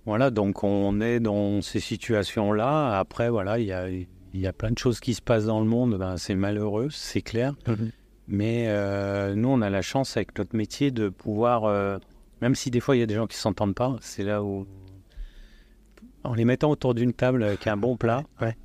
voilà, 0.07 0.31
donc 0.31 0.63
on 0.65 1.01
est 1.01 1.19
dans 1.21 1.61
ces 1.63 1.81
situations-là. 1.81 2.99
Après, 2.99 3.29
voilà, 3.31 3.59
il 3.59 3.67
y 3.67 3.73
a, 3.73 3.89
y 3.91 4.47
a 4.47 4.53
plein 4.53 4.71
de 4.71 4.79
choses 4.79 5.01
qui 5.01 5.15
se 5.15 5.23
passent 5.23 5.47
dans 5.47 5.61
le 5.61 5.67
monde. 5.67 5.99
Ben, 5.99 6.17
c'est 6.17 6.37
malheureux, 6.37 6.89
c'est 6.91 7.23
clair. 7.23 7.55
Mhm. 7.67 7.91
Mais 8.29 8.65
euh, 8.69 9.35
nous, 9.35 9.49
on 9.49 9.61
a 9.61 9.69
la 9.71 9.83
chance 9.83 10.17
avec 10.17 10.37
notre 10.39 10.57
métier 10.57 10.91
de 10.91 11.09
pouvoir, 11.11 11.65
euh, 11.65 11.99
même 12.41 12.55
si 12.55 12.71
des 12.71 12.81
fois 12.81 12.97
il 12.97 13.01
y 13.01 13.03
a 13.03 13.07
des 13.07 13.15
gens 13.15 13.27
qui 13.27 13.37
s'entendent 13.37 13.75
pas, 13.75 13.97
c'est 14.01 14.23
là 14.25 14.43
où, 14.43 14.67
en 16.25 16.35
les 16.35 16.45
mettant 16.45 16.71
autour 16.71 16.95
d'une 16.95 17.13
table 17.13 17.43
avec 17.45 17.67
un 17.67 17.77
bon 17.77 17.97
plat, 17.97 18.23
Ouais. 18.41 18.57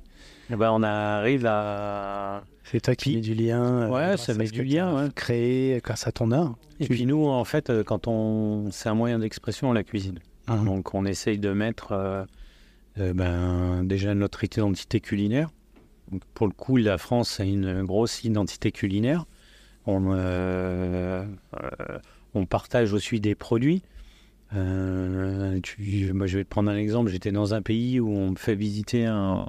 eh 0.50 0.56
ben, 0.56 0.70
on 0.72 0.82
arrive 0.82 1.44
à, 1.46 2.42
C'est 2.64 2.80
toi 2.80 2.94
qui 2.94 3.10
Puis- 3.10 3.14
mets 3.16 3.20
du 3.20 3.34
lien. 3.34 3.62
euh, 3.62 3.88
Ouais, 3.88 4.16
ça 4.16 4.32
met 4.34 4.46
du 4.46 4.62
lien, 4.64 4.94
ouais. 4.96 5.08
Créé 5.14 5.80
grâce 5.84 6.06
à 6.06 6.12
ton 6.12 6.30
art. 6.30 6.56
Et 6.78 6.86
puis 6.86 7.04
nous, 7.04 7.26
en 7.26 7.44
fait, 7.44 7.70
quand 7.84 8.06
on, 8.06 8.70
c'est 8.70 8.88
un 8.88 8.94
moyen 8.94 9.18
d'expression 9.18 9.72
la 9.72 9.82
cuisine. 9.82 10.20
Mhm. 10.48 10.64
Donc 10.64 10.94
on 10.94 11.04
essaye 11.04 11.38
de 11.38 11.52
mettre 11.52 11.92
euh, 11.92 12.24
ben, 13.12 13.84
déjà 13.84 14.14
notre 14.14 14.42
identité 14.44 15.00
culinaire. 15.00 15.50
Donc, 16.10 16.22
pour 16.34 16.46
le 16.46 16.52
coup, 16.54 16.76
la 16.76 16.96
France 16.98 17.40
a 17.40 17.44
une 17.44 17.84
grosse 17.84 18.24
identité 18.24 18.72
culinaire. 18.72 19.26
On, 19.86 20.12
euh, 20.12 21.24
on 22.34 22.46
partage 22.46 22.92
aussi 22.92 23.20
des 23.20 23.34
produits. 23.34 23.82
Euh, 24.54 25.60
moi, 26.12 26.26
je 26.26 26.38
vais 26.38 26.44
te 26.44 26.48
prendre 26.48 26.70
un 26.70 26.76
exemple. 26.76 27.10
J'étais 27.10 27.32
dans 27.32 27.54
un 27.54 27.62
pays 27.62 28.00
où 28.00 28.10
on 28.10 28.30
me 28.30 28.36
fait 28.36 28.54
visiter 28.54 29.06
un, 29.06 29.46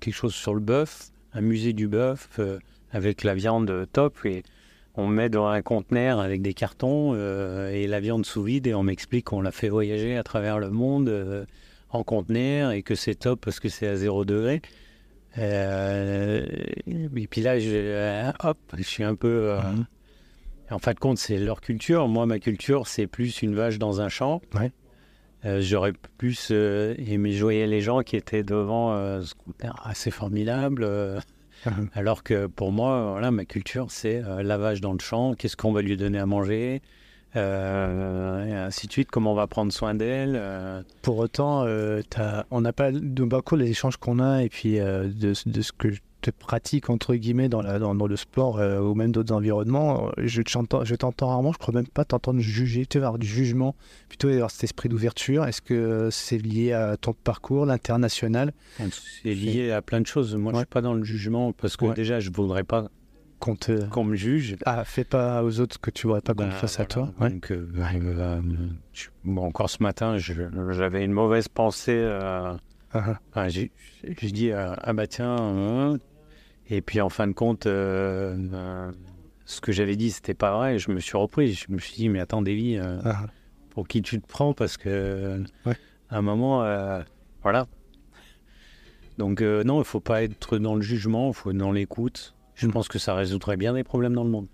quelque 0.00 0.14
chose 0.14 0.34
sur 0.34 0.54
le 0.54 0.60
bœuf, 0.60 1.10
un 1.32 1.42
musée 1.42 1.72
du 1.72 1.86
bœuf 1.86 2.28
euh, 2.38 2.58
avec 2.92 3.24
la 3.24 3.34
viande 3.34 3.86
top 3.92 4.24
et 4.24 4.42
on 4.94 5.06
me 5.06 5.14
met 5.14 5.28
dans 5.28 5.46
un 5.46 5.60
conteneur 5.60 6.20
avec 6.20 6.40
des 6.40 6.54
cartons 6.54 7.14
et 7.14 7.86
la 7.86 8.00
viande 8.00 8.24
sous 8.24 8.42
vide 8.42 8.66
et 8.66 8.72
on 8.72 8.82
m'explique 8.82 9.26
qu'on 9.26 9.42
l'a 9.42 9.52
fait 9.52 9.68
voyager 9.68 10.16
à 10.16 10.22
travers 10.22 10.58
le 10.58 10.70
monde 10.70 11.46
en 11.90 12.02
conteneur 12.02 12.70
et 12.70 12.82
que 12.82 12.94
c'est 12.94 13.14
top 13.14 13.40
parce 13.44 13.60
que 13.60 13.68
c'est 13.68 13.86
à 13.86 13.96
zéro 13.96 14.24
degré. 14.24 14.62
Euh, 15.38 16.46
et 16.86 17.26
puis 17.26 17.40
là, 17.40 17.58
je, 17.58 17.68
euh, 17.72 18.30
hop, 18.42 18.58
je 18.76 18.82
suis 18.82 19.04
un 19.04 19.14
peu. 19.14 19.50
euh, 19.52 19.60
Mhm. 19.60 19.86
En 20.70 20.78
fin 20.80 20.92
de 20.94 20.98
compte, 20.98 21.18
c'est 21.18 21.38
leur 21.38 21.60
culture. 21.60 22.08
Moi, 22.08 22.26
ma 22.26 22.40
culture, 22.40 22.88
c'est 22.88 23.06
plus 23.06 23.40
une 23.42 23.54
vache 23.54 23.78
dans 23.78 24.00
un 24.00 24.08
champ. 24.08 24.40
Ouais. 24.54 24.72
Euh, 25.44 25.60
J'aurais 25.60 25.92
plus 26.18 26.50
aimé 26.50 27.30
jouer 27.32 27.66
les 27.68 27.80
gens 27.80 28.00
qui 28.02 28.16
étaient 28.16 28.42
devant 28.42 28.90
ce 29.22 29.32
conteneur 29.34 29.80
assez 29.84 30.10
formidable. 30.10 30.88
Mhm. 31.64 31.88
alors 31.94 32.22
que 32.22 32.46
pour 32.46 32.70
moi, 32.72 33.12
voilà, 33.12 33.30
ma 33.30 33.44
culture, 33.44 33.86
c'est 33.90 34.20
la 34.42 34.58
vache 34.58 34.80
dans 34.80 34.92
le 34.92 34.98
champ, 35.00 35.34
qu'est-ce 35.34 35.56
qu'on 35.56 35.72
va 35.72 35.82
lui 35.82 35.96
donner 35.96 36.18
à 36.18 36.26
manger, 36.26 36.82
euh, 37.36 38.44
et 38.46 38.52
ainsi 38.54 38.86
de 38.86 38.92
suite, 38.92 39.10
comment 39.10 39.32
on 39.32 39.36
va 39.36 39.46
prendre 39.46 39.72
soin 39.72 39.94
d'elle. 39.94 40.34
euh. 40.36 40.82
Pour 41.02 41.18
autant, 41.18 41.64
euh, 41.66 42.02
on 42.50 42.60
n'a 42.60 42.72
pas 42.72 42.90
de 42.92 43.24
beaucoup 43.24 43.56
les 43.56 43.70
échanges 43.70 43.96
qu'on 43.96 44.18
a 44.18 44.42
et 44.42 44.48
puis 44.48 44.74
de, 44.78 45.10
de 45.46 45.62
ce 45.62 45.72
que 45.72 45.90
je 45.90 46.00
te 46.22 46.30
pratique 46.30 46.90
entre 46.90 47.14
guillemets 47.14 47.48
dans, 47.48 47.62
la, 47.62 47.78
dans, 47.78 47.94
dans 47.94 48.06
le 48.08 48.16
sport 48.16 48.56
ou 48.56 48.94
même 48.94 49.12
d'autres 49.12 49.32
environnements. 49.34 50.10
Je 50.16 50.42
t'entends, 50.42 50.84
je 50.84 50.94
t'entends 50.96 51.28
rarement. 51.28 51.52
Je 51.52 51.58
crois 51.58 51.74
même 51.74 51.86
pas 51.86 52.04
t'entendre 52.04 52.40
juger. 52.40 52.84
Tu 52.86 52.98
avoir 52.98 53.18
du 53.18 53.26
jugement, 53.26 53.76
plutôt 54.08 54.28
avoir 54.28 54.50
cet 54.50 54.64
esprit 54.64 54.88
d'ouverture. 54.88 55.44
Est-ce 55.44 55.60
que 55.62 56.08
c'est 56.10 56.38
lié 56.38 56.72
à 56.72 56.96
ton 56.96 57.12
parcours, 57.12 57.64
l'international, 57.66 58.52
C'est 59.22 59.34
lié 59.34 59.70
à 59.70 59.82
plein 59.82 60.00
de 60.00 60.06
choses. 60.06 60.34
Moi, 60.34 60.52
je 60.52 60.56
Ouais. 60.56 60.62
suis 60.62 60.68
pas 60.72 60.80
dans 60.80 60.94
le 60.94 61.04
jugement 61.04 61.52
parce 61.52 61.76
que 61.76 61.84
Ouais. 61.84 61.94
déjà, 61.94 62.18
je 62.18 62.30
voudrais 62.32 62.64
pas 62.64 62.88
qu'on 63.38 63.56
te 63.56 63.98
me 64.00 64.16
juge. 64.16 64.56
ah 64.66 64.84
fais 64.84 65.04
pas 65.04 65.42
aux 65.44 65.60
autres 65.60 65.74
ce 65.74 65.78
que 65.78 65.90
tu 65.90 66.06
voudrais 66.06 66.20
pas 66.22 66.34
qu'on 66.34 66.44
Bah, 66.46 66.50
fasse 66.52 66.80
à 66.80 66.86
toi. 66.86 67.12
Ouais. 67.20 67.30
Donc, 67.30 67.50
euh, 67.52 67.68
euh, 67.76 68.40
je- 68.92 69.08
bon, 69.24 69.44
encore 69.46 69.68
ce 69.70 69.82
matin, 69.82 70.16
je- 70.18 70.32
j'avais 70.70 71.04
une 71.04 71.12
mauvaise 71.12 71.48
pensée. 71.48 71.96
euh, 71.96 72.54
Enfin, 72.94 73.48
j'ai 73.48 73.70
dit 74.22 74.52
euh, 74.52 74.72
ah 74.78 74.92
bah 74.94 75.06
tiens 75.06 75.36
hein. 75.38 75.98
et 76.70 76.80
puis 76.80 77.02
en 77.02 77.10
fin 77.10 77.26
de 77.26 77.34
compte 77.34 77.66
euh, 77.66 78.34
euh, 78.54 78.90
ce 79.44 79.60
que 79.60 79.70
j'avais 79.70 79.96
dit 79.96 80.10
c'était 80.10 80.32
pas 80.32 80.56
vrai 80.56 80.78
je 80.78 80.90
me 80.90 80.98
suis 81.00 81.18
repris 81.18 81.52
je 81.52 81.66
me 81.68 81.78
suis 81.78 81.94
dit 81.94 82.08
mais 82.08 82.20
attends 82.20 82.40
Davy 82.40 82.78
euh, 82.78 82.98
ah, 83.04 83.24
ah. 83.24 83.26
pour 83.70 83.86
qui 83.86 84.00
tu 84.00 84.18
te 84.18 84.26
prends? 84.26 84.54
Parce 84.54 84.78
que 84.78 85.42
Ouais. 85.66 85.76
à 86.08 86.16
un 86.16 86.22
moment 86.22 86.62
euh, 86.64 87.02
voilà 87.42 87.66
donc 89.18 89.42
euh, 89.42 89.62
non 89.64 89.80
il 89.80 89.84
faut 89.84 90.00
pas 90.00 90.22
être 90.22 90.56
dans 90.58 90.74
le 90.74 90.80
jugement 90.82 91.28
il 91.28 91.34
faut 91.34 91.50
être 91.50 91.58
dans 91.58 91.72
l'écoute 91.72 92.34
je 92.56 92.66
pense 92.66 92.88
que 92.88 92.98
ça 92.98 93.14
résoudrait 93.14 93.56
bien 93.56 93.72
des 93.74 93.84
problèmes 93.84 94.14
dans 94.14 94.24
le 94.24 94.30
monde 94.30 94.48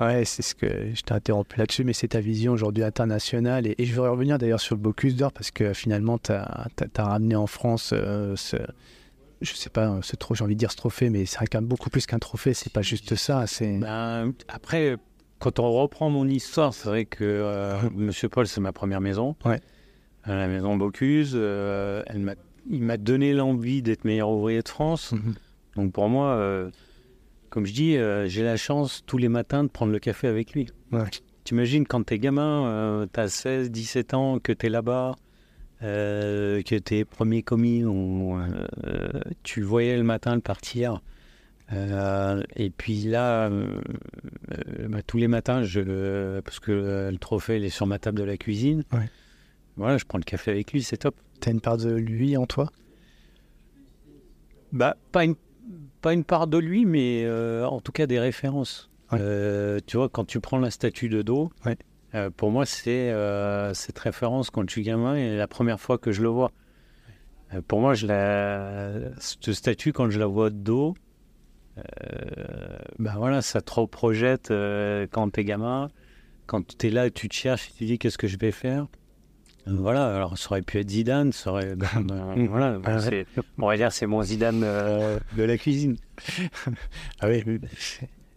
Ouais, 0.00 0.24
c'est 0.24 0.42
ce 0.42 0.54
que 0.54 0.66
je 0.94 1.02
t'ai 1.02 1.12
interrompu 1.12 1.58
là-dessus, 1.58 1.84
mais 1.84 1.92
c'est 1.92 2.08
ta 2.08 2.20
vision 2.20 2.52
aujourd'hui 2.52 2.82
internationale. 2.82 3.66
Et, 3.66 3.74
et 3.78 3.84
je 3.84 3.94
veux 3.94 4.08
revenir 4.08 4.38
d'ailleurs 4.38 4.60
sur 4.60 4.74
le 4.74 4.80
Bocuse 4.80 5.14
d'Or 5.14 5.32
parce 5.32 5.50
que 5.50 5.74
finalement, 5.74 6.18
tu 6.18 6.32
as, 6.32 6.68
ramené 6.98 7.36
en 7.36 7.46
France 7.46 7.90
euh, 7.92 8.34
ce, 8.34 8.56
je 9.42 9.54
sais 9.54 9.70
pas, 9.70 10.00
ce 10.02 10.16
trophée, 10.16 10.38
j'ai 10.38 10.44
envie 10.44 10.54
de 10.54 10.58
dire 10.58 10.72
ce 10.72 10.76
trophée, 10.76 11.10
mais 11.10 11.26
c'est 11.26 11.38
quand 11.46 11.60
même 11.60 11.68
beaucoup 11.68 11.90
plus 11.90 12.06
qu'un 12.06 12.18
trophée, 12.18 12.54
c'est 12.54 12.72
pas 12.72 12.82
juste 12.82 13.14
ça. 13.16 13.46
C'est 13.46 13.78
Ben, 13.78 14.32
après, 14.48 14.96
quand 15.38 15.58
on 15.58 15.70
reprend 15.70 16.10
mon 16.10 16.26
histoire, 16.28 16.72
c'est 16.72 16.88
vrai 16.88 17.04
que 17.04 17.24
euh, 17.24 17.76
Monsieur 17.94 18.28
Paul, 18.28 18.46
c'est 18.46 18.60
ma 18.60 18.72
première 18.72 19.00
maison. 19.00 19.36
Ouais. 19.44 19.60
Euh, 20.28 20.36
la 20.36 20.48
maison 20.48 20.76
Bocuse. 20.76 21.32
euh, 21.34 22.02
elle 22.06 22.20
m'a, 22.20 22.34
il 22.70 22.82
m'a 22.82 22.96
donné 22.96 23.34
l'envie 23.34 23.82
d'être 23.82 24.04
meilleur 24.04 24.30
ouvrier 24.30 24.62
de 24.62 24.68
France. 24.68 25.12
Mhm. 25.12 25.34
Donc 25.76 25.92
pour 25.92 26.08
moi, 26.08 26.70
comme 27.52 27.66
je 27.66 27.74
dis, 27.74 27.96
euh, 27.98 28.26
j'ai 28.28 28.42
la 28.42 28.56
chance 28.56 29.02
tous 29.06 29.18
les 29.18 29.28
matins 29.28 29.62
de 29.62 29.68
prendre 29.68 29.92
le 29.92 29.98
café 29.98 30.26
avec 30.26 30.54
lui. 30.54 30.66
Ouais. 30.90 31.04
T'imagines 31.44 31.86
quand 31.86 32.02
t'es 32.02 32.18
gamin, 32.18 32.64
euh, 32.66 33.06
t'as 33.12 33.28
16, 33.28 33.70
17 33.70 34.14
ans, 34.14 34.38
que 34.38 34.52
t'es 34.52 34.70
là-bas, 34.70 35.16
euh, 35.82 36.62
que 36.62 36.76
t'es 36.76 37.04
premier 37.04 37.42
commis, 37.42 37.84
ou, 37.84 38.38
euh, 38.84 39.10
tu 39.42 39.60
voyais 39.60 39.98
le 39.98 40.02
matin 40.02 40.34
le 40.34 40.40
partir. 40.40 41.02
Euh, 41.74 42.42
et 42.56 42.70
puis 42.70 43.02
là, 43.02 43.50
bah, 44.88 45.02
tous 45.06 45.18
les 45.18 45.28
matins, 45.28 45.62
je, 45.62 46.40
parce 46.40 46.58
que 46.58 47.08
le 47.12 47.18
trophée 47.18 47.56
il 47.58 47.64
est 47.64 47.70
sur 47.70 47.86
ma 47.86 47.98
table 47.98 48.18
de 48.18 48.24
la 48.24 48.36
cuisine, 48.38 48.82
Ouais. 48.92 49.10
voilà, 49.76 49.98
je 49.98 50.04
prends 50.06 50.18
le 50.18 50.24
café 50.24 50.50
avec 50.52 50.72
lui, 50.72 50.82
c'est 50.82 50.96
top. 50.96 51.16
T'as 51.40 51.50
une 51.50 51.60
part 51.60 51.76
de 51.76 51.90
lui 51.92 52.36
en 52.38 52.46
toi? 52.46 52.70
Bah, 54.72 54.96
pas 55.12 55.24
une, 55.24 55.34
pas 56.02 56.12
une 56.12 56.24
part 56.24 56.46
de 56.46 56.58
lui, 56.58 56.84
mais 56.84 57.22
euh, 57.24 57.64
en 57.66 57.80
tout 57.80 57.92
cas 57.92 58.06
des 58.06 58.18
références. 58.20 58.90
Ouais. 59.10 59.18
Euh, 59.20 59.80
tu 59.86 59.96
vois, 59.96 60.08
quand 60.08 60.24
tu 60.26 60.40
prends 60.40 60.58
la 60.58 60.70
statue 60.70 61.08
de 61.08 61.22
dos, 61.22 61.50
Ouais. 61.64 61.76
euh, 62.14 62.28
pour 62.30 62.50
moi, 62.50 62.66
c'est 62.66 63.14
cette 63.74 63.98
référence 63.98 64.50
quand 64.50 64.68
je 64.68 64.72
suis 64.72 64.82
gamin 64.82 65.14
et 65.16 65.36
la 65.36 65.46
première 65.48 65.80
fois 65.80 65.96
que 65.96 66.12
je 66.12 66.22
le 66.22 66.28
vois. 66.28 66.50
Pour 67.68 67.80
moi, 67.80 67.94
je 67.94 68.06
la, 68.06 68.92
cette 69.18 69.52
statue, 69.52 69.92
quand 69.92 70.10
je 70.10 70.18
la 70.18 70.26
vois 70.26 70.50
de 70.50 70.56
dos, 70.56 70.94
bah 72.98 73.14
voilà, 73.16 73.42
ça 73.42 73.60
te 73.60 73.72
reprojette 73.72 74.48
quand 75.10 75.30
t'es 75.30 75.44
gamin. 75.44 75.90
Quand 76.46 76.76
tu 76.76 76.86
es 76.86 76.90
là, 76.90 77.08
tu 77.10 77.28
te 77.28 77.34
cherches, 77.34 77.68
tu 77.68 77.72
te 77.78 77.84
dis 77.84 77.98
qu'est-ce 77.98 78.18
que 78.18 78.26
je 78.26 78.36
vais 78.38 78.52
faire? 78.52 78.86
Voilà, 79.66 80.16
alors 80.16 80.36
ça 80.38 80.50
aurait 80.50 80.62
pu 80.62 80.78
être 80.78 80.90
Zidane, 80.90 81.32
ça 81.32 81.50
aurait, 81.52 81.76
ben, 81.76 81.88
ben, 82.04 82.46
voilà, 82.48 82.78
bon, 82.78 82.82
Ah 82.84 82.96
ouais. 82.96 83.24
c'est- 83.36 83.42
on 83.58 83.66
va 83.68 83.76
dire 83.76 83.92
c'est 83.92 84.06
mon 84.06 84.22
Zidane 84.22 84.62
euh, 84.64 85.18
de 85.36 85.42
la 85.44 85.56
cuisine. 85.58 85.96
Ah 87.20 87.28
oui, 87.28 87.42
oui. 87.46 87.60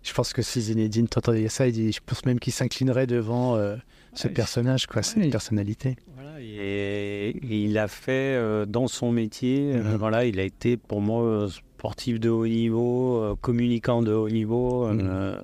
Je 0.04 0.14
pense 0.14 0.34
que 0.34 0.44
si 0.44 0.62
Zinedine 0.62 1.08
t'entendait 1.08 1.48
ça, 1.50 1.68
il 1.68 1.92
je 1.92 2.00
pense 2.06 2.26
même 2.26 2.40
qu'il 2.40 2.54
s'inclinerait 2.54 3.08
devant 3.08 3.56
euh, 3.56 3.76
ce 4.14 4.28
Ouais. 4.28 4.34
personnage, 4.36 4.86
quoi, 4.86 5.02
cette 5.02 5.18
Ouais. 5.24 5.30
personnalité. 5.32 5.96
Voilà, 6.14 6.40
et, 6.40 7.30
et 7.30 7.64
il 7.64 7.76
a 7.80 7.88
fait 7.88 8.36
euh, 8.38 8.68
dans 8.68 8.88
son 8.88 9.12
métier, 9.12 9.74
Mhm. 9.74 9.96
voilà, 9.96 10.26
il 10.26 10.40
a 10.40 10.44
été 10.44 10.78
pour 10.78 11.02
moi 11.02 11.48
sportif 11.50 12.20
de 12.20 12.30
haut 12.30 12.46
niveau, 12.48 13.36
communicant 13.42 14.04
de 14.04 14.14
haut 14.14 14.30
niveau 14.30 14.88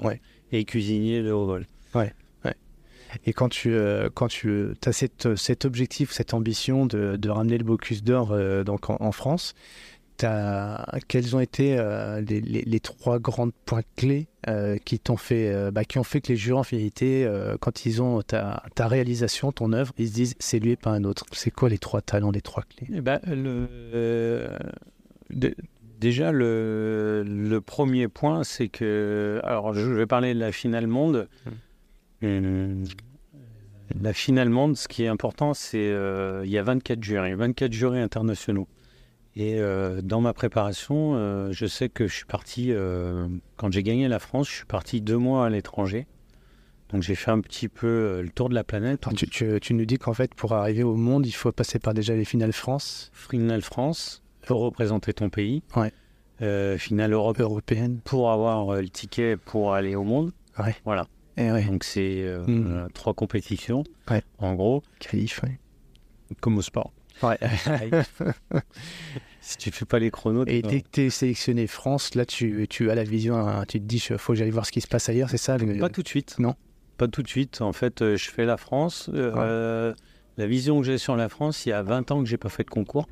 Ouais. 0.03 0.21
et 0.51 0.63
cuisinier 0.63 1.23
de 1.23 1.31
haut 1.31 1.45
vol. 1.47 1.65
Et 3.25 3.33
quand 3.33 3.49
tu, 3.49 3.71
euh, 3.73 4.09
quand 4.13 4.27
tu 4.27 4.69
as 4.85 4.91
cette, 4.93 5.35
cet 5.35 5.65
objectif, 5.65 6.11
cette 6.11 6.33
ambition 6.33 6.85
de, 6.85 7.15
de 7.17 7.29
ramener 7.29 7.57
le 7.57 7.63
Bocuse 7.63 8.03
d'Or 8.03 8.31
euh, 8.31 8.63
donc 8.63 8.89
en, 8.89 8.97
en 8.99 9.11
France, 9.11 9.53
t'as- 10.17 10.85
quels 11.07 11.35
ont 11.35 11.39
été 11.39 11.77
euh, 11.77 12.21
les, 12.21 12.41
les- 12.41 12.61
les 12.63 12.79
trois 12.79 13.19
grands 13.19 13.49
points 13.65 13.81
clés 13.95 14.27
euh, 14.47 14.77
qui 14.77 14.99
t'ont 14.99 15.17
fait, 15.17 15.49
euh, 15.53 15.71
bah, 15.71 15.83
qui 15.83 15.97
ont 15.97 16.03
fait 16.03 16.21
que 16.21 16.29
les 16.29 16.35
jurys 16.35 16.59
en 16.59 16.63
finalité, 16.63 17.25
euh, 17.25 17.57
quand 17.59 17.85
ils 17.85 18.01
ont 18.01 18.21
ta, 18.21 18.63
ta 18.75 18.87
réalisation, 18.87 19.51
ton 19.51 19.73
œuvre, 19.73 19.93
ils 19.97 20.07
se 20.09 20.13
disent 20.13 20.35
c'est 20.39 20.59
lui 20.59 20.71
et 20.71 20.75
pas 20.75 20.91
un 20.91 21.03
autre. 21.03 21.25
C'est 21.31 21.51
quoi 21.51 21.69
les 21.69 21.77
trois 21.79 22.01
talents, 22.01 22.31
les 22.31 22.41
trois 22.41 22.63
clés? 22.63 22.87
Eh 22.93 23.01
ben, 23.01 23.19
le, 23.27 23.67
euh, 23.93 24.57
dé- 25.31 25.55
déjà, 25.99 26.31
le, 26.31 27.23
le 27.25 27.61
premier 27.61 28.07
point, 28.07 28.43
c'est 28.43 28.67
que. 28.69 29.39
Alors, 29.43 29.73
je 29.73 29.81
vais 29.91 30.05
parler 30.07 30.33
de 30.33 30.39
la 30.39 30.51
finale 30.51 30.87
monde. 30.87 31.27
La 33.99 34.13
finale 34.13 34.49
monde, 34.49 34.77
ce 34.77 34.87
qui 34.87 35.03
est 35.03 35.07
important, 35.07 35.53
c'est 35.53 35.77
euh, 35.89 36.43
il 36.45 36.51
y 36.51 36.57
a 36.57 36.63
24 36.63 37.03
jurys, 37.03 37.33
24 37.33 37.73
jurys 37.73 37.99
internationaux. 37.99 38.67
Et 39.35 39.59
euh, 39.59 40.01
dans 40.01 40.21
ma 40.21 40.33
préparation, 40.33 41.13
euh, 41.15 41.51
je 41.51 41.65
sais 41.65 41.89
que 41.89 42.07
je 42.07 42.13
suis 42.13 42.25
parti, 42.25 42.71
euh, 42.71 43.27
quand 43.57 43.71
j'ai 43.71 43.83
gagné 43.83 44.07
la 44.07 44.19
France, 44.19 44.49
je 44.49 44.55
suis 44.55 44.65
parti 44.65 45.01
deux 45.01 45.17
mois 45.17 45.45
à 45.45 45.49
l'étranger. 45.49 46.07
Donc 46.89 47.01
j'ai 47.03 47.15
fait 47.15 47.31
un 47.31 47.39
petit 47.39 47.69
peu 47.69 48.21
le 48.21 48.29
tour 48.29 48.49
de 48.49 48.53
la 48.55 48.63
planète. 48.65 49.07
Alors, 49.07 49.17
tu, 49.17 49.27
tu- 49.27 49.59
tu 49.61 49.73
nous 49.73 49.85
dis 49.85 49.97
qu'en 49.97 50.13
fait, 50.13 50.33
pour 50.35 50.53
arriver 50.53 50.83
au 50.83 50.95
monde, 50.95 51.25
il 51.25 51.31
faut 51.31 51.51
passer 51.53 51.79
par 51.79 51.93
déjà 51.93 52.13
les 52.15 52.25
finales 52.25 52.51
France, 52.53 53.11
Finale 53.13 53.61
France, 53.61 54.23
pour 54.45 54.59
représenter 54.61 55.13
ton 55.13 55.29
pays. 55.29 55.63
Ouais. 55.75 55.91
Finale 56.77 57.13
Europe 57.13 57.39
européenne. 57.39 57.99
pour 58.03 58.31
avoir 58.31 58.75
le 58.81 58.89
ticket 58.89 59.37
pour 59.37 59.73
aller 59.73 59.95
au 59.95 60.03
monde. 60.03 60.31
Ouais. 60.59 60.75
Voilà. 60.85 61.07
Ouais, 61.37 61.63
Donc 61.65 61.83
c'est 61.83 62.21
euh, 62.23 62.45
Mm. 62.45 62.65
euh, 62.67 62.87
trois 62.93 63.13
compétitions. 63.13 63.83
Ouais. 64.09 64.21
En 64.37 64.53
gros, 64.55 64.83
qualif, 64.99 65.41
ouais. 65.43 65.59
comme 66.39 66.57
au 66.57 66.61
sport. 66.61 66.91
Ouais. 67.23 67.37
si 69.41 69.57
tu 69.57 69.71
fais 69.71 69.85
pas 69.85 69.99
les 69.99 70.11
chronos. 70.11 70.45
Et 70.47 70.61
dès 70.61 70.81
que 70.81 70.87
tu 70.91 71.01
es 71.01 71.09
sélectionné 71.09 71.67
France, 71.67 72.15
là, 72.15 72.25
tu, 72.25 72.67
tu 72.69 72.89
as 72.91 72.95
la 72.95 73.03
vision, 73.03 73.35
hein, 73.35 73.65
tu 73.67 73.79
te 73.79 73.85
dis, 73.85 73.97
il 74.09 74.17
faut 74.17 74.33
que 74.33 74.39
j'aille 74.39 74.49
voir 74.51 74.65
ce 74.65 74.71
qui 74.71 74.81
se 74.81 74.87
passe 74.87 75.09
ailleurs, 75.09 75.29
c'est 75.29 75.37
ça 75.37 75.57
le- 75.57 75.79
Pas 75.79 75.89
tout 75.89 76.03
de 76.03 76.07
suite. 76.07 76.35
Non. 76.39 76.55
Pas 76.97 77.07
tout 77.07 77.23
de 77.23 77.27
suite. 77.27 77.61
En 77.61 77.73
fait, 77.73 78.01
euh, 78.01 78.15
je 78.17 78.29
fais 78.29 78.45
la 78.45 78.57
France. 78.57 79.09
Euh, 79.13 79.93
La 80.37 80.47
vision 80.47 80.79
que 80.79 80.85
j'ai 80.85 80.97
sur 80.97 81.15
la 81.17 81.27
France, 81.29 81.65
il 81.65 81.69
y 81.69 81.73
a 81.73 81.83
20 81.83 82.09
ans 82.11 82.23
que 82.23 82.29
j'ai 82.29 82.37
pas 82.37 82.49
fait 82.49 82.63
de 82.63 82.69
concours. 82.69 83.07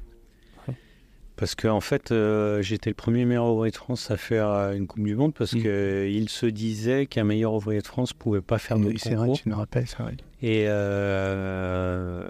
Parce 1.39 1.55
que 1.55 1.69
en 1.69 1.79
fait, 1.79 2.11
euh, 2.11 2.61
j'étais 2.61 2.89
le 2.89 2.95
premier 2.95 3.23
meilleur 3.23 3.45
ouvrier 3.45 3.71
de 3.71 3.77
France 3.77 4.11
à 4.11 4.17
faire 4.17 4.49
euh, 4.49 4.73
une 4.73 4.87
Coupe 4.87 5.05
du 5.05 5.15
Monde 5.15 5.33
parce 5.33 5.53
Mm. 5.53 5.61
qu'il 5.61 6.27
se 6.27 6.45
disait 6.45 7.05
qu'un 7.05 7.23
meilleur 7.23 7.53
ouvrier 7.53 7.79
de 7.79 7.87
France 7.87 8.11
pouvait 8.11 8.41
pas 8.41 8.57
faire 8.57 8.77
de 8.77 8.83
Oui, 8.83 8.99
c'est 8.99 9.15
vrai, 9.15 9.31
tu 9.31 9.47
me 9.47 9.55
rappelles, 9.55 9.87
c'est 9.87 9.99
vrai. 9.99 10.17
Et 10.41 10.65
euh, 10.67 12.27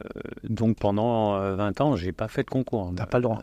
donc 0.47 0.77
pendant 0.77 1.33
euh, 1.37 1.55
20 1.55 1.81
ans, 1.81 1.95
j'ai 1.95 2.11
pas 2.11 2.27
fait 2.27 2.43
de 2.43 2.51
concours. 2.51 2.93
T'as 2.95 3.07
pas 3.07 3.17
le 3.17 3.23
droit. 3.23 3.41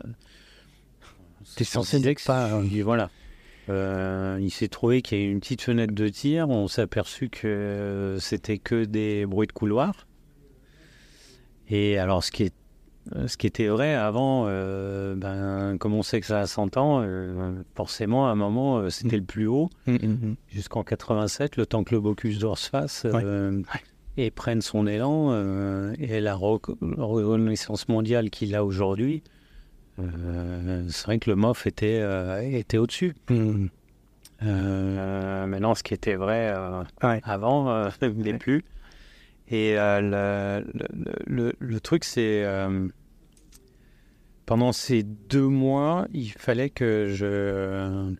T'es 1.57 1.65
censé 1.65 1.99
ne 1.99 2.13
que 2.13 2.25
pas, 2.25 2.61
et 2.71 2.81
voilà. 2.81 3.09
Euh, 3.67 4.37
il 4.39 4.51
s'est 4.51 4.69
trouvé 4.69 5.01
qu'il 5.01 5.17
y 5.17 5.21
a 5.21 5.25
eu 5.25 5.31
une 5.31 5.41
petite 5.41 5.61
fenêtre 5.61 5.93
de 5.93 6.07
tir. 6.07 6.47
On 6.47 6.69
s'est 6.69 6.83
aperçu 6.83 7.27
que 7.27 8.15
c'était 8.21 8.57
que 8.57 8.85
des 8.85 9.25
bruits 9.25 9.47
de 9.47 9.51
couloir. 9.51 10.07
Et 11.69 11.97
alors, 11.97 12.23
ce 12.23 12.31
qui, 12.31 12.43
est, 12.43 12.53
ce 13.27 13.37
qui 13.37 13.47
était 13.47 13.67
vrai 13.67 13.93
avant, 13.93 14.45
euh, 14.47 15.15
ben, 15.15 15.77
comme 15.77 15.93
on 15.93 16.03
sait 16.03 16.19
que 16.19 16.27
ça 16.27 16.39
a 16.41 16.47
100 16.47 16.77
ans, 16.77 17.01
euh, 17.01 17.53
forcément, 17.75 18.27
à 18.27 18.31
un 18.31 18.35
moment, 18.35 18.77
euh, 18.79 18.89
c'était 18.89 19.17
le 19.17 19.23
plus 19.23 19.47
haut. 19.47 19.69
Hum, 19.87 19.97
hum. 20.03 20.35
Jusqu'en 20.49 20.83
87, 20.83 21.57
le 21.57 21.65
temps 21.65 21.83
que 21.83 21.93
le 21.95 22.01
Bocuse 22.01 22.39
d'Or 22.39 22.57
se 22.57 22.69
fasse 22.69 23.03
euh, 23.05 23.61
et 24.17 24.31
prenne 24.31 24.61
son 24.61 24.87
élan, 24.87 25.29
euh, 25.31 25.93
et 25.99 26.19
la 26.19 26.35
rec- 26.35 26.67
reconnaissance 26.81 27.87
mondiale 27.87 28.29
qu'il 28.29 28.55
a 28.55 28.63
aujourd'hui, 28.65 29.23
euh, 29.99 30.83
c'est 30.89 31.05
vrai 31.05 31.19
que 31.19 31.29
le 31.29 31.35
MOF 31.35 31.65
était, 31.67 31.99
euh, 32.01 32.41
était 32.41 32.77
au-dessus. 32.77 33.15
Euh, 34.43 35.47
maintenant, 35.47 35.73
ce 35.73 35.81
qui 35.83 35.93
était 35.93 36.15
vrai 36.15 36.53
euh, 36.55 36.83
Ouais. 37.03 37.21
avant, 37.23 37.69
euh, 37.69 37.89
n'est 38.15 38.37
plus. 38.37 38.63
Et 39.49 39.77
euh, 39.79 40.61
le, 40.63 40.71
le- 41.25 41.53
le- 41.57 41.79
truc, 41.79 42.03
c'est 42.03 42.43
euh, 42.43 42.87
pendant 44.45 44.71
ces 44.71 45.03
deux 45.03 45.47
mois, 45.47 46.07
il 46.13 46.31
fallait 46.31 46.69
que 46.69 47.07
je 47.13 48.13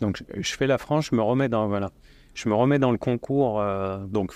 donc 0.00 0.22
je, 0.34 0.52
fais 0.54 0.66
la 0.66 0.76
France, 0.78 1.08
je 1.10 1.16
me 1.16 1.22
remets 1.22 1.48
dans 1.48 1.66
voilà, 1.68 1.90
je 2.34 2.48
me 2.50 2.54
remets 2.54 2.78
dans 2.78 2.92
le 2.92 2.98
concours. 2.98 3.60
euh, 3.60 4.04
donc 4.06 4.32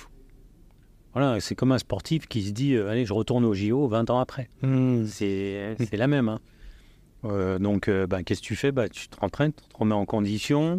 voilà, 1.13 1.41
c'est 1.41 1.55
comme 1.55 1.73
un 1.73 1.79
sportif 1.79 2.27
qui 2.27 2.43
se 2.43 2.53
dit 2.53 2.77
allez, 2.77 3.05
je 3.05 3.13
retourne 3.13 3.45
au 3.45 3.53
JO 3.53 3.87
20 3.89 4.09
ans 4.11 4.21
après. 4.21 4.49
Hum. 4.63 5.07
C'est 5.07 5.77
c'est 5.79 5.97
la 5.97 6.07
même. 6.07 6.29
hein. 6.29 6.41
Donc, 7.59 7.91
bah, 8.09 8.23
qu'est-ce 8.23 8.41
que 8.41 8.47
tu 8.47 8.57
fais? 8.57 8.73
Bah, 8.73 8.89
Tu 8.89 9.09
te 9.09 9.21
rentraînes, 9.21 9.53
tu 9.53 9.69
te 9.69 9.77
remets 9.77 9.95
en 9.95 10.07
condition. 10.07 10.79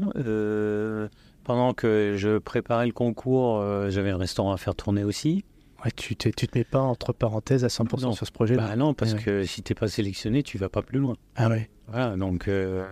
Pendant 1.43 1.73
que 1.73 2.15
je 2.17 2.38
préparais 2.38 2.85
le 2.85 2.91
concours, 2.93 3.59
euh, 3.59 3.89
j'avais 3.89 4.11
un 4.11 4.17
restaurant 4.17 4.51
à 4.53 4.57
faire 4.57 4.75
tourner 4.75 5.03
aussi. 5.03 5.43
Ouais, 5.83 5.91
tu, 5.95 6.15
te, 6.15 6.29
tu 6.29 6.47
te 6.47 6.57
mets 6.57 6.63
pas 6.63 6.79
entre 6.79 7.11
parenthèses 7.13 7.63
à 7.63 7.67
100% 7.67 8.01
Non. 8.03 8.11
sur 8.11 8.27
ce 8.27 8.31
projet-là. 8.31 8.67
Bah 8.67 8.75
non, 8.75 8.93
parce 8.93 9.11
Ouais, 9.13 9.17
ouais. 9.17 9.23
que 9.23 9.43
si 9.45 9.63
t'es 9.63 9.73
pas 9.73 9.87
sélectionné, 9.87 10.43
tu 10.43 10.57
vas 10.57 10.69
pas 10.69 10.81
plus 10.81 10.99
loin. 10.99 11.15
Ah 11.35 11.49
ouais. 11.49 11.69
Voilà, 11.87 12.15
donc 12.15 12.47
euh, 12.47 12.85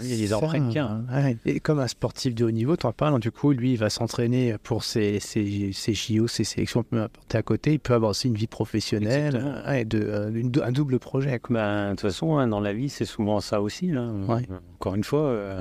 il 0.00 0.06
y 0.08 0.14
a 0.14 0.16
des 0.16 0.32
entretiens. 0.32 1.04
hein. 1.10 1.22
ouais. 1.22 1.36
Et 1.44 1.60
comme 1.60 1.78
un 1.80 1.86
sportif 1.86 2.34
de 2.34 2.46
haut 2.46 2.50
niveau, 2.50 2.76
tu 2.76 2.86
en 2.86 2.92
parles, 2.92 3.20
du 3.20 3.30
coup, 3.30 3.52
lui, 3.52 3.72
il 3.72 3.76
va 3.76 3.90
s'entraîner 3.90 4.56
pour 4.62 4.84
ses, 4.84 5.20
ses, 5.20 5.70
ses 5.74 5.92
JO, 5.92 6.26
ses 6.28 6.44
sélections, 6.44 6.82
peu 6.82 7.02
importe 7.02 7.34
à 7.34 7.42
côté. 7.42 7.74
Il 7.74 7.78
peut 7.78 7.92
avoir 7.92 8.12
aussi 8.12 8.26
une 8.28 8.34
vie 8.36 8.46
professionnelle, 8.46 9.36
Exactement. 9.36 9.68
ouais, 9.68 9.84
de, 9.84 10.00
euh, 10.02 10.30
une- 10.34 10.50
un 10.64 10.72
double 10.72 10.98
projet. 10.98 11.38
Bah, 11.50 11.84
De 11.86 11.90
toute 11.90 12.00
façon, 12.00 12.38
hein, 12.38 12.48
dans 12.48 12.60
la 12.60 12.72
vie, 12.72 12.88
c'est 12.88 13.04
souvent 13.04 13.40
ça 13.40 13.60
aussi. 13.60 13.88
là. 13.88 14.10
Ouais. 14.26 14.48
Encore 14.76 14.94
une 14.94 15.04
fois, 15.04 15.24
euh, 15.26 15.60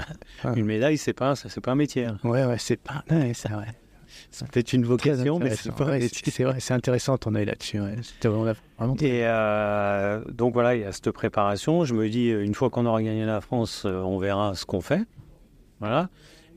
une 0.56 0.65
médaille, 0.65 0.97
c'est 0.97 1.11
pas, 1.14 1.35
c'est 1.35 1.60
pas 1.60 1.72
un 1.72 1.76
métier. 1.76 2.06
hein. 2.06 2.18
Ouais, 2.23 2.45
ouais, 2.45 2.57
c'est 2.57 2.77
pas. 2.80 3.03
Ouais, 3.11 3.34
c'est 3.35 3.49
vrai. 3.51 3.68
C'est 4.31 4.47
peut-être 4.47 4.73
une 4.73 4.85
vocation, 4.85 5.39
mais 5.39 5.56
c'est 5.56 5.69
Intéressant. 5.69 5.72
pas 5.73 5.84
un 5.85 5.88
Ouais, 5.93 5.99
métier. 5.99 6.22
c'est 6.23 6.31
c'est 6.31 6.43
vrai, 6.43 6.60
c'est 6.60 6.73
intéressant 6.73 7.18
ton 7.18 7.34
œil 7.35 7.45
là-dessus. 7.45 7.80
Ouais. 7.81 7.95
Vraiment, 8.23 8.95
Et 9.01 9.26
euh, 9.26 10.23
donc 10.30 10.53
voilà, 10.53 10.76
il 10.76 10.81
y 10.81 10.84
a 10.85 10.91
cette 10.91 11.10
préparation. 11.11 11.84
Je 11.84 11.93
me 11.95 12.07
dis, 12.10 12.30
euh, 12.30 12.43
une 12.43 12.53
fois 12.53 12.69
qu'on 12.69 12.85
aura 12.85 13.01
gagné 13.01 13.26
la 13.26 13.41
France, 13.41 13.84
euh, 13.85 14.01
on 14.01 14.19
verra 14.19 14.53
ce 14.56 14.65
qu'on 14.65 14.81
fait. 14.81 15.01
Voilà. 15.80 16.10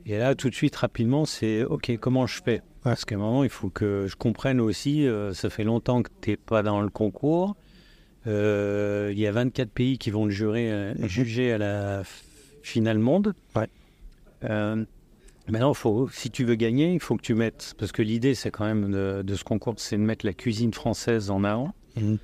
Et 0.05 0.17
là, 0.17 0.35
tout 0.35 0.49
de 0.49 0.55
suite, 0.55 0.75
rapidement, 0.75 1.25
c'est 1.25 1.63
OK, 1.63 1.91
comment 1.99 2.27
je 2.27 2.41
fais? 2.43 2.61
Parce 2.83 3.05
qu'à 3.05 3.15
un 3.15 3.19
moment, 3.19 3.43
il 3.43 3.49
faut 3.49 3.69
que 3.69 4.05
je 4.07 4.15
comprenne 4.17 4.59
aussi, 4.59 5.07
euh, 5.07 5.33
ça 5.33 5.49
fait 5.49 5.63
longtemps 5.63 6.03
que 6.03 6.09
tu 6.21 6.29
n'es 6.31 6.37
pas 6.37 6.61
dans 6.61 6.81
le 6.81 6.89
concours. 6.89 7.55
Euh, 8.27 9.09
Il 9.13 9.19
y 9.19 9.25
a 9.27 9.31
24 9.31 9.69
pays 9.71 9.97
qui 9.97 10.11
vont 10.11 10.25
le 10.25 10.31
jurer, 10.31 10.93
Mhm. 10.97 11.07
juger 11.07 11.53
à 11.53 11.57
la 11.57 12.03
finale 12.61 12.99
monde. 12.99 13.33
Ouais. 13.55 13.67
Maintenant, 15.49 15.73
faut, 15.73 16.07
si 16.09 16.29
tu 16.31 16.45
veux 16.45 16.55
gagner, 16.55 16.93
il 16.93 16.99
faut 17.01 17.17
que 17.17 17.21
tu 17.21 17.35
mettes, 17.35 17.75
parce 17.77 17.91
que 17.91 18.01
l'idée, 18.01 18.33
c'est 18.33 18.49
quand 18.49 18.65
même 18.65 18.91
de, 18.91 19.23
de 19.23 19.35
ce 19.35 19.43
concours, 19.43 19.75
c'est 19.77 19.97
de 19.97 20.01
mettre 20.01 20.25
la 20.25 20.33
cuisine 20.33 20.73
française 20.73 21.29
en 21.29 21.43
avant. 21.43 21.73
Mhm. 21.97 22.17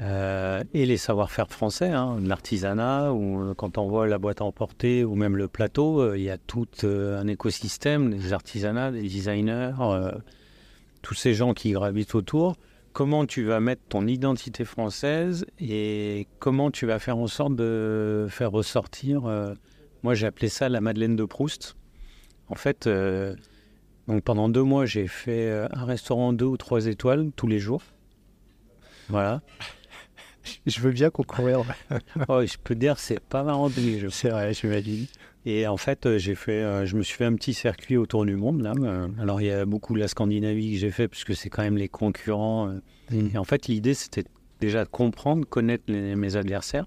Euh, 0.00 0.64
et 0.74 0.84
les 0.84 0.96
savoir-faire 0.96 1.48
français, 1.48 1.90
hein, 1.90 2.18
l'artisanat, 2.20 3.12
ou 3.12 3.40
euh, 3.40 3.54
quand 3.54 3.78
on 3.78 3.88
voit 3.88 4.08
la 4.08 4.18
boîte 4.18 4.40
à 4.40 4.44
emporter, 4.44 5.04
ou 5.04 5.14
même 5.14 5.36
le 5.36 5.48
plateau, 5.48 6.00
euh, 6.00 6.18
il 6.18 6.24
y 6.24 6.30
a 6.30 6.38
tout 6.38 6.66
euh, 6.82 7.20
un 7.20 7.28
écosystème, 7.28 8.10
des 8.10 8.32
artisanats, 8.32 8.90
des 8.90 9.02
designers, 9.02 9.72
tous 11.02 11.14
ces 11.14 11.34
gens 11.34 11.54
qui 11.54 11.72
gravitent 11.72 12.14
autour. 12.14 12.56
Comment 12.92 13.26
tu 13.26 13.44
vas 13.44 13.60
mettre 13.60 13.82
ton 13.88 14.06
identité 14.06 14.64
française 14.64 15.46
et 15.58 16.26
comment 16.38 16.70
tu 16.70 16.84
vas 16.84 16.98
faire 16.98 17.16
en 17.16 17.26
sorte 17.26 17.56
de 17.56 18.26
faire 18.28 18.50
ressortir, 18.50 19.22
moi 20.02 20.14
j'ai 20.14 20.26
appelé 20.26 20.48
ça 20.48 20.68
la 20.68 20.82
Madeleine 20.82 21.16
de 21.16 21.24
Proust. 21.24 21.74
En 22.52 22.56
fait, 22.56 22.86
euh, 22.86 23.34
donc 24.08 24.22
pendant 24.24 24.50
deux 24.50 24.62
mois, 24.62 24.84
j'ai 24.84 25.08
fait 25.08 25.48
euh, 25.48 25.66
un 25.72 25.86
restaurant 25.86 26.34
deux 26.34 26.44
ou 26.44 26.58
trois 26.58 26.84
étoiles 26.86 27.30
tous 27.34 27.46
les 27.46 27.58
jours. 27.58 27.82
Voilà. 29.08 29.40
Je 30.66 30.80
veux 30.80 30.92
bien 30.92 31.08
concourir. 31.08 31.62
Oh, 32.28 32.44
je 32.44 32.56
peux 32.62 32.74
dire, 32.74 32.98
c'est 32.98 33.20
pas 33.20 33.42
marrant 33.42 33.70
les 33.76 34.00
jours. 34.00 34.12
C'est 34.12 34.28
vrai, 34.28 34.52
j'imagine. 34.52 35.06
Et 35.46 35.66
en 35.66 35.76
fait, 35.78 36.04
euh, 36.04 36.18
j'ai 36.18 36.34
fait, 36.34 36.84
je 36.84 36.94
me 36.96 37.02
suis 37.02 37.16
fait 37.16 37.24
un 37.24 37.34
petit 37.36 37.54
circuit 37.54 37.96
autour 37.96 38.26
du 38.26 38.36
monde 38.36 38.60
là. 38.60 38.72
Alors 39.18 39.40
il 39.40 39.46
y 39.46 39.50
a 39.50 39.64
beaucoup 39.64 39.94
la 39.94 40.08
Scandinavie 40.08 40.72
que 40.72 40.78
j'ai 40.78 40.90
fait 40.90 41.08
puisque 41.08 41.34
c'est 41.34 41.48
quand 41.48 41.62
même 41.62 41.76
les 41.78 41.88
concurrents. 41.88 42.68
euh. 42.68 42.80
Et 43.34 43.38
en 43.38 43.44
fait, 43.44 43.66
l'idée 43.68 43.94
c'était 43.94 44.24
déjà 44.60 44.84
de 44.84 44.88
comprendre, 44.90 45.46
connaître 45.46 45.84
les- 45.88 46.16
mes 46.16 46.36
adversaires. 46.36 46.86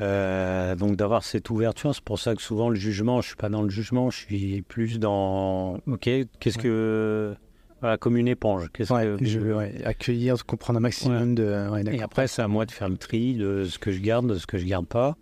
Euh, 0.00 0.74
donc 0.76 0.96
d'avoir 0.96 1.22
cette 1.22 1.50
ouverture, 1.50 1.94
c'est 1.94 2.04
pour 2.04 2.18
ça 2.18 2.34
que 2.34 2.42
souvent 2.42 2.68
le 2.70 2.74
jugement, 2.76 3.20
je 3.20 3.28
suis 3.28 3.36
pas 3.36 3.48
dans 3.48 3.62
le 3.62 3.68
jugement, 3.70 4.10
je 4.10 4.18
suis 4.18 4.62
plus 4.62 4.98
dans, 4.98 5.74
ok, 5.86 6.08
qu'est-ce 6.38 6.56
Ouais. 6.58 6.62
que, 6.62 7.34
voilà, 7.80 7.98
comme 7.98 8.16
une 8.16 8.28
éponge. 8.28 8.70
Qu'est-ce 8.72 8.92
Ouais, 8.92 9.14
que 9.18 9.24
je 9.24 9.38
veux 9.38 9.54
ouais, 9.56 9.82
accueillir, 9.84 10.34
comprendre 10.46 10.78
un 10.78 10.80
maximum 10.80 11.34
de. 11.34 11.54
Et 11.92 12.02
après, 12.02 12.26
c'est 12.28 12.42
à 12.42 12.48
moi 12.48 12.66
de 12.66 12.70
faire 12.70 12.88
le 12.88 12.96
tri 12.96 13.34
de 13.34 13.64
ce 13.64 13.78
que 13.78 13.90
je 13.92 14.00
garde, 14.00 14.26
de 14.26 14.36
ce 14.36 14.46
que 14.46 14.58
je 14.58 14.66
garde 14.66 14.86
pas. 14.86 15.16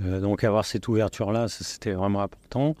Euh, 0.00 0.20
donc 0.20 0.42
avoir 0.44 0.64
cette 0.64 0.88
ouverture-là, 0.88 1.46
ça, 1.48 1.64
c'était 1.64 1.92
vraiment 1.92 2.22
important. 2.22 2.74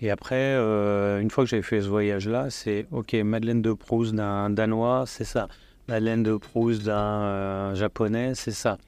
Et 0.00 0.10
après, 0.10 0.36
euh, 0.56 1.20
une 1.20 1.30
fois 1.30 1.44
que 1.44 1.50
j'ai 1.50 1.62
fait 1.62 1.82
ce 1.82 1.88
voyage-là, 1.88 2.46
c'est 2.48 2.86
OK, 2.90 3.12
Madeleine 3.14 3.60
de 3.60 3.72
Proust 3.72 4.14
d'un 4.14 4.50
Danois, 4.50 5.04
c'est 5.06 5.24
ça. 5.24 5.48
Madeleine 5.88 6.22
de 6.22 6.36
Proust 6.36 6.84
d'un 6.84 7.74
Japonais, 7.74 8.32
c'est 8.34 8.52
ça. 8.52 8.78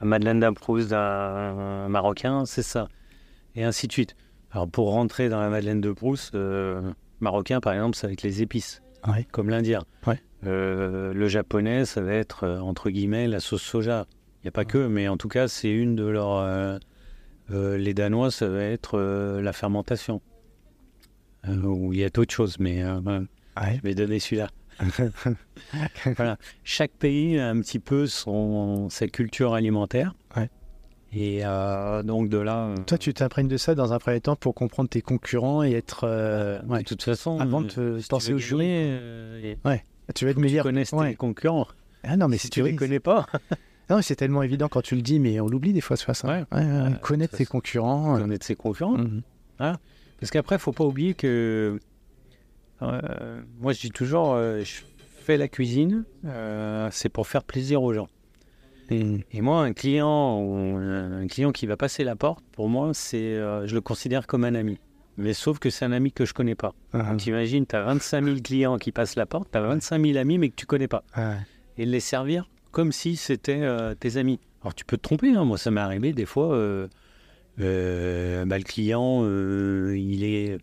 Madeleine 0.00 0.40
de 0.40 0.50
Proust 0.50 0.90
d'un 0.90 1.88
Marocain, 1.88 2.44
c'est 2.46 2.62
ça. 2.62 2.88
Et 3.54 3.64
ainsi 3.64 3.86
de 3.88 3.92
suite. 3.92 4.14
Alors 4.50 4.68
pour 4.68 4.90
rentrer 4.92 5.28
dans 5.28 5.40
la 5.40 5.48
Madeleine 5.48 5.80
de 5.80 5.92
Proust, 5.92 6.34
euh, 6.34 6.80
marocain 7.20 7.60
par 7.60 7.72
exemple, 7.74 7.96
c'est 7.96 8.06
avec 8.06 8.22
les 8.22 8.40
épices, 8.42 8.82
Ouais. 9.06 9.26
comme 9.32 9.50
l'Indien. 9.50 9.82
Ouais. 10.06 10.20
Euh, 10.46 11.12
le 11.12 11.28
japonais, 11.28 11.84
ça 11.84 12.00
va 12.00 12.12
être 12.14 12.44
euh, 12.44 12.60
entre 12.60 12.90
guillemets 12.90 13.26
la 13.28 13.40
sauce 13.40 13.62
soja. 13.62 14.06
Il 14.36 14.46
n'y 14.46 14.48
a 14.48 14.52
pas 14.52 14.64
que, 14.64 14.86
mais 14.86 15.08
en 15.08 15.16
tout 15.16 15.28
cas, 15.28 15.48
c'est 15.48 15.70
une 15.70 15.96
de 15.96 16.04
leurs. 16.06 16.36
euh, 16.36 16.78
les 17.50 17.92
Danois, 17.94 18.30
ça 18.30 18.48
va 18.48 18.62
être 18.62 18.98
la 19.40 19.52
fermentation. 19.52 20.20
Ou 21.48 21.92
il 21.92 22.00
y 22.00 22.04
a 22.04 22.10
d'autres 22.10 22.34
choses, 22.34 22.58
mais 22.58 22.84
Ouais. 22.84 23.76
je 23.76 23.80
vais 23.82 23.94
donner 23.94 24.18
celui-là. 24.18 24.48
voilà. 26.16 26.36
Chaque 26.64 26.92
pays 26.92 27.38
a 27.38 27.48
un 27.50 27.60
petit 27.60 27.78
peu 27.78 28.06
son, 28.06 28.88
sa 28.90 29.06
culture 29.08 29.54
alimentaire. 29.54 30.14
Ouais. 30.36 30.50
Et 31.12 31.40
euh, 31.44 32.02
donc 32.02 32.28
de 32.28 32.38
là. 32.38 32.66
euh, 32.66 32.76
Toi, 32.86 32.98
tu 32.98 33.14
t'imprègnes 33.14 33.48
de 33.48 33.56
ça 33.56 33.74
dans 33.74 33.92
un 33.92 33.98
premier 33.98 34.20
temps 34.20 34.36
pour 34.36 34.54
comprendre 34.54 34.88
tes 34.90 35.00
concurrents 35.00 35.62
et 35.62 35.72
être. 35.72 36.04
euh, 36.04 36.60
ouais. 36.68 36.80
De 36.80 36.84
toute 36.84 37.02
façon, 37.02 37.38
Avant 37.40 37.62
de 37.62 37.68
te 37.68 37.98
si 37.98 38.08
penser 38.08 38.32
au 38.34 38.38
jury. 38.38 38.66
euh, 38.68 39.54
et 39.54 39.58
Tu 40.14 40.24
veux 40.24 40.30
être 40.30 40.36
que 40.36 40.40
tu 40.40 40.46
meilleur. 40.46 40.64
connaisses 40.64 40.92
Ouais. 40.92 41.10
tes 41.10 41.16
concurrents. 41.16 41.66
Ah 42.04 42.16
non, 42.16 42.28
mais 42.28 42.36
si 42.36 42.44
c'est 42.46 42.50
tu 42.50 42.62
les 42.62 42.76
connais 42.76 43.00
pas, 43.00 43.26
Non, 43.90 44.02
c'est 44.02 44.16
tellement 44.16 44.42
évident 44.42 44.68
quand 44.68 44.82
tu 44.82 44.96
le 44.96 45.00
dis, 45.00 45.18
mais 45.18 45.40
on 45.40 45.46
l'oublie 45.48 45.72
des 45.72 45.80
fois, 45.80 45.96
ce 45.96 46.12
ça. 46.12 46.28
Ouais. 46.28 46.44
Ouais, 46.52 46.62
ouais, 46.62 46.64
ouais. 46.66 46.82
Ouais, 46.88 46.94
connaître 47.00 47.36
ses 47.36 47.46
concurrents. 47.46 48.18
connaître 48.18 48.44
ses 48.44 48.54
concurrents. 48.54 48.98
mhm. 48.98 49.22
Parce 49.58 50.30
qu'après, 50.30 50.58
faut 50.58 50.72
pas 50.72 50.84
oublier 50.84 51.14
que 51.14 51.80
moi, 52.80 53.72
je 53.72 53.80
dis 53.80 53.90
toujours, 53.90 54.34
euh, 54.34 54.62
je 54.64 54.82
fais 55.22 55.36
la 55.36 55.48
cuisine, 55.48 56.04
euh, 56.24 56.88
c'est 56.92 57.08
pour 57.08 57.26
faire 57.26 57.44
plaisir 57.44 57.82
aux 57.82 57.92
gens. 57.92 58.08
Et 58.90 59.42
moi, 59.42 59.62
un 59.64 59.74
client, 59.74 60.40
ou 60.40 60.76
un 60.78 61.26
client 61.26 61.52
qui 61.52 61.66
va 61.66 61.76
passer 61.76 62.04
la 62.04 62.16
porte, 62.16 62.42
pour 62.52 62.70
moi, 62.70 62.92
c'est, 62.94 63.18
euh, 63.18 63.66
je 63.66 63.74
le 63.74 63.82
considère 63.82 64.26
comme 64.26 64.44
un 64.44 64.54
ami. 64.54 64.78
Mais 65.18 65.34
sauf 65.34 65.58
que 65.58 65.68
c'est 65.68 65.84
un 65.84 65.92
ami 65.92 66.10
que 66.12 66.24
je 66.24 66.32
connais 66.32 66.54
pas. 66.54 66.72
Donc 66.94 67.26
imagine, 67.26 67.66
tu 67.66 67.76
as 67.76 67.82
25 67.82 68.24
000 68.24 68.36
clients 68.42 68.78
qui 68.78 68.92
passent 68.92 69.16
la 69.16 69.26
porte, 69.26 69.50
tu 69.50 69.58
as 69.58 69.60
25 69.60 70.02
000 70.02 70.16
amis, 70.16 70.38
mais 70.38 70.48
que 70.48 70.54
tu 70.54 70.64
connais 70.64 70.88
pas. 70.88 71.02
ah, 71.12 71.34
Et 71.76 71.84
les 71.84 72.00
servir 72.00 72.48
comme 72.70 72.92
si 72.92 73.16
c'était 73.16 73.60
euh, 73.60 73.94
tes 73.94 74.16
amis. 74.16 74.38
Alors 74.62 74.74
tu 74.74 74.84
peux 74.84 74.96
te 74.96 75.02
tromper, 75.02 75.34
hein. 75.34 75.44
moi 75.44 75.58
ça 75.58 75.70
m'est 75.70 75.80
arrivé 75.80 76.12
des 76.12 76.24
fois, 76.26 76.54
euh, 76.54 76.86
euh, 77.60 78.44
bah, 78.44 78.58
le 78.58 78.64
client, 78.64 79.20
euh, 79.24 79.96
il 79.98 80.24
est... 80.24 80.58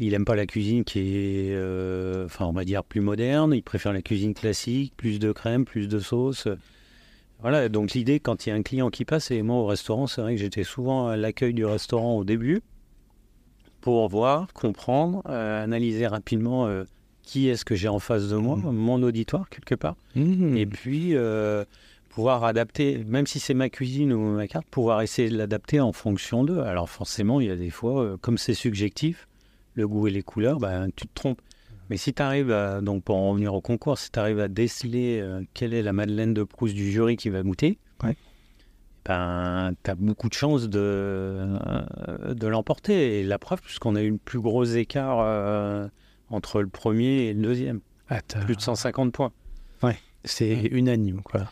Il 0.00 0.14
aime 0.14 0.24
pas 0.24 0.36
la 0.36 0.46
cuisine 0.46 0.84
qui 0.84 1.00
est, 1.00 1.54
euh, 1.54 2.24
enfin, 2.26 2.46
on 2.46 2.52
va 2.52 2.64
dire 2.64 2.84
plus 2.84 3.00
moderne. 3.00 3.52
Il 3.52 3.62
préfère 3.62 3.92
la 3.92 4.02
cuisine 4.02 4.34
classique, 4.34 4.92
plus 4.96 5.18
de 5.18 5.32
crème, 5.32 5.64
plus 5.64 5.88
de 5.88 5.98
sauce. 5.98 6.46
Voilà. 7.40 7.68
Donc 7.68 7.92
l'idée, 7.92 8.20
quand 8.20 8.46
il 8.46 8.50
y 8.50 8.52
a 8.52 8.54
un 8.54 8.62
client 8.62 8.90
qui 8.90 9.04
passe, 9.04 9.30
et 9.30 9.42
moi 9.42 9.56
au 9.56 9.66
restaurant, 9.66 10.06
c'est 10.06 10.20
vrai 10.20 10.34
que 10.34 10.40
j'étais 10.40 10.64
souvent 10.64 11.08
à 11.08 11.16
l'accueil 11.16 11.52
du 11.54 11.64
restaurant 11.64 12.16
au 12.16 12.24
début 12.24 12.60
pour 13.80 14.08
voir, 14.08 14.52
comprendre, 14.52 15.22
euh, 15.28 15.62
analyser 15.62 16.06
rapidement 16.06 16.66
euh, 16.66 16.84
qui 17.22 17.48
est-ce 17.48 17.64
que 17.64 17.74
j'ai 17.74 17.88
en 17.88 17.98
face 18.00 18.28
de 18.28 18.36
moi, 18.36 18.56
Mhm. 18.56 18.72
mon 18.72 19.02
auditoire 19.02 19.48
quelque 19.50 19.74
part. 19.74 19.96
Mhm. 20.16 20.56
Et 20.56 20.66
puis, 20.66 21.14
euh, 21.14 21.64
pouvoir 22.08 22.42
adapter, 22.44 23.04
même 23.06 23.26
si 23.26 23.38
c'est 23.38 23.54
ma 23.54 23.68
cuisine 23.68 24.12
ou 24.12 24.32
ma 24.34 24.48
carte, 24.48 24.66
pouvoir 24.70 25.02
essayer 25.02 25.28
de 25.28 25.36
l'adapter 25.38 25.78
en 25.80 25.92
fonction 25.92 26.42
d'eux. 26.42 26.58
Alors 26.60 26.88
forcément, 26.88 27.40
il 27.40 27.46
y 27.46 27.50
a 27.50 27.56
des 27.56 27.70
fois, 27.70 28.16
comme 28.20 28.38
c'est 28.38 28.54
subjectif, 28.54 29.28
le 29.78 29.88
goût 29.88 30.06
et 30.08 30.10
les 30.10 30.22
couleurs, 30.22 30.58
ben, 30.58 30.88
tu 30.94 31.06
te 31.06 31.14
trompes. 31.14 31.40
Mais 31.88 31.96
si 31.96 32.12
tu 32.12 32.20
arrives, 32.20 32.50
à, 32.50 32.82
donc 32.82 33.02
pour 33.04 33.16
en 33.16 33.30
revenir 33.30 33.54
au 33.54 33.62
concours, 33.62 33.96
si 33.96 34.10
tu 34.10 34.18
arrives 34.18 34.40
à 34.40 34.48
déceler 34.48 35.20
euh, 35.22 35.40
quelle 35.54 35.72
est 35.72 35.82
la 35.82 35.94
Madeleine 35.94 36.34
de 36.34 36.42
Proust 36.42 36.74
du 36.74 36.90
jury 36.90 37.16
qui 37.16 37.30
va 37.30 37.42
goûter, 37.42 37.78
Ouais. 38.04 38.14
ben, 39.06 39.72
tu 39.82 39.90
as 39.90 39.94
beaucoup 39.94 40.28
de 40.28 40.34
chances 40.34 40.68
de, 40.68 40.78
euh, 40.78 42.34
de 42.34 42.46
l'emporter. 42.46 43.20
Et 43.20 43.24
la 43.24 43.38
preuve, 43.38 43.62
puisqu'on 43.62 43.96
a 43.96 44.02
eu 44.02 44.10
le 44.10 44.18
plus 44.18 44.40
gros 44.40 44.64
écart 44.64 45.20
euh, 45.20 45.88
entre 46.28 46.60
le 46.60 46.68
premier 46.68 47.28
et 47.28 47.34
le 47.34 47.40
deuxième, 47.42 47.80
plus 48.44 48.56
de 48.56 48.60
150 48.60 49.12
points. 49.12 49.32
C'est 50.24 50.52
unanime, 50.72 51.22
quoi. 51.22 51.48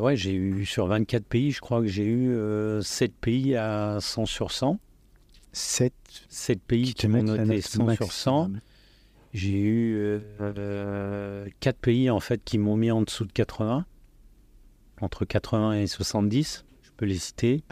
Ouais, 0.00 0.16
j'ai 0.16 0.32
eu 0.32 0.64
sur 0.64 0.86
24 0.86 1.24
pays, 1.26 1.50
je 1.50 1.60
crois 1.60 1.80
que 1.82 1.88
j'ai 1.88 2.04
eu 2.04 2.30
euh, 2.30 2.80
7 2.82 3.12
pays 3.16 3.56
à 3.56 3.98
100 4.00 4.26
sur 4.26 4.52
100. 4.52 4.78
7 5.54 5.92
7 6.28 6.60
pays 6.62 6.84
qui 6.84 6.94
te 6.94 7.00
qui 7.02 7.08
m'ont 7.08 7.22
noté 7.22 7.44
note 7.44 7.62
100 7.62 7.94
sur 7.94 8.12
100. 8.12 8.38
maximum. 8.40 8.60
J'ai 9.32 9.58
eu 9.60 9.96
euh, 10.40 11.46
4 11.60 11.76
pays 11.78 12.10
en 12.10 12.20
fait 12.20 12.40
qui 12.44 12.58
m'ont 12.58 12.76
mis 12.76 12.90
en 12.90 13.02
dessous 13.02 13.24
de 13.24 13.32
80, 13.32 13.84
entre 15.00 15.24
80 15.24 15.72
et 15.74 15.86
70. 15.86 16.64
Je 16.82 16.90
peux 16.96 17.06
les 17.06 17.18
citer. 17.18 17.64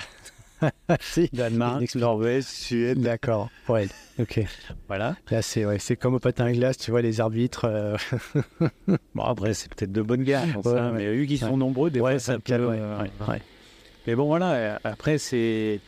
si. 1.00 1.28
Danemark. 1.32 1.94
Norvège, 1.94 2.44
Suède. 2.44 3.00
D'accord. 3.00 3.48
Ouais. 3.68 3.86
Ok. 4.18 4.40
Voilà. 4.88 5.16
Là, 5.30 5.42
c'est 5.42 5.64
ouais, 5.64 5.78
c'est 5.78 5.96
comme 5.96 6.14
au 6.14 6.18
patin 6.20 6.46
à 6.46 6.52
glace, 6.52 6.78
tu 6.78 6.90
vois, 6.90 7.02
les 7.02 7.20
arbitres. 7.20 7.64
euh, 7.66 7.96
Bon, 9.14 9.22
après, 9.22 9.54
c'est 9.54 9.72
peut-être 9.74 9.92
de 9.92 10.02
bonnes 10.02 10.22
guerres, 10.24 10.46
Ouais, 10.64 10.72
ouais. 10.72 10.92
mais 10.92 11.12
vu 11.14 11.26
qu'ils 11.26 11.38
sont 11.38 11.56
nombreux, 11.56 11.90
des 11.90 11.98
fois, 12.00 12.18
ça 12.18 12.34
ça 12.34 12.38
peut. 12.38 12.54
euh. 12.59 13.04
Mais 14.06 14.14
bon, 14.16 14.26
voilà. 14.26 14.52
euh, 14.52 14.78
Après, 14.84 15.18
c'est. 15.18 15.80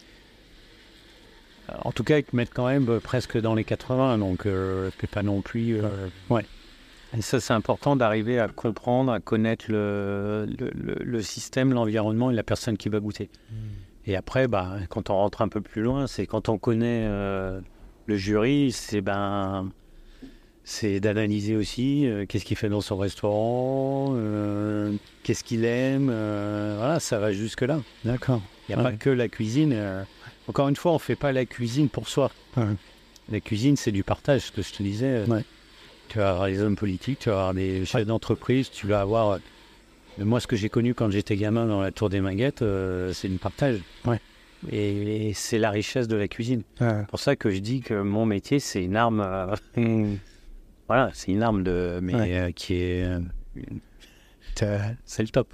En 1.83 1.93
tout 1.93 2.05
cas, 2.05 2.19
ils 2.19 2.25
te 2.25 2.35
mettent 2.37 2.53
quand 2.55 2.67
même 2.67 2.89
euh, 2.89 3.01
presque 3.01 3.39
dans 3.41 3.55
les 3.55 3.65
80, 3.65 4.19
donc 4.19 4.47
euh, 4.47 4.91
t'es 4.99 5.07
pas 5.07 5.23
non 5.23 5.41
plus. 5.41 5.79
euh, 5.83 6.09
Ouais. 6.31 6.45
Et 7.17 7.23
ça, 7.23 7.39
c'est 7.41 7.53
important 7.55 7.95
d'arriver 7.97 8.39
à 8.41 8.49
comprendre, 8.49 9.13
à 9.13 9.21
connaître 9.21 9.67
le, 9.69 10.47
le, 10.59 10.71
le- 10.75 10.99
le 11.05 11.23
système, 11.23 11.73
l'environnement 11.73 12.31
et 12.31 12.35
la 12.35 12.43
personne 12.43 12.77
qui 12.77 12.89
va 12.89 12.99
goûter. 13.01 13.31
Et 14.07 14.17
après, 14.17 14.49
bah, 14.49 14.73
quand 14.89 15.11
on 15.11 15.15
rentre 15.15 15.41
un 15.41 15.49
peu 15.49 15.61
plus 15.61 15.81
loin, 15.83 16.07
c'est 16.09 16.27
quand 16.27 16.49
on 16.49 16.59
connaît 16.59 17.05
euh, 17.07 17.61
le 18.07 18.17
jury, 18.17 18.71
c'est 18.73 19.01
ben. 19.01 19.71
C'est 20.67 20.99
d'analyser 20.99 21.57
aussi 21.57 22.07
euh, 22.07 22.25
qu'est-ce 22.27 22.47
qu'il 22.47 22.57
fait 22.57 22.71
dans 22.71 22.81
son 22.81 22.97
restaurant, 22.97 24.15
euh, 24.17 24.95
qu'est-ce 25.23 25.45
qu'il 25.45 25.65
aime, 25.67 26.07
voilà, 26.07 27.01
ça 27.01 27.19
va 27.19 27.33
jusque-là. 27.33 27.81
D'accord. 28.05 28.41
Il 28.69 28.75
n'y 28.75 28.81
a 28.81 28.85
Ouais. 28.85 28.93
pas 28.93 28.97
que 28.97 29.11
la 29.11 29.29
cuisine. 29.29 29.75
Encore 30.49 30.69
une 30.69 30.77
fois, 30.77 30.93
on 30.93 30.97
ne 30.97 31.01
fait 31.01 31.17
pas 31.17 31.33
la 31.33 31.45
cuisine 31.47 31.89
pour 31.89 32.09
soi. 32.09 32.31
Ouais. 32.57 32.65
La 33.31 33.41
cuisine, 33.41 33.77
c'est 33.77 33.93
du 33.93 34.05
partage, 34.05 34.43
ce 34.43 34.53
que 34.53 34.63
je 34.63 34.73
te 34.73 34.83
disais. 34.83 35.25
Ouais. 35.27 35.45
Tu 36.09 36.19
vas 36.19 36.31
avoir 36.31 36.47
des 36.49 36.61
hommes 36.61 36.77
politiques, 36.77 37.21
tu 37.21 37.31
vas 37.31 37.37
avoir 37.37 37.55
des 37.55 37.85
chefs 37.87 38.07
d'entreprise, 38.07 38.71
tu 38.71 38.87
vas 38.87 39.01
avoir... 39.01 39.31
euh, 39.33 39.39
moi, 40.19 40.39
ce 40.41 40.47
que 40.47 40.55
j'ai 40.57 40.69
connu 40.69 40.95
quand 40.95 41.11
j'étais 41.11 41.37
gamin 41.37 41.67
dans 41.67 41.81
la 41.81 41.91
tour 41.91 42.11
des 42.11 42.21
Maguettes, 42.21 42.61
euh, 42.63 43.13
c'est 43.15 43.29
du 43.29 43.39
partage. 43.39 43.81
Ouais. 44.05 44.21
Et, 44.71 45.29
et 45.31 45.33
c'est 45.35 45.59
la 45.59 45.71
richesse 45.71 46.07
de 46.09 46.17
la 46.17 46.29
cuisine. 46.29 46.63
C'est 46.79 47.07
pour 47.09 47.19
ça 47.21 47.37
que 47.37 47.51
je 47.51 47.59
dis 47.59 47.81
que 47.81 47.95
mon 48.03 48.27
métier, 48.27 48.61
c'est 48.61 48.85
une 48.85 48.97
arme... 48.97 49.21
euh, 49.21 49.57
voilà, 50.89 51.11
c'est 51.15 51.33
une 51.33 51.43
arme 51.43 51.63
de... 51.65 51.99
Mais 52.03 52.15
Ouais. 52.15 52.35
euh, 52.39 52.51
qui 52.53 52.75
est... 52.75 53.09
c'est 55.05 55.23
le 55.23 55.29
top. 55.29 55.53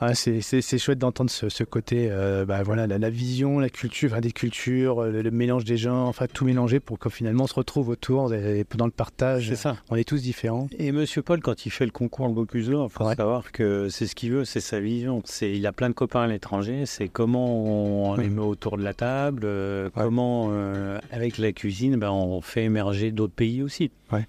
Ah, 0.00 0.14
c'est, 0.14 0.40
chouette 0.78 0.98
d'entendre 0.98 1.28
ce, 1.28 1.48
ce 1.48 1.64
côté, 1.64 2.08
euh, 2.08 2.44
bah, 2.44 2.62
voilà, 2.62 2.86
la, 2.86 2.98
la 2.98 3.10
vision, 3.10 3.58
la 3.58 3.68
culture, 3.68 4.12
enfin, 4.12 4.20
des 4.20 4.30
cultures, 4.30 5.02
euh, 5.02 5.10
le, 5.10 5.22
le 5.22 5.30
mélange 5.32 5.64
des 5.64 5.76
gens, 5.76 6.06
enfin 6.06 6.26
tout 6.32 6.44
mélanger 6.44 6.78
pour 6.78 7.00
qu'au 7.00 7.10
finalement 7.10 7.44
on 7.44 7.46
se 7.48 7.54
retrouve 7.54 7.88
autour 7.88 8.32
et, 8.32 8.64
dans 8.76 8.84
le 8.84 8.92
partage. 8.92 9.48
C'est 9.48 9.56
ça. 9.56 9.76
On 9.90 9.96
est 9.96 10.04
tous 10.06 10.22
différents. 10.22 10.68
Et 10.78 10.92
Monsieur 10.92 11.22
Paul, 11.22 11.40
quand 11.40 11.66
il 11.66 11.70
fait 11.70 11.84
le 11.84 11.90
concours 11.90 12.28
le 12.28 12.32
Bocuse 12.34 12.70
d'Or, 12.70 12.88
il 12.90 12.94
faut 12.96 13.04
Ouais. 13.06 13.16
savoir 13.16 13.50
que 13.50 13.88
c'est 13.88 14.06
ce 14.06 14.14
qu'il 14.14 14.30
veut, 14.30 14.44
c'est 14.44 14.60
sa 14.60 14.78
vision. 14.78 15.20
Il 15.42 15.66
a 15.66 15.72
plein 15.72 15.88
de 15.88 15.94
copains 15.94 16.22
à 16.22 16.26
l'étranger. 16.28 16.86
C'est 16.86 17.08
comment 17.08 18.10
on 18.12 18.14
les 18.16 18.28
met 18.28 18.40
autour 18.40 18.76
de 18.78 18.84
la 18.84 18.94
table, 18.94 19.42
euh, 19.44 19.86
Ouais. 19.86 19.90
comment 20.04 20.50
euh, 20.52 21.00
avec 21.10 21.38
la 21.38 21.50
cuisine, 21.50 21.96
ben, 21.96 22.10
on 22.10 22.40
fait 22.40 22.62
émerger 22.62 23.10
d'autres 23.10 23.34
pays 23.34 23.62
aussi. 23.62 23.90
Ouais, 24.12 24.24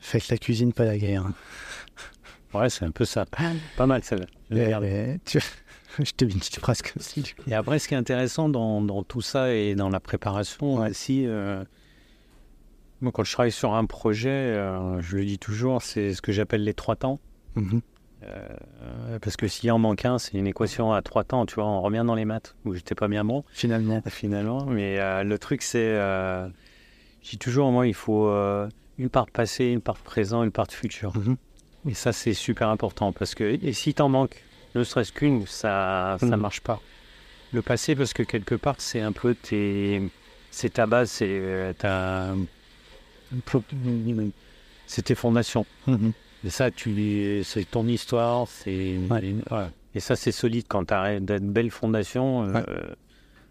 Faites 0.00 0.28
la 0.28 0.36
cuisine, 0.38 0.72
pas 0.72 0.84
la 0.84 0.98
guerre. 0.98 1.24
Ouais, 2.54 2.68
c'est 2.70 2.84
un 2.84 2.90
peu 2.90 3.04
ça. 3.04 3.24
Pas 3.76 3.86
mal 3.86 4.02
celle-là. 4.02 4.26
Je 4.50 5.16
tu- 5.24 5.40
Je 5.98 6.12
te 6.12 6.24
ça. 7.00 7.20
du 7.20 7.34
coup. 7.34 7.42
Et 7.48 7.54
après, 7.54 7.78
ce 7.80 7.88
qui 7.88 7.94
est 7.94 7.96
intéressant 7.96 8.48
dans, 8.48 8.80
dans 8.80 9.02
tout 9.02 9.20
ça 9.22 9.52
et 9.52 9.74
dans 9.74 9.88
la 9.88 9.98
préparation 10.00 10.74
aussi, 10.74 11.26
euh, 11.26 11.64
moi, 13.00 13.10
quand 13.12 13.24
je 13.24 13.32
travaille 13.32 13.50
sur 13.52 13.74
un 13.74 13.84
projet, 13.86 14.28
euh, 14.30 15.00
je 15.00 15.16
le 15.16 15.24
dis 15.24 15.38
toujours, 15.38 15.82
c'est 15.82 16.14
ce 16.14 16.22
que 16.22 16.30
j'appelle 16.32 16.62
les 16.62 16.74
trois 16.74 16.94
temps. 16.96 17.18
Mhm. 17.56 17.80
Euh, 18.22 19.18
parce 19.20 19.36
que 19.36 19.48
s'il 19.48 19.72
en 19.72 19.78
manque 19.78 20.04
un, 20.04 20.18
c'est 20.18 20.34
une 20.38 20.46
équation 20.46 20.92
à 20.92 21.02
trois 21.02 21.24
temps, 21.24 21.44
tu 21.46 21.54
vois, 21.56 21.66
on 21.66 21.80
revient 21.80 22.04
dans 22.06 22.14
les 22.14 22.24
maths, 22.26 22.54
où 22.64 22.74
j'étais 22.74 22.94
pas 22.94 23.08
bien 23.08 23.24
bon, 23.24 23.44
Finalement. 23.50 24.00
finalement. 24.08 24.66
Mais 24.66 25.24
le 25.24 25.38
truc, 25.38 25.62
c'est, 25.62 25.94
je 25.96 26.50
dis 27.30 27.38
toujours, 27.38 27.72
moi, 27.72 27.86
il 27.88 27.94
faut 27.94 28.28
une 28.98 29.08
part 29.10 29.26
de 29.26 29.30
passé, 29.32 29.66
une 29.66 29.80
part 29.80 29.96
présent, 29.96 30.42
une 30.44 30.52
part 30.52 30.66
de 30.66 30.72
futur. 30.72 31.16
Mhm. 31.16 31.36
Et 31.88 31.94
ça, 31.94 32.12
c'est 32.12 32.34
super 32.34 32.68
important, 32.68 33.12
parce 33.12 33.34
que, 33.34 33.58
et 33.62 33.72
si 33.72 33.94
t'en 33.94 34.08
manques, 34.08 34.42
ne 34.74 34.84
serait-ce 34.84 35.12
qu'une, 35.12 35.46
ça, 35.46 36.16
ça 36.20 36.26
Mhm. 36.26 36.36
marche 36.36 36.60
pas. 36.60 36.80
Le 37.52 37.62
passé, 37.62 37.96
parce 37.96 38.12
que 38.12 38.22
quelque 38.22 38.54
part, 38.54 38.76
c'est 38.78 39.00
un 39.00 39.12
peu 39.12 39.34
tes, 39.34 40.02
c'est 40.50 40.74
ta 40.74 40.86
base, 40.86 41.10
c'est 41.10 41.26
euh, 41.28 41.72
ta, 41.72 42.34
c'est 44.86 45.02
tes 45.02 45.14
fondations. 45.14 45.66
Mhm. 45.86 46.12
Et 46.44 46.50
ça, 46.50 46.70
tu 46.70 47.42
c'est 47.44 47.70
ton 47.70 47.86
histoire, 47.86 48.46
c'est 48.48 48.98
Ouais. 49.10 49.34
Et 49.94 50.00
ça, 50.00 50.16
c'est 50.16 50.32
solide 50.32 50.66
quand 50.68 50.84
tu 50.86 50.94
as 50.94 51.18
de 51.20 51.38
belles 51.38 51.70
fondations. 51.70 52.44
euh, 52.44 52.52
Ouais. 52.54 52.64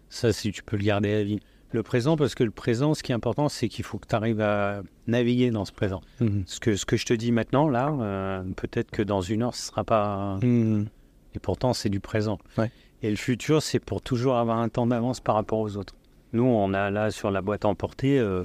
Ça, 0.08 0.32
si 0.32 0.50
tu 0.50 0.62
peux 0.62 0.76
le 0.76 0.82
garder 0.84 1.12
à 1.14 1.22
vie. 1.22 1.40
Le 1.72 1.82
présent, 1.84 2.16
parce 2.16 2.34
que 2.34 2.42
le 2.42 2.50
présent, 2.50 2.94
ce 2.94 3.02
qui 3.02 3.12
est 3.12 3.14
important, 3.14 3.48
c'est 3.48 3.68
qu'il 3.68 3.84
faut 3.84 3.98
que 3.98 4.08
tu 4.08 4.14
arrives 4.16 4.40
à 4.40 4.82
naviguer 5.06 5.50
dans 5.50 5.64
ce 5.64 5.72
présent. 5.72 6.00
Mhm. 6.20 6.42
Ce 6.46 6.58
que, 6.58 6.74
ce 6.74 6.84
que 6.84 6.96
je 6.96 7.06
te 7.06 7.14
dis 7.14 7.30
maintenant, 7.30 7.68
là, 7.68 7.90
euh, 8.00 8.42
peut-être 8.56 8.90
que 8.90 9.02
dans 9.02 9.20
une 9.20 9.42
heure, 9.42 9.54
ce 9.54 9.68
sera 9.68 9.84
pas. 9.84 10.38
Mhm. 10.42 10.86
Et 11.34 11.38
pourtant, 11.38 11.72
c'est 11.72 11.88
du 11.88 12.00
présent. 12.00 12.38
Ouais. 12.58 12.72
Et 13.02 13.10
le 13.10 13.16
futur, 13.16 13.62
c'est 13.62 13.78
pour 13.78 14.02
toujours 14.02 14.36
avoir 14.36 14.58
un 14.58 14.68
temps 14.68 14.86
d'avance 14.86 15.20
par 15.20 15.36
rapport 15.36 15.60
aux 15.60 15.76
autres. 15.76 15.94
Nous, 16.32 16.42
on 16.44 16.74
a 16.74 16.90
là 16.90 17.10
sur 17.12 17.30
la 17.30 17.40
boîte 17.40 17.64
emportée, 17.64 18.18
euh, 18.18 18.42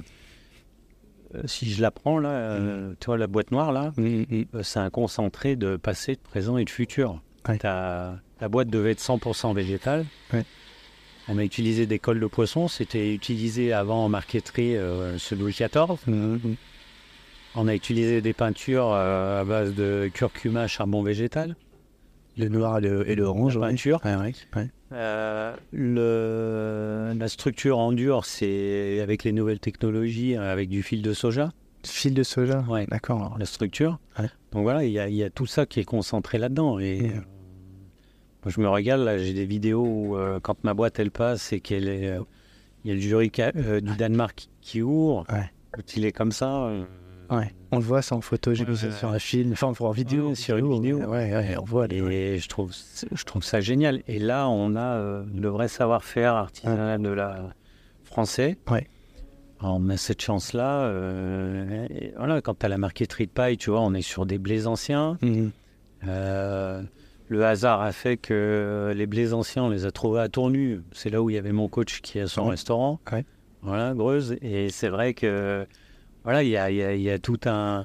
euh, 1.34 1.42
si 1.46 1.68
je 1.70 1.82
la 1.82 1.90
prends, 1.90 2.18
là, 2.18 2.28
euh, 2.30 2.94
tu 3.00 3.06
vois, 3.06 3.18
la 3.18 3.26
boîte 3.26 3.50
noire, 3.50 3.72
là, 3.72 3.92
Mhm. 3.96 4.46
c'est 4.62 4.78
un 4.78 4.90
concentré 4.90 5.56
de 5.56 5.76
passé, 5.76 6.14
de 6.14 6.20
présent 6.20 6.58
et 6.58 6.64
de 6.64 6.70
futur. 6.70 7.20
Ouais. 7.48 7.58
La 7.62 8.48
boîte 8.50 8.68
devait 8.68 8.92
être 8.92 9.00
100% 9.00 9.52
végétale. 9.52 10.04
Ouais. 10.32 10.44
On 11.28 11.38
a 11.38 11.44
utilisé 11.44 11.86
des 11.86 11.98
cols 11.98 12.20
de 12.20 12.26
poisson. 12.26 12.68
C'était 12.68 13.12
utilisé 13.12 13.72
avant 13.72 14.04
en 14.04 14.08
marqueterie, 14.08 14.76
euh, 14.76 15.18
ce 15.18 15.34
Louis 15.34 15.52
XIV. 15.52 15.96
Mhm. 16.06 16.56
On 17.56 17.68
a 17.68 17.74
utilisé 17.74 18.20
des 18.20 18.32
peintures 18.32 18.92
euh, 18.92 19.40
à 19.40 19.44
base 19.44 19.74
de 19.74 20.10
curcuma, 20.12 20.66
charbon 20.68 21.02
végétal. 21.02 21.56
Le 22.38 22.48
noir 22.48 22.78
et 22.78 22.80
le, 22.82 23.08
et 23.10 23.14
le 23.14 23.24
orange. 23.24 23.58
La 23.58 23.68
peinture. 23.68 24.00
Ouais, 24.04 24.14
ouais, 24.14 24.34
ouais. 24.56 24.68
Euh, 24.92 25.56
le, 25.72 27.18
la 27.18 27.28
structure 27.28 27.78
en 27.78 27.92
dur, 27.92 28.24
c'est 28.24 29.00
avec 29.00 29.24
les 29.24 29.32
nouvelles 29.32 29.58
technologies, 29.58 30.36
euh, 30.36 30.52
avec 30.52 30.68
du 30.68 30.82
fil 30.82 31.02
de 31.02 31.12
soja. 31.14 31.50
Fil 31.84 32.14
de 32.14 32.22
soja 32.22 32.64
Ouais. 32.68 32.86
D'accord. 32.88 33.36
la 33.38 33.46
structure. 33.46 33.98
Donc 34.52 34.62
voilà, 34.62 34.84
il 34.84 34.92
y, 34.92 34.98
a- 34.98 35.08
il 35.08 35.14
y 35.14 35.24
a 35.24 35.30
tout 35.30 35.46
ça 35.46 35.66
qui 35.66 35.80
est 35.80 35.84
concentré 35.84 36.36
là-dedans. 36.38 36.78
Et 36.78 37.12
je 38.50 38.60
me 38.60 38.68
régale. 38.68 39.04
Là, 39.04 39.18
j'ai 39.18 39.32
des 39.34 39.46
vidéos 39.46 39.84
où, 39.84 40.16
euh, 40.16 40.40
quand 40.40 40.62
ma 40.64 40.74
boîte 40.74 40.98
elle 40.98 41.10
passe 41.10 41.52
et 41.52 41.60
qu'elle 41.60 41.88
est, 41.88 42.08
euh, 42.10 42.20
il 42.84 42.88
y 42.88 42.92
a 42.92 42.94
le 42.94 43.00
jury 43.00 43.30
euh, 43.38 43.80
du 43.80 43.94
Danemark 43.96 44.34
qui, 44.36 44.48
qui 44.60 44.82
ouvre. 44.82 45.24
Ouais. 45.32 45.50
Quand 45.72 45.96
il 45.96 46.04
est 46.04 46.12
comme 46.12 46.32
ça. 46.32 46.70
Ouais. 47.30 47.52
On 47.72 47.78
le 47.78 47.82
voit 47.84 48.02
ça 48.02 48.14
en 48.14 48.20
photo, 48.20 48.54
j'ai 48.54 48.64
vu 48.64 48.76
ça 48.76 48.92
sur 48.92 49.08
un 49.10 49.18
film, 49.18 49.52
enfin 49.52 49.72
en 49.78 49.90
vidéo. 49.90 50.34
Sur 50.36 50.56
une 50.58 50.72
vidéo. 50.72 50.98
Ouais, 51.00 51.34
ouais, 51.34 51.56
on 51.60 51.64
voit. 51.64 51.88
les- 51.88 51.98
Et 51.98 52.38
je 52.38 52.48
trouve, 52.48 52.72
je 53.12 53.24
trouve 53.24 53.42
ça 53.42 53.60
génial. 53.60 54.02
Et 54.06 54.20
là, 54.20 54.48
on 54.48 54.76
a 54.76 55.22
le 55.34 55.48
vrai 55.48 55.66
savoir-faire 55.68 56.34
artisanal 56.34 57.02
de 57.02 57.08
la 57.08 57.50
français. 58.04 58.56
Ouais. 58.70 58.86
Alors, 59.58 59.76
on 59.80 59.88
a 59.88 59.96
cette 59.96 60.22
chance-là. 60.22 60.82
euh, 60.84 61.88
voilà, 62.16 62.40
quand 62.42 62.58
tu 62.60 62.66
as 62.66 62.68
la 62.68 62.78
marqueterie 62.78 63.26
de 63.26 63.32
paille, 63.32 63.56
tu 63.56 63.70
vois, 63.70 63.80
on 63.80 63.92
est 63.94 64.02
sur 64.02 64.24
des 64.26 64.38
blés 64.38 64.66
anciens. 64.68 65.18
Euh, 66.06 66.82
le 67.28 67.44
hasard 67.44 67.80
a 67.80 67.92
fait 67.92 68.16
que 68.16 68.92
les 68.94 69.06
blés 69.06 69.32
anciens, 69.32 69.64
on 69.64 69.70
les 69.70 69.84
a 69.86 69.90
trouvés 69.90 70.20
à 70.20 70.28
Tournu. 70.28 70.80
C'est 70.92 71.10
là 71.10 71.22
où 71.22 71.30
il 71.30 71.34
y 71.34 71.38
avait 71.38 71.52
mon 71.52 71.68
coach 71.68 72.00
qui 72.00 72.20
a 72.20 72.26
son 72.28 72.44
Ouais. 72.44 72.50
restaurant. 72.50 73.00
Ouais. 73.12 73.24
Voilà, 73.62 73.94
Greuze. 73.94 74.36
Et 74.42 74.68
c'est 74.70 74.88
vrai 74.88 75.12
que 75.14 75.66
voilà, 76.24 76.42
il 76.42 76.48
y 76.50 76.56
a, 76.56 76.70
y 76.70 76.82
a- 76.82 76.94
il 76.94 77.02
y 77.02 77.10
a 77.10 77.18
tout 77.18 77.38
un. 77.46 77.84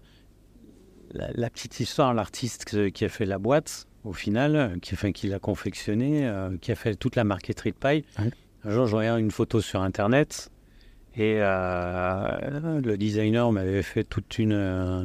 La, 1.14 1.30
la 1.34 1.50
petite 1.50 1.80
histoire, 1.80 2.14
l'artiste 2.14 2.92
qui 2.92 3.04
a 3.06 3.10
fait 3.10 3.26
la 3.26 3.38
boîte, 3.38 3.86
au 4.06 4.14
final, 4.14 4.78
qui, 4.82 4.94
enfin, 4.94 5.12
qui 5.12 5.28
l'a 5.28 5.40
confectionné, 5.40 6.26
euh, 6.28 6.56
qui 6.62 6.72
a 6.72 6.76
fait 6.76 6.96
toute 6.96 7.16
la 7.18 7.24
marqueterie 7.26 7.72
de 7.72 7.76
paille. 7.76 8.06
Ouais. 8.20 8.30
Un 8.64 8.70
jour, 8.72 8.86
je 8.86 8.96
regarde 8.96 9.20
une 9.20 9.32
photo 9.32 9.60
sur 9.60 9.82
Internet 9.82 10.50
et 11.16 11.38
euh, 11.40 12.80
le 12.82 12.96
designer 12.98 13.52
m'avait 13.52 13.82
fait 13.84 14.04
toute 14.04 14.38
une. 14.40 14.54
euh, 14.54 15.04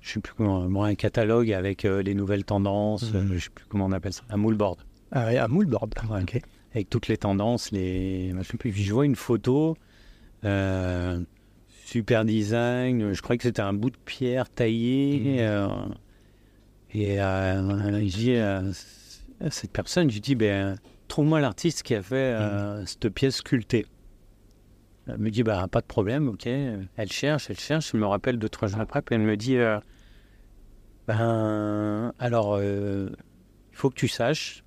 je 0.00 0.12
sais 0.12 0.20
plus 0.20 0.32
comment, 0.34 0.68
moi, 0.68 0.86
un 0.88 0.94
catalogue 0.94 1.52
avec 1.52 1.84
euh, 1.84 2.02
les 2.02 2.14
nouvelles 2.14 2.44
tendances, 2.44 3.12
Mhm. 3.12 3.16
euh, 3.32 3.34
je 3.38 3.44
sais 3.44 3.50
plus 3.50 3.64
comment 3.68 3.86
on 3.86 3.92
appelle 3.92 4.12
ça, 4.12 4.22
un 4.30 4.36
moodboard 4.36 4.78
Ah 5.12 5.26
ouais, 5.26 5.36
à 5.38 5.48
mouleboard. 5.48 5.92
Ouais. 6.10 6.22
Ok. 6.22 6.40
avec 6.72 6.88
toutes 6.88 7.08
les 7.08 7.16
tendances, 7.16 7.72
les. 7.72 8.32
Je 8.38 8.42
sais 8.44 8.56
plus, 8.56 8.70
puis 8.70 8.82
je 8.84 8.92
vois 8.94 9.04
une 9.04 9.16
photo, 9.16 9.76
euh, 10.44 11.20
super 11.84 12.24
design, 12.24 13.12
je 13.12 13.20
croyais 13.20 13.36
que 13.38 13.42
c'était 13.42 13.60
un 13.62 13.72
bout 13.72 13.90
de 13.90 13.96
pierre 14.04 14.48
taillé, 14.48 15.18
Mhm. 15.20 15.36
euh, 15.40 15.68
et 16.94 17.16
je 17.16 18.16
dis 18.16 18.36
à 18.36 18.62
cette 19.50 19.72
personne, 19.72 20.10
je 20.10 20.18
dis, 20.20 20.34
ben, 20.34 20.76
trouve-moi 21.08 21.40
l'artiste 21.40 21.82
qui 21.82 21.94
a 21.94 22.02
fait 22.02 22.14
euh, 22.16 22.84
cette 22.86 23.08
pièce 23.08 23.36
sculptée. 23.36 23.86
Elle 25.12 25.18
me 25.18 25.30
dit, 25.30 25.42
bah, 25.42 25.66
pas 25.70 25.80
de 25.80 25.86
problème, 25.86 26.28
ok. 26.28 26.46
Elle 26.46 27.12
cherche, 27.12 27.50
elle 27.50 27.58
cherche. 27.58 27.92
Je 27.92 27.96
me 27.96 28.06
rappelle 28.06 28.38
deux, 28.38 28.48
trois 28.48 28.68
jours 28.68 28.80
après, 28.80 29.02
puis 29.02 29.14
elle 29.14 29.22
me 29.22 29.36
dit, 29.36 29.56
euh, 29.56 29.78
ben, 31.06 32.12
alors, 32.18 32.56
euh, 32.56 33.08
il 33.72 33.76
faut 33.76 33.90
que 33.90 33.96
tu 33.96 34.08
saches. 34.08 34.64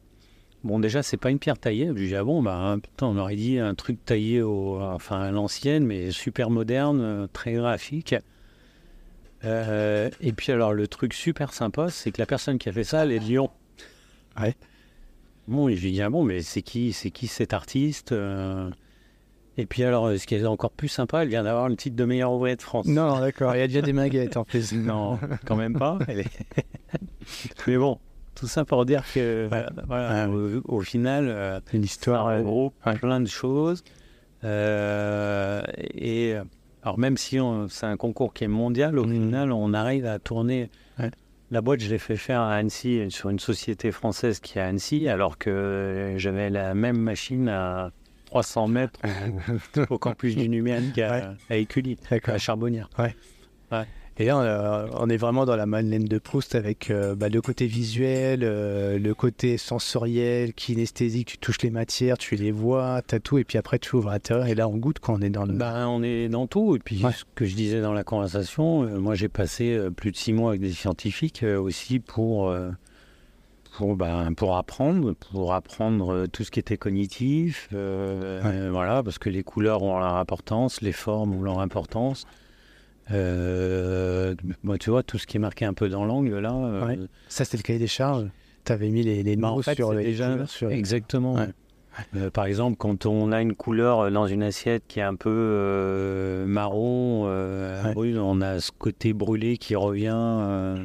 Bon, 0.64 0.80
déjà, 0.80 1.03
c'est 1.03 1.18
pas 1.18 1.30
une 1.30 1.40
pierre 1.40 1.57
taillée. 1.57 1.88
Je 1.88 2.03
dis, 2.03 2.15
ah 2.15 2.24
bon, 2.24 2.41
bah, 2.41 2.78
putain, 2.82 3.07
on 3.07 3.18
aurait 3.18 3.36
dit 3.36 3.60
un 3.60 3.76
truc 3.76 4.03
taillé 4.06 4.41
au, 4.41 4.80
enfin, 4.82 5.22
à 5.22 5.32
l'ancienne, 5.32 5.86
mais 5.86 6.11
super 6.11 6.49
moderne, 6.49 7.28
très 7.34 7.53
graphique. 7.53 8.15
Euh, 9.45 10.10
et 10.22 10.32
puis, 10.32 10.52
alors, 10.52 10.74
le 10.74 10.88
truc 10.88 11.14
super 11.14 11.53
sympa, 11.53 11.90
c'est 11.90 12.11
que 12.11 12.22
la 12.22 12.26
personne 12.26 12.57
qui 12.57 12.70
a 12.70 12.72
fait 12.72 12.84
ça, 12.84 13.03
elle 13.03 13.11
est 13.11 13.20
de 13.20 13.26
Lyon. 13.26 13.49
Ouais. 14.40 14.56
Bon, 15.48 15.70
je 15.70 15.82
lui 15.82 15.91
dis, 15.91 16.02
ah 16.02 16.10
bon, 16.10 16.24
mais 16.24 16.41
c'est 16.41 16.61
qui, 16.61 16.94
c'est 16.94 17.11
qui 17.11 17.28
cet 17.28 17.53
artiste 17.53 18.14
euh? 18.14 18.72
Et 19.57 19.65
puis, 19.67 19.84
alors, 19.84 20.09
ce 20.17 20.25
qui 20.25 20.34
est 20.35 20.45
encore 20.45 20.71
plus 20.71 20.88
sympa, 20.88 21.21
elle 21.23 21.30
vient 21.30 21.43
d'avoir 21.43 21.69
le 21.69 21.75
titre 21.75 21.95
de 21.95 22.05
meilleur 22.05 22.31
ouvrier 22.31 22.55
de 22.55 22.61
France. 22.61 22.88
Non, 22.88 23.19
d'accord. 23.19 23.55
Il 23.55 23.59
y 23.59 23.61
a 23.61 23.67
déjà 23.67 23.81
des 23.84 23.93
maguettes 23.93 24.35
en 24.38 24.43
plus. 24.43 24.71
Non, 24.73 25.19
quand 25.45 25.55
même 25.55 25.77
pas. 25.77 25.99
Elle 26.07 26.21
est- 26.21 26.65
Mais 27.67 27.77
bon, 27.77 27.99
tout 28.34 28.47
ça 28.47 28.65
pour 28.65 28.85
dire 28.85 29.03
que 29.13 29.47
voilà, 29.88 30.27
au, 30.30 30.61
au 30.77 30.81
final, 30.81 31.25
euh, 31.30 31.59
Une 31.71 31.84
histoire. 31.84 32.27
euh, 32.27 32.38
regroupe 32.39 32.73
ouais. 32.85 32.97
plein 32.97 33.19
de 33.21 33.27
choses. 33.27 33.84
Euh, 34.43 35.61
et 35.93 36.34
euh, 36.34 36.43
alors 36.84 36.97
même 36.99 37.15
si 37.17 37.38
c'est 37.69 37.85
un 37.85 37.97
concours 37.97 38.34
qui 38.34 38.43
est 38.43 38.47
mondial, 38.49 38.97
au 38.99 39.05
Mhm. 39.05 39.13
final, 39.13 39.51
on 39.51 39.73
arrive 39.73 40.05
à 40.05 40.19
tourner. 40.19 40.69
Ouais. 40.99 41.11
La 41.51 41.61
boîte, 41.61 41.80
je 41.81 41.89
l'ai 41.89 41.99
fait 41.99 42.17
faire 42.17 42.41
à 42.41 42.55
Annecy 42.55 43.05
sur 43.09 43.30
une 43.30 43.39
société 43.39 43.91
française 43.91 44.39
qui 44.39 44.57
est 44.57 44.61
à 44.61 44.65
Annecy, 44.67 45.07
alors 45.07 45.38
que 45.38 46.15
j'avais 46.17 46.49
la 46.49 46.73
même 46.73 46.97
machine 46.97 47.47
à 47.49 47.91
300 48.34 48.68
mètres 48.68 48.99
au 49.91 49.99
campus 49.99 50.35
du 50.35 50.49
numérique 50.49 50.97
à, 50.97 51.11
Ouais. 51.14 51.23
à 51.51 51.57
Écully, 51.57 51.97
à 52.26 52.38
Charbonnière. 52.39 52.89
Et 54.18 54.26
là, 54.26 54.89
on, 54.93 55.05
on 55.05 55.10
est 55.10 55.18
vraiment 55.18 55.45
dans 55.45 55.55
la 55.55 55.65
Madeleine 55.68 56.05
de 56.05 56.18
Proust 56.19 56.53
avec 56.55 56.89
euh, 56.91 57.14
bah, 57.15 57.30
le 57.30 57.41
côté 57.41 57.65
visuel, 57.68 58.41
euh, 58.43 58.97
le 58.99 59.14
côté 59.15 59.57
sensoriel, 59.57 60.53
kinesthésique. 60.53 61.27
Tu 61.27 61.38
touches 61.39 61.61
les 61.64 61.72
matières, 61.72 62.18
tu 62.19 62.35
les 62.35 62.51
vois, 62.51 63.01
t'as 63.05 63.19
tout, 63.19 63.38
et 63.39 63.43
puis 63.43 63.57
après 63.60 63.77
tu 63.80 63.95
ouvres 63.95 64.10
à 64.10 64.14
l'intérieur. 64.14 64.45
Et 64.47 64.53
là, 64.55 64.68
on 64.68 64.77
goûte 64.77 64.97
quand 64.99 65.15
on 65.18 65.22
est 65.22 65.30
dans 65.31 65.45
le. 65.45 65.53
Ben, 65.53 65.88
on 65.88 66.01
est 66.03 66.27
dans 66.30 66.45
tout. 66.47 66.76
Et 66.76 66.80
puis, 66.80 67.03
Ouais. 67.03 67.11
ce 67.11 67.23
que 67.35 67.45
je 67.45 67.55
disais 67.55 67.81
dans 67.81 67.93
la 67.93 68.03
conversation, 68.03 68.84
euh, 68.84 68.99
moi, 68.99 69.14
j'ai 69.15 69.30
passé 69.30 69.73
euh, 69.73 69.89
plus 69.89 70.11
de 70.11 70.18
six 70.18 70.31
mois 70.34 70.49
avec 70.51 70.61
des 70.61 70.72
scientifiques 70.73 71.43
aussi 71.43 71.99
pour, 71.99 72.55
pour, 73.77 73.95
ben, 73.95 74.33
pour 74.33 74.55
apprendre, 74.57 75.13
pour 75.13 75.53
apprendre 75.53 76.13
euh, 76.13 76.27
tout 76.27 76.43
ce 76.43 76.51
qui 76.51 76.59
était 76.59 76.77
cognitif. 76.77 77.69
euh, 77.73 78.41
Ouais. 78.43 78.49
euh, 78.53 78.69
voilà, 78.71 79.03
parce 79.03 79.17
que 79.17 79.29
les 79.29 79.43
couleurs 79.43 79.81
ont 79.83 79.97
leur 79.99 80.15
importance, 80.17 80.81
les 80.81 80.91
formes 80.91 81.33
ont 81.35 81.41
leur 81.41 81.59
importance. 81.59 82.25
Euh, 83.11 84.35
moi, 84.63 84.77
tu 84.77 84.89
vois, 84.89 85.03
tout 85.03 85.17
ce 85.17 85.27
qui 85.27 85.37
est 85.37 85.39
marqué 85.39 85.65
un 85.65 85.73
peu 85.73 85.89
dans 85.89 86.05
l'angle, 86.05 86.37
là. 86.39 86.53
Ouais. 86.85 86.97
Ça, 87.27 87.45
c'était 87.45 87.57
le 87.57 87.63
cahier 87.63 87.79
des 87.79 87.87
charges. 87.87 88.27
T'avais 88.63 88.89
mis 88.89 89.03
les, 89.03 89.23
les 89.23 89.35
bah, 89.35 89.49
mots 89.51 89.59
en 89.59 89.61
fait, 89.61 89.75
sur 89.75 89.93
les 89.93 90.03
déjà 90.05 90.45
sur 90.47 90.71
exactement. 90.71 91.33
Ouais. 91.33 91.49
Euh, 92.15 92.29
par 92.31 92.45
exemple, 92.45 92.77
quand 92.77 93.05
on 93.05 93.31
a 93.31 93.41
une 93.41 93.53
couleur 93.55 94.09
dans 94.09 94.25
une 94.25 94.41
assiette 94.41 94.83
qui 94.87 94.99
est 94.99 95.03
un 95.03 95.15
peu 95.15 95.29
euh, 95.29 96.45
marron, 96.45 97.25
euh, 97.27 97.93
Ouais. 97.93 98.15
on 98.17 98.41
a 98.41 98.59
ce 98.59 98.71
côté 98.71 99.13
brûlé 99.13 99.57
qui 99.57 99.75
revient. 99.75 100.77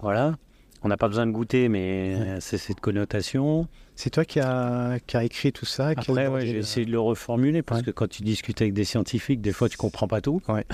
voilà. 0.00 0.34
On 0.82 0.88
n'a 0.88 0.96
pas 0.96 1.08
besoin 1.08 1.26
de 1.26 1.32
goûter, 1.32 1.68
mais 1.68 2.14
euh, 2.16 2.36
c'est 2.40 2.56
cette 2.56 2.80
connotation. 2.80 3.68
C'est 3.96 4.08
toi 4.10 4.24
qui 4.24 4.40
as 4.40 4.98
qui 5.06 5.16
a 5.18 5.24
écrit 5.24 5.52
tout 5.52 5.66
ça 5.66 5.88
Après, 5.88 6.26
ouais, 6.26 6.46
j'ai 6.46 6.56
essayé 6.56 6.86
de 6.86 6.90
le 6.90 7.00
reformuler 7.00 7.60
parce 7.62 7.80
Ouais. 7.80 7.86
que 7.86 7.90
quand 7.90 8.08
tu 8.08 8.22
discutes 8.22 8.62
avec 8.62 8.72
des 8.72 8.84
scientifiques, 8.84 9.42
des 9.42 9.52
fois, 9.52 9.68
tu 9.68 9.76
comprends 9.76 10.08
pas 10.08 10.22
tout. 10.22 10.40
Ouais. 10.48 10.64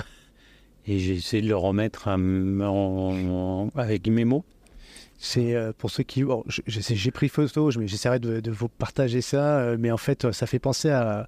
Et 0.87 0.99
j'ai 0.99 1.15
essayé 1.15 1.43
de 1.43 1.49
le 1.49 1.57
remettre 1.57 2.07
en- 2.07 2.61
en- 2.61 3.69
avec 3.75 4.07
mes 4.07 4.23
mots. 4.23 4.45
C'est 5.17 5.55
euh, 5.55 5.73
pour 5.77 5.89
ceux 5.89 6.03
qui. 6.03 6.23
bon, 6.23 6.43
j'ai 6.67 7.11
pris 7.11 7.27
photo, 7.27 7.71
j'essaierai 7.71 8.19
de, 8.19 8.39
de 8.39 8.51
vous 8.51 8.69
partager 8.69 9.19
ça. 9.21 9.57
euh, 9.59 9.77
mais 9.77 9.91
en 9.91 9.97
fait, 9.97 10.31
ça 10.31 10.47
fait 10.47 10.59
penser 10.59 10.89
à. 10.89 11.27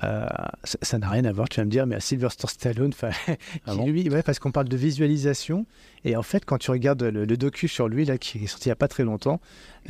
À- 0.00 0.52
ça- 0.64 0.98
n'a 0.98 1.08
rien 1.08 1.24
à 1.24 1.32
voir, 1.32 1.48
tu 1.48 1.60
vas 1.60 1.64
me 1.64 1.70
dire, 1.70 1.86
mais 1.86 1.96
à 1.96 2.00
Sylvester 2.00 2.46
Stallone, 2.48 2.92
Ah 3.66 3.74
bon 3.74 3.86
lui, 3.86 4.08
ouais, 4.08 4.22
parce 4.22 4.38
qu'on 4.38 4.52
parle 4.52 4.68
de 4.68 4.76
visualisation. 4.76 5.66
Et 6.04 6.16
en 6.16 6.22
fait, 6.22 6.44
quand 6.44 6.58
tu 6.58 6.70
regardes 6.70 7.02
le, 7.02 7.24
le 7.24 7.36
docu 7.36 7.68
sur 7.68 7.88
lui, 7.88 8.04
là, 8.04 8.18
qui 8.18 8.44
est 8.44 8.46
sorti 8.46 8.68
il 8.68 8.70
n'y 8.70 8.72
a 8.72 8.76
pas 8.76 8.88
très 8.88 9.04
longtemps, 9.04 9.40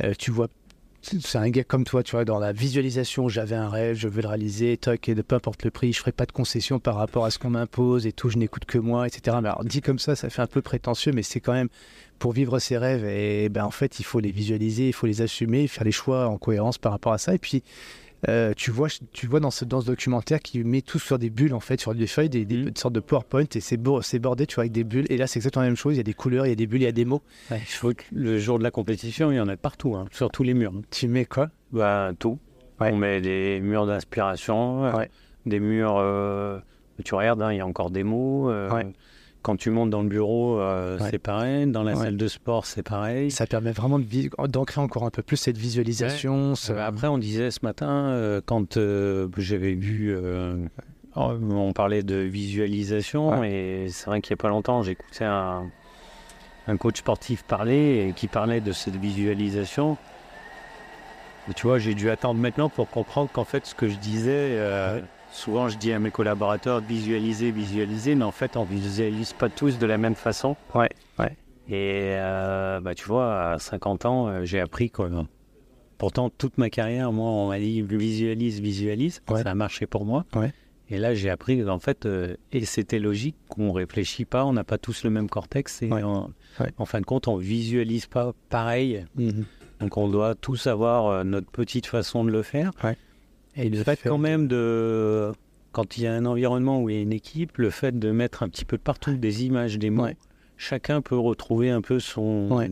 euh, 0.03 0.13
tu 0.17 0.31
vois. 0.31 0.47
C'est 1.03 1.39
un 1.39 1.49
gars 1.49 1.63
comme 1.63 1.83
toi, 1.83 2.03
tu 2.03 2.11
vois, 2.11 2.25
dans 2.25 2.37
la 2.37 2.51
visualisation, 2.53 3.27
j'avais 3.27 3.55
un 3.55 3.69
rêve, 3.69 3.95
je 3.95 4.07
veux 4.07 4.21
le 4.21 4.27
réaliser, 4.27 4.77
toc, 4.77 5.09
et 5.09 5.15
de 5.15 5.23
peu 5.23 5.35
importe 5.35 5.63
le 5.63 5.71
prix, 5.71 5.93
je 5.93 5.99
ferai 5.99 6.11
pas 6.11 6.27
de 6.27 6.31
concession 6.31 6.77
par 6.79 6.93
rapport 6.95 7.25
à 7.25 7.31
ce 7.31 7.39
qu'on 7.39 7.49
m'impose 7.49 8.05
et 8.05 8.11
tout, 8.11 8.29
je 8.29 8.37
n'écoute 8.37 8.65
que 8.65 8.77
moi, 8.77 9.07
etc. 9.07 9.37
Mais 9.41 9.49
alors, 9.49 9.63
dit 9.65 9.81
comme 9.81 9.97
ça, 9.97 10.15
ça 10.15 10.29
fait 10.29 10.43
un 10.43 10.47
peu 10.47 10.61
prétentieux, 10.61 11.11
mais 11.11 11.23
c'est 11.23 11.39
quand 11.39 11.53
même 11.53 11.69
pour 12.19 12.33
vivre 12.33 12.59
ses 12.59 12.77
rêves, 12.77 13.03
et 13.05 13.49
ben 13.49 13.63
en 13.65 13.71
fait, 13.71 13.99
il 13.99 14.03
faut 14.03 14.19
les 14.19 14.29
visualiser, 14.31 14.89
il 14.89 14.93
faut 14.93 15.07
les 15.07 15.23
assumer, 15.23 15.67
faire 15.67 15.85
les 15.85 15.91
choix 15.91 16.27
en 16.27 16.37
cohérence 16.37 16.77
par 16.77 16.91
rapport 16.91 17.13
à 17.13 17.17
ça. 17.17 17.33
Et 17.33 17.39
puis, 17.39 17.63
euh, 18.29 18.53
tu 18.55 18.69
vois, 18.71 18.87
tu 19.13 19.25
vois 19.27 19.39
dans 19.39 19.51
ce, 19.51 19.65
dans 19.65 19.81
ce 19.81 19.87
documentaire 19.87 20.39
qui 20.39 20.63
met 20.63 20.81
tout 20.81 20.99
sur 20.99 21.17
des 21.19 21.29
bulles, 21.29 21.53
en 21.53 21.59
fait, 21.59 21.79
sur 21.81 21.95
des 21.95 22.07
feuilles, 22.07 22.29
des, 22.29 22.45
des, 22.45 22.57
Mhm. 22.57 22.71
sortes 22.75 22.93
de 22.93 22.99
PowerPoint, 22.99 23.45
et 23.55 23.59
c'est 23.59 23.77
bo- 23.77 24.01
c'est 24.01 24.19
bordé, 24.19 24.45
tu 24.45 24.55
vois, 24.55 24.63
avec 24.63 24.71
des 24.71 24.83
bulles. 24.83 25.05
Et 25.09 25.17
là, 25.17 25.27
c'est 25.27 25.39
exactement 25.39 25.63
la 25.63 25.69
même 25.69 25.75
chose. 25.77 25.95
Il 25.95 25.97
y 25.97 26.01
a 26.01 26.03
des 26.03 26.13
couleurs, 26.13 26.45
il 26.45 26.49
y 26.49 26.51
a 26.51 26.55
des 26.55 26.67
bulles, 26.67 26.81
il 26.81 26.85
y 26.85 26.87
a 26.87 26.91
des 26.91 27.05
mots. 27.05 27.21
Il 27.49 27.57
faut 27.59 27.93
que 27.93 28.03
le 28.11 28.37
jour 28.39 28.59
de 28.59 28.63
la 28.63 28.71
compétition, 28.71 29.31
il 29.31 29.35
y 29.35 29.39
en 29.39 29.47
a 29.47 29.57
partout, 29.57 29.95
hein, 29.95 30.05
sur 30.11 30.29
tous 30.29 30.43
les 30.43 30.53
murs. 30.53 30.73
Tu 30.91 31.07
mets 31.07 31.25
quoi? 31.25 31.49
Bah, 31.71 32.11
tout. 32.19 32.37
Ouais. 32.79 32.91
On 32.91 32.97
met 32.97 33.21
des 33.21 33.59
murs 33.61 33.85
d'inspiration, 33.87 34.85
euh, 34.85 34.93
Ouais. 34.97 35.09
des 35.45 35.59
murs. 35.59 35.97
euh, 35.99 36.59
tu 37.03 37.15
regardes, 37.15 37.41
hein, 37.41 37.51
il 37.51 37.57
y 37.57 37.61
a 37.61 37.65
encore 37.65 37.89
des 37.91 38.03
mots. 38.03 38.49
euh, 38.51 38.69
Ouais. 38.71 38.85
Quand 39.41 39.55
tu 39.55 39.71
montes 39.71 39.89
dans 39.89 40.03
le 40.03 40.07
bureau, 40.09 40.59
euh, 40.59 40.99
Ouais. 40.99 41.07
c'est 41.09 41.17
pareil. 41.19 41.65
Dans 41.65 41.81
la 41.83 41.93
Ouais. 41.95 42.03
salle 42.05 42.17
de 42.17 42.27
sport, 42.27 42.65
c'est 42.67 42.83
pareil. 42.83 43.31
Ça 43.31 43.47
permet 43.47 43.71
vraiment 43.71 43.99
d'ancrer 44.47 44.81
encore 44.81 45.03
un 45.03 45.09
peu 45.09 45.23
plus 45.23 45.37
cette 45.37 45.57
visualisation. 45.57 46.53
ce- 46.55 46.73
Euh, 46.73 46.85
Après, 46.87 47.07
on 47.07 47.17
disait 47.17 47.49
ce 47.49 47.59
matin, 47.63 47.89
euh, 47.89 48.41
quand 48.45 48.77
euh, 48.77 49.27
j'avais 49.37 49.73
vu. 49.73 50.15
oh, 51.15 51.31
on 51.49 51.73
parlait 51.73 52.03
de 52.03 52.15
visualisation, 52.17 53.43
et 53.43 53.87
c'est 53.89 54.05
vrai 54.05 54.21
qu'il 54.21 54.33
n'y 54.33 54.39
a 54.39 54.43
pas 54.43 54.49
longtemps, 54.49 54.83
j'écoutais 54.83 55.25
un, 55.25 55.63
un 56.67 56.77
coach 56.77 56.99
sportif 56.99 57.43
parler 57.43 58.07
et 58.09 58.13
qui 58.13 58.27
parlait 58.27 58.61
de 58.61 58.71
cette 58.71 58.95
visualisation. 58.95 59.97
Et 61.49 61.53
tu 61.55 61.65
vois, 61.65 61.79
j'ai 61.79 61.95
dû 61.95 62.09
attendre 62.11 62.39
maintenant 62.39 62.69
pour 62.69 62.89
comprendre 62.89 63.29
qu'en 63.33 63.43
fait, 63.43 63.65
ce 63.65 63.73
que 63.73 63.89
je 63.89 63.97
disais, 63.97 64.55
souvent 65.31 65.69
je 65.69 65.77
dis 65.77 65.91
à 65.93 65.99
mes 65.99 66.11
collaborateurs 66.11 66.81
visualiser, 66.81 67.51
visualiser, 67.51 68.15
mais 68.15 68.25
en 68.25 68.31
fait 68.31 68.57
on 68.57 68.63
visualise 68.63 69.33
pas 69.33 69.49
tous 69.49 69.79
de 69.79 69.85
la 69.85 69.97
même 69.97 70.15
façon. 70.15 70.55
Ouais, 70.75 70.89
ouais. 71.19 71.37
Et 71.67 72.15
euh, 72.17 72.81
bah, 72.81 72.95
tu 72.95 73.05
vois, 73.05 73.51
à 73.51 73.59
50 73.59 74.05
ans, 74.05 74.27
euh, 74.27 74.43
j'ai 74.43 74.59
appris 74.59 74.89
quoi. 74.89 75.09
Pourtant, 75.97 76.29
toute 76.29 76.57
ma 76.57 76.69
carrière, 76.69 77.11
moi, 77.11 77.29
on 77.29 77.49
m'a 77.49 77.59
dit 77.59 77.81
visualise, 77.81 78.59
visualise. 78.59 79.21
Ouais. 79.29 79.43
Ça 79.43 79.51
a 79.51 79.55
marché 79.55 79.85
pour 79.85 80.03
moi. 80.03 80.25
Ouais. 80.35 80.51
Et 80.89 80.97
là, 80.97 81.13
j'ai 81.13 81.29
appris 81.29 81.63
qu'en 81.63 81.79
fait, 81.79 82.05
euh, 82.05 82.35
et 82.51 82.65
c'était 82.65 82.99
logique 82.99 83.35
qu'on 83.47 83.71
réfléchit 83.71 84.25
pas, 84.25 84.43
on 84.43 84.51
n'a 84.51 84.63
pas 84.65 84.77
tous 84.77 85.03
le 85.03 85.11
même 85.11 85.29
cortex. 85.29 85.81
Et 85.83 85.89
Ouais. 85.93 86.01
en, 86.03 86.85
fin 86.85 86.99
de 86.99 87.05
compte, 87.05 87.27
on 87.27 87.37
visualise 87.37 88.07
pas 88.07 88.33
pareil. 88.49 89.05
Mhm. 89.15 89.45
Donc, 89.79 89.95
on 89.95 90.09
doit 90.09 90.35
tous 90.35 90.67
avoir 90.67 91.23
notre 91.23 91.49
petite 91.49 91.85
façon 91.85 92.25
de 92.25 92.31
le 92.31 92.41
faire. 92.41 92.71
Et 93.55 93.69
le 93.69 93.83
fait 93.83 93.99
quand 94.03 94.17
même 94.17 94.47
de, 94.47 95.31
quand 95.71 95.97
il 95.97 96.03
y 96.03 96.07
a 96.07 96.13
un 96.13 96.25
environnement 96.25 96.81
où 96.81 96.89
il 96.89 96.95
y 96.95 96.99
a 96.99 97.01
une 97.01 97.13
équipe, 97.13 97.57
le 97.57 97.69
fait 97.69 97.97
de 97.97 98.11
mettre 98.11 98.43
un 98.43 98.49
petit 98.49 98.65
peu 98.65 98.77
partout 98.77 99.13
des 99.15 99.43
images, 99.45 99.77
des 99.77 99.89
mots, 99.89 100.03
Ouais. 100.03 100.17
chacun 100.57 101.01
peut 101.01 101.17
retrouver 101.17 101.69
un 101.69 101.81
peu 101.81 101.99
son, 101.99 102.47
Ouais. 102.49 102.71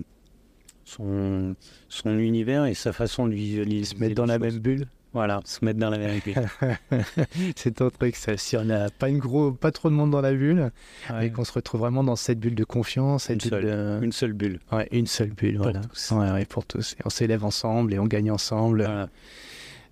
son, 0.85 1.55
son 1.89 2.17
univers 2.17 2.65
et 2.65 2.73
sa 2.73 2.93
façon 2.93 3.27
de 3.27 3.33
visualiser. 3.33 3.95
Se 3.95 3.99
mettre 3.99 4.15
dans 4.15 4.25
la 4.25 4.39
même 4.39 4.59
bulle. 4.59 4.87
Voilà, 5.11 5.41
se 5.43 5.65
mettre 5.65 5.79
dans 5.79 5.89
la 5.89 5.97
même 5.97 6.19
bulle. 6.23 6.35
c'est 7.55 7.75
ton 7.75 7.89
truc, 7.89 8.15
ça. 8.15 8.37
Si 8.37 8.55
on 8.55 8.63
n'a 8.65 8.89
pas, 8.91 9.09
une 9.09 9.17
gros, 9.17 9.51
pas 9.51 9.71
trop 9.71 9.89
de 9.89 9.95
monde 9.95 10.11
dans 10.11 10.21
la 10.21 10.33
bulle, 10.33 10.71
Ouais. 11.09 11.27
et 11.27 11.31
qu'on 11.31 11.43
se 11.43 11.51
retrouve 11.51 11.81
vraiment 11.81 12.03
dans 12.03 12.15
cette 12.15 12.39
bulle 12.39 12.53
de 12.55 12.63
confiance, 12.63 13.23
cette 13.23 13.43
Une 13.43 13.49
bulle 13.49 13.61
de- 13.65 13.99
Une 14.03 14.11
seule 14.11 14.33
bulle. 14.33 14.59
Ouais, 14.71 14.87
une 14.91 15.07
seule 15.07 15.31
bulle, 15.31 15.55
Pour 15.55 15.63
voilà. 15.63 15.81
tous. 15.81 16.11
Ouais, 16.11 16.45
pour 16.45 16.65
tous. 16.65 16.93
Et 16.93 17.01
on 17.05 17.09
s'élève 17.09 17.43
ensemble 17.43 17.93
et 17.95 17.99
on 17.99 18.05
gagne 18.05 18.29
ensemble. 18.31 18.83
Voilà. 18.83 19.09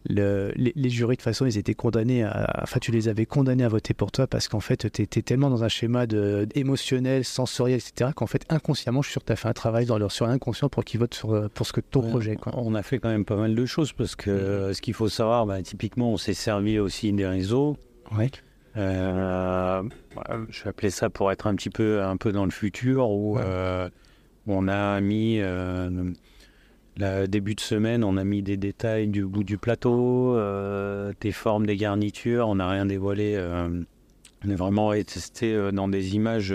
Le- 0.09 0.51
les, 0.55 0.71
les 0.75 0.89
jurys, 0.89 1.15
de 1.15 1.21
toute 1.21 1.23
façon, 1.23 1.45
ils 1.45 1.57
étaient 1.57 1.73
condamnés 1.73 2.23
à. 2.23 2.61
Enfin, 2.63 2.79
tu 2.79 2.91
les 2.91 3.07
avais 3.09 3.25
condamnés 3.25 3.63
à 3.63 3.67
voter 3.67 3.93
pour 3.93 4.11
toi 4.11 4.25
parce 4.27 4.47
qu'en 4.47 4.59
fait, 4.59 4.89
tu 4.91 5.01
étais 5.01 5.21
tellement 5.21 5.49
dans 5.49 5.63
un 5.63 5.67
schéma 5.67 6.07
de, 6.07 6.47
émotionnel, 6.55 7.25
sensoriel, 7.25 7.79
etc., 7.79 8.11
qu'en 8.15 8.27
fait, 8.27 8.45
inconsciemment, 8.49 9.01
je 9.01 9.07
suis 9.07 9.13
sûr 9.13 9.21
que 9.21 9.27
tu 9.27 9.33
as 9.33 9.35
fait 9.35 9.47
un 9.49 9.53
travail 9.53 9.85
dans 9.85 9.97
leur, 9.97 10.11
sur 10.11 10.27
l'inconscient 10.27 10.69
pour 10.69 10.85
qu'ils 10.85 10.99
votent 10.99 11.13
sur, 11.13 11.49
pour 11.49 11.65
ce 11.65 11.73
que 11.73 11.81
ton 11.81 12.01
Ouais, 12.03 12.09
projet. 12.09 12.35
Quoi. 12.37 12.53
On 12.55 12.73
a 12.75 12.83
fait 12.83 12.99
quand 12.99 13.09
même 13.09 13.25
pas 13.25 13.35
mal 13.35 13.53
de 13.55 13.65
choses 13.65 13.91
parce 13.93 14.15
que 14.15 14.29
euh, 14.29 14.73
ce 14.73 14.81
qu'il 14.81 14.93
faut 14.93 15.09
savoir, 15.09 15.45
bah, 15.45 15.61
typiquement, 15.61 16.11
on 16.13 16.17
s'est 16.17 16.33
servi 16.33 16.79
aussi 16.79 17.11
des 17.11 17.27
réseaux. 17.27 17.75
Ouais. 18.17 18.29
Euh, 18.77 19.81
ouais, 19.81 20.35
je 20.49 20.63
vais 20.63 20.69
appeler 20.69 20.89
ça 20.89 21.09
pour 21.09 21.31
être 21.31 21.47
un 21.47 21.55
petit 21.55 21.69
peu, 21.69 22.01
un 22.03 22.17
peu 22.17 22.31
dans 22.31 22.45
le 22.45 22.51
futur 22.51 23.09
où 23.09 23.35
Ouais. 23.37 23.41
euh, 23.45 23.89
on 24.45 24.67
a 24.67 25.01
mis 25.01 25.39
euh, 25.41 25.89
le 26.97 27.25
début 27.27 27.55
de 27.55 27.59
semaine, 27.61 28.03
on 28.03 28.17
a 28.17 28.23
mis 28.23 28.41
des 28.41 28.57
détails 28.57 29.07
du 29.07 29.25
bout 29.25 29.43
du 29.43 29.57
plateau, 29.57 30.35
euh, 30.35 31.13
des 31.21 31.31
formes, 31.31 31.65
des 31.65 31.77
garnitures. 31.77 32.47
On 32.47 32.55
n'a 32.55 32.67
rien 32.69 32.85
dévoilé. 32.85 33.35
euh, 33.35 33.83
on 34.45 34.49
est 34.49 34.55
vraiment 34.55 34.91
testé 35.03 35.53
euh, 35.53 35.71
dans 35.71 35.87
des 35.87 36.15
images 36.15 36.53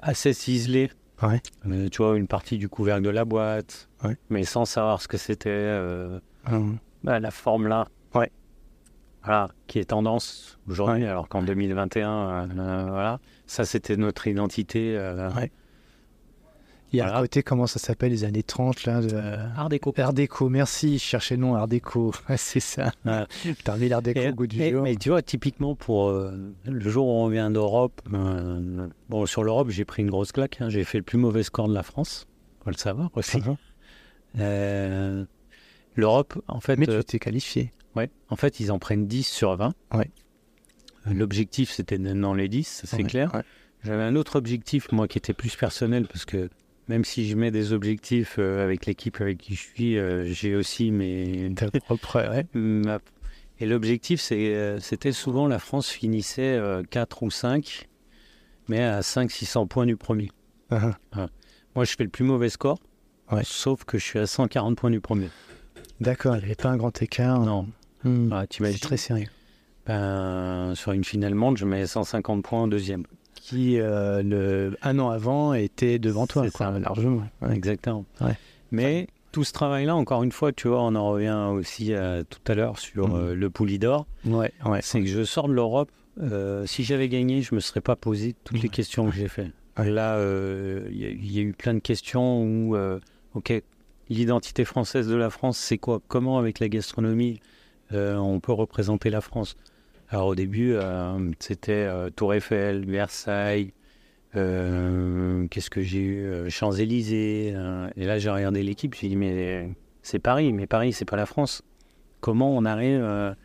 assez 0.00 0.32
ciselées. 0.32 0.90
Ouais. 1.22 1.40
Tu 1.90 1.98
vois, 1.98 2.16
une 2.16 2.28
partie 2.28 2.58
du 2.58 2.68
couvercle 2.68 3.02
de 3.02 3.10
la 3.10 3.24
boîte, 3.24 3.88
Ouais. 4.04 4.16
mais 4.30 4.44
sans 4.44 4.64
savoir 4.64 5.02
ce 5.02 5.08
que 5.08 5.16
c'était. 5.16 5.68
Hum. 6.50 6.78
bah, 7.04 7.20
la 7.20 7.30
forme 7.30 7.66
là. 7.66 7.88
Ouais. 8.14 8.30
Voilà, 9.24 9.48
qui 9.66 9.78
est 9.80 9.86
tendance 9.86 10.58
aujourd'hui, 10.68 11.04
alors 11.04 11.28
qu'en 11.28 11.42
2021, 11.42 12.10
euh, 12.10 12.46
euh, 12.56 12.84
voilà, 12.88 13.20
ça 13.46 13.64
c'était 13.64 13.96
notre 13.96 14.26
identité. 14.28 14.96
Ouais. 15.36 15.50
Il 16.92 16.96
y 16.96 17.00
a 17.00 17.04
Voilà. 17.04 17.18
un 17.18 17.22
côté, 17.22 17.42
comment 17.42 17.66
ça 17.66 17.78
s'appelle, 17.78 18.12
les 18.12 18.24
années 18.24 18.42
30, 18.42 18.84
là 18.84 19.02
de... 19.02 19.14
Art 19.56 19.68
déco. 19.68 19.92
Art 19.98 20.14
déco, 20.14 20.48
merci, 20.48 20.94
je 20.98 21.02
cherchais 21.04 21.36
le 21.36 21.42
nom, 21.42 21.54
Art 21.54 21.68
déco. 21.68 22.12
C'est 22.36 22.60
ça. 22.60 22.92
Ouais. 23.04 23.24
T'as 23.62 23.76
mis 23.76 23.88
l'Art 23.90 24.00
déco 24.00 24.20
Et- 24.20 24.28
au 24.30 24.34
goût 24.34 24.46
du 24.46 24.62
et- 24.62 24.70
jour. 24.70 24.82
mais 24.82 24.96
tu 24.96 25.10
vois, 25.10 25.20
typiquement 25.20 25.74
pour 25.74 26.08
euh, 26.08 26.32
le 26.64 26.88
jour 26.90 27.06
où 27.06 27.10
on 27.10 27.28
vient 27.28 27.50
d'Europe, 27.50 28.00
euh, 28.14 28.88
bon, 29.10 29.26
sur 29.26 29.44
l'Europe, 29.44 29.68
j'ai 29.68 29.84
pris 29.84 30.02
une 30.02 30.08
grosse 30.10 30.32
claque. 30.32 30.56
hein, 30.60 30.70
j'ai 30.70 30.82
fait 30.84 30.96
le 30.98 31.04
plus 31.04 31.18
mauvais 31.18 31.42
score 31.42 31.68
de 31.68 31.74
la 31.74 31.82
France, 31.82 32.26
faut 32.64 32.70
le 32.70 32.76
savoir 32.76 33.10
aussi. 33.16 33.38
Euh, 34.38 35.24
L'Europe, 35.94 36.40
en 36.48 36.60
fait, 36.60 36.76
Mais 36.76 36.88
euh, 36.88 37.00
tu 37.00 37.04
t'es 37.06 37.18
qualifié. 37.18 37.72
Ouais, 37.96 38.08
en 38.28 38.36
fait, 38.36 38.60
ils 38.60 38.70
en 38.70 38.78
prennent 38.78 39.06
10 39.08 39.26
sur 39.26 39.56
20. 39.56 39.74
Ouais. 39.94 40.10
Euh, 41.06 41.12
L'objectif, 41.14 41.70
c'était 41.70 41.98
d'être 41.98 42.20
dans 42.20 42.34
les 42.34 42.48
10, 42.48 42.64
ça, 42.66 42.86
c'est 42.86 42.98
Ouais, 42.98 43.04
clair. 43.04 43.34
ouais. 43.34 43.42
J'avais 43.84 44.02
un 44.04 44.14
autre 44.16 44.36
objectif, 44.36 44.92
moi, 44.92 45.08
qui 45.08 45.18
était 45.18 45.32
plus 45.32 45.56
personnel, 45.56 46.06
parce 46.06 46.24
que 46.24 46.50
même 46.88 47.04
si 47.04 47.28
je 47.28 47.36
mets 47.36 47.50
des 47.50 47.72
objectifs 47.72 48.36
euh, 48.38 48.64
avec 48.64 48.86
l'équipe 48.86 49.20
avec 49.20 49.38
qui 49.38 49.54
je 49.54 49.60
suis, 49.62 49.98
euh, 49.98 50.24
j'ai 50.26 50.54
aussi 50.56 50.90
mes... 50.90 51.50
Propre, 51.84 52.16
ouais. 52.28 52.46
ma- 52.54 52.98
Et 53.60 53.66
l'objectif, 53.66 54.26
euh, 54.32 54.78
c'était 54.80 55.12
souvent 55.12 55.46
la 55.48 55.58
France 55.58 55.88
finissait 55.88 56.60
4 56.90 57.22
ou 57.22 57.30
5, 57.30 57.88
mais 58.68 58.82
à 58.82 59.00
500-600 59.00 59.66
points 59.68 59.86
du 59.86 59.96
premier. 59.96 60.30
Mhm. 60.70 60.94
Moi, 61.74 61.84
je 61.84 61.94
fais 61.96 62.04
le 62.04 62.10
plus 62.10 62.24
mauvais 62.24 62.48
score, 62.48 62.78
Ouais. 63.30 63.42
sauf 63.44 63.84
que 63.84 63.98
je 63.98 64.04
suis 64.04 64.18
à 64.18 64.26
140 64.26 64.76
points 64.76 64.90
du 64.90 65.00
premier. 65.00 65.28
D'accord, 66.00 66.36
il 66.36 66.40
n'y 66.40 66.44
avait 66.46 66.54
pas 66.54 66.68
un 66.70 66.76
grand 66.76 67.00
écart. 67.02 67.40
Non, 67.40 67.68
Hmm. 68.04 68.28
Ah, 68.32 68.44
C'est 68.48 68.78
très 68.80 68.96
sérieux. 68.96 69.26
Ben, 69.86 70.72
sur 70.76 70.92
une 70.92 71.02
finale 71.02 71.34
monde, 71.34 71.56
je 71.56 71.64
mets 71.64 71.84
150 71.86 72.44
points 72.44 72.62
en 72.62 72.68
deuxième. 72.68 73.04
Qui, 73.48 73.78
euh, 73.80 74.22
le... 74.22 74.76
un 74.82 74.98
an 74.98 75.10
avant, 75.10 75.54
était 75.54 75.98
devant 75.98 76.26
toi, 76.26 76.44
C'est 76.44 76.56
ça. 76.56 76.78
largement. 76.78 77.22
Ouais. 77.40 77.54
Exactement. 77.54 78.04
Ouais. 78.20 78.36
Mais 78.70 79.06
tout 79.32 79.44
ce 79.44 79.52
travail-là, 79.52 79.94
encore 79.96 80.22
une 80.22 80.32
fois, 80.32 80.52
tu 80.52 80.68
vois, 80.68 80.82
on 80.82 80.94
en 80.94 81.08
revient 81.10 81.48
aussi 81.52 81.94
à- 81.94 82.24
tout 82.24 82.40
à 82.46 82.54
l'heure 82.54 82.78
sur 82.78 83.08
Mhm. 83.08 83.14
euh, 83.16 83.34
le 83.34 83.50
Poulidor. 83.50 84.06
Ouais, 84.26 84.52
ouais. 84.66 84.80
C'est 84.82 85.00
que 85.00 85.06
je 85.06 85.24
sors 85.24 85.48
de 85.48 85.54
l'Europe. 85.54 85.90
euh, 86.20 86.66
si 86.66 86.82
j'avais 86.82 87.08
gagné, 87.08 87.42
je 87.42 87.54
me 87.54 87.60
serais 87.60 87.80
pas 87.80 87.94
posé 87.94 88.34
toutes 88.42 88.60
les 88.60 88.68
questions 88.68 89.08
que 89.08 89.14
j'ai 89.14 89.28
fait. 89.28 89.52
Ouais. 89.78 89.88
Là, 89.88 90.18
il 90.90 90.96
y, 90.96 91.34
y 91.36 91.38
a 91.38 91.42
eu 91.42 91.52
plein 91.52 91.74
de 91.74 91.78
questions 91.78 92.42
où, 92.42 92.76
ok, 93.34 93.62
l'identité 94.08 94.64
française 94.64 95.06
de 95.06 95.14
la 95.14 95.30
France, 95.30 95.58
c'est 95.58 95.78
quoi? 95.78 96.00
Comment, 96.08 96.38
avec 96.38 96.58
la 96.58 96.68
gastronomie, 96.68 97.38
on 97.92 98.40
peut 98.40 98.50
représenter 98.52 99.10
la 99.10 99.20
France? 99.20 99.56
Alors 100.10 100.28
au 100.28 100.34
début, 100.34 100.72
euh, 100.72 101.30
c'était 101.38 101.72
euh, 101.72 102.08
Tour 102.10 102.32
Eiffel, 102.34 102.86
Versailles. 102.86 103.72
euh, 104.36 105.46
Qu'est-ce 105.48 105.70
que 105.70 105.82
j'ai 105.82 106.00
eu 106.00 106.50
Champs-Élysées. 106.50 107.48
et 107.96 108.04
là, 108.04 108.18
j'ai 108.18 108.30
regardé 108.30 108.62
l'équipe. 108.62 108.94
J'ai 108.94 109.08
dit, 109.08 109.16
mais 109.16 109.68
c'est 110.02 110.18
Paris, 110.18 110.52
mais 110.52 110.66
Paris, 110.66 110.92
c'est 110.92 111.04
pas 111.04 111.16
la 111.16 111.26
France. 111.26 111.62
Comment 112.20 112.56
on 112.56 112.64
arrive, 112.64 113.36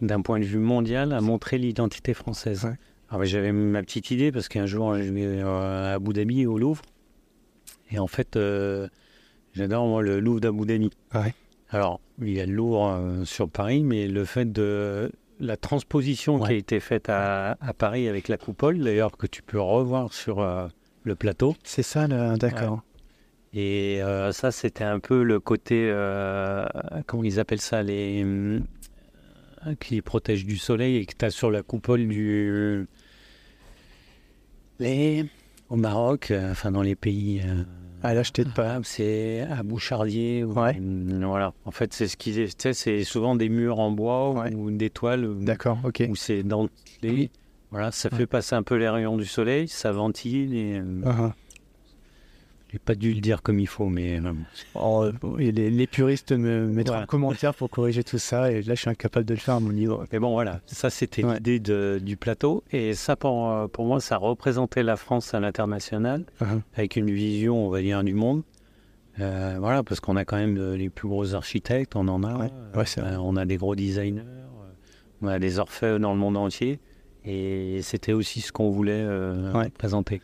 d'un 0.00 0.20
point 0.22 0.40
de 0.40 0.44
vue 0.44 0.58
mondial, 0.58 1.12
à 1.12 1.20
montrer 1.20 1.58
l'identité 1.58 2.14
française? 2.14 2.64
Ouais. 2.64 2.76
Alors, 3.08 3.24
j'avais 3.24 3.52
ma 3.52 3.82
petite 3.82 4.10
idée 4.10 4.32
parce 4.32 4.48
qu'un 4.48 4.66
jour, 4.66 4.96
je 4.96 5.12
vais 5.12 5.40
à 5.40 5.92
Abu 5.94 6.12
Dhabi, 6.12 6.46
au 6.46 6.58
Louvre. 6.58 6.82
Et 7.90 7.98
en 7.98 8.06
fait, 8.08 8.36
j'adore 9.54 9.86
moi 9.86 10.02
le 10.02 10.18
Louvre 10.18 10.40
d'Abu 10.40 10.66
Dhabi. 10.66 10.90
Ouais. 11.14 11.32
Alors, 11.70 12.00
il 12.20 12.30
y 12.32 12.40
a 12.40 12.46
le 12.46 12.52
Louvre 12.52 13.22
sur 13.24 13.48
Paris, 13.48 13.82
mais 13.84 14.08
le 14.08 14.24
fait 14.24 14.50
de 14.50 15.10
la 15.42 15.56
transposition 15.56 16.38
qui 16.38 16.52
a 16.52 16.54
été 16.54 16.80
faite 16.80 17.08
à, 17.08 17.58
à 17.60 17.74
Paris 17.74 18.08
avec 18.08 18.28
la 18.28 18.36
coupole, 18.36 18.78
d'ailleurs, 18.78 19.16
que 19.16 19.26
tu 19.26 19.42
peux 19.42 19.60
revoir 19.60 20.12
sur 20.12 20.40
euh, 20.40 20.68
le 21.02 21.14
plateau. 21.16 21.56
C'est 21.64 21.82
ça, 21.82 22.06
d'accord. 22.36 22.82
Et 23.52 24.00
euh, 24.02 24.32
ça, 24.32 24.52
c'était 24.52 24.84
un 24.84 25.00
peu 25.00 25.24
le 25.24 25.40
côté, 25.40 25.88
euh, 25.90 26.64
comment 27.06 27.24
ils 27.24 27.40
appellent 27.40 27.60
ça, 27.60 27.82
les 27.82 28.24
qui 29.78 30.00
protègent 30.02 30.46
du 30.46 30.56
soleil 30.56 30.96
et 30.96 31.06
que 31.06 31.14
tu 31.16 31.24
as 31.24 31.30
sur 31.30 31.50
la 31.50 31.62
coupole 31.62 32.06
du. 32.08 32.86
Les. 34.78 35.26
Au 35.68 35.76
Maroc, 35.76 36.32
enfin 36.50 36.70
dans 36.70 36.82
les 36.82 36.96
pays. 36.96 37.42
Ah, 38.02 38.14
là, 38.14 38.22
je 38.22 38.32
t'aide 38.32 38.52
pas. 38.52 38.70
arabes, 38.70 38.82
c'est 38.84 39.42
à 39.42 39.62
Bouchardier. 39.62 40.44
ou- 40.44 40.52
Ouais. 40.58 40.76
euh, 40.80 41.20
voilà. 41.24 41.52
En 41.64 41.70
fait, 41.70 41.92
c'est 41.94 42.08
ce 42.08 42.16
qu'ils. 42.16 42.48
Sais, 42.58 42.72
c'est 42.72 43.04
souvent 43.04 43.36
des 43.36 43.48
murs 43.48 43.78
en 43.78 43.90
bois 43.90 44.30
ou- 44.30 44.38
Ouais. 44.40 44.54
ou 44.54 44.70
des 44.70 44.90
toiles. 44.90 45.28
D'accord, 45.40 45.78
ok. 45.84 46.04
Où 46.08 46.16
c'est 46.16 46.42
dentelé. 46.42 47.30
Voilà, 47.70 47.90
ça 47.90 48.10
fait 48.10 48.26
passer 48.26 48.54
un 48.54 48.62
peu 48.62 48.74
les 48.76 48.88
rayons 48.88 49.16
du 49.16 49.24
soleil, 49.24 49.66
ça 49.68 49.92
ventile 49.92 50.54
et. 50.54 50.74
euh, 50.78 51.02
Ah, 51.06 51.32
J'ai 52.72 52.78
pas 52.78 52.94
dû 52.94 53.12
le 53.12 53.20
dire 53.20 53.42
comme 53.42 53.58
il 53.58 53.66
faut, 53.66 53.86
mais. 53.90 54.18
euh, 54.18 54.32
oh, 54.74 55.04
euh, 55.04 55.12
les, 55.38 55.52
les 55.70 55.86
puristes 55.86 56.32
me 56.32 56.66
mettront 56.66 56.92
Voilà. 56.92 57.04
en 57.04 57.06
commentaire 57.06 57.54
pour 57.54 57.68
corriger 57.68 58.02
tout 58.02 58.16
ça, 58.18 58.50
et 58.50 58.62
là, 58.62 58.74
je 58.74 58.80
suis 58.80 58.88
incapable 58.88 59.26
de 59.26 59.34
le 59.34 59.40
faire 59.40 59.56
à 59.56 59.60
mon 59.60 59.72
niveau. 59.72 60.00
Mais 60.10 60.18
bon, 60.18 60.30
voilà, 60.32 60.60
ça 60.64 60.88
c'était 60.88 61.22
Ouais. 61.22 61.34
l'idée 61.34 61.60
du 62.00 62.16
plateau. 62.16 62.64
Et 62.72 62.94
ça, 62.94 63.14
pour, 63.14 63.50
euh, 63.50 63.68
pour 63.68 63.84
moi, 63.84 64.00
ça 64.00 64.16
représentait 64.16 64.82
la 64.82 64.96
France 64.96 65.34
à 65.34 65.40
l'international, 65.40 66.24
Mhm. 66.40 66.62
avec 66.74 66.96
une 66.96 67.10
vision, 67.10 67.66
on 67.66 67.68
va 67.68 67.82
dire, 67.82 68.02
du 68.02 68.14
monde. 68.14 68.42
Euh, 69.20 69.56
voilà, 69.60 69.82
parce 69.82 70.00
qu'on 70.00 70.16
a 70.16 70.24
quand 70.24 70.38
même 70.38 70.72
les 70.72 70.88
plus 70.88 71.06
gros 71.08 71.34
architectes, 71.34 71.94
on 71.94 72.08
en 72.08 72.22
a. 72.24 72.34
Ouais. 72.38 72.50
Ouais. 72.74 72.84
Euh, 72.98 73.16
on 73.18 73.36
a 73.36 73.44
des 73.44 73.58
gros 73.58 73.74
designers, 73.74 74.22
on 75.20 75.26
a 75.28 75.38
des 75.38 75.58
orfèvres 75.58 75.98
dans 75.98 76.14
le 76.14 76.18
monde 76.18 76.38
entier. 76.38 76.80
Et 77.26 77.80
c'était 77.82 78.14
aussi 78.14 78.40
ce 78.40 78.50
qu'on 78.50 78.70
voulait 78.70 78.92
euh, 79.04 79.52
présenter. 79.78 80.22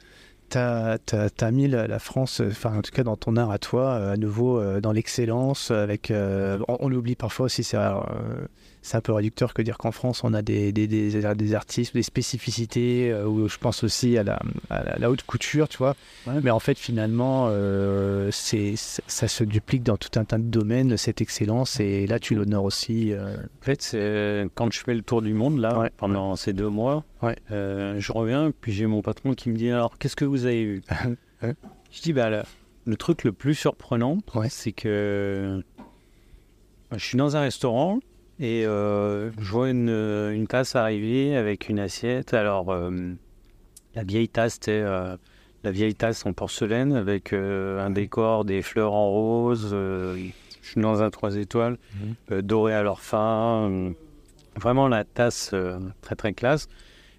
T'as 0.48 0.96
as, 1.40 1.50
mis 1.50 1.68
la, 1.68 1.98
France, 1.98 2.40
euh, 2.40 2.48
enfin 2.50 2.78
en 2.78 2.82
tout 2.82 2.90
cas 2.90 3.02
dans 3.02 3.16
ton 3.16 3.36
art 3.36 3.50
à 3.50 3.58
toi, 3.58 3.90
euh, 3.90 4.12
à 4.14 4.16
nouveau 4.16 4.58
euh, 4.58 4.80
dans 4.80 4.92
l'excellence, 4.92 5.70
avec, 5.70 6.10
on, 6.10 6.76
on 6.80 6.88
l'oublie 6.88 7.16
parfois 7.16 7.46
aussi, 7.46 7.62
c'est 7.64 7.76
c'est 8.89 8.97
un 8.97 9.00
peu 9.02 9.12
réducteur 9.12 9.52
que 9.52 9.60
dire 9.60 9.76
qu'en 9.76 9.92
France, 9.92 10.25
on 10.25 10.33
a 10.33 10.41
des, 10.41 10.73
des, 10.73 10.86
des, 10.86 11.10
des 11.34 11.55
artistes, 11.55 11.94
des 11.94 12.02
spécificités, 12.02 13.10
euh, 13.10 13.26
où 13.26 13.47
je 13.47 13.58
pense 13.58 13.84
aussi 13.84 14.17
à 14.17 14.23
la, 14.25 14.41
à 14.70 14.99
la, 14.99 15.10
haute 15.10 15.23
couture, 15.23 15.68
tu 15.68 15.76
vois. 15.78 15.94
Mais 16.26 16.50
en 16.50 16.58
fait, 16.58 16.78
finalement, 16.78 17.49
euh, 17.50 18.31
c'est, 18.33 18.75
ça 18.76 19.28
se 19.28 19.44
duplique 19.44 19.83
dans 19.83 19.99
tout 19.99 20.18
un 20.18 20.25
tas 20.25 20.39
de 20.39 20.44
domaines, 20.44 20.97
cette 20.97 21.20
excellence, 21.20 21.81
et 21.81 22.07
là, 22.07 22.18
tu 22.18 22.34
l'honores 22.34 22.65
aussi. 22.65 23.12
Euh. 23.12 23.36
En 23.60 23.65
fait, 23.65 23.83
c'est 23.83 24.47
quand 24.55 24.73
je 24.73 24.81
fais 24.81 24.94
le 24.94 25.02
tour 25.02 25.20
du 25.20 25.34
monde, 25.34 25.58
là, 25.58 25.91
pendant 25.99 26.34
ces 26.36 26.55
deux 26.55 26.68
mois, 26.70 27.05
je 27.23 28.12
reviens, 28.12 28.52
puis 28.58 28.73
j'ai 28.73 28.86
mon 28.86 29.02
patron 29.02 29.34
qui 29.34 29.50
me 29.50 29.57
dit 29.57 29.70
Alors, 29.70 29.99
qu'est-ce 29.99 30.17
que 30.17 30.25
vous 30.25 30.47
avez 30.47 30.62
eu 30.62 30.83
Je 31.42 32.02
dis 32.02 32.15
Bah, 32.15 32.31
le 32.86 32.97
truc 32.97 33.25
le 33.25 33.33
plus 33.33 33.55
surprenant, 33.55 34.18
c'est 34.49 34.73
que 34.73 35.62
je 36.92 37.05
suis 37.05 37.18
dans 37.18 37.36
un 37.36 37.41
restaurant 37.42 38.00
et 38.41 38.65
euh, 38.67 39.31
je 39.39 39.50
vois 39.50 39.70
une, 39.70 39.89
une, 39.89 40.47
tasse 40.47 40.76
arriver 40.76 41.36
avec 41.36 41.68
une 41.68 41.81
assiette. 41.81 42.34
Alors, 42.34 42.70
euh, 42.70 42.91
la 43.94 44.05
vieille 44.05 44.28
tasse, 44.28 44.55
c'était 44.55 44.83
euh, 44.84 45.17
la 45.65 45.70
vieille 45.73 45.97
tasse 45.97 46.25
en 46.25 46.33
porcelaine 46.33 46.92
avec 46.92 47.33
un 47.33 47.91
décor, 47.91 48.44
des 48.44 48.62
fleurs 48.62 48.92
en 48.92 49.10
rose. 49.10 49.70
je 49.70 50.31
suis 50.62 50.81
dans 50.81 51.02
un 51.02 51.10
3 51.10 51.36
étoiles, 51.36 51.78
mhm. 52.31 52.42
doré 52.42 52.75
à 52.75 52.83
leur 52.83 53.00
fin. 53.00 53.92
vraiment 54.55 54.86
la 54.86 55.05
tasse 55.05 55.52
très 56.00 56.15
très 56.15 56.33
classe. 56.33 56.68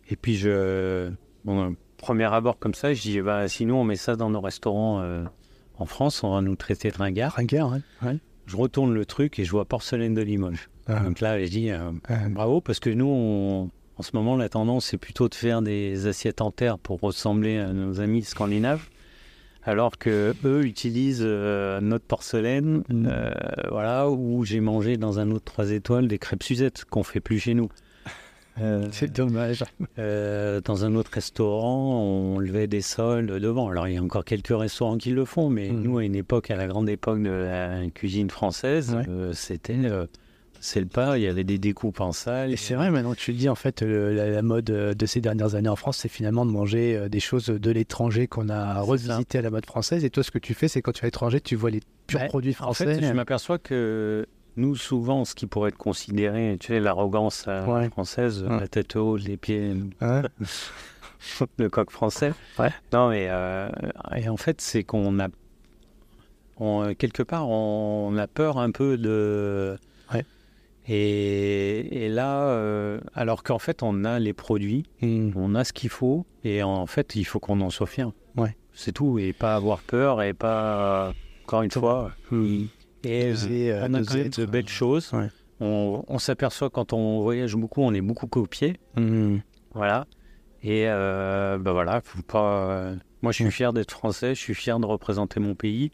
Et 0.09 0.15
puis, 0.15 0.35
je, 0.37 1.11
bon, 1.43 1.75
premier 1.97 2.33
abord 2.33 2.59
comme 2.59 2.73
ça, 2.73 2.93
je 2.93 3.01
dis 3.01 3.21
bah, 3.21 3.49
sinon, 3.49 3.81
on 3.81 3.83
met 3.83 3.97
ça 3.97 4.15
dans 4.15 4.29
nos 4.29 4.41
restaurants 4.41 5.03
en 5.77 5.85
France, 5.85 6.23
on 6.23 6.33
va 6.33 6.41
nous 6.41 6.55
traiter 6.55 6.91
de 6.91 6.97
ringard. 6.97 7.33
Ringard, 7.33 7.73
ouais. 8.03 8.19
Je 8.49 8.57
retourne 8.57 8.95
le 8.95 9.05
truc 9.05 9.37
et 9.37 9.45
je 9.45 9.51
vois 9.51 9.65
porcelaine 9.65 10.15
de 10.15 10.21
Limoges. 10.21 10.69
Ah. 10.87 11.01
Donc 11.01 11.19
là, 11.19 11.39
je 11.39 11.49
dis 11.49 11.69
euh, 11.69 11.91
bravo 12.29 12.61
parce 12.61 12.79
que 12.79 12.89
nous, 12.89 13.69
en 13.95 14.01
ce 14.01 14.09
moment, 14.15 14.35
la 14.35 14.49
tendance, 14.49 14.87
c'est 14.87 14.97
plutôt 14.97 15.29
de 15.29 15.35
faire 15.35 15.61
des 15.61 16.07
assiettes 16.07 16.41
en 16.41 16.49
terre 16.49 16.79
pour 16.79 16.99
ressembler 16.99 17.59
à 17.59 17.73
nos 17.73 17.99
amis 17.99 18.23
scandinaves. 18.23 18.89
Alors 19.63 19.99
que 19.99 20.33
eux 20.45 20.65
utilisent 20.65 21.21
euh, 21.21 21.79
notre 21.79 22.05
porcelaine, 22.05 22.83
mm. 22.89 23.07
euh, 23.07 23.31
voilà, 23.69 24.09
où 24.09 24.43
j'ai 24.45 24.61
mangé 24.61 24.97
dans 24.97 25.19
un 25.19 25.29
autre 25.29 25.45
3 25.45 25.71
étoiles 25.71 26.07
des 26.07 26.17
crêpes 26.17 26.41
Suzette 26.41 26.85
qu'on 26.85 27.03
fait 27.03 27.19
plus 27.19 27.39
chez 27.39 27.53
nous. 27.53 27.69
c'est 28.91 29.11
dommage. 29.11 29.63
dans 29.97 30.85
un 30.85 30.95
autre 30.95 31.11
restaurant, 31.13 32.01
on 32.01 32.39
levait 32.39 32.67
des 32.67 32.81
sols 32.81 33.39
devant. 33.39 33.69
Alors, 33.69 33.87
il 33.87 33.95
y 33.95 33.97
a 33.97 34.03
encore 34.03 34.25
quelques 34.25 34.57
restaurants 34.57 34.97
qui 34.97 35.11
le 35.11 35.25
font, 35.25 35.49
mais 35.49 35.69
mm. 35.69 35.81
nous, 35.81 35.97
à 35.97 36.03
une 36.03 36.15
époque, 36.15 36.51
à 36.51 36.55
la 36.55 36.67
grande 36.67 36.89
époque 36.89 37.21
de 37.21 37.29
la 37.29 37.89
cuisine 37.89 38.29
française, 38.29 38.95
c'était 39.33 39.77
c'est 40.61 40.81
le 40.81 40.87
pas, 40.87 41.17
il 41.17 41.23
y 41.23 41.27
avait 41.27 41.43
des 41.43 41.57
découpes 41.57 42.01
en 42.01 42.11
salle. 42.11 42.51
Et 42.51 42.57
c'est 42.57 42.75
vrai, 42.75 42.91
maintenant 42.91 43.13
que 43.13 43.19
tu 43.19 43.31
le 43.31 43.37
dis, 43.37 43.49
en 43.49 43.55
fait, 43.55 43.81
la, 43.81 44.41
mode 44.41 44.69
euh, 44.69 44.93
de 44.93 45.05
ces 45.05 45.21
dernières 45.21 45.55
années 45.55 45.69
en 45.69 45.75
France, 45.75 45.97
c'est 45.97 46.09
finalement 46.09 46.45
de 46.45 46.51
manger 46.51 46.95
euh, 46.95 47.09
des 47.09 47.19
choses 47.19 47.45
de 47.45 47.71
l'étranger 47.71 48.27
qu'on 48.27 48.49
a 48.49 48.81
revisité 48.81 49.37
à 49.37 49.41
la 49.41 49.49
mode 49.49 49.65
française. 49.65 50.03
Et 50.03 50.09
toi, 50.09 50.23
ce 50.23 50.31
que 50.31 50.39
tu 50.39 50.53
fais, 50.53 50.67
c'est 50.67 50.81
quand 50.81 50.91
tu 50.91 51.01
es 51.01 51.05
à 51.05 51.07
l'étranger, 51.07 51.39
tu 51.39 51.55
vois 51.55 51.69
les 51.69 51.81
purs 52.07 52.25
produits 52.27 52.53
français. 52.53 52.83
En 52.83 52.87
fait, 52.87 53.07
je 53.07 53.13
m'aperçois 53.13 53.57
que 53.57 54.27
nous, 54.59 54.75
souvent, 54.75 55.25
ce 55.25 55.35
qui 55.35 55.47
pourrait 55.47 55.69
être 55.69 55.77
considéré, 55.77 56.57
tu 56.59 56.67
sais, 56.67 56.79
l'arrogance 56.79 57.45
euh, 57.47 57.89
française, 57.89 58.43
la 58.43 58.67
tête 58.67 58.95
haute, 58.95 59.23
les 59.23 59.37
pieds, 59.37 59.73
le 61.57 61.69
coq 61.69 61.91
français. 61.91 62.33
Non, 62.93 63.09
mais 63.09 63.29
et 64.15 64.29
en 64.29 64.37
fait, 64.37 64.61
c'est 64.61 64.83
qu'on 64.83 65.19
a, 65.19 65.29
quelque 66.95 67.23
part, 67.23 67.49
on 67.49 68.15
a 68.17 68.27
peur 68.27 68.57
un 68.57 68.71
peu 68.71 68.97
de 68.97 69.77
et, 70.91 72.09
là, 72.09 72.47
euh, 72.47 72.99
alors 73.13 73.43
qu'en 73.43 73.59
fait, 73.59 73.83
on 73.83 74.03
a 74.05 74.17
les 74.17 74.33
produits, 74.33 74.85
hmm. 75.01 75.31
on 75.35 75.53
a 75.53 75.63
ce 75.63 75.71
qu'il 75.71 75.89
faut, 75.89 76.25
et 76.43 76.63
en 76.63 76.87
fait, 76.87 77.15
il 77.15 77.25
faut 77.25 77.39
qu'on 77.39 77.61
en 77.61 77.69
soit 77.69 77.85
fier. 77.85 78.11
Ouais. 78.35 78.55
C'est 78.73 78.93
tout, 78.93 79.19
et 79.19 79.33
pas 79.33 79.55
avoir 79.55 79.81
peur, 79.81 80.23
et 80.23 80.33
pas, 80.33 81.13
encore 81.43 81.61
une 81.61 81.69
fois, 81.69 82.11
hmm. 82.31 82.65
Et 83.03 83.33
euh, 83.33 83.87
on 83.89 83.93
a 83.93 84.03
quand 84.03 84.15
même 84.15 84.29
de 84.29 84.45
belles 84.45 84.69
choses. 84.69 85.11
On, 85.61 86.19
s'aperçoit 86.19 86.69
quand 86.69 86.93
on 86.93 87.21
voyage 87.21 87.55
beaucoup, 87.55 87.81
on 87.81 87.93
est 87.93 88.01
beaucoup 88.01 88.27
copié. 88.27 88.77
Hmm. 88.95 89.37
Voilà. 89.73 90.07
Et 90.63 90.85
ben 90.85 91.71
voilà, 91.71 92.01
faut 92.03 92.21
pas. 92.21 92.93
moi, 93.21 93.31
je 93.31 93.43
suis 93.43 93.51
fier 93.51 93.73
d'être 93.73 93.91
français, 93.91 94.35
je 94.35 94.39
suis 94.39 94.55
fier 94.55 94.79
de 94.79 94.85
représenter 94.85 95.39
mon 95.39 95.55
pays 95.55 95.91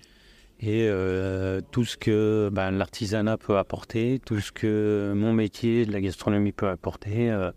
et 0.60 0.88
euh, 0.88 1.62
tout 1.72 1.84
ce 1.84 1.98
que 1.98 2.50
ben, 2.52 2.72
l'artisanat 2.72 3.38
peut 3.38 3.58
apporter, 3.58 4.20
tout 4.26 4.40
ce 4.40 4.52
que 4.52 5.14
mon 5.16 5.34
métier 5.34 5.86
de 5.86 5.92
la 5.92 6.02
gastronomie 6.02 6.52
peut 6.52 6.70
apporter. 6.70 7.30
Euh, 7.30 7.52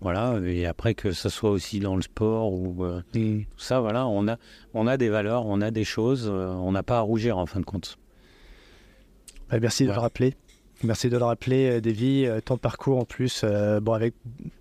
voilà, 0.00 0.40
et 0.44 0.66
après 0.66 0.94
que 0.94 1.12
ce 1.12 1.28
soit 1.28 1.50
aussi 1.50 1.78
dans 1.78 1.94
le 1.94 2.02
sport 2.02 2.52
ou 2.52 2.84
euh, 2.84 3.02
tout 3.12 3.44
ça, 3.56 3.78
voilà, 3.78 4.08
on 4.08 4.26
a, 4.26 4.36
on 4.74 4.88
a 4.88 4.96
des 4.96 5.08
valeurs, 5.08 5.46
on 5.46 5.60
a 5.60 5.70
des 5.70 5.84
choses, 5.84 6.28
on 6.28 6.72
n'a 6.72 6.82
pas 6.82 6.98
à 6.98 7.00
rougir 7.02 7.38
en 7.38 7.46
fin 7.46 7.60
de 7.60 7.64
compte. 7.64 7.98
Bah, 9.52 9.58
merci 9.60 9.84
de 9.84 9.92
le 9.92 9.98
rappeler. 9.98 10.34
Merci 10.82 11.08
de 11.08 11.16
le 11.16 11.24
rappeler, 11.24 11.80
Davy. 11.80 12.26
Ton 12.44 12.56
parcours 12.56 12.98
en 12.98 13.04
plus, 13.04 13.44
bon, 13.80 13.92
avec, 13.92 14.14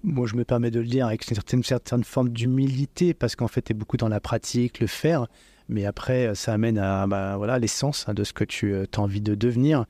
moi 0.04 0.28
je 0.28 0.36
me 0.36 0.44
permets 0.44 0.70
de 0.70 0.80
le 0.80 0.86
dire, 0.86 1.08
avec 1.08 1.28
une 1.28 1.34
certaine, 1.34 1.64
certaine 1.64 2.04
forme 2.04 2.30
d'humilité, 2.30 3.16
parce 3.16 3.36
qu'en 3.36 3.48
fait, 3.48 3.64
tu 3.64 3.72
es 3.72 3.74
beaucoup 3.74 3.98
dans 3.98 4.10
la 4.10 4.20
pratique, 4.20 4.80
le 4.80 4.86
faire. 4.86 5.26
Mais 5.72 5.86
après, 5.86 6.28
euh, 6.28 6.36
ça 6.36 6.54
amène 6.54 6.78
à 6.78 7.08
bah, 7.08 7.38
voilà 7.38 7.58
l'essence 7.58 8.06
hein, 8.08 8.14
de 8.14 8.24
ce 8.24 8.34
que 8.34 8.44
tu 8.44 8.74
euh, 8.74 8.86
as 8.96 9.00
envie 9.00 9.22
de 9.22 9.34
devenir. 9.34 9.86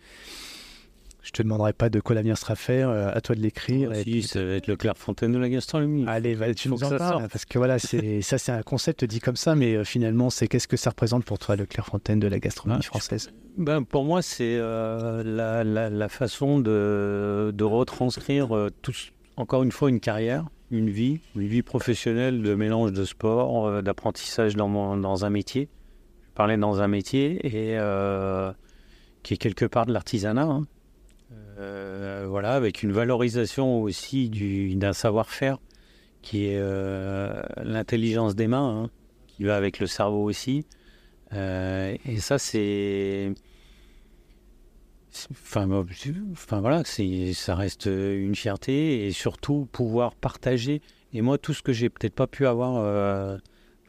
Je 1.22 1.32
te 1.32 1.44
demanderai 1.44 1.74
pas 1.74 1.90
de 1.90 2.00
quoi 2.00 2.16
l'avenir 2.16 2.38
sera 2.38 2.56
fait, 2.56 2.82
euh, 2.82 3.14
à 3.14 3.22
toi 3.22 3.36
de 3.36 3.42
l'écrire. 3.42 3.92
Oh, 3.94 4.02
si, 4.04 4.24
ça 4.24 4.44
va 4.44 4.54
être 4.54 4.68
le 4.68 4.76
Clairefontaine 4.76 5.32
de 5.32 5.38
la 5.38 5.50
gastronomie. 5.50 6.06
Allez, 6.08 6.36
tu 6.56 6.70
nous 6.70 6.84
en 6.84 6.98
parles, 6.98 7.28
parce 7.28 7.46
que 7.46 7.58
voilà, 7.58 7.78
c'est 7.78 8.22
ça, 8.24 8.38
c'est 8.38 8.52
un 8.52 8.64
concept 8.64 9.06
dit 9.06 9.20
comme 9.20 9.36
ça, 9.36 9.56
mais 9.56 9.84
finalement, 9.86 10.30
c'est 10.30 10.48
qu'est-ce 10.48 10.68
que 10.68 10.78
ça 10.78 10.90
représente 10.90 11.24
pour 11.24 11.38
toi 11.38 11.56
le 11.56 11.66
Clairefontaine 11.66 12.20
de 12.20 12.28
la 12.28 12.40
gastronomie 12.40 12.82
ah, 12.84 12.88
française? 12.88 13.32
ben, 13.58 13.84
pour 13.84 14.04
moi, 14.04 14.22
c'est 14.22 14.58
la, 14.58 15.64
la, 15.64 16.10
façon 16.10 16.60
de, 16.60 17.52
de 17.54 17.64
retranscrire 17.64 18.70
encore 19.38 19.64
une 19.64 19.72
fois 19.72 19.90
une 19.90 20.00
carrière, 20.00 20.46
une 20.70 20.90
vie, 20.90 21.20
une 21.36 21.48
vie 21.48 21.64
professionnelle 21.64 22.42
de 22.42 22.56
mélange 22.56 22.94
de 22.94 23.04
sport, 23.04 23.68
euh, 23.68 23.82
d'apprentissage 23.82 24.56
dans, 24.56 24.98
dans 24.98 25.26
un 25.26 25.30
métier. 25.30 25.70
Je 26.30 26.36
parlais 26.36 26.58
dans 26.58 26.82
un 26.82 26.88
métier 26.88 27.46
et 27.46 27.78
euh, 27.78 28.52
qui 29.24 29.34
est 29.34 29.38
quelque 29.38 29.66
part 29.66 29.86
de 29.86 29.94
l'artisanat. 29.94 30.44
Hein. 30.44 30.64
Euh, 31.60 32.26
voilà, 32.28 32.54
avec 32.54 32.84
une 32.84 32.92
valorisation 32.92 33.82
aussi 33.82 34.30
d'un 34.76 34.94
savoir-faire 34.94 35.58
qui 36.22 36.46
est 36.46 36.60
l'intelligence 37.64 38.36
des 38.36 38.48
mains, 38.48 38.84
hein, 38.84 38.90
qui 39.28 39.44
va 39.44 39.56
avec 39.56 39.80
le 39.80 39.88
cerveau 39.88 40.24
aussi. 40.24 40.66
et 41.34 42.18
ça, 42.20 42.38
c'est 42.38 43.34
Enfin, 45.32 45.70
enfin 46.32 46.62
voilà, 46.62 46.84
ça 46.86 47.56
reste 47.56 47.88
une 47.88 48.36
fierté 48.36 49.06
et 49.06 49.12
surtout 49.12 49.68
pouvoir 49.72 50.16
partager. 50.16 50.82
Et 51.14 51.22
moi, 51.22 51.38
tout 51.38 51.54
ce 51.54 51.62
que 51.62 51.74
j'ai 51.74 51.90
peut-être 51.90 52.14
pas 52.14 52.28
pu 52.28 52.48
avoir 52.48 52.78
euh, 52.78 53.38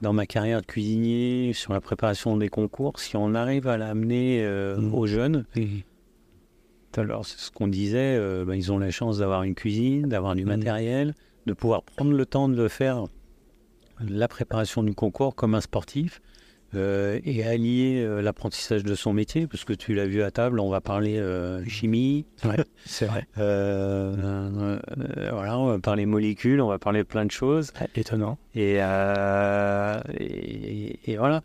dans 0.00 0.12
ma 0.12 0.26
carrière 0.26 0.60
de 0.60 0.66
cuisinier, 0.66 1.52
sur 1.52 1.72
la 1.72 1.80
préparation 1.80 2.36
des 2.36 2.48
concours, 2.48 2.98
si 2.98 3.16
on 3.16 3.34
arrive 3.34 3.68
à 3.68 3.76
l'amener 3.76 4.42
euh, 4.42 4.76
mmh. 4.76 4.94
aux 4.94 5.06
jeunes, 5.06 5.44
alors 6.98 7.26
c'est 7.26 7.38
ce 7.38 7.50
qu'on 7.50 7.68
disait, 7.68 8.16
euh, 8.16 8.44
ben, 8.44 8.54
ils 8.54 8.72
ont 8.72 8.78
la 8.78 8.90
chance 8.90 9.18
d'avoir 9.18 9.42
une 9.42 9.54
cuisine, 9.54 10.08
d'avoir 10.08 10.34
du 10.34 10.44
mmh. 10.44 10.48
matériel, 10.48 11.14
de 11.46 11.52
pouvoir 11.52 11.82
prendre 11.82 12.12
le 12.12 12.26
temps 12.26 12.48
de 12.48 12.68
faire, 12.68 13.04
la 14.00 14.28
préparation 14.28 14.82
du 14.82 14.94
concours 14.94 15.34
comme 15.34 15.54
un 15.54 15.60
sportif. 15.60 16.20
Euh, 16.74 17.20
et 17.24 17.44
allier 17.44 18.02
euh, 18.02 18.22
l'apprentissage 18.22 18.82
de 18.82 18.94
son 18.94 19.12
métier, 19.12 19.46
parce 19.46 19.62
que 19.64 19.74
tu 19.74 19.94
l'as 19.94 20.06
vu 20.06 20.22
à 20.22 20.30
table, 20.30 20.58
on 20.58 20.70
va 20.70 20.80
parler 20.80 21.18
euh, 21.18 21.62
chimie. 21.66 22.24
c'est 22.86 23.04
vrai. 23.04 23.26
voilà, 23.36 24.78
on 25.58 25.66
va 25.66 25.78
parler 25.80 26.06
molécules, 26.06 26.62
on 26.62 26.68
va 26.68 26.78
parler 26.78 27.04
plein 27.04 27.26
de 27.26 27.30
choses. 27.30 27.74
étonnant. 27.94 28.38
Et, 28.54 28.76
et, 31.04 31.16
voilà. 31.18 31.42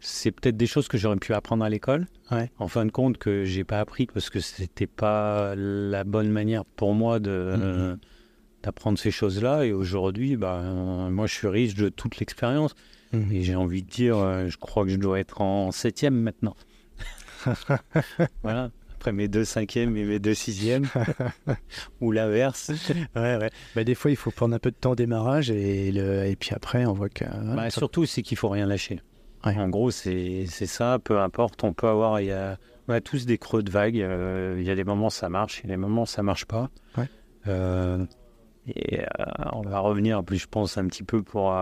C'est 0.00 0.30
peut-être 0.30 0.56
des 0.56 0.66
choses 0.66 0.88
que 0.88 0.98
j'aurais 0.98 1.16
pu 1.16 1.34
apprendre 1.34 1.64
à 1.64 1.68
l'école. 1.68 2.06
En 2.58 2.68
fin 2.68 2.86
de 2.86 2.90
compte, 2.90 3.18
que 3.18 3.44
j'ai 3.44 3.64
pas 3.64 3.80
appris 3.80 4.06
parce 4.06 4.30
que 4.30 4.40
c'était 4.40 4.86
pas 4.86 5.54
la 5.56 6.04
bonne 6.04 6.30
manière 6.30 6.64
pour 6.64 6.94
moi 6.94 7.18
de. 7.18 7.54
Mm-hmm. 7.56 7.98
d'apprendre 8.62 8.98
ces 8.98 9.10
choses-là 9.10 9.64
et 9.64 9.72
aujourd'hui 9.72 10.36
bah, 10.36 10.60
moi 11.10 11.26
je 11.26 11.34
suis 11.34 11.48
riche 11.48 11.74
de 11.74 11.88
toute 11.88 12.18
l'expérience 12.18 12.74
Mhm. 13.12 13.32
Et 13.32 13.42
j'ai 13.42 13.56
envie 13.56 13.82
de 13.82 13.88
dire, 13.88 14.18
euh, 14.18 14.48
je 14.48 14.56
crois 14.56 14.84
que 14.84 14.90
je 14.90 14.96
dois 14.96 15.18
être 15.18 15.40
en 15.40 15.72
septième 15.72 16.14
maintenant. 16.14 16.56
voilà. 18.42 18.70
Après 18.94 19.12
mes 19.12 19.28
deux 19.28 19.46
cinquièmes 19.46 19.96
et 19.96 20.04
mes 20.04 20.18
deux 20.18 20.34
sixièmes, 20.34 20.86
ou 22.02 22.12
l'inverse. 22.12 22.70
ouais, 23.16 23.36
ouais. 23.36 23.50
Bah, 23.74 23.82
des 23.82 23.94
fois, 23.94 24.10
il 24.10 24.16
faut 24.16 24.30
prendre 24.30 24.54
un 24.54 24.58
peu 24.58 24.70
de 24.70 24.76
temps 24.76 24.90
au 24.92 24.96
démarrage 24.96 25.50
et, 25.50 25.90
le... 25.90 26.26
et 26.26 26.36
puis 26.36 26.50
après, 26.54 26.84
on 26.84 26.92
voit 26.92 27.08
que. 27.08 27.24
Bah, 27.56 27.70
surtout, 27.70 28.04
c'est 28.04 28.20
qu'il 28.20 28.36
faut 28.36 28.50
rien 28.50 28.66
lâcher. 28.66 29.00
En 29.42 29.68
gros, 29.68 29.90
c'est 29.90 30.46
ça. 30.46 30.98
Peu 31.02 31.18
importe, 31.20 31.64
on 31.64 31.72
peut 31.72 31.88
avoir. 31.88 32.20
Il 32.20 32.26
y 32.26 32.32
a... 32.32 32.58
On 32.88 32.92
a 32.92 33.00
tous 33.00 33.24
des 33.24 33.38
creux 33.38 33.62
de 33.62 33.70
vague. 33.70 34.00
euh, 34.00 34.56
Il 34.58 34.64
y 34.66 34.70
a 34.70 34.74
des 34.74 34.82
moments 34.82 35.10
ça 35.10 35.28
marche, 35.28 35.60
il 35.60 35.68
y 35.68 35.72
a 35.72 35.74
des 35.74 35.80
moments 35.80 36.06
ça 36.06 36.22
marche 36.24 36.44
pas. 36.44 36.70
Ouais. 36.98 37.08
Euh, 37.46 38.04
et 38.66 39.00
euh, 39.00 39.04
on 39.52 39.62
va 39.62 39.78
revenir 39.78 40.24
plus, 40.24 40.38
je 40.38 40.48
pense, 40.48 40.76
un 40.76 40.86
petit 40.88 41.04
peu 41.04 41.22
pour, 41.22 41.54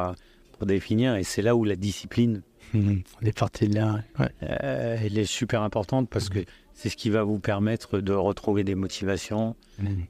pour 0.52 0.66
définir. 0.66 1.16
Et 1.16 1.24
c'est 1.24 1.42
là 1.42 1.55
où 1.55 1.65
la 1.65 1.76
discipline. 1.76 2.42
On 2.74 2.81
est 3.26 3.39
parti 3.39 3.68
de 3.68 3.74
là. 3.74 3.98
Ouais. 4.18 4.31
elle 4.40 5.18
est 5.18 5.24
super 5.24 5.62
importante 5.62 6.08
parce 6.08 6.28
que 6.31 6.39
c'est 6.73 6.89
ce 6.89 6.97
qui 6.97 7.10
va 7.10 7.23
vous 7.24 7.39
permettre 7.40 7.98
de 8.00 8.12
retrouver 8.12 8.65
des 8.65 8.74
motivations 8.74 9.55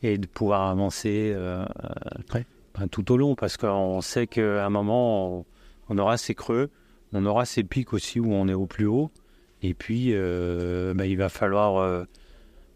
et 0.02 0.18
de 0.18 0.26
pouvoir 0.26 0.68
avancer 0.70 1.34
ben, 2.78 2.88
tout 2.88 3.10
au 3.12 3.16
long. 3.16 3.34
Parce 3.34 3.56
qu'on 3.56 4.00
sait 4.00 4.26
qu'à 4.26 4.64
un 4.64 4.70
moment, 4.70 5.38
on, 5.38 5.44
on 5.88 5.98
aura 5.98 6.16
ces 6.16 6.34
creux, 6.34 6.70
on 7.12 7.24
aura 7.26 7.44
ces 7.44 7.64
pics 7.64 7.92
aussi 7.92 8.20
où 8.20 8.32
on 8.32 8.48
est 8.48 8.54
au 8.54 8.66
plus 8.66 8.86
haut. 8.86 9.10
Et 9.62 9.74
puis, 9.74 10.10
euh, 10.12 10.94
ben, 10.94 11.04
il 11.04 11.16
va 11.16 11.28
falloir 11.28 11.76
euh, 11.78 12.04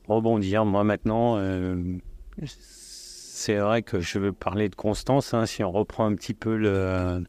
rebondir. 0.08 0.64
Moi, 0.64 0.82
maintenant, 0.84 1.36
euh, 1.38 1.76
c'est 2.44 3.56
vrai 3.58 3.82
que 3.82 4.00
je 4.00 4.18
veux 4.18 4.32
parler 4.32 4.68
de 4.68 4.74
constance. 4.74 5.34
hein. 5.34 5.46
si 5.46 5.62
on 5.62 5.70
reprend 5.70 6.06
un 6.06 6.14
petit 6.14 6.34
peu 6.34 6.56
le, 6.56 7.22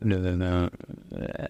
le- 0.00 0.36
le- 0.36 0.70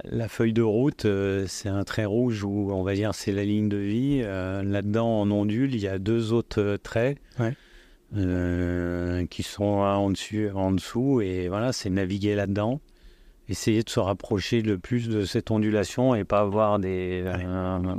la 0.04 0.28
feuille 0.28 0.52
de 0.52 0.62
route, 0.62 1.06
c'est 1.46 1.68
un 1.68 1.84
trait 1.84 2.04
rouge 2.04 2.44
où 2.44 2.70
on 2.72 2.82
va 2.82 2.94
dire 2.94 3.14
c'est 3.14 3.32
la 3.32 3.44
ligne 3.44 3.68
de 3.68 3.76
vie. 3.76 4.22
Là-dedans, 4.22 5.20
en 5.22 5.30
ondule, 5.30 5.74
il 5.74 5.80
y 5.80 5.88
a 5.88 5.98
deux 5.98 6.32
autres 6.32 6.78
traits 6.82 7.18
Ouais. 7.38 7.54
qui 9.28 9.42
sont 9.42 9.64
en 9.64 10.10
dessus, 10.10 10.50
en 10.54 10.72
dessous. 10.72 11.20
Et 11.20 11.48
voilà, 11.48 11.72
c'est 11.72 11.90
naviguer 11.90 12.34
là-dedans. 12.34 12.80
Essayer 13.48 13.82
de 13.84 13.90
se 13.90 14.00
rapprocher 14.00 14.60
le 14.60 14.76
plus 14.76 15.08
de 15.08 15.24
cette 15.24 15.50
ondulation 15.52 16.14
et 16.16 16.24
pas 16.24 16.40
avoir 16.40 16.78
des. 16.80 17.22
euh, 17.24 17.36
euh, 17.36 17.94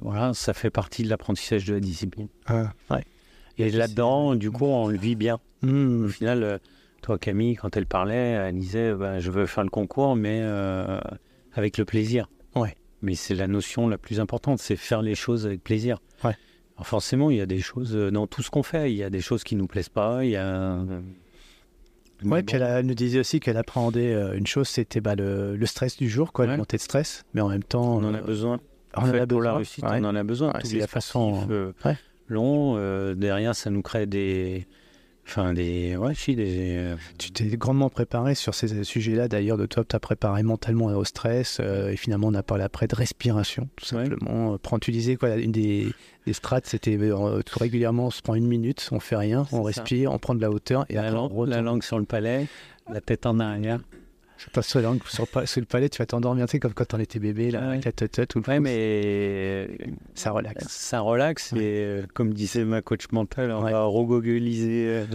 voilà, 0.00 0.34
ça 0.34 0.54
fait 0.54 0.70
partie 0.70 1.04
de 1.04 1.08
l'apprentissage 1.08 1.64
de 1.66 1.74
la 1.74 1.80
discipline. 1.80 2.28
Ah, 2.46 2.72
ouais. 2.90 3.04
Et 3.58 3.70
là-dedans, 3.70 4.34
du 4.34 4.50
coup, 4.50 4.64
on 4.66 4.88
le 4.88 4.98
vit 4.98 5.14
bien. 5.14 5.38
Mhm. 5.62 6.04
Au 6.04 6.08
final, 6.08 6.42
euh, 6.42 6.58
toi, 7.00 7.16
Camille, 7.18 7.54
quand 7.54 7.76
elle 7.76 7.86
parlait, 7.86 8.14
elle 8.32 8.58
disait 8.58 8.92
ben, 8.94 9.20
Je 9.20 9.30
veux 9.30 9.46
faire 9.46 9.64
le 9.64 9.70
concours, 9.70 10.16
mais 10.16 10.40
euh, 10.42 11.00
avec 11.54 11.78
le 11.78 11.84
plaisir. 11.84 12.28
Ouais. 12.54 12.74
Mais 13.02 13.14
c'est 13.14 13.34
la 13.34 13.46
notion 13.46 13.88
la 13.88 13.98
plus 13.98 14.20
importante 14.20 14.58
c'est 14.58 14.74
faire 14.76 15.02
les 15.02 15.14
choses 15.14 15.46
avec 15.46 15.62
plaisir. 15.62 15.98
Ouais. 16.24 16.34
Alors 16.76 16.86
forcément, 16.86 17.30
il 17.30 17.36
y 17.36 17.40
a 17.40 17.46
des 17.46 17.60
choses 17.60 17.94
dans 17.94 18.26
tout 18.26 18.42
ce 18.42 18.50
qu'on 18.50 18.62
fait. 18.62 18.90
Il 18.92 18.96
y 18.96 19.04
a 19.04 19.10
des 19.10 19.20
choses 19.20 19.44
qui 19.44 19.54
nous 19.54 19.66
plaisent 19.66 19.88
pas. 19.88 20.24
Il 20.24 20.30
y 20.30 20.36
a. 20.36 20.78
Mais 22.22 22.42
puis 22.42 22.56
elle, 22.56 22.62
a- 22.62 22.78
elle 22.80 22.86
nous 22.86 22.94
disait 22.94 23.18
aussi 23.20 23.40
qu'elle 23.40 23.56
appréhendait 23.56 24.14
euh, 24.14 24.36
une 24.36 24.46
chose, 24.46 24.68
c'était 24.68 25.00
bah, 25.00 25.14
le, 25.14 25.56
le 25.56 25.66
stress 25.66 25.96
du 25.96 26.08
jour, 26.08 26.32
quoi, 26.32 26.46
la 26.46 26.52
Ouais. 26.52 26.58
montée 26.58 26.76
de 26.78 26.82
stress. 26.82 27.24
Mais 27.34 27.40
en 27.40 27.48
même 27.48 27.62
temps, 27.64 27.96
on 27.96 28.04
en 28.04 28.14
a 28.14 28.18
euh, 28.18 28.22
besoin. 28.22 28.60
on 28.96 29.00
En 29.00 29.08
en 29.08 29.12
fait, 29.12 29.20
a 29.20 29.26
pour 29.26 29.40
la 29.42 29.50
besoin. 29.50 29.56
réussite, 29.56 29.84
Ouais. 29.84 29.98
on 30.00 30.04
en 30.04 30.16
a 30.16 30.22
besoin. 30.24 30.48
Ouais, 30.52 30.60
c'est 30.64 30.78
la 30.78 30.86
façon, 30.86 31.46
euh, 31.50 31.72
euh, 32.76 33.14
derrière, 33.14 33.54
ça 33.54 33.70
nous 33.70 33.82
crée 33.82 34.06
des. 34.06 34.66
Enfin, 35.28 35.52
des. 35.54 35.96
Ouais, 35.96 36.14
si, 36.14 36.36
des. 36.36 36.76
euh, 36.78 36.96
Tu 37.18 37.32
t'es 37.32 37.44
grandement 37.56 37.90
préparé 37.90 38.34
sur 38.36 38.54
ces 38.54 38.84
sujets-là. 38.84 39.26
D'ailleurs, 39.28 39.56
de 39.56 39.66
toi, 39.66 39.82
tu 39.88 39.96
as 39.96 39.98
préparé 39.98 40.42
mentalement 40.44 40.86
au 40.86 41.04
stress. 41.04 41.58
euh, 41.60 41.90
et 41.90 41.96
finalement, 41.96 42.28
on 42.28 42.34
a 42.34 42.42
parlé 42.44 42.62
après 42.62 42.86
de 42.86 42.94
respiration, 42.94 43.68
tout 43.76 43.84
simplement. 43.84 44.54
Euh, 44.54 44.58
Prends, 44.58 44.78
tu 44.78 44.92
disais 44.92 45.16
quoi 45.16 45.36
Une 45.36 45.50
des, 45.52 45.88
des 46.26 46.32
strats, 46.32 46.60
c'était 46.62 46.96
euh, 46.96 47.42
tout 47.42 47.58
régulièrement, 47.58 48.06
on 48.06 48.10
se 48.10 48.22
prend 48.22 48.34
une 48.36 48.46
minute, 48.46 48.88
on 48.92 49.00
fait 49.00 49.16
rien, 49.16 49.46
on 49.52 49.62
ça. 49.62 49.80
respire, 49.80 50.12
on 50.12 50.18
prend 50.18 50.34
de 50.36 50.40
la 50.40 50.50
hauteur. 50.50 50.86
Et 50.88 50.94
la, 50.94 51.08
après, 51.08 51.18
on 51.18 51.44
la 51.44 51.60
langue 51.60 51.82
sur 51.82 51.98
le 51.98 52.04
palais, 52.04 52.46
la 52.92 53.00
tête 53.00 53.26
en 53.26 53.40
arrière. 53.40 53.80
Je 54.38 54.50
passe 54.50 54.68
sur 54.68 54.80
langue 54.80 55.00
sur, 55.06 55.26
le 55.34 55.64
palais, 55.64 55.88
tu 55.88 55.98
vas 55.98 56.06
t'endormir, 56.06 56.46
tu 56.46 56.52
sais, 56.52 56.58
comme 56.60 56.74
quand 56.74 56.92
on 56.94 56.98
était 57.00 57.18
bébé, 57.18 57.50
là, 57.50 57.60
Ah 57.62 57.68
avec 57.70 57.84
la 57.84 57.92
tête, 57.92 58.26
tout 58.28 58.40
le 58.40 58.48
Ouais, 58.48 58.60
mais 58.60 59.68
Ça 60.14 60.30
relaxe. 60.30 60.66
Ça 60.68 61.00
relaxe 61.00 61.52
et 61.54 61.56
euh, 61.84 62.02
comme 62.14 62.32
disait 62.34 62.64
ma 62.64 62.82
coach 62.82 63.04
mentale, 63.12 63.50
on 63.52 63.62
va 63.62 63.82
regogueliser 63.84 64.86
euh, 64.88 65.06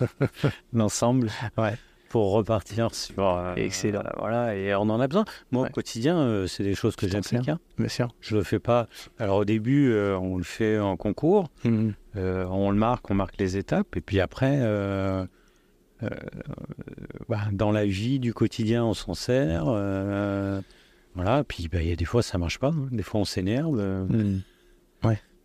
l'ensemble 0.72 1.28
Ouais. 1.56 1.74
pour 2.08 2.32
repartir 2.32 2.94
sur. 2.94 3.22
euh, 3.36 3.54
Excellent. 3.56 4.02
voilà, 4.18 4.54
et 4.56 4.74
on 4.74 4.82
en 4.82 5.00
a 5.00 5.06
besoin. 5.08 5.24
Moi, 5.52 5.62
Ouais. 5.64 5.68
au 5.68 5.72
quotidien, 5.72 6.18
euh, 6.18 6.46
c'est 6.46 6.62
des 6.64 6.74
choses 6.74 6.96
que 6.96 7.08
j'applique. 7.08 7.48
hein. 7.48 7.58
Bien 7.78 7.88
sûr. 7.88 8.08
Je 8.20 8.36
le 8.36 8.42
fais 8.42 8.58
pas. 8.58 8.88
Alors 9.18 9.38
au 9.38 9.44
début, 9.44 9.90
euh, 9.90 10.18
on 10.18 10.36
le 10.36 10.44
fait 10.44 10.78
en 10.78 10.96
concours, 10.96 11.50
euh, 12.16 12.44
on 12.50 12.70
le 12.70 12.76
marque, 12.76 13.10
on 13.10 13.14
marque 13.14 13.36
les 13.38 13.56
étapes, 13.56 13.96
et 13.96 14.00
puis 14.00 14.20
après. 14.20 14.58
Euh, 16.02 16.08
bah, 17.28 17.40
dans 17.52 17.72
la 17.72 17.86
vie 17.86 18.18
du 18.18 18.34
quotidien, 18.34 18.84
on 18.84 18.94
s'en 18.94 19.14
sert. 19.14 19.64
euh, 19.68 20.60
voilà, 21.14 21.44
puis 21.44 21.68
bah, 21.68 21.80
il 21.82 21.88
y 21.88 21.92
a 21.92 21.96
des 21.96 22.04
fois 22.04 22.22
ça 22.22 22.36
marche 22.38 22.58
pas, 22.58 22.68
hein. 22.68 22.88
des 22.92 23.02
fois 23.02 23.20
on 23.20 23.24
s'énerve. 23.24 23.78
euh, 23.80 24.04
Mhm. 24.06 24.42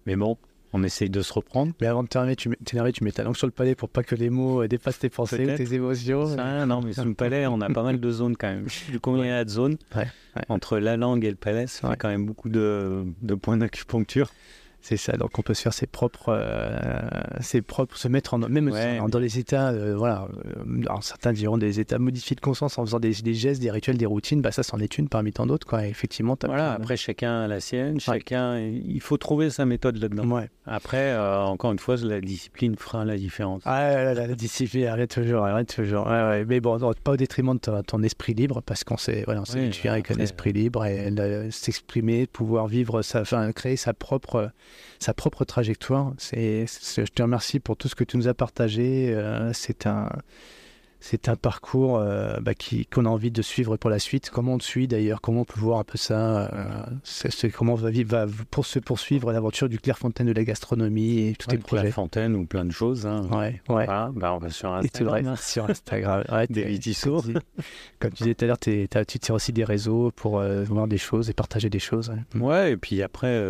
mais 0.05 0.15
bon, 0.15 0.37
on 0.73 0.83
essaye 0.83 1.09
de 1.09 1.21
se 1.21 1.31
reprendre. 1.33 1.73
Mais 1.79 1.87
avant 1.87 2.01
de 2.03 2.07
t'énerver, 2.07 2.35
tu, 2.35 2.49
mets- 2.49 2.57
tu 2.93 3.03
mets 3.03 3.11
ta 3.11 3.23
langue 3.23 3.35
sur 3.37 3.45
le 3.47 3.51
palais 3.51 3.75
pour 3.75 3.87
pas 3.89 4.03
que 4.03 4.15
les 4.15 4.29
mots 4.29 4.65
dépassent 4.67 4.99
tes 4.99 5.09
pensées 5.09 5.43
ou 5.53 5.55
tes 5.57 5.73
émotions. 5.73 6.35
Ça, 6.35 6.65
non, 6.65 6.81
mais 6.81 6.93
sous 6.93 7.03
le 7.05 7.13
palais, 7.13 7.45
on 7.47 7.61
a 7.61 7.69
pas 7.69 7.83
mal 7.83 7.99
de 7.99 8.11
zones 8.11 8.35
quand 8.35 8.47
même. 8.47 8.67
Je 8.67 8.85
plus 8.91 8.99
combien 8.99 9.23
il 9.25 9.27
y 9.27 9.31
a 9.31 9.43
de 9.45 9.49
zones. 9.49 9.77
Ouais, 9.95 10.07
ouais. 10.35 10.41
Entre 10.49 10.77
la 10.79 10.97
langue 10.97 11.23
et 11.25 11.29
le 11.29 11.35
palais, 11.35 11.67
ça 11.67 11.87
Ouais. 11.87 11.93
fait 11.93 11.97
quand 11.99 12.07
même 12.09 12.25
beaucoup 12.25 12.49
de, 12.49 13.03
de 13.21 13.35
points 13.35 13.57
d'acupuncture. 13.57 14.31
C'est 14.83 14.97
ça, 14.97 15.15
donc 15.15 15.37
on 15.37 15.43
peut 15.43 15.53
se 15.53 15.61
faire 15.61 15.73
ses 15.73 15.85
propres, 15.85 16.29
euh, 16.29 16.99
ses 17.39 17.61
propres, 17.61 17.95
se 17.97 18.07
mettre 18.07 18.33
en, 18.33 18.39
même 18.39 18.69
Ouais, 18.69 18.97
dans, 18.97 19.07
mais- 19.19 19.19
les 19.25 19.37
états, 19.37 19.69
euh, 19.69 19.95
voilà. 19.95 20.27
euh, 20.45 20.81
alors 20.87 21.03
certains 21.03 21.33
diront 21.33 21.57
des 21.59 21.79
états 21.79 21.99
modifiés 21.99 22.35
de 22.35 22.41
conscience 22.41 22.77
en 22.79 22.85
faisant 22.85 22.99
des, 22.99 23.11
des 23.13 23.33
gestes, 23.35 23.61
des 23.61 23.69
rituels, 23.69 23.97
des 23.97 24.05
routines. 24.07 24.41
Bah 24.41 24.51
ça, 24.51 24.63
c'en 24.63 24.79
est 24.79 24.97
une 24.97 25.07
parmi 25.07 25.31
tant 25.33 25.45
d'autres, 25.45 25.67
quoi. 25.67 25.85
Et 25.85 25.89
effectivement, 25.89 26.35
Voilà, 26.45 26.73
après 26.73 26.97
chacun 26.97 27.41
a 27.41 27.47
la 27.47 27.59
sienne, 27.59 27.99
chacun, 27.99 28.57
il 28.59 28.99
faut 29.01 29.17
trouver 29.17 29.49
sa 29.51 29.65
méthode 29.65 29.97
là-dedans. 29.97 30.25
Ouais. 30.31 30.49
Après, 30.65 31.11
euh, 31.11 31.41
encore 31.43 31.71
une 31.71 31.79
fois, 31.79 31.95
la 31.97 32.19
discipline 32.19 32.75
fera 32.75 33.05
la 33.05 33.17
différence. 33.17 33.61
Ah 33.65 33.81
là 33.93 34.03
là, 34.03 34.13
là, 34.15 34.27
la 34.27 34.35
discipline, 34.35 34.87
arrête 34.87 35.11
toujours, 35.13 35.45
arrête 35.45 35.73
toujours. 35.73 36.07
Ouais. 36.07 36.43
Mais 36.45 36.59
bon, 36.59 36.79
non, 36.79 36.91
pas 37.03 37.11
au 37.11 37.17
détriment 37.17 37.53
de 37.53 37.59
ton, 37.59 37.81
ton 37.83 38.03
esprit 38.03 38.33
libre, 38.33 38.61
parce 38.65 38.83
qu'on 38.83 38.97
sait, 38.97 39.23
voilà, 39.25 39.41
on 39.41 39.45
sait 39.45 39.59
Oui, 39.59 39.69
que 39.69 39.75
tu 39.75 39.81
viens 39.83 39.93
avec 39.93 40.09
un 40.11 40.17
esprit 40.17 40.53
libre 40.53 40.85
et 40.85 41.11
s'exprimer, 41.51 42.25
pouvoir 42.27 42.67
vivre, 42.67 43.01
sa, 43.03 43.21
enfin, 43.21 43.51
créer 43.51 43.75
sa 43.75 43.93
propre, 43.93 44.51
sa 44.99 45.13
propre 45.13 45.45
trajectoire. 45.45 46.13
C'est, 46.17 46.65
je 46.67 47.11
te 47.11 47.21
remercie 47.21 47.59
pour 47.59 47.77
tout 47.77 47.87
ce 47.87 47.95
que 47.95 48.03
tu 48.03 48.17
nous 48.17 48.27
as 48.27 48.33
partagé. 48.33 49.13
euh, 49.13 49.51
c'est 49.53 49.87
un, 49.87 50.09
c'est 51.03 51.27
un 51.29 51.35
parcours 51.35 51.97
euh, 51.97 52.37
bah, 52.41 52.53
qui, 52.53 52.85
qu'on 52.85 53.05
a 53.05 53.09
envie 53.09 53.31
de 53.31 53.41
suivre 53.41 53.75
pour 53.75 53.89
la 53.89 53.97
suite. 53.99 54.29
Comment 54.29 54.53
on 54.53 54.57
te 54.59 54.63
suit 54.63 54.87
d'ailleurs? 54.87 55.19
Comment 55.19 55.41
on 55.41 55.45
peut 55.45 55.59
voir 55.59 55.79
un 55.79 55.83
peu 55.83 55.97
ça 55.97 56.45
euh, 56.53 56.83
c'est, 57.03 57.31
c'est 57.31 57.49
comment 57.49 57.73
va, 57.75 57.89
va 58.05 58.25
pour 58.51 58.65
se 58.67 58.77
poursuivre 58.79 59.31
l'aventure 59.33 59.67
du 59.67 59.79
Clairefontaine 59.79 60.27
de 60.27 60.31
la 60.31 60.43
gastronomie 60.43 61.27
et 61.27 61.35
tous 61.35 61.47
tes 61.47 61.57
Ouais, 61.57 61.61
projets? 61.63 61.91
Fontaine 61.91 62.35
ou 62.35 62.45
plein 62.45 62.65
de 62.65 62.71
choses. 62.71 63.05
hein. 63.07 63.23
Ouais, 63.31 63.59
ouais. 63.69 63.85
Voilà, 63.85 64.11
bah, 64.15 64.33
on 64.33 64.37
va 64.37 64.49
sur 64.51 64.69
vrai, 64.69 64.79
Instagram. 64.85 65.27
hein. 65.27 65.35
sur 65.35 65.69
Instagram. 65.69 66.23
Ouais, 66.31 66.45
Des 66.47 66.61
t'es- 66.63 66.69
Vitissos. 66.69 67.23
comme 67.99 68.11
tu 68.11 68.23
disais 68.23 68.35
tout 68.35 68.45
à 68.45 68.47
l'heure, 68.47 68.59
t'es- 68.59 68.87
tu 69.07 69.17
tires 69.19 69.35
aussi 69.35 69.51
des 69.53 69.63
réseaux 69.63 70.11
pour 70.15 70.39
euh, 70.39 70.63
voir 70.65 70.87
des 70.87 70.99
choses 70.99 71.29
et 71.29 71.33
partager 71.33 71.69
des 71.71 71.79
choses. 71.79 72.11
ouais. 72.35 72.39
Ouais, 72.41 72.71
et 72.73 72.77
puis 72.77 73.01
après, 73.01 73.41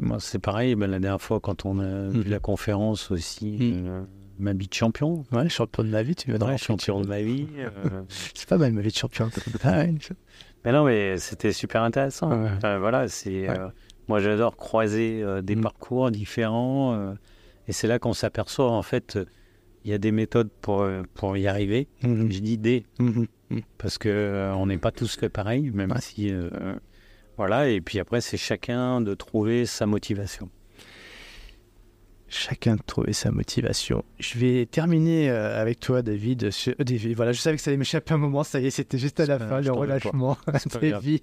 moi, 0.00 0.18
c'est 0.20 0.38
pareil. 0.38 0.74
ben, 0.76 0.90
la 0.90 1.00
dernière 1.00 1.20
fois, 1.20 1.40
quand 1.40 1.64
on 1.66 1.78
a 1.80 1.84
Mhm. 1.84 2.20
vu 2.22 2.30
la 2.30 2.38
conférence 2.38 3.10
aussi, 3.10 3.58
Mhm. 3.82 4.06
Euh, 4.40 4.44
ma 4.44 4.52
vie 4.52 4.68
de 4.68 4.74
champion, 4.74 5.24
Ouais, 5.32 5.48
champion 5.48 5.84
de 5.84 5.88
ma 5.88 6.02
vie, 6.02 6.14
tu 6.14 6.28
viendras. 6.28 6.52
Ouais, 6.52 6.58
champion 6.58 7.00
de 7.00 7.06
ma 7.06 7.20
vie. 7.22 7.46
euh, 7.58 8.02
C'est 8.34 8.48
pas 8.48 8.58
mal 8.58 8.72
ma 8.72 8.80
vie 8.80 8.90
de 8.90 8.96
champion. 8.96 9.30
Mais 10.64 10.72
non, 10.72 10.84
mais 10.84 11.16
c'était 11.16 11.52
super 11.52 11.82
intéressant. 11.82 12.30
Ouais. 12.30 12.50
Enfin, 12.56 12.78
voilà, 12.78 13.08
c'est. 13.08 13.48
Euh, 13.48 13.68
moi, 14.08 14.20
j'adore 14.20 14.56
croiser 14.56 15.22
euh, 15.22 15.40
des 15.40 15.56
Mhm. 15.56 15.62
parcours 15.62 16.10
différents, 16.10 16.94
euh, 16.94 17.14
et 17.66 17.72
c'est 17.72 17.86
là 17.86 17.98
qu'on 17.98 18.12
s'aperçoit 18.12 18.70
en 18.70 18.82
fait, 18.82 19.16
euh, 19.16 19.24
il 19.84 19.90
y 19.90 19.94
a 19.94 19.98
des 19.98 20.12
méthodes 20.12 20.50
pour 20.60 20.82
euh, 20.82 21.02
pour 21.14 21.36
y 21.38 21.46
arriver. 21.46 21.88
Mhm. 22.02 22.30
Je 22.30 22.38
dis 22.40 22.58
des 22.58 22.84
Mhm. 22.98 23.26
parce 23.78 23.96
que 23.96 24.08
euh, 24.10 24.52
on 24.54 24.66
n'est 24.66 24.76
pas 24.78 24.90
tous 24.92 25.16
fait 25.16 25.28
pareil, 25.30 25.70
même 25.70 25.94
si. 26.00 26.30
euh, 26.30 26.50
voilà, 27.38 27.68
et 27.70 27.80
puis 27.80 27.98
après, 27.98 28.20
c'est 28.20 28.36
chacun 28.36 29.00
de 29.00 29.14
trouver 29.14 29.64
sa 29.64 29.86
motivation. 29.86 30.50
Chacun 32.32 32.76
de 32.76 32.82
trouver 32.86 33.12
sa 33.12 33.32
motivation. 33.32 34.04
Je 34.20 34.38
vais 34.38 34.64
terminer 34.66 35.28
euh, 35.28 35.60
avec 35.60 35.80
toi, 35.80 36.00
David. 36.00 36.50
sur- 36.52 36.74
euh, 36.80 36.84
David, 36.84 37.16
Voilà, 37.16 37.32
je 37.32 37.40
savais 37.40 37.56
que 37.56 37.62
ça 37.62 37.70
allait 37.70 37.76
m'échapper 37.78 38.14
un 38.14 38.18
moment. 38.18 38.44
Ça 38.44 38.60
y 38.60 38.66
est, 38.66 38.70
c'était 38.70 38.98
juste 38.98 39.18
à 39.18 39.26
la 39.26 39.38
fin, 39.38 39.60
le 39.60 39.72
relâchement. 39.72 40.38
David, 40.80 41.20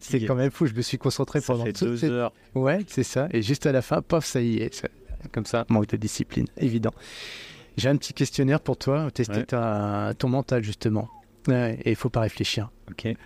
c'est 0.00 0.24
quand 0.24 0.34
même 0.34 0.50
fou. 0.50 0.66
Je 0.66 0.72
me 0.74 0.80
suis 0.80 0.96
concentré 0.96 1.40
Ça 1.42 1.52
pendant 1.52 1.66
fait 1.66 1.78
deux 1.84 1.96
cette- 1.98 2.10
heures 2.10 2.32
Ouais, 2.54 2.78
c'est 2.88 3.02
ça. 3.02 3.28
Et 3.32 3.42
juste 3.42 3.66
à 3.66 3.72
la 3.72 3.82
fin, 3.82 4.00
pof, 4.00 4.24
ça 4.24 4.40
y 4.40 4.56
est. 4.56 4.86
comme 5.32 5.44
ça. 5.44 5.66
Manque 5.68 5.88
de 5.88 5.96
discipline, 5.98 6.46
évident. 6.56 6.92
J'ai 7.76 7.88
un 7.90 7.96
petit 7.96 8.14
questionnaire 8.14 8.60
pour 8.60 8.78
toi, 8.78 9.10
tester 9.12 9.36
Ouais. 9.40 9.44
ta- 9.44 10.12
ton 10.18 10.28
mental 10.30 10.64
justement. 10.64 11.08
Ouais, 11.48 11.78
et 11.84 11.90
il 11.90 11.96
faut 11.96 12.10
pas 12.10 12.20
réfléchir. 12.20 12.70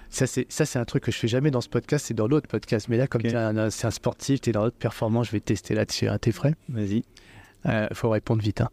Ça, 0.08 0.26
c'est 0.26 0.76
un 0.78 0.84
truc 0.84 1.02
que 1.04 1.10
je 1.10 1.16
fais 1.18 1.26
jamais 1.28 1.50
dans 1.50 1.60
ce 1.60 1.68
podcast, 1.68 2.06
c'est 2.06 2.14
dans 2.14 2.28
l'autre 2.28 2.46
podcast. 2.48 2.88
Mais 2.88 2.96
là, 2.96 3.06
comme 3.08 3.20
Ok. 3.22 3.28
t'es 3.28 3.34
un- 3.36 3.70
c'est 3.70 3.86
un 3.86 3.90
sportif, 3.90 4.40
tu 4.40 4.50
es 4.50 4.52
dans 4.52 4.62
l'autre 4.64 4.76
performance, 4.76 5.26
je 5.26 5.32
vais 5.32 5.40
tester 5.40 5.74
là-dessus. 5.74 6.06
Hein. 6.08 6.18
T'es 6.18 6.30
frais 6.32 6.54
Vas-y, 6.68 7.02
Il 7.64 7.88
faut 7.94 8.10
répondre 8.10 8.42
vite. 8.42 8.60
Hein. 8.60 8.70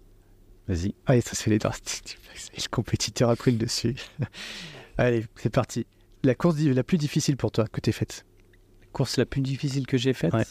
vas-y. 0.68 0.94
Allez, 1.08 1.22
ça 1.22 1.34
se 1.36 1.42
fait 1.44 1.50
les 1.50 1.60
dents. 1.60 1.72
Le 2.56 2.68
compétiteur 2.70 3.30
a 3.30 3.36
pris 3.36 3.52
le 3.52 3.58
dessus. 3.58 3.96
Allez, 4.98 5.26
c'est 5.36 5.50
parti. 5.50 5.86
La 6.24 6.36
course 6.36 6.60
la 6.60 6.84
plus 6.84 6.98
difficile 6.98 7.36
pour 7.36 7.52
toi 7.52 7.66
que 7.68 7.82
tu 7.82 7.92
faite? 7.92 8.26
Course 8.94 9.18
la 9.18 9.26
plus 9.26 9.42
difficile 9.42 9.88
que 9.88 9.98
j'ai 9.98 10.14
faite? 10.14 10.34
Ouais. 10.34 10.44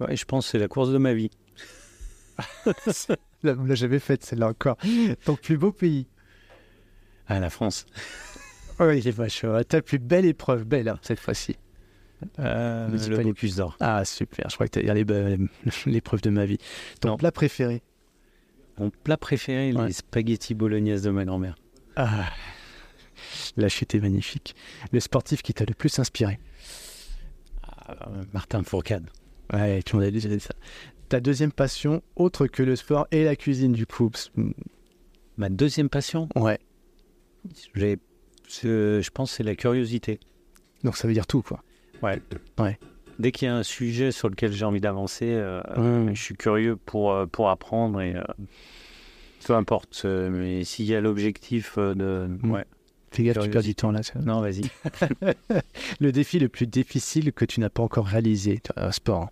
Ouais, 0.00 0.16
je 0.16 0.24
pense 0.26 0.46
que 0.46 0.50
c'est 0.52 0.58
la 0.58 0.68
course 0.68 0.90
de 0.90 0.98
ma 0.98 1.14
vie. 1.14 1.30
Là, 3.42 3.54
on 3.58 3.64
l'a 3.64 3.74
jamais 3.74 3.98
faite, 4.00 4.24
celle-là 4.24 4.48
encore. 4.48 4.76
Ton 5.24 5.36
plus 5.36 5.56
beau 5.56 5.72
pays 5.72 6.06
Ah, 7.30 7.40
la 7.40 7.48
France. 7.50 7.86
Oui, 8.82 8.98
il 9.00 9.08
est 9.08 9.10
vachement. 9.10 9.62
Ta 9.62 9.82
plus 9.82 9.98
belle 9.98 10.24
épreuve, 10.24 10.64
belle, 10.64 10.88
hein, 10.88 10.98
cette 11.02 11.20
fois-ci. 11.20 11.56
Euh, 12.38 12.88
le 12.88 13.16
pas 13.18 13.22
Bocuse 13.22 13.56
d'Or. 13.56 13.76
Ah, 13.78 14.06
super. 14.06 14.48
Je 14.48 14.54
crois 14.54 14.68
que 14.68 14.80
tu 14.80 14.88
as 14.88 14.94
l'épreuve 15.86 16.22
de 16.22 16.30
ma 16.30 16.46
vie. 16.46 16.56
Ton 17.02 17.08
Non. 17.10 17.16
plat 17.18 17.30
préféré? 17.30 17.82
Mon 18.78 18.88
plat 18.88 19.18
préféré, 19.18 19.72
Ouais. 19.74 19.88
les 19.88 19.92
spaghettis 19.92 20.54
bolognaise 20.54 21.02
de 21.02 21.10
ma 21.10 21.26
grand-mère. 21.26 21.56
Ah, 21.96 22.30
la 23.58 23.68
chute 23.68 23.94
est 23.94 24.00
magnifique. 24.00 24.56
Le 24.92 25.00
sportif 25.00 25.42
qui 25.42 25.52
t'a 25.52 25.66
le 25.66 25.74
plus 25.74 25.98
inspiré? 25.98 26.38
Ah, 27.62 28.08
Martin 28.32 28.62
Fourcade. 28.62 29.10
Ouais, 29.52 29.82
tu 29.82 29.94
m'en 29.96 30.00
as 30.02 30.10
déjà 30.10 30.30
dit 30.30 30.40
ça. 30.40 30.54
Ta 31.10 31.20
deuxième 31.20 31.52
passion, 31.52 32.02
autre 32.16 32.46
que 32.46 32.62
le 32.62 32.76
sport 32.76 33.06
et 33.10 33.24
la 33.24 33.36
cuisine, 33.36 33.72
du 33.72 33.84
coup? 33.86 34.10
Ma 35.36 35.50
deuxième 35.50 35.90
passion, 35.90 36.30
Ouais. 36.34 36.58
J'ai, 37.74 37.98
je, 38.48 39.10
pense 39.10 39.30
que 39.30 39.36
c'est 39.36 39.42
la 39.42 39.54
curiosité. 39.54 40.20
Donc 40.84 40.96
ça 40.96 41.06
veut 41.06 41.14
dire 41.14 41.26
tout, 41.26 41.42
quoi. 41.42 41.62
Ouais. 42.02 42.20
Ouais. 42.58 42.78
Dès 43.18 43.32
qu'il 43.32 43.46
y 43.46 43.48
a 43.50 43.54
un 43.56 43.62
sujet 43.62 44.12
sur 44.12 44.28
lequel 44.28 44.52
j'ai 44.52 44.64
envie 44.64 44.80
d'avancer, 44.80 45.28
euh, 45.28 45.60
Ouais. 45.76 46.14
je 46.14 46.22
suis 46.22 46.36
curieux 46.36 46.76
pour, 46.76 47.12
euh, 47.12 47.26
pour 47.26 47.50
apprendre 47.50 48.00
et 48.00 48.14
euh, 48.16 48.22
peu 49.46 49.54
importe. 49.54 50.04
mais 50.04 50.64
s'il 50.64 50.86
y 50.86 50.94
a 50.94 51.00
l'objectif 51.00 51.78
de. 51.78 52.28
Mm. 52.42 52.50
Ouais. 52.50 52.64
Fais 53.12 53.24
gaffe, 53.24 53.40
tu 53.40 53.50
perds 53.50 53.62
du 53.62 53.74
temps 53.74 53.90
là. 53.90 54.00
Non, 54.24 54.40
vas-y. 54.40 54.62
Le 56.00 56.12
défi 56.12 56.38
le 56.38 56.48
plus 56.48 56.66
difficile 56.66 57.32
que 57.32 57.44
tu 57.44 57.60
n'as 57.60 57.68
pas 57.68 57.82
encore 57.82 58.06
réalisé, 58.06 58.60
euh, 58.78 58.92
sport. 58.92 59.30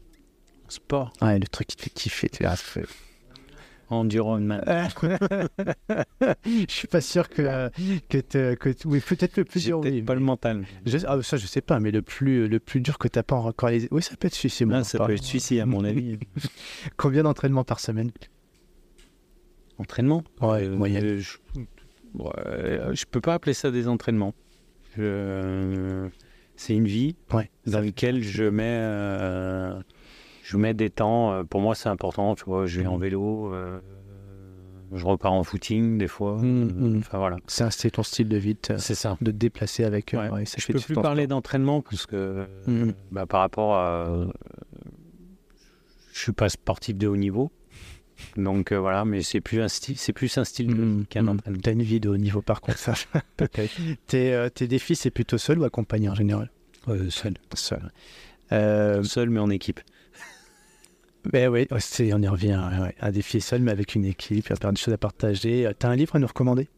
Sport? 0.69 1.13
Ouais, 1.23 1.39
le 1.39 1.47
truc 1.47 1.69
qui 1.69 1.77
te 1.77 1.83
fait 1.83 1.91
kiffer. 1.91 2.29
C'est- 3.89 3.95
Enduroman. 3.95 4.61
je 6.21 6.65
suis 6.69 6.89
pas 6.89 7.01
sûr 7.01 7.29
que, 7.29 7.71
que, 8.09 8.55
que 8.55 8.75
oui, 8.87 9.01
peut-être 9.01 9.37
le 9.39 9.45
plus 9.45 9.65
dur. 9.65 9.81
peut-être 9.81 10.05
pas 10.05 10.15
le 10.15 10.21
mental. 10.21 10.65
Je- 10.87 10.99
ah, 11.07 11.23
ça, 11.23 11.37
je 11.37 11.47
sais 11.47 11.61
pas, 11.61 11.81
mais 11.81 11.91
le 11.91 12.03
plus, 12.03 12.49
le 12.49 12.61
plus 12.61 12.81
dur 12.81 12.99
que 12.99 13.09
t'as 13.09 13.23
pas 13.23 13.37
encore 13.37 13.69
réalisé. 13.69 13.89
Oui, 13.91 14.03
ça 14.03 14.17
peut 14.17 14.27
être 14.27 14.35
celui-ci. 14.35 14.65
Là, 14.67 14.85
ça 14.85 14.99
peut 15.05 15.13
être 15.15 15.23
celui-ci, 15.25 15.61
à 15.61 15.67
mon 15.67 15.85
avis. 15.85 16.19
Combien 16.97 17.23
d'entraînements 17.23 17.65
par 17.65 17.81
semaine? 17.81 18.11
Entraînement? 19.79 20.25
Ouais, 20.41 20.65
Euh, 20.67 20.77
moyenne. 20.77 21.19
je... 21.19 21.37
ouais, 22.15 22.95
je 22.95 23.05
peux 23.11 23.21
pas 23.21 23.35
appeler 23.35 23.55
ça 23.55 23.71
des 23.71 23.87
entraînements. 23.89 24.35
Je- 24.97 26.09
C'est 26.57 26.75
une 26.75 26.87
vie 26.89 27.15
Ouais. 27.33 27.49
dans 27.67 27.79
laquelle 27.81 28.21
je 28.25 28.43
mets, 28.43 28.65
euh, 28.67 29.81
je 30.49 30.57
mets 30.57 30.73
des 30.73 30.89
temps. 30.89 31.33
euh, 31.33 31.45
Pour 31.45 31.61
moi, 31.61 31.75
c'est 31.75 31.89
important. 31.91 32.35
Tu 32.35 32.45
vois, 32.45 32.67
je 32.67 32.81
vais 32.81 32.87
en 32.87 32.95
Mhm. 32.97 33.01
vélo, 33.03 33.53
euh, 33.53 33.81
je 34.95 35.05
repars 35.05 35.33
en 35.35 35.45
footing 35.45 35.99
des 35.99 36.09
fois. 36.09 36.37
Mhm, 36.39 36.73
mhm. 36.75 36.99
Enfin 37.01 37.19
voilà, 37.19 37.37
C'est 37.47 37.91
ton 37.91 38.03
style 38.03 38.29
de 38.29 38.39
vie 38.39 38.55
de, 38.55 38.77
c'est 38.79 38.95
ça. 38.95 39.19
de 39.21 39.31
te 39.31 39.37
déplacer 39.37 39.85
avec. 39.85 40.15
euh, 40.15 40.19
Ouais. 40.19 40.31
ouais, 40.31 40.45
ça 40.47 40.57
Je 40.59 40.67
peux 40.73 40.79
plus 40.81 40.95
parler 40.95 41.27
d'entraînement 41.27 41.83
parce 41.83 42.07
que 42.07 42.47
bah, 43.13 43.27
par 43.27 43.41
rapport 43.41 43.75
à, 43.77 44.07
euh, 44.09 44.27
je 46.13 46.19
suis 46.21 46.33
pas 46.33 46.49
sportif 46.49 46.97
de 46.97 47.07
haut 47.07 47.17
niveau. 47.17 47.51
Donc 48.37 48.73
euh, 48.73 48.79
voilà, 48.81 49.05
mais 49.05 49.23
c'est 49.23 49.41
plus 49.41 49.61
un 49.61 49.69
style, 49.69 49.97
c'est 49.99 50.13
plus 50.15 50.39
un 50.39 50.45
style 50.45 50.75
Mhm, 50.75 51.07
qu'un 51.07 51.29
entraînement. 51.29 51.61
T'as 51.63 51.73
une 51.73 51.83
vie 51.83 52.01
de 52.01 52.09
haut 52.09 52.17
niveau 52.17 52.41
par 52.43 52.61
contre, 52.63 52.79
ça. 52.79 52.95
tes, 54.09 54.33
euh, 54.35 54.49
tes 54.49 54.67
défis, 54.67 54.97
c'est 54.97 55.11
plutôt 55.11 55.39
seul 55.39 55.59
ou 55.61 55.65
accompagné 55.65 56.09
en 56.09 56.15
général? 56.15 56.51
Euh, 56.89 57.11
seul, 57.11 57.35
Seul. 57.55 57.93
Euh, 58.51 59.03
seul 59.03 59.29
mais 59.31 59.41
en 59.41 59.51
équipe. 59.51 59.81
Ben 61.25 61.49
oui, 61.49 61.67
ouais, 61.71 61.81
c'est- 61.81 62.13
on 62.13 62.21
y 62.23 62.29
revient. 62.29 62.59
ouais, 62.73 62.79
ouais. 62.81 62.95
Un 63.01 63.11
défi 63.11 63.41
seul, 63.41 63.61
mais 63.63 63.73
avec 63.73 63.95
une 63.95 64.05
équipe, 64.05 64.47
il 64.47 64.51
y 64.51 64.53
a 64.53 64.57
plein 64.57 64.73
de 64.73 64.79
choses 64.79 64.95
à 64.95 64.99
partager. 64.99 65.67
Euh, 65.67 65.73
T'as 65.79 65.89
un 65.91 65.97
livre 65.97 66.17
à 66.17 66.19
nous 66.19 66.27
recommander? 66.27 66.69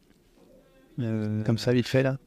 Comme 0.98 1.56
ça, 1.58 1.72
vite 1.72 1.88
fait, 1.88 2.02
là? 2.02 2.18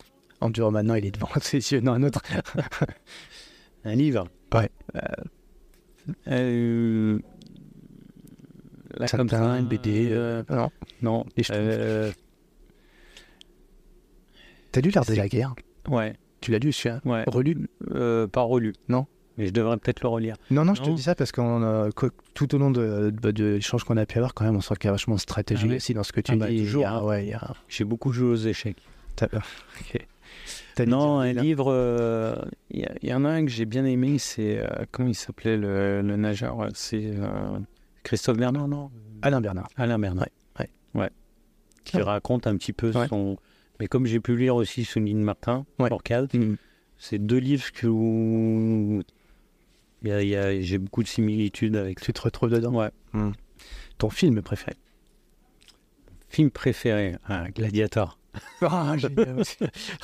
Enduro 0.42 0.72
maintenant, 0.72 0.96
il 0.96 1.06
est 1.06 1.12
devant 1.12 1.30
ses 1.42 1.58
yeux. 1.72 1.80
Non, 1.82 1.94
un 1.94 2.04
autre. 2.04 2.22
Un 3.86 3.96
livre? 3.96 4.28
Ouais. 4.54 4.70
Euh, 6.28 7.20
là, 8.98 9.08
Ça 9.08 9.18
comme 9.18 9.28
ça, 9.30 9.62
BD 9.62 10.08
euh, 10.12 10.42
Non. 10.50 10.70
Non. 11.02 11.26
Et 11.36 11.44
je 11.44 11.52
trouve- 11.52 11.62
euh, 11.62 12.12
T'as 14.72 14.82
lu 14.82 14.90
L'art 14.92 15.06
de 15.06 15.14
la 15.16 15.28
guerre? 15.28 15.54
Ouais, 15.90 16.16
Tu 16.42 16.52
l'as 16.52 16.60
lu, 16.60 16.72
celui-là? 16.72 17.02
Ouais. 17.06 17.24
Relu? 17.28 17.70
Euh, 17.92 18.26
pas 18.28 18.42
relu. 18.42 18.74
Non? 18.88 19.06
Mais 19.38 19.48
je 19.48 19.52
devrais 19.52 19.78
peut-être 19.78 20.02
le 20.02 20.10
relire. 20.10 20.36
Non, 20.52 20.64
non, 20.64 20.76
je 20.76 20.82
te 20.84 20.90
dis 20.92 21.02
ça 21.02 21.16
parce 21.16 21.32
que 21.32 21.42
tout 22.36 22.56
au 22.56 22.58
long 22.60 22.70
de, 22.72 23.10
de, 23.10 23.32
de 23.32 23.44
l'échange 23.56 23.84
qu'on 23.84 23.98
a 23.98 24.06
pu 24.06 24.18
avoir, 24.20 24.34
quand 24.34 24.46
même, 24.46 24.56
on 24.56 24.62
sent 24.62 24.76
qu'il 24.76 24.86
y 24.86 24.90
a 24.90 24.92
vachement 24.92 25.16
de 25.16 25.20
stratégie 25.20 25.68
Ah 25.72 25.76
aussi 25.76 25.94
dans 25.96 26.04
ce 26.04 26.12
que 26.12 26.22
tu 26.22 26.32
Ah 26.34 26.36
bah, 26.36 26.48
dis. 26.50 26.60
toujours, 26.60 26.82
Il 26.82 26.86
y 26.86 26.88
a- 26.88 26.94
hein. 26.94 27.04
ouais, 27.04 27.26
il 27.26 27.30
y 27.30 27.34
a- 27.34 27.54
J'ai 27.68 27.84
beaucoup 27.84 28.12
joué 28.12 28.28
aux 28.30 28.36
échecs. 28.36 28.78
t'as- 29.16 29.26
ok. 29.82 30.06
T'as 30.76 30.86
Non, 30.86 31.22
dit- 31.24 31.30
un 31.30 31.34
livre. 31.42 31.72
euh, 31.72 32.36
Il 32.72 32.88
y, 33.04 33.14
en 33.14 33.24
a 33.26 33.30
un 33.30 33.46
que 33.46 33.52
j'ai 33.52 33.66
bien 33.66 33.86
aimé. 33.86 34.18
C'est 34.20 34.60
euh, 34.60 34.68
comment 34.92 35.10
il 35.10 35.16
s'appelait 35.16 35.58
le, 35.58 36.02
le 36.02 36.16
nageur 36.18 36.62
euh, 36.62 36.70
C'est 36.74 37.04
euh, 37.16 37.60
Christophe 38.04 38.38
Bernard, 38.38 38.68
non? 38.68 38.90
Alain 39.22 39.42
Bernard. 39.42 39.68
Alain 39.78 40.00
Bernard. 40.00 40.28
Ouais, 40.60 40.70
ouais. 40.96 41.10
Qui 41.86 41.98
Ah. 42.00 42.04
raconte 42.06 42.48
un 42.48 42.58
petit 42.58 42.74
peu 42.74 42.92
Ouais. 42.92 43.08
son. 43.08 43.38
Mais 43.80 43.88
comme 43.88 44.06
j'ai 44.06 44.20
pu 44.20 44.36
lire 44.36 44.56
aussi 44.56 44.84
Souline 44.86 45.22
Martin, 45.22 45.66
Ouais. 45.80 45.90
Fourcade, 45.90 46.34
Mhm. 46.34 46.58
c'est 46.98 47.20
deux 47.20 47.38
livres 47.38 47.72
que 47.72 47.88
j'ai 50.04 50.78
beaucoup 50.78 51.04
de 51.04 51.08
similitudes 51.08 51.76
avec. 51.76 52.02
Tu 52.02 52.14
te 52.14 52.22
retrouves 52.22 52.50
dedans 52.50 52.74
Ouais. 52.74 52.92
Ton 53.98 54.10
film 54.10 54.42
préféré? 54.42 54.76
Film 56.30 56.50
préféré, 56.52 57.16
ah, 57.28 57.50
Gladiator. 57.52 58.18
Ah. 58.62 58.96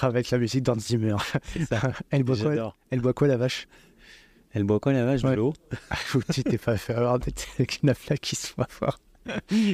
Avec 0.01 0.29
la 0.29 0.37
musique 0.37 0.61
d'Hans 0.63 0.79
Zimmer. 0.79 1.15
Elle 2.11 2.23
boit, 2.23 2.37
quoi, 2.37 2.75
elle 2.91 3.01
boit 3.01 3.13
quoi 3.13 3.27
la 3.27 3.37
vache? 3.37 3.67
Elle 4.51 4.63
boit 4.65 4.79
quoi 4.79 4.93
la 4.93 5.03
vache? 5.05 5.23
Ouais. 5.23 5.31
de 5.31 5.35
l'eau 5.37 5.53
que 6.13 6.31
tu 6.33 6.43
t'es 6.43 6.57
pas 6.59 6.77
fait 6.77 6.93
avoir 6.93 7.17
des- 7.19 7.33
avec 7.57 7.79
une 7.81 7.89
affaire 7.89 8.19
qui 8.19 8.35
soit 8.35 8.67
fort. 8.69 8.99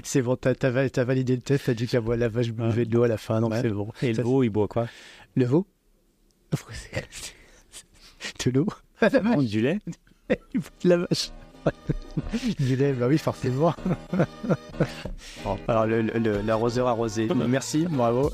C'est 0.03 0.21
bon, 0.21 0.35
t'as 0.37 0.53
t'as 0.55 0.69
validé 1.03 1.35
le 1.35 1.41
test, 1.41 1.65
t'as 1.65 1.73
dit 1.73 1.87
que 1.87 1.95
la, 1.97 1.99
voix- 2.01 2.15
la 2.17 2.27
vache 2.29 2.51
buvait 2.51 2.85
de 2.85 2.93
l'eau 2.93 3.03
à 3.03 3.07
la 3.09 3.17
fin, 3.17 3.41
donc 3.41 3.51
Ouais. 3.51 3.61
c'est 3.61 3.69
bon. 3.69 3.89
Et 4.01 4.13
le 4.13 4.23
veau, 4.23 4.43
il 4.43 4.49
boit 4.49 4.67
quoi? 4.67 4.87
Le 5.35 5.45
veau? 5.45 5.65
De 8.45 8.51
l'eau? 8.51 8.67
Ah, 9.01 9.09
Du 9.09 9.61
lait 9.61 9.79
il 10.53 10.59
boit 10.59 10.69
de 10.83 10.89
la 10.89 10.97
vache. 10.97 11.31
du 12.59 12.75
lait, 12.75 12.93
bah 12.93 13.07
oui, 13.09 13.17
forcément. 13.17 13.73
Alors, 15.67 15.87
le- 15.87 16.03
le- 16.03 16.19
le- 16.19 16.41
l'arroseur 16.41 16.87
arrosé. 16.87 17.27
Merci, 17.47 17.87
bravo. 17.89 18.31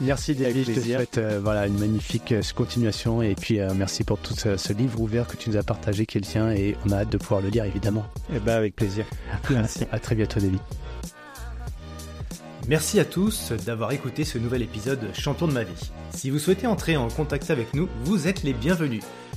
merci, 0.00 0.34
David. 0.34 0.62
Je 0.62 0.68
te 0.68 0.72
plaisir. 0.72 0.96
souhaite 0.96 1.18
euh, 1.18 1.40
voilà, 1.42 1.66
une 1.66 1.78
magnifique 1.78 2.32
euh, 2.32 2.40
continuation. 2.54 3.20
Et 3.20 3.34
puis, 3.34 3.60
euh, 3.60 3.72
merci 3.76 4.02
pour 4.02 4.18
tout 4.18 4.34
ce, 4.34 4.56
ce 4.56 4.72
livre 4.72 4.98
ouvert 5.00 5.26
que 5.26 5.36
tu 5.36 5.50
nous 5.50 5.58
as 5.58 5.62
partagé, 5.62 6.06
qui 6.06 6.16
est 6.16 6.20
le 6.22 6.26
tien. 6.26 6.50
Et 6.52 6.74
on 6.86 6.90
a 6.92 7.00
hâte 7.00 7.10
de 7.10 7.18
pouvoir 7.18 7.42
le 7.42 7.48
lire, 7.50 7.64
évidemment. 7.64 8.06
Eh 8.34 8.38
ben 8.38 8.56
avec 8.56 8.76
plaisir. 8.76 9.04
Merci. 9.50 9.84
À 9.92 9.98
très 9.98 10.14
bientôt, 10.14 10.40
David. 10.40 10.58
Merci 12.68 13.00
à 13.00 13.04
tous 13.04 13.52
d'avoir 13.66 13.92
écouté 13.92 14.24
ce 14.24 14.38
nouvel 14.38 14.62
épisode 14.62 15.00
de 15.00 15.12
Champion 15.12 15.48
de 15.48 15.52
ma 15.52 15.64
vie. 15.64 15.90
Si 16.14 16.30
vous 16.30 16.38
souhaitez 16.38 16.66
entrer 16.66 16.96
en 16.96 17.08
contact 17.08 17.50
avec 17.50 17.74
nous, 17.74 17.88
vous 18.04 18.28
êtes 18.28 18.42
les 18.44 18.52
bienvenus. 18.54 19.02